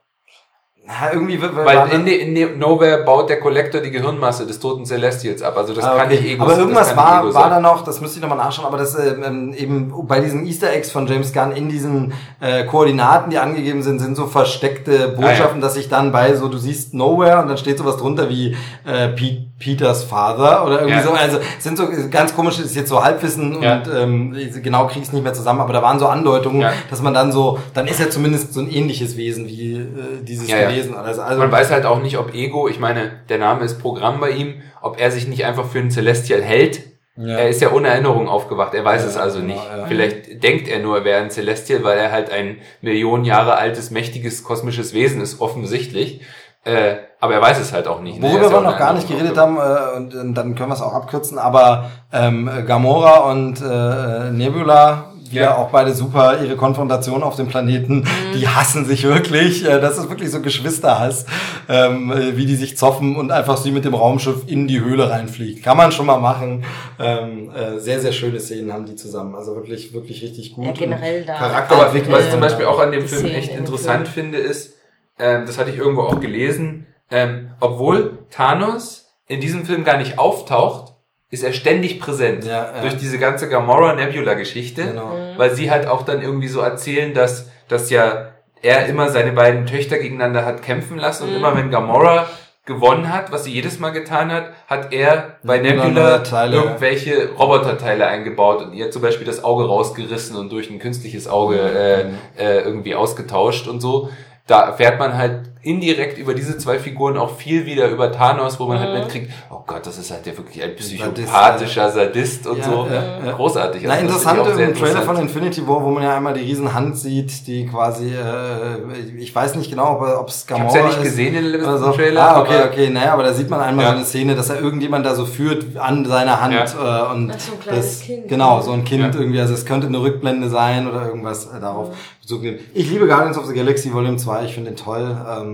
Ja, 0.91 1.13
irgendwie 1.13 1.41
Weil 1.41 1.89
in, 1.91 2.05
in, 2.05 2.35
in 2.35 2.59
Nowhere 2.59 3.03
baut 3.03 3.29
der 3.29 3.39
Collector 3.39 3.79
die 3.81 3.91
Gehirnmasse 3.91 4.45
des 4.45 4.59
toten 4.59 4.85
Celestials 4.85 5.41
ab. 5.41 5.55
Also 5.57 5.73
das 5.73 5.85
Ah, 5.85 5.95
kann 5.97 6.07
okay. 6.07 6.19
nicht 6.19 6.33
Ego 6.33 6.43
Aber 6.43 6.57
irgendwas 6.57 6.89
kann 6.89 6.97
war, 6.97 7.23
Ego 7.23 7.33
war 7.33 7.49
da 7.49 7.59
noch, 7.59 7.83
das 7.83 8.01
müsste 8.01 8.17
ich 8.17 8.21
nochmal 8.21 8.37
nachschauen, 8.37 8.67
aber 8.67 8.77
das 8.77 8.95
ähm, 8.99 9.23
ähm, 9.23 9.53
eben 9.53 9.93
bei 10.07 10.19
diesen 10.19 10.45
Easter 10.45 10.71
Eggs 10.71 10.91
von 10.91 11.07
James 11.07 11.31
Gunn 11.33 11.51
in 11.53 11.69
diesen 11.69 12.13
äh, 12.41 12.65
Koordinaten, 12.65 13.29
die 13.29 13.37
angegeben 13.37 13.83
sind, 13.83 13.99
sind 13.99 14.15
so 14.15 14.27
versteckte 14.27 15.09
Botschaften, 15.09 15.61
dass 15.61 15.77
ich 15.77 15.87
dann 15.87 16.11
bei 16.11 16.35
so, 16.35 16.47
du 16.49 16.57
siehst 16.57 16.93
Nowhere 16.93 17.41
und 17.41 17.47
dann 17.47 17.57
steht 17.57 17.77
sowas 17.77 17.97
drunter 17.97 18.27
wie 18.29 18.55
äh, 18.85 19.09
Pete, 19.09 19.45
Peters 19.61 20.03
Father 20.03 20.65
oder 20.65 20.81
irgendwie 20.81 20.97
Ja. 20.97 21.03
so. 21.03 21.11
Also 21.13 21.39
sind 21.59 21.77
so 21.77 21.87
ganz 22.09 22.35
komisch, 22.35 22.59
ist 22.59 22.75
jetzt 22.75 22.89
so 22.89 23.01
Halbwissen 23.01 23.61
Ja. 23.63 23.77
und 23.77 23.89
ähm, 23.95 24.35
genau 24.61 24.87
krieg 24.87 25.03
ich 25.03 25.13
nicht 25.13 25.23
mehr 25.23 25.33
zusammen, 25.33 25.61
aber 25.61 25.71
da 25.71 25.81
waren 25.81 25.99
so 25.99 26.07
Andeutungen, 26.07 26.59
Ja. 26.61 26.73
dass 26.89 27.01
man 27.01 27.13
dann 27.13 27.31
so, 27.31 27.59
dann 27.73 27.87
ist 27.87 27.99
er 28.01 28.09
zumindest 28.09 28.53
so 28.53 28.59
ein 28.59 28.69
ähnliches 28.69 29.15
Wesen 29.15 29.47
wie 29.47 29.75
äh, 29.75 29.85
dieses 30.23 30.47
gewesen. 30.47 30.95
Also, 30.97 31.21
also 31.21 31.39
Man 31.39 31.51
weiß 31.51 31.71
halt 31.71 31.85
auch 31.85 32.01
nicht, 32.01 32.17
ob 32.17 32.33
Ego, 32.33 32.67
ich 32.67 32.79
meine, 32.79 33.11
der 33.29 33.37
Name 33.37 33.63
ist 33.63 33.79
Programm 33.79 34.19
bei 34.19 34.31
ihm, 34.31 34.55
ob 34.81 34.99
er 34.99 35.11
sich 35.11 35.27
nicht 35.27 35.45
einfach 35.45 35.65
für 35.67 35.79
einen 35.79 35.91
Celestial 35.91 36.41
hält. 36.41 36.81
Er 37.17 37.49
ist 37.49 37.61
ja 37.61 37.71
ohne 37.71 37.89
Erinnerung 37.89 38.27
aufgewacht, 38.29 38.73
er 38.73 38.83
weiß 38.83 39.03
es 39.03 39.15
also 39.17 39.41
genau, 39.41 39.53
nicht. 39.53 39.61
Vielleicht 39.89 40.41
denkt 40.43 40.67
er 40.69 40.79
nur, 40.79 40.97
er 40.99 41.03
wäre 41.03 41.21
ein 41.21 41.29
Celestial, 41.29 41.83
weil 41.83 41.97
er 41.99 42.11
halt 42.11 42.31
ein 42.31 42.57
Millionen 42.81 43.25
Jahre 43.25 43.57
altes, 43.57 43.91
mächtiges, 43.91 44.43
kosmisches 44.43 44.93
Wesen 44.93 45.21
ist, 45.21 45.39
offensichtlich. 45.41 46.21
Äh, 46.63 46.95
aber 47.19 47.33
er 47.35 47.41
weiß 47.41 47.59
es 47.59 47.73
halt 47.73 47.87
auch 47.87 48.01
nicht. 48.01 48.19
ne? 48.19 48.25
Er 48.27 48.31
Worüber 48.33 48.45
ist 48.47 48.51
ja 48.51 48.57
wir 48.63 48.69
noch 48.71 48.77
gar 48.77 48.93
nicht 48.93 49.07
geredet 49.07 49.37
haben, 49.37 49.57
äh, 49.57 49.97
und, 49.97 50.13
und 50.15 50.33
dann 50.35 50.55
können 50.55 50.69
wir 50.69 50.75
es 50.75 50.81
auch 50.81 50.93
abkürzen, 50.93 51.39
aber 51.39 51.89
ähm, 52.13 52.49
Gamora 52.67 53.31
und 53.31 53.61
äh, 53.61 54.31
Nebula, 54.31 55.05
wieder 55.31 55.43
Ja. 55.43 55.55
auch 55.57 55.69
beide 55.69 55.93
super, 55.93 56.39
ihre 56.43 56.57
Konfrontation 56.57 57.23
auf 57.23 57.35
dem 57.37 57.47
Planeten, 57.47 58.05
die 58.35 58.47
hassen 58.49 58.85
sich 58.85 59.03
wirklich. 59.05 59.65
Äh, 59.65 59.79
das 59.79 59.97
ist 59.97 60.09
wirklich 60.09 60.29
so 60.29 60.41
Geschwisterhass, 60.41 61.25
ähm, 61.69 62.11
äh, 62.11 62.35
wie 62.37 62.45
die 62.45 62.55
sich 62.57 62.77
zoffen 62.77 63.15
und 63.15 63.31
einfach 63.31 63.55
sie 63.57 63.71
mit 63.71 63.85
dem 63.85 63.93
Raumschiff 63.95 64.43
in 64.47 64.67
die 64.67 64.81
Höhle 64.81 65.09
reinfliegt. 65.09 65.63
Kann 65.63 65.77
man 65.77 65.91
schon 65.93 66.05
mal 66.05 66.19
machen. 66.19 66.65
Ähm, 66.99 67.49
äh, 67.55 67.79
sehr, 67.79 68.01
sehr 68.01 68.11
schöne 68.11 68.39
Szenen 68.41 68.73
haben 68.73 68.85
die 68.85 68.95
zusammen. 68.95 69.33
Also 69.35 69.55
wirklich, 69.55 69.93
wirklich 69.93 70.21
richtig 70.21 70.53
gut. 70.53 70.65
Ja, 70.65 70.71
generell 70.73 71.23
da. 71.23 71.35
Aber 71.37 71.47
Charakterentwicklung. 71.47 72.13
was 72.13 72.25
ich 72.25 72.31
zum 72.31 72.39
Beispiel 72.41 72.65
auch 72.65 72.79
an 72.79 72.91
dem 72.91 73.01
Die 73.03 73.07
Film 73.07 73.25
echt 73.27 73.55
interessant 73.55 74.07
Film. 74.09 74.31
finde, 74.33 74.37
ist, 74.39 74.73
ähm, 75.21 75.45
das 75.45 75.57
hatte 75.57 75.69
ich 75.69 75.77
irgendwo 75.77 76.01
auch 76.01 76.19
gelesen, 76.19 76.87
ähm, 77.09 77.51
obwohl 77.59 78.19
Thanos 78.29 79.11
in 79.27 79.39
diesem 79.39 79.65
Film 79.65 79.83
gar 79.83 79.97
nicht 79.97 80.17
auftaucht, 80.19 80.93
ist 81.29 81.43
er 81.43 81.53
ständig 81.53 81.99
präsent. 81.99 82.43
Ja, 82.45 82.73
ja. 82.75 82.81
Durch 82.81 82.97
diese 82.97 83.17
ganze 83.17 83.47
Gamora-Nebula-Geschichte. 83.47 84.83
Genau. 84.83 85.15
Mhm. 85.15 85.37
Weil 85.37 85.51
sie 85.55 85.71
halt 85.71 85.87
auch 85.87 86.03
dann 86.03 86.21
irgendwie 86.21 86.47
so 86.49 86.59
erzählen, 86.59 87.13
dass, 87.13 87.49
dass 87.67 87.89
ja 87.89 88.27
er 88.61 88.85
immer 88.87 89.09
seine 89.09 89.31
beiden 89.31 89.65
Töchter 89.65 89.97
gegeneinander 89.97 90.45
hat 90.45 90.61
kämpfen 90.61 90.97
lassen 90.97 91.23
und 91.23 91.29
Mhm. 91.31 91.35
immer 91.37 91.55
wenn 91.55 91.71
Gamora 91.71 92.27
gewonnen 92.65 93.11
hat, 93.11 93.31
was 93.31 93.45
sie 93.45 93.51
jedes 93.51 93.79
Mal 93.79 93.89
getan 93.89 94.31
hat, 94.31 94.51
hat 94.67 94.93
er 94.93 95.37
bei 95.43 95.57
Nebula 95.57 96.19
Nebula 96.19 96.45
irgendwelche 96.45 97.29
Roboterteile 97.31 98.05
eingebaut 98.05 98.61
und 98.61 98.73
ihr 98.73 98.91
zum 98.91 99.01
Beispiel 99.01 99.25
das 99.25 99.43
Auge 99.43 99.65
rausgerissen 99.65 100.35
und 100.35 100.51
durch 100.51 100.69
ein 100.69 100.77
künstliches 100.77 101.27
Auge 101.27 101.57
äh, 101.59 102.01
äh, 102.37 102.61
irgendwie 102.61 102.93
ausgetauscht 102.93 103.67
und 103.67 103.81
so. 103.81 104.09
Da 104.47 104.67
erfährt 104.67 104.99
man 104.99 105.17
halt 105.17 105.50
indirekt 105.63 106.17
über 106.17 106.33
diese 106.33 106.57
zwei 106.57 106.79
Figuren 106.79 107.17
auch 107.17 107.35
viel 107.35 107.65
wieder 107.65 107.87
über 107.89 108.11
Thanos, 108.11 108.59
wo 108.59 108.65
man 108.65 108.79
halt 108.79 108.93
Mhm. 108.93 108.99
mitkriegt, 109.01 109.31
oh 109.51 109.59
Gott, 109.67 109.85
das 109.85 109.97
ist 109.99 110.09
halt 110.11 110.25
der 110.25 110.35
wirklich 110.37 110.63
ein 110.63 110.71
Sadist, 110.71 110.89
psychopathischer 110.89 111.89
Sadist 111.91 112.47
und 112.47 112.57
Ja, 112.59 112.63
so. 112.63 112.87
ja, 112.89 113.25
ja. 113.25 113.31
Großartig. 113.33 113.83
Na, 113.85 113.93
Also 113.93 114.07
das 114.07 114.15
interessant 114.23 114.39
ich 114.39 114.47
im 114.47 114.55
Trailer 114.55 114.67
interessant. 114.89 115.05
von 115.05 115.17
Infinity 115.17 115.67
War, 115.67 115.83
wo 115.83 115.89
man 115.89 116.03
ja 116.03 116.15
einmal 116.17 116.33
die 116.33 116.41
Riesenhand 116.41 116.97
sieht, 116.97 117.45
die 117.47 117.67
quasi, 117.67 118.07
äh, 118.13 119.17
ich 119.19 119.33
weiß 119.35 119.55
nicht 119.55 119.69
genau, 119.69 120.01
ob 120.19 120.27
es 120.29 120.41
Ich 120.41 120.47
Gamora 120.47 120.65
hab's 120.65 120.75
ja 120.75 120.83
nicht 120.85 120.97
ist 120.97 121.03
gesehen 121.03 121.35
in 121.35 121.51
dem 121.51 121.63
so. 121.77 121.91
Trailer. 121.91 122.21
Ah, 122.37 122.41
okay, 122.41 122.55
aber- 122.55 122.65
okay, 122.65 122.89
naja, 122.89 123.13
aber 123.13 123.23
da 123.23 123.33
sieht 123.33 123.49
man 123.49 123.59
einmal 123.61 123.85
Ja. 123.85 123.91
so 123.91 123.97
eine 123.97 124.05
Szene, 124.05 124.35
dass 124.35 124.49
er 124.49 124.59
irgendjemand 124.61 125.05
da 125.05 125.13
so 125.15 125.25
führt 125.25 125.77
an 125.77 126.05
seiner 126.05 126.41
Hand 126.41 126.53
Ja. 126.53 126.63
äh, 127.09 127.13
und 127.13 127.31
Ach, 127.35 127.39
so 127.39 127.51
ein 127.53 127.59
kleines 127.59 127.99
das, 127.99 128.01
Kind. 128.07 128.27
genau, 128.27 128.61
so 128.61 128.71
ein 128.71 128.83
Kind 128.83 129.13
Ja. 129.13 129.19
irgendwie, 129.19 129.39
also 129.39 129.53
es 129.53 129.65
könnte 129.65 129.87
eine 129.87 130.01
Rückblende 130.01 130.49
sein 130.49 130.87
oder 130.89 131.05
irgendwas 131.05 131.45
äh, 131.45 131.59
darauf 131.59 131.89
Bezug 132.21 132.43
nehmen. 132.43 132.59
Ich 132.73 132.89
liebe 132.89 133.07
Guardians 133.07 133.37
of 133.37 133.45
the 133.47 133.53
Galaxy 133.53 133.91
Volume 133.93 134.17
2, 134.17 134.45
ich 134.45 134.53
finde 134.53 134.71
den 134.71 134.77
toll, 134.77 135.15
ähm, 135.27 135.50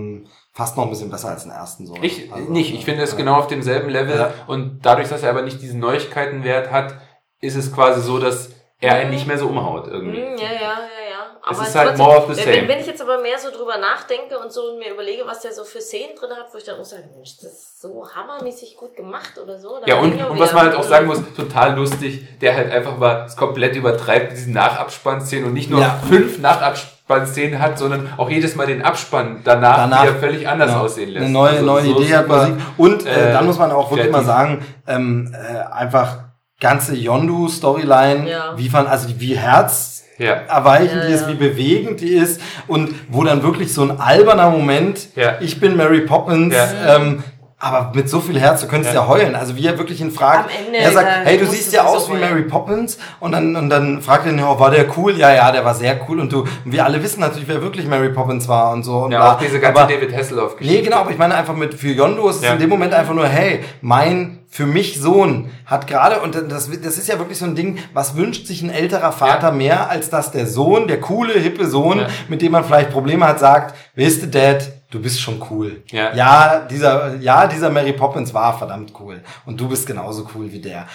fast 0.52 0.76
noch 0.76 0.84
ein 0.84 0.90
bisschen 0.90 1.10
besser 1.10 1.28
als 1.30 1.42
den 1.44 1.52
ersten 1.52 1.86
so. 1.86 1.94
Ich 2.02 2.32
Also, 2.32 2.50
nicht. 2.50 2.74
Ich 2.74 2.84
finde 2.84 3.02
es 3.02 3.14
äh, 3.14 3.16
genau 3.16 3.36
auf 3.36 3.46
demselben 3.46 3.90
Level. 3.90 4.16
Ja. 4.16 4.32
Und 4.46 4.80
dadurch, 4.82 5.08
dass 5.08 5.22
er 5.22 5.30
aber 5.30 5.42
nicht 5.42 5.62
diesen 5.62 5.80
Neuigkeitenwert 5.80 6.70
hat, 6.70 7.00
ist 7.40 7.56
es 7.56 7.72
quasi 7.72 8.00
so, 8.00 8.18
dass 8.18 8.50
er 8.80 8.94
einen 8.94 9.10
nicht 9.10 9.26
mehr 9.26 9.38
so 9.38 9.48
umhaut 9.48 9.86
irgendwie. 9.88 10.22
Hm, 10.22 10.36
ja, 10.36 10.52
ja, 10.52 10.60
ja, 10.60 11.07
ja. 11.44 11.52
Es 11.62 11.68
ist 11.68 11.74
halt 11.74 11.96
more 11.98 12.16
of 12.18 12.24
the 12.34 12.36
wenn, 12.46 12.54
same. 12.54 12.68
wenn 12.68 12.80
ich 12.80 12.86
jetzt 12.86 13.00
aber 13.02 13.18
mehr 13.20 13.38
so 13.38 13.50
drüber 13.50 13.78
nachdenke 13.78 14.38
und 14.38 14.52
so 14.52 14.62
und 14.72 14.78
mir 14.78 14.92
überlege, 14.92 15.22
was 15.26 15.40
der 15.40 15.52
so 15.52 15.64
für 15.64 15.80
Szenen 15.80 16.14
drin 16.18 16.30
hat, 16.30 16.46
wo 16.52 16.58
ich 16.58 16.64
dann 16.64 16.78
auch 16.80 16.84
sage, 16.84 17.04
Mensch, 17.14 17.36
das 17.42 17.52
ist 17.52 17.80
so 17.80 18.06
hammermäßig 18.14 18.76
gut 18.76 18.96
gemacht 18.96 19.38
oder 19.42 19.58
so. 19.58 19.80
Ja, 19.86 19.96
und, 19.98 20.12
und 20.20 20.38
was 20.38 20.52
man 20.52 20.64
halt 20.64 20.74
auch 20.76 20.82
sagen 20.82 21.06
muss, 21.06 21.20
total 21.36 21.74
lustig, 21.76 22.38
der 22.40 22.56
halt 22.56 22.70
einfach 22.72 22.96
mal 22.98 23.24
es 23.26 23.36
komplett 23.36 23.76
übertreibt, 23.76 24.32
diesen 24.32 24.52
Nachabspannszenen 24.52 25.46
und 25.46 25.52
nicht 25.54 25.70
nur 25.70 25.80
Ja. 25.80 26.00
fünf 26.08 26.38
Nachabspannszenen 26.38 27.60
hat, 27.60 27.78
sondern 27.78 28.12
auch 28.16 28.28
jedes 28.30 28.54
Mal 28.56 28.66
den 28.66 28.82
Abspann 28.82 29.42
danach, 29.44 29.76
danach 29.76 30.02
wieder 30.04 30.14
völlig 30.16 30.48
anders 30.48 30.70
genau, 30.70 30.84
aussehen 30.84 31.10
lässt. 31.10 31.24
Eine 31.24 31.32
neue, 31.32 31.50
Also 31.52 31.64
neue 31.64 31.84
so 31.84 32.00
Idee 32.00 32.16
hat 32.16 32.28
Musik. 32.28 32.54
Und 32.76 33.06
äh, 33.06 33.30
äh, 33.30 33.32
dann 33.32 33.46
muss 33.46 33.58
man 33.58 33.70
auch 33.72 33.90
wirklich 33.90 34.10
mal 34.10 34.24
sagen, 34.24 34.64
ähm, 34.86 35.34
äh, 35.34 35.58
einfach 35.72 36.18
ganze 36.60 36.94
Yondu-Storyline, 36.96 38.28
Ja. 38.28 38.52
wie 38.56 38.68
fand, 38.68 38.88
also 38.88 39.06
die, 39.08 39.20
wie 39.20 39.36
Herz 39.36 39.97
Ja. 40.18 40.32
erweichend 40.48 41.02
Ja, 41.02 41.06
die 41.06 41.12
ist, 41.14 41.28
wie 41.28 41.34
bewegend 41.34 42.00
die 42.00 42.14
ist 42.14 42.40
und 42.66 42.94
wo 43.08 43.22
dann 43.24 43.42
wirklich 43.42 43.72
so 43.72 43.82
ein 43.82 44.00
alberner 44.00 44.50
Moment, 44.50 45.08
Ja. 45.16 45.36
ich 45.40 45.60
bin 45.60 45.76
Mary 45.76 46.00
Poppins, 46.00 46.54
Ja. 46.54 46.96
ähm, 46.96 47.22
aber 47.60 47.90
mit 47.92 48.08
so 48.08 48.20
viel 48.20 48.38
Herz, 48.38 48.60
du 48.60 48.68
könntest 48.68 48.94
ja, 48.94 49.00
Ja. 49.00 49.08
heulen. 49.08 49.34
Also 49.34 49.56
wie 49.56 49.66
er 49.66 49.76
wirklich 49.78 50.00
ihn 50.00 50.12
fragt, 50.12 50.44
Am 50.44 50.66
Ende, 50.66 50.78
er 50.78 50.92
sagt, 50.92 51.06
da 51.08 51.10
hey, 51.24 51.38
du 51.38 51.46
siehst 51.46 51.72
ja 51.72 51.82
aus 51.84 52.06
wie 52.08 52.12
heulen. 52.12 52.20
Mary 52.20 52.42
Poppins 52.42 52.98
und 53.18 53.32
dann, 53.32 53.56
und 53.56 53.68
dann 53.68 54.00
fragt 54.00 54.26
er 54.26 54.32
ihn, 54.32 54.38
ja, 54.38 54.60
war 54.60 54.70
der 54.70 54.86
cool? 54.96 55.16
Ja, 55.18 55.34
ja, 55.34 55.50
der 55.50 55.64
war 55.64 55.74
sehr 55.74 55.98
cool 56.08 56.20
und 56.20 56.32
du, 56.32 56.42
und 56.42 56.48
wir 56.72 56.84
alle 56.84 57.02
wissen 57.02 57.18
natürlich, 57.20 57.48
wer 57.48 57.60
wirklich 57.60 57.86
Mary 57.86 58.10
Poppins 58.10 58.46
war 58.46 58.72
und 58.72 58.84
so. 58.84 58.98
Und 58.98 59.10
Ja, 59.12 59.18
bla. 59.18 59.32
auch 59.34 59.38
diese 59.40 59.58
ganze 59.58 59.80
Aber- 59.80 59.92
David 59.92 60.14
Hasselhoff-Geschichte. 60.16 60.72
Nee, 60.78 60.82
genau, 60.84 60.98
aber 60.98 61.10
ich 61.10 61.18
meine 61.18 61.34
einfach 61.34 61.54
mit 61.54 61.74
für 61.74 61.88
Yondo 61.90 62.28
ist 62.28 62.36
es 62.36 62.42
Ja. 62.42 62.52
in 62.52 62.60
dem 62.60 62.68
Moment 62.70 62.94
einfach 62.94 63.14
nur, 63.14 63.26
hey, 63.26 63.64
mein 63.80 64.38
für 64.50 64.64
mich 64.64 65.00
Sohn 65.00 65.50
hat 65.66 65.86
gerade, 65.88 66.20
und 66.20 66.34
das, 66.34 66.70
das 66.70 66.96
ist 66.96 67.08
ja 67.08 67.18
wirklich 67.18 67.38
so 67.38 67.44
ein 67.44 67.54
Ding, 67.56 67.78
was 67.92 68.16
wünscht 68.16 68.46
sich 68.46 68.62
ein 68.62 68.70
älterer 68.70 69.12
Vater 69.12 69.48
Ja. 69.48 69.52
mehr, 69.54 69.90
als 69.90 70.08
dass 70.10 70.30
der 70.30 70.46
Sohn, 70.46 70.86
der 70.88 71.00
coole, 71.00 71.34
hippe 71.34 71.66
Sohn, 71.66 71.98
Ja. 71.98 72.06
mit 72.28 72.40
dem 72.40 72.52
man 72.52 72.62
vielleicht 72.64 72.90
Probleme 72.90 73.26
hat, 73.26 73.40
sagt, 73.40 73.74
weißt 73.96 74.22
du, 74.22 74.26
Dad, 74.28 74.70
du 74.90 75.00
bist 75.00 75.20
schon 75.20 75.42
cool. 75.50 75.82
Ja. 75.90 76.14
ja, 76.14 76.60
dieser, 76.60 77.16
ja, 77.16 77.46
dieser 77.46 77.70
Mary 77.70 77.92
Poppins 77.92 78.32
war 78.34 78.56
verdammt 78.56 78.92
cool. 79.00 79.22
Und 79.46 79.60
du 79.60 79.68
bist 79.68 79.86
genauso 79.86 80.26
cool 80.34 80.50
wie 80.52 80.60
der. 80.60 80.86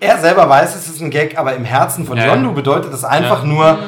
Er 0.00 0.18
selber 0.18 0.48
weiß, 0.48 0.74
es 0.76 0.88
ist 0.88 1.00
ein 1.02 1.10
Gag, 1.10 1.38
aber 1.38 1.54
im 1.54 1.64
Herzen 1.64 2.06
von 2.06 2.16
Ja. 2.16 2.26
Yondu 2.26 2.52
bedeutet 2.54 2.92
es 2.94 3.04
einfach 3.04 3.42
Ja. 3.42 3.48
nur, 3.48 3.78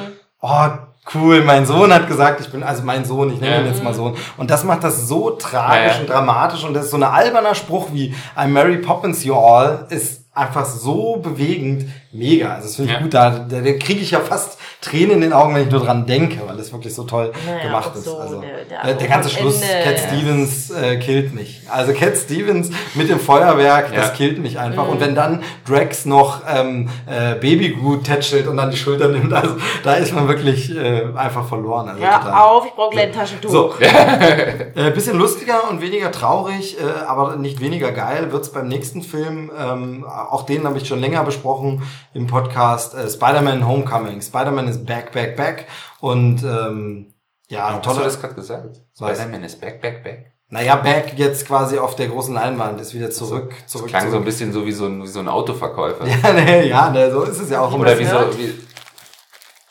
oh, 0.42 0.68
cool, 1.14 1.42
mein 1.42 1.64
Sohn 1.64 1.92
hat 1.94 2.06
gesagt, 2.06 2.40
ich 2.40 2.50
bin, 2.50 2.62
also 2.62 2.82
mein 2.82 3.04
Sohn, 3.04 3.32
ich 3.32 3.40
nenne 3.40 3.54
Ja. 3.56 3.60
ihn 3.62 3.66
jetzt 3.68 3.82
mal 3.82 3.94
Sohn. 3.94 4.14
Und 4.36 4.50
das 4.50 4.64
macht 4.64 4.84
das 4.84 5.08
so 5.08 5.30
tragisch 5.30 5.94
ja. 5.94 6.00
und 6.00 6.10
dramatisch 6.10 6.64
und 6.64 6.74
das 6.74 6.86
ist 6.86 6.90
so 6.90 6.96
ein 6.98 7.02
alberner 7.02 7.54
Spruch 7.54 7.88
wie 7.92 8.14
I'm 8.36 8.48
Mary 8.48 8.78
Poppins, 8.78 9.24
you 9.24 9.34
all, 9.34 9.86
ist 9.88 10.24
einfach 10.34 10.66
so 10.66 11.16
bewegend, 11.16 11.86
mega. 12.12 12.50
Also 12.54 12.68
das 12.68 12.76
finde 12.76 12.90
ich 12.92 12.96
Ja. 12.96 13.02
gut, 13.02 13.14
da, 13.14 13.30
da, 13.30 13.60
da 13.60 13.72
kriege 13.72 14.00
ich 14.00 14.10
ja 14.12 14.20
fast 14.20 14.58
Tränen 14.80 15.12
in 15.16 15.20
den 15.22 15.32
Augen, 15.32 15.54
wenn 15.54 15.62
ich 15.64 15.70
nur 15.70 15.80
dran 15.80 16.06
denke, 16.06 16.40
weil 16.46 16.56
das 16.56 16.72
wirklich 16.72 16.94
so 16.94 17.04
toll 17.04 17.32
Naja, 17.46 17.62
gemacht 17.64 17.90
auch 17.92 17.96
ist. 17.96 18.04
so 18.04 18.18
also 18.18 18.40
der- 18.40 18.84
der 18.84 18.94
der, 18.94 19.08
ganze 19.08 19.30
Schluss, 19.30 19.60
Ende, 19.62 19.84
Cat 19.84 19.96
ja. 20.00 20.06
Stevens 20.08 20.70
äh, 20.70 20.96
killt 20.98 21.34
mich. 21.34 21.62
Also 21.70 21.92
Cat 21.92 22.16
Stevens 22.16 22.70
mit 22.94 23.08
dem 23.08 23.18
Feuerwerk, 23.18 23.92
das 23.94 24.08
Ja. 24.08 24.14
killt 24.14 24.38
mich 24.38 24.58
einfach. 24.58 24.84
Mhm. 24.84 24.90
Und 24.92 25.00
wenn 25.00 25.14
dann 25.14 25.42
Drax 25.66 26.04
noch 26.06 26.42
ähm, 26.48 26.88
äh, 27.06 27.34
Baby 27.36 27.70
Groot 27.80 28.04
tätschelt 28.04 28.46
und 28.46 28.56
dann 28.58 28.70
die 28.70 28.76
Schulter 28.76 29.08
nimmt, 29.08 29.32
also 29.32 29.56
da 29.82 29.94
ist 29.94 30.14
man 30.14 30.28
wirklich 30.28 30.74
äh, 30.76 31.06
einfach 31.16 31.46
verloren. 31.48 31.88
Also 31.88 32.00
total. 32.02 32.24
Hör 32.24 32.44
auf, 32.50 32.66
ich 32.66 32.72
brauche 32.72 32.90
gleich 32.90 33.06
ein 33.06 33.12
Taschentuch. 33.12 33.50
So. 33.50 33.74
äh, 33.80 34.90
bisschen 34.92 35.18
lustiger 35.18 35.68
und 35.70 35.80
weniger 35.80 36.12
traurig, 36.12 36.76
äh, 36.78 37.06
aber 37.06 37.36
nicht 37.36 37.60
weniger 37.60 37.92
geil 37.92 38.30
wird's 38.32 38.50
beim 38.50 38.68
nächsten 38.68 39.02
Film. 39.02 39.50
Ähm, 39.58 40.04
auch 40.06 40.44
den 40.44 40.64
habe 40.64 40.78
ich 40.78 40.86
schon 40.86 41.00
länger 41.00 41.24
besprochen 41.24 41.82
im 42.14 42.26
Podcast. 42.26 42.94
Äh, 42.94 43.08
Spider-Man 43.10 43.66
Homecoming. 43.66 44.20
Spider-Man 44.20 44.68
ist 44.68 44.86
back, 44.86 45.12
back, 45.12 45.36
back. 45.36 45.66
Und 46.00 46.42
ähm, 46.42 47.14
ja, 47.48 47.70
Hast 47.74 47.86
du 47.86 47.90
toller. 47.90 48.04
das 48.04 48.20
gerade 48.20 48.34
gesagt? 48.34 48.80
Spider-Man 48.96 49.44
ist 49.44 49.60
back, 49.60 49.80
back, 49.80 50.02
back. 50.02 50.32
Naja, 50.48 50.76
back 50.76 51.14
jetzt 51.18 51.46
quasi 51.46 51.78
auf 51.78 51.96
der 51.96 52.06
großen 52.06 52.32
Leinwand, 52.32 52.80
ist 52.80 52.94
wieder 52.94 53.10
zurück, 53.10 53.52
zurück. 53.66 53.88
Klang 53.88 54.02
so 54.02 54.06
ein 54.06 54.12
zurück. 54.12 54.24
bisschen 54.26 54.52
so 54.52 54.64
wie 54.64 54.70
so 54.72 54.86
ein, 54.86 55.02
wie 55.02 55.08
so 55.08 55.18
ein 55.18 55.28
Autoverkäufer. 55.28 56.06
Ja, 56.22 56.32
nee, 56.32 56.68
ja, 56.68 56.90
nee, 56.90 57.10
so 57.10 57.24
ist 57.24 57.40
es 57.40 57.50
ja 57.50 57.60
auch 57.60 57.70
immer. 57.72 57.80
Oder 57.80 57.98
wie 57.98 58.04
so, 58.04 58.16
wie, 58.38 58.54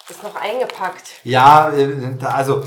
Ist 0.09 0.21
noch 0.21 0.35
eingepackt. 0.35 1.11
Ja, 1.23 1.69
äh, 1.71 2.17
also 2.25 2.63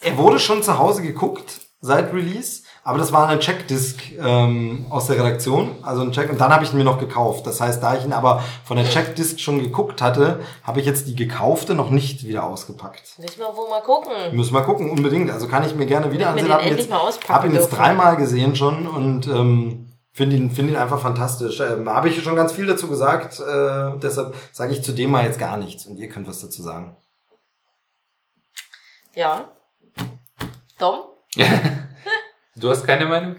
er 0.00 0.16
wurde 0.16 0.38
schon 0.38 0.62
zu 0.62 0.78
Hause 0.78 1.02
geguckt 1.02 1.60
seit 1.82 2.12
Release, 2.14 2.62
Aber 2.86 2.98
das 2.98 3.10
war 3.10 3.28
eine 3.28 3.40
Checkdisk 3.40 4.12
ähm, 4.16 4.86
aus 4.90 5.08
der 5.08 5.16
Redaktion, 5.16 5.74
also 5.82 6.02
ein 6.02 6.12
Check. 6.12 6.30
Und 6.30 6.40
dann 6.40 6.52
habe 6.52 6.62
ich 6.62 6.70
ihn 6.70 6.78
mir 6.78 6.84
noch 6.84 7.00
gekauft. 7.00 7.44
Das 7.44 7.60
heißt, 7.60 7.82
da 7.82 7.96
ich 7.96 8.04
ihn 8.04 8.12
aber 8.12 8.44
von 8.64 8.76
der 8.76 8.88
Checkdisk 8.88 9.40
schon 9.40 9.58
geguckt 9.58 10.00
hatte, 10.00 10.38
habe 10.62 10.78
ich 10.78 10.86
jetzt 10.86 11.08
die 11.08 11.16
gekaufte 11.16 11.74
noch 11.74 11.90
nicht 11.90 12.24
wieder 12.28 12.44
ausgepackt. 12.44 13.18
Müssen 13.18 13.40
wir 13.40 13.56
wohl 13.56 13.68
mal 13.68 13.80
gucken. 13.80 14.12
Müssen 14.36 14.54
wir 14.54 14.62
gucken, 14.62 14.88
unbedingt. 14.88 15.32
Also 15.32 15.48
kann 15.48 15.66
ich 15.66 15.74
mir 15.74 15.86
gerne 15.86 16.12
wieder 16.12 16.28
ansehen. 16.28 16.46
wir 16.46 16.54
den 16.54 16.54
Hab 16.54 16.60
ihn 16.60 16.68
endlich 16.68 16.86
jetzt, 16.86 16.90
mal 16.90 17.00
auspacken 17.00 17.34
hab 17.34 17.44
ihn 17.44 17.54
jetzt 17.54 17.70
dreimal 17.70 18.16
gesehen 18.16 18.54
schon 18.54 18.86
und 18.86 19.26
ähm, 19.26 19.90
finde 20.12 20.36
ihn, 20.36 20.52
finde 20.52 20.74
ihn 20.74 20.78
einfach 20.78 21.00
fantastisch. 21.00 21.58
Ähm, 21.58 21.88
habe 21.88 22.08
ich 22.08 22.22
schon 22.22 22.36
ganz 22.36 22.52
viel 22.52 22.66
dazu 22.66 22.86
gesagt. 22.86 23.40
Äh, 23.40 23.98
deshalb 23.98 24.36
sage 24.52 24.72
ich 24.72 24.84
zu 24.84 24.92
dem 24.92 25.10
mal 25.10 25.24
jetzt 25.24 25.40
gar 25.40 25.56
nichts 25.56 25.86
und 25.86 25.96
ihr 25.96 26.08
könnt 26.08 26.28
was 26.28 26.40
dazu 26.40 26.62
sagen. 26.62 26.96
Ja. 29.16 29.48
Dom? 30.78 31.00
Du 32.56 32.70
hast 32.70 32.86
keine 32.86 33.06
Meinung? 33.06 33.36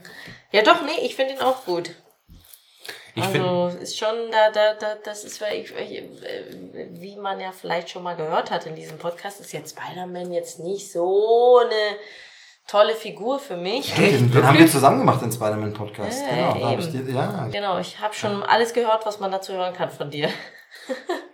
Ja, 0.52 0.62
doch, 0.62 0.84
nee, 0.84 1.06
ich 1.06 1.16
finde 1.16 1.34
ihn 1.34 1.42
auch 1.42 1.66
gut. 1.66 1.92
Ich 3.16 3.24
also 3.24 3.76
ist 3.82 3.98
schon 3.98 4.16
da, 4.32 4.52
da, 4.52 4.76
da, 4.76 4.96
das 5.04 5.24
ist, 5.24 5.42
weil 5.42 5.62
ich, 5.62 5.76
ich, 5.76 5.98
äh, 5.98 6.88
wie 6.92 7.16
man 7.16 7.40
ja 7.40 7.52
vielleicht 7.52 7.90
schon 7.90 8.04
mal 8.04 8.16
gehört 8.16 8.52
hat 8.52 8.68
in 8.68 8.76
diesem 8.76 9.00
Podcast, 9.00 9.42
ist 9.42 9.54
jetzt 9.54 9.76
Spider-Man 9.76 10.32
jetzt 10.32 10.60
nicht 10.60 10.92
so 10.92 11.58
eine 11.58 11.98
tolle 12.68 12.94
Figur 12.94 13.40
für 13.40 13.58
mich. 13.58 13.92
Den, 13.96 14.32
den 14.32 14.46
haben 14.46 14.60
wir 14.60 14.68
zusammen 14.68 15.00
gemacht, 15.00 15.24
den 15.24 15.32
Spider-Man-Podcast. 15.32 16.22
Ja, 16.30 16.54
genau, 16.54 16.60
da 16.60 16.70
hab 16.70 16.80
ich 16.80 16.92
dir, 16.92 17.10
ja. 17.10 17.48
Genau, 17.52 17.80
ich 17.80 18.00
habe 18.00 18.14
schon 18.14 18.44
alles 18.44 18.74
gehört, 18.74 19.04
was 19.08 19.20
man 19.20 19.32
dazu 19.32 19.54
hören 19.54 19.74
kann 19.74 19.90
von 19.90 20.12
dir. 20.12 20.30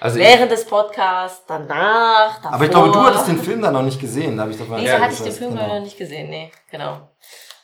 also 0.00 0.18
ich, 0.18 0.26
Während 0.26 0.50
des 0.50 0.64
Podcasts, 0.64 1.44
danach, 1.46 2.36
davor. 2.36 2.54
Aber 2.54 2.64
ich 2.64 2.70
glaube, 2.70 2.90
du 2.90 3.00
hattest 3.00 3.28
den 3.28 3.38
Film 3.38 3.60
dann 3.60 3.74
noch 3.74 3.82
nicht 3.82 4.00
gesehen. 4.00 4.36
Da 4.36 4.42
habe 4.42 4.52
ich 4.52 4.58
doch 4.58 4.66
mal 4.66 4.80
Wieso 4.80 4.92
Ja, 4.92 4.98
hatte 5.00 5.12
ich 5.12 5.20
den 5.20 5.32
Film 5.32 5.50
genau. 5.54 5.68
noch 5.68 5.80
nicht 5.80 5.98
gesehen? 5.98 6.30
Nee, 6.30 6.50
genau. 6.70 7.10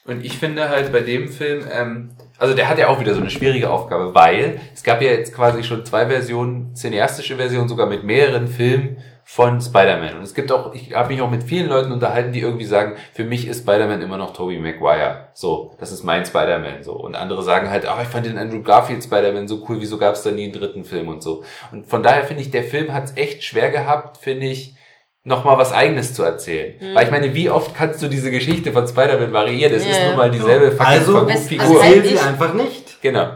Und 0.04 0.24
ich 0.24 0.38
finde 0.38 0.68
halt 0.68 0.92
bei 0.92 1.00
dem 1.00 1.28
Film, 1.28 1.66
ähm, 1.70 2.16
also 2.38 2.54
der 2.54 2.68
hat 2.68 2.78
ja 2.78 2.88
auch 2.88 3.00
wieder 3.00 3.14
so 3.14 3.20
eine 3.20 3.30
schwierige 3.30 3.70
Aufgabe, 3.70 4.14
weil 4.14 4.60
es 4.72 4.84
gab 4.84 5.02
ja 5.02 5.10
jetzt 5.10 5.34
quasi 5.34 5.64
schon 5.64 5.84
zwei 5.84 6.06
Versionen, 6.06 6.76
cineastische 6.76 7.36
Versionen, 7.36 7.68
sogar 7.68 7.86
mit 7.86 8.04
mehreren 8.04 8.46
Filmen 8.46 8.98
von 9.28 9.60
Spider-Man. 9.60 10.18
Und 10.18 10.22
es 10.22 10.34
gibt 10.34 10.52
auch, 10.52 10.72
ich 10.72 10.94
habe 10.94 11.12
mich 11.12 11.20
auch 11.20 11.28
mit 11.28 11.42
vielen 11.42 11.68
Leuten 11.68 11.90
unterhalten, 11.90 12.30
die 12.32 12.40
irgendwie 12.40 12.64
sagen, 12.64 12.94
für 13.12 13.24
mich 13.24 13.48
ist 13.48 13.62
Spider-Man 13.62 14.00
immer 14.00 14.16
noch 14.18 14.32
Tobey 14.32 14.56
Maguire. 14.60 15.30
So, 15.34 15.74
das 15.80 15.90
ist 15.90 16.04
mein 16.04 16.24
Spider-Man. 16.24 16.84
So. 16.84 16.92
Und 16.92 17.16
andere 17.16 17.42
sagen 17.42 17.68
halt, 17.68 17.86
ah, 17.86 17.98
ich 18.00 18.06
fand 18.08 18.24
den 18.26 18.38
Andrew 18.38 18.62
Garfield 18.62 19.02
Spider-Man 19.02 19.48
so 19.48 19.66
cool, 19.68 19.80
wieso 19.80 19.98
gab 19.98 20.14
es 20.14 20.22
da 20.22 20.30
nie 20.30 20.44
einen 20.44 20.52
dritten 20.52 20.84
Film 20.84 21.08
und 21.08 21.24
so. 21.24 21.42
Und 21.72 21.86
von 21.86 22.04
daher 22.04 22.22
finde 22.22 22.40
ich, 22.42 22.52
der 22.52 22.62
Film 22.62 22.94
hat 22.94 23.04
es 23.06 23.16
echt 23.16 23.42
schwer 23.42 23.70
gehabt, 23.70 24.16
finde 24.18 24.46
ich, 24.46 24.76
nochmal 25.24 25.58
was 25.58 25.72
eigenes 25.72 26.14
zu 26.14 26.22
erzählen. 26.22 26.78
Hm. 26.78 26.94
Weil 26.94 27.04
ich 27.06 27.10
meine, 27.10 27.34
wie 27.34 27.50
oft 27.50 27.74
kannst 27.74 28.00
du 28.00 28.06
diese 28.06 28.30
Geschichte 28.30 28.70
von 28.70 28.86
Spider-Man 28.86 29.32
variieren? 29.32 29.74
Es 29.74 29.84
Ja, 29.84 29.90
ist 29.90 30.06
nun 30.06 30.16
mal 30.16 30.30
dieselbe 30.30 30.70
fucking 30.70 30.86
Also, 30.86 31.26
Figur. 31.26 31.62
also 31.64 31.78
erzähl 31.80 32.04
sie 32.06 32.18
einfach 32.20 32.54
nicht. 32.54 33.02
genau. 33.02 33.26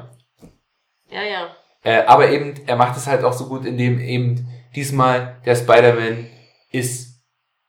Ja, 1.10 1.22
ja. 1.28 1.48
Äh, 1.82 2.04
aber 2.06 2.30
eben, 2.30 2.54
er 2.68 2.76
macht 2.76 2.96
es 2.96 3.08
halt 3.08 3.24
auch 3.24 3.32
so 3.32 3.46
gut, 3.48 3.64
indem 3.64 3.98
eben 3.98 4.46
diesmal 4.74 5.36
der 5.44 5.56
Spider-Man 5.56 6.26
ist 6.70 7.22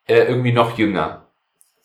äh, 0.07 0.23
irgendwie 0.23 0.52
noch 0.52 0.78
jünger. 0.78 1.28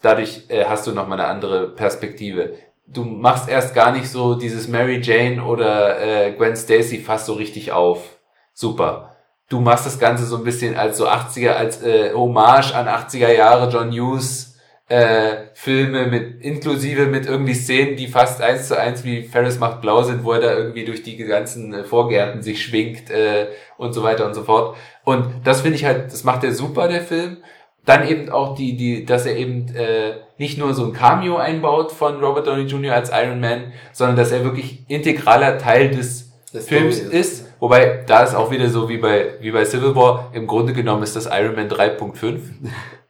Dadurch 0.03 0.45
äh, 0.49 0.65
hast 0.65 0.87
du 0.87 0.93
nochmal 0.93 1.21
eine 1.21 1.29
andere 1.29 1.75
Perspektive. 1.75 2.55
Du 2.87 3.05
machst 3.05 3.49
erst 3.49 3.75
gar 3.75 3.93
nicht 3.93 4.09
so 4.09 4.35
dieses 4.35 4.69
Mary 4.69 5.01
Jane 5.01 5.43
oder 5.43 6.01
äh, 6.01 6.33
Gwen 6.33 6.57
Stacy 6.57 6.99
fast 6.99 7.27
so 7.27 7.35
richtig 7.35 7.73
auf. 7.73 8.19
Super. 8.53 9.17
Du 9.49 9.61
machst 9.61 9.87
das 9.87 9.99
Ganze 9.99 10.27
so 10.27 10.37
ein 10.37 10.45
bisschen 10.45 10.77
als 10.77 10.99
so 10.99 11.09
80er, 11.09 11.51
als 11.51 11.83
äh, 11.83 12.13
Hommage 12.13 12.75
an 12.75 12.87
80er 12.87 13.33
Jahre 13.33 13.71
John 13.71 13.91
Hughes 13.91 14.56
äh, 14.89 15.49
Filme 15.55 16.07
mit 16.07 16.43
inklusive 16.43 17.07
mit 17.07 17.27
irgendwie 17.27 17.55
Szenen, 17.55 17.97
die 17.97 18.07
fast 18.07 18.41
eins 18.41 18.69
zu 18.69 18.79
eins 18.79 19.03
wie 19.05 19.25
Ferris 19.25 19.59
macht 19.59 19.81
blau 19.81 20.03
sind, 20.03 20.23
wo 20.25 20.33
er 20.33 20.41
da 20.41 20.57
irgendwie 20.57 20.85
durch 20.85 21.03
die 21.03 21.17
ganzen 21.17 21.75
äh, 21.75 21.85
Vorgärten 21.85 22.43
sich 22.43 22.63
schwingt 22.63 23.11
äh, 23.11 23.49
und 23.79 23.93
so 23.95 24.05
weiter 24.05 24.27
und 24.27 24.35
so 24.35 24.45
fort. 24.45 24.77
Und 25.05 25.27
das 25.45 25.63
finde 25.63 25.77
ich 25.77 25.85
halt, 25.85 26.13
das 26.13 26.23
macht 26.23 26.45
er 26.45 26.53
super, 26.53 26.87
der 26.89 27.01
Film. 27.01 27.39
Dann 27.85 28.09
eben 28.09 28.31
auch 28.31 28.57
die, 28.57 28.77
die, 28.77 29.05
dass 29.05 29.27
er 29.27 29.37
eben 29.37 29.75
äh, 29.75 30.15
nicht 30.39 30.59
nur 30.59 30.75
so 30.75 30.85
ein 30.85 30.93
Cameo 30.93 31.37
einbaut 31.37 31.93
von 31.93 32.23
Robert 32.23 32.47
Downey 32.47 32.65
Jr. 32.65 32.95
als 32.95 33.11
Iron 33.11 33.41
Man, 33.41 33.73
sondern 33.93 34.17
dass 34.17 34.33
er 34.33 34.45
wirklich 34.45 34.85
integraler 34.89 35.59
Teil 35.59 35.91
des 35.91 36.33
Der 36.53 36.61
Films 36.61 36.99
ist. 36.99 37.13
ist. 37.13 37.47
Wobei, 37.59 38.05
da 38.07 38.23
ist 38.23 38.35
auch 38.35 38.51
wieder 38.51 38.69
so 38.69 38.89
wie 38.89 38.99
bei, 38.99 39.35
wie 39.41 39.51
bei 39.51 39.65
Civil 39.65 39.95
War, 39.95 40.31
im 40.33 40.47
Grunde 40.47 40.73
genommen 40.75 41.03
ist 41.03 41.17
das 41.17 41.27
Iron 41.27 41.57
Man 41.57 41.69
3.5. 41.69 42.41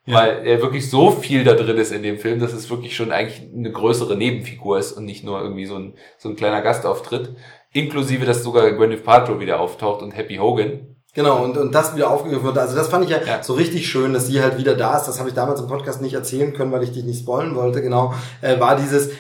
Weil 0.07 0.47
er 0.47 0.63
wirklich 0.63 0.89
so 0.89 1.11
viel 1.11 1.43
da 1.43 1.55
drin 1.55 1.79
ist 1.79 1.93
in 1.93 2.03
dem 2.05 2.19
Film, 2.19 2.39
dass 2.39 2.53
es 2.53 2.71
wirklich 2.71 2.95
schon 2.95 3.11
eigentlich 3.11 3.43
eine 3.53 3.73
größere 3.73 4.17
Nebenfigur 4.17 4.79
ist 4.79 4.93
und 4.93 5.05
nicht 5.05 5.25
nur 5.25 5.41
irgendwie 5.43 5.67
so 5.67 5.75
ein, 5.77 5.95
so 6.19 6.29
ein 6.29 6.37
kleiner 6.37 6.63
Gastauftritt. 6.63 7.35
Inklusive, 7.73 8.25
dass 8.25 8.43
sogar 8.45 8.71
Gwyneth 8.73 9.05
Paltrow 9.05 9.41
wieder 9.41 9.59
auftaucht 9.61 10.03
und 10.03 10.13
Happy 10.17 10.37
Hogan. 10.37 10.97
Genau, 11.15 11.43
und, 11.43 11.57
und 11.57 11.75
das 11.75 11.97
wieder 11.97 12.11
aufgegriffen 12.11 12.45
wird. 12.45 12.59
Also 12.59 12.77
das 12.77 12.89
fand 12.89 13.05
ich 13.05 13.11
ja, 13.11 13.19
Ja. 13.27 13.43
so 13.43 13.55
richtig 13.55 13.89
schön, 13.89 14.13
dass 14.13 14.27
sie 14.27 14.41
halt 14.43 14.59
wieder 14.59 14.75
da 14.75 14.99
ist. 14.99 15.07
Das 15.07 15.19
habe 15.19 15.31
ich 15.31 15.35
damals 15.35 15.61
im 15.61 15.67
Podcast 15.67 16.03
nicht 16.03 16.13
erzählen 16.15 16.53
können, 16.53 16.71
weil 16.73 16.83
ich 16.83 16.93
dich 16.93 17.05
nicht 17.05 17.21
spoilen 17.21 17.55
wollte. 17.57 17.81
Genau, 17.83 18.13
äh, 18.43 18.61
war 18.61 18.77
dieses, 18.77 19.11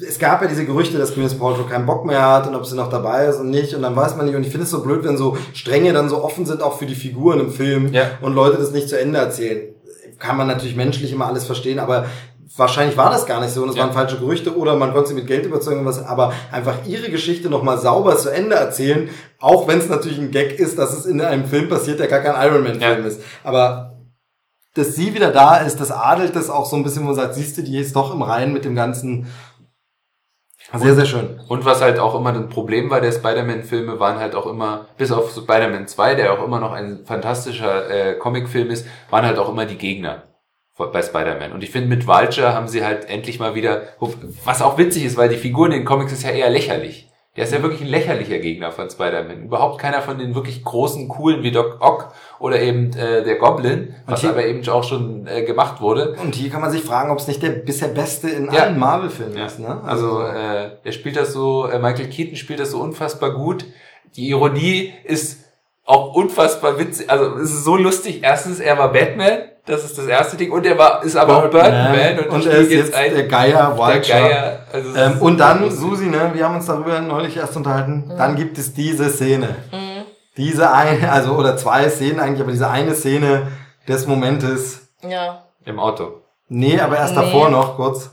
es 0.00 0.18
gab 0.18 0.40
ja 0.42 0.48
diese 0.48 0.64
Gerüchte, 0.64 0.96
dass 0.98 1.14
Gwyneth 1.14 1.38
Paltrow 1.38 1.68
keinen 1.68 1.84
Bock 1.86 2.06
mehr 2.06 2.22
hat 2.26 2.46
und 2.48 2.54
ob 2.54 2.64
sie 2.64 2.74
noch 2.74 2.88
dabei 2.88 3.26
ist 3.26 3.36
und 3.38 3.50
nicht. 3.50 3.74
Und 3.74 3.82
dann 3.82 3.94
weiß 3.94 4.16
man 4.16 4.24
nicht. 4.26 4.34
Und 4.34 4.42
ich 4.44 4.48
finde 4.50 4.64
es 4.64 4.70
so 4.70 4.82
blöd, 4.82 5.04
wenn 5.04 5.18
so 5.18 5.36
Stränge 5.52 5.92
dann 5.92 6.08
so 6.08 6.24
offen 6.24 6.46
sind, 6.46 6.62
auch 6.62 6.78
für 6.78 6.86
die 6.86 6.94
Figuren 6.94 7.38
im 7.38 7.50
Film 7.52 7.92
Ja. 7.92 8.12
und 8.22 8.34
Leute 8.34 8.56
das 8.56 8.72
nicht 8.72 8.88
zu 8.88 8.98
Ende 8.98 9.18
erzählen. 9.18 9.74
Kann 10.22 10.36
man 10.36 10.46
natürlich 10.46 10.76
menschlich 10.76 11.12
immer 11.12 11.26
alles 11.26 11.44
verstehen, 11.44 11.80
aber 11.80 12.06
wahrscheinlich 12.56 12.96
war 12.96 13.10
das 13.10 13.26
gar 13.26 13.40
nicht 13.40 13.52
so 13.52 13.62
und 13.62 13.70
es 13.70 13.76
Ja. 13.76 13.82
waren 13.84 13.92
falsche 13.92 14.18
Gerüchte 14.18 14.56
oder 14.56 14.76
man 14.76 14.92
konnte 14.92 15.08
sie 15.08 15.14
mit 15.14 15.26
Geld 15.26 15.44
überzeugen, 15.46 15.84
was, 15.84 16.04
aber 16.04 16.32
einfach 16.52 16.76
ihre 16.86 17.10
Geschichte 17.10 17.48
nochmal 17.50 17.78
sauber 17.78 18.16
zu 18.16 18.28
Ende 18.28 18.54
erzählen, 18.54 19.08
auch 19.40 19.66
wenn 19.66 19.78
es 19.78 19.88
natürlich 19.88 20.18
ein 20.18 20.30
Gag 20.30 20.58
ist, 20.60 20.78
dass 20.78 20.96
es 20.96 21.06
in 21.06 21.20
einem 21.20 21.46
Film 21.46 21.68
passiert, 21.68 21.98
der 21.98 22.06
gar 22.08 22.20
kein 22.20 22.40
Iron 22.46 22.62
Man 22.62 22.78
Film 22.80 23.00
Ja. 23.00 23.06
ist. 23.06 23.20
Aber 23.42 23.88
dass 24.74 24.94
sie 24.94 25.12
wieder 25.14 25.32
da 25.32 25.56
ist, 25.58 25.80
das 25.80 25.90
adelt 25.90 26.36
das 26.36 26.48
auch 26.50 26.66
so 26.66 26.76
ein 26.76 26.82
bisschen, 26.84 27.02
wo 27.02 27.06
man 27.08 27.14
sagt, 27.16 27.34
siehst 27.34 27.58
du, 27.58 27.62
die 27.62 27.78
ist 27.78 27.96
doch 27.96 28.14
im 28.14 28.22
Reinen 28.22 28.52
mit 28.52 28.64
dem 28.64 28.74
ganzen. 28.74 29.26
Sehr, 30.74 30.94
sehr 30.94 31.04
schön. 31.04 31.40
Und 31.48 31.64
was 31.64 31.82
halt 31.82 31.98
auch 31.98 32.14
immer 32.14 32.30
ein 32.30 32.48
Problem 32.48 32.90
war 32.90 33.00
der 33.00 33.12
Spider-Man-Filme, 33.12 34.00
waren 34.00 34.18
halt 34.18 34.34
auch 34.34 34.46
immer, 34.46 34.86
bis 34.96 35.12
auf 35.12 35.30
Spider-Man 35.30 35.86
2, 35.86 36.14
der 36.14 36.32
auch 36.32 36.44
immer 36.44 36.60
noch 36.60 36.72
ein 36.72 37.04
fantastischer 37.04 37.90
äh, 37.90 38.14
Comicfilm 38.14 38.70
ist, 38.70 38.86
waren 39.10 39.26
halt 39.26 39.38
auch 39.38 39.50
immer 39.50 39.66
die 39.66 39.76
Gegner 39.76 40.22
bei 40.76 41.02
Spider-Man. 41.02 41.52
Und 41.52 41.62
ich 41.62 41.70
finde, 41.70 41.88
mit 41.88 42.06
Vulture 42.06 42.54
haben 42.54 42.66
sie 42.66 42.84
halt 42.84 43.08
endlich 43.08 43.38
mal 43.38 43.54
wieder, 43.54 43.82
was 44.44 44.62
auch 44.62 44.78
witzig 44.78 45.04
ist, 45.04 45.16
weil 45.16 45.28
die 45.28 45.36
Figur 45.36 45.66
in 45.66 45.72
den 45.72 45.84
Comics 45.84 46.12
ist 46.12 46.24
ja 46.24 46.30
eher 46.30 46.50
lächerlich. 46.50 47.11
Der 47.34 47.44
ist 47.44 47.52
ja 47.54 47.62
wirklich 47.62 47.80
ein 47.80 47.86
lächerlicher 47.86 48.38
Gegner 48.40 48.72
von 48.72 48.90
Spider-Man. 48.90 49.44
Überhaupt 49.44 49.80
keiner 49.80 50.02
von 50.02 50.18
den 50.18 50.34
wirklich 50.34 50.62
großen, 50.62 51.08
coolen 51.08 51.42
wie 51.42 51.50
Doc 51.50 51.78
Ock 51.80 52.12
oder 52.38 52.60
eben 52.60 52.92
äh, 52.94 53.24
der 53.24 53.36
Goblin, 53.36 53.94
was 54.04 54.20
hier- 54.20 54.30
aber 54.30 54.44
eben 54.44 54.68
auch 54.68 54.84
schon 54.84 55.26
äh, 55.26 55.42
gemacht 55.42 55.80
wurde. 55.80 56.14
Und 56.22 56.34
hier 56.34 56.50
kann 56.50 56.60
man 56.60 56.70
sich 56.70 56.82
fragen, 56.82 57.10
ob 57.10 57.18
es 57.18 57.28
nicht 57.28 57.42
der 57.42 57.48
bisher 57.50 57.88
beste 57.88 58.28
in 58.28 58.52
Ja. 58.52 58.64
allen 58.64 58.78
Marvel-Filmen 58.78 59.38
Ja. 59.38 59.46
ist. 59.46 59.58
Ne? 59.60 59.80
Also 59.82 60.20
äh, 60.20 60.72
der 60.84 60.92
spielt 60.92 61.16
das 61.16 61.32
so, 61.32 61.66
äh, 61.66 61.78
Michael 61.78 62.08
Keaton 62.10 62.36
spielt 62.36 62.60
das 62.60 62.70
so 62.72 62.80
unfassbar 62.80 63.30
gut. 63.32 63.64
Die 64.16 64.28
Ironie 64.28 64.92
ist 65.04 65.40
auch 65.86 66.14
unfassbar 66.14 66.78
witzig. 66.78 67.08
Also 67.08 67.36
es 67.36 67.50
ist 67.50 67.64
so 67.64 67.76
lustig. 67.76 68.20
Erstens, 68.22 68.60
er 68.60 68.76
war 68.76 68.92
Batman, 68.92 69.38
das 69.66 69.84
ist 69.84 69.96
das 69.98 70.06
erste 70.06 70.36
Ding, 70.36 70.50
und 70.50 70.66
er 70.66 70.76
war 70.76 71.02
ist 71.04 71.16
aber 71.16 71.36
auch 71.38 71.50
Birdman 71.50 72.18
und, 72.20 72.28
und 72.30 72.46
er 72.46 72.58
ist 72.58 72.70
jetzt 72.72 72.94
ein 72.94 73.14
der 73.14 73.28
Geier, 73.28 73.68
der 73.68 73.78
Vulture. 73.78 74.00
Geier. 74.00 74.58
Also 74.72 74.96
Ähm, 74.96 75.18
und 75.22 75.38
dann. 75.38 75.70
Susi, 75.70 76.06
ne, 76.06 76.30
wir 76.34 76.44
haben 76.44 76.56
uns 76.56 76.66
darüber 76.66 77.00
neulich 77.00 77.36
erst 77.36 77.56
unterhalten, 77.56 78.04
Mhm. 78.08 78.16
dann 78.18 78.36
gibt 78.36 78.58
es 78.58 78.74
diese 78.74 79.08
Szene. 79.10 79.54
Diese 80.36 80.72
eine, 80.72 81.12
also, 81.12 81.32
oder 81.32 81.56
zwei 81.58 81.88
Szenen 81.90 82.18
eigentlich, 82.18 82.40
aber 82.40 82.52
diese 82.52 82.68
eine 82.70 82.94
Szene 82.94 83.48
des 83.86 84.06
Momentes. 84.06 84.88
Ja. 85.02 85.42
im 85.64 85.78
Auto. 85.80 86.22
Nee, 86.48 86.80
aber 86.80 86.96
erst 86.96 87.14
Nee. 87.16 87.22
davor 87.22 87.48
noch 87.50 87.76
kurz. 87.76 88.10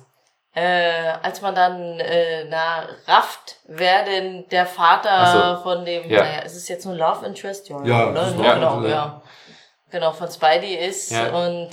Äh, 0.56 1.12
als 1.22 1.42
man 1.42 1.54
dann 1.56 2.00
äh, 2.00 2.46
na, 2.50 2.84
rafft, 3.08 3.58
wer 3.68 4.04
denn 4.04 4.46
der 4.52 4.66
Vater 4.66 5.58
so. 5.58 5.64
von 5.64 5.86
dem, 5.86 6.10
Ja. 6.10 6.24
naja, 6.24 6.40
ist 6.42 6.56
es 6.58 6.68
jetzt 6.68 6.86
nur 6.86 6.96
Love 6.96 7.26
Interest? 7.26 7.70
Ja, 7.70 7.78
Ja, 7.86 8.10
oder? 8.10 8.28
ist 8.28 8.40
Ja, 8.40 8.54
genau, 8.56 8.82
ja. 8.84 9.22
Genau, 9.92 10.12
von 10.12 10.30
Spidey 10.30 10.76
ist 10.76 11.12
Ja. 11.12 11.30
und 11.36 11.70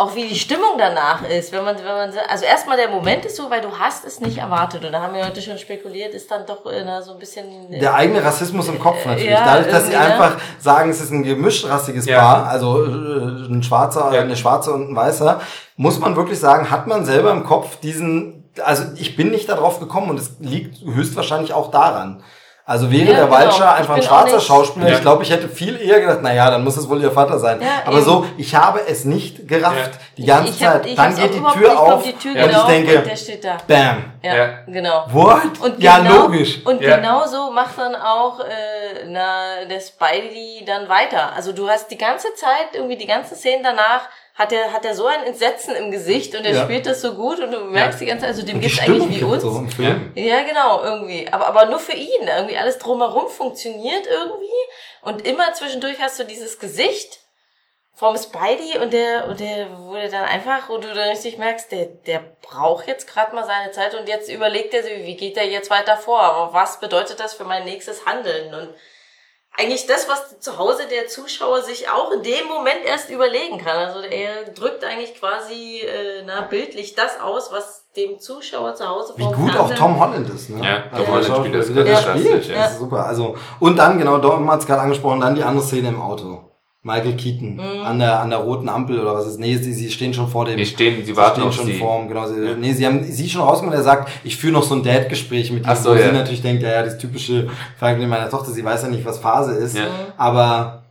auch 0.00 0.14
wie 0.14 0.28
die 0.28 0.36
Stimmung 0.38 0.76
danach 0.78 1.28
ist, 1.28 1.50
wenn 1.52 1.64
man, 1.64 1.76
wenn 1.76 1.84
man, 1.84 2.12
so- 2.12 2.20
also 2.28 2.44
erstmal 2.44 2.76
der 2.76 2.88
Moment 2.88 3.24
ist 3.24 3.34
so, 3.34 3.50
weil 3.50 3.60
du 3.60 3.76
hast 3.80 4.04
es 4.04 4.20
nicht 4.20 4.38
erwartet 4.38 4.84
und 4.84 4.92
da 4.92 5.00
haben 5.02 5.12
wir 5.14 5.26
heute 5.26 5.42
schon 5.42 5.58
spekuliert, 5.58 6.14
ist 6.14 6.30
dann 6.30 6.46
doch 6.46 6.64
äh, 6.66 6.84
na, 6.84 7.02
so 7.02 7.14
ein 7.14 7.18
bisschen, 7.18 7.72
äh, 7.72 7.80
Der 7.80 7.94
eigene 7.94 8.22
Rassismus 8.22 8.68
im 8.68 8.78
Kopf 8.78 9.04
natürlich. 9.04 9.30
Ja, 9.30 9.44
Dadurch, 9.44 9.72
dass 9.72 9.86
sie 9.86 9.92
ne? 9.94 9.98
einfach 9.98 10.36
sagen, 10.60 10.90
es 10.90 11.00
ist 11.00 11.10
ein 11.10 11.24
gemischtrassiges 11.24 12.06
Ja. 12.06 12.20
Paar, 12.20 12.46
also 12.46 12.84
äh, 12.84 12.88
ein 13.50 13.62
Schwarzer, 13.64 14.12
Ja. 14.14 14.20
eine 14.20 14.36
Schwarze 14.36 14.72
und 14.72 14.90
ein 14.92 14.94
Weißer, 14.94 15.40
muss 15.76 15.98
man 15.98 16.14
wirklich 16.14 16.38
sagen, 16.38 16.70
hat 16.70 16.86
man 16.86 17.04
selber 17.04 17.32
im 17.32 17.42
Kopf 17.42 17.80
diesen, 17.80 18.48
also 18.64 18.84
ich 18.96 19.16
bin 19.16 19.30
nicht 19.32 19.48
darauf 19.48 19.80
gekommen 19.80 20.10
und 20.10 20.20
es 20.20 20.36
liegt 20.38 20.80
höchstwahrscheinlich 20.84 21.52
auch 21.54 21.72
daran. 21.72 22.22
Also 22.68 22.90
wäre 22.90 23.04
Ja, 23.12 23.14
der 23.16 23.24
genau. 23.24 23.30
Walcher 23.38 23.64
Ich 23.72 23.78
einfach 23.80 23.96
ein 23.96 24.02
schwarzer 24.02 24.36
nicht- 24.36 24.46
Schauspieler, 24.46 24.88
Ja. 24.88 24.94
ich 24.96 25.00
glaube, 25.00 25.22
ich 25.22 25.30
hätte 25.30 25.48
viel 25.48 25.80
eher 25.80 26.00
gedacht, 26.00 26.20
naja, 26.20 26.50
dann 26.50 26.62
muss 26.62 26.76
es 26.76 26.86
wohl 26.86 27.00
ihr 27.02 27.10
Vater 27.10 27.38
sein. 27.38 27.62
Ja, 27.62 27.68
Aber 27.86 27.96
eben. 27.96 28.04
so, 28.04 28.26
ich 28.36 28.54
habe 28.54 28.80
es 28.86 29.06
nicht 29.06 29.48
gerafft, 29.48 29.92
Ja. 29.94 30.00
die 30.18 30.26
ganze 30.26 30.50
ich 30.52 30.66
hab, 30.66 30.72
Zeit. 30.74 30.86
ich 30.86 30.94
dann 30.96 31.16
geht 31.16 31.32
die 31.32 31.38
überhaupt 31.38 31.58
Tür 31.58 31.80
auf 31.80 32.02
die 32.02 32.12
Tür 32.12 32.32
und 32.44 32.50
ich 32.50 32.56
auf 32.56 32.66
denke, 32.66 32.98
und 32.98 33.06
der 33.06 33.16
steht 33.16 33.42
da. 33.42 33.56
bam, 33.66 34.04
Ja, 34.22 34.36
Ja. 34.36 34.48
genau. 34.66 35.06
what? 35.12 35.58
Und 35.62 35.82
ja, 35.82 35.98
genau, 35.98 36.22
logisch. 36.24 36.60
Und 36.66 36.82
Ja. 36.82 36.96
genau 36.98 37.26
so 37.26 37.50
macht 37.50 37.78
dann 37.78 37.94
auch 37.96 38.40
äh, 38.40 39.06
na, 39.06 39.64
der 39.68 39.80
Spidey 39.80 40.62
dann 40.66 40.90
weiter. 40.90 41.32
Also 41.34 41.52
du 41.52 41.68
hast 41.70 41.90
die 41.90 41.96
ganze 41.96 42.34
Zeit, 42.34 42.74
irgendwie 42.74 42.96
die 42.98 43.06
ganzen 43.06 43.34
Szenen 43.34 43.62
danach, 43.62 44.02
hat 44.38 44.52
er 44.52 44.72
hat 44.72 44.84
er 44.84 44.94
so 44.94 45.06
ein 45.06 45.24
Entsetzen 45.24 45.74
im 45.74 45.90
Gesicht 45.90 46.34
und 46.36 46.44
er 46.44 46.54
Ja. 46.54 46.64
spielt 46.64 46.86
das 46.86 47.00
so 47.02 47.14
gut 47.14 47.40
und 47.40 47.50
du 47.50 47.58
merkst 47.64 48.00
die 48.00 48.06
ganze 48.06 48.20
Zeit, 48.22 48.30
also 48.34 48.46
dem 48.46 48.60
geht's 48.60 48.74
Stimmung 48.76 49.02
eigentlich 49.08 49.20
wie 49.20 49.24
uns. 49.24 49.42
so. 49.42 49.66
Ja, 50.14 50.42
genau, 50.42 50.82
irgendwie. 50.84 51.26
Aber, 51.32 51.48
aber 51.48 51.66
nur 51.66 51.80
für 51.80 51.92
ihn. 51.92 52.22
Irgendwie 52.26 52.56
alles 52.56 52.78
drumherum 52.78 53.28
funktioniert 53.28 54.06
irgendwie. 54.06 54.46
Und 55.02 55.26
immer 55.26 55.52
zwischendurch 55.54 56.00
hast 56.00 56.18
du 56.20 56.24
dieses 56.24 56.58
Gesicht 56.60 57.18
vom 57.94 58.16
Spidey 58.16 58.78
und 58.78 58.92
der, 58.92 59.26
und 59.26 59.40
der, 59.40 59.66
der 59.66 60.08
dann 60.08 60.24
einfach, 60.26 60.68
wo 60.68 60.78
du 60.78 60.86
dann 60.86 61.08
richtig 61.08 61.36
merkst, 61.36 61.72
der, 61.72 61.86
der 61.86 62.22
braucht 62.42 62.86
jetzt 62.86 63.08
gerade 63.12 63.34
mal 63.34 63.44
seine 63.44 63.72
Zeit 63.72 63.92
und 63.96 64.08
jetzt 64.08 64.30
überlegt 64.30 64.72
er 64.72 64.84
sich, 64.84 65.04
wie 65.04 65.16
geht 65.16 65.36
er 65.36 65.46
jetzt 65.48 65.68
weiter 65.68 65.96
vor? 65.96 66.20
Aber 66.20 66.52
was 66.54 66.78
bedeutet 66.78 67.18
das 67.18 67.34
für 67.34 67.42
mein 67.44 67.64
nächstes 67.64 68.06
Handeln? 68.06 68.54
Und 68.54 68.68
eigentlich 69.58 69.86
das, 69.86 70.08
was 70.08 70.38
zu 70.38 70.56
Hause 70.56 70.82
der 70.90 71.08
Zuschauer 71.08 71.62
sich 71.62 71.90
auch 71.90 72.12
in 72.12 72.22
dem 72.22 72.46
Moment 72.46 72.84
erst 72.86 73.10
überlegen 73.10 73.58
kann. 73.58 73.76
Also 73.76 74.00
er 74.00 74.44
drückt 74.54 74.84
eigentlich 74.84 75.18
quasi 75.18 75.80
äh, 75.80 76.22
na, 76.24 76.42
bildlich 76.42 76.94
das 76.94 77.20
aus, 77.20 77.50
was 77.50 77.86
dem 77.96 78.20
Zuschauer 78.20 78.76
zu 78.76 78.88
Hause 78.88 79.14
Wie 79.16 79.24
gut 79.24 79.56
auch 79.56 79.74
Tom 79.74 79.98
Holland 79.98 80.30
ist, 80.30 80.50
ne? 80.50 80.64
Ja, 80.64 80.82
Tom 80.96 81.12
Also 81.12 81.32
Holland 81.32 81.54
der 81.54 81.62
spielt 81.62 81.84
das 81.84 81.86
der 81.86 81.96
fantastisch, 81.96 82.22
spielt, 82.22 82.46
ja. 82.46 82.62
Das 82.62 82.72
ist 82.72 82.78
super. 82.78 83.04
Also, 83.04 83.36
und 83.58 83.76
dann, 83.76 83.98
genau, 83.98 84.18
Dom 84.18 84.48
hat 84.50 84.60
es 84.60 84.66
gerade 84.66 84.82
angesprochen, 84.82 85.20
dann 85.20 85.34
die 85.34 85.42
andere 85.42 85.64
Szene 85.64 85.88
im 85.88 86.00
Auto. 86.00 86.44
Michael 86.82 87.16
Keaton 87.16 87.54
Mhm. 87.56 87.60
an 87.84 87.98
der 87.98 88.20
an 88.20 88.30
der 88.30 88.38
roten 88.38 88.68
Ampel 88.68 89.00
oder 89.00 89.14
was 89.14 89.26
ist? 89.26 89.38
Nee, 89.40 89.56
sie, 89.56 89.72
sie 89.74 89.90
stehen 89.90 90.14
schon 90.14 90.28
vor 90.28 90.44
dem. 90.44 90.56
Die 90.56 90.64
stehen, 90.64 90.96
sie 91.00 91.06
sie 91.06 91.16
warten 91.16 91.40
stehen 91.40 91.48
auf 91.48 91.54
schon 91.54 91.66
sie. 91.66 91.74
vorm, 91.78 92.06
genau. 92.08 92.26
Sie, 92.28 92.40
Ja. 92.40 92.54
Nee, 92.54 92.72
sie 92.72 92.86
haben 92.86 93.02
sie 93.02 93.28
schon 93.28 93.42
rausgekommen, 93.42 93.76
er 93.78 93.82
sagt, 93.84 94.08
ich 94.24 94.36
führe 94.36 94.52
noch 94.52 94.62
so 94.62 94.74
ein 94.76 94.82
Dad-Gespräch 94.84 95.50
mit 95.50 95.64
ihm, 95.64 95.68
Ach 95.68 95.76
so, 95.76 95.90
wo 95.90 95.94
ja. 95.94 96.06
sie 96.06 96.12
natürlich 96.12 96.42
denkt, 96.42 96.62
ja, 96.62 96.70
ja, 96.70 96.82
das 96.84 96.96
typische 96.98 97.48
Verhalten 97.78 98.08
meiner 98.08 98.30
Tochter, 98.30 98.52
sie 98.52 98.64
weiß 98.64 98.82
ja 98.84 98.88
nicht, 98.88 99.04
was 99.04 99.18
Phase 99.18 99.52
ist. 99.54 99.76
Ja. 99.76 99.88
Aber 100.16 100.84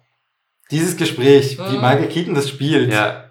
dieses 0.71 0.97
Gespräch, 0.97 1.57
wie 1.57 1.75
Mhm. 1.77 1.81
Michael 1.81 2.09
Keaton 2.09 2.35
das 2.35 2.49
spielt, 2.49 2.91
Ja, 2.93 3.23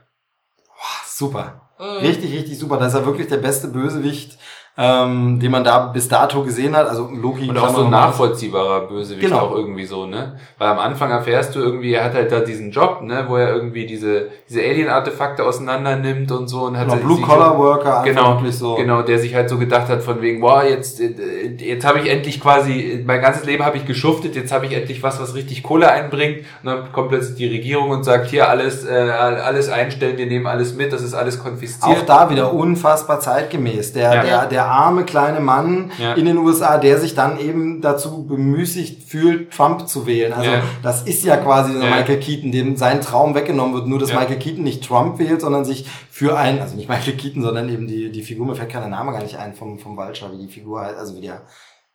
super. 1.07 1.71
Mhm. 1.79 2.07
Richtig, 2.07 2.33
richtig 2.33 2.59
super. 2.59 2.79
Das 2.79 2.95
ist 2.95 2.99
ja 3.01 3.05
wirklich 3.07 3.29
der 3.29 3.37
beste 3.37 3.69
Bösewicht, 3.69 4.39
ähm, 4.79 5.41
den 5.41 5.51
man 5.51 5.65
da 5.65 5.87
bis 5.87 6.07
dato 6.09 6.43
gesehen 6.43 6.77
hat. 6.77 6.87
Also 6.89 7.09
Loki. 7.15 7.49
Und 7.49 7.57
auch 7.59 7.71
so 7.75 7.85
ein 7.85 7.91
nachvollziehbarer 7.91 8.83
Bösewicht 8.89 9.23
Genau. 9.23 9.39
auch 9.39 9.55
irgendwie 9.55 9.87
so, 9.87 10.05
ne? 10.07 10.39
Weil 10.59 10.69
am 10.69 10.79
Anfang 10.79 11.11
erfährst 11.11 11.55
du 11.55 11.61
irgendwie, 11.61 11.95
er 11.95 12.05
hat 12.05 12.15
halt 12.15 12.31
da 12.31 12.41
diesen 12.41 12.71
Job, 12.71 13.01
ne, 13.03 13.25
wo 13.27 13.37
er 13.37 13.55
irgendwie 13.55 13.87
diese, 13.87 14.29
diese 14.49 14.61
Alien-Artefakte 14.61 15.45
auseinander 15.45 15.97
nimmt 15.97 16.31
und 16.31 16.49
so 16.49 16.65
und 16.65 16.77
hat 16.79 16.89
Genau, 16.89 17.01
Blue 17.01 17.21
Collar 17.23 17.57
Worker, 17.59 18.03
Genau, 18.05 18.35
wirklich 18.37 18.57
so. 18.59 18.75
genau, 18.75 19.01
der 19.03 19.19
sich 19.19 19.35
halt 19.35 19.49
so 19.49 19.57
gedacht 19.59 19.89
hat 19.89 20.03
von 20.03 20.21
wegen, 20.21 20.41
boah, 20.41 20.63
jetzt, 20.65 21.01
äh, 21.01 21.57
jetzt 21.59 21.87
habe 21.87 22.01
ich 22.01 22.11
endlich 22.11 22.41
quasi, 22.41 23.03
mein 23.07 23.23
ganzes 23.23 23.45
Leben 23.47 23.65
habe 23.65 23.79
ich 23.79 23.87
geschuftet, 23.87 24.37
jetzt 24.37 24.53
habe 24.53 24.67
ich 24.67 24.73
endlich 24.75 25.03
was, 25.03 25.21
was 25.21 25.35
richtig 25.35 25.63
Kohle 25.63 25.91
einbringt. 25.91 26.41
Und 26.63 26.67
dann 26.71 26.93
kommt 26.93 27.09
plötzlich 27.09 27.37
die 27.37 27.49
Regierung 27.49 27.91
und 27.91 28.05
sagt, 28.05 28.27
hier 28.29 28.49
alles, 28.49 28.85
äh, 28.87 28.91
alles 28.93 29.71
einstellen, 29.71 30.19
wir 30.19 30.27
nehmen 30.27 30.47
alles 30.47 30.75
mit, 30.75 30.93
das 30.93 31.01
ist 31.03 31.15
alles 31.15 31.43
konfisziert. 31.43 31.97
Auch 31.99 32.05
da 32.05 32.29
wieder 32.31 32.53
unfassbar 32.53 33.21
zeitgemäß. 33.21 33.93
Der, 33.95 34.15
Ja. 34.15 34.23
der, 34.23 34.47
der 34.47 34.66
arme 34.67 35.05
kleine 35.05 35.41
Mann 35.41 35.91
Ja. 35.99 36.15
in 36.15 36.25
den 36.27 36.39
USA, 36.39 36.79
der 36.79 36.99
sich 36.99 37.15
dann 37.15 37.39
eben 37.41 37.81
dazu 37.81 38.27
bemüßigt 38.27 39.03
fühlt, 39.09 39.53
Trump 39.53 39.89
zu 39.89 40.07
wählen. 40.07 40.33
Also 40.33 40.51
Ja. 40.51 40.63
das 40.83 41.03
ist 41.03 41.25
ja 41.25 41.37
quasi 41.37 41.73
Ja. 41.73 41.81
Michael 41.97 42.19
Keaton, 42.21 42.53
dem 42.53 42.77
sein 42.77 43.01
Traum 43.01 43.35
weggenommen 43.35 43.75
wird. 43.75 43.87
Nur, 43.87 43.99
dass. 43.99 44.13
Michael 44.13 44.39
Keaton 44.39 44.65
nicht 44.65 44.87
Trump 44.87 45.19
wählt, 45.19 45.41
sondern 45.41 45.65
sich 45.65 45.87
für 46.11 46.39
einen, 46.39 46.61
also 46.61 46.77
nicht 46.77 46.89
Michael 46.89 47.17
Keaton, 47.17 47.43
sondern 47.43 47.69
eben 47.69 47.87
die, 47.87 48.11
die 48.11 48.23
Figur, 48.23 48.47
mir 48.47 48.55
fällt 48.55 48.71
kein 48.71 48.89
Name 48.91 49.13
gar 49.13 49.23
nicht 49.23 49.37
ein 49.39 49.55
vom, 49.55 49.79
vom 49.79 49.97
Vulture, 49.97 50.33
wie 50.33 50.39
die 50.47 50.53
Figur 50.53 50.81
also 50.83 51.15
wie 51.17 51.21
der 51.21 51.43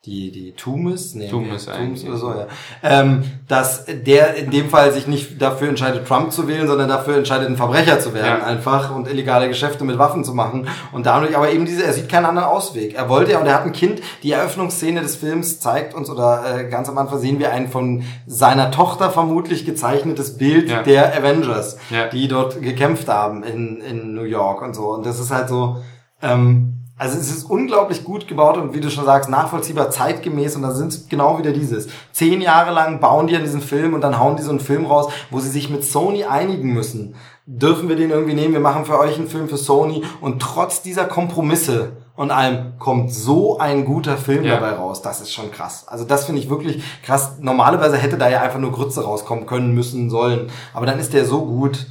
die, 0.06 0.32
die 0.32 0.54
Toomes, 0.54 1.14
nee, 1.14 1.28
Toomes 1.28 1.66
Toomes 1.66 1.68
eigentlich, 1.68 2.10
oder 2.10 2.18
so, 2.18 2.32
ja. 2.32 2.48
Ähm, 2.82 3.22
dass 3.48 3.86
der 3.86 4.34
in 4.34 4.50
dem 4.50 4.68
Fall 4.68 4.92
sich 4.94 5.06
nicht 5.06 5.40
dafür 5.40 5.70
entscheidet, 5.70 6.08
Trump 6.08 6.32
zu 6.32 6.48
wählen, 6.48 6.68
sondern 6.68 6.90
dafür 6.90 7.18
entscheidet, 7.18 7.48
ein 7.48 7.56
Verbrecher 7.56 8.00
zu 8.00 8.16
werden, 8.16 8.40
Ja. 8.42 8.44
einfach 8.48 8.96
und 8.96 9.08
illegale 9.08 9.48
Geschäfte 9.48 9.84
mit 9.84 10.00
Waffen 10.00 10.24
zu 10.24 10.34
machen. 10.34 10.68
Und 10.92 11.06
dadurch 11.06 11.38
aber 11.38 11.52
eben 11.52 11.66
diese, 11.68 11.84
er 11.84 11.94
sieht 11.94 12.10
keinen 12.10 12.26
anderen 12.26 12.48
Ausweg. 12.50 12.96
Er 12.96 13.10
wollte 13.10 13.34
ja, 13.34 13.40
und 13.42 13.46
er 13.46 13.54
hat 13.54 13.64
ein 13.66 13.74
Kind, 13.74 14.02
die 14.24 14.32
Eröffnungsszene 14.32 15.02
des 15.02 15.18
Films 15.18 15.60
zeigt 15.60 15.94
uns, 15.94 16.10
oder 16.10 16.62
äh, 16.62 16.68
ganz 16.68 16.90
am 16.90 16.98
Anfang 16.98 17.20
sehen 17.20 17.38
wir 17.38 17.52
ein 17.52 17.70
von 17.70 18.02
seiner 18.26 18.72
Tochter 18.72 19.12
vermutlich 19.12 19.66
gezeichnetes 19.68 20.36
Bild 20.36 20.72
Ja. 20.72 20.82
der 20.82 21.16
Avengers, 21.16 21.78
Ja. 21.92 22.08
die 22.08 22.28
dort 22.28 22.60
gekämpft 22.60 23.08
haben 23.08 23.44
in, 23.44 23.80
in 23.82 24.16
New 24.16 24.24
York 24.24 24.64
und 24.64 24.74
so. 24.76 24.90
Und 24.94 25.06
das 25.06 25.20
ist 25.20 25.30
halt 25.30 25.48
so, 25.48 25.78
ähm, 26.24 26.81
also 27.02 27.18
es 27.18 27.32
ist 27.32 27.46
unglaublich 27.50 28.04
gut 28.04 28.28
gebaut 28.28 28.58
und 28.58 28.76
wie 28.76 28.80
du 28.80 28.92
schon 28.92 29.06
sagst, 29.06 29.28
nachvollziehbar, 29.28 29.90
zeitgemäß 29.90 30.56
und 30.56 30.62
da 30.62 30.70
sind 30.70 31.10
genau 31.10 31.40
wieder 31.40 31.52
dieses. 31.52 31.88
Zehn 32.12 32.42
Jahre 32.42 32.72
lang 32.72 33.00
bauen 33.00 33.26
die 33.26 33.36
an 33.36 33.42
diesen 33.42 33.62
Film 33.62 33.96
und 33.96 34.02
dann 34.02 34.20
hauen 34.20 34.36
die 34.36 34.44
so 34.44 34.52
einen 34.52 34.60
Film 34.60 34.86
raus, 34.86 35.12
wo 35.32 35.40
sie 35.40 35.50
sich 35.50 35.72
mit 35.72 35.84
Sony 35.84 36.26
einigen 36.26 36.74
müssen. 36.74 37.16
Dürfen 37.48 37.90
wir 37.90 37.96
den 37.96 38.12
irgendwie 38.12 38.36
nehmen? 38.36 38.54
Wir 38.54 38.60
machen 38.60 38.86
für 38.86 39.00
euch 39.00 39.18
einen 39.18 39.28
Film 39.28 39.50
für 39.50 39.58
Sony 39.58 40.04
und 40.22 40.40
trotz 40.44 40.84
dieser 40.84 41.06
Kompromisse 41.06 41.94
und 42.16 42.30
allem 42.30 42.74
kommt 42.78 43.12
so 43.12 43.58
ein 43.58 43.84
guter 43.84 44.16
Film 44.16 44.44
Ja. 44.44 44.60
dabei 44.60 44.74
raus. 44.74 45.02
Das 45.02 45.22
ist 45.22 45.34
schon 45.34 45.50
krass. 45.50 45.88
Also 45.88 46.06
das 46.06 46.26
finde 46.26 46.40
ich 46.40 46.52
wirklich 46.52 46.84
krass. 47.04 47.38
Normalerweise 47.40 47.98
hätte 47.98 48.20
da 48.20 48.30
ja 48.30 48.42
einfach 48.42 48.60
nur 48.60 48.72
Grütze 48.72 49.04
rauskommen 49.04 49.48
können, 49.48 49.74
müssen, 49.74 50.12
sollen. 50.12 50.52
Aber 50.76 50.86
dann 50.86 51.00
ist 51.00 51.14
der 51.16 51.26
so 51.26 51.46
gut. 51.48 51.88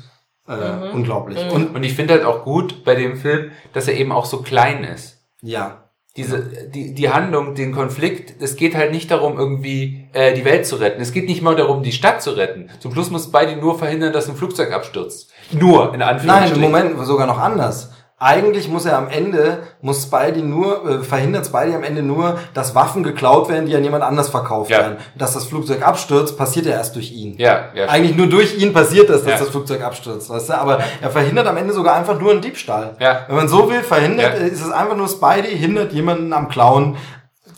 Äh, 0.50 0.90
Unglaublich. 0.92 1.38
Und 1.52 1.74
Und 1.74 1.82
ich 1.84 1.94
finde 1.94 2.14
halt 2.14 2.24
auch 2.24 2.44
gut 2.44 2.84
bei 2.84 2.94
dem 2.94 3.16
Film, 3.16 3.50
dass 3.72 3.86
er 3.88 3.94
eben 3.94 4.12
auch 4.12 4.24
so 4.26 4.42
klein 4.42 4.84
ist. 4.84 5.18
ja, 5.42 5.84
Diese, 6.16 6.40
die, 6.74 6.92
die 6.92 7.08
Handlung, 7.10 7.54
den 7.54 7.72
Konflikt, 7.72 8.42
es 8.42 8.56
geht 8.56 8.74
halt 8.74 8.90
nicht 8.90 9.12
darum, 9.12 9.38
irgendwie 9.38 10.08
äh, 10.12 10.34
die 10.34 10.44
Welt 10.44 10.66
zu 10.66 10.74
retten. 10.76 11.00
Es 11.00 11.12
geht 11.12 11.28
nicht 11.28 11.40
mal 11.40 11.54
darum, 11.54 11.84
die 11.84 11.92
Stadt 11.92 12.20
zu 12.20 12.32
retten. 12.32 12.68
Zum 12.80 12.92
Schluss 12.92 13.10
muss 13.10 13.26
Spidey 13.26 13.54
nur 13.56 13.78
verhindern, 13.78 14.12
dass 14.12 14.28
ein 14.28 14.34
Flugzeug 14.34 14.72
abstürzt. 14.72 15.30
Nur, 15.52 15.94
in 15.94 16.00
Nein, 16.00 16.08
Anführungsstrichen. 16.16 16.56
im 16.64 16.70
Moment 16.72 17.06
sogar 17.06 17.28
noch 17.28 17.38
anders. 17.38 17.92
Eigentlich 18.22 18.68
muss 18.68 18.84
er 18.84 18.98
am 18.98 19.08
Ende, 19.08 19.60
muss 19.80 20.02
Spidey 20.02 20.42
nur, 20.42 20.86
äh, 20.86 21.02
verhindert 21.02 21.46
Spidey 21.46 21.74
am 21.74 21.82
Ende 21.82 22.02
nur, 22.02 22.38
dass 22.52 22.74
Waffen 22.74 23.02
geklaut 23.02 23.48
werden, 23.48 23.64
die 23.64 23.74
an 23.74 23.82
jemand 23.82 24.04
anders 24.04 24.28
verkauft 24.28 24.70
Ja. 24.70 24.78
werden. 24.80 24.96
Dass 25.16 25.32
das 25.32 25.46
Flugzeug 25.46 25.80
abstürzt, 25.86 26.36
passiert 26.36 26.66
ja 26.66 26.72
erst 26.72 26.96
durch 26.96 27.12
ihn. 27.12 27.34
Ja, 27.38 27.70
ja. 27.74 27.86
Eigentlich 27.86 28.14
nur 28.18 28.26
durch 28.26 28.58
ihn 28.58 28.74
passiert 28.74 29.08
das, 29.08 29.22
dass 29.22 29.32
Ja. 29.32 29.38
das 29.38 29.48
Flugzeug 29.48 29.82
abstürzt, 29.82 30.28
weißt 30.28 30.50
du? 30.50 30.52
Aber 30.58 30.80
er 31.00 31.08
verhindert 31.10 31.46
am 31.46 31.56
Ende 31.56 31.72
sogar 31.72 31.96
einfach 31.96 32.20
nur 32.20 32.32
einen 32.32 32.42
Diebstahl. 32.42 32.94
Ja. 33.00 33.20
Wenn 33.26 33.36
man 33.36 33.48
so 33.48 33.70
will, 33.70 33.80
verhindert, 33.82 34.38
Ja. 34.38 34.44
ist 34.46 34.60
es 34.66 34.70
einfach 34.70 34.96
nur 34.96 35.08
Spidey 35.08 35.56
hindert 35.56 35.94
jemanden 35.94 36.34
am 36.34 36.48
Klauen 36.50 36.96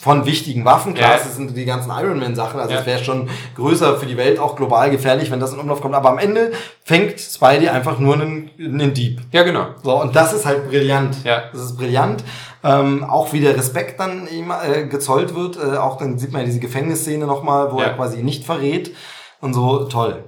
von 0.02 0.26
wichtigen 0.26 0.64
Waffen. 0.64 0.94
Klar, 0.94 1.12
Ja. 1.12 1.16
das 1.18 1.36
sind 1.36 1.56
die 1.56 1.64
ganzen 1.64 1.92
Iron 1.92 2.18
Man 2.18 2.34
Sachen, 2.34 2.58
also 2.58 2.74
Ja. 2.74 2.80
es 2.80 2.86
wäre 2.86 3.04
schon 3.04 3.28
größer 3.54 3.96
für 3.98 4.06
die 4.06 4.16
Welt, 4.16 4.40
auch 4.40 4.56
global 4.56 4.90
gefährlich, 4.90 5.30
wenn 5.30 5.38
das 5.38 5.52
in 5.52 5.60
Umlauf 5.60 5.80
kommt. 5.80 5.94
Aber 5.94 6.08
am 6.10 6.18
Ende 6.18 6.50
fängt 6.84 7.20
Spidey 7.20 7.68
einfach 7.68 8.00
nur 8.00 8.14
einen, 8.14 8.50
einen 8.58 8.92
Dieb. 8.94 9.20
Ja, 9.30 9.44
genau. 9.44 9.66
So, 9.84 10.00
und 10.02 10.16
das 10.16 10.32
ist 10.32 10.44
halt 10.44 10.68
brillant. 10.68 11.18
Ja. 11.22 11.44
Das 11.52 11.62
ist 11.62 11.76
brillant. 11.76 12.24
Ähm, 12.64 13.04
auch 13.04 13.32
wie 13.32 13.38
der 13.40 13.56
Respekt 13.56 14.00
dann 14.00 14.26
ihm 14.26 14.50
äh, 14.50 14.86
gezollt 14.88 15.36
wird. 15.36 15.56
Äh, 15.56 15.76
auch 15.76 15.98
dann 15.98 16.18
sieht 16.18 16.32
man 16.32 16.40
ja 16.40 16.46
diese 16.46 16.58
Gefängnisszene 16.58 17.24
nochmal, 17.24 17.72
wo 17.72 17.78
Ja. 17.78 17.86
er 17.86 17.94
quasi 17.94 18.24
nicht 18.24 18.44
verrät. 18.44 18.90
Und 19.40 19.54
so, 19.54 19.84
toll. 19.84 20.24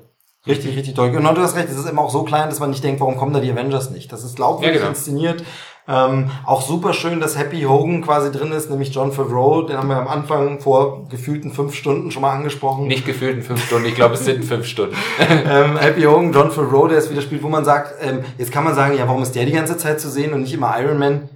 Richtig, 0.47 0.77
richtig 0.77 0.95
toll. 0.95 1.11
Genau, 1.11 1.33
du 1.33 1.41
hast 1.41 1.57
recht, 1.57 1.69
es 1.71 1.77
ist 1.79 1.89
immer 1.89 2.03
auch 2.03 2.11
so 2.11 2.23
klein, 2.23 2.49
dass 2.51 2.61
man 2.61 2.71
nicht 2.71 2.85
denkt, 2.85 3.01
warum 3.01 3.17
kommen 3.17 3.33
da 3.33 3.41
die 3.41 3.51
Avengers 3.51 3.91
nicht. 3.91 4.13
Das 4.13 4.23
ist 4.23 4.37
glaubwürdig 4.37 4.75
Ja, 4.77 4.81
genau. 4.83 4.91
inszeniert. 4.91 5.43
Ähm, 5.87 6.31
auch 6.47 6.63
super 6.63 6.95
schön, 6.95 7.21
dass 7.21 7.39
Happy 7.39 7.63
Hogan 7.63 8.01
quasi 8.01 8.33
drin 8.33 8.53
ist, 8.53 8.71
nämlich 8.71 8.95
John 8.95 9.13
Favreau. 9.13 9.63
Den 9.63 9.77
haben 9.77 9.89
wir 9.89 9.97
am 9.97 10.09
Anfang 10.09 10.59
vor 10.61 11.07
gefühlten 11.09 11.53
fünf 11.53 11.75
Stunden 11.75 12.11
schon 12.11 12.23
mal 12.23 12.33
angesprochen. 12.33 12.87
Nicht 12.87 13.05
gefühlt 13.05 13.37
in 13.37 13.43
fünf 13.43 13.65
Stunden. 13.67 13.87
Ich 13.87 13.95
glaube, 13.95 14.15
es 14.15 14.25
sind 14.25 14.45
fünf 14.45 14.67
Stunden. 14.67 14.97
ähm, 15.29 15.77
Happy 15.77 16.03
Hogan, 16.03 16.33
John 16.33 16.51
Favreau, 16.51 16.89
der 16.89 16.99
es 16.99 17.11
wieder 17.11 17.21
spielt, 17.21 17.43
wo 17.43 17.49
man 17.49 17.65
sagt, 17.67 17.95
ähm, 18.01 18.21
jetzt 18.39 18.51
kann 18.51 18.65
man 18.65 18.75
sagen, 18.75 18.97
ja, 18.97 19.07
warum 19.07 19.23
ist 19.23 19.35
der 19.35 19.45
die 19.45 19.53
ganze 19.53 19.77
Zeit 19.77 20.01
zu 20.01 20.09
sehen 20.09 20.33
und 20.33 20.41
nicht 20.41 20.55
immer 20.55 20.75
Iron 20.81 20.99
Man? 20.99 21.29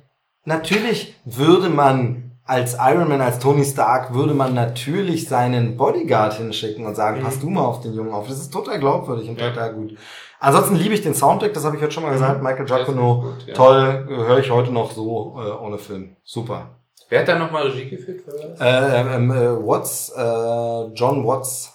Natürlich 0.47 1.15
würde 1.27 1.69
man 1.69 2.29
als 2.45 2.79
Iron 2.81 3.09
Man, 3.09 3.21
als 3.21 3.39
Tony 3.41 3.63
Stark, 3.63 4.15
würde 4.15 4.33
man 4.33 4.55
natürlich 4.55 5.29
seinen 5.29 5.77
Bodyguard 5.77 6.33
hinschicken 6.33 6.87
und 6.87 6.95
sagen, 6.95 7.21
pass 7.23 7.39
du 7.39 7.51
mal 7.51 7.61
auf 7.67 7.83
den 7.83 7.93
Jungen 7.93 8.13
auf. 8.13 8.27
Das 8.27 8.39
ist 8.39 8.51
total 8.51 8.79
glaubwürdig 8.79 9.29
und 9.29 9.39
Ja. 9.39 9.51
total 9.51 9.75
gut. 9.75 9.95
Ansonsten 10.41 10.77
liebe 10.77 10.95
ich 10.95 11.03
den 11.03 11.15
Soundtrack, 11.15 11.53
das 11.53 11.65
habe 11.65 11.77
ich 11.77 11.83
heute 11.83 11.93
schon 11.93 12.05
mal 12.05 12.13
gesagt. 12.13 12.43
Michael 12.43 12.65
Der 12.67 12.81
ist 12.81 12.87
Giacono, 12.87 13.23
gut, 13.23 13.47
ja. 13.47 13.55
toll, 13.55 14.07
höre 14.09 14.39
ich 14.39 14.51
heute 14.51 14.71
noch 14.71 14.93
so 14.93 15.37
äh, 15.41 15.51
ohne 15.51 15.79
Film. 15.79 16.17
Super. 16.25 16.77
Wer 17.09 17.21
hat 17.21 17.29
da 17.29 17.39
nochmal 17.39 17.67
Regie 17.69 17.89
geführt? 17.89 18.23
Äh, 18.61 19.15
ähm, 19.17 19.31
äh, 19.31 19.67
Watts, 19.67 20.11
äh, 20.15 20.93
John 20.95 21.27
Watts. 21.27 21.73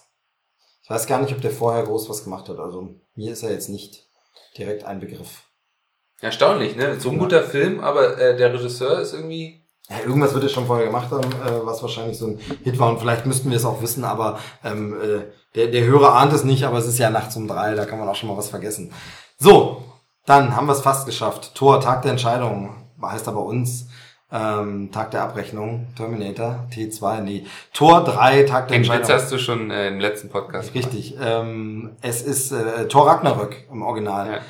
Ich 0.84 0.90
weiß 0.90 1.08
gar 1.08 1.22
nicht, 1.22 1.34
ob 1.34 1.42
der 1.42 1.52
vorher 1.52 1.84
groß 1.84 2.10
was 2.10 2.24
gemacht 2.24 2.48
hat. 2.50 2.60
Also 2.60 2.90
mir 3.16 3.32
ist 3.34 3.44
er 3.44 3.52
jetzt 3.52 3.70
nicht 3.70 4.06
direkt 4.58 4.84
ein 4.86 5.00
Begriff. 5.00 5.44
Erstaunlich, 6.22 6.76
ne? 6.76 7.00
So 7.00 7.10
ein 7.10 7.18
guter 7.18 7.44
Film, 7.44 7.80
aber 7.82 8.18
äh, 8.18 8.38
der 8.38 8.54
Regisseur 8.54 9.00
ist 9.00 9.14
irgendwie 9.14 9.66
Ja, 9.90 9.98
irgendwas 10.06 10.34
wird 10.34 10.44
er 10.44 10.50
schon 10.50 10.68
vorher 10.68 10.86
gemacht 10.86 11.12
haben, 11.12 11.24
äh, 11.24 11.66
was 11.66 11.82
wahrscheinlich 11.82 12.18
so 12.18 12.28
ein 12.28 12.40
Hit 12.64 12.80
war. 12.80 12.90
Und 12.90 13.00
vielleicht 13.00 13.26
müssten 13.26 13.50
wir 13.50 13.58
es 13.58 13.66
auch 13.66 13.82
wissen, 13.82 14.04
aber 14.06 14.40
ähm, 14.64 14.94
äh, 15.02 15.24
der, 15.56 15.68
der 15.68 15.86
Hörer 15.86 16.16
ahnt 16.16 16.34
es 16.34 16.44
nicht, 16.44 16.64
aber 16.64 16.78
es 16.78 16.88
ist 16.88 17.00
ja 17.00 17.10
nachts 17.10 17.36
um 17.36 17.48
drei, 17.48 17.76
da 17.76 17.86
kann 17.86 18.00
man 18.00 18.08
auch 18.08 18.16
schon 18.16 18.30
mal 18.30 18.38
was 18.38 18.50
vergessen. 18.50 18.92
So, 19.38 19.84
dann 20.26 20.56
haben 20.56 20.68
wir 20.68 20.74
es 20.74 20.82
fast 20.82 21.06
geschafft. 21.06 21.54
Tor, 21.56 21.82
Tag 21.82 22.02
der 22.02 22.12
Entscheidung, 22.12 22.76
heißt 23.02 23.28
aber 23.28 23.44
uns. 23.44 23.88
Ähm, 24.32 24.92
Tag 24.92 25.12
der 25.12 25.22
Abrechnung, 25.22 25.90
Terminator, 25.96 26.68
T2, 26.74 27.22
nee. 27.22 27.46
Tor 27.72 28.04
3, 28.04 28.44
Tag 28.44 28.68
der 28.68 28.78
Den 28.78 28.82
Entscheidung. 28.82 29.04
Witz 29.04 29.14
hast 29.14 29.32
du 29.32 29.38
schon 29.38 29.70
äh, 29.70 29.90
im 29.90 30.00
letzten 30.00 30.30
Podcast. 30.30 30.74
Richtig. 30.74 31.16
Ähm, 31.22 31.92
es 32.02 32.24
ist 32.24 32.52
äh, 32.52 32.88
Thor 32.88 33.06
Ragnarök 33.06 33.68
im 33.72 33.84
Original. 33.84 34.42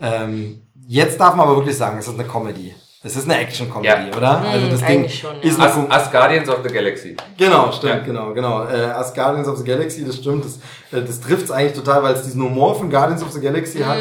Ja. 0.00 0.24
Ähm, 0.24 0.62
jetzt 0.86 1.20
darf 1.20 1.34
man 1.34 1.48
aber 1.48 1.56
wirklich 1.58 1.76
sagen, 1.76 1.98
es 1.98 2.08
ist 2.08 2.18
eine 2.18 2.26
Comedy. 2.26 2.74
Es 3.06 3.14
ist 3.14 3.30
eine 3.30 3.38
Action-Comedy, 3.40 3.86
Ja. 4.10 4.16
oder? 4.16 4.40
Hm, 4.40 4.46
also 4.50 4.68
das 4.68 4.80
Ding 4.80 4.98
eigentlich 5.02 5.20
schon, 5.20 5.36
ja. 5.40 5.48
ist 5.48 5.60
As, 5.60 5.78
As 5.88 6.10
Guardians 6.10 6.48
of 6.48 6.58
the 6.66 6.74
Galaxy. 6.74 7.16
Genau, 7.36 7.70
stimmt, 7.70 7.92
Ja. 7.92 7.98
genau, 8.00 8.32
genau. 8.34 8.64
Äh, 8.64 8.86
als 8.86 9.14
Guardians 9.14 9.46
of 9.46 9.58
the 9.58 9.64
Galaxy, 9.64 10.04
das 10.04 10.16
stimmt, 10.16 10.44
das, 10.44 10.56
äh, 10.90 11.04
das 11.06 11.20
trifft's 11.20 11.52
eigentlich 11.52 11.74
total, 11.74 12.02
weil 12.02 12.14
es 12.14 12.22
diesen 12.24 12.42
Humor 12.42 12.74
von 12.74 12.90
Guardians 12.90 13.22
of 13.22 13.30
the 13.30 13.40
Galaxy 13.40 13.78
hat. 13.78 13.98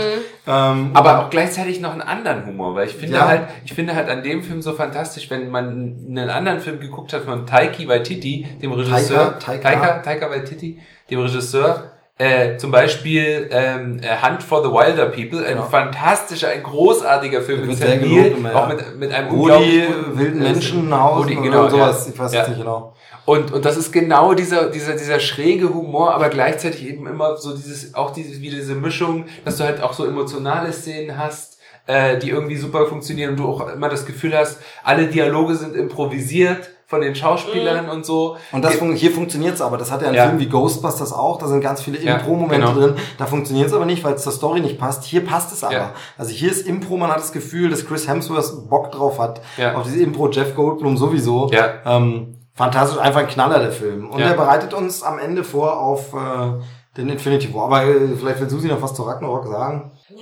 Ähm, 0.48 0.90
Aber 0.96 1.20
auch 1.26 1.30
gleichzeitig 1.30 1.80
noch 1.82 1.92
einen 1.92 2.02
anderen 2.02 2.48
Humor, 2.48 2.74
weil 2.74 2.88
ich 2.88 2.96
finde 2.96 3.18
Ja. 3.18 3.28
halt, 3.28 3.42
ich 3.64 3.74
finde 3.74 3.94
halt 3.94 4.10
an 4.10 4.24
dem 4.24 4.42
Film 4.42 4.64
so 4.64 4.74
fantastisch, 4.74 5.30
wenn 5.30 5.52
man 5.52 5.68
einen 6.10 6.30
anderen 6.32 6.60
Film 6.60 6.80
geguckt 6.80 7.14
hat 7.14 7.22
von 7.26 7.46
Taiki 7.46 7.88
Waititi, 7.88 8.48
dem 8.62 8.72
Regisseur, 8.72 9.38
Taika. 9.38 9.70
Taika, 9.70 10.00
Taika 10.00 10.30
Waititi, 10.32 10.80
dem 11.12 11.20
Regisseur, 11.20 11.92
äh, 12.18 12.56
zum 12.58 12.72
Beispiel 12.72 13.50
ähm, 13.52 14.00
äh, 14.02 14.26
Hunt 14.26 14.42
for 14.42 14.64
the 14.64 14.70
Wilder 14.70 15.08
People, 15.08 15.46
ein 15.46 15.58
Ja. 15.58 15.64
fantastischer, 15.64 16.48
ein 16.50 16.64
großartiger 16.64 17.42
Film 17.42 17.68
mit 17.68 17.78
Sam 17.78 18.00
Neill, 18.00 18.36
ja. 18.42 18.54
auch 18.56 18.68
mit, 18.70 18.98
mit 18.98 19.12
einem 19.14 19.30
guten- 19.30 20.18
wilden 20.18 20.42
äh, 20.42 20.52
Menschenhaus 20.52 21.26
oder 21.26 21.36
genau, 21.36 21.70
sowas, 21.70 22.06
ja. 22.08 22.14
ich 22.14 22.20
weiß 22.20 22.34
jetzt 22.34 22.50
nicht 22.50 22.60
genau. 22.60 22.94
Und, 23.26 23.52
und 23.52 23.66
das 23.66 23.76
ist 23.76 23.92
genau 23.92 24.34
dieser, 24.36 24.70
dieser, 24.70 24.94
dieser 24.94 25.20
schräge 25.20 25.74
Humor, 25.74 26.14
aber 26.14 26.30
gleichzeitig 26.30 26.88
eben 26.88 27.08
immer 27.08 27.38
so 27.38 27.56
dieses, 27.56 27.96
auch 27.96 28.12
diese, 28.12 28.40
wieder 28.40 28.56
diese 28.58 28.76
Mischung, 28.76 29.26
dass 29.44 29.58
du 29.58 29.64
halt 29.64 29.82
auch 29.82 29.94
so 29.94 30.06
emotionale 30.06 30.72
Szenen 30.72 31.18
hast, 31.18 31.58
äh, 31.88 32.18
die 32.20 32.30
irgendwie 32.30 32.56
super 32.56 32.86
funktionieren 32.86 33.32
und 33.32 33.38
du 33.40 33.48
auch 33.48 33.68
immer 33.74 33.90
das 33.90 34.06
Gefühl 34.06 34.38
hast, 34.38 34.60
alle 34.84 35.08
Dialoge 35.08 35.56
sind 35.56 35.76
improvisiert 35.76 36.70
von 36.88 37.02
den 37.02 37.16
Schauspielern 37.16 37.90
und 37.90 38.06
so. 38.06 38.38
Und 38.52 38.64
das 38.64 38.76
fun 38.76 38.94
hier 38.96 39.12
funktioniert's 39.12 39.60
aber. 39.62 39.78
Das 39.78 39.92
hat 39.92 40.02
ja 40.04 40.10
ein 40.10 40.14
Ja. 40.14 40.28
Film 40.28 40.40
wie 40.40 40.46
Ghostbusters 40.48 41.14
auch. 41.14 41.40
Da 41.40 41.48
sind 41.48 41.62
ganz 41.62 41.82
viele 41.82 42.00
Ja, 42.00 42.16
Impro-Momente 42.18 42.68
genau. 42.68 42.80
drin. 42.80 42.96
Da 43.18 43.26
funktioniert's 43.26 43.74
aber 43.74 43.86
nicht, 43.86 44.04
weil 44.04 44.14
es 44.14 44.24
zur 44.24 44.32
Story 44.32 44.60
nicht 44.60 44.78
passt. 44.78 45.04
Hier 45.04 45.26
passt 45.26 45.52
es 45.52 45.64
aber. 45.64 45.74
Ja. 45.74 45.92
Also 46.18 46.32
hier 46.32 46.52
ist 46.52 46.68
Impro, 46.68 46.98
man 46.98 47.10
hat 47.10 47.18
das 47.18 47.32
Gefühl, 47.32 47.70
dass 47.70 47.88
Chris 47.88 48.08
Hemsworth 48.08 48.70
Bock 48.70 48.92
drauf 48.92 49.18
hat. 49.18 49.42
Ja. 49.58 49.74
Auf 49.76 49.84
diese 49.84 50.04
Impro, 50.04 50.30
Jeff 50.30 50.56
Goldblum 50.56 50.96
sowieso. 50.98 51.50
Ja. 51.52 51.74
Ähm, 51.86 52.38
fantastisch, 52.54 53.00
einfach 53.00 53.22
ein 53.22 53.28
Knaller, 53.28 53.60
der 53.60 53.72
Film. 53.72 54.10
Und 54.12 54.20
Ja. 54.20 54.28
der 54.30 54.36
bereitet 54.36 54.74
uns 54.76 55.02
am 55.02 55.18
Ende 55.18 55.44
vor 55.44 55.80
auf 55.80 56.14
äh, 56.14 56.62
den 56.98 57.10
Infinity 57.10 57.52
War. 57.54 57.66
Aber 57.66 57.84
äh, 57.84 58.16
vielleicht 58.16 58.40
will 58.40 58.50
Susi 58.50 58.68
noch 58.68 58.82
was 58.82 58.94
zu 58.94 59.02
Ragnarok 59.04 59.48
sagen. 59.48 59.92
Nee, 60.12 60.22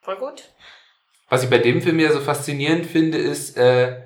voll 0.00 0.16
gut. 0.16 0.44
Was 1.28 1.44
ich 1.44 1.50
bei 1.50 1.58
dem 1.58 1.80
Film 1.82 2.00
ja 2.00 2.10
so 2.10 2.18
faszinierend 2.20 2.86
finde, 2.86 3.18
ist, 3.18 3.56
äh, 3.56 3.98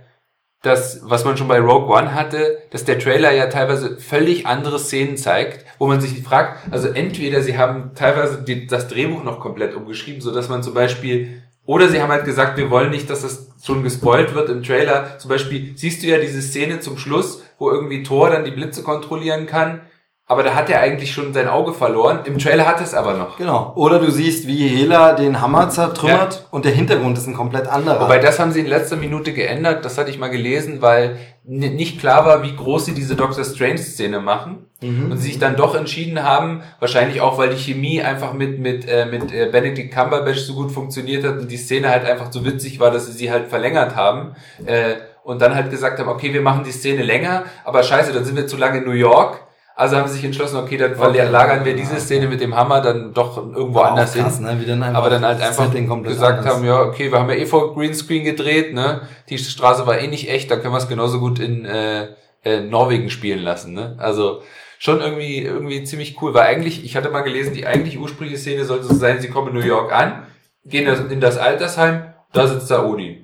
dass, 0.65 1.03
was 1.05 1.27
man 1.27 1.36
schon 1.36 1.47
bei 1.47 1.61
Rogue 1.61 1.95
One 1.95 2.15
hatte, 2.15 2.59
dass 2.70 2.85
der 2.85 2.99
Trailer 2.99 3.31
ja 3.32 3.49
teilweise 3.49 3.99
völlig 3.99 4.47
andere 4.47 4.78
Szenen 4.78 5.19
zeigt, 5.19 5.66
wo 5.78 5.86
man 5.86 6.01
sich 6.01 6.23
fragt, 6.23 6.73
also 6.73 6.89
entweder 6.89 7.43
sie 7.43 7.59
haben 7.59 7.91
teilweise 7.95 8.43
die, 8.43 8.66
das 8.66 8.89
Drehbuch 8.89 9.23
noch 9.24 9.41
komplett 9.41 9.74
umgeschrieben, 9.74 10.23
so 10.23 10.32
dass 10.32 10.49
man 10.49 10.62
zum 10.62 10.73
Beispiel, 10.73 11.43
oder 11.66 11.89
sie 11.89 12.01
haben 12.01 12.11
halt 12.11 12.24
gesagt, 12.24 12.57
wir 12.57 12.70
wollen 12.70 12.91
nicht, 12.91 13.11
dass 13.11 13.20
das 13.20 13.51
schon 13.62 13.82
gespoilt 13.82 14.35
wird 14.35 14.49
im 14.49 14.62
Trailer. 14.62 15.19
Zum 15.19 15.28
Beispiel 15.28 15.73
siehst 15.77 16.03
du 16.03 16.07
ja 16.07 16.16
diese 16.16 16.41
Szene 16.41 16.81
zum 16.81 16.97
Schluss, 16.97 17.43
wo 17.59 17.70
irgendwie 17.70 18.03
Thor 18.03 18.31
dann 18.31 18.47
die 18.47 18.51
Blitze 18.51 18.82
kontrollieren 18.82 19.47
kann, 19.47 19.82
aber 20.26 20.42
da 20.42 20.55
hat 20.55 20.70
er 20.70 20.80
eigentlich 20.80 21.12
schon 21.12 21.34
sein 21.34 21.48
Auge 21.48 21.74
verloren. 21.74 22.20
Im 22.24 22.38
Trailer 22.38 22.66
hat 22.66 22.80
es 22.80 22.94
aber 22.94 23.12
noch. 23.12 23.36
Genau. 23.36 23.72
Oder 23.76 23.98
du 23.98 24.10
siehst, 24.10 24.46
wie 24.46 24.66
Hela 24.68 25.12
den 25.12 25.42
Hammer 25.42 25.68
zertrümmert 25.68 26.46
und 26.51 26.64
der 26.64 26.72
Hintergrund 26.72 27.18
ist 27.18 27.26
ein 27.26 27.34
komplett 27.34 27.66
anderer. 27.66 28.01
Wobei 28.01 28.18
das 28.18 28.38
haben 28.38 28.51
sie 28.51 28.60
in 28.60 28.66
letzter 28.66 28.96
Minute 28.96 29.34
geändert, 29.34 29.84
das 29.84 29.98
hatte 29.98 30.10
ich 30.10 30.18
mal 30.18 30.30
gelesen, 30.30 30.80
weil 30.80 31.18
nicht 31.46 32.01
klar 32.01 32.24
war, 32.24 32.42
wie 32.42 32.56
groß 32.56 32.86
sie 32.86 32.94
diese 32.94 33.16
Doctor 33.16 33.44
Strange 33.44 33.76
Szene 33.76 34.18
machen 34.20 34.64
und 34.80 35.18
sie 35.18 35.28
sich 35.28 35.38
dann 35.38 35.56
doch 35.56 35.74
entschieden 35.74 36.22
haben, 36.22 36.62
wahrscheinlich 36.78 37.20
auch, 37.20 37.36
weil 37.36 37.51
die 37.51 37.56
Chemie 37.56 38.01
einfach 38.02 38.32
mit 38.32 38.59
mit 38.59 38.88
äh, 38.88 39.05
mit 39.05 39.30
äh, 39.30 39.51
Benedict 39.52 39.94
Cumberbatch 39.94 40.40
so 40.40 40.55
gut 40.55 40.72
funktioniert 40.72 41.22
hat 41.24 41.38
und 41.38 41.51
die 41.51 41.59
Szene 41.59 41.90
halt 41.90 42.06
einfach 42.06 42.32
so 42.32 42.46
witzig 42.46 42.80
war, 42.80 42.90
dass 42.90 43.06
sie 43.06 43.12
sie 43.12 43.30
halt 43.30 43.48
verlängert 43.48 43.94
haben 43.94 44.36
äh, 44.64 44.94
und 45.22 45.40
dann 45.42 45.55
halt 45.55 45.70
gesagt 45.70 45.98
haben, 45.98 46.09
okay, 46.09 46.32
wir 46.32 46.42
machen 46.42 46.64
die 46.64 46.72
Szene 46.72 47.02
länger, 47.02 47.44
aber 47.64 47.82
scheiße, 47.82 48.12
dann 48.12 48.24
sind 48.24 48.36
wir 48.36 48.46
zu 48.46 48.56
lange 48.56 48.78
in 48.78 48.84
New 48.84 48.92
York. 48.92 49.40
Also 49.76 49.96
haben 49.96 50.06
sie 50.06 50.14
sich 50.14 50.24
entschlossen, 50.24 50.56
okay, 50.56 50.76
dann 50.76 50.92
Okay. 50.92 51.14
verlagern 51.14 51.64
wir 51.64 51.74
diese 51.74 51.98
Szene 51.98 52.28
mit 52.28 52.40
dem 52.40 52.55
Hammer 52.55 52.80
dann 52.80 53.12
doch 53.12 53.36
irgendwo 53.36 53.80
Aber 53.80 53.90
anders 53.90 54.14
krass, 54.14 54.36
hin 54.36 54.46
ne? 54.46 54.64
Dann 54.66 54.82
aber 54.94 55.10
dann 55.10 55.24
halt 55.24 55.40
einfach 55.40 55.72
gesagt 55.72 56.38
anders. 56.38 56.55
haben, 56.55 56.64
ja, 56.64 56.80
okay, 56.82 57.10
wir 57.10 57.18
haben 57.18 57.28
ja 57.28 57.34
eh 57.34 57.46
vor 57.46 57.74
Greenscreen 57.74 58.22
gedreht, 58.24 58.72
ne? 58.72 59.02
Die 59.28 59.38
Straße 59.38 59.84
war 59.86 59.98
eh 59.98 60.06
nicht 60.06 60.30
echt, 60.30 60.51
dann 60.51 60.62
können 60.62 60.74
wir 60.74 60.78
es 60.78 60.88
genauso 60.88 61.18
gut 61.18 61.40
in 61.40 61.64
äh, 61.64 62.06
äh, 62.44 62.60
Norwegen 62.60 63.10
spielen 63.10 63.40
lassen, 63.40 63.72
ne? 63.74 63.96
Also 63.98 64.42
schon 64.78 65.01
irgendwie 65.01 65.42
irgendwie 65.42 65.82
ziemlich 65.82 66.20
cool, 66.22 66.34
weil 66.34 66.42
eigentlich, 66.46 66.84
ich 66.84 66.94
hatte 66.96 67.10
mal 67.10 67.22
gelesen, 67.22 67.52
die 67.55 67.66
eigentlich 67.66 67.98
ursprüngliche 67.98 68.38
Szene 68.40 68.64
sollte 68.64 68.84
so 68.84 68.94
sein, 68.94 69.20
sie 69.20 69.28
kommen 69.28 69.48
in 69.48 69.55
New 69.55 69.66
York 69.66 69.92
an, 69.92 70.24
gehen 70.64 70.86
in 71.10 71.20
das 71.20 71.36
Altersheim, 71.36 72.12
da 72.32 72.46
sitzt 72.46 72.70
da 72.70 72.84
Odin. 72.84 73.23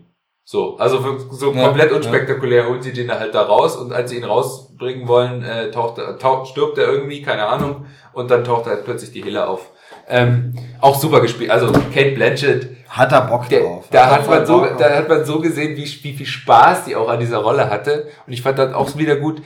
So, 0.52 0.76
also 0.78 1.16
so 1.30 1.52
Ja, 1.52 1.62
komplett 1.66 1.90
ja. 1.92 1.96
unspektakulär 1.96 2.66
holen 2.66 2.82
sie 2.82 2.92
den 2.92 3.08
halt 3.08 3.32
da 3.36 3.42
raus 3.42 3.76
und 3.76 3.92
als 3.92 4.10
sie 4.10 4.16
ihn 4.16 4.24
rausbringen 4.24 5.06
wollen, 5.06 5.44
äh, 5.44 5.70
taucht, 5.70 5.98
er- 5.98 6.18
taucht, 6.18 6.48
stirbt 6.48 6.76
er 6.76 6.88
irgendwie, 6.88 7.22
keine 7.22 7.46
Ahnung, 7.46 7.86
und 8.14 8.32
dann 8.32 8.42
taucht 8.42 8.66
halt 8.66 8.84
plötzlich 8.84 9.12
die 9.12 9.22
Hille 9.22 9.46
auf. 9.46 9.70
Ähm, 10.08 10.56
auch 10.80 10.96
super 10.98 11.20
gespielt, 11.20 11.52
also 11.52 11.70
Kate 11.94 12.16
Blanchett, 12.16 12.68
Hat 12.88 13.12
er 13.12 13.20
Bock 13.28 13.48
der, 13.48 13.60
drauf. 13.60 13.84
da 13.92 13.98
er 14.00 14.10
hat 14.10 14.28
man 14.28 14.44
so, 14.44 14.58
Bock 14.58 14.70
drauf. 14.70 14.76
da 14.78 14.90
hat 14.96 15.08
man 15.08 15.24
so 15.24 15.38
gesehen, 15.38 15.76
wie, 15.76 15.84
wie 16.02 16.14
viel 16.16 16.26
Spaß 16.26 16.86
die 16.86 16.96
auch 16.96 17.08
an 17.08 17.20
dieser 17.20 17.38
Rolle 17.38 17.70
hatte. 17.70 18.08
Und 18.26 18.32
ich 18.32 18.42
fand 18.42 18.58
das 18.58 18.74
auch 18.74 18.96
wieder 18.98 19.14
gut. 19.14 19.42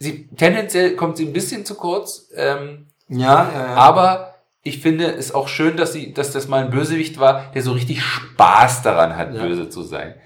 Sie, 0.00 0.26
tendenziell 0.36 0.96
kommt 0.96 1.18
sie 1.18 1.26
ein 1.26 1.32
bisschen 1.32 1.66
zu 1.66 1.76
kurz, 1.76 2.30
ähm, 2.34 2.88
ja, 3.08 3.48
ja, 3.54 3.60
ja. 3.60 3.74
aber 3.76 4.34
ich 4.64 4.80
finde 4.80 5.06
es 5.06 5.32
auch 5.32 5.46
schön, 5.46 5.76
dass 5.76 5.92
sie, 5.92 6.12
dass 6.12 6.32
das 6.32 6.48
mal 6.48 6.64
ein 6.64 6.70
Bösewicht 6.70 7.20
war, 7.20 7.52
der 7.54 7.62
so 7.62 7.70
richtig 7.70 8.02
Spaß 8.02 8.82
daran 8.82 9.16
hat, 9.16 9.32
Ja. 9.34 9.42
böse 9.42 9.68
zu 9.68 9.82
sein. 9.82 10.16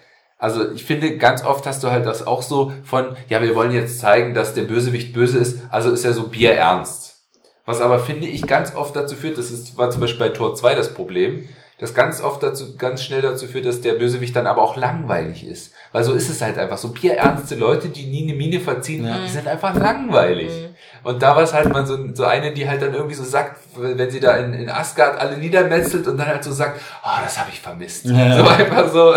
Also 0.43 0.73
ich 0.73 0.85
finde, 0.85 1.19
ganz 1.19 1.45
oft 1.45 1.67
hast 1.67 1.85
du 1.85 1.93
halt 1.93 2.05
das 2.05 2.27
auch 2.27 2.43
so 2.43 2.73
von, 2.83 3.17
ja, 3.29 3.41
wir 3.41 3.55
wollen 3.55 3.71
jetzt 3.71 4.01
zeigen, 4.01 4.35
dass 4.35 4.55
der 4.55 4.63
Bösewicht 4.65 5.13
böse 5.13 5.39
ist, 5.39 5.61
also 5.71 5.93
ist 5.93 6.05
er 6.05 6.15
so 6.15 6.25
bierernst. 6.25 7.21
Was 7.65 7.81
aber, 7.81 8.01
finde 8.01 8.27
ich, 8.27 8.45
ganz 8.49 8.75
oft 8.75 8.97
dazu 8.97 9.15
führt, 9.15 9.39
das 9.39 9.53
ist, 9.53 9.79
war 9.79 9.91
zum 9.91 10.01
Beispiel 10.01 10.19
bei 10.27 10.35
Tor 10.35 10.57
2 10.57 10.75
das 10.75 10.95
Problem, 10.95 11.49
das 11.79 11.95
ganz 11.95 12.21
oft 12.21 12.43
dazu, 12.43 12.77
ganz 12.77 13.05
schnell 13.05 13.23
dazu 13.23 13.47
führt, 13.47 13.67
dass 13.67 13.83
der 13.83 13.93
Bösewicht 13.95 14.35
dann 14.35 14.49
aber 14.49 14.63
auch 14.63 14.77
langweilig 14.77 15.47
ist. 15.47 15.73
Weil 15.93 16.03
so 16.03 16.13
ist 16.13 16.29
es 16.29 16.43
halt 16.43 16.59
einfach. 16.59 16.79
So 16.79 16.89
bierernste 16.89 17.55
Leute, 17.55 17.89
die 17.89 18.07
nie 18.07 18.25
eine 18.25 18.35
Miene 18.37 18.59
verziehen, 18.59 19.05
Ja. 19.07 19.19
die 19.25 19.31
sind 19.31 19.47
einfach 19.47 19.77
langweilig. 19.77 20.51
Und 21.05 21.23
da 21.23 21.35
war 21.37 21.43
es 21.43 21.53
halt 21.53 21.73
mal 21.73 21.87
so, 21.87 21.97
so 22.15 22.25
eine, 22.25 22.53
die 22.53 22.69
halt 22.69 22.81
dann 22.83 22.95
irgendwie 22.95 23.15
so 23.15 23.25
sagt, 23.25 23.57
wenn 23.77 24.11
sie 24.11 24.21
da 24.21 24.37
in, 24.37 24.55
in 24.55 24.69
Asgard 24.71 25.19
alle 25.19 25.37
niedermetzelt 25.37 26.07
und 26.07 26.17
dann 26.17 26.27
halt 26.29 26.45
so 26.45 26.53
sagt, 26.53 26.81
oh, 27.05 27.09
das 27.25 27.39
habe 27.39 27.51
ich 27.53 27.61
vermisst. 27.61 28.05
Ja. 28.07 28.37
So 28.39 28.49
einfach 28.49 28.89
so. 28.89 29.15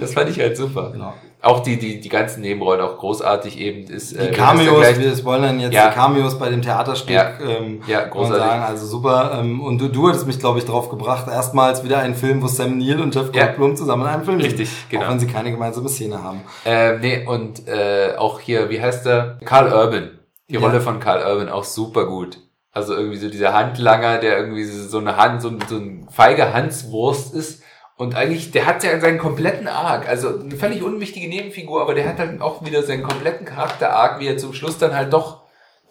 Das 0.00 0.12
fand 0.14 0.28
ich 0.30 0.38
halt 0.40 0.56
super. 0.56 0.90
Genau. 0.92 1.14
Auch 1.42 1.60
die, 1.60 1.78
die, 1.78 2.00
die 2.00 2.08
ganzen 2.10 2.42
Nebenrollen, 2.42 2.82
auch 2.82 2.98
großartig 2.98 3.58
eben 3.58 3.84
ist. 3.90 4.12
Die 4.12 4.28
Cameos, 4.28 4.98
wir 4.98 5.16
spoilern 5.16 5.58
jetzt 5.58 5.72
Ja. 5.72 5.88
die 5.88 5.94
Cameos 5.94 6.38
bei 6.38 6.50
dem 6.50 6.60
Theaterstück. 6.60 7.14
Ja. 7.16 7.30
Ähm, 7.40 7.80
Ja, 7.86 8.04
großartig. 8.04 8.44
Sagen, 8.44 8.62
also 8.62 8.86
super. 8.86 9.38
Ähm, 9.40 9.62
und 9.62 9.78
du, 9.80 9.88
du 9.88 10.08
hattest 10.08 10.26
mich, 10.26 10.38
glaube 10.38 10.58
ich, 10.58 10.66
drauf 10.66 10.90
gebracht. 10.90 11.28
Erstmals 11.28 11.82
wieder 11.82 11.98
ein 12.00 12.14
Film, 12.14 12.42
wo 12.42 12.46
Sam 12.46 12.76
Neill 12.76 13.00
und 13.00 13.14
Jeff 13.14 13.30
Ja. 13.34 13.44
Goldblum 13.46 13.74
zusammen 13.76 14.02
in 14.02 14.08
einem 14.08 14.24
Film 14.24 14.38
Richtig, 14.40 14.68
sind. 14.68 14.90
genau. 14.90 15.06
Auch 15.06 15.10
wenn 15.12 15.20
sie 15.20 15.28
keine 15.28 15.50
gemeinsame 15.50 15.88
Szene 15.88 16.22
haben. 16.22 16.42
Ähm, 16.66 17.00
nee, 17.00 17.24
und 17.26 17.66
äh, 17.68 18.16
auch 18.18 18.38
hier, 18.40 18.68
wie 18.68 18.82
heißt 18.82 19.06
der? 19.06 19.38
Karl 19.46 19.72
Urban. 19.72 20.10
Die 20.50 20.54
Ja. 20.54 20.60
Rolle 20.60 20.80
von 20.80 21.00
Karl 21.00 21.22
Urban 21.24 21.48
auch 21.48 21.64
super 21.64 22.06
gut. 22.06 22.38
Also 22.72 22.94
irgendwie 22.94 23.16
so 23.16 23.28
dieser 23.30 23.52
Handlanger, 23.54 24.18
der 24.18 24.36
irgendwie 24.38 24.64
so 24.64 24.98
eine 24.98 25.16
Hand, 25.16 25.42
so 25.42 25.48
ein, 25.48 25.58
so 25.68 25.76
ein 25.76 26.08
feige 26.10 26.52
Hanswurst 26.52 27.34
ist. 27.34 27.62
Und 27.96 28.14
eigentlich, 28.14 28.50
der 28.50 28.66
hat 28.66 28.82
ja 28.82 28.98
seinen 28.98 29.18
kompletten 29.18 29.68
Arc, 29.68 30.08
also 30.08 30.40
eine 30.40 30.56
völlig 30.56 30.82
unwichtige 30.82 31.28
Nebenfigur, 31.28 31.82
aber 31.82 31.94
der 31.94 32.08
hat 32.08 32.18
halt 32.18 32.40
auch 32.40 32.64
wieder 32.64 32.82
seinen 32.82 33.02
kompletten 33.02 33.44
Charakter-Arc, 33.46 34.20
wie 34.20 34.26
er 34.26 34.38
zum 34.38 34.54
Schluss 34.54 34.78
dann 34.78 34.94
halt 34.94 35.12
doch 35.12 35.42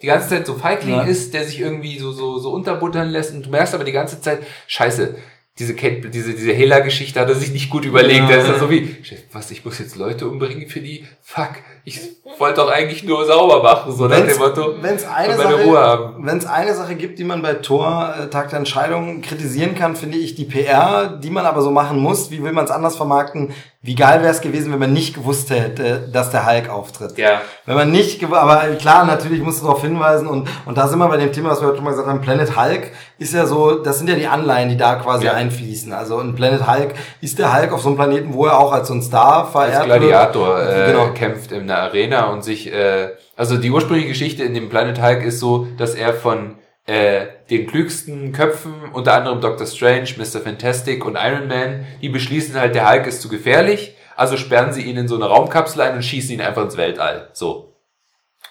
die 0.01 0.07
ganze 0.07 0.29
Zeit 0.29 0.47
so 0.47 0.55
Feigling 0.55 0.95
Ja. 0.95 1.01
ist, 1.03 1.33
der 1.33 1.43
sich 1.43 1.59
irgendwie 1.59 1.99
so, 1.99 2.11
so, 2.11 2.39
so 2.39 2.51
unterbuttern 2.51 3.09
lässt 3.09 3.33
und 3.35 3.45
du 3.45 3.49
merkst 3.51 3.75
aber 3.75 3.83
die 3.83 3.91
ganze 3.91 4.19
Zeit, 4.21 4.39
scheiße, 4.65 5.17
diese 5.59 5.75
Kate, 5.75 6.09
diese, 6.09 6.33
diese 6.33 6.53
Hela-Geschichte 6.53 7.19
hat 7.19 7.27
er 7.27 7.35
sich 7.35 7.51
nicht 7.51 7.69
gut 7.69 7.83
überlegt. 7.83 8.21
Ja. 8.21 8.27
Der 8.27 8.37
ist 8.39 8.47
dann 8.49 8.59
so 8.59 8.69
wie, 8.69 8.95
Chef, 9.03 9.19
was, 9.33 9.51
ich 9.51 9.65
muss 9.65 9.77
jetzt 9.79 9.97
Leute 9.97 10.27
umbringen 10.27 10.69
für 10.69 10.79
die? 10.79 11.05
Fuck, 11.21 11.49
ich 11.83 11.99
wollte 12.37 12.61
doch 12.61 12.71
eigentlich 12.71 13.03
nur 13.03 13.25
sauber 13.25 13.61
machen, 13.61 13.91
so 13.93 14.07
nach 14.07 14.25
dem 14.25 14.37
Motto. 14.37 14.75
Wenn 14.81 14.95
es 14.95 15.05
eine, 15.05 15.35
meine 15.35 15.51
Sache- 15.51 15.63
Ruhe 15.65 15.77
haben. 15.79 16.25
wenn's 16.25 16.45
eine 16.45 16.73
Sache 16.73 16.95
gibt, 16.95 17.19
die 17.19 17.25
man 17.25 17.41
bei 17.41 17.55
Tor 17.55 18.15
äh, 18.17 18.27
Tag 18.29 18.49
der 18.49 18.59
Entscheidung 18.59 19.21
kritisieren 19.21 19.75
kann, 19.75 19.95
finde 19.97 20.17
ich 20.17 20.35
die 20.35 20.45
PR, 20.45 21.19
die 21.21 21.29
man 21.29 21.45
aber 21.45 21.61
so 21.61 21.71
machen 21.71 21.99
muss. 21.99 22.31
Wie 22.31 22.41
will 22.41 22.53
man 22.53 22.63
es 22.65 22.71
anders 22.71 22.95
vermarkten? 22.95 23.51
Wie 23.81 23.95
geil 23.95 24.21
wäre 24.21 24.31
es 24.33 24.41
gewesen, 24.41 24.73
wenn 24.73 24.79
man 24.79 24.91
nicht 24.91 25.15
gewusst 25.15 25.49
hätte, 25.51 26.09
dass 26.11 26.31
der 26.31 26.45
Hulk 26.45 26.67
auftritt. 26.69 27.17
Ja. 27.17 27.41
Wenn 27.65 27.75
man 27.75 27.91
nicht, 27.91 28.21
aber 28.25 28.57
klar, 28.77 29.05
natürlich 29.05 29.41
musst 29.41 29.61
du 29.61 29.67
darauf 29.67 29.81
hinweisen 29.81 30.27
und, 30.27 30.49
und 30.65 30.77
da 30.77 30.87
sind 30.89 30.99
wir 30.99 31.07
bei 31.07 31.15
dem 31.15 31.31
Thema, 31.31 31.51
was 31.51 31.61
wir 31.61 31.67
heute 31.67 31.77
schon 31.77 31.85
mal 31.85 31.91
gesagt 31.91 32.09
haben, 32.09 32.19
Planet 32.19 32.57
Hulk 32.57 32.91
ist 33.19 33.33
ja 33.33 33.45
so, 33.45 33.81
das 33.81 33.97
sind 33.97 34.09
ja 34.09 34.15
die 34.15 34.27
Anleihen, 34.27 34.67
die 34.67 34.75
da 34.75 34.95
quasi 34.95 35.27
Ja. 35.27 35.33
einfließen. 35.33 35.93
Also 35.93 36.17
ein 36.19 36.35
Planet 36.35 36.67
Hulk 36.67 36.93
ist 37.21 37.39
der 37.39 37.55
Hulk 37.55 37.71
auf 37.71 37.81
so 37.81 37.87
einem 37.87 37.95
Planeten, 37.97 38.33
wo 38.33 38.47
er 38.47 38.59
auch 38.59 38.73
als 38.73 38.89
so 38.89 38.93
ein 38.93 39.01
Star 39.01 39.47
verehrt 39.49 39.75
als 39.77 39.85
Gladiator 39.85 40.57
wird. 40.57 40.89
äh, 40.89 40.91
genau. 40.91 41.13
kämpft 41.13 41.53
in 41.53 41.67
der 41.67 41.77
Arena 41.83 42.25
und 42.31 42.43
sich, 42.43 42.73
äh, 42.73 43.11
also 43.37 43.55
die 43.55 43.71
ursprüngliche 43.71 44.09
Geschichte 44.09 44.43
in 44.43 44.53
dem 44.53 44.67
Planet 44.67 45.01
Hulk 45.01 45.23
ist 45.23 45.39
so, 45.39 45.67
dass 45.77 45.95
er 45.95 46.13
von 46.13 46.55
äh, 46.89 47.27
den 47.51 47.67
klügsten 47.67 48.31
Köpfen, 48.31 48.73
unter 48.93 49.13
anderem 49.13 49.41
Doctor 49.41 49.67
Strange, 49.67 50.09
Mr. 50.17 50.41
Fantastic 50.41 51.05
und 51.05 51.17
Iron 51.21 51.47
Man, 51.47 51.85
die 52.01 52.09
beschließen 52.09 52.59
halt, 52.59 52.73
der 52.73 52.89
Hulk 52.89 53.05
ist 53.05 53.21
zu 53.21 53.29
gefährlich, 53.29 53.95
also 54.15 54.37
sperren 54.37 54.73
sie 54.73 54.81
ihn 54.81 54.97
in 54.97 55.07
so 55.07 55.15
eine 55.15 55.25
Raumkapsel 55.25 55.81
ein 55.81 55.95
und 55.95 56.03
schießen 56.03 56.31
ihn 56.31 56.41
einfach 56.41 56.63
ins 56.63 56.77
Weltall. 56.77 57.29
So. 57.33 57.75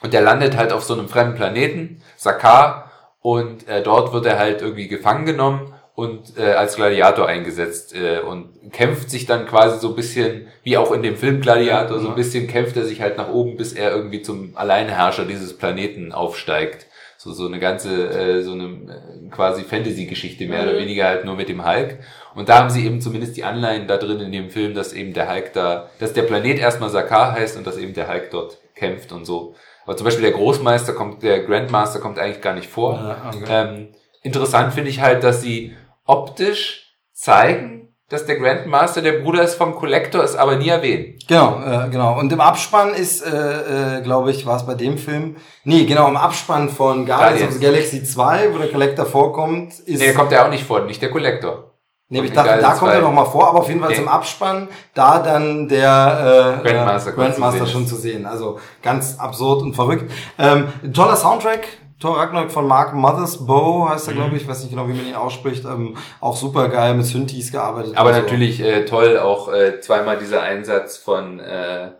Und 0.02 0.12
der 0.12 0.20
landet 0.20 0.56
halt 0.56 0.72
auf 0.72 0.84
so 0.84 0.94
einem 0.94 1.08
fremden 1.08 1.34
Planeten, 1.34 2.00
Sakar, 2.16 2.92
und 3.20 3.66
äh, 3.66 3.82
dort 3.82 4.12
wird 4.12 4.24
er 4.26 4.38
halt 4.38 4.62
irgendwie 4.62 4.86
gefangen 4.86 5.26
genommen 5.26 5.74
und 5.96 6.38
äh, 6.38 6.52
als 6.52 6.76
Gladiator 6.76 7.26
eingesetzt 7.26 7.92
äh, 7.96 8.20
und 8.20 8.70
kämpft 8.70 9.10
sich 9.10 9.26
dann 9.26 9.46
quasi 9.46 9.80
so 9.80 9.88
ein 9.88 9.96
bisschen, 9.96 10.46
wie 10.62 10.76
auch 10.76 10.92
in 10.92 11.02
dem 11.02 11.16
Film 11.16 11.40
Gladiator, 11.40 11.98
so 11.98 12.10
ein 12.10 12.14
bisschen 12.14 12.46
kämpft 12.46 12.76
er 12.76 12.84
sich 12.84 13.00
halt 13.00 13.16
nach 13.16 13.30
oben, 13.30 13.56
bis 13.56 13.72
er 13.72 13.90
irgendwie 13.90 14.22
zum 14.22 14.56
Alleinherrscher 14.56 15.24
dieses 15.24 15.58
Planeten 15.58 16.12
aufsteigt. 16.12 16.86
So, 17.20 17.32
so 17.32 17.46
eine 17.46 17.58
ganze, 17.58 18.08
äh, 18.10 18.42
so 18.42 18.52
eine 18.52 18.64
äh, 18.64 19.28
quasi 19.28 19.64
Fantasy-Geschichte, 19.64 20.46
mehr 20.46 20.62
oder 20.62 20.74
Mhm. 20.74 20.78
weniger 20.78 21.04
halt 21.08 21.24
nur 21.24 21.34
mit 21.34 21.48
dem 21.48 21.66
Hulk. 21.66 21.98
Und 22.36 22.48
da 22.48 22.58
haben 22.60 22.70
sie 22.70 22.86
eben 22.86 23.00
zumindest 23.00 23.36
die 23.36 23.42
Anleihen 23.42 23.88
da 23.88 23.96
drin 23.96 24.20
in 24.20 24.30
dem 24.30 24.50
Film, 24.50 24.72
dass 24.72 24.92
eben 24.92 25.12
der 25.12 25.28
Hulk 25.28 25.52
da, 25.52 25.90
dass 25.98 26.12
der 26.12 26.22
Planet 26.22 26.60
erstmal 26.60 26.90
Sakar 26.90 27.32
heißt 27.32 27.56
und 27.56 27.66
dass 27.66 27.76
eben 27.76 27.92
der 27.92 28.08
Hulk 28.08 28.30
dort 28.30 28.58
kämpft 28.76 29.10
und 29.10 29.24
so. 29.24 29.56
Aber 29.84 29.96
zum 29.96 30.04
Beispiel 30.04 30.22
der 30.22 30.32
Großmeister 30.32 30.92
kommt, 30.92 31.22
der 31.24 31.40
Grandmaster 31.40 31.98
kommt 31.98 32.18
eigentlich 32.20 32.40
gar 32.40 32.54
nicht 32.54 32.68
vor. 32.68 32.94
Ja, 32.94 33.30
okay. 33.34 33.44
Ähm, 33.50 33.88
interessant 34.22 34.72
finde 34.74 34.90
ich 34.90 35.00
halt, 35.00 35.24
dass 35.24 35.42
sie 35.42 35.74
optisch 36.04 36.94
zeigen, 37.12 37.77
dass 38.08 38.24
der 38.24 38.36
Grandmaster 38.36 39.02
der 39.02 39.20
Bruder 39.20 39.42
ist 39.42 39.54
vom 39.56 39.74
Collector, 39.74 40.24
ist 40.24 40.36
aber 40.36 40.56
nie 40.56 40.68
erwähnt. 40.68 41.26
Genau, 41.28 41.60
äh, 41.62 41.88
genau. 41.90 42.18
Und 42.18 42.32
im 42.32 42.40
Abspann 42.40 42.94
ist, 42.94 43.22
äh, 43.22 43.98
äh, 43.98 44.02
glaube 44.02 44.30
ich, 44.30 44.46
war 44.46 44.56
es 44.56 44.64
bei 44.66 44.74
dem 44.74 44.96
Film. 44.96 45.36
Nee, 45.64 45.84
genau, 45.84 46.08
im 46.08 46.16
Abspann 46.16 46.70
von 46.70 47.04
Guardians 47.04 47.42
of 47.42 47.52
the 47.52 47.60
Galaxy 47.60 48.02
2, 48.02 48.54
wo 48.54 48.58
der 48.58 48.70
Collector 48.70 49.04
vorkommt, 49.04 49.78
ist. 49.80 50.00
Nee, 50.00 50.14
kommt 50.14 50.32
er 50.32 50.46
auch 50.46 50.50
nicht 50.50 50.64
vor, 50.64 50.80
nicht 50.80 51.02
der 51.02 51.10
Collector. 51.10 51.64
Nee, 52.10 52.22
ich 52.22 52.32
dachte, 52.32 52.58
da 52.62 52.72
kommt 52.72 52.92
er 52.92 53.00
2. 53.00 53.04
noch 53.04 53.12
mal 53.12 53.26
vor, 53.26 53.48
aber 53.48 53.58
auf 53.58 53.68
jeden 53.68 53.80
Fall 53.80 53.90
Nee. 53.90 53.96
im 53.96 54.08
Abspann, 54.08 54.68
da 54.94 55.18
dann 55.18 55.68
der 55.68 56.60
äh, 56.64 56.66
Grandmaster 56.66 57.10
äh, 57.10 57.14
Grandmaster 57.14 57.66
sehen 57.66 57.72
schon 57.72 57.86
zu 57.86 57.96
sehen. 57.96 58.24
Also 58.24 58.58
ganz 58.82 59.18
absurd 59.18 59.60
und 59.60 59.74
verrückt. 59.74 60.10
Ähm, 60.38 60.68
toller 60.94 61.16
Soundtrack. 61.16 61.68
Thor 62.00 62.16
Ragnarok 62.16 62.50
von 62.52 62.66
Mark 62.66 62.94
Mothersbaugh 62.94 63.88
heißt 63.90 64.08
er, 64.08 64.14
Mhm. 64.14 64.18
glaube 64.18 64.36
ich. 64.36 64.42
Ich 64.42 64.48
weiß 64.48 64.60
nicht 64.60 64.70
genau, 64.70 64.86
wie 64.88 64.92
man 64.92 65.06
ihn 65.06 65.14
ausspricht. 65.16 65.64
Ähm, 65.64 65.96
auch 66.20 66.36
super 66.36 66.68
geil 66.68 66.94
mit 66.94 67.06
Synthes 67.06 67.50
gearbeitet. 67.50 67.96
Aber 67.96 68.14
so. 68.14 68.20
natürlich 68.20 68.60
äh, 68.60 68.84
toll 68.84 69.18
auch 69.18 69.52
äh, 69.52 69.80
zweimal 69.80 70.16
dieser 70.18 70.42
Einsatz 70.42 70.96
von 70.96 71.40
äh, 71.40 71.90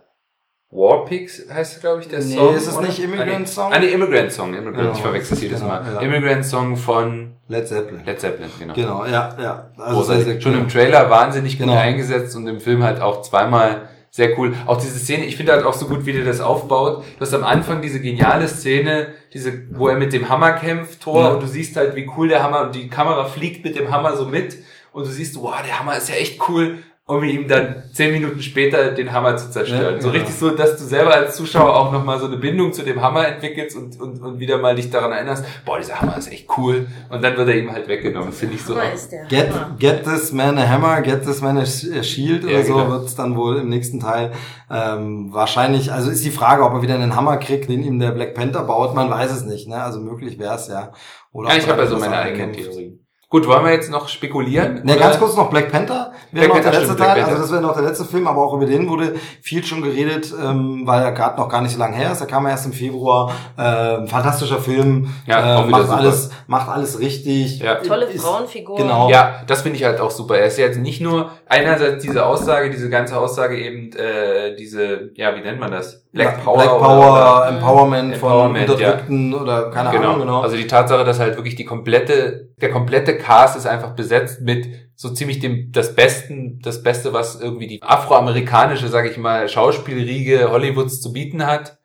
Warpix 0.71 1.49
heißt 1.51 1.77
er, 1.77 1.81
glaube 1.81 2.01
ich, 2.01 2.07
der 2.07 2.19
Nee, 2.19 2.35
Song. 2.35 2.55
ist 2.55 2.67
es 2.67 2.77
oder? 2.77 2.85
nicht 2.87 2.99
Immigrant 2.99 3.31
ah, 3.33 3.39
nee. 3.39 3.45
Song? 3.45 3.73
Ah, 3.73 3.79
nee, 3.79 3.87
Immigrant 3.87 4.31
Song. 4.31 4.53
Immigrant. 4.53 4.77
Genau. 4.77 4.91
Ich 4.93 5.01
verwechsel 5.01 5.33
es 5.35 5.41
jedes 5.41 5.59
Genau, 5.61 5.71
Mal. 5.73 5.83
ja. 5.95 5.99
Immigrant 6.01 6.45
Song 6.45 6.77
von 6.77 7.33
Led 7.47 7.67
Zeppelin. 7.67 8.05
Led 8.05 8.19
Zeppelin, 8.21 8.51
genau. 8.59 8.73
Genau, 8.75 9.05
ja, 9.05 9.35
ja. 9.41 9.71
Also 9.79 10.03
sehr, 10.03 10.21
sehr 10.21 10.39
Schon 10.39 10.53
im 10.53 10.67
Trailer 10.69 11.09
wahnsinnig 11.09 11.57
gut 11.57 11.65
Genau. 11.67 11.79
eingesetzt 11.79 12.35
und 12.35 12.45
im 12.47 12.59
Film 12.61 12.83
halt 12.83 13.01
auch 13.01 13.23
zweimal 13.23 13.88
sehr 14.11 14.37
cool. 14.39 14.53
Auch 14.65 14.77
diese 14.81 14.97
Szene, 14.99 15.25
ich 15.25 15.35
finde 15.37 15.51
halt 15.51 15.65
auch 15.65 15.73
so 15.73 15.87
gut, 15.87 16.05
wie 16.05 16.13
der 16.13 16.25
das 16.25 16.41
aufbaut. 16.41 17.03
Du 17.17 17.21
hast 17.21 17.33
am 17.33 17.43
Anfang 17.43 17.81
diese 17.81 17.99
geniale 17.99 18.47
Szene, 18.47 19.09
diese, 19.33 19.53
wo 19.71 19.87
er 19.87 19.97
mit 19.97 20.13
dem 20.13 20.29
Hammer 20.29 20.53
kämpft, 20.53 21.01
Thor, 21.01 21.21
Ja. 21.21 21.27
und 21.33 21.43
du 21.43 21.47
siehst 21.47 21.75
halt, 21.75 21.95
wie 21.95 22.09
cool 22.17 22.27
der 22.27 22.41
Hammer, 22.43 22.61
und 22.61 22.75
die 22.75 22.87
Kamera 22.89 23.25
fliegt 23.25 23.63
mit 23.63 23.75
dem 23.77 23.91
Hammer 23.91 24.15
so 24.17 24.25
mit, 24.25 24.57
und 24.91 25.05
du 25.05 25.11
siehst, 25.11 25.39
wow, 25.39 25.53
der 25.65 25.79
Hammer 25.79 25.95
ist 25.97 26.09
ja 26.09 26.15
echt 26.15 26.41
cool, 26.49 26.79
um 27.09 27.23
ihm 27.23 27.47
dann 27.47 27.83
zehn 27.91 28.11
Minuten 28.13 28.39
später 28.41 28.91
den 28.91 29.11
Hammer 29.11 29.35
zu 29.35 29.49
zerstören. 29.49 29.95
Ja, 29.95 30.01
so 30.01 30.11
richtig 30.11 30.35
so, 30.35 30.51
dass 30.51 30.77
du 30.77 30.83
selber 30.83 31.11
als 31.15 31.35
Zuschauer 31.35 31.75
auch 31.75 31.91
nochmal 31.91 32.19
so 32.19 32.27
eine 32.27 32.37
Bindung 32.37 32.71
zu 32.71 32.83
dem 32.83 33.01
Hammer 33.01 33.27
entwickelst 33.27 33.75
und, 33.75 33.99
und, 33.99 34.21
und 34.21 34.39
wieder 34.39 34.59
mal 34.59 34.75
dich 34.75 34.91
daran 34.91 35.11
erinnerst, 35.11 35.43
boah, 35.65 35.79
dieser 35.79 35.99
Hammer 35.99 36.17
ist 36.17 36.31
echt 36.31 36.47
cool, 36.57 36.85
und 37.09 37.23
dann 37.23 37.35
wird 37.35 37.49
er 37.49 37.55
ihm 37.55 37.71
halt 37.71 37.87
weggenommen. 37.87 38.31
Finde 38.31 38.55
ich 38.55 38.61
so. 38.63 38.75
Hammer 38.75 38.93
ist 38.93 39.11
der 39.11 39.25
Get, 39.25 39.49
get 39.79 40.03
this 40.03 40.31
man 40.31 40.57
a 40.59 40.67
hammer, 40.69 41.01
get 41.01 41.23
this 41.25 41.41
man 41.41 41.57
a 41.57 41.65
sh- 41.65 41.87
a 41.99 42.03
shield 42.03 42.43
oder 42.43 42.53
Ja, 42.53 42.63
so 42.63 42.75
genau. 42.75 42.89
wird's 42.91 43.15
dann 43.15 43.35
wohl 43.35 43.57
im 43.57 43.69
nächsten 43.69 43.99
Teil 43.99 44.31
ähm, 44.69 45.33
wahrscheinlich. 45.33 45.91
Also 45.91 46.11
ist 46.11 46.23
die 46.23 46.29
Frage, 46.29 46.63
ob 46.63 46.73
er 46.73 46.81
wieder 46.83 46.93
einen 46.93 47.15
Hammer 47.15 47.37
kriegt, 47.37 47.69
den 47.69 47.81
ihm 47.83 47.99
der 47.99 48.11
Black 48.11 48.35
Panther 48.35 48.63
baut. 48.63 48.93
Man 48.93 49.09
weiß 49.09 49.31
es 49.31 49.45
nicht. 49.45 49.67
Ne? 49.67 49.81
Also 49.81 49.99
möglich 49.99 50.37
wäre 50.37 50.53
es 50.55 50.67
ja. 50.67 50.91
Oder 51.31 51.49
Ja, 51.49 51.55
ich 51.57 51.67
habe 51.67 51.87
so 51.87 51.97
meine 51.97 52.17
eigenen. 52.17 52.53
Theorien. 52.53 52.99
Gut, 53.31 53.45
wollen 53.47 53.63
wir 53.63 53.71
jetzt 53.73 53.91
noch 53.91 54.07
spekulieren? 54.09 54.81
Ne, 54.83 54.97
ganz 54.97 55.19
kurz 55.19 55.35
noch 55.35 55.51
Black 55.51 55.71
Panther. 55.71 56.13
Wäre 56.31 56.47
Black 56.47 56.47
noch 56.47 56.53
Panther, 56.55 56.71
der 56.71 56.79
letzte 56.79 56.93
stimmt, 56.95 56.99
Teil. 57.07 57.15
Panther. 57.17 57.27
Also 57.29 57.41
das 57.43 57.51
wäre 57.51 57.61
noch 57.61 57.73
der 57.75 57.83
letzte 57.83 58.05
Film, 58.05 58.27
aber 58.27 58.43
auch 58.43 58.53
über 58.55 58.65
den 58.65 58.89
wurde 58.89 59.13
viel 59.43 59.63
schon 59.63 59.83
geredet, 59.83 60.33
ähm, 60.43 60.81
weil 60.85 61.03
er 61.03 61.11
gerade 61.11 61.37
noch 61.39 61.47
gar 61.47 61.61
nicht 61.61 61.73
so 61.73 61.77
lange 61.77 61.95
her 61.95 62.11
ist. 62.11 62.21
Er 62.21 62.25
kam 62.25 62.47
erst 62.47 62.65
im 62.65 62.73
Februar. 62.73 63.31
Ähm, 63.55 64.07
fantastischer 64.07 64.57
Film. 64.57 65.13
Ja, 65.27 65.59
äh, 65.61 65.67
macht 65.67 65.83
super. 65.83 65.97
alles, 65.97 66.31
macht 66.47 66.69
alles 66.69 66.99
richtig. 66.99 67.59
Ja. 67.59 67.75
Tolle 67.75 68.05
Ist- 68.05 68.23
Frauenfigur. 68.23 68.77
Genau. 68.77 69.11
Ja, 69.11 69.43
das 69.45 69.61
finde 69.61 69.77
ich 69.77 69.83
halt 69.83 70.01
auch 70.01 70.09
super. 70.09 70.35
Er 70.39 70.47
ist 70.47 70.57
ja 70.57 70.65
jetzt 70.65 70.79
nicht 70.79 70.99
nur 70.99 71.29
einerseits 71.47 72.01
diese 72.03 72.25
Aussage, 72.25 72.71
diese 72.71 72.89
ganze 72.89 73.15
Aussage 73.19 73.59
eben, 73.59 73.91
äh, 73.95 74.55
diese, 74.55 75.11
ja, 75.13 75.35
wie 75.35 75.41
nennt 75.41 75.59
man 75.59 75.69
das? 75.71 76.03
Black 76.11 76.43
Power. 76.43 76.55
Black 76.57 76.69
Power, 76.79 77.11
oder- 77.11 77.47
Empowerment, 77.49 78.15
von 78.15 78.31
Empowerment, 78.31 78.69
Unterdrückten 78.71 79.35
oder 79.35 79.69
keine 79.69 79.91
genau. 79.91 80.07
Ahnung, 80.13 80.21
genau. 80.21 80.41
Also 80.41 80.55
die 80.57 80.65
Tatsache, 80.65 81.03
dass 81.03 81.19
halt 81.19 81.35
wirklich 81.35 81.55
die 81.55 81.65
komplette, 81.65 82.49
der 82.59 82.71
komplette 82.71 83.18
Cast 83.19 83.55
ist 83.55 83.67
einfach 83.67 83.95
besetzt 83.95 84.41
mit 84.41 84.67
so 84.95 85.09
ziemlich 85.09 85.39
dem, 85.39 85.71
das 85.71 85.95
Besten, 85.95 86.59
das 86.61 86.83
Beste, 86.83 87.13
was 87.13 87.39
irgendwie 87.39 87.67
die 87.67 87.83
afroamerikanische, 87.83 88.87
sage 88.87 89.09
ich 89.09 89.17
mal, 89.17 89.47
Schauspielriege 89.47 90.49
Hollywoods 90.51 91.01
zu 91.01 91.13
bieten 91.13 91.45
hat. 91.45 91.77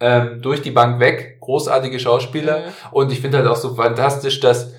Ähm, 0.00 0.42
durch 0.42 0.62
die 0.62 0.72
Bank 0.72 0.98
weg, 0.98 1.38
großartige 1.40 2.00
Schauspieler. 2.00 2.58
Mhm. 2.58 2.72
Und 2.90 3.12
ich 3.12 3.20
finde 3.20 3.38
halt 3.38 3.46
auch 3.46 3.56
so 3.56 3.74
fantastisch, 3.74 4.40
dass 4.40 4.72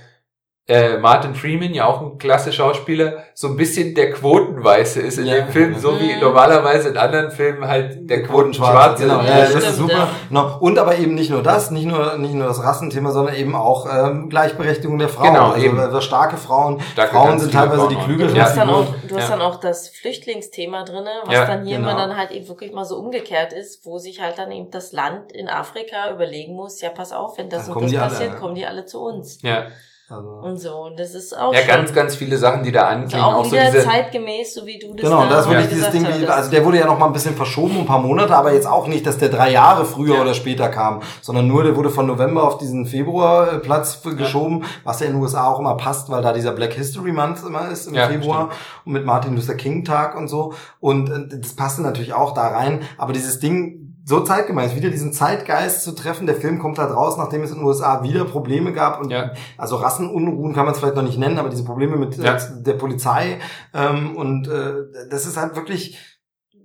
äh, 0.66 0.98
Martin 0.98 1.36
Freeman, 1.36 1.74
ja 1.74 1.86
auch 1.86 2.00
ein 2.02 2.18
klasse 2.18 2.54
Schauspieler, 2.54 3.24
so 3.34 3.50
ein 3.50 3.58
bisschen 3.58 3.96
der 3.96 4.12
Quotenweiße 4.12 5.02
ist 5.02 5.18
in 5.18 5.26
Ja. 5.26 5.36
dem 5.36 5.50
Film, 5.50 5.78
so 5.78 6.00
wie 6.00 6.14
Mhm. 6.14 6.22
normalerweise 6.22 6.88
in 6.90 6.98
anderen 6.98 7.32
Filmen 7.32 7.68
halt 7.68 8.10
der 8.10 8.24
Quotenschwarze. 8.24 9.04
genau. 9.04 9.22
Ja, 9.22 9.40
das 9.40 9.50
stimmt, 9.50 9.64
ist 9.66 9.76
super. 9.78 9.94
ja. 9.94 10.10
Genau. 10.30 10.58
Und 10.60 10.80
aber 10.80 10.96
eben 10.98 11.16
nicht 11.16 11.30
nur 11.32 11.44
das, 11.44 11.70
nicht 11.72 11.86
nur 11.86 12.18
nicht 12.18 12.34
nur 12.34 12.48
das 12.48 12.64
Rassenthema, 12.64 13.12
sondern 13.12 13.36
eben 13.36 13.56
auch 13.58 13.88
ähm, 13.94 14.30
Gleichberechtigung 14.30 14.98
der 15.00 15.10
Frauen. 15.10 15.34
Genau, 15.34 15.52
also 15.52 15.66
eben. 15.66 15.78
äh, 15.80 16.02
starke 16.02 16.38
Frauen. 16.38 16.80
Starke, 16.94 17.14
Frauen 17.14 17.40
sind 17.40 17.52
teilweise 17.52 17.90
die 17.90 17.96
Frauen. 17.96 18.06
klügeren 18.06 18.34
Du 18.34 18.42
hast, 18.42 18.56
dann 18.56 18.70
auch, 18.70 18.86
du 19.06 19.16
hast 19.18 19.24
Ja. 19.30 19.36
dann 19.36 19.42
auch 19.42 19.60
das 19.60 19.90
Flüchtlingsthema 19.90 20.84
drinne, 20.84 21.12
was 21.26 21.34
Ja, 21.34 21.46
dann 21.46 21.66
hier 21.66 21.76
genau. 21.76 21.90
immer 21.90 22.00
dann 22.00 22.16
halt 22.18 22.32
eben 22.32 22.48
wirklich 22.48 22.72
mal 22.72 22.86
so 22.86 22.98
umgekehrt 22.98 23.52
ist, 23.52 23.86
wo 23.86 23.98
sich 23.98 24.22
halt 24.22 24.38
dann 24.38 24.50
eben 24.52 24.72
das 24.72 24.94
Land 24.94 25.34
in 25.34 25.50
Afrika 25.50 26.10
überlegen 26.10 26.56
muss, 26.56 26.80
ja 26.80 26.90
pass 26.90 27.12
auf, 27.12 27.38
wenn 27.38 27.50
das 27.50 27.66
Dann 27.68 27.76
und 27.76 27.84
das 27.84 27.92
die 27.92 27.98
alle, 27.98 28.10
passiert, 28.10 28.32
ja. 28.34 28.40
kommen 28.40 28.56
die 28.56 28.66
alle 28.66 28.86
zu 28.86 29.02
uns. 29.02 29.42
Ja, 29.42 29.66
Also. 30.14 30.30
Und 30.30 30.58
so. 30.58 30.70
Und 30.86 31.00
das 31.00 31.16
ist 31.16 31.38
auch 31.38 31.54
ja 31.54 31.60
schon 31.60 31.68
ganz, 31.68 31.94
ganz 31.94 32.16
viele 32.16 32.38
Sachen, 32.38 32.64
die 32.64 32.72
da 32.72 32.84
also 32.84 33.02
anklingen. 33.02 33.26
auch 33.26 33.34
Auch 33.36 33.46
so 33.46 33.52
wieder 33.54 33.72
diese, 33.72 33.84
zeitgemäß, 33.84 34.54
so 34.54 34.66
wie 34.66 34.80
du 34.80 34.94
das 34.94 35.02
Genau, 35.04 35.24
und 35.24 35.32
da 35.32 35.40
ist 35.40 35.46
da 35.46 35.52
wirklich 35.52 35.70
dieses 35.70 35.90
Ding, 35.92 36.06
wie, 36.08 36.28
also 36.28 36.52
der 36.52 36.66
wurde 36.66 36.78
ja 36.80 36.86
noch 36.86 37.00
mal 37.00 37.08
ein 37.08 37.14
bisschen 37.14 37.36
verschoben, 37.36 37.80
ein 37.80 37.86
paar 37.86 38.00
Monate, 38.00 38.36
aber 38.36 38.54
jetzt 38.54 38.68
auch 38.68 38.88
nicht, 38.88 39.06
dass 39.06 39.18
der 39.18 39.30
drei 39.30 39.52
Jahre 39.52 39.86
früher 39.86 40.16
Ja. 40.16 40.22
oder 40.22 40.34
später 40.34 40.70
kam, 40.70 41.02
sondern 41.22 41.48
nur, 41.48 41.64
der 41.64 41.76
wurde 41.76 41.90
von 41.90 42.06
November 42.06 42.44
auf 42.44 42.58
diesen 42.58 42.86
Februarplatz 42.86 44.02
geschoben, 44.18 44.64
was 44.84 45.00
ja 45.00 45.08
in 45.08 45.14
den 45.14 45.22
USA 45.22 45.48
auch 45.52 45.60
immer 45.60 45.76
passt, 45.78 46.10
weil 46.10 46.22
da 46.22 46.34
dieser 46.34 46.52
Black 46.52 46.74
History 46.74 47.12
Month 47.12 47.40
immer 47.46 47.70
ist 47.70 47.88
im 47.88 47.96
Ja, 47.96 48.08
Februar 48.08 48.50
und 48.86 48.94
mit 48.94 49.06
Martin 49.06 49.36
Luther 49.36 49.56
King 49.56 49.84
Tag 49.84 50.16
und 50.18 50.28
so. 50.28 50.54
Und 50.80 51.10
äh, 51.10 51.38
das 51.40 51.54
passte 51.56 51.82
natürlich 51.82 52.14
auch 52.14 52.34
da 52.34 52.48
rein, 52.50 52.82
aber 52.98 53.14
dieses 53.14 53.40
Ding 53.40 53.83
so 54.06 54.20
zeitgemäß, 54.20 54.76
wieder 54.76 54.90
diesen 54.90 55.14
Zeitgeist 55.14 55.84
zu 55.84 55.94
treffen. 55.94 56.28
Der 56.28 56.36
Film 56.36 56.60
kommt 56.60 56.78
halt 56.78 56.94
raus, 56.94 57.16
nachdem 57.18 57.42
es 57.42 57.52
in 57.52 57.58
den 57.58 57.66
USA 57.66 58.04
wieder 58.04 58.26
Probleme 58.26 58.74
gab 58.74 59.00
und 59.02 59.10
Ja. 59.12 59.32
also 59.58 59.78
Rassenunruhen 59.78 60.54
kann 60.54 60.66
man 60.66 60.74
es 60.74 60.80
vielleicht 60.80 60.96
noch 60.96 61.04
nicht 61.04 61.18
nennen, 61.18 61.40
aber 61.40 61.50
diese 61.50 61.64
Probleme 61.64 61.96
mit 61.96 62.18
Ja. 62.18 62.36
äh, 62.36 62.40
der 62.58 62.74
Polizei 62.74 63.40
ähm, 63.74 64.16
und 64.18 64.48
äh, 64.48 64.74
das 65.10 65.26
ist 65.26 65.38
halt 65.38 65.56
wirklich 65.56 65.98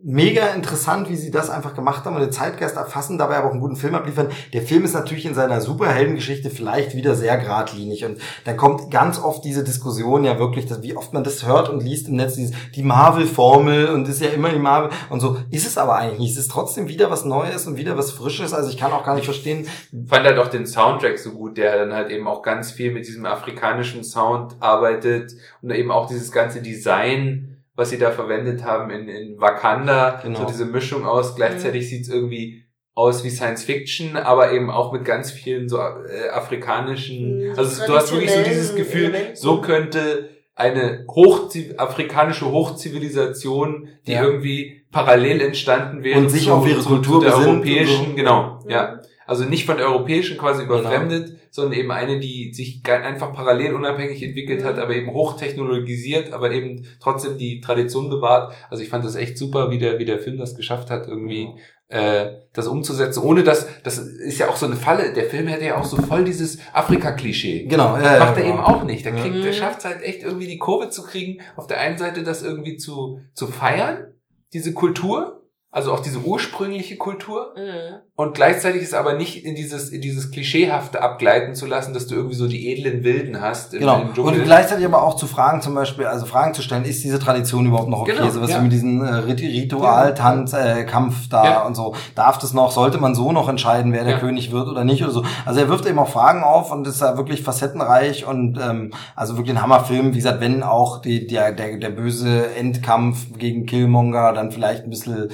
mega 0.03 0.49
interessant, 0.49 1.09
wie 1.09 1.17
sie 1.17 1.31
das 1.31 1.51
einfach 1.51 1.75
gemacht 1.75 2.05
haben 2.05 2.15
und 2.15 2.23
den 2.23 2.31
Zeitgeist 2.33 2.77
erfassen, 2.77 3.19
dabei 3.19 3.37
aber 3.37 3.49
auch 3.49 3.53
einen 3.53 3.61
guten 3.61 3.77
Film 3.77 3.97
abliefern. 3.97 4.29
Der 4.53 4.63
Film 4.63 4.85
ist 4.85 4.95
natürlich 4.95 5.27
in 5.27 5.35
seiner 5.35 5.61
Superheldengeschichte 5.61 6.51
vielleicht 6.51 6.95
wieder 6.95 7.17
sehr 7.17 7.37
geradlinig 7.37 8.05
und 8.05 8.19
da 8.45 8.53
kommt 8.53 8.93
ganz 8.93 9.19
oft 9.19 9.45
diese 9.45 9.65
Diskussion 9.65 10.25
ja 10.25 10.39
wirklich, 10.39 10.67
dass, 10.67 10.83
wie 10.83 10.97
oft 10.97 11.13
man 11.13 11.25
das 11.25 11.45
hört 11.45 11.69
und 11.69 11.83
liest 11.83 12.09
im 12.09 12.15
Netz, 12.15 12.35
dieses, 12.35 12.55
die 12.75 12.85
Marvel-Formel 12.85 13.89
und 13.89 14.09
ist 14.09 14.23
ja 14.23 14.29
immer 14.29 14.51
die 14.51 14.61
Marvel 14.61 14.91
und 15.11 15.21
so 15.21 15.37
ist 15.51 15.67
es 15.67 15.77
aber 15.77 15.97
eigentlich 15.97 16.21
nicht. 16.21 16.33
Es 16.33 16.39
ist 16.39 16.51
trotzdem 16.51 16.89
wieder 16.89 17.11
was 17.11 17.25
Neues 17.25 17.67
und 17.67 17.77
wieder 17.77 17.99
was 17.99 18.13
Frisches, 18.13 18.55
also 18.55 18.71
ich 18.71 18.77
kann 18.77 18.93
auch 18.93 19.05
gar 19.05 19.17
nicht 19.17 19.25
verstehen, 19.25 19.67
fand 20.07 20.25
halt 20.25 20.39
auch 20.39 20.49
den 20.49 20.67
Soundtrack 20.67 21.19
so 21.19 21.33
gut, 21.33 21.57
der 21.57 21.77
dann 21.77 21.93
halt 21.93 22.11
eben 22.11 22.29
auch 22.29 22.43
ganz 22.43 22.71
viel 22.71 22.93
mit 22.93 23.07
diesem 23.07 23.27
afrikanischen 23.27 24.05
Sound 24.05 24.55
arbeitet 24.61 25.33
und 25.61 25.71
eben 25.71 25.91
auch 25.91 26.07
dieses 26.07 26.31
ganze 26.31 26.63
Design, 26.63 27.58
was 27.79 27.91
sie 27.91 27.99
da 27.99 28.11
verwendet 28.11 28.65
haben 28.65 28.91
in, 28.91 29.09
in 29.09 29.41
Wakanda. 29.41 30.21
Genau. 30.23 30.41
So 30.41 30.45
diese 30.47 30.65
Mischung 30.67 31.07
aus. 31.07 31.37
Gleichzeitig 31.37 31.89
sieht's 31.89 32.09
irgendwie 32.09 32.65
aus 32.95 33.23
wie 33.23 33.31
Science 33.31 33.63
Fiction, 33.63 34.17
aber 34.17 34.51
eben 34.53 34.69
auch 34.69 34.93
mit 34.93 35.05
ganz 35.05 35.31
vielen 35.31 35.69
so 35.69 35.79
äh, 35.79 36.29
afrikanischen. 36.33 37.51
Mhm, 37.51 37.55
Also 37.57 37.87
du 37.87 37.95
hast 37.95 38.11
wirklich 38.13 38.33
so 38.33 38.43
dieses 38.43 38.75
Gefühl, 38.75 39.05
Elementen. 39.15 39.37
so 39.37 39.61
könnte 39.61 40.31
eine 40.57 41.05
Hochzi 41.09 41.75
afrikanische 41.77 42.51
Hochzivilisation, 42.51 43.89
die 44.07 44.13
Ja. 44.13 44.25
irgendwie 44.25 44.83
parallel 44.91 45.41
entstanden 45.41 46.03
wäre 46.03 46.19
Und 46.19 46.31
sich 46.31 46.51
auf 46.51 46.67
ihre 46.67 46.83
Kultur 46.83 47.21
der 47.21 47.29
besinnt 47.31 47.47
und 47.49 47.55
europäischen, 47.59 48.07
so. 48.11 48.15
genau, 48.15 48.61
Mhm. 48.65 48.71
ja. 48.71 49.01
Also 49.29 49.45
nicht 49.45 49.67
von 49.67 49.77
der 49.77 49.87
europäischen 49.87 50.39
quasi 50.39 50.65
Genau. 50.65 50.81
überfremdet, 50.81 51.37
sondern 51.51 51.79
eben 51.79 51.91
eine, 51.91 52.19
die 52.19 52.53
sich 52.55 52.83
einfach 52.89 53.33
parallel 53.35 53.75
unabhängig 53.75 54.23
entwickelt 54.23 54.65
hat, 54.65 54.77
Mhm. 54.77 54.83
aber 54.83 54.95
eben 54.97 55.13
hochtechnologisiert, 55.13 56.33
aber 56.33 56.51
eben 56.51 56.87
trotzdem 57.01 57.39
die 57.39 57.61
Tradition 57.61 58.09
bewahrt. 58.11 58.55
Also 58.71 58.83
ich 58.83 58.89
fand 58.89 59.05
das 59.05 59.17
echt 59.17 59.37
super, 59.39 59.71
wie 59.71 59.79
der, 59.79 59.99
wie 59.99 60.05
der 60.05 60.19
Film 60.19 60.39
das 60.39 60.55
geschafft 60.57 60.91
hat, 60.91 61.07
irgendwie 61.09 61.49
äh, 61.91 62.33
das 62.53 62.67
umzusetzen, 62.67 63.23
ohne 63.23 63.43
dass, 63.45 63.67
das 63.83 63.97
ist 63.99 64.39
ja 64.39 64.49
auch 64.51 64.57
so 64.57 64.67
eine 64.67 64.77
Falle, 64.77 65.15
der 65.15 65.25
Film 65.25 65.47
hätte 65.47 65.65
ja 65.65 65.79
auch 65.81 65.87
so 65.87 65.97
voll 65.97 66.23
dieses 66.23 66.59
Afrika-Klischee. 66.75 67.65
Genau, 67.65 67.97
ja, 67.97 68.15
ja, 68.15 68.19
Macht 68.19 68.37
er 68.37 68.43
genau. 68.43 68.55
eben 68.57 68.63
auch 68.65 68.85
nicht. 68.85 69.07
Der, 69.07 69.15
Ja. 69.15 69.23
kriegt, 69.23 69.37
der 69.37 69.53
Mhm. 69.53 69.57
schafft 69.57 69.79
es 69.79 69.85
halt 69.87 70.03
echt 70.03 70.23
irgendwie 70.23 70.47
die 70.49 70.59
Kurve 70.59 70.91
zu 70.91 71.03
kriegen, 71.03 71.41
auf 71.57 71.67
der 71.67 71.81
einen 71.81 71.97
Seite 71.97 72.23
das 72.25 72.43
irgendwie 72.43 72.77
zu, 72.77 73.21
zu 73.33 73.47
feiern, 73.47 74.13
diese 74.53 74.75
Kultur, 74.75 75.49
also 75.71 75.93
auch 75.93 76.01
diese 76.01 76.19
ursprüngliche 76.19 76.97
Kultur, 76.97 77.55
Mhm. 77.57 78.01
Und 78.21 78.35
gleichzeitig 78.35 78.83
ist 78.83 78.95
aber 78.95 79.15
nicht 79.15 79.45
in 79.45 79.55
dieses, 79.55 79.91
in 79.91 80.01
dieses 80.01 80.33
Klischeehafte 80.33 81.01
abgleiten 81.01 81.55
zu 81.55 81.67
lassen, 81.67 81.95
dass 81.95 82.09
du 82.09 82.17
irgendwie 82.17 82.35
so 82.35 82.49
die 82.49 82.73
edlen 82.73 83.05
Wilden 83.05 83.41
hast 83.41 83.71
Genau. 83.71 84.07
Und 84.17 84.43
gleichzeitig 84.43 84.85
aber 84.85 85.05
auch 85.05 85.15
zu 85.15 85.29
fragen, 85.29 85.63
zum 85.63 85.77
Beispiel, 85.77 86.05
also 86.05 86.27
Fragen 86.27 86.53
zu 86.53 86.61
stellen, 86.61 86.85
ist 86.85 87.05
diese 87.05 87.21
Tradition 87.21 87.67
überhaupt 87.67 87.89
noch 87.89 88.01
okay? 88.01 88.17
Genau, 88.17 88.29
so 88.29 88.41
was 88.41 88.51
ja. 88.51 88.61
mit 88.61 88.73
diesem 88.73 89.03
äh, 89.03 89.09
Rit 89.09 89.41
Ritual, 89.41 90.15
Tanz, 90.15 90.53
äh, 90.53 90.83
Kampf 90.83 91.29
da 91.29 91.45
Ja. 91.45 91.63
und 91.63 91.77
so. 91.77 91.95
Darf 92.17 92.39
das 92.39 92.53
noch, 92.53 92.73
sollte 92.73 92.99
man 92.99 93.15
so 93.15 93.31
noch 93.31 93.49
entscheiden, 93.49 93.93
wer 93.93 94.03
der 94.03 94.15
Ja. 94.15 94.19
König 94.19 94.51
wird 94.51 94.67
oder 94.67 94.83
nicht 94.83 95.05
oder 95.05 95.13
so. 95.13 95.25
Also 95.47 95.61
er 95.61 95.69
wirft 95.69 95.87
eben 95.87 96.01
auch 96.01 96.09
Fragen 96.09 96.43
auf 96.43 96.73
und 96.73 96.89
ist 96.89 97.01
da 97.01 97.17
wirklich 97.17 97.43
facettenreich 97.45 98.27
und 98.27 98.59
ähm, 98.61 98.93
also 99.15 99.37
wirklich 99.37 99.57
ein 99.57 99.63
Hammerfilm. 99.63 100.11
Wie 100.11 100.17
gesagt, 100.19 100.41
wenn 100.41 100.65
auch 100.65 101.01
die, 101.03 101.29
der, 101.29 101.53
der, 101.53 101.77
der 101.77 101.91
böse 101.91 102.53
Endkampf 102.57 103.39
gegen 103.39 103.65
Killmonger 103.65 104.33
dann 104.33 104.51
vielleicht 104.51 104.83
ein 104.83 104.91
bisschen 104.91 105.29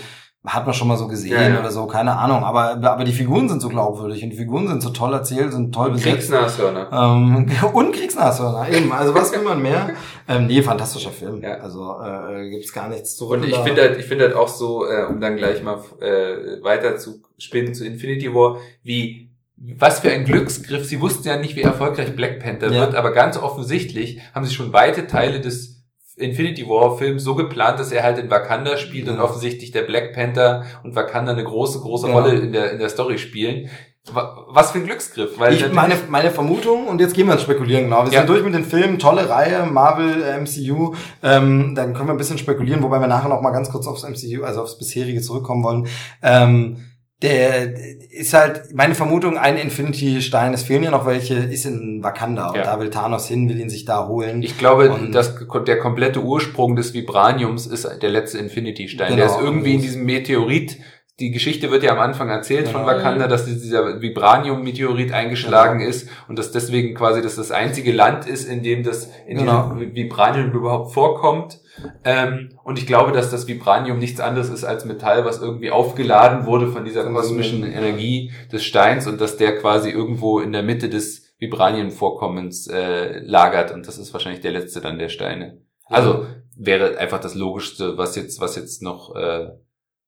hat 0.47 0.67
man 0.67 0.75
schon 0.75 0.89
mal 0.89 0.99
so 0.99 1.09
gesehen 1.09 1.33
Ja, 1.33 1.49
ja. 1.49 1.61
oder 1.61 1.71
so, 1.71 1.87
keine 1.87 2.17
Ahnung. 2.19 2.45
Aber, 2.45 2.77
aber 2.83 3.05
die 3.05 3.13
Figuren 3.13 3.49
sind 3.49 3.63
so 3.63 3.71
glaubwürdig 3.71 4.23
und 4.23 4.31
die 4.31 4.37
Figuren 4.37 4.69
sind 4.69 4.83
so 4.83 4.91
toll 4.91 5.15
erzählt, 5.15 5.53
sind 5.53 5.75
toll 5.75 5.91
besetzt. 5.91 6.31
Kriegsnashörner. 6.31 6.89
Ähm, 6.93 7.51
und 7.73 7.93
Kriegsnashörner, 7.93 8.69
eben. 8.69 8.93
Also 8.93 9.15
was 9.15 9.33
will 9.33 9.41
man 9.41 9.63
mehr? 9.63 9.91
ähm, 10.29 10.47
nee, 10.47 10.61
fantastischer 10.61 11.11
Film. 11.11 11.43
Ja. 11.43 11.55
Also 11.61 11.97
äh, 12.03 12.51
gibt's 12.51 12.75
gar 12.75 12.89
nichts 12.89 13.17
zu 13.17 13.31
Und 13.31 13.45
ich 13.45 13.57
finde 13.57 13.81
halt, 13.81 13.99
ich 13.99 14.05
finde 14.05 14.25
halt 14.25 14.37
auch 14.37 14.49
so, 14.49 14.87
äh, 14.87 15.07
um 15.09 15.19
dann 15.19 15.37
gleich 15.37 15.63
mal 15.63 15.79
äh, 16.01 16.63
weiter 16.63 16.99
zu 16.99 17.23
spinnen 17.39 17.73
zu 17.73 17.87
Infinity 17.87 18.35
War, 18.35 18.59
wie 18.83 19.31
was 19.57 20.01
für 20.01 20.11
ein 20.11 20.25
Glücksgriff. 20.25 20.85
Sie 20.85 21.01
wussten 21.01 21.27
ja 21.27 21.39
nicht, 21.39 21.57
wie 21.57 21.63
erfolgreich 21.63 22.15
Black 22.15 22.41
Panther 22.41 22.71
wird, 22.71 22.95
aber 22.95 23.13
ganz 23.13 23.39
offensichtlich 23.39 24.21
haben 24.35 24.45
sie 24.45 24.55
schon 24.55 24.73
weite 24.75 25.07
Teile 25.07 25.41
des 25.41 25.74
Infinity 26.17 26.69
War 26.69 26.97
Films 26.97 27.25
so 27.25 27.35
geplant, 27.35 27.79
dass 27.81 27.91
er 27.93 28.03
halt 28.03 28.19
in 28.19 28.31
Wakanda 28.31 28.77
spielt 28.77 29.09
und 29.09 29.17
Ja. 29.17 29.23
offensichtlich 29.25 29.71
der 29.73 29.83
Black 29.83 30.13
Panther 30.15 30.65
und 30.85 30.95
Wakanda 30.95 31.33
eine 31.33 31.45
große, 31.45 31.81
große 31.81 32.09
Ja. 32.09 32.13
Rolle 32.15 32.35
in 32.35 32.53
der, 32.53 32.73
in 32.73 32.79
der 32.79 32.89
Story 32.89 33.19
spielen. 33.19 33.69
Wa- 34.13 34.45
Was 34.51 34.71
für 34.73 34.79
ein 34.79 34.85
Glücksgriff, 34.85 35.39
weil 35.39 35.55
ich, 35.55 35.73
meine, 35.73 35.95
meine 36.11 36.31
Vermutung, 36.31 36.87
und 36.89 37.01
jetzt 37.01 37.15
gehen 37.15 37.27
wir 37.27 37.33
ins 37.33 37.43
Spekulieren, 37.43 37.85
genau. 37.85 38.05
Wir 38.05 38.13
Ja. 38.13 38.19
sind 38.21 38.29
durch 38.29 38.45
mit 38.45 38.53
den 38.55 38.65
Filmen, 38.65 38.99
tolle 38.99 39.29
Reihe, 39.31 39.65
Marvel, 39.65 40.23
äh, 40.23 40.37
MCU. 40.39 40.95
Ähm, 41.23 41.75
dann 41.75 41.95
können 41.95 42.09
wir 42.09 42.15
ein 42.15 42.19
bisschen 42.19 42.37
spekulieren, 42.39 42.83
wobei 42.83 43.01
wir 43.01 43.07
nachher 43.07 43.31
noch 43.31 43.41
mal 43.41 43.51
ganz 43.51 43.71
kurz 43.71 43.87
aufs 43.87 44.05
MCU, 44.05 44.45
also 44.45 44.61
aufs 44.61 44.77
bisherige 44.79 45.23
zurückkommen 45.23 45.65
wollen. 45.65 45.87
Ähm, 46.23 46.85
der 47.23 47.73
ist 48.11 48.35
halt, 48.35 48.75
meine 48.75 48.95
Vermutung, 48.95 49.39
ein 49.39 49.57
Infinity-Stein, 49.57 50.53
es 50.53 50.63
fehlen 50.65 50.83
ja 50.83 50.91
noch 50.91 51.07
welche, 51.07 51.35
ist 51.35 51.65
in 51.65 52.03
Wakanda. 52.03 52.49
Und 52.49 52.57
Ja. 52.57 52.65
da 52.65 52.81
will 52.81 52.91
Thanos 52.91 53.29
hin, 53.29 53.49
will 53.49 53.59
ihn 53.59 53.71
sich 53.71 53.85
da 53.85 54.07
holen. 54.09 54.43
Ich 54.43 54.59
glaube, 54.59 54.91
Und- 54.93 55.15
dass 55.15 55.35
der 55.67 55.79
komplette 55.79 56.23
Ursprung 56.23 56.77
des 56.77 56.93
Vibraniums 56.93 57.67
ist 57.67 57.89
der 58.03 58.11
letzte 58.11 58.39
Infinity-Stein. 58.39 59.09
Genau. 59.15 59.17
Der 59.17 59.27
ist 59.27 59.41
irgendwie 59.41 59.75
in 59.75 59.81
diesem 59.83 60.05
Meteorit. 60.05 60.77
Die 61.21 61.31
Geschichte 61.31 61.71
wird 61.71 61.85
ja 61.85 61.93
am 61.93 62.01
Anfang 62.01 62.29
erzählt 62.29 62.67
von 62.69 62.83
Genau. 62.85 62.93
Wakanda, 62.97 63.29
dass 63.29 63.45
dieser 63.47 64.01
Vibranium-Meteorit 64.03 65.13
eingeschlagen 65.13 65.79
Genau. 65.79 65.91
ist 65.91 66.09
und 66.29 66.39
dass 66.39 66.51
deswegen 66.51 66.95
quasi 66.97 67.23
das 67.23 67.37
das 67.37 67.53
einzige 67.53 67.93
Land 67.93 68.27
ist, 68.27 68.49
in 68.49 68.65
dem 68.65 68.83
das 68.83 69.09
in 69.27 69.39
Genau. 69.39 69.77
Vibranium 69.77 70.51
überhaupt 70.53 70.93
vorkommt. 70.93 71.61
Ähm, 72.05 72.59
und 72.65 72.79
ich 72.81 72.87
glaube, 72.89 73.13
dass 73.13 73.31
das 73.31 73.47
Vibranium 73.47 73.99
nichts 74.01 74.19
anderes 74.19 74.49
ist 74.51 74.65
als 74.65 74.85
Metall, 74.87 75.25
was 75.25 75.41
irgendwie 75.41 75.71
aufgeladen 75.71 76.47
wurde 76.47 76.67
von 76.73 76.85
dieser 76.85 77.05
kosmischen 77.05 77.63
Energie 77.65 78.33
des 78.53 78.65
Steins 78.65 79.07
und 79.07 79.21
dass 79.21 79.37
der 79.37 79.57
quasi 79.59 79.91
irgendwo 79.91 80.41
in 80.41 80.51
der 80.53 80.63
Mitte 80.65 80.89
des 80.89 81.33
Vibranienvorkommens 81.39 82.69
äh, 82.69 83.19
lagert 83.21 83.71
und 83.73 83.87
das 83.87 83.99
ist 83.99 84.13
wahrscheinlich 84.13 84.41
der 84.41 84.53
letzte 84.53 84.81
dann 84.81 84.99
der 84.99 85.09
Steine. 85.09 85.59
Also 85.87 86.27
wäre 86.57 86.97
einfach 86.99 87.21
das 87.21 87.35
Logischste, 87.35 87.99
was 87.99 88.17
jetzt, 88.17 88.41
was 88.41 88.57
jetzt 88.57 88.83
noch, 88.83 89.15
äh, 89.17 89.49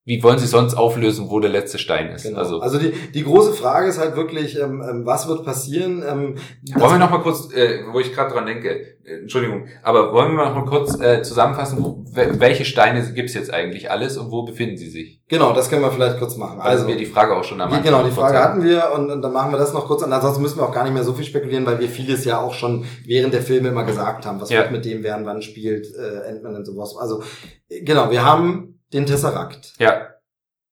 wie 0.07 0.23
wollen 0.23 0.39
Sie 0.39 0.47
sonst 0.47 0.75
auflösen, 0.75 1.27
wo 1.31 1.41
der 1.41 1.51
letzte 1.51 1.79
Stein 1.79 2.11
ist? 2.11 2.23
Genau. 2.23 2.39
Also, 2.39 2.61
Also, 2.61 2.79
die, 2.79 2.93
die 3.13 3.25
große 3.25 3.53
Frage 3.53 3.89
ist 3.89 3.99
halt 3.99 4.15
wirklich, 4.17 4.57
ähm, 4.59 4.81
ähm, 4.89 5.05
was 5.05 5.27
wird 5.29 5.45
passieren? 5.45 6.03
Ähm, 6.09 6.37
wollen 6.77 6.93
wir 6.93 6.99
noch 6.99 7.11
mal 7.11 7.19
kurz, 7.23 7.53
äh, 7.53 7.81
wo 7.93 7.99
ich 7.99 8.15
gerade 8.15 8.33
dran 8.33 8.47
denke, 8.47 8.71
äh, 9.05 9.23
Entschuldigung, 9.23 9.67
aber 9.83 10.13
wollen 10.13 10.35
wir 10.37 10.45
noch 10.47 10.55
mal 10.55 10.65
kurz 10.65 10.99
äh, 11.01 11.23
zusammenfassen, 11.23 11.83
wo, 11.83 12.05
welche 12.15 12.65
Steine 12.65 13.03
gibt's 13.15 13.35
jetzt 13.35 13.53
eigentlich 13.53 13.91
alles 13.91 14.17
und 14.17 14.31
wo 14.31 14.45
befinden 14.45 14.77
sie 14.77 14.89
sich? 14.89 15.21
genau, 15.29 15.53
das 15.53 15.69
können 15.69 15.83
wir 15.83 15.91
vielleicht 15.91 16.19
kurz 16.21 16.37
machen. 16.37 16.61
Also 16.61 16.87
wir 16.87 16.97
die 16.97 17.05
Frage 17.07 17.35
auch 17.37 17.43
schon 17.43 17.61
am 17.61 17.69
Anfang 17.69 17.83
genau, 17.83 18.05
die 18.05 18.13
Frage 18.13 18.39
hatten. 18.39 18.63
wir 18.63 18.93
und, 18.95 19.11
und 19.11 19.23
dann 19.23 19.33
machen 19.33 19.51
wir 19.51 19.59
das 19.59 19.73
noch 19.75 19.89
kurz. 19.89 20.05
Und 20.05 20.13
ansonsten 20.13 20.41
müssen 20.41 20.59
wir 20.61 20.63
auch 20.65 20.73
gar 20.73 20.85
nicht 20.85 20.93
mehr 20.95 21.03
so 21.03 21.15
viel 21.15 21.25
spekulieren, 21.25 21.67
weil 21.67 21.81
wir 21.81 21.89
vieles 21.89 22.25
ja 22.25 22.41
auch 22.41 22.55
schon 22.55 22.85
während 23.05 23.35
der 23.35 23.43
Filme 23.43 23.69
immer 23.71 23.83
gesagt 23.83 24.25
haben, 24.25 24.41
was 24.41 24.51
Ja. 24.51 24.61
wird 24.61 24.71
mit 24.71 24.85
dem 24.85 25.03
werden, 25.03 25.27
wann 25.27 25.43
spielt 25.43 25.89
äh, 25.97 26.31
Ant-Man 26.31 26.55
und 26.55 26.65
sowas. 26.65 26.95
Also, 26.97 27.25
äh, 27.69 27.81
genau, 27.83 28.13
wir 28.13 28.25
haben 28.25 28.76
den 28.97 29.07
Tesseract. 29.07 29.75
Ja, 29.79 30.09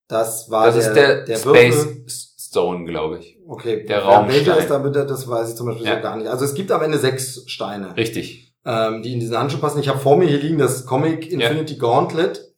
Das 0.09 0.51
war 0.51 0.67
das 0.67 0.75
der, 0.77 0.87
ist 0.89 0.95
der, 0.95 1.25
der 1.25 1.37
Space 1.39 1.77
Würfel. 1.87 2.05
Stone, 2.09 2.85
glaube 2.85 3.19
ich. 3.19 3.39
Okay, 3.49 3.85
der 3.85 3.99
Ja, 3.99 4.05
Raumstein. 4.05 4.37
Welcher 4.47 4.59
ist 4.59 4.71
da 4.71 4.79
bitte, 4.79 5.07
das 5.07 5.29
weiß 5.29 5.51
ich 5.51 5.57
zum 5.57 5.67
Beispiel 5.67 5.87
Ja. 5.87 5.97
so 5.97 6.03
gar 6.03 6.17
nicht. 6.17 6.29
Also 6.29 6.45
es 6.45 6.55
gibt 6.55 6.71
am 6.71 6.83
Ende 6.83 6.99
sechs 6.99 7.43
Steine. 7.47 7.97
Richtig. 7.97 8.55
ähm, 8.67 9.03
die 9.03 9.13
in 9.13 9.21
diesen 9.21 9.37
Handschuh 9.37 9.59
passen. 9.59 9.81
Ich 9.81 9.89
habe 9.89 9.99
vor 9.99 10.17
mir 10.17 10.27
hier 10.27 10.39
liegen 10.39 10.57
das 10.59 10.87
Comic 10.87 11.31
Infinity 11.31 11.77
Gauntlet. 11.77 12.51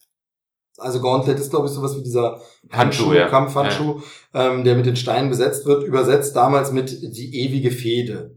Also 0.78 1.00
Gauntlet 1.00 1.38
ist, 1.40 1.50
glaube 1.50 1.66
ich, 1.66 1.72
sowas 1.72 1.96
wie 1.96 2.02
dieser 2.02 2.32
Handschuh, 2.70 3.06
Handschuh, 3.06 3.12
ja. 3.14 3.28
Kampfhandschuh, 3.28 4.00
ähm, 4.34 4.62
der 4.62 4.74
mit 4.76 4.86
den 4.86 4.94
Steinen 4.96 5.30
besetzt 5.30 5.64
wird, 5.66 5.82
übersetzt 5.82 6.36
damals 6.36 6.70
mit 6.70 6.90
die 7.16 7.40
ewige 7.40 7.70
Fehde. 7.72 8.35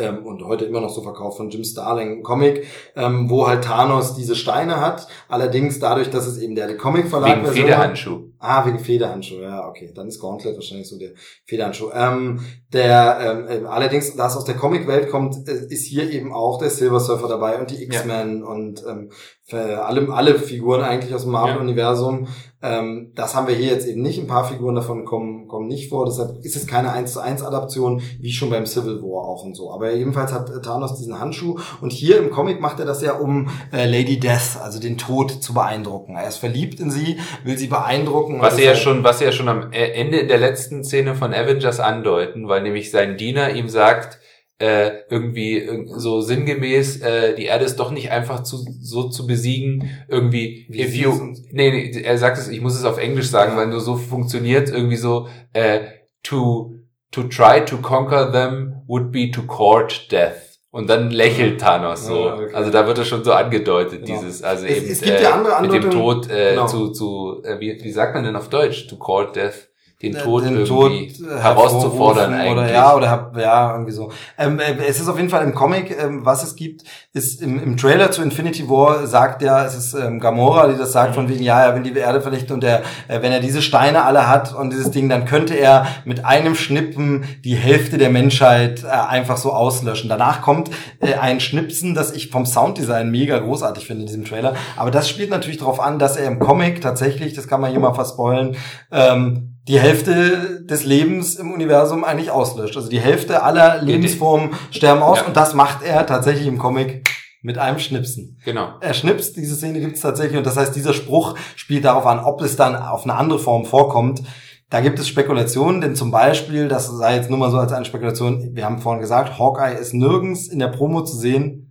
Ähm, 0.00 0.24
und 0.24 0.44
heute 0.44 0.64
immer 0.64 0.80
noch 0.80 0.90
so 0.90 1.02
verkauft 1.02 1.36
von 1.38 1.50
Jim 1.50 1.64
Starling, 1.64 2.22
Comic, 2.22 2.66
ähm, 2.96 3.28
wo 3.28 3.46
halt 3.48 3.64
Thanos 3.64 4.14
diese 4.14 4.34
Steine 4.36 4.80
hat. 4.80 5.06
Allerdings 5.28 5.78
dadurch, 5.80 6.10
dass 6.10 6.26
es 6.26 6.38
eben 6.38 6.54
der 6.54 6.76
Comic-Verlag 6.76 7.28
hat- 7.38 7.54
Federhandschuh. 7.62 8.20
Ah, 8.40 8.64
wegen 8.66 8.78
Federhandschuh, 8.78 9.40
ja, 9.40 9.66
okay. 9.66 9.90
Dann 9.94 10.08
ist 10.08 10.20
Gauntlet 10.20 10.54
wahrscheinlich 10.54 10.88
so 10.88 10.98
der 10.98 11.10
Federhandschuh. 11.44 11.90
Ähm, 11.92 12.40
der, 12.72 13.18
ähm, 13.20 13.64
äh, 13.64 13.66
allerdings, 13.66 14.14
da 14.14 14.28
es 14.28 14.36
aus 14.36 14.44
der 14.44 14.54
Comicwelt 14.54 15.10
kommt, 15.10 15.48
äh, 15.48 15.66
ist 15.68 15.86
hier 15.86 16.10
eben 16.10 16.32
auch 16.32 16.58
der 16.58 16.70
Silver 16.70 17.00
Surfer 17.00 17.28
dabei 17.28 17.58
und 17.58 17.70
die 17.70 17.82
X-Men 17.82 18.44
und 18.44 18.84
ähm, 18.88 19.10
für 19.48 19.84
alle, 19.86 20.12
alle 20.12 20.38
Figuren 20.38 20.82
eigentlich 20.82 21.14
aus 21.14 21.22
dem 21.22 21.32
Marvel-Universum. 21.32 22.28
Ähm, 22.60 23.12
das 23.14 23.34
haben 23.34 23.46
wir 23.46 23.54
hier 23.54 23.68
jetzt 23.68 23.86
eben 23.86 24.02
nicht. 24.02 24.18
Ein 24.18 24.26
paar 24.26 24.44
Figuren 24.44 24.74
davon 24.74 25.04
kommen, 25.04 25.46
kommen 25.46 25.68
nicht 25.68 25.88
vor. 25.88 26.04
Deshalb 26.04 26.44
ist 26.44 26.56
es 26.56 26.66
keine 26.66 26.92
1 26.92 27.14
zu 27.14 27.20
1 27.20 27.42
Adaption, 27.42 28.02
wie 28.20 28.32
schon 28.32 28.50
beim 28.50 28.66
Civil 28.66 29.00
War 29.00 29.24
auch 29.24 29.44
und 29.44 29.56
so. 29.56 29.72
Aber 29.72 29.94
jedenfalls 29.94 30.32
hat 30.32 30.50
äh, 30.50 30.60
Thanos 30.60 30.98
diesen 30.98 31.18
Handschuh 31.18 31.58
und 31.80 31.92
hier 31.92 32.18
im 32.18 32.30
Comic 32.30 32.60
macht 32.60 32.78
er 32.78 32.84
das 32.84 33.00
ja, 33.00 33.14
um 33.14 33.48
äh, 33.72 33.86
Lady 33.86 34.18
Death, 34.20 34.60
also 34.60 34.80
den 34.80 34.98
Tod, 34.98 35.30
zu 35.42 35.54
beeindrucken. 35.54 36.16
Er 36.16 36.28
ist 36.28 36.36
verliebt 36.36 36.78
in 36.80 36.90
sie, 36.90 37.18
will 37.44 37.56
sie 37.56 37.68
beeindrucken. 37.68 38.27
Und 38.34 38.40
Was 38.42 38.56
sie 38.56 38.62
ja 38.64 38.70
deshalb- 38.70 38.84
schon, 38.84 39.04
was 39.04 39.18
sie 39.18 39.24
ja 39.26 39.32
schon 39.32 39.48
am 39.48 39.72
E- 39.72 39.92
Ende 39.92 40.18
in 40.18 40.28
der 40.28 40.38
letzten 40.38 40.84
Szene 40.84 41.14
von 41.14 41.32
Avengers 41.34 41.80
andeuten, 41.80 42.48
weil 42.48 42.62
nämlich 42.62 42.90
sein 42.90 43.16
Diener 43.16 43.50
ihm 43.54 43.68
sagt, 43.68 44.18
äh, 44.60 44.90
irgendwie 45.08 45.60
irg- 45.62 45.98
so 45.98 46.20
sinngemäß, 46.20 47.00
äh, 47.02 47.34
die 47.36 47.44
Erde 47.44 47.64
ist 47.64 47.76
doch 47.76 47.90
nicht 47.92 48.10
einfach 48.10 48.42
zu, 48.42 48.56
so 48.80 49.08
zu 49.08 49.26
besiegen, 49.26 49.88
irgendwie, 50.08 50.66
Wie 50.68 50.82
if 50.82 50.94
you, 50.94 51.12
nee, 51.52 51.70
nee, 51.70 52.00
er 52.02 52.18
sagt 52.18 52.38
es, 52.38 52.48
ich 52.48 52.60
muss 52.60 52.74
es 52.76 52.84
auf 52.84 52.98
Englisch 52.98 53.28
sagen, 53.28 53.56
weil 53.56 53.68
nur 53.68 53.80
so 53.80 53.94
funktioniert, 53.96 54.68
irgendwie 54.68 54.96
so, 54.96 55.28
äh, 55.52 55.80
to, 56.24 56.74
to 57.12 57.22
try 57.24 57.64
to 57.64 57.76
conquer 57.78 58.32
them 58.32 58.82
would 58.88 59.12
be 59.12 59.30
to 59.30 59.42
court 59.42 60.10
death. 60.10 60.47
Und 60.70 60.88
dann 60.90 61.10
lächelt 61.10 61.60
Thanos 61.60 62.06
so. 62.06 62.26
Ja, 62.26 62.34
okay. 62.34 62.52
Also 62.54 62.70
da 62.70 62.86
wird 62.86 62.98
es 62.98 63.08
schon 63.08 63.24
so 63.24 63.32
angedeutet, 63.32 64.04
Genau. 64.04 64.20
dieses, 64.20 64.42
also 64.42 64.66
Es- 64.66 64.76
eben 64.76 64.90
es 64.92 65.00
gibt 65.00 65.20
ja 65.20 65.60
mit 65.62 65.72
dem 65.72 65.90
Tod 65.90 66.30
äh, 66.30 66.50
Genau. 66.50 66.66
zu, 66.66 66.90
zu 66.92 67.42
äh, 67.44 67.58
wie, 67.58 67.78
wie 67.82 67.90
sagt 67.90 68.14
man 68.14 68.24
denn 68.24 68.36
auf 68.36 68.48
Deutsch? 68.50 68.86
To 68.88 68.96
court 68.96 69.34
death. 69.34 69.68
Den 70.00 70.14
Tod 70.14 70.44
den 70.44 70.64
Tod, 70.64 70.92
äh, 70.92 71.40
herauszufordern 71.40 72.32
eigentlich. 72.32 72.52
Oder 72.52 72.72
ja, 72.72 72.94
oder 72.94 73.32
ja, 73.36 73.72
irgendwie 73.72 73.90
so. 73.90 74.12
Ähm, 74.38 74.60
äh, 74.60 74.76
es 74.86 75.00
ist 75.00 75.08
auf 75.08 75.16
jeden 75.16 75.28
Fall 75.28 75.42
im 75.42 75.54
Comic, 75.54 75.90
ähm, 75.90 76.24
was 76.24 76.44
es 76.44 76.54
gibt, 76.54 76.84
ist 77.12 77.42
im, 77.42 77.60
im 77.60 77.76
Trailer 77.76 78.12
zu 78.12 78.22
Infinity 78.22 78.68
War 78.68 79.08
sagt 79.08 79.42
ja, 79.42 79.64
es 79.64 79.74
ist 79.74 79.94
ähm, 79.94 80.20
Gamora, 80.20 80.68
die 80.68 80.78
das 80.78 80.92
sagt, 80.92 81.16
von 81.16 81.28
wegen, 81.28 81.42
ja, 81.42 81.62
er 81.62 81.74
will 81.74 81.82
die 81.82 81.98
Erde 81.98 82.20
vernichten 82.20 82.54
und 82.54 82.62
er, 82.62 82.82
äh, 83.08 83.22
wenn 83.22 83.32
er 83.32 83.40
diese 83.40 83.60
Steine 83.60 84.04
alle 84.04 84.28
hat 84.28 84.54
und 84.54 84.70
dieses 84.70 84.92
Ding, 84.92 85.08
dann 85.08 85.24
könnte 85.24 85.54
er 85.54 85.88
mit 86.04 86.24
einem 86.24 86.54
Schnippen 86.54 87.24
die 87.44 87.56
Hälfte 87.56 87.98
der 87.98 88.10
Menschheit 88.10 88.84
äh, 88.84 88.86
einfach 88.86 89.36
so 89.36 89.52
auslöschen. 89.52 90.08
Danach 90.08 90.42
kommt 90.42 90.70
äh, 91.00 91.14
ein 91.14 91.40
Schnipsen, 91.40 91.96
das 91.96 92.12
ich 92.12 92.30
vom 92.30 92.46
Sounddesign 92.46 93.10
mega 93.10 93.36
großartig 93.38 93.88
finde 93.88 94.02
in 94.02 94.06
diesem 94.06 94.24
Trailer. 94.24 94.54
Aber 94.76 94.92
das 94.92 95.08
spielt 95.08 95.30
natürlich 95.30 95.58
darauf 95.58 95.80
an, 95.80 95.98
dass 95.98 96.16
er 96.16 96.28
im 96.28 96.38
Comic 96.38 96.80
tatsächlich, 96.80 97.34
das 97.34 97.48
kann 97.48 97.60
man 97.60 97.72
hier 97.72 97.80
mal 97.80 97.94
verspoilen, 97.94 98.56
ähm, 98.92 99.57
die 99.68 99.78
Hälfte 99.78 100.64
des 100.64 100.84
Lebens 100.84 101.36
im 101.36 101.52
Universum 101.52 102.02
eigentlich 102.04 102.30
auslöscht. 102.30 102.76
Also 102.76 102.88
die 102.88 103.00
Hälfte 103.00 103.42
aller 103.42 103.82
Lebensformen 103.82 104.50
sterben 104.70 105.02
aus 105.02 105.18
Ja. 105.20 105.26
und 105.26 105.36
das 105.36 105.54
macht 105.54 105.82
er 105.82 106.06
tatsächlich 106.06 106.46
im 106.46 106.58
Comic 106.58 107.08
mit 107.42 107.58
einem 107.58 107.78
Schnipsen. 107.78 108.38
Genau. 108.44 108.70
Er 108.80 108.94
schnipst, 108.94 109.36
diese 109.36 109.54
Szene 109.54 109.78
gibt 109.80 109.96
es 109.96 110.02
tatsächlich 110.02 110.36
und 110.38 110.46
das 110.46 110.56
heißt, 110.56 110.74
dieser 110.74 110.92
Spruch 110.92 111.36
spielt 111.54 111.84
darauf 111.84 112.06
an, 112.06 112.18
ob 112.18 112.40
es 112.40 112.56
dann 112.56 112.74
auf 112.74 113.04
eine 113.04 113.14
andere 113.14 113.38
Form 113.38 113.64
vorkommt. 113.64 114.22
Da 114.70 114.80
gibt 114.80 114.98
es 114.98 115.08
Spekulationen, 115.08 115.80
denn 115.80 115.94
zum 115.94 116.10
Beispiel, 116.10 116.68
das 116.68 116.88
sei 116.88 117.16
jetzt 117.16 117.30
nur 117.30 117.38
mal 117.38 117.50
so 117.50 117.58
als 117.58 117.72
eine 117.72 117.84
Spekulation, 117.84 118.50
wir 118.54 118.64
haben 118.64 118.80
vorhin 118.80 119.00
gesagt, 119.00 119.38
Hawkeye 119.38 119.74
ist 119.80 119.94
nirgends 119.94 120.48
in 120.48 120.58
der 120.58 120.68
Promo 120.68 121.02
zu 121.04 121.16
sehen. 121.16 121.67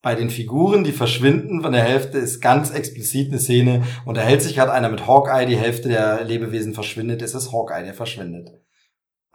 Bei 0.00 0.14
den 0.14 0.30
Figuren, 0.30 0.84
die 0.84 0.92
verschwinden 0.92 1.62
von 1.62 1.72
der 1.72 1.82
Hälfte, 1.82 2.18
ist 2.18 2.40
ganz 2.40 2.70
explizit 2.70 3.30
eine 3.30 3.40
Szene. 3.40 3.82
Unterhält 4.04 4.42
sich 4.42 4.54
gerade 4.54 4.72
einer 4.72 4.90
mit 4.90 5.08
Hawkeye, 5.08 5.46
die 5.46 5.56
Hälfte 5.56 5.88
der 5.88 6.24
Lebewesen 6.24 6.72
verschwindet, 6.72 7.20
ist 7.20 7.34
es 7.34 7.52
Hawkeye, 7.52 7.82
der 7.82 7.94
verschwindet. 7.94 8.52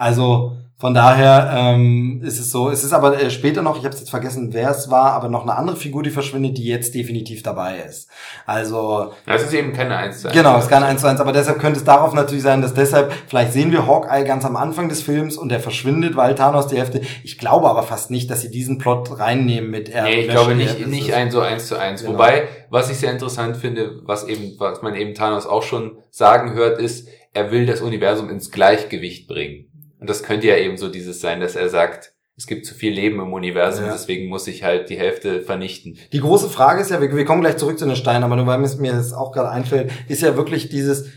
Also 0.04 0.58
von 0.84 0.94
daher 0.94 1.50
ähm, 1.56 2.22
ist 2.26 2.40
es 2.40 2.52
so. 2.52 2.70
Es 2.70 2.84
ist 2.84 2.92
aber 2.92 3.18
äh, 3.18 3.30
später 3.30 3.62
noch, 3.62 3.78
ich 3.78 3.86
habe 3.86 3.96
jetzt 3.96 4.10
vergessen, 4.10 4.50
wer 4.52 4.70
es 4.70 4.92
war, 4.92 5.14
aber 5.14 5.30
noch 5.30 5.44
eine 5.44 5.56
andere 5.56 5.78
Figur, 5.78 6.04
die 6.04 6.10
verschwindet, 6.10 6.58
die 6.58 6.66
jetzt 6.66 6.94
definitiv 6.94 7.42
dabei 7.42 7.78
ist. 7.88 8.10
Also 8.46 9.14
Das 9.26 9.44
ist 9.44 9.54
eben 9.54 9.72
keine 9.72 9.96
1 9.96 10.20
zu 10.20 10.28
1. 10.28 10.36
Genau, 10.36 10.58
es 10.58 10.68
kann 10.68 10.84
eins 10.84 11.00
zu 11.00 11.08
eins, 11.08 11.22
aber 11.22 11.32
deshalb 11.32 11.60
könnte 11.60 11.80
es 11.80 11.86
darauf 11.86 12.14
natürlich 12.14 12.44
sein, 12.44 12.62
dass 12.62 12.74
deshalb, 12.74 13.14
vielleicht 13.28 13.54
sehen 13.54 13.72
wir 13.72 13.88
Hawkeye 13.88 14.26
ganz 14.26 14.44
am 14.44 14.58
Anfang 14.58 14.90
des 14.90 15.02
Films 15.02 15.38
und 15.38 15.48
der 15.48 15.62
verschwindet, 15.62 16.18
weil 16.18 16.36
Thanos 16.36 16.68
die 16.68 16.78
Hälfte. 16.78 17.00
Ich 17.24 17.38
glaube 17.38 17.70
aber 17.70 17.84
fast 17.84 18.12
nicht, 18.12 18.30
dass 18.30 18.42
sie 18.42 18.52
diesen 18.52 18.78
Plot 18.78 19.20
reinnehmen 19.20 19.72
mit 19.72 19.88
er. 19.88 20.04
Nee, 20.04 20.24
ich 20.24 20.30
glaube 20.30 20.54
nicht, 20.54 20.86
nicht 20.86 21.14
ein 21.14 21.32
so 21.32 21.40
eins 21.40 21.68
zu 21.68 21.78
eins. 21.78 22.02
Genau. 22.02 22.16
Wobei, 22.16 22.50
was 22.70 22.90
ich 22.90 22.98
sehr 22.98 23.14
interessant 23.14 23.56
finde, 23.56 24.02
was 24.04 24.28
eben, 24.28 24.56
was 24.60 24.82
man 24.82 24.96
eben 24.96 25.14
Thanos 25.14 25.46
auch 25.46 25.64
schon 25.64 25.98
sagen 26.12 26.52
hört, 26.56 26.78
ist, 26.78 27.08
er 27.34 27.52
will 27.52 27.66
das 27.66 27.80
Universum 27.80 28.30
ins 28.30 28.52
Gleichgewicht 28.52 29.30
bringen. 29.30 29.70
Und 30.04 30.10
das 30.10 30.22
könnte 30.22 30.48
ja 30.48 30.58
eben 30.58 30.76
so 30.76 30.90
dieses 30.90 31.22
sein, 31.22 31.40
dass 31.40 31.56
er 31.56 31.70
sagt, 31.70 32.14
es 32.36 32.46
gibt 32.46 32.66
zu 32.66 32.76
viel 32.76 32.92
Leben 32.92 33.22
im 33.22 33.32
Universum, 33.32 33.86
Ja. 33.86 33.94
deswegen 33.94 34.28
muss 34.28 34.48
ich 34.48 34.62
halt 34.62 34.90
die 34.90 34.98
Hälfte 34.98 35.40
vernichten. 35.42 35.98
Die 36.12 36.20
große 36.20 36.50
Frage 36.50 36.82
ist 36.82 36.92
ja, 36.92 37.00
wir, 37.00 37.16
wir 37.16 37.24
kommen 37.24 37.40
gleich 37.40 37.56
zurück 37.56 37.80
zu 37.80 37.86
den 37.86 37.96
Steinen, 37.96 38.26
aber 38.26 38.36
nur 38.36 38.46
weil 38.46 38.58
mir 38.58 38.92
das 38.92 39.14
auch 39.14 39.32
gerade 39.32 39.50
einfällt, 39.50 39.94
ist 40.10 40.22
ja 40.22 40.36
wirklich 40.36 40.68
dieses, 40.68 41.08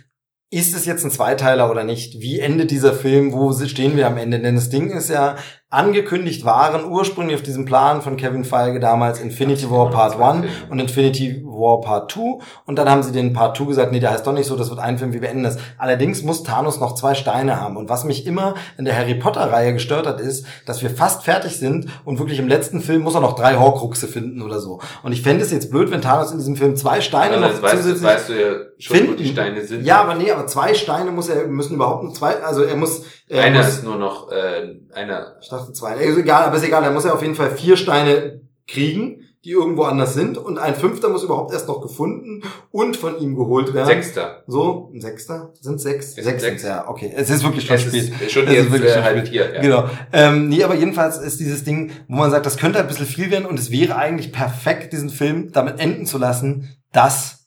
ist 0.52 0.76
es 0.76 0.86
jetzt 0.86 1.04
ein 1.04 1.10
Zweiteiler 1.10 1.68
oder 1.68 1.82
nicht? 1.82 2.20
Wie 2.20 2.38
endet 2.38 2.70
dieser 2.70 2.92
Film? 2.92 3.32
Wo 3.32 3.52
stehen 3.52 3.96
wir 3.96 4.06
am 4.06 4.18
Ende? 4.18 4.38
Denn 4.38 4.54
das 4.54 4.70
Ding 4.70 4.90
ist 4.90 5.10
ja, 5.10 5.34
angekündigt 5.68 6.44
waren 6.44 6.84
ursprünglich 6.84 7.34
auf 7.36 7.42
diesem 7.42 7.64
Plan 7.64 8.00
von 8.00 8.16
Kevin 8.16 8.44
Feige 8.44 8.78
damals 8.78 9.18
Infinity 9.20 9.68
War 9.68 9.90
Part 9.90 10.12
Zwei 10.14 10.24
1 10.24 10.40
Filme. 10.46 10.52
und 10.70 10.78
Infinity 10.78 11.42
War 11.44 11.80
Part 11.80 12.12
2 12.12 12.38
und 12.66 12.76
dann 12.78 12.88
haben 12.88 13.02
sie 13.02 13.10
den 13.10 13.32
Part 13.32 13.56
2 13.56 13.64
gesagt, 13.64 13.90
nee, 13.90 13.98
der 13.98 14.12
heißt 14.12 14.24
doch 14.26 14.32
nicht 14.32 14.46
so, 14.46 14.54
das 14.56 14.70
wird 14.70 14.78
ein 14.78 14.96
Film, 14.96 15.12
wir 15.12 15.20
beenden 15.20 15.42
das. 15.42 15.58
Allerdings 15.76 16.22
muss 16.22 16.44
Thanos 16.44 16.78
noch 16.78 16.94
zwei 16.94 17.14
Steine 17.14 17.60
haben 17.60 17.76
und 17.76 17.88
was 17.88 18.04
mich 18.04 18.26
immer 18.26 18.54
in 18.78 18.84
der 18.84 18.96
Harry 18.96 19.16
Potter 19.16 19.50
Reihe 19.52 19.72
gestört 19.72 20.06
hat, 20.06 20.20
ist, 20.20 20.46
dass 20.66 20.82
wir 20.82 20.90
fast 20.90 21.24
fertig 21.24 21.56
sind 21.58 21.88
und 22.04 22.20
wirklich 22.20 22.38
im 22.38 22.46
letzten 22.48 22.80
Film 22.80 23.02
muss 23.02 23.16
er 23.16 23.20
noch 23.20 23.34
drei 23.34 23.56
Horcruxe 23.56 24.06
finden 24.06 24.42
oder 24.42 24.60
so. 24.60 24.80
Und 25.02 25.12
ich 25.12 25.22
fände 25.22 25.42
es 25.42 25.50
jetzt 25.50 25.70
blöd, 25.72 25.90
wenn 25.90 26.00
Thanos 26.00 26.30
in 26.30 26.38
diesem 26.38 26.54
Film 26.56 26.76
zwei 26.76 27.00
Steine 27.00 27.36
Also 27.38 27.56
noch 27.56 27.62
weißt, 27.62 27.76
zusätzlich 27.78 28.02
weißt 28.04 28.28
du 28.28 28.32
ja 28.34 28.52
schon, 28.78 28.96
finden. 28.96 29.12
wo 29.12 29.16
die 29.16 29.26
Steine 29.28 29.64
sind. 29.64 29.84
Ja, 29.84 30.00
aber 30.00 30.14
nee, 30.14 30.30
aber 30.30 30.46
zwei 30.46 30.74
Steine 30.74 31.10
muss 31.10 31.28
er 31.28 31.48
müssen 31.48 31.74
überhaupt 31.74 32.04
nur 32.04 32.14
zwei, 32.14 32.36
also 32.42 32.62
er 32.62 32.76
muss 32.76 33.02
Einer 33.30 33.58
muss, 33.58 33.68
ist 33.68 33.84
nur 33.84 33.96
noch, 33.96 34.30
äh, 34.30 34.76
einer, 34.94 35.36
ich 35.40 35.48
dachte 35.48 35.72
zwei. 35.72 35.96
Ist 35.96 36.16
egal, 36.18 36.44
aber 36.44 36.56
ist 36.56 36.64
egal. 36.64 36.82
Da 36.82 36.90
muss 36.90 37.04
er 37.04 37.14
auf 37.14 37.22
jeden 37.22 37.34
Fall 37.34 37.50
vier 37.50 37.76
Steine 37.76 38.40
kriegen, 38.68 39.22
die 39.44 39.50
irgendwo 39.50 39.82
anders 39.84 40.14
sind. 40.14 40.38
Und 40.38 40.58
ein 40.58 40.74
fünfter 40.74 41.08
muss 41.08 41.22
überhaupt 41.22 41.52
erst 41.52 41.68
noch 41.68 41.80
gefunden 41.80 42.42
und 42.70 42.96
von 42.96 43.18
ihm 43.20 43.34
geholt 43.36 43.74
werden. 43.74 43.86
Sechster. 43.86 44.42
So, 44.46 44.90
ein 44.94 45.00
Sechster? 45.00 45.52
Sind 45.60 45.80
sechs? 45.80 46.16
Es 46.18 46.24
sechs, 46.24 46.42
sechs. 46.42 46.62
ja. 46.62 46.88
Okay, 46.88 47.12
es 47.16 47.30
ist 47.30 47.44
wirklich 47.44 47.66
schon 47.66 47.76
Es 47.76 47.82
spät. 47.82 48.12
ist 48.20 48.32
schon 48.32 48.46
Es 48.46 48.54
ist 48.66 48.72
wirklich 48.72 48.94
äh, 48.96 49.02
halb 49.02 49.26
vier. 49.28 49.54
Ja. 49.54 49.60
Genau. 49.60 49.90
Ähm, 50.12 50.48
nee, 50.48 50.62
aber 50.64 50.74
jedenfalls 50.74 51.18
ist 51.18 51.38
dieses 51.40 51.64
Ding, 51.64 51.90
wo 52.08 52.16
man 52.16 52.30
sagt, 52.30 52.46
das 52.46 52.56
könnte 52.56 52.78
ein 52.78 52.86
bisschen 52.88 53.06
viel 53.06 53.30
werden 53.30 53.46
und 53.46 53.58
es 53.58 53.70
wäre 53.70 53.96
eigentlich 53.96 54.32
perfekt, 54.32 54.92
diesen 54.92 55.10
Film 55.10 55.50
damit 55.52 55.78
enden 55.80 56.06
zu 56.06 56.18
lassen, 56.18 56.76
dass 56.92 57.45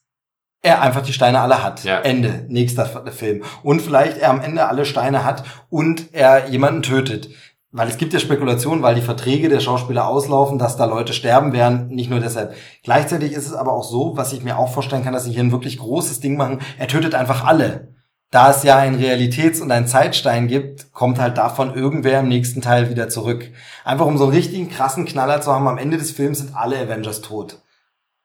er 0.61 0.81
einfach 0.81 1.01
die 1.01 1.13
Steine 1.13 1.39
alle 1.39 1.63
hat. 1.63 1.83
Ja. 1.83 1.99
Ende. 1.99 2.45
Nächster 2.47 2.85
Film. 2.85 3.43
Und 3.63 3.81
vielleicht 3.81 4.17
er 4.17 4.29
am 4.29 4.41
Ende 4.41 4.67
alle 4.67 4.85
Steine 4.85 5.23
hat 5.23 5.43
und 5.69 6.13
er 6.13 6.49
jemanden 6.49 6.83
tötet. 6.83 7.29
Weil 7.71 7.87
es 7.87 7.97
gibt 7.97 8.13
ja 8.13 8.19
Spekulationen, 8.19 8.81
weil 8.81 8.95
die 8.95 9.01
Verträge 9.01 9.47
der 9.47 9.59
Schauspieler 9.59 10.07
auslaufen, 10.07 10.57
dass 10.57 10.75
da 10.75 10.85
Leute 10.85 11.13
sterben 11.13 11.53
werden, 11.53 11.89
nicht 11.89 12.09
nur 12.09 12.19
deshalb. 12.19 12.55
Gleichzeitig 12.83 13.31
ist 13.31 13.45
es 13.45 13.53
aber 13.53 13.73
auch 13.73 13.83
so, 13.83 14.17
was 14.17 14.33
ich 14.33 14.43
mir 14.43 14.57
auch 14.57 14.73
vorstellen 14.73 15.03
kann, 15.03 15.13
dass 15.13 15.25
sie 15.25 15.31
hier 15.31 15.43
ein 15.43 15.51
wirklich 15.51 15.77
großes 15.77 16.19
Ding 16.19 16.35
machen. 16.35 16.61
Er 16.79 16.87
tötet 16.87 17.13
einfach 17.13 17.45
alle. 17.45 17.93
Da 18.31 18.51
es 18.51 18.63
ja 18.63 18.77
einen 18.77 18.99
Realitäts- 18.99 19.61
und 19.61 19.71
einen 19.71 19.87
Zeitstein 19.87 20.47
gibt, 20.47 20.91
kommt 20.93 21.19
halt 21.19 21.37
davon 21.37 21.73
irgendwer 21.73 22.19
im 22.19 22.27
nächsten 22.27 22.61
Teil 22.61 22.89
wieder 22.89 23.09
zurück. 23.09 23.51
Einfach 23.83 24.05
um 24.05 24.17
so 24.17 24.25
einen 24.25 24.33
richtigen 24.33 24.69
krassen 24.69 25.05
Knaller 25.05 25.41
zu 25.41 25.51
haben, 25.51 25.67
am 25.67 25.79
Ende 25.79 25.97
des 25.97 26.11
Films 26.11 26.39
sind 26.39 26.55
alle 26.55 26.77
Avengers 26.79 27.21
tot. 27.21 27.61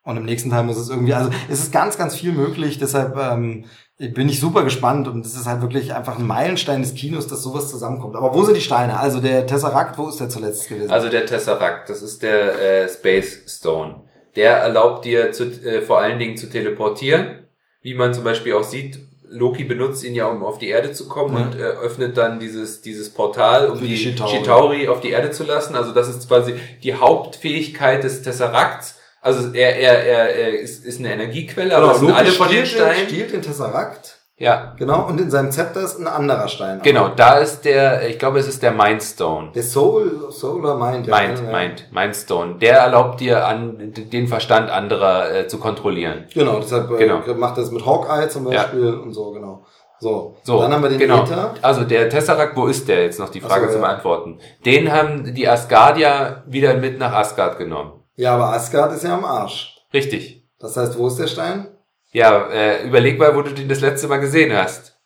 Und 0.04 0.16
im 0.18 0.24
nächsten 0.24 0.50
Teil 0.50 0.64
muss 0.64 0.76
es 0.76 0.90
irgendwie, 0.90 1.14
also 1.14 1.30
es 1.48 1.60
ist 1.60 1.72
ganz, 1.72 1.96
ganz 1.96 2.14
viel 2.14 2.32
möglich, 2.32 2.78
deshalb 2.78 3.16
ähm, 3.16 3.64
bin 3.98 4.28
ich 4.28 4.38
super 4.38 4.62
gespannt 4.62 5.08
und 5.08 5.24
es 5.24 5.34
ist 5.34 5.46
halt 5.46 5.62
wirklich 5.62 5.94
einfach 5.94 6.18
ein 6.18 6.26
Meilenstein 6.26 6.82
des 6.82 6.94
Kinos, 6.94 7.26
dass 7.26 7.42
sowas 7.42 7.70
zusammenkommt. 7.70 8.14
Aber 8.16 8.34
wo 8.34 8.42
sind 8.44 8.54
die 8.56 8.60
Steine? 8.60 9.00
Also 9.00 9.20
der 9.20 9.46
Tesseract, 9.46 9.96
wo 9.96 10.08
ist 10.08 10.20
der 10.20 10.28
zuletzt 10.28 10.68
gewesen? 10.68 10.90
Also 10.90 11.08
der 11.08 11.24
Tesseract, 11.24 11.88
das 11.88 12.02
ist 12.02 12.22
der 12.22 12.60
äh, 12.84 12.88
Space 12.88 13.40
Stone. 13.46 14.02
Der 14.36 14.56
erlaubt 14.58 15.04
dir 15.06 15.32
zu, 15.32 15.44
äh, 15.44 15.80
vor 15.80 16.00
allen 16.00 16.18
Dingen 16.18 16.36
zu 16.36 16.50
teleportieren, 16.50 17.46
wie 17.80 17.94
man 17.94 18.12
zum 18.12 18.24
Beispiel 18.24 18.52
auch 18.54 18.64
sieht. 18.64 18.98
Loki 19.30 19.64
benutzt 19.64 20.04
ihn 20.04 20.14
ja, 20.14 20.26
um 20.26 20.44
auf 20.44 20.58
die 20.58 20.68
Erde 20.68 20.92
zu 20.92 21.08
kommen 21.08 21.36
Ja. 21.36 21.42
und 21.44 21.54
äh, 21.54 21.62
öffnet 21.62 22.16
dann 22.18 22.38
dieses, 22.40 22.82
dieses 22.82 23.08
Portal, 23.14 23.70
um 23.70 23.78
Für 23.78 23.84
die, 23.86 23.94
die 23.94 24.02
Chitauri. 24.10 24.36
Chitauri. 24.38 24.88
auf 24.88 25.00
die 25.00 25.10
Erde 25.10 25.30
zu 25.30 25.44
lassen. 25.44 25.74
Also 25.76 25.92
das 25.92 26.08
ist 26.10 26.28
quasi 26.28 26.54
die 26.82 26.94
Hauptfähigkeit 26.94 28.04
des 28.04 28.20
Tesseracts. 28.22 28.96
Also 29.24 29.54
er, 29.54 29.76
er, 29.76 30.04
er, 30.04 30.36
er 30.36 30.60
ist, 30.60 30.84
ist 30.84 30.98
eine 31.00 31.12
Energiequelle, 31.12 31.74
aber 31.74 31.86
Genau, 31.86 31.94
es 31.94 32.00
sind 32.00 32.12
alle 32.12 32.30
von 32.30 32.48
den 32.50 32.66
Steinen. 32.66 33.06
stiehlt 33.08 33.32
den 33.32 33.40
Tesseract, 33.42 34.18
Ja, 34.36 34.74
genau, 34.76 35.06
und 35.06 35.18
in 35.20 35.30
seinem 35.30 35.50
Zepter 35.50 35.80
ist 35.80 35.98
ein 35.98 36.06
anderer 36.06 36.46
Stein. 36.48 36.80
genau. 36.82 37.08
Da 37.08 37.38
ist 37.38 37.64
der, 37.64 38.06
ich 38.08 38.18
glaube, 38.18 38.38
es 38.40 38.46
ist 38.48 38.62
der 38.62 38.72
Mindstone. 38.72 39.52
Der 39.54 39.62
Soul, 39.62 40.28
Soul 40.30 40.60
oder 40.60 40.74
Mind? 40.76 41.06
ja. 41.06 41.18
Mind, 41.18 41.40
Ja. 41.42 41.58
Mind, 41.58 41.88
Mindstone. 41.92 42.56
Der 42.60 42.78
erlaubt 42.80 43.20
dir 43.20 43.46
an, 43.46 43.92
den 44.12 44.26
Verstand 44.28 44.68
anderer 44.70 45.34
äh, 45.34 45.48
zu 45.48 45.58
kontrollieren. 45.58 46.26
Genau, 46.34 46.58
deshalb 46.60 46.90
äh, 46.90 46.98
Genau. 46.98 47.20
macht 47.36 47.56
er 47.56 47.62
es 47.64 47.70
mit 47.70 47.86
Hawkeye 47.86 48.28
zum 48.28 48.50
Ja. 48.52 48.62
Beispiel 48.64 48.92
und 48.94 49.12
so, 49.14 49.30
genau. 49.32 49.64
So, 50.00 50.36
So, 50.42 50.60
dann 50.60 50.70
haben 50.74 50.82
wir 50.82 50.90
den 50.90 50.98
genau. 50.98 51.22
Äther. 51.22 51.54
Also 51.62 51.84
der 51.84 52.10
Tesseract, 52.10 52.54
wo 52.56 52.66
ist 52.66 52.86
der 52.88 53.04
jetzt 53.04 53.18
noch 53.18 53.30
die 53.30 53.40
Frage 53.40 53.66
so, 53.68 53.72
zu 53.74 53.78
ja. 53.78 53.86
beantworten? 53.86 54.38
Den 54.66 54.92
haben 54.92 55.32
die 55.32 55.48
Asgardier 55.48 56.42
wieder 56.46 56.74
mit 56.74 56.98
nach 56.98 57.12
Asgard 57.14 57.56
genommen. 57.56 57.92
Ja, 58.16 58.34
aber 58.34 58.52
Asgard 58.52 58.92
ist 58.92 59.04
ja 59.04 59.14
am 59.14 59.24
Arsch. 59.24 59.78
Richtig. 59.92 60.46
Das 60.58 60.76
heißt, 60.76 60.98
wo 60.98 61.08
ist 61.08 61.18
der 61.18 61.26
Stein? 61.26 61.68
Ja, 62.12 62.48
äh, 62.48 62.86
überleg 62.86 63.18
mal, 63.18 63.34
wo 63.34 63.42
du 63.42 63.52
den 63.52 63.68
das 63.68 63.80
letzte 63.80 64.06
Mal 64.08 64.18
gesehen 64.18 64.52
hast. 64.52 65.00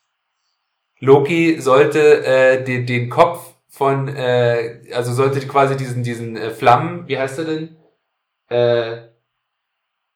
Loki 1.01 1.61
sollte 1.61 2.25
äh, 2.25 2.65
den, 2.65 2.87
den 2.87 3.09
Kopf 3.09 3.55
von, 3.69 4.09
äh, 4.09 4.83
also 4.93 5.13
sollte 5.13 5.47
quasi 5.47 5.77
diesen, 5.77 6.03
diesen 6.03 6.37
äh, 6.37 6.51
Flammen, 6.51 7.07
wie 7.09 7.19
heißt 7.19 7.39
er 7.39 7.45
denn? 7.45 7.77
Äh, 8.51 9.09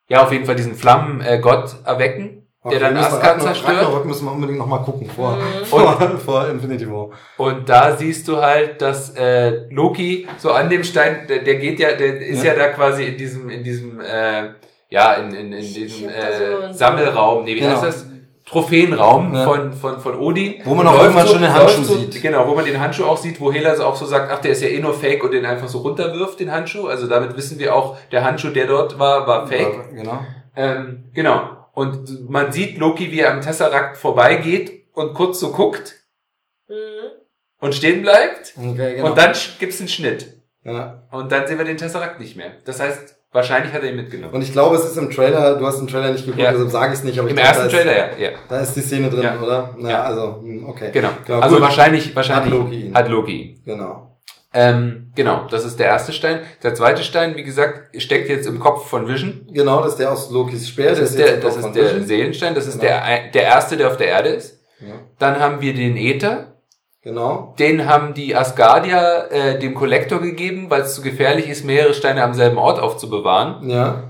ja, 0.09 0.23
auf 0.23 0.32
jeden 0.32 0.44
Fall 0.44 0.56
diesen 0.56 0.74
Flammengott 0.74 1.27
äh, 1.27 1.39
Gott 1.39 1.77
erwecken, 1.86 2.41
der 2.70 2.78
dann 2.78 2.97
Ragnarok- 2.97 3.40
zerstört. 3.40 3.76
Ragnarok 3.76 4.05
müssen 4.06 4.24
wir 4.26 4.32
unbedingt 4.32 4.59
nochmal 4.59 4.82
gucken 4.82 5.09
vor, 5.10 5.36
Mhm. 5.36 5.64
vor, 5.66 6.18
vor 6.24 6.48
Infinity 6.48 6.89
War. 6.90 7.09
Und 7.39 7.68
da 7.68 7.97
siehst 7.97 8.28
du 8.28 8.36
halt, 8.40 8.80
dass 8.80 9.10
äh, 9.16 9.66
Loki 9.70 10.28
so 10.39 10.52
an 10.52 10.68
dem 10.70 10.84
Stein, 10.84 11.26
der, 11.28 11.40
der 11.40 11.56
geht 11.56 11.80
ja, 11.80 11.93
der 11.93 12.20
ist 12.20 12.44
ja. 12.44 12.52
Ja. 12.52 12.59
da 12.59 12.68
quasi 12.68 13.05
in 13.05 13.16
diesem, 13.16 13.51
in 13.51 13.64
diesem, 13.64 14.01
äh, 14.01 14.51
ja, 14.90 15.14
in, 15.14 15.34
in, 15.34 15.52
in 15.52 15.60
diesem 15.60 15.89
so 15.89 16.06
äh, 16.06 16.66
ein- 16.68 16.72
Sammelraum, 16.74 17.44
nee, 17.44 17.55
wie 17.56 17.60
Genau. 17.60 17.72
heißt 17.72 17.84
das? 17.84 18.06
Trophäenraum 18.44 19.34
Ja. 19.34 19.44
von, 19.44 19.72
von, 19.72 19.98
von 20.01 20.18
Odin. 20.18 20.56
Wo 20.64 20.74
man 20.74 20.86
auch 20.86 21.01
irgendwann 21.01 21.26
schon 21.26 21.40
den 21.43 21.52
Handschuh 21.55 21.84
so, 21.84 21.94
sieht. 21.97 22.20
Genau, 22.22 22.47
wo 22.48 22.55
man 22.55 22.64
den 22.64 22.78
Handschuh 22.78 23.05
auch 23.05 23.16
sieht, 23.16 23.40
wo 23.40 23.52
Hela 23.52 23.74
so 23.76 23.84
auch 23.84 23.94
so 23.97 24.05
sagt, 24.05 24.30
ach, 24.32 24.40
der 24.40 24.51
ist 24.51 24.62
ja 24.62 24.68
eh 24.68 24.80
nur 24.80 24.93
Fake 24.94 25.22
und 25.24 25.32
den 25.32 25.47
einfach 25.47 25.68
so 25.68 25.78
runterwirft, 25.78 26.40
den 26.40 26.51
Handschuh. 26.52 26.86
Also 26.89 27.06
damit 27.06 27.36
wissen 27.36 27.59
wir 27.60 27.74
auch, 27.74 27.97
der 28.10 28.24
Handschuh, 28.24 28.51
der 28.51 28.66
dort 28.66 28.98
war, 28.98 29.26
war 29.26 29.47
Fake. 29.47 29.94
Genau. 29.94 30.18
Ähm, 30.56 31.05
genau. 31.14 31.40
Und 31.72 32.28
man 32.30 32.52
sieht 32.52 32.78
Loki, 32.78 33.10
wie 33.12 33.20
er 33.20 33.32
am 33.32 33.40
Tesseract 33.40 33.96
vorbeigeht 33.96 34.84
und 34.92 35.14
kurz 35.14 35.40
so 35.40 35.52
guckt 35.52 35.94
Mhm. 36.68 36.74
und 37.60 37.74
stehen 37.74 38.02
bleibt. 38.02 38.54
Okay, 38.56 38.96
genau. 38.96 39.08
Und 39.08 39.18
dann 39.18 39.32
gibt's 39.58 39.78
einen 39.80 39.88
Schnitt. 39.88 40.34
ja. 40.64 41.02
Und 41.10 41.32
dann 41.32 41.46
sehen 41.46 41.58
wir 41.58 41.64
den 41.64 41.76
Tesseract 41.76 42.20
nicht 42.20 42.36
mehr. 42.36 42.52
Das 42.64 42.78
heißt, 42.80 43.16
wahrscheinlich 43.32 43.72
hat 43.72 43.82
er 43.82 43.90
ihn 43.90 43.96
mitgenommen. 43.96 44.32
Und 44.34 44.42
ich 44.42 44.52
glaube, 44.52 44.76
es 44.76 44.84
ist 44.84 44.96
im 44.98 45.10
Trailer, 45.10 45.56
du 45.58 45.66
hast 45.66 45.78
den 45.80 45.88
Trailer 45.88 46.12
nicht 46.12 46.24
geguckt, 46.26 46.42
Ja. 46.42 46.52
deshalb 46.52 46.70
sage 46.70 46.92
ich 46.92 46.98
es 46.98 47.04
nicht, 47.04 47.18
aber 47.18 47.28
Im 47.30 47.36
ich 47.36 47.42
glaube, 47.42 47.56
ersten 47.58 47.66
ist, 47.66 47.82
Trailer, 47.82 48.18
ja. 48.18 48.30
ja. 48.30 48.38
Da 48.48 48.60
ist 48.60 48.74
die 48.74 48.80
Szene 48.82 49.08
drin, 49.10 49.22
Ja. 49.22 49.40
oder? 49.40 49.74
Na, 49.78 49.90
Ja. 49.90 50.02
also, 50.04 50.40
hm, 50.42 50.68
okay. 50.68 50.90
Genau. 50.92 51.08
Genau, 51.26 51.40
also 51.40 51.56
gut. 51.56 51.64
wahrscheinlich, 51.64 52.14
wahrscheinlich 52.14 52.52
Hat 52.52 52.60
Loki 52.60 52.80
ihn. 52.86 52.94
Hat 52.94 53.08
Loki 53.08 53.32
ihn. 53.42 53.62
Genau. 53.64 54.11
Ähm, 54.54 55.10
genau, 55.14 55.46
das 55.50 55.64
ist 55.64 55.78
der 55.78 55.86
erste 55.86 56.12
Stein. 56.12 56.40
Der 56.62 56.74
zweite 56.74 57.02
Stein, 57.02 57.36
wie 57.36 57.42
gesagt, 57.42 57.98
steckt 58.00 58.28
jetzt 58.28 58.46
im 58.46 58.60
Kopf 58.60 58.86
von 58.88 59.08
Vision. 59.08 59.46
Genau, 59.50 59.82
das 59.82 59.92
ist 59.92 59.98
der 59.98 60.12
aus 60.12 60.30
Lokis 60.30 60.68
Speer. 60.68 60.90
Das 60.90 60.98
ist 60.98 61.18
der, 61.18 61.38
das 61.38 61.56
ist 61.56 61.72
der 61.72 61.84
Vision. 61.84 62.04
Seelenstein. 62.06 62.54
Das 62.54 62.66
ist 62.66 62.80
Genau. 62.80 62.92
der, 62.92 63.30
der 63.32 63.42
erste, 63.44 63.76
der 63.76 63.88
auf 63.88 63.96
der 63.96 64.08
Erde 64.08 64.28
ist. 64.30 64.60
Ja. 64.80 64.94
Dann 65.18 65.40
haben 65.40 65.60
wir 65.60 65.72
den 65.74 65.96
Äther. 65.96 66.48
Genau. 67.02 67.54
Den 67.58 67.86
haben 67.88 68.14
die 68.14 68.36
Asgardier 68.36 69.26
äh, 69.30 69.58
dem 69.58 69.74
Kollektor 69.74 70.20
gegeben, 70.20 70.66
weil 70.68 70.82
es 70.82 70.94
zu 70.94 71.02
gefährlich 71.02 71.48
ist, 71.48 71.64
mehrere 71.64 71.94
Steine 71.94 72.22
am 72.22 72.34
selben 72.34 72.58
Ort 72.58 72.78
aufzubewahren. 72.78 73.68
Ja. 73.68 74.04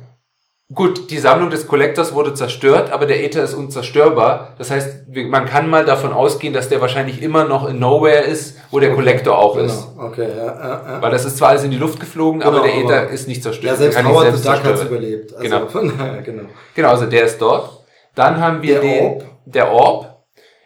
Gut, 0.74 1.10
die 1.10 1.18
Sammlung 1.18 1.50
des 1.50 1.66
Kollektors 1.66 2.14
wurde 2.14 2.34
zerstört, 2.34 2.92
aber 2.92 3.06
der 3.06 3.22
Äther 3.24 3.42
ist 3.42 3.52
unzerstörbar. 3.54 4.54
Das 4.58 4.70
heißt, 4.70 5.06
man 5.28 5.44
kann 5.46 5.68
mal 5.68 5.84
davon 5.84 6.12
ausgehen, 6.12 6.54
dass 6.54 6.68
der 6.68 6.80
wahrscheinlich 6.80 7.20
immer 7.20 7.44
noch 7.44 7.68
in 7.68 7.78
Nowhere 7.78 8.22
ist, 8.22 8.56
wo 8.70 8.78
der 8.80 8.94
Kollektor 8.94 9.36
auch 9.36 9.56
ist. 9.56 9.88
Genau. 9.94 10.06
Okay, 10.06 10.28
ja, 10.28 10.44
ja, 10.46 10.82
ja. 10.94 11.02
Weil 11.02 11.10
das 11.10 11.24
ist 11.24 11.36
zwar 11.36 11.50
alles 11.50 11.64
in 11.64 11.70
die 11.72 11.76
Luft 11.78 12.00
geflogen, 12.00 12.40
Genau, 12.40 12.52
aber 12.52 12.62
der 12.66 12.74
Äther 12.76 13.02
aber- 13.02 13.10
ist 13.10 13.28
nicht 13.28 13.42
zerstört. 13.42 13.72
Ja, 13.72 13.76
selbst 13.76 13.96
Kann 13.96 14.08
Howard 14.08 14.34
the 14.34 14.42
selbst 14.42 14.64
Duck 14.66 14.72
hat 14.72 14.84
überlebt. 14.86 15.32
Also, 15.34 15.42
Genau. 15.44 15.66
Von 15.66 15.92
genau. 16.24 16.42
Genau, 16.74 16.88
also 16.88 17.06
der 17.06 17.24
ist 17.24 17.38
dort. 17.40 17.82
Dann 18.14 18.40
haben 18.40 18.62
wir 18.62 18.80
Der 18.80 18.82
den, 18.82 19.04
Orb. 19.06 19.24
der 19.46 19.72
Orb. 19.72 20.11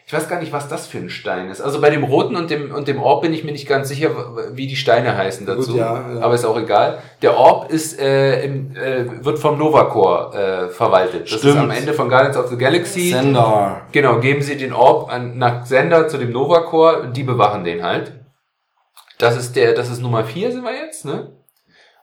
Ich 0.07 0.13
weiß 0.13 0.29
gar 0.29 0.39
nicht, 0.39 0.53
was 0.53 0.69
das 0.69 0.87
für 0.87 0.99
ein 0.99 1.09
Stein 1.09 1.49
ist. 1.49 1.59
Also 1.59 1.81
bei 1.81 1.89
dem 1.89 2.05
roten 2.05 2.37
und 2.37 2.49
dem, 2.49 2.73
und 2.73 2.87
dem 2.87 3.01
Orb 3.01 3.23
bin 3.23 3.33
ich 3.33 3.43
mir 3.43 3.51
nicht 3.51 3.67
ganz 3.67 3.89
sicher, 3.89 4.09
wie 4.53 4.65
die 4.65 4.77
Steine 4.77 5.17
heißen 5.17 5.45
dazu. 5.45 5.71
Gut, 5.71 5.79
ja, 5.79 6.13
ja. 6.13 6.21
Aber 6.21 6.33
ist 6.33 6.45
auch 6.45 6.57
egal. 6.57 6.99
Der 7.21 7.35
Orb 7.35 7.69
ist, 7.69 7.99
äh, 7.99 8.41
im, 8.45 8.73
äh, 8.73 9.25
wird 9.25 9.37
vom 9.37 9.57
Nova 9.57 9.83
Corps 9.83 10.33
äh, 10.33 10.69
verwaltet. 10.69 11.23
Das 11.23 11.33
ist 11.33 11.39
Stimmt. 11.39 11.57
am 11.57 11.71
Ende 11.71 11.93
von 11.93 12.07
Guardians 12.07 12.37
of 12.37 12.47
the 12.47 12.57
Galaxy. 12.57 13.09
Sender. 13.09 13.81
Genau, 13.91 14.21
geben 14.21 14.41
sie 14.41 14.55
den 14.55 14.71
Orb 14.71 15.11
an, 15.11 15.37
nach 15.37 15.65
Sender 15.65 16.07
zu 16.07 16.17
dem 16.17 16.31
Nova 16.31 16.61
Corps 16.61 17.01
und 17.01 17.17
die 17.17 17.23
bewachen 17.23 17.65
den 17.65 17.83
halt. 17.83 18.13
Das 19.17 19.35
ist 19.35 19.57
der, 19.57 19.73
das 19.73 19.89
ist 19.89 20.01
Nummer 20.01 20.23
vier 20.23 20.53
sind 20.53 20.63
wir 20.63 20.73
jetzt, 20.73 21.03
ne? 21.03 21.33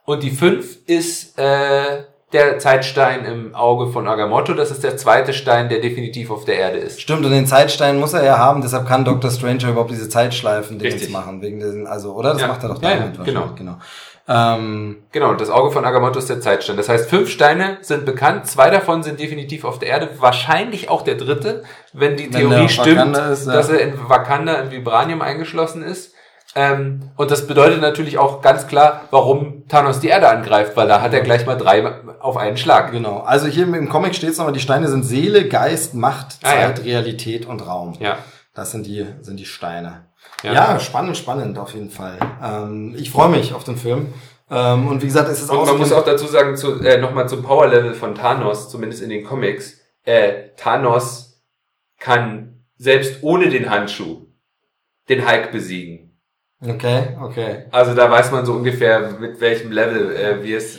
Und 0.04 0.22
die 0.22 0.30
fünf 0.30 0.76
ist 0.86 1.38
äh, 1.38 2.02
der 2.34 2.58
Zeitstein 2.58 3.24
im 3.24 3.54
Auge 3.54 3.90
von 3.90 4.06
Agamotto. 4.06 4.52
Das 4.54 4.70
ist 4.70 4.84
der 4.84 4.96
zweite 4.96 5.32
Stein, 5.32 5.68
der 5.68 5.78
definitiv 5.80 6.30
auf 6.30 6.44
der 6.44 6.56
Erde 6.56 6.78
ist. 6.78 7.00
Stimmt, 7.00 7.24
und 7.24 7.30
den 7.30 7.46
Zeitstein 7.46 7.98
muss 7.98 8.12
er 8.12 8.24
ja 8.24 8.36
haben, 8.36 8.60
deshalb 8.60 8.86
kann 8.86 9.04
Dr. 9.04 9.30
Stranger 9.30 9.70
überhaupt 9.70 9.90
diese 9.90 10.08
Zeitschleifen 10.08 10.78
Dingens 10.78 11.08
machen, 11.08 11.40
wegen 11.40 11.60
diesen, 11.60 11.86
also, 11.86 12.12
oder? 12.12 12.32
Das 12.32 12.42
Ja. 12.42 12.48
macht 12.48 12.62
er 12.62 12.68
doch 12.70 12.82
Ja, 12.82 12.90
ja, 12.90 12.96
damit 12.96 13.18
wahrscheinlich, 13.18 13.54
genau. 13.56 13.76
genau. 13.76 13.78
Ähm, 14.26 14.96
Genau, 15.12 15.34
das 15.34 15.50
Auge 15.50 15.70
von 15.70 15.84
Agamotto 15.84 16.18
ist 16.18 16.30
der 16.30 16.40
Zeitstein. 16.40 16.76
Das 16.76 16.88
heißt, 16.88 17.08
fünf 17.10 17.30
Steine 17.30 17.78
sind 17.82 18.04
bekannt, 18.06 18.46
zwei 18.46 18.70
davon 18.70 19.02
sind 19.02 19.20
definitiv 19.20 19.64
auf 19.64 19.78
der 19.78 19.90
Erde, 19.90 20.08
wahrscheinlich 20.18 20.88
auch 20.88 21.02
der 21.02 21.16
dritte, 21.16 21.62
wenn 21.92 22.16
die 22.16 22.32
Wenn 22.32 22.48
Theorie 22.48 22.68
stimmt, 22.68 23.16
ist, 23.16 23.46
ja. 23.46 23.52
dass 23.52 23.68
er 23.68 23.80
in 23.80 23.92
Wakanda 24.08 24.54
in 24.54 24.70
Vibranium 24.70 25.20
eingeschlossen 25.22 25.82
ist. 25.82 26.13
Ähm, 26.56 27.10
und 27.16 27.30
das 27.30 27.46
bedeutet 27.46 27.80
natürlich 27.80 28.16
auch 28.18 28.40
ganz 28.40 28.66
klar, 28.68 29.02
warum 29.10 29.66
Thanos 29.68 29.98
die 30.00 30.08
Erde 30.08 30.28
angreift, 30.28 30.76
weil 30.76 30.86
da 30.86 31.00
hat 31.00 31.12
er 31.12 31.20
gleich 31.22 31.46
mal 31.46 31.56
drei 31.56 31.84
auf 32.20 32.36
einen 32.36 32.56
Schlag. 32.56 32.92
genau. 32.92 33.18
Also 33.20 33.46
hier 33.48 33.64
im, 33.64 33.88
Comic 33.88 34.14
steht 34.14 34.30
es 34.30 34.38
nochmal, 34.38 34.52
die 34.54 34.60
Steine 34.60 34.88
sind 34.88 35.02
Seele, 35.04 35.48
Geist, 35.48 35.94
Macht, 35.94 36.38
Ah, 36.44 36.54
ja. 36.54 36.60
Zeit, 36.74 36.84
Realität 36.84 37.46
und 37.46 37.66
Raum. 37.66 37.94
Ja. 37.98 38.18
Das 38.54 38.70
sind 38.70 38.86
die, 38.86 39.04
sind 39.20 39.38
die 39.40 39.46
Steine. 39.46 40.06
Ja. 40.44 40.52
Ja, 40.52 40.78
spannend, 40.80 41.16
spannend 41.16 41.58
auf 41.58 41.74
jeden 41.74 41.90
Fall. 41.90 42.18
Ähm, 42.42 42.94
ich 42.96 43.10
freue 43.10 43.30
mich 43.30 43.52
auf 43.52 43.64
den 43.64 43.76
Film. 43.76 44.12
Ähm, 44.50 44.86
und 44.86 45.02
wie 45.02 45.06
gesagt, 45.06 45.28
es 45.30 45.40
ist 45.42 45.50
Und 45.50 45.56
man 45.56 45.64
ausgehend- 45.64 45.78
muss 45.80 45.92
auch 45.92 46.04
dazu 46.04 46.26
sagen, 46.26 46.56
zu, 46.56 46.78
äh, 46.84 46.98
nochmal 46.98 47.28
zum 47.28 47.42
Power-Level 47.42 47.94
von 47.94 48.14
Thanos, 48.14 48.68
zumindest 48.70 49.02
in 49.02 49.08
den 49.10 49.24
Comics, 49.24 49.80
äh, 50.04 50.50
Thanos 50.56 51.42
kann 51.98 52.64
selbst 52.76 53.22
ohne 53.22 53.48
den 53.48 53.70
Handschuh 53.70 54.26
den 55.08 55.26
Hulk 55.28 55.50
besiegen. 55.50 56.13
Okay, 56.66 57.16
okay. 57.22 57.64
Also 57.70 57.94
da 57.94 58.10
weiß 58.10 58.30
man 58.32 58.46
so 58.46 58.52
ungefähr, 58.52 59.10
mit 59.20 59.40
welchem 59.40 59.70
Level 59.70 60.16
äh, 60.16 60.42
wie 60.42 60.54
es, 60.54 60.78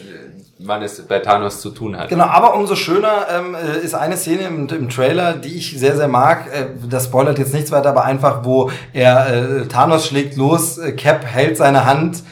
man 0.59 0.81
es 0.81 1.05
bei 1.05 1.19
Thanos 1.19 1.61
zu 1.61 1.69
tun 1.69 1.97
hat. 1.97 2.09
Genau, 2.09 2.25
aber 2.25 2.55
umso 2.55 2.75
schöner 2.75 3.27
ähm, 3.29 3.55
äh, 3.55 3.83
ist 3.83 3.93
eine 3.93 4.17
Szene 4.17 4.43
im, 4.43 4.67
im 4.67 4.89
Trailer, 4.89 5.33
die 5.33 5.55
ich 5.55 5.77
sehr, 5.77 5.95
sehr 5.95 6.07
mag. 6.07 6.47
Äh, 6.51 6.65
das 6.89 7.05
spoilert 7.05 7.37
jetzt 7.39 7.53
nichts 7.53 7.71
weiter, 7.71 7.89
aber 7.89 8.05
einfach, 8.05 8.43
wo 8.45 8.71
er 8.93 9.61
äh, 9.61 9.65
Thanos 9.67 10.07
schlägt 10.07 10.37
los, 10.37 10.77
äh, 10.77 10.93
Cap 10.93 11.25
hält 11.25 11.57
seine 11.57 11.85
Hand 11.85 12.23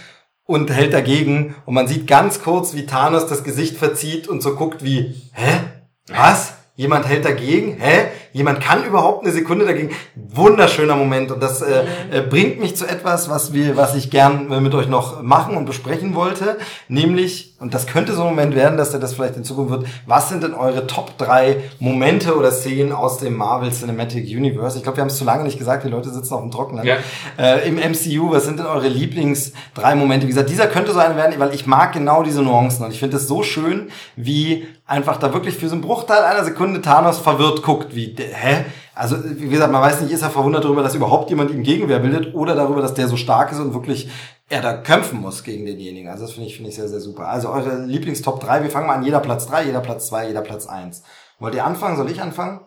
und 0.45 0.71
hält 0.71 0.93
dagegen 0.93 1.55
und 1.65 1.73
man 1.73 1.87
sieht 1.87 2.07
ganz 2.07 2.41
kurz, 2.41 2.73
wie 2.73 2.85
Thanos 2.85 3.27
das 3.27 3.43
Gesicht 3.43 3.77
verzieht 3.77 4.27
und 4.27 4.41
so 4.41 4.55
guckt 4.55 4.83
wie, 4.83 5.15
hä? 5.33 5.59
Was? 6.07 6.55
Jemand 6.75 7.07
hält 7.07 7.23
dagegen? 7.23 7.77
Hä? 7.79 8.07
Jemand 8.33 8.59
kann 8.61 8.83
überhaupt 8.83 9.23
eine 9.23 9.31
Sekunde 9.31 9.65
dagegen? 9.65 9.91
Wunderschöner 10.15 10.95
Moment 10.95 11.31
und 11.31 11.41
das 11.41 11.61
äh, 11.61 11.83
äh, 12.11 12.21
bringt 12.21 12.59
mich 12.59 12.75
zu 12.75 12.85
etwas, 12.85 13.29
was 13.29 13.53
wir, 13.53 13.77
was 13.77 13.95
ich 13.95 14.09
gern 14.09 14.51
äh, 14.51 14.59
mit 14.59 14.73
euch 14.73 14.87
noch 14.87 15.21
machen 15.21 15.55
und 15.55 15.65
besprechen 15.65 16.15
wollte, 16.15 16.57
nämlich 16.87 17.53
und 17.63 17.73
das 17.73 17.87
könnte 17.87 18.11
so 18.11 18.23
ein 18.23 18.27
Moment 18.27 18.55
werden, 18.55 18.77
dass 18.77 18.93
er 18.93 18.99
das 18.99 19.13
vielleicht 19.13 19.37
in 19.37 19.45
Zukunft 19.45 19.71
wird. 19.71 19.85
Was 20.05 20.27
sind 20.27 20.43
denn 20.43 20.53
eure 20.53 20.85
Top 20.85 21.17
3 21.17 21.63
Momente 21.79 22.35
oder 22.35 22.51
Szenen 22.51 22.91
aus 22.91 23.19
dem 23.19 23.37
Marvel 23.37 23.71
Cinematic 23.71 24.25
Universe? 24.25 24.75
Ich 24.75 24.83
glaube, 24.83 24.97
wir 24.97 25.01
haben 25.03 25.07
es 25.07 25.15
zu 25.15 25.23
lange 25.23 25.45
nicht 25.45 25.59
gesagt, 25.59 25.85
die 25.85 25.87
Leute 25.87 26.09
sitzen 26.09 26.33
auf 26.33 26.41
dem 26.41 26.51
Trockenen. 26.51 26.85
Ja. 26.85 26.97
Äh, 27.39 27.65
Im 27.69 27.75
MCU, 27.75 28.31
was 28.33 28.43
sind 28.43 28.59
denn 28.59 28.65
eure 28.65 28.89
Lieblings 28.89 29.53
drei 29.75 29.95
Momente? 29.95 30.25
Wie 30.25 30.31
gesagt, 30.31 30.49
dieser 30.49 30.67
könnte 30.67 30.91
so 30.91 30.99
einer 30.99 31.15
werden, 31.15 31.35
weil 31.37 31.55
ich 31.55 31.65
mag 31.65 31.93
genau 31.93 32.21
diese 32.21 32.41
Nuancen 32.41 32.83
und 32.83 32.91
ich 32.91 32.99
finde 32.99 33.15
es 33.15 33.29
so 33.29 33.43
schön, 33.43 33.87
wie 34.17 34.67
einfach 34.85 35.15
da 35.15 35.33
wirklich 35.33 35.55
für 35.55 35.69
so 35.69 35.75
einen 35.75 35.81
Bruchteil 35.81 36.21
einer 36.21 36.43
Sekunde 36.43 36.81
Thanos 36.81 37.17
verwirrt 37.17 37.63
guckt, 37.63 37.95
wie, 37.95 38.13
hä? 38.31 38.65
Also, 38.95 39.17
wie 39.23 39.49
gesagt, 39.49 39.71
man 39.71 39.81
weiß 39.81 40.01
nicht, 40.01 40.11
ist 40.11 40.21
er 40.21 40.29
verwundert 40.29 40.63
darüber, 40.63 40.83
dass 40.83 40.93
überhaupt 40.93 41.29
jemand 41.29 41.51
ihm 41.51 41.63
Gegenwehr 41.63 41.99
bildet 41.99 42.35
oder 42.35 42.55
darüber, 42.55 42.81
dass 42.81 42.93
der 42.93 43.07
so 43.07 43.17
stark 43.17 43.51
ist 43.51 43.59
und 43.59 43.73
wirklich 43.73 44.09
er 44.49 44.61
da 44.61 44.73
kämpfen 44.73 45.19
muss 45.19 45.43
gegen 45.43 45.65
denjenigen. 45.65 46.09
Also, 46.09 46.25
das 46.25 46.33
finde 46.33 46.47
ich, 46.47 46.55
finde 46.55 46.69
ich 46.69 46.75
sehr, 46.75 46.87
sehr 46.87 46.99
super. 46.99 47.27
Also, 47.27 47.49
eure 47.49 47.85
Lieblingstop 47.85 48.39
3, 48.39 48.63
wir 48.63 48.69
fangen 48.69 48.87
mal 48.87 48.95
an, 48.95 49.03
jeder 49.03 49.19
Platz 49.19 49.47
3, 49.47 49.65
jeder 49.65 49.81
Platz 49.81 50.07
2, 50.07 50.27
jeder 50.27 50.41
Platz 50.41 50.67
1. 50.67 51.03
Wollt 51.39 51.55
ihr 51.55 51.65
anfangen? 51.65 51.97
Soll 51.97 52.09
ich 52.09 52.21
anfangen? 52.21 52.61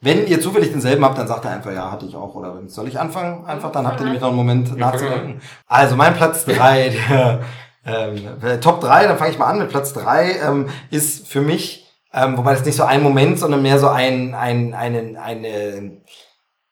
Wenn 0.00 0.26
ihr 0.26 0.40
zufällig 0.40 0.72
denselben 0.72 1.04
habt, 1.04 1.16
dann 1.18 1.26
sagt 1.26 1.44
er 1.46 1.52
einfach, 1.52 1.72
ja, 1.72 1.90
hatte 1.90 2.06
ich 2.06 2.16
auch. 2.16 2.34
Oder 2.34 2.54
wenn 2.56 2.68
soll 2.68 2.86
ich 2.86 3.00
anfangen? 3.00 3.46
Einfach, 3.46 3.72
dann 3.72 3.86
habt 3.86 3.98
ihr 4.00 4.04
nämlich 4.04 4.20
noch 4.20 4.28
einen 4.28 4.36
Moment 4.36 4.76
nachzudenken. 4.76 5.40
Also 5.66 5.96
mein 5.96 6.14
Platz 6.14 6.44
drei, 6.44 6.90
der 6.90 7.40
ähm, 7.86 8.28
äh, 8.42 8.58
Top 8.58 8.80
drei, 8.80 9.06
dann 9.06 9.16
fange 9.16 9.30
ich 9.30 9.38
mal 9.38 9.46
an 9.46 9.58
mit 9.58 9.70
Platz 9.70 9.92
drei 9.94 10.38
ähm, 10.38 10.68
ist 10.90 11.26
für 11.26 11.40
mich, 11.40 11.85
ähm, 12.12 12.36
wobei 12.36 12.54
das 12.54 12.64
nicht 12.64 12.76
so 12.76 12.84
ein 12.84 13.02
Moment, 13.02 13.38
sondern 13.38 13.62
mehr 13.62 13.78
so 13.78 13.88
ein, 13.88 14.34
ein, 14.34 14.74
einen, 14.74 15.16
eine 15.16 16.02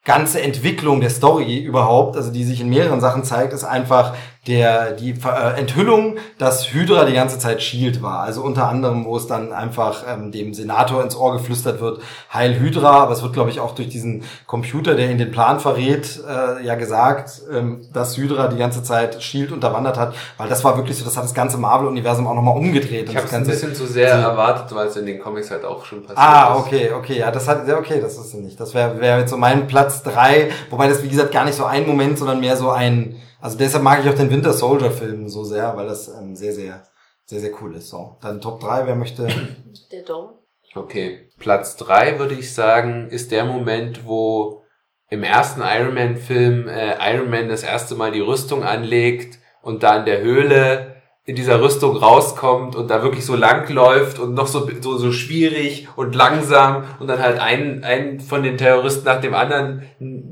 ganze 0.05 0.41
Entwicklung 0.43 1.01
der 1.01 1.11
Story 1.11 1.59
überhaupt, 1.59 2.17
also 2.17 2.31
die 2.31 2.45
sich 2.45 2.61
in 2.61 2.69
mehreren 2.69 3.01
Sachen 3.01 3.25
zeigt, 3.25 3.53
ist 3.53 3.65
einfach 3.65 4.15
der 4.47 4.93
die 4.93 5.11
äh, 5.13 5.59
Enthüllung, 5.59 6.17
dass 6.39 6.73
Hydra 6.73 7.05
die 7.07 7.15
ganze 7.15 7.39
Zeit 7.39 7.63
Shield 7.63 8.03
war. 8.03 8.21
Also 8.21 8.43
unter 8.43 8.69
anderem, 8.69 9.05
wo 9.07 9.17
es 9.17 9.27
dann 9.27 9.53
einfach 9.53 10.03
ähm, 10.07 10.33
dem 10.33 10.53
Senator 10.53 11.03
ins 11.03 11.17
Ohr 11.17 11.33
geflüstert 11.33 11.81
wird, 11.81 12.01
Heil 12.33 12.59
Hydra, 12.59 12.91
aber 13.03 13.13
es 13.13 13.23
wird, 13.23 13.33
glaube 13.33 13.51
ich, 13.51 13.61
auch 13.61 13.75
durch 13.75 13.89
diesen 13.89 14.23
Computer, 14.47 14.95
der 14.95 15.11
in 15.11 15.19
den 15.19 15.31
Plan 15.31 15.61
verrät, 15.61 16.21
äh, 16.29 16.65
ja 16.65 16.75
gesagt, 16.75 17.41
ähm, 17.53 17.81
dass 17.93 18.17
Hydra 18.17 18.49
die 18.49 18.59
ganze 18.59 18.83
Zeit 18.83 19.23
Shield 19.23 19.51
unterwandert 19.51 19.99
hat, 19.99 20.15
weil 20.37 20.49
das 20.49 20.63
war 20.63 20.77
wirklich 20.77 20.99
so, 20.99 21.05
das 21.05 21.17
hat 21.17 21.25
das 21.25 21.35
ganze 21.35 21.57
Marvel-Universum 21.57 22.27
auch 22.27 22.35
nochmal 22.35 22.57
umgedreht. 22.57 23.09
Ich 23.09 23.17
habe 23.17 23.27
das 23.27 23.33
es 23.33 23.39
ein 23.39 23.47
bisschen 23.47 23.75
zu 23.75 23.87
sehr 23.87 24.11
erwartet, 24.11 24.75
weil 24.77 24.89
es 24.89 24.97
in 24.97 25.07
den 25.07 25.21
Comics 25.21 25.51
halt 25.51 25.65
auch 25.65 25.85
schon 25.85 26.03
passiert 26.03 26.19
Ah, 26.19 26.55
ist. 26.55 26.67
okay, 26.67 26.91
okay, 26.93 27.19
ja, 27.19 27.31
das 27.31 27.49
hat, 27.49 27.67
ja, 27.67 27.79
okay, 27.79 28.01
das 28.01 28.19
ist 28.19 28.35
nicht. 28.35 28.61
Das 28.61 28.75
wäre 28.75 29.01
wär 29.01 29.21
jetzt 29.21 29.31
so 29.31 29.37
mein 29.37 29.67
Platz 29.67 30.03
drei, 30.03 30.51
wobei 30.71 30.89
das, 30.89 31.03
wie 31.03 31.09
gesagt, 31.09 31.33
gar 31.33 31.45
nicht 31.45 31.57
so 31.57 31.65
ein 31.65 31.87
Moment, 31.87 32.19
sondern 32.19 32.41
mehr 32.41 32.57
so 32.57 32.71
ein, 32.71 33.17
also 33.45 33.59
deshalb 33.59 33.85
mag 33.85 34.03
ich 34.03 34.11
auch 34.11 34.15
den 34.15 34.31
Winter 34.31 34.55
Soldier 34.55 34.91
Film 34.91 35.29
so 35.29 35.45
sehr, 35.45 35.77
weil 35.77 35.87
das 35.87 36.09
ähm, 36.09 36.35
sehr, 36.35 36.55
sehr, 36.55 36.83
sehr, 37.27 37.41
sehr 37.41 37.51
cool 37.61 37.77
ist. 37.77 37.91
So, 37.91 38.17
dann 38.23 38.41
Top 38.41 38.59
drei, 38.59 38.87
wer 38.87 38.95
möchte? 38.95 39.29
Der 39.93 40.03
Dom. 40.03 40.31
Okay, 40.75 41.29
Platz 41.39 41.77
drei 41.77 42.19
würde 42.19 42.37
ich 42.37 42.55
sagen, 42.55 43.11
ist 43.11 43.33
der 43.33 43.45
Moment, 43.45 44.07
wo 44.07 44.63
im 45.11 45.23
ersten 45.23 45.61
Iron 45.61 45.93
Man 45.93 46.17
Film 46.17 46.69
äh, 46.69 46.97
Iron 47.15 47.29
Man 47.29 47.51
das 47.51 47.63
erste 47.63 47.97
Mal 47.97 48.13
die 48.13 48.21
Rüstung 48.21 48.65
anlegt 48.65 49.39
und 49.61 49.83
da 49.83 49.99
in 49.99 50.07
der 50.07 50.23
Höhle 50.23 50.95
in 51.27 51.37
dieser 51.37 51.61
Rüstung 51.61 51.97
rauskommt 51.97 52.75
und 52.77 52.89
da 52.89 53.03
wirklich 53.03 53.27
so 53.27 53.37
lang 53.37 53.71
läuft 53.71 54.19
und 54.19 54.33
noch 54.33 54.47
so, 54.47 54.69
so, 54.81 54.97
so 54.97 55.13
schwierig 55.13 55.89
und 55.97 56.15
langsam 56.15 56.85
und 56.99 57.09
dann 57.09 57.21
halt 57.21 57.39
einen, 57.41 57.85
einen 57.85 58.21
von 58.21 58.43
den 58.43 58.57
Terroristen 58.57 59.05
nach 59.05 59.21
dem 59.21 59.35
anderen 59.35 59.83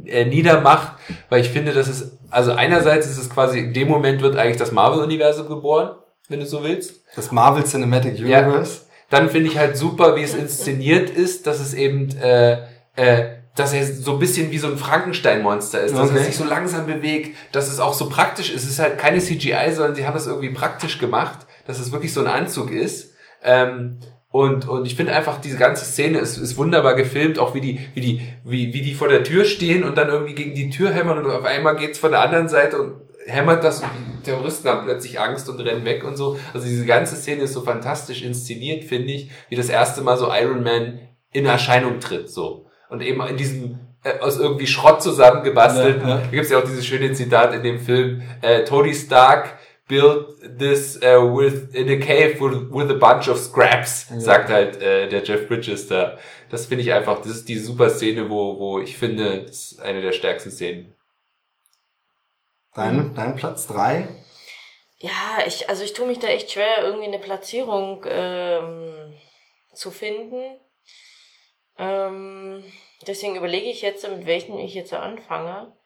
äh, 0.07 0.25
niedermacht, 0.25 0.93
weil 1.29 1.43
ich 1.43 1.51
finde, 1.51 1.73
das 1.73 1.89
ist, 1.89 2.19
also 2.33 2.53
einerseits 2.53 3.07
ist 3.07 3.19
es 3.19 3.31
quasi, 3.31 3.59
in 3.61 3.73
dem 3.73 3.89
Moment 3.89 4.21
wird 4.23 4.37
eigentlich 4.37 4.57
das 4.57 4.73
Marvel-Universum 4.73 5.49
geboren, 5.49 5.91
wenn 6.29 6.41
du 6.41 6.47
so 6.47 6.63
willst. 6.65 7.01
Das 7.15 7.31
Marvel 7.31 7.65
Cinematic 7.65 8.19
Ja. 8.19 8.41
Universe. 8.41 8.81
Dann 9.11 9.29
finde 9.31 9.49
ich 9.51 9.59
halt 9.59 9.77
super, 9.77 10.17
wie 10.17 10.23
es 10.23 10.35
inszeniert 10.35 11.11
ist, 11.11 11.47
dass 11.47 11.61
es 11.61 11.75
eben 11.75 12.09
äh, 12.19 12.59
äh, 12.97 13.37
dass 13.55 13.75
er 13.75 13.85
so 13.85 14.13
ein 14.15 14.19
bisschen 14.19 14.51
wie 14.51 14.57
so 14.57 14.67
ein 14.69 14.79
Frankenstein-Monster 14.79 15.81
ist, 15.83 15.95
dass 15.95 16.09
Okay. 16.09 16.19
er 16.21 16.25
sich 16.25 16.37
so 16.39 16.45
langsam 16.45 16.87
bewegt, 16.87 17.37
dass 17.53 17.69
es 17.69 17.81
auch 17.81 17.93
so 17.93 18.09
praktisch 18.09 18.51
ist. 18.51 18.65
Es 18.65 18.71
ist 18.71 18.79
halt 18.79 18.97
keine 18.97 19.19
CGI, 19.19 19.73
sondern 19.75 19.95
sie 19.95 20.07
haben 20.07 20.17
es 20.17 20.27
irgendwie 20.27 20.49
praktisch 20.51 20.99
gemacht, 20.99 21.41
dass 21.67 21.79
es 21.79 21.93
wirklich 21.93 22.15
so 22.15 22.21
ein 22.21 22.27
Anzug 22.29 22.71
ist. 22.71 23.13
Ähm, 23.45 23.99
und, 24.33 24.67
und 24.67 24.87
ich 24.87 24.97
finde 24.97 25.13
einfach, 25.13 25.41
diese 25.43 25.59
ganze 25.59 25.85
Szene 25.85 26.19
ist, 26.19 26.39
ist 26.39 26.57
wunderbar 26.57 26.95
gefilmt, 26.95 27.39
auch 27.39 27.55
wie 27.55 27.61
die, 27.61 27.81
wie 27.93 28.01
die, 28.01 28.23
wie, 28.45 28.73
wie 28.73 28.81
die 28.81 28.95
vor 28.95 29.09
der 29.09 29.25
Tür 29.25 29.45
stehen 29.45 29.85
und 29.85 29.99
dann 29.99 30.09
irgendwie 30.09 30.35
gegen 30.35 30.55
die 30.55 30.71
Tür 30.71 30.91
hämmern 30.91 31.19
und 31.19 31.31
auf 31.31 31.45
einmal 31.45 31.77
geht's 31.77 31.99
von 31.99 32.13
der 32.13 32.23
anderen 32.23 32.49
Seite 32.49 32.81
und 32.81 32.95
hämmert 33.27 33.63
das 33.63 33.83
und 33.83 33.91
die 33.95 34.23
Terroristen 34.23 34.71
haben 34.71 34.87
plötzlich 34.87 35.21
Angst 35.21 35.51
und 35.51 35.61
rennen 35.61 35.85
weg 35.85 36.03
und 36.03 36.17
so. 36.17 36.39
Also 36.55 36.67
diese 36.67 36.87
ganze 36.87 37.15
Szene 37.17 37.43
ist 37.43 37.53
so 37.53 37.61
fantastisch 37.61 38.23
inszeniert, 38.23 38.85
finde 38.85 39.13
ich, 39.13 39.31
wie 39.51 39.57
das 39.57 39.69
erste 39.69 40.01
Mal 40.01 40.17
so 40.17 40.33
Iron 40.33 40.63
Man 40.63 41.01
in 41.31 41.45
Erscheinung 41.45 42.01
tritt, 42.01 42.31
so. 42.31 42.67
Und 42.89 43.03
eben 43.03 43.21
in 43.27 43.37
diesem, 43.37 43.81
äh, 44.03 44.19
aus 44.21 44.39
irgendwie 44.39 44.67
Schrott 44.67 45.03
zusammengebastelt. 45.03 46.01
Ja, 46.03 46.09
ja. 46.09 46.17
Da 46.19 46.27
gibt's 46.31 46.51
ja 46.51 46.59
auch 46.59 46.65
dieses 46.65 46.87
schöne 46.87 47.13
Zitat 47.13 47.53
in 47.55 47.63
dem 47.63 47.79
Film, 47.79 48.23
äh, 48.41 48.65
Tony 48.65 48.95
Stark 48.95 49.59
built 49.93 50.41
this 50.59 50.97
uh, 51.03 51.21
with 51.23 51.75
in 51.75 51.91
a 51.91 51.99
cave 51.99 52.41
with, 52.41 52.71
with 52.71 52.91
a 52.91 52.95
bunch 52.95 53.29
of 53.29 53.37
scraps, 53.39 54.07
sagt 54.19 54.49
halt 54.49 54.81
äh, 54.81 55.07
der 55.07 55.23
Jeff 55.23 55.47
Bridges 55.49 55.87
da. 55.87 56.17
Das 56.49 56.65
finde 56.65 56.83
ich 56.83 56.93
einfach, 56.95 57.19
das 57.19 57.29
ist 57.29 57.49
die 57.49 57.59
super 57.59 57.91
Szene, 57.91 58.31
wo, 58.31 58.59
wo 58.59 58.79
ich 58.79 58.97
finde, 58.97 59.43
das 59.43 59.73
ist 59.73 59.83
eine 59.83 60.01
der 60.01 60.13
stärksten 60.13 60.51
Szenen. 60.51 60.95
Dein, 62.75 63.15
dein 63.15 63.37
Platz 63.37 63.67
drei? 63.67 64.09
Ja, 64.97 65.45
ich, 65.47 65.69
also 65.69 65.85
ich 65.85 65.93
tue 65.93 66.07
mich 66.07 66.21
da 66.21 66.29
echt 66.29 66.51
schwer, 66.51 66.83
irgendwie 66.83 67.09
eine 67.09 67.19
Platzierung 67.19 68.03
ähm, 68.09 69.13
zu 69.75 69.91
finden. 69.91 70.59
Ähm, 71.77 72.65
deswegen 73.07 73.37
überlege 73.37 73.69
ich 73.69 73.83
jetzt, 73.83 74.09
mit 74.09 74.25
welchen 74.25 74.59
ich 74.59 74.73
jetzt 74.73 74.89
so 74.89 74.97
anfange. 74.97 75.77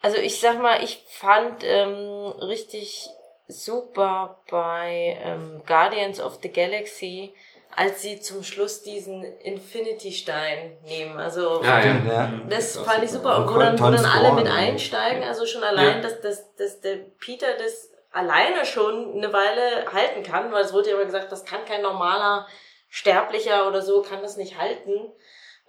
Also 0.00 0.16
ich 0.16 0.40
sag 0.40 0.60
mal, 0.60 0.82
ich 0.82 1.04
fand 1.06 1.62
ähm, 1.62 2.32
richtig 2.40 3.08
super 3.52 4.40
bei 4.50 5.18
ähm, 5.22 5.62
Guardians 5.66 6.20
of 6.20 6.38
the 6.42 6.50
Galaxy, 6.50 7.34
als 7.74 8.02
sie 8.02 8.20
zum 8.20 8.42
Schluss 8.42 8.82
diesen 8.82 9.22
Infinity-Stein 9.22 10.76
nehmen. 10.84 11.18
Also 11.18 11.62
Ja, 11.62 11.80
ja. 11.80 11.96
Ja. 12.06 12.32
das 12.48 12.76
fand 12.76 13.02
ich 13.04 13.10
super. 13.10 13.36
super, 13.36 13.54
wo 13.54 13.58
dann, 13.58 13.78
wo 13.80 13.90
dann 13.90 14.04
alle 14.04 14.32
mit 14.32 14.46
einsteigen, 14.46 15.22
also 15.22 15.46
schon 15.46 15.62
allein, 15.62 15.96
Ja. 15.96 16.00
dass, 16.00 16.20
dass, 16.20 16.54
dass 16.56 16.80
der 16.80 16.96
Peter 17.18 17.46
das 17.58 17.90
alleine 18.10 18.66
schon 18.66 19.14
eine 19.14 19.32
Weile 19.32 19.90
halten 19.92 20.22
kann, 20.22 20.52
weil 20.52 20.64
es 20.64 20.72
wurde 20.72 20.90
ja 20.90 20.96
immer 20.96 21.06
gesagt, 21.06 21.32
das 21.32 21.44
kann 21.44 21.64
kein 21.64 21.80
normaler 21.82 22.46
Sterblicher 22.90 23.66
oder 23.68 23.80
so, 23.80 24.02
kann 24.02 24.20
das 24.20 24.36
nicht 24.36 24.58
halten. 24.58 25.12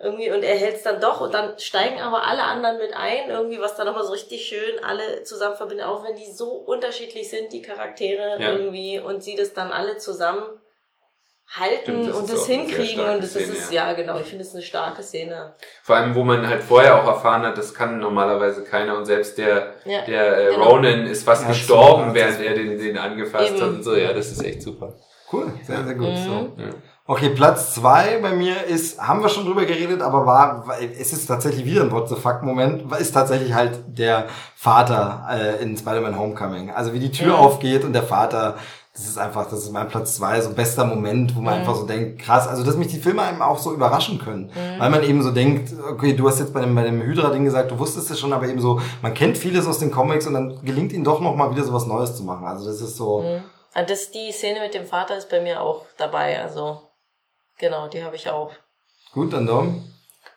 Irgendwie, 0.03 0.29
und 0.31 0.43
er 0.43 0.55
hält 0.55 0.75
es 0.75 0.83
dann 0.83 0.99
doch 0.99 1.21
und 1.21 1.33
dann 1.33 1.57
steigen 1.57 2.01
aber 2.01 2.23
alle 2.27 2.43
anderen 2.43 2.77
mit 2.77 2.93
ein, 2.93 3.29
irgendwie, 3.29 3.59
was 3.59 3.75
dann 3.75 3.85
nochmal 3.87 4.03
so 4.03 4.11
richtig 4.11 4.45
schön 4.45 4.83
alle 4.83 5.23
zusammen 5.23 5.55
verbindet, 5.55 5.85
auch 5.85 6.03
wenn 6.03 6.15
die 6.15 6.31
so 6.31 6.49
unterschiedlich 6.51 7.29
sind, 7.29 7.53
die 7.53 7.61
Charaktere 7.61 8.37
Ja. 8.39 8.51
irgendwie, 8.51 8.99
und 8.99 9.23
sie 9.23 9.35
das 9.35 9.53
dann 9.53 9.71
alle 9.71 9.97
zusammen 9.97 10.43
halten 11.55 11.81
Stimmt, 11.83 12.09
das 12.09 12.17
und 12.17 12.31
das 12.31 12.45
hinkriegen 12.47 13.05
und 13.05 13.21
das 13.21 13.31
Szene, 13.31 13.51
ist, 13.53 13.71
ja. 13.71 13.87
ja 13.89 13.93
genau, 13.93 14.19
ich 14.19 14.25
finde 14.27 14.43
es 14.43 14.53
eine 14.53 14.63
starke 14.63 15.03
Szene. 15.03 15.53
Vor 15.83 15.95
allem, 15.95 16.15
wo 16.15 16.23
man 16.23 16.47
halt 16.47 16.63
vorher 16.63 17.01
auch 17.01 17.07
erfahren 17.07 17.43
hat, 17.43 17.57
das 17.57 17.73
kann 17.73 17.99
normalerweise 17.99 18.63
keiner 18.63 18.97
und 18.97 19.05
selbst 19.05 19.37
der, 19.37 19.75
Ja, 19.85 20.01
der 20.01 20.37
äh, 20.49 20.51
genau. 20.53 20.69
Ronan 20.69 21.05
ist 21.05 21.23
fast 21.23 21.43
Ja, 21.43 21.49
gestorben, 21.49 22.13
während 22.13 22.41
er 22.41 22.53
den, 22.55 22.77
den 22.77 22.97
angefasst 22.97 23.51
Eben. 23.51 23.61
hat 23.61 23.69
und 23.69 23.83
so. 23.83 23.95
Ja, 23.95 24.13
das 24.13 24.31
ist 24.31 24.43
echt 24.43 24.63
super. 24.63 24.95
Cool, 25.31 25.51
sehr, 25.63 25.83
sehr 25.83 25.95
gut. 25.95 26.09
Mhm. 26.09 26.17
So. 26.17 26.31
Ja. 26.57 26.69
Okay, 27.05 27.29
Platz 27.31 27.73
zwei 27.75 28.19
bei 28.21 28.31
mir 28.31 28.63
ist, 28.63 28.97
haben 29.01 29.21
wir 29.21 29.27
schon 29.27 29.45
drüber 29.45 29.65
geredet, 29.65 30.01
aber 30.01 30.25
war, 30.25 30.65
es 30.97 31.11
ist 31.11 31.25
tatsächlich 31.27 31.65
wieder 31.65 31.81
ein 31.81 31.91
What 31.91 32.07
the 32.07 32.15
fuck 32.15 32.43
Moment, 32.43 32.89
ist 32.97 33.11
tatsächlich 33.11 33.53
halt 33.53 33.81
der 33.87 34.27
Vater 34.55 35.27
äh, 35.29 35.61
in 35.61 35.75
Spider-Man 35.77 36.17
Homecoming. 36.17 36.71
Also 36.71 36.93
wie 36.93 36.99
die 36.99 37.11
Tür 37.11 37.33
Mhm. 37.33 37.43
aufgeht 37.43 37.83
und 37.83 37.91
der 37.91 38.03
Vater, 38.03 38.55
das 38.93 39.03
ist 39.03 39.17
einfach, 39.17 39.49
das 39.49 39.59
ist 39.63 39.71
mein 39.73 39.89
Platz 39.89 40.15
zwei, 40.15 40.39
so 40.39 40.51
bester 40.51 40.85
Moment, 40.85 41.35
wo 41.35 41.41
man 41.41 41.55
Mhm. 41.55 41.59
einfach 41.59 41.75
so 41.75 41.85
denkt, 41.85 42.21
krass, 42.21 42.47
also 42.47 42.63
dass 42.63 42.77
mich 42.77 42.87
die 42.87 42.99
Filme 42.99 43.21
einem 43.23 43.41
auch 43.41 43.59
so 43.59 43.73
überraschen 43.73 44.17
können. 44.19 44.45
Mhm. 44.45 44.79
Weil 44.79 44.89
man 44.89 45.03
eben 45.03 45.21
so 45.23 45.31
denkt, 45.31 45.73
okay, 45.91 46.13
du 46.13 46.25
hast 46.29 46.39
jetzt 46.39 46.53
bei 46.53 46.61
dem, 46.61 46.73
bei 46.73 46.83
dem 46.83 47.01
Hydra-Ding 47.01 47.43
gesagt, 47.43 47.69
du 47.71 47.79
wusstest 47.79 48.11
es 48.11 48.19
schon, 48.21 48.31
aber 48.31 48.47
eben 48.47 48.61
so, 48.61 48.79
man 49.01 49.13
kennt 49.13 49.37
vieles 49.37 49.67
aus 49.67 49.79
den 49.79 49.91
Comics 49.91 50.25
und 50.25 50.35
dann 50.35 50.63
gelingt 50.63 50.93
ihnen 50.93 51.03
doch 51.03 51.19
nochmal 51.19 51.51
wieder 51.51 51.65
so 51.65 51.73
was 51.73 51.85
Neues 51.85 52.15
zu 52.15 52.23
machen. 52.23 52.45
Also 52.47 52.65
das 52.65 52.79
ist 52.79 52.95
so. 52.95 53.25
Ah, 53.73 53.83
Das, 53.83 54.09
die 54.11 54.31
Szene 54.31 54.61
mit 54.61 54.73
dem 54.73 54.85
Vater 54.85 55.17
ist 55.17 55.29
bei 55.29 55.41
mir 55.41 55.59
auch 55.59 55.81
dabei, 55.97 56.39
also 56.41 56.79
genau, 57.57 57.87
die 57.87 58.03
habe 58.03 58.15
ich 58.15 58.29
auch. 58.29 58.51
gut, 59.13 59.33
dann 59.33 59.45
Dom. 59.45 59.83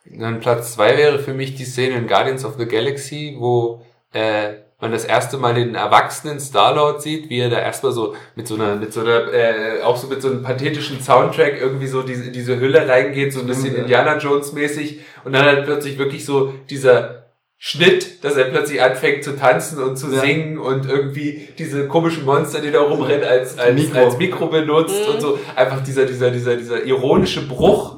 Dann 0.04 0.40
Platz 0.40 0.74
zwei 0.74 0.96
wäre 0.96 1.18
für 1.18 1.34
mich 1.34 1.56
die 1.56 1.64
Szene 1.64 1.96
in 1.96 2.06
Guardians 2.06 2.44
of 2.44 2.54
the 2.58 2.66
Galaxy, 2.66 3.36
wo 3.38 3.82
äh, 4.12 4.54
man 4.80 4.92
das 4.92 5.04
erste 5.04 5.38
Mal 5.38 5.54
den 5.54 5.74
erwachsenen 5.74 6.38
Star-Lord 6.38 7.02
sieht, 7.02 7.30
wie 7.30 7.40
er 7.40 7.48
da 7.48 7.58
erstmal 7.58 7.92
so 7.92 8.14
mit 8.34 8.46
so 8.46 8.56
einer, 8.56 8.76
mit 8.76 8.92
so 8.92 9.00
einer, 9.00 9.32
äh, 9.32 9.82
auch 9.82 9.96
so 9.96 10.06
mit 10.06 10.20
so 10.20 10.28
einem 10.28 10.42
pathetischen 10.42 11.00
Soundtrack 11.00 11.58
irgendwie 11.60 11.86
so 11.86 12.02
diese, 12.02 12.30
diese 12.30 12.60
Hülle 12.60 12.86
reingeht, 12.86 13.32
so 13.32 13.40
ein 13.40 13.46
bisschen. 13.46 13.74
Indiana 13.74 14.18
Jones 14.18 14.52
mäßig 14.52 15.00
und 15.24 15.32
dann 15.32 15.44
halt 15.44 15.64
plötzlich 15.64 15.98
wirklich 15.98 16.24
so 16.24 16.52
dieser 16.68 17.25
Schnitt, 17.58 18.22
dass 18.22 18.36
er 18.36 18.44
plötzlich 18.46 18.82
anfängt 18.82 19.24
zu 19.24 19.34
tanzen 19.34 19.82
und 19.82 19.96
zu 19.96 20.12
Ja. 20.12 20.20
singen 20.20 20.58
und 20.58 20.86
irgendwie 20.88 21.48
diese 21.58 21.88
komischen 21.88 22.24
Monster, 22.26 22.60
die 22.60 22.70
da 22.70 22.80
rumrennen, 22.80 23.24
als, 23.26 23.58
als, 23.58 23.74
Mikro. 23.74 23.98
als 23.98 24.18
Mikro 24.18 24.46
benutzt 24.48 24.94
Mhm. 25.08 25.14
und 25.14 25.20
so. 25.20 25.38
Einfach 25.54 25.82
dieser, 25.82 26.04
dieser, 26.04 26.30
dieser, 26.30 26.56
dieser 26.56 26.84
ironische 26.84 27.46
Bruch, 27.48 27.96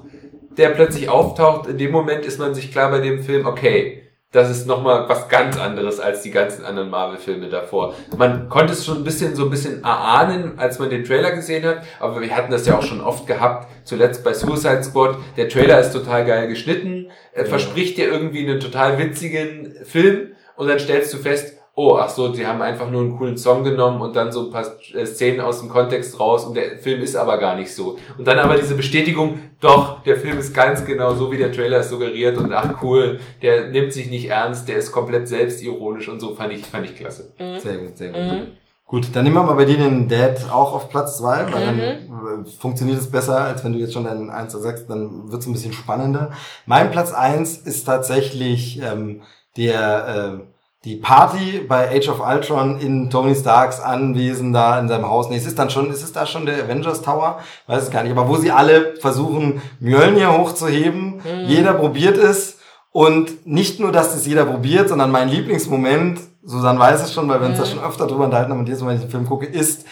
der 0.56 0.70
plötzlich 0.70 1.08
auftaucht. 1.08 1.68
In 1.68 1.76
dem 1.78 1.90
Moment 1.90 2.24
ist 2.24 2.38
man 2.38 2.54
sich 2.54 2.70
klar 2.70 2.90
bei 2.90 3.00
dem 3.00 3.22
Film, 3.22 3.46
okay, 3.46 4.02
das 4.30 4.50
ist 4.50 4.66
nochmal 4.66 5.08
was 5.08 5.28
ganz 5.30 5.58
anderes 5.58 6.00
als 6.00 6.20
die 6.20 6.30
ganzen 6.30 6.64
anderen 6.66 6.90
Marvel-Filme 6.90 7.48
davor. 7.48 7.94
Man 8.16 8.50
konnte 8.50 8.74
es 8.74 8.84
schon 8.84 8.98
ein 8.98 9.04
bisschen, 9.04 9.34
so 9.34 9.44
ein 9.44 9.50
bisschen 9.50 9.82
erahnen, 9.82 10.58
als 10.58 10.78
man 10.78 10.90
den 10.90 11.04
Trailer 11.04 11.30
gesehen 11.30 11.64
hat, 11.64 11.82
aber 11.98 12.20
wir 12.20 12.36
hatten 12.36 12.50
das 12.50 12.66
ja 12.66 12.76
auch 12.76 12.82
schon 12.82 13.00
oft 13.00 13.26
gehabt, 13.26 13.68
zuletzt 13.84 14.24
bei 14.24 14.34
Suicide 14.34 14.82
Squad. 14.82 15.16
Der 15.38 15.48
Trailer 15.48 15.80
ist 15.80 15.92
total 15.92 16.26
geil 16.26 16.46
geschnitten, 16.46 17.10
er 17.32 17.46
verspricht 17.46 17.96
dir 17.96 18.08
irgendwie 18.08 18.46
einen 18.46 18.60
total 18.60 18.98
witzigen 18.98 19.74
Film 19.84 20.32
und 20.56 20.68
dann 20.68 20.78
stellst 20.78 21.14
du 21.14 21.18
fest, 21.18 21.57
oh, 21.78 21.96
ach 21.96 22.08
so, 22.08 22.26
die 22.28 22.44
haben 22.44 22.60
einfach 22.60 22.90
nur 22.90 23.02
einen 23.02 23.16
coolen 23.16 23.38
Song 23.38 23.62
genommen 23.62 24.00
und 24.00 24.16
dann 24.16 24.32
so 24.32 24.46
ein 24.46 24.50
paar 24.50 24.66
äh, 24.94 25.06
Szenen 25.06 25.40
aus 25.40 25.60
dem 25.60 25.68
Kontext 25.68 26.18
raus 26.18 26.44
und 26.44 26.56
der 26.56 26.76
Film 26.78 27.00
ist 27.02 27.14
aber 27.14 27.38
gar 27.38 27.54
nicht 27.54 27.72
so. 27.72 27.96
Und 28.18 28.26
dann 28.26 28.40
aber 28.40 28.56
diese 28.56 28.74
Bestätigung, 28.74 29.38
doch, 29.60 30.02
der 30.02 30.16
Film 30.16 30.38
ist 30.38 30.52
ganz 30.52 30.84
genau 30.84 31.14
so, 31.14 31.30
wie 31.30 31.36
der 31.38 31.52
Trailer 31.52 31.78
es 31.78 31.90
suggeriert 31.90 32.36
und 32.36 32.52
ach 32.52 32.82
cool, 32.82 33.20
der 33.42 33.68
nimmt 33.68 33.92
sich 33.92 34.10
nicht 34.10 34.28
ernst, 34.28 34.68
der 34.68 34.76
ist 34.76 34.90
komplett 34.90 35.28
selbstironisch 35.28 36.08
und 36.08 36.18
so, 36.18 36.34
fand 36.34 36.52
ich, 36.52 36.64
fand 36.66 36.84
ich 36.84 36.96
klasse. 36.96 37.32
Sehr 37.38 37.76
gut, 37.78 37.96
sehr 37.96 38.08
gut. 38.08 38.20
Mhm. 38.22 38.46
Gut, 38.84 39.06
dann 39.12 39.22
nehmen 39.22 39.36
wir 39.36 39.44
mal 39.44 39.52
bei 39.54 39.66
dir 39.66 39.76
den 39.76 40.08
Dad 40.08 40.50
auch 40.50 40.72
auf 40.72 40.88
Platz 40.90 41.18
zwei, 41.18 41.46
weil 41.52 41.64
dann 41.64 41.76
Mhm. 41.76 42.44
äh, 42.46 42.50
funktioniert 42.58 42.98
es 42.98 43.08
besser, 43.08 43.40
als 43.44 43.62
wenn 43.62 43.72
du 43.74 43.78
jetzt 43.78 43.92
schon 43.92 44.04
deinen 44.04 44.30
1 44.30 44.52
sagst, 44.52 44.90
dann 44.90 45.30
wird 45.30 45.42
es 45.42 45.46
ein 45.46 45.52
bisschen 45.52 45.74
spannender. 45.74 46.30
Mein 46.66 46.90
Platz 46.90 47.12
eins 47.12 47.56
ist 47.58 47.84
tatsächlich 47.84 48.80
ähm, 48.82 49.20
der 49.56 50.40
äh, 50.40 50.57
die 50.84 50.96
Party 50.96 51.64
bei 51.68 51.90
Age 51.90 52.08
of 52.08 52.20
Ultron 52.20 52.78
in 52.78 53.10
Tony 53.10 53.34
Starks 53.34 53.80
Anwesen 53.80 54.52
da 54.52 54.78
in 54.78 54.88
seinem 54.88 55.08
Haus. 55.08 55.28
Nee, 55.28 55.36
es 55.36 55.46
ist 55.46 55.58
dann 55.58 55.70
schon, 55.70 55.90
ist 55.90 56.02
es 56.02 56.12
da 56.12 56.24
schon 56.24 56.46
der 56.46 56.64
Avengers 56.64 57.02
Tower? 57.02 57.40
Weiß 57.66 57.82
es 57.82 57.90
gar 57.90 58.04
nicht. 58.04 58.12
Aber 58.12 58.28
wo 58.28 58.36
sie 58.36 58.52
alle 58.52 58.94
versuchen, 59.00 59.60
Mjölnir 59.80 60.38
hochzuheben. 60.38 61.20
Jeder 61.46 61.74
probiert 61.74 62.16
es. 62.16 62.58
Und 62.92 63.46
nicht 63.46 63.80
nur, 63.80 63.92
dass 63.92 64.14
es 64.14 64.26
jeder 64.26 64.44
probiert, 64.46 64.88
sondern 64.88 65.10
mein 65.10 65.28
Lieblingsmoment, 65.28 66.20
Susanne 66.42 66.78
weiß 66.78 67.02
es 67.02 67.12
schon, 67.12 67.28
weil 67.28 67.40
wir 67.40 67.48
uns 67.48 67.58
da 67.58 67.66
schon 67.66 67.82
öfter 67.82 68.06
drüber 68.06 68.24
unterhalten 68.24 68.50
haben 68.50 68.60
und 68.60 68.66
jedes 68.66 68.80
Mal, 68.80 68.88
wenn 68.88 68.96
ich 68.96 69.02
den 69.02 69.10
Film 69.10 69.26
gucke, 69.26 69.46
ist, 69.46 69.84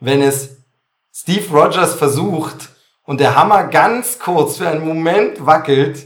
wenn 0.00 0.20
es 0.20 0.56
Steve 1.12 1.44
Rogers 1.52 1.94
versucht 1.94 2.70
und 3.04 3.20
der 3.20 3.36
Hammer 3.36 3.64
ganz 3.64 4.18
kurz 4.18 4.56
für 4.56 4.68
einen 4.68 4.86
Moment 4.86 5.46
wackelt 5.46 6.04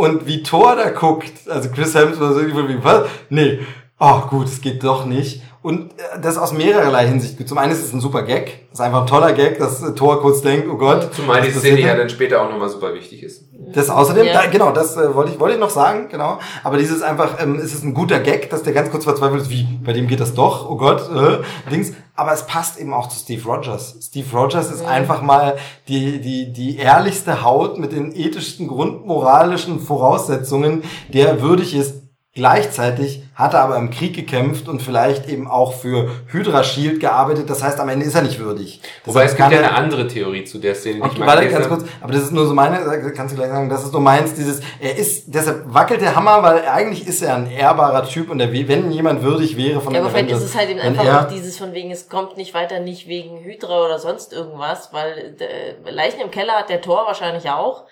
und 0.00 0.26
wie 0.26 0.42
Thor 0.42 0.76
da 0.76 0.88
guckt, 0.88 1.46
also 1.46 1.68
Chris 1.68 1.94
Hemsworth 1.94 2.34
so 2.34 2.68
wie, 2.68 2.82
was? 2.82 3.06
Nee, 3.28 3.60
oh 3.98 4.22
gut, 4.30 4.46
es 4.46 4.62
geht 4.62 4.82
doch 4.82 5.04
nicht. 5.04 5.42
Und 5.62 5.92
äh, 5.92 6.20
das 6.22 6.38
aus 6.38 6.52
mehrerlei 6.52 7.06
Hinsicht. 7.06 7.46
Zum 7.46 7.58
einen 7.58 7.72
ist 7.72 7.84
es 7.84 7.92
ein 7.92 8.00
super 8.00 8.22
Gag, 8.22 8.66
es 8.68 8.78
ist 8.78 8.80
einfach 8.80 9.02
ein 9.02 9.06
toller 9.06 9.32
Gag, 9.34 9.58
dass 9.58 9.82
äh, 9.82 9.94
Thor 9.94 10.20
kurz 10.22 10.40
denkt, 10.40 10.66
oh 10.70 10.76
Gott. 10.76 11.14
Zumal 11.14 11.42
die 11.42 11.50
Szene 11.50 11.80
ja 11.80 11.88
da? 11.92 11.98
dann 11.98 12.08
später 12.08 12.40
auch 12.42 12.50
nochmal 12.50 12.70
super 12.70 12.94
wichtig 12.94 13.22
ist. 13.22 13.44
Das 13.74 13.90
außerdem, 13.90 14.26
Ja. 14.26 14.32
da, 14.32 14.46
genau, 14.46 14.72
das 14.72 14.96
äh, 14.96 15.14
wollte 15.14 15.32
ich, 15.32 15.38
wollte 15.40 15.54
ich 15.54 15.60
noch 15.60 15.68
sagen, 15.70 16.08
genau. 16.10 16.38
Aber 16.64 16.78
dieses 16.78 17.02
einfach, 17.02 17.40
ähm, 17.42 17.56
es 17.56 17.74
ist 17.74 17.84
ein 17.84 17.92
guter 17.92 18.20
Gag, 18.20 18.48
dass 18.48 18.62
der 18.62 18.72
ganz 18.72 18.90
kurz 18.90 19.04
verzweifelt 19.04 19.42
ist, 19.42 19.50
wie, 19.50 19.64
bei 19.84 19.92
dem 19.92 20.06
geht 20.06 20.20
das 20.20 20.32
doch, 20.34 20.68
oh 20.68 20.76
Gott, 20.76 21.02
äh, 21.14 21.70
Dings. 21.70 21.92
Aber 22.16 22.32
es 22.32 22.46
passt 22.46 22.78
eben 22.78 22.92
auch 22.94 23.08
zu 23.08 23.18
Steve 23.18 23.42
Rogers. 23.44 23.96
Steve 24.02 24.26
Rogers 24.36 24.70
ist 24.70 24.84
einfach 24.84 25.22
mal 25.22 25.56
die, 25.88 26.20
die, 26.20 26.52
die 26.52 26.76
ehrlichste 26.78 27.42
Haut 27.44 27.78
mit 27.78 27.92
den 27.92 28.14
ethischsten, 28.14 28.66
grundmoralischen 28.68 29.80
Voraussetzungen, 29.80 30.82
der 31.12 31.40
würdig 31.42 31.74
ist, 31.74 31.99
Gleichzeitig 32.32 33.24
hat 33.34 33.54
er 33.54 33.62
aber 33.62 33.76
im 33.76 33.90
Krieg 33.90 34.14
gekämpft 34.14 34.68
und 34.68 34.80
vielleicht 34.80 35.28
eben 35.28 35.48
auch 35.48 35.72
für 35.72 36.08
Hydra 36.28 36.62
Shield 36.62 37.00
gearbeitet. 37.00 37.50
Das 37.50 37.60
heißt, 37.60 37.80
am 37.80 37.88
Ende 37.88 38.06
ist 38.06 38.14
er 38.14 38.22
nicht 38.22 38.38
würdig. 38.38 38.80
Wobei 39.04 39.24
es 39.24 39.34
gibt 39.34 39.50
ja 39.50 39.58
eine 39.58 39.74
andere 39.74 40.06
Theorie 40.06 40.44
zu 40.44 40.58
der 40.58 40.76
Szene, 40.76 40.98
ich 40.98 41.04
Okay, 41.04 41.18
mal 41.18 41.26
warte 41.26 41.48
ganz 41.48 41.66
kurz, 41.66 41.84
aber 42.00 42.12
das 42.12 42.22
ist 42.22 42.30
nur 42.32 42.46
so 42.46 42.54
meine, 42.54 42.78
kannst 43.16 43.32
du 43.32 43.36
gleich 43.36 43.50
sagen, 43.50 43.68
das 43.68 43.82
ist 43.82 43.92
nur 43.92 44.00
meins, 44.00 44.32
dieses, 44.34 44.60
er 44.78 44.96
ist, 44.96 45.24
deshalb 45.26 45.74
wackelt 45.74 46.02
der 46.02 46.14
Hammer, 46.14 46.40
weil 46.44 46.64
eigentlich 46.68 47.04
ist 47.08 47.20
er 47.20 47.34
ein 47.34 47.50
ehrbarer 47.50 48.06
Typ 48.08 48.30
und 48.30 48.38
der, 48.38 48.52
wenn 48.52 48.92
jemand 48.92 49.22
würdig 49.22 49.56
wäre 49.56 49.80
von 49.80 49.92
Ja, 49.92 50.00
aber 50.00 50.10
vielleicht 50.10 50.30
ist 50.30 50.44
es 50.44 50.56
halt 50.56 50.70
eben 50.70 50.78
einfach 50.78 51.04
er- 51.04 51.22
auch 51.22 51.28
dieses 51.28 51.58
von 51.58 51.72
wegen, 51.72 51.90
es 51.90 52.08
kommt 52.08 52.36
nicht 52.36 52.54
weiter, 52.54 52.78
nicht 52.78 53.08
wegen 53.08 53.40
Hydra 53.42 53.84
oder 53.86 53.98
sonst 53.98 54.32
irgendwas, 54.32 54.92
weil 54.92 55.36
äh, 55.40 55.90
Leichen 55.90 56.20
im 56.20 56.30
Keller 56.30 56.52
hat 56.52 56.68
der 56.68 56.80
Tor 56.80 57.06
wahrscheinlich 57.06 57.50
auch. 57.50 57.86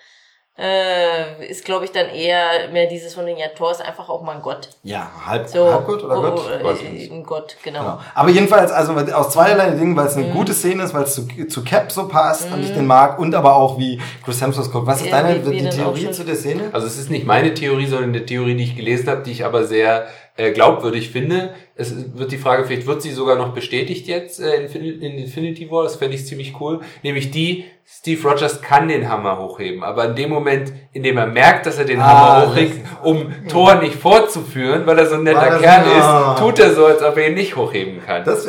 Äh, 0.61 1.45
ist, 1.49 1.63
glaube 1.63 1.85
ich, 1.85 1.91
dann 1.93 2.07
eher 2.09 2.67
mehr 2.73 2.87
dieses 2.87 3.13
von 3.13 3.25
wegen, 3.25 3.37
ja, 3.39 3.47
Tor 3.55 3.71
ist 3.71 3.81
einfach 3.81 4.09
auch 4.09 4.21
mal 4.21 4.35
ein 4.35 4.41
Gott. 4.41 4.67
ja, 4.83 5.09
halb, 5.25 5.47
So, 5.47 5.71
Halbgott 5.71 6.03
oder 6.03 6.17
oh, 6.17 6.21
Gott? 6.21 6.41
oh, 6.61 6.65
Weiß 6.65 6.81
ich 6.81 6.89
nicht. 6.89 7.11
ein 7.13 7.23
Gott, 7.23 7.55
genau. 7.63 7.79
Genau. 7.79 7.99
Aber 8.13 8.29
jedenfalls, 8.29 8.69
also 8.71 8.91
aus 8.93 9.29
zweierlei 9.31 9.69
Dingen, 9.71 9.95
weil 9.95 10.07
es 10.07 10.17
Mhm. 10.17 10.25
eine 10.25 10.33
gute 10.33 10.53
Szene 10.53 10.83
ist, 10.83 10.93
weil 10.93 11.03
es 11.03 11.15
zu, 11.15 11.27
zu 11.47 11.63
Cap 11.63 11.89
so 11.91 12.09
passt 12.09 12.51
und 12.51 12.61
ich 12.61 12.73
den 12.73 12.85
mag 12.87 13.19
und 13.19 13.33
aber 13.35 13.55
auch 13.55 13.77
wie 13.79 14.01
Chris 14.25 14.41
Hemsworth 14.41 14.69
guckt. 14.71 14.85
Was 14.85 14.99
ist 14.99 15.07
Ja, 15.07 15.21
deine 15.21 15.45
wie- 15.45 15.49
wie 15.51 15.61
die 15.61 15.69
Theorie 15.69 16.11
zu 16.11 16.25
der 16.25 16.35
Szene? 16.35 16.63
Also 16.73 16.87
es 16.87 16.97
ist 16.99 17.09
nicht 17.09 17.25
meine 17.25 17.53
Theorie, 17.53 17.85
sondern 17.87 18.09
eine 18.09 18.25
Theorie, 18.25 18.55
die 18.55 18.63
ich 18.65 18.75
gelesen 18.75 19.07
habe, 19.07 19.23
die 19.23 19.31
ich 19.31 19.45
aber 19.45 19.63
sehr 19.63 20.07
äh, 20.35 20.51
glaubwürdig 20.51 21.09
finde. 21.09 21.53
Es 21.79 21.93
wird 22.17 22.31
die 22.31 22.37
Frage, 22.37 22.65
vielleicht 22.65 22.85
wird 22.87 23.01
sie 23.01 23.11
sogar 23.11 23.37
noch 23.37 23.53
bestätigt 23.53 24.05
jetzt 24.07 24.39
äh, 24.41 24.55
in, 24.55 24.67
Infin- 24.67 24.99
in 25.01 25.17
Infinity 25.17 25.71
War, 25.71 25.83
das 25.83 25.95
fände 25.95 26.15
ich 26.15 26.25
ziemlich 26.25 26.53
cool. 26.59 26.81
Nämlich 27.03 27.31
die, 27.31 27.63
Steve 27.91 28.21
Rogers 28.29 28.61
kann 28.61 28.87
den 28.87 29.09
Hammer 29.09 29.39
hochheben, 29.39 29.83
aber 29.83 30.05
in 30.09 30.15
dem 30.15 30.29
Moment, 30.29 30.71
in 30.93 31.01
dem 31.01 31.17
er 31.17 31.25
merkt, 31.25 31.65
dass 31.65 31.79
er 31.79 31.85
den 31.85 31.99
Ah, 31.99 32.03
Hammer 32.43 32.51
hochhebt, 32.51 32.85
um 33.03 33.25
Thor 33.47 33.75
nicht 33.81 33.95
fortzuführen, 33.95 34.85
weil 34.85 34.99
er 34.99 35.07
so 35.07 35.15
ein 35.15 35.23
netter 35.23 35.39
er 35.41 35.53
so- 35.55 35.63
Kerl 35.63 35.85
Ah. 35.99 36.33
ist, 36.35 36.39
tut 36.39 36.59
er 36.59 36.73
so, 36.75 36.85
als 36.85 37.01
ob 37.01 37.17
er 37.17 37.29
ihn 37.29 37.33
nicht 37.33 37.55
hochheben 37.55 37.99
kann. 38.05 38.23
Das 38.23 38.47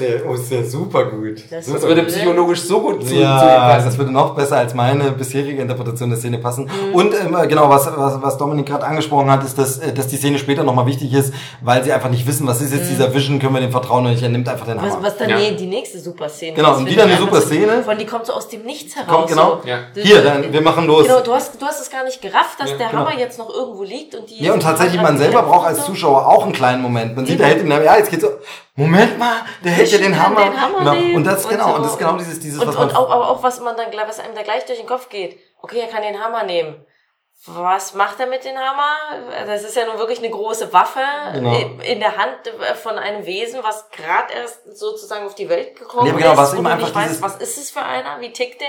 wäre 0.00 0.22
oh, 0.26 0.32
das 0.32 0.50
wär 0.50 0.64
super 0.64 1.04
gut. 1.04 1.44
Das 1.50 1.66
Super 1.66 1.78
Das 1.78 1.86
würde 1.88 2.02
psychologisch 2.04 2.62
so 2.62 2.80
gut 2.80 3.02
zu, 3.02 3.08
zu 3.10 3.14
ihm 3.14 3.20
ja, 3.20 3.38
passen. 3.68 3.84
das 3.86 3.98
würde 3.98 4.10
noch 4.10 4.34
besser 4.34 4.56
als 4.56 4.74
meine 4.74 5.12
bisherige 5.12 5.62
Interpretation 5.62 6.08
der 6.10 6.18
Szene 6.18 6.38
passen. 6.38 6.64
Mhm. 6.64 6.94
Und 6.94 7.14
ähm, 7.14 7.36
genau, 7.48 7.68
was, 7.68 7.86
was, 7.96 8.20
was 8.20 8.36
Dominik 8.38 8.66
gerade 8.66 8.84
angesprochen 8.84 9.30
hat, 9.30 9.44
ist, 9.44 9.56
dass, 9.58 9.78
äh, 9.78 9.92
dass 9.92 10.08
die 10.08 10.16
Szene 10.16 10.38
später 10.38 10.64
nochmal 10.64 10.86
wichtig 10.86 11.12
ist, 11.14 11.32
weil 11.60 11.84
sie 11.84 11.92
einfach 11.92 12.10
nicht 12.10 12.26
wissen, 12.26 12.48
was 12.48 12.60
ist 12.62 12.72
jetzt 12.74 12.90
dieser 12.90 13.12
Vision, 13.14 13.38
können 13.38 13.54
wir 13.54 13.60
dem 13.60 13.70
vertrauen 13.70 14.02
oder 14.04 14.10
nicht, 14.12 14.22
er 14.22 14.28
nimmt 14.28 14.48
einfach 14.48 14.66
den 14.66 14.76
Mhm. 14.76 14.82
Was, 14.82 14.92
Hammer. 14.94 15.02
was 15.06 15.16
dann 15.16 15.28
Ja. 15.30 15.36
nee, 15.36 15.52
die 15.52 15.66
nächste 15.66 15.98
Super-Szene 15.98 16.54
Genau, 16.56 16.72
ist, 16.72 16.78
und 16.78 16.86
wieder 16.86 16.96
ich 16.96 17.02
eine 17.02 17.12
einfach 17.12 17.26
super 17.26 17.40
so- 17.40 17.46
Szene. 17.48 17.82
Von 17.82 17.98
die 17.98 18.06
kommt 18.06 18.26
so 18.26 18.32
aus 18.32 18.48
dem 18.48 18.62
Nichts 18.62 18.96
heraus. 18.96 19.08
Kommt, 19.14 19.28
genau. 19.28 19.60
So. 19.62 19.68
Ja. 19.68 19.78
Hier, 19.94 20.22
dann, 20.22 20.52
wir 20.52 20.60
machen 20.62 20.86
los. 20.86 21.06
Genau, 21.06 21.20
du 21.20 21.32
hast, 21.34 21.60
du 21.60 21.66
hast 21.66 21.80
es 21.80 21.90
gar 21.90 22.04
nicht 22.04 22.20
gerafft, 22.22 22.58
dass 22.60 22.70
Ja, 22.70 22.76
der 22.76 22.88
genau. 22.88 23.06
Hammer 23.06 23.18
jetzt 23.18 23.38
noch 23.38 23.48
irgendwo 23.52 23.82
liegt 23.82 24.14
und 24.14 24.28
die. 24.30 24.42
Ja, 24.44 24.52
und 24.52 24.60
tatsächlich, 24.62 25.00
man 25.00 25.18
selber 25.18 25.42
braucht 25.42 25.66
als 25.66 25.84
Zuschauer 25.84 26.26
auch 26.26 26.44
einen 26.44 26.52
kleinen 26.52 26.82
Moment. 26.82 27.14
Man 27.16 27.26
sieht, 27.26 27.38
der 27.38 27.46
hält 27.48 27.60
den 27.60 27.72
Hammer, 27.72 27.84
ja, 27.84 27.96
jetzt 27.96 28.10
geht's 28.10 28.22
so, 28.24 28.30
Moment 28.74 29.18
mal, 29.18 29.32
der 29.64 29.72
hält 29.72 29.90
ja 29.92 29.98
den 29.98 30.20
Hammer. 30.20 30.44
Den 30.44 30.60
Hammer 30.60 30.78
genau. 30.96 31.16
Und 31.16 31.24
das, 31.24 31.46
genau, 31.48 31.68
so. 31.68 31.74
und 31.76 31.82
das 31.84 31.92
ist 31.92 31.98
genau 31.98 32.16
dieses, 32.16 32.40
dieses, 32.40 32.58
und, 32.60 32.68
was 32.68 32.74
man, 32.76 32.88
und 32.88 32.96
auch, 32.96 33.10
aber 33.10 33.28
auch 33.30 33.42
was 33.42 33.60
man 33.60 33.76
dann, 33.76 33.90
gleich- 33.90 34.08
was 34.08 34.18
einem 34.18 34.34
da 34.34 34.42
gleich 34.42 34.64
durch 34.64 34.78
den 34.78 34.86
Kopf 34.88 35.08
geht. 35.08 35.38
Okay, 35.60 35.78
er 35.80 35.88
kann 35.88 36.02
den 36.02 36.18
Hammer 36.22 36.44
nehmen. 36.44 36.76
Was 37.46 37.94
macht 37.94 38.20
er 38.20 38.28
mit 38.28 38.44
dem 38.44 38.56
Hammer? 38.56 39.26
Das 39.46 39.64
ist 39.64 39.74
ja 39.74 39.84
nun 39.86 39.98
wirklich 39.98 40.20
eine 40.20 40.30
große 40.30 40.72
Waffe 40.72 41.00
Genau. 41.32 41.52
in 41.82 41.98
der 41.98 42.16
Hand 42.16 42.36
von 42.80 42.92
einem 42.98 43.26
Wesen, 43.26 43.60
was 43.64 43.90
gerade 43.90 44.32
erst 44.32 44.78
sozusagen 44.78 45.26
auf 45.26 45.34
die 45.34 45.48
Welt 45.48 45.76
gekommen 45.76 46.06
Ja, 46.06 46.12
genau, 46.12 46.32
ist. 46.32 46.38
was 46.38 46.52
und 46.52 46.58
eben 46.58 46.66
einfach 46.68 46.94
nicht 46.94 47.04
dieses- 47.08 47.22
was 47.22 47.36
ist 47.36 47.58
es 47.58 47.70
für 47.70 47.82
einer? 47.82 48.20
Wie 48.20 48.32
tickt 48.32 48.60
der? 48.60 48.68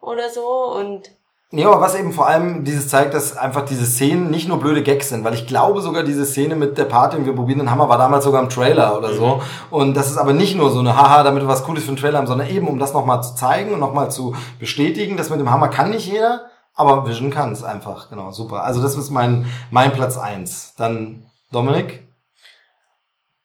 Oder 0.00 0.30
so. 0.30 0.46
Und 0.46 1.10
Ja, 1.50 1.68
aber 1.68 1.80
was 1.80 1.94
eben 1.96 2.12
vor 2.12 2.26
allem 2.28 2.64
dieses 2.64 2.88
zeigt, 2.88 3.12
dass 3.14 3.36
einfach 3.36 3.64
diese 3.64 3.86
Szenen 3.86 4.30
nicht 4.30 4.46
nur 4.48 4.58
blöde 4.60 4.82
Gags 4.84 5.08
sind, 5.08 5.24
weil 5.24 5.34
ich 5.34 5.46
glaube 5.48 5.80
sogar 5.80 6.02
diese 6.04 6.26
Szene 6.26 6.54
mit 6.54 6.76
der 6.78 6.84
Party 6.84 7.16
und 7.16 7.24
wir 7.26 7.34
probieren 7.34 7.58
den 7.60 7.70
Hammer 7.72 7.88
war 7.88 7.98
damals 7.98 8.24
sogar 8.24 8.40
im 8.42 8.48
Trailer 8.48 8.96
oder 8.98 9.14
so. 9.14 9.40
Und 9.70 9.96
das 9.96 10.10
ist 10.10 10.16
aber 10.16 10.32
nicht 10.32 10.54
nur 10.56 10.70
so 10.70 10.78
eine 10.80 10.96
Haha, 10.96 11.22
damit 11.24 11.42
wir 11.42 11.48
was 11.48 11.64
Cooles 11.64 11.82
für 11.84 11.90
den 11.92 11.96
Trailer 11.96 12.18
haben, 12.18 12.26
sondern 12.28 12.48
eben 12.50 12.68
um 12.68 12.78
das 12.78 12.92
nochmal 12.92 13.22
zu 13.22 13.34
zeigen 13.34 13.72
und 13.74 13.80
nochmal 13.80 14.10
zu 14.12 14.34
bestätigen, 14.60 15.16
dass 15.16 15.30
mit 15.30 15.40
dem 15.40 15.50
Hammer 15.50 15.68
kann 15.68 15.90
nicht 15.90 16.06
jeder, 16.06 16.46
aber 16.76 17.08
Vision 17.08 17.30
kann 17.30 17.52
es 17.52 17.64
einfach. 17.64 18.10
Genau, 18.10 18.30
super. 18.30 18.62
Also 18.62 18.82
das 18.82 18.96
ist 18.96 19.10
mein, 19.10 19.46
mein 19.70 19.92
Platz 19.92 20.16
eins. 20.16 20.74
Dann 20.76 21.26
Dominik? 21.50 22.06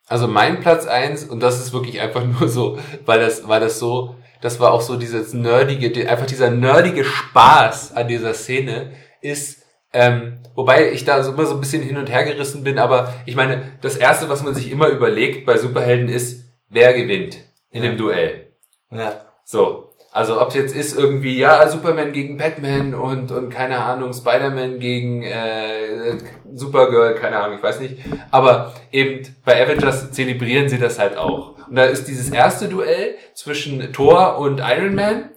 Also 0.07 0.27
mein 0.27 0.59
Platz 0.59 0.85
eins 0.85 1.23
und 1.23 1.39
das 1.39 1.59
ist 1.59 1.71
wirklich 1.71 2.01
einfach 2.01 2.23
nur 2.39 2.49
so, 2.49 2.77
weil 3.05 3.21
das, 3.21 3.47
weil 3.47 3.61
das 3.61 3.79
so, 3.79 4.15
das 4.41 4.59
war 4.59 4.73
auch 4.73 4.81
so 4.81 4.97
dieses 4.97 5.33
nerdige, 5.33 6.09
einfach 6.09 6.25
dieser 6.25 6.51
nerdige 6.51 7.05
Spaß 7.05 7.95
an 7.95 8.09
dieser 8.09 8.33
Szene 8.33 8.91
ist, 9.21 9.63
ähm, 9.93 10.39
wobei 10.53 10.91
ich 10.91 11.05
da 11.05 11.23
so 11.23 11.31
immer 11.31 11.45
so 11.45 11.53
ein 11.53 11.61
bisschen 11.61 11.83
hin 11.83 11.97
und 11.97 12.09
her 12.09 12.25
gerissen 12.25 12.63
bin, 12.63 12.77
aber 12.79 13.13
ich 13.25 13.35
meine, 13.37 13.77
das 13.81 13.95
erste, 13.95 14.27
was 14.27 14.43
man 14.43 14.53
sich 14.53 14.69
immer 14.69 14.87
überlegt 14.87 15.45
bei 15.45 15.57
Superhelden 15.57 16.09
ist, 16.09 16.43
wer 16.67 16.93
gewinnt 16.93 17.37
in 17.69 17.83
dem 17.83 17.97
Duell. 17.97 18.51
Ja. 18.89 19.25
So. 19.45 19.90
Also 20.13 20.41
ob 20.41 20.49
es 20.49 20.55
jetzt 20.55 20.75
ist 20.75 20.97
irgendwie, 20.97 21.37
ja, 21.37 21.65
Superman 21.69 22.11
gegen 22.11 22.35
Batman 22.35 22.93
und, 22.93 23.31
und 23.31 23.49
keine 23.49 23.77
Ahnung, 23.77 24.11
Spider-Man 24.11 24.79
gegen 24.79 25.23
äh, 25.23 26.17
Supergirl, 26.53 27.15
keine 27.15 27.37
Ahnung, 27.37 27.57
ich 27.57 27.63
weiß 27.63 27.79
nicht. 27.79 27.97
Aber 28.29 28.73
eben 28.91 29.25
bei 29.45 29.63
Avengers 29.63 30.11
zelebrieren 30.11 30.67
sie 30.67 30.79
das 30.79 30.99
halt 30.99 31.15
auch. 31.17 31.55
Und 31.69 31.77
da 31.77 31.85
ist 31.85 32.09
dieses 32.09 32.29
erste 32.29 32.67
Duell 32.67 33.15
zwischen 33.33 33.93
Thor 33.93 34.37
und 34.37 34.59
Iron 34.59 34.95
Man. 34.95 35.29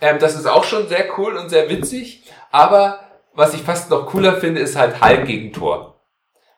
Ähm, 0.00 0.16
das 0.18 0.34
ist 0.34 0.46
auch 0.46 0.64
schon 0.64 0.88
sehr 0.88 1.18
cool 1.18 1.36
und 1.36 1.50
sehr 1.50 1.68
witzig. 1.68 2.24
Aber 2.50 3.00
was 3.34 3.52
ich 3.52 3.60
fast 3.60 3.90
noch 3.90 4.06
cooler 4.06 4.36
finde, 4.36 4.62
ist 4.62 4.76
halt 4.76 5.02
Hulk 5.02 5.26
gegen 5.26 5.52
Thor. 5.52 5.91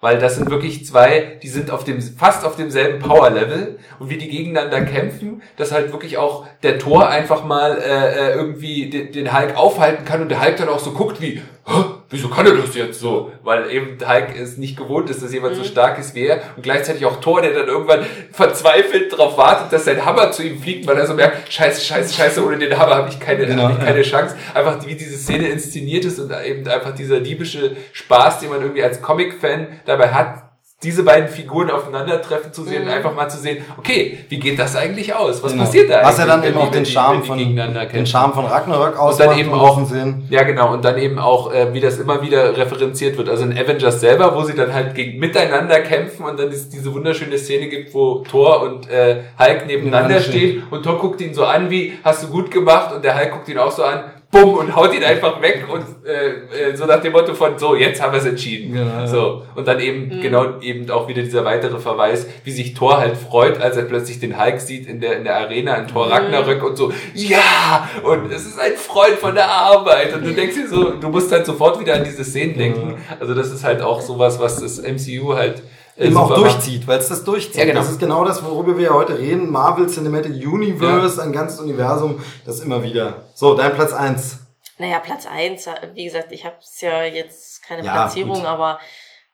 Weil 0.04 0.18
das 0.18 0.36
sind 0.36 0.50
wirklich 0.50 0.84
zwei, 0.84 1.38
die 1.42 1.48
sind 1.48 1.70
auf 1.70 1.82
dem, 1.82 2.02
fast 2.02 2.44
auf 2.44 2.56
demselben 2.56 2.98
Power-Level 2.98 3.78
und 3.98 4.10
wie 4.10 4.18
die 4.18 4.28
gegeneinander 4.28 4.82
kämpfen, 4.82 5.40
dass 5.56 5.72
halt 5.72 5.92
wirklich 5.92 6.18
auch 6.18 6.46
der 6.62 6.78
Tor 6.78 7.08
einfach 7.08 7.42
mal 7.46 7.78
äh, 7.78 8.32
äh, 8.32 8.34
irgendwie 8.34 8.90
den, 8.90 9.12
den 9.12 9.32
Hulk 9.34 9.56
aufhalten 9.56 10.04
kann 10.04 10.20
und 10.20 10.28
der 10.28 10.44
Hulk 10.44 10.58
dann 10.58 10.68
auch 10.68 10.78
so 10.78 10.90
guckt 10.90 11.22
wie, 11.22 11.40
"Hä, 11.66 11.84
wieso 12.14 12.28
kann 12.28 12.46
er 12.46 12.54
das 12.54 12.74
jetzt 12.74 13.00
so? 13.00 13.32
Weil 13.42 13.70
eben 13.70 13.98
Hulk 14.06 14.36
es 14.40 14.56
nicht 14.56 14.76
gewohnt 14.76 15.10
ist, 15.10 15.22
dass 15.22 15.32
jemand 15.32 15.56
so 15.56 15.64
stark 15.64 15.98
ist 15.98 16.14
wie 16.14 16.26
er 16.26 16.40
und 16.56 16.62
gleichzeitig 16.62 17.04
auch 17.04 17.20
Thor, 17.20 17.42
der 17.42 17.52
dann 17.52 17.66
irgendwann 17.66 18.06
verzweifelt 18.32 19.12
darauf 19.12 19.36
wartet, 19.36 19.72
dass 19.72 19.84
sein 19.84 20.04
Hammer 20.04 20.30
zu 20.30 20.42
ihm 20.42 20.60
fliegt, 20.60 20.86
weil 20.86 20.96
er 20.96 21.06
so 21.06 21.14
merkt, 21.14 21.52
scheiße, 21.52 21.84
scheiße, 21.84 22.14
scheiße, 22.14 22.44
ohne 22.44 22.58
den 22.58 22.78
Hammer 22.78 22.96
habe 22.96 23.08
ich 23.08 23.20
keine, 23.20 23.46
Genau, 23.46 23.64
hab 23.64 23.78
ich 23.78 23.84
keine 23.84 24.02
Chance. 24.02 24.36
Einfach 24.54 24.84
wie 24.86 24.94
diese 24.94 25.16
Szene 25.16 25.48
inszeniert 25.48 26.04
ist 26.04 26.18
und 26.18 26.32
eben 26.44 26.66
einfach 26.68 26.94
dieser 26.94 27.20
diebische 27.20 27.76
Spaß, 27.92 28.40
den 28.40 28.50
man 28.50 28.62
irgendwie 28.62 28.82
als 28.82 29.02
Comic-Fan 29.02 29.80
dabei 29.84 30.08
hat, 30.08 30.53
diese 30.84 31.02
beiden 31.02 31.28
Figuren 31.28 31.70
aufeinandertreffen 31.70 32.52
zu 32.52 32.62
sehen 32.64 32.82
und 32.82 32.88
einfach 32.88 33.14
mal 33.14 33.28
zu 33.28 33.38
sehen, 33.38 33.64
okay, 33.78 34.18
wie 34.28 34.38
geht 34.38 34.58
das 34.58 34.76
eigentlich 34.76 35.14
aus? 35.14 35.42
Was 35.42 35.52
Genau. 35.52 35.64
passiert 35.64 35.90
da 35.90 35.94
eigentlich? 35.96 36.08
Was 36.08 36.18
ja 36.18 36.26
dann 36.26 36.44
eben 36.44 36.56
auch 36.58 36.70
den 36.70 36.86
Charme 36.86 37.22
die 37.22 37.26
von, 37.26 37.38
den? 37.38 38.06
Charme 38.06 38.32
von 38.34 38.44
Ragnarök 38.46 38.94
Und 38.94 38.98
ausmacht. 39.00 39.28
dann 39.30 39.38
eben 39.38 39.52
auch, 39.52 39.84
Sinn. 39.86 40.24
ja 40.30 40.42
genau, 40.42 40.72
und 40.72 40.84
dann 40.84 40.98
eben 40.98 41.18
auch, 41.18 41.52
äh, 41.52 41.72
wie 41.72 41.80
das 41.80 41.98
immer 41.98 42.22
wieder 42.22 42.56
referenziert 42.56 43.16
wird, 43.16 43.28
also 43.28 43.44
in 43.44 43.52
Avengers 43.52 44.00
selber, 44.00 44.34
wo 44.34 44.42
sie 44.42 44.54
dann 44.54 44.72
halt 44.72 44.94
gegen, 44.94 45.18
miteinander 45.18 45.80
kämpfen 45.80 46.24
und 46.24 46.38
dann 46.38 46.48
es 46.48 46.68
diese 46.68 46.92
wunderschöne 46.92 47.38
Szene 47.38 47.68
gibt, 47.68 47.94
wo 47.94 48.18
Thor 48.30 48.62
und 48.62 48.88
äh, 48.90 49.22
Hulk 49.38 49.66
nebeneinander 49.66 49.74
Nebeneinander 50.04 50.20
stehen 50.20 50.62
und 50.70 50.82
Thor 50.82 50.98
guckt 50.98 51.20
ihn 51.20 51.34
so 51.34 51.44
an 51.44 51.70
wie, 51.70 51.94
hast 52.04 52.22
du 52.22 52.28
gut 52.28 52.50
gemacht 52.50 52.94
und 52.94 53.04
der 53.04 53.16
Hulk 53.18 53.32
guckt 53.32 53.48
ihn 53.48 53.58
auch 53.58 53.72
so 53.72 53.84
an, 53.84 54.04
bumm, 54.34 54.54
und 54.54 54.74
haut 54.74 54.92
ihn 54.94 55.04
einfach 55.04 55.40
weg 55.40 55.64
und 55.72 55.84
äh, 56.04 56.70
äh, 56.70 56.76
so 56.76 56.86
nach 56.86 57.00
dem 57.00 57.12
Motto 57.12 57.34
von, 57.34 57.56
so, 57.58 57.76
jetzt 57.76 58.02
haben 58.02 58.12
wir 58.12 58.18
es 58.18 58.26
entschieden. 58.26 58.74
Genau, 58.74 58.86
ja. 58.86 59.06
So, 59.06 59.42
und 59.54 59.66
dann 59.68 59.80
eben, 59.80 60.20
genau, 60.20 60.60
eben 60.60 60.90
auch 60.90 61.08
wieder 61.08 61.22
dieser 61.22 61.44
weitere 61.44 61.78
Verweis, 61.78 62.26
wie 62.42 62.50
sich 62.50 62.74
Thor 62.74 62.98
halt 62.98 63.16
freut, 63.16 63.60
als 63.60 63.76
er 63.76 63.84
plötzlich 63.84 64.18
den 64.18 64.38
Hulk 64.38 64.60
sieht 64.60 64.88
in 64.88 65.00
der, 65.00 65.18
in 65.18 65.24
der 65.24 65.36
Arena, 65.36 65.76
in 65.76 65.86
Thor 65.86 66.10
Ragnarök 66.10 66.64
und 66.64 66.76
so, 66.76 66.92
ja, 67.14 67.88
und 68.02 68.30
es 68.32 68.44
ist 68.46 68.58
ein 68.58 68.74
Freund 68.76 69.14
von 69.18 69.34
der 69.34 69.48
Arbeit 69.48 70.14
und 70.14 70.26
du 70.26 70.32
denkst 70.32 70.56
dir 70.56 70.68
so, 70.68 70.90
du 70.90 71.08
musst 71.08 71.30
halt 71.30 71.46
sofort 71.46 71.78
wieder 71.78 71.94
an 71.94 72.04
diese 72.04 72.24
Szenen 72.24 72.58
denken. 72.58 72.94
Also 73.20 73.34
das 73.34 73.52
ist 73.52 73.64
halt 73.64 73.82
auch 73.82 74.00
sowas, 74.00 74.40
was 74.40 74.60
das 74.60 74.82
MCU 74.82 75.34
halt 75.34 75.58
äh, 75.58 75.62
eben 75.96 76.16
auch 76.16 76.34
durchzieht, 76.34 76.86
weil 76.86 76.98
es 76.98 77.08
das 77.08 77.24
durchzieht. 77.24 77.56
Ja, 77.56 77.64
genau. 77.64 77.80
Das 77.80 77.90
ist 77.90 77.98
genau 77.98 78.24
das, 78.24 78.44
worüber 78.44 78.76
wir 78.76 78.84
ja 78.86 78.94
heute 78.94 79.18
reden. 79.18 79.50
Marvel 79.50 79.88
Cinematic 79.88 80.32
Universe, 80.46 81.22
ein 81.22 81.32
ganzes 81.32 81.60
Universum, 81.60 82.22
das 82.44 82.60
immer 82.60 82.82
wieder. 82.82 83.24
So, 83.34 83.54
dein 83.54 83.74
Platz 83.74 83.92
eins. 83.92 84.38
Naja, 84.78 84.98
Platz 84.98 85.26
eins. 85.26 85.68
wie 85.94 86.04
gesagt, 86.04 86.32
ich 86.32 86.44
habe 86.44 86.56
es 86.60 86.80
ja 86.80 87.04
jetzt 87.04 87.62
keine 87.62 87.84
Ja, 87.84 87.92
Platzierung, 87.92 88.38
gut. 88.38 88.44
aber 88.44 88.80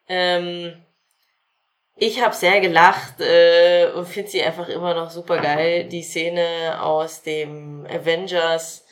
ähm, 0.08 0.74
ich 1.96 2.22
habe 2.22 2.34
sehr 2.34 2.60
gelacht 2.60 3.20
äh, 3.20 3.90
und 3.94 4.06
finde 4.06 4.30
sie 4.30 4.42
einfach 4.42 4.68
immer 4.68 4.94
noch 4.94 5.10
super 5.10 5.38
geil. 5.38 5.84
Die 5.84 6.02
Szene 6.02 6.78
aus 6.80 7.22
dem 7.22 7.86
Avengers, 7.86 8.84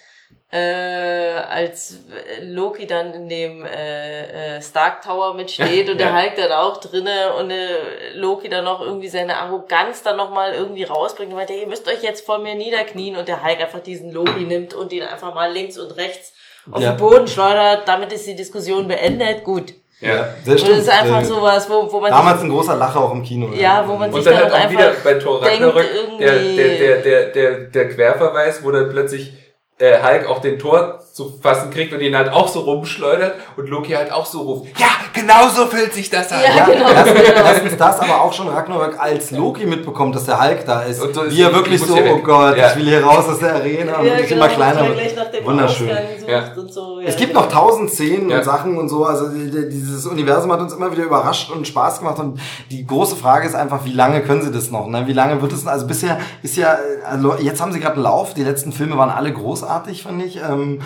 äh, 0.50 1.34
als 1.48 1.98
Loki 2.42 2.86
dann 2.86 3.12
in 3.12 3.28
dem 3.28 3.64
äh, 3.66 4.56
äh, 4.56 4.62
Stark 4.62 5.02
Tower 5.02 5.34
mitsteht 5.34 5.88
und 5.90 5.98
der 6.00 6.08
Ja. 6.08 6.16
Hulk 6.22 6.36
dann 6.36 6.52
auch 6.52 6.78
drinne 6.78 7.34
und 7.38 7.50
äh, 7.50 8.14
Loki 8.14 8.48
dann 8.48 8.64
noch 8.64 8.80
irgendwie 8.80 9.08
seine 9.08 9.36
Arroganz 9.36 10.02
dann 10.02 10.16
noch 10.16 10.30
mal 10.30 10.54
irgendwie 10.54 10.84
rausbringt 10.84 11.30
und 11.32 11.36
meint, 11.36 11.50
ihr 11.50 11.66
müsst 11.66 11.86
euch 11.86 12.02
jetzt 12.02 12.24
vor 12.24 12.38
mir 12.38 12.54
niederknien 12.54 13.16
und 13.16 13.28
der 13.28 13.44
Hulk 13.44 13.60
einfach 13.60 13.80
diesen 13.80 14.10
Loki 14.10 14.44
nimmt 14.44 14.72
und 14.72 14.90
ihn 14.92 15.02
einfach 15.02 15.34
mal 15.34 15.52
links 15.52 15.76
und 15.78 15.94
rechts 15.96 16.32
auf 16.72 16.80
Ja. 16.82 16.92
den 16.92 16.96
Boden 16.98 17.28
schleudert. 17.28 17.86
Damit 17.86 18.10
ist 18.14 18.26
die 18.26 18.34
Diskussion 18.36 18.88
beendet. 18.88 19.44
Gut. 19.44 19.74
Ja. 20.00 20.28
sehr 20.44 20.54
Und 20.54 20.62
das 20.68 20.78
ist 20.78 20.88
einfach 20.88 21.24
sowas, 21.24 21.68
wo, 21.68 21.92
wo 21.92 22.00
man 22.00 22.10
Damals 22.10 22.40
ein 22.40 22.48
großer 22.48 22.76
Lacher 22.76 23.00
auch 23.02 23.12
im 23.12 23.22
Kino. 23.22 23.52
Ja, 23.54 23.84
wo 23.86 23.96
man 23.96 24.08
Und 24.10 24.22
sich 24.22 24.32
dann 24.32 24.42
dann 24.44 24.52
halt 24.52 24.66
auch 24.66 24.70
wieder 24.70 24.88
einfach 24.90 25.02
bei 25.04 25.14
Thor 25.14 25.42
Ragnarök 25.44 25.74
der, 26.18 26.34
irgendwie- 26.34 26.56
der, 26.56 26.78
der, 26.78 27.02
der, 27.02 27.24
der, 27.32 27.58
der 27.66 27.88
Querverweis, 27.90 28.64
wo 28.64 28.70
dann 28.70 28.88
plötzlich 28.90 29.32
äh, 29.78 30.02
Hulk 30.02 30.26
auch 30.26 30.40
den 30.40 30.58
Tor 30.58 31.00
zu 31.18 31.34
fassen 31.42 31.70
kriegt 31.70 31.92
und 31.92 32.00
ihn 32.00 32.16
halt 32.16 32.32
auch 32.32 32.46
so 32.46 32.60
rumschleudert 32.60 33.34
und 33.56 33.68
Loki 33.68 33.92
halt 33.92 34.12
auch 34.12 34.24
so 34.24 34.40
ruft, 34.42 34.78
ja, 34.78 34.86
genau 35.12 35.48
so 35.48 35.66
fühlt 35.66 35.92
sich 35.92 36.08
das 36.08 36.30
an. 36.32 36.38
Ja, 36.46 36.56
Ja, 36.58 36.64
genau. 36.66 36.88
erstens, 36.90 37.20
erstens 37.34 37.76
das, 37.76 37.98
aber 38.00 38.20
auch 38.22 38.32
schon 38.32 38.46
Ragnarök 38.48 38.96
als 39.00 39.32
Loki 39.32 39.66
mitbekommt, 39.66 40.14
dass 40.14 40.26
der 40.26 40.40
Hulk 40.40 40.64
da 40.64 40.82
ist. 40.82 41.02
Und 41.02 41.12
so 41.14 41.22
ist 41.22 41.36
wie 41.36 41.42
er 41.42 41.52
wirklich 41.52 41.80
so, 41.82 41.96
oh. 41.96 42.18
Gott, 42.22 42.56
Ja. 42.56 42.70
ich 42.70 42.76
will 42.76 42.84
hier 42.84 43.04
raus 43.04 43.28
aus 43.28 43.40
der 43.40 43.56
Arena 43.56 43.96
und 43.96 44.06
ja, 44.06 44.12
wirklich 44.12 44.28
genau, 44.28 44.44
immer 44.44 44.54
kleiner. 44.54 44.80
wird. 44.88 45.44
Wunderschön. 45.44 45.88
Ja. 46.28 46.52
und 46.56 46.72
so. 46.72 47.00
Ja, 47.00 47.08
Es 47.08 47.16
gibt 47.16 47.30
genau. 47.32 47.42
noch 47.46 47.50
tausend 47.50 47.90
Szenen 47.90 48.30
Ja. 48.30 48.38
und 48.38 48.44
Sachen 48.44 48.78
und 48.78 48.88
so. 48.88 49.04
Also 49.04 49.28
die- 49.28 49.50
die- 49.50 49.68
dieses 49.70 50.06
Universum 50.06 50.52
hat 50.52 50.60
uns 50.60 50.72
immer 50.72 50.92
wieder 50.92 51.02
überrascht 51.02 51.50
und 51.50 51.66
Spaß 51.66 51.98
gemacht. 51.98 52.18
Und 52.20 52.38
die 52.70 52.86
große 52.86 53.16
Frage 53.16 53.46
ist 53.48 53.54
einfach, 53.56 53.84
wie 53.84 53.92
lange 53.92 54.20
können 54.22 54.42
sie 54.42 54.52
das 54.52 54.70
noch? 54.70 54.86
Ne? 54.86 55.06
Wie 55.08 55.12
lange 55.14 55.40
wird 55.42 55.52
es? 55.52 55.66
Also 55.66 55.86
bisher 55.86 56.18
ist 56.42 56.56
ja, 56.56 56.78
also 57.10 57.34
jetzt 57.40 57.60
haben 57.60 57.72
sie 57.72 57.80
gerade 57.80 57.94
einen 57.94 58.04
Lauf. 58.04 58.34
Die 58.34 58.44
letzten 58.44 58.72
Filme 58.72 58.96
waren 58.96 59.10
alle 59.10 59.32
großartig, 59.32 60.02
fand 60.04 60.22
ich. 60.22 60.36
Ähm, 60.36 60.80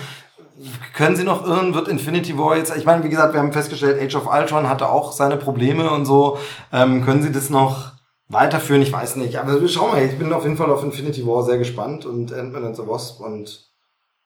können 0.95 1.17
sie 1.17 1.25
noch 1.25 1.47
irren? 1.47 1.75
Wird 1.75 1.89
Infinity 1.89 2.37
War 2.39 2.57
jetzt? 2.57 2.77
Ich 2.77 2.85
meine, 2.85 3.03
wie 3.05 3.09
gesagt, 3.09 3.33
wir 3.33 3.41
haben 3.41 3.53
festgestellt, 3.53 4.01
Age 4.01 4.17
of 4.17 4.33
Ultron 4.33 4.69
hatte 4.69 4.89
auch 4.89 5.13
seine 5.13 5.37
Probleme 5.37 5.91
und 5.91 6.05
so. 6.05 6.39
Ähm, 6.73 7.05
können 7.05 7.23
sie 7.23 7.33
das 7.33 7.51
noch? 7.51 7.93
Weiterführen, 8.29 8.81
ich 8.81 8.93
weiß 8.93 9.17
nicht. 9.17 9.39
Aber 9.39 9.61
wir 9.61 9.69
schauen 9.69 9.91
mal, 9.91 10.03
ich 10.03 10.19
bin 10.19 10.33
auf 10.33 10.45
jeden 10.45 10.57
Fall 10.57 10.71
auf 10.71 10.83
Infinity 10.83 11.27
War 11.27 11.43
sehr 11.43 11.59
gespannt 11.59 12.07
und 12.07 12.33
Ant-Man 12.33 12.65
and 12.65 12.77
the 12.77 12.87
Wasp 12.87 13.21
und 13.21 13.71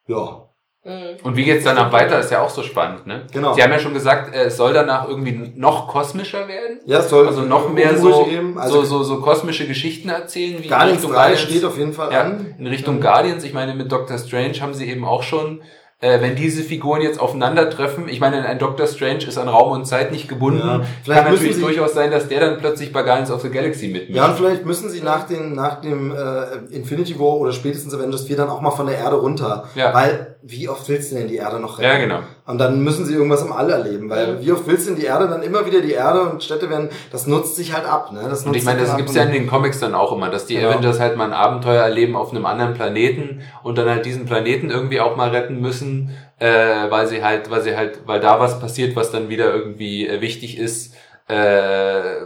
ja, 0.06 0.46
Mhm. 0.86 1.16
Und 1.24 1.36
wie 1.36 1.44
geht's 1.44 1.64
danach 1.64 1.90
weiter, 1.90 2.20
ist 2.20 2.30
ja 2.30 2.40
auch 2.42 2.48
so 2.48 2.62
spannend, 2.62 3.08
ne? 3.08 3.26
Genau. 3.32 3.54
Sie 3.54 3.62
haben 3.62 3.72
ja 3.72 3.78
schon 3.80 3.92
gesagt, 3.92 4.32
äh, 4.32 4.44
es 4.44 4.56
soll 4.56 4.72
danach 4.72 5.08
irgendwie 5.08 5.52
noch 5.56 5.88
kosmischer 5.88 6.46
werden. 6.46 6.78
Ja, 6.86 7.00
es 7.00 7.10
soll 7.10 7.26
Also 7.26 7.42
noch 7.42 7.72
mehr 7.72 7.98
so. 7.98 8.28
Also 8.54 8.84
so, 8.84 8.98
so, 8.98 9.02
so 9.02 9.20
kosmische 9.20 9.66
Geschichten 9.66 10.08
erzählen, 10.08 10.62
wie 10.62 10.68
Guardians 10.68 11.02
in 11.02 11.08
3 11.10 11.14
Guardians. 11.14 11.40
steht 11.40 11.64
auf 11.64 11.76
jeden 11.76 11.92
Fall 11.92 12.12
ja, 12.12 12.20
an. 12.22 12.54
in 12.56 12.68
Richtung 12.68 13.00
Guardians. 13.00 13.42
Ich 13.42 13.52
meine, 13.52 13.74
mit 13.74 13.90
Doctor 13.90 14.16
Strange 14.16 14.60
haben 14.60 14.74
sie 14.74 14.88
eben 14.88 15.04
auch 15.04 15.24
schon, 15.24 15.60
äh, 16.00 16.20
wenn 16.20 16.36
diese 16.36 16.62
Figuren 16.62 17.00
jetzt 17.00 17.18
aufeinandertreffen, 17.18 18.08
ich 18.08 18.20
meine, 18.20 18.44
ein 18.46 18.58
Doctor 18.58 18.86
Strange 18.86 19.24
ist 19.26 19.38
an 19.38 19.48
Raum 19.48 19.72
und 19.72 19.86
Zeit 19.86 20.12
nicht 20.12 20.28
gebunden. 20.28 20.58
Ja, 20.66 20.82
vielleicht 21.04 21.22
Kann 21.24 21.32
natürlich 21.32 21.56
sie- 21.56 21.62
durchaus 21.62 21.94
sein, 21.94 22.10
dass 22.10 22.28
der 22.28 22.40
dann 22.40 22.58
plötzlich 22.58 22.92
bei 22.92 23.02
Guardians 23.02 23.30
of 23.30 23.40
the 23.40 23.48
Galaxy 23.50 23.88
mitmischt. 23.88 24.14
Ja, 24.14 24.26
und 24.26 24.36
vielleicht 24.36 24.66
müssen 24.66 24.90
sie 24.90 25.00
nach, 25.00 25.26
den, 25.26 25.54
nach 25.54 25.80
dem 25.80 26.12
äh, 26.14 26.74
Infinity 26.74 27.18
War 27.18 27.36
oder 27.38 27.52
spätestens 27.52 27.94
Avengers 27.94 28.24
4 28.24 28.36
dann 28.36 28.50
auch 28.50 28.60
mal 28.60 28.72
von 28.72 28.86
der 28.86 28.98
Erde 28.98 29.16
runter. 29.16 29.64
Ja. 29.74 29.94
Weil, 29.94 30.35
wie 30.48 30.68
oft 30.68 30.88
willst 30.88 31.10
du 31.10 31.16
denn 31.16 31.26
die 31.26 31.36
Erde 31.36 31.58
noch 31.58 31.78
retten? 31.78 31.88
Ja, 31.90 31.98
genau. 31.98 32.20
Und 32.46 32.58
dann 32.58 32.80
müssen 32.84 33.04
sie 33.04 33.14
irgendwas 33.14 33.42
im 33.42 33.52
All 33.52 33.68
erleben, 33.68 34.08
weil 34.08 34.40
wie 34.40 34.52
oft 34.52 34.66
willst 34.66 34.86
du 34.86 34.92
denn 34.92 35.00
die 35.00 35.06
Erde, 35.06 35.26
dann 35.26 35.42
immer 35.42 35.66
wieder 35.66 35.80
die 35.80 35.92
Erde 35.92 36.20
und 36.22 36.42
Städte 36.42 36.70
werden, 36.70 36.88
das 37.10 37.26
nutzt 37.26 37.56
sich 37.56 37.72
halt 37.74 37.84
ab, 37.84 38.12
ne? 38.12 38.20
Das 38.28 38.46
Und 38.46 38.54
ich 38.54 38.64
meine, 38.64 38.80
das 38.80 38.90
dann 38.90 38.98
gibt's 38.98 39.14
ja 39.14 39.24
in 39.24 39.32
den 39.32 39.48
Comics 39.48 39.80
dann 39.80 39.94
auch 39.94 40.12
immer, 40.12 40.30
dass 40.30 40.46
die 40.46 40.54
Genau. 40.54 40.68
Avengers 40.70 41.00
halt 41.00 41.16
mal 41.16 41.24
ein 41.24 41.32
Abenteuer 41.32 41.82
erleben 41.82 42.14
auf 42.14 42.30
einem 42.30 42.46
anderen 42.46 42.74
Planeten 42.74 43.42
und 43.64 43.76
dann 43.76 43.88
halt 43.88 44.06
diesen 44.06 44.26
Planeten 44.26 44.70
irgendwie 44.70 45.00
auch 45.00 45.16
mal 45.16 45.30
retten 45.30 45.60
müssen, 45.60 46.10
äh, 46.38 46.46
weil 46.90 47.06
sie 47.08 47.24
halt, 47.24 47.50
weil 47.50 47.62
sie 47.62 47.76
halt, 47.76 48.00
weil 48.06 48.20
da 48.20 48.38
was 48.38 48.60
passiert, 48.60 48.94
was 48.94 49.10
dann 49.10 49.28
wieder 49.28 49.52
irgendwie 49.52 50.06
äh, 50.06 50.20
wichtig 50.20 50.58
ist, 50.58 50.94
äh, 51.28 51.34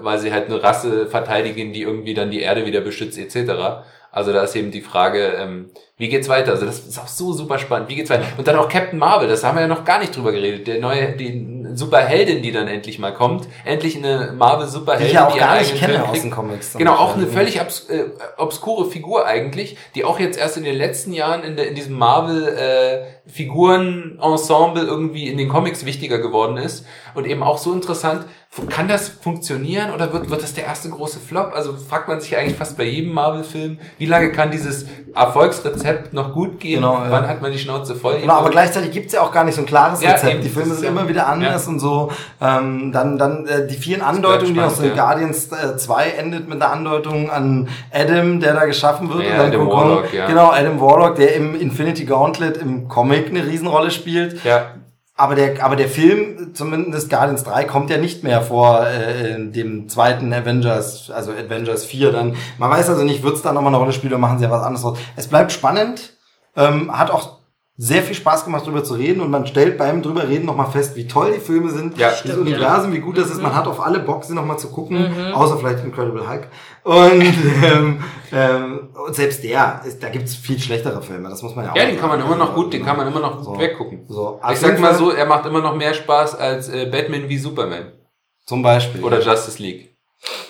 weil 0.00 0.18
sie 0.18 0.32
halt 0.32 0.46
eine 0.46 0.62
Rasse 0.62 1.06
verteidigen, 1.06 1.72
die 1.72 1.82
irgendwie 1.82 2.14
dann 2.14 2.30
die 2.30 2.40
Erde 2.40 2.66
wieder 2.66 2.80
beschützt, 2.82 3.18
etc. 3.18 3.52
Also 4.12 4.32
da 4.32 4.42
ist 4.42 4.56
eben 4.56 4.70
die 4.70 4.82
Frage, 4.82 5.34
ähm, 5.38 5.70
wie 6.00 6.08
geht's 6.08 6.30
weiter? 6.30 6.52
Also 6.52 6.64
das 6.64 6.78
ist 6.78 6.98
auch 6.98 7.06
so 7.06 7.34
super 7.34 7.58
spannend. 7.58 7.90
Wie 7.90 7.94
geht's 7.94 8.08
weiter? 8.08 8.24
Und 8.38 8.48
dann 8.48 8.56
auch 8.56 8.70
Captain 8.70 8.98
Marvel, 8.98 9.28
das 9.28 9.44
haben 9.44 9.56
wir 9.56 9.60
ja 9.60 9.68
noch 9.68 9.84
gar 9.84 9.98
nicht 9.98 10.16
drüber 10.16 10.32
geredet. 10.32 10.66
Der 10.66 10.80
neue, 10.80 11.12
die 11.12 11.30
Superheldin, 11.76 12.42
die 12.42 12.52
dann 12.52 12.68
endlich 12.68 12.98
mal 12.98 13.12
kommt. 13.14 13.46
Endlich 13.64 13.96
eine 13.96 14.32
Marvel-Superheldin. 14.36 15.06
die 15.06 15.10
ich 15.10 15.14
ja 15.14 15.26
auch 15.28 15.34
ihren 15.36 15.46
gar 15.46 15.58
nicht 15.58 15.76
kenne 15.76 16.08
aus 16.08 16.20
den 16.20 16.30
Comics. 16.30 16.74
Genau, 16.76 16.94
auch 16.94 17.16
eine 17.16 17.26
völlig 17.26 17.60
obs 17.60 17.88
äh, 17.88 18.04
obskure 18.36 18.90
Figur 18.90 19.26
eigentlich, 19.26 19.76
die 19.94 20.04
auch 20.04 20.18
jetzt 20.20 20.38
erst 20.38 20.56
in 20.56 20.64
den 20.64 20.76
letzten 20.76 21.12
Jahren 21.12 21.42
in, 21.44 21.56
der, 21.56 21.68
in 21.68 21.74
diesem 21.74 21.96
Marvel-Figuren-Ensemble 21.98 24.82
irgendwie 24.84 25.28
in 25.28 25.38
den 25.38 25.48
Comics 25.48 25.84
wichtiger 25.84 26.18
geworden 26.18 26.56
ist 26.56 26.84
und 27.14 27.26
eben 27.26 27.42
auch 27.42 27.58
so 27.58 27.72
interessant. 27.72 28.24
Kann 28.68 28.88
das 28.88 29.08
funktionieren 29.08 29.92
oder 29.94 30.12
wird, 30.12 30.28
wird 30.28 30.42
das 30.42 30.54
der 30.54 30.64
erste 30.64 30.88
große 30.90 31.20
Flop? 31.20 31.52
Also 31.54 31.76
fragt 31.76 32.08
man 32.08 32.20
sich 32.20 32.32
ja 32.32 32.40
eigentlich 32.40 32.56
fast 32.56 32.76
bei 32.76 32.82
jedem 32.82 33.12
Marvel-Film, 33.12 33.78
wie 33.98 34.06
lange 34.06 34.32
kann 34.32 34.50
dieses 34.50 34.86
Erfolgsrezept 35.14 36.12
noch 36.14 36.32
gut 36.34 36.58
gehen? 36.58 36.80
Genau, 36.80 36.94
ja. 36.94 37.06
Wann 37.10 37.28
hat 37.28 37.40
man 37.42 37.52
die 37.52 37.60
Schnauze 37.60 37.94
voll? 37.94 38.18
Genau, 38.20 38.32
aber 38.34 38.50
gleichzeitig 38.50 38.90
gibt's 38.90 39.12
ja 39.12 39.20
auch 39.22 39.30
gar 39.30 39.44
nicht 39.44 39.54
so 39.54 39.60
ein 39.60 39.66
klares 39.66 40.02
Ja, 40.02 40.10
Rezept. 40.12 40.32
eben, 40.34 40.42
die 40.42 40.48
Filme 40.48 40.74
sind 40.74 40.82
ja- 40.82 40.90
immer 40.90 41.08
wieder 41.08 41.28
anders 41.28 41.59
und 41.68 41.78
so. 41.80 42.10
Ähm, 42.40 42.92
dann 42.92 43.18
dann 43.18 43.46
äh, 43.46 43.66
die 43.66 43.76
vielen 43.76 44.02
Andeutungen, 44.02 44.54
die 44.54 44.60
noch 44.60 44.70
so 44.70 44.82
in 44.82 44.90
spannend, 44.90 44.96
ja. 44.96 45.04
Guardians 45.04 45.48
äh, 45.52 45.76
2 45.76 46.04
endet 46.10 46.48
mit 46.48 46.60
einer 46.62 46.72
Andeutung 46.72 47.30
an 47.30 47.68
Adam, 47.92 48.40
der 48.40 48.54
da 48.54 48.64
geschaffen 48.66 49.08
wird. 49.12 49.24
Ja, 49.24 49.30
und 49.32 49.38
dann 49.38 49.46
Adam 49.48 49.68
Kokon- 49.68 49.72
Warlock, 49.90 50.12
ja. 50.12 50.26
Genau, 50.26 50.50
Adam 50.50 50.80
Warlock, 50.80 51.16
der 51.16 51.34
im 51.34 51.54
Infinity 51.60 52.04
Gauntlet 52.04 52.56
im 52.56 52.88
Comic 52.88 53.28
eine 53.28 53.44
Riesenrolle 53.46 53.90
spielt. 53.90 54.44
Ja, 54.44 54.66
Aber 55.16 55.34
der, 55.34 55.62
aber 55.62 55.76
der 55.76 55.88
Film, 55.88 56.54
zumindest 56.54 57.10
Guardians 57.10 57.44
3, 57.44 57.64
kommt 57.64 57.90
ja 57.90 57.98
nicht 57.98 58.24
mehr 58.24 58.40
vor 58.40 58.86
äh, 58.86 59.34
in 59.34 59.52
dem 59.52 59.88
zweiten 59.88 60.32
Avengers, 60.32 61.10
also 61.10 61.32
Avengers 61.32 61.84
4 61.84 62.12
dann. 62.12 62.36
Man 62.58 62.70
weiß 62.70 62.88
also 62.88 63.04
nicht, 63.04 63.22
wird's 63.22 63.42
da 63.42 63.52
nochmal 63.52 63.70
eine 63.74 63.76
Rolle 63.78 63.92
spielen 63.92 64.12
oder 64.14 64.20
machen 64.20 64.38
sie 64.38 64.44
ja 64.44 64.50
was 64.50 64.62
anderes. 64.62 64.98
Es 65.16 65.26
bleibt 65.28 65.52
spannend, 65.52 66.14
ähm, 66.56 66.96
hat 66.98 67.10
auch 67.10 67.39
sehr 67.82 68.02
viel 68.02 68.14
Spaß 68.14 68.44
gemacht, 68.44 68.66
drüber 68.66 68.84
zu 68.84 68.92
reden 68.92 69.22
und 69.22 69.30
man 69.30 69.46
stellt 69.46 69.78
beim 69.78 70.02
drüber 70.02 70.28
reden 70.28 70.44
nochmal 70.44 70.70
fest, 70.70 70.96
wie 70.96 71.06
toll 71.06 71.32
die 71.34 71.40
Filme 71.40 71.70
sind, 71.70 71.96
Ja, 71.96 72.10
das 72.10 72.36
Universum, 72.36 72.92
wie 72.92 72.98
gut 72.98 73.16
das 73.16 73.30
ist. 73.30 73.40
Man 73.40 73.54
hat 73.54 73.66
auf 73.66 73.80
alle 73.80 74.04
sie 74.22 74.34
nochmal 74.34 74.58
zu 74.58 74.68
gucken, 74.68 75.10
außer 75.32 75.56
vielleicht 75.56 75.82
Incredible 75.82 76.28
Hulk. 76.28 76.48
Und, 76.84 77.22
ähm, 77.64 78.04
ähm, 78.32 78.88
und 79.06 79.14
selbst 79.14 79.42
der, 79.44 79.80
ist, 79.86 80.02
da 80.02 80.10
gibt's 80.10 80.34
viel 80.34 80.58
schlechtere 80.60 81.00
Filme, 81.00 81.30
das 81.30 81.42
muss 81.42 81.56
man 81.56 81.64
ja 81.64 81.72
auch 81.72 81.76
ja 81.76 81.86
den 81.86 81.98
kann 81.98 82.10
man 82.10 82.20
immer 82.20 82.36
noch 82.36 82.54
gut, 82.54 82.70
den 82.74 82.84
kann 82.84 82.98
man 82.98 83.06
immer 83.08 83.20
noch 83.20 83.42
So. 83.42 83.58
weggucken. 83.58 84.04
So, 84.08 84.38
Ich 84.52 84.58
sag 84.58 84.78
mal 84.78 84.94
so, 84.94 85.10
er 85.12 85.24
macht 85.24 85.46
immer 85.46 85.62
noch 85.62 85.74
mehr 85.74 85.94
Spaß 85.94 86.34
als 86.34 86.68
äh, 86.68 86.84
Batman 86.84 87.30
wie 87.30 87.38
Superman 87.38 87.92
Zum 88.44 88.60
Beispiel. 88.62 89.02
oder 89.02 89.22
Justice 89.22 89.62
League. 89.62 89.89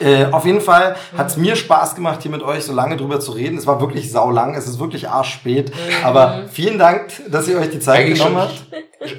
Äh, 0.00 0.26
auf 0.32 0.46
jeden 0.46 0.60
Fall 0.60 0.96
hat's 1.16 1.36
mir 1.36 1.54
Spaß 1.56 1.94
gemacht, 1.94 2.22
hier 2.22 2.30
mit 2.30 2.42
euch 2.42 2.64
so 2.64 2.72
lange 2.72 2.96
drüber 2.96 3.20
zu 3.20 3.32
reden. 3.32 3.56
Es 3.58 3.66
war 3.66 3.80
wirklich 3.80 4.10
saulang, 4.10 4.54
es 4.54 4.66
ist 4.66 4.80
wirklich 4.80 5.08
arschspät. 5.08 5.72
Aber 6.02 6.44
vielen 6.50 6.78
Dank, 6.78 7.10
dass 7.28 7.46
ihr 7.48 7.58
euch 7.58 7.70
die 7.70 7.80
Zeit 7.80 8.00
Eigentlich 8.00 8.18
genommen 8.18 8.38
habt. 8.38 8.64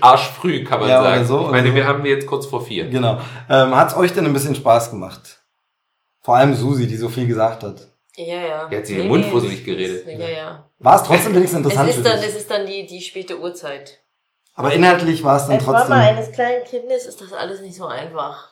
arschfrüh, 0.02 0.64
kann 0.64 0.80
man 0.82 0.90
Ja, 0.90 1.00
oder 1.02 1.10
sagen. 1.12 1.26
so, 1.26 1.46
ich 1.46 1.52
meine, 1.52 1.70
so. 1.70 1.76
wir 1.76 1.88
haben 1.88 2.06
jetzt 2.06 2.28
kurz 2.28 2.46
vor 2.46 2.66
vier. 2.66 2.90
Genau. 2.90 3.20
Ähm, 3.50 3.76
hat's 3.76 3.96
euch 3.96 4.14
denn 4.14 4.26
ein 4.26 4.34
bisschen 4.34 4.56
Spaß 4.56 4.90
gemacht? 4.92 5.40
Vor 6.22 6.36
allem 6.36 6.54
Susi, 6.54 6.86
die 6.88 6.98
so 6.98 7.10
viel 7.10 7.28
gesagt 7.28 7.64
hat. 7.64 7.88
Ja, 8.16 8.36
ja. 8.36 8.68
Die 8.68 8.76
hat 8.78 8.86
sich 8.86 8.98
den 8.98 9.08
Mund 9.08 9.26
fusselig 9.26 9.64
geredet. 9.64 10.06
Ja, 10.08 10.28
ja. 10.28 10.70
War 10.80 10.96
es 10.98 11.04
trotzdem 11.04 11.34
wenigstens 11.34 11.60
Es 11.60 11.66
interessant 11.74 11.90
ist 11.90 11.96
für 11.98 12.04
dann, 12.04 12.20
dich? 12.20 12.30
es 12.30 12.36
ist 12.36 12.52
dann 12.52 12.66
die, 12.66 12.86
die 12.86 13.02
späte 13.02 13.40
Uhrzeit. 13.40 14.00
Aber 14.54 14.74
inhaltlich 14.74 15.24
war 15.24 15.38
es 15.38 15.44
dann 15.46 15.56
Als 15.56 15.64
trotzdem. 15.64 15.90
Mama 15.90 16.02
eines 16.02 16.32
kleinen 16.34 16.64
Kindes 16.66 17.06
ist 17.06 17.22
das 17.22 17.32
alles 17.32 17.62
nicht 17.62 17.76
so 17.76 17.86
einfach. 17.88 18.50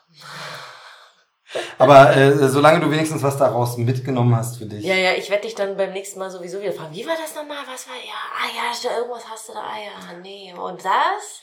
Aber 1.77 2.15
äh, 2.15 2.47
solange 2.47 2.79
du 2.79 2.91
wenigstens 2.91 3.23
was 3.23 3.37
daraus 3.37 3.77
mitgenommen 3.77 4.35
hast 4.35 4.57
für 4.57 4.65
dich. 4.65 4.83
Ja, 4.83 4.95
ja, 4.95 5.13
ich 5.13 5.29
werde 5.29 5.43
dich 5.43 5.55
dann 5.55 5.75
beim 5.77 5.93
nächsten 5.93 6.19
Mal 6.19 6.29
sowieso 6.29 6.61
wieder 6.61 6.73
fragen. 6.73 6.93
Wie 6.93 7.05
war 7.05 7.15
das 7.15 7.35
nochmal? 7.35 7.63
Was 7.71 7.87
war? 7.87 7.95
Ja, 7.95 8.13
ah 8.35 8.47
ja, 8.55 8.97
irgendwas 8.97 9.23
hast 9.29 9.49
du 9.49 9.53
da. 9.53 9.59
Ah 9.59 9.77
ja, 9.77 10.19
nee. 10.21 10.53
Und 10.53 10.83
das? 10.83 11.41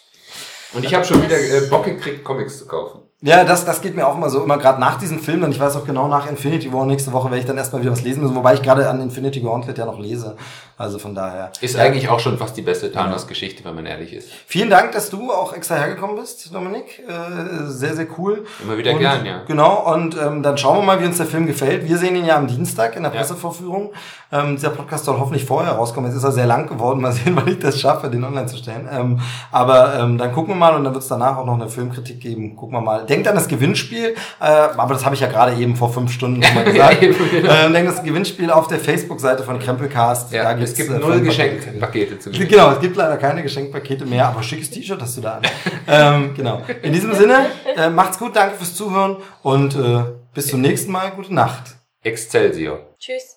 Und 0.73 0.85
ich 0.85 0.95
habe 0.95 1.05
schon 1.05 1.23
wieder 1.23 1.39
äh, 1.39 1.69
Bock 1.69 1.85
gekriegt, 1.85 2.25
Comics 2.25 2.59
zu 2.59 2.67
kaufen. 2.67 3.06
Ja, 3.23 3.45
das, 3.45 3.65
das 3.65 3.81
geht 3.81 3.97
mir 3.97 4.07
auch 4.07 4.15
immer 4.15 4.29
so, 4.29 4.45
immer 4.45 4.59
gerade 4.59 4.79
nach 4.79 4.99
diesem 4.99 5.21
Film, 5.21 5.43
und 5.43 5.51
ich 5.51 5.59
weiß 5.59 5.75
auch 5.77 5.87
genau, 5.87 6.07
nach 6.07 6.29
Infinity 6.29 6.71
War 6.71 6.85
nächste 6.85 7.15
Woche 7.15 7.31
werde 7.31 7.39
ich 7.39 7.47
dann 7.47 7.57
erstmal 7.57 7.81
wieder 7.81 7.91
was 7.91 8.03
lesen 8.03 8.23
müssen, 8.23 8.37
wobei 8.37 8.53
ich 8.53 8.61
gerade 8.61 8.91
an 8.91 9.01
Infinity 9.01 9.41
Gauntlet 9.41 9.79
ja 9.79 9.87
noch 9.87 9.99
lese. 9.99 10.37
Also 10.77 10.99
von 10.99 11.15
daher. 11.15 11.51
Ist 11.63 11.79
eigentlich 11.79 12.11
auch 12.11 12.21
schon 12.21 12.37
fast 12.37 12.59
die 12.59 12.63
beste 12.63 12.93
Thanos-Geschichte, 12.93 13.65
wenn 13.65 13.75
man 13.75 13.87
ehrlich 13.87 14.13
ist. 14.13 14.29
Vielen 14.47 14.69
Dank, 14.69 14.93
dass 14.93 15.09
du 15.09 15.33
auch 15.33 15.55
extra 15.55 15.77
hergekommen 15.77 16.17
bist, 16.17 16.55
Dominik. 16.55 17.03
Äh, 17.09 17.65
sehr, 17.69 17.97
sehr 17.97 18.07
cool. 18.19 18.45
Immer 18.63 18.77
wieder 18.77 18.93
und, 18.93 18.99
gern, 18.99 19.25
ja. 19.25 19.43
Genau, 19.47 19.95
und 19.95 20.15
ähm, 20.21 20.43
dann 20.43 20.59
schauen 20.59 20.77
wir 20.77 20.83
mal, 20.83 21.01
wie 21.01 21.07
uns 21.07 21.17
der 21.17 21.25
Film 21.25 21.47
gefällt. 21.47 21.89
Wir 21.89 21.97
sehen 21.97 22.17
ihn 22.17 22.27
ja 22.27 22.37
am 22.37 22.47
Dienstag 22.47 22.97
in 22.97 23.03
der 23.05 23.13
Ja. 23.13 23.19
Pressevorführung. 23.19 23.95
Ähm, 24.33 24.57
dieser 24.57 24.71
Podcast 24.71 25.05
soll 25.05 25.19
hoffentlich 25.19 25.45
vorher 25.45 25.73
rauskommen. 25.73 26.11
Jetzt 26.11 26.19
ist 26.19 26.25
er 26.25 26.33
sehr 26.33 26.47
lang 26.47 26.69
geworden. 26.69 27.01
Mal 27.01 27.13
sehen, 27.13 27.37
wann 27.37 27.49
ich 27.49 27.59
das 27.59 27.81
schaffe, 27.81 28.11
den 28.11 28.25
online 28.25 28.47
zu 28.47 28.57
stellen. 28.57 28.89
Ähm, 28.91 29.21
aber 29.53 29.99
ähm, 29.99 30.19
dann 30.19 30.33
gucken 30.33 30.55
wir 30.55 30.57
mal 30.57 30.75
und 30.75 30.85
dann 30.85 30.93
wird 30.93 31.03
es 31.03 31.09
danach 31.09 31.37
auch 31.37 31.47
noch 31.47 31.55
eine 31.55 31.69
Filmkritik 31.69 32.21
geben. 32.21 32.57
Gucken 32.57 32.75
wir 32.77 32.81
mal. 32.81 33.07
Denkt 33.07 33.29
an 33.29 33.35
das 33.35 33.49
Gewinnspiel. 33.49 34.15
Äh, 34.41 34.45
aber 34.45 34.95
das 34.95 35.05
habe 35.05 35.15
ich 35.15 35.21
ja 35.21 35.29
gerade 35.29 35.55
eben 35.55 35.77
vor 35.77 35.93
fünf 35.93 36.13
Stunden 36.13 36.43
schon 36.43 36.55
mal 36.55 36.65
gesagt. 36.73 37.03
Ja, 37.03 37.09
genau. 37.31 37.53
ähm, 37.53 37.73
denkt 37.73 37.91
das 37.93 38.03
Gewinnspiel 38.03 38.51
auf 38.51 38.67
der 38.69 38.79
Facebook-Seite 38.79 39.43
von 39.43 39.59
Krempelcast. 39.59 40.33
Ja, 40.33 40.53
es 40.53 40.75
gibt 40.75 40.91
äh, 40.91 40.99
null. 40.99 41.21
Geschenkpakete 41.21 42.19
zu 42.19 42.31
gewinnen. 42.31 42.49
Genau, 42.49 42.73
es 42.73 42.81
gibt 42.81 42.97
leider 42.97 43.17
keine 43.17 43.43
Geschenkpakete 43.43 44.07
mehr, 44.07 44.29
aber 44.29 44.43
schickes 44.43 44.71
T-Shirt 44.71 45.01
hast 45.01 45.17
du 45.17 45.21
da 45.21 45.35
an. 45.37 45.43
ähm, 45.89 46.35
genau. 46.35 46.63
In 46.83 46.93
diesem 46.93 47.15
Sinne, 47.15 47.47
äh, 47.77 47.91
macht's 47.91 48.19
gut, 48.19 48.35
danke 48.37 48.57
fürs 48.57 48.75
Zuhören 48.75 49.17
und 49.43 49.75
äh, 49.77 50.03
bis 50.35 50.49
zum 50.49 50.61
nächsten 50.61 50.93
Mal. 50.93 51.13
Gute 51.13 51.33
Nacht. 51.33 51.77
Excelsior. 52.03 52.79
Tschüss. 52.99 53.37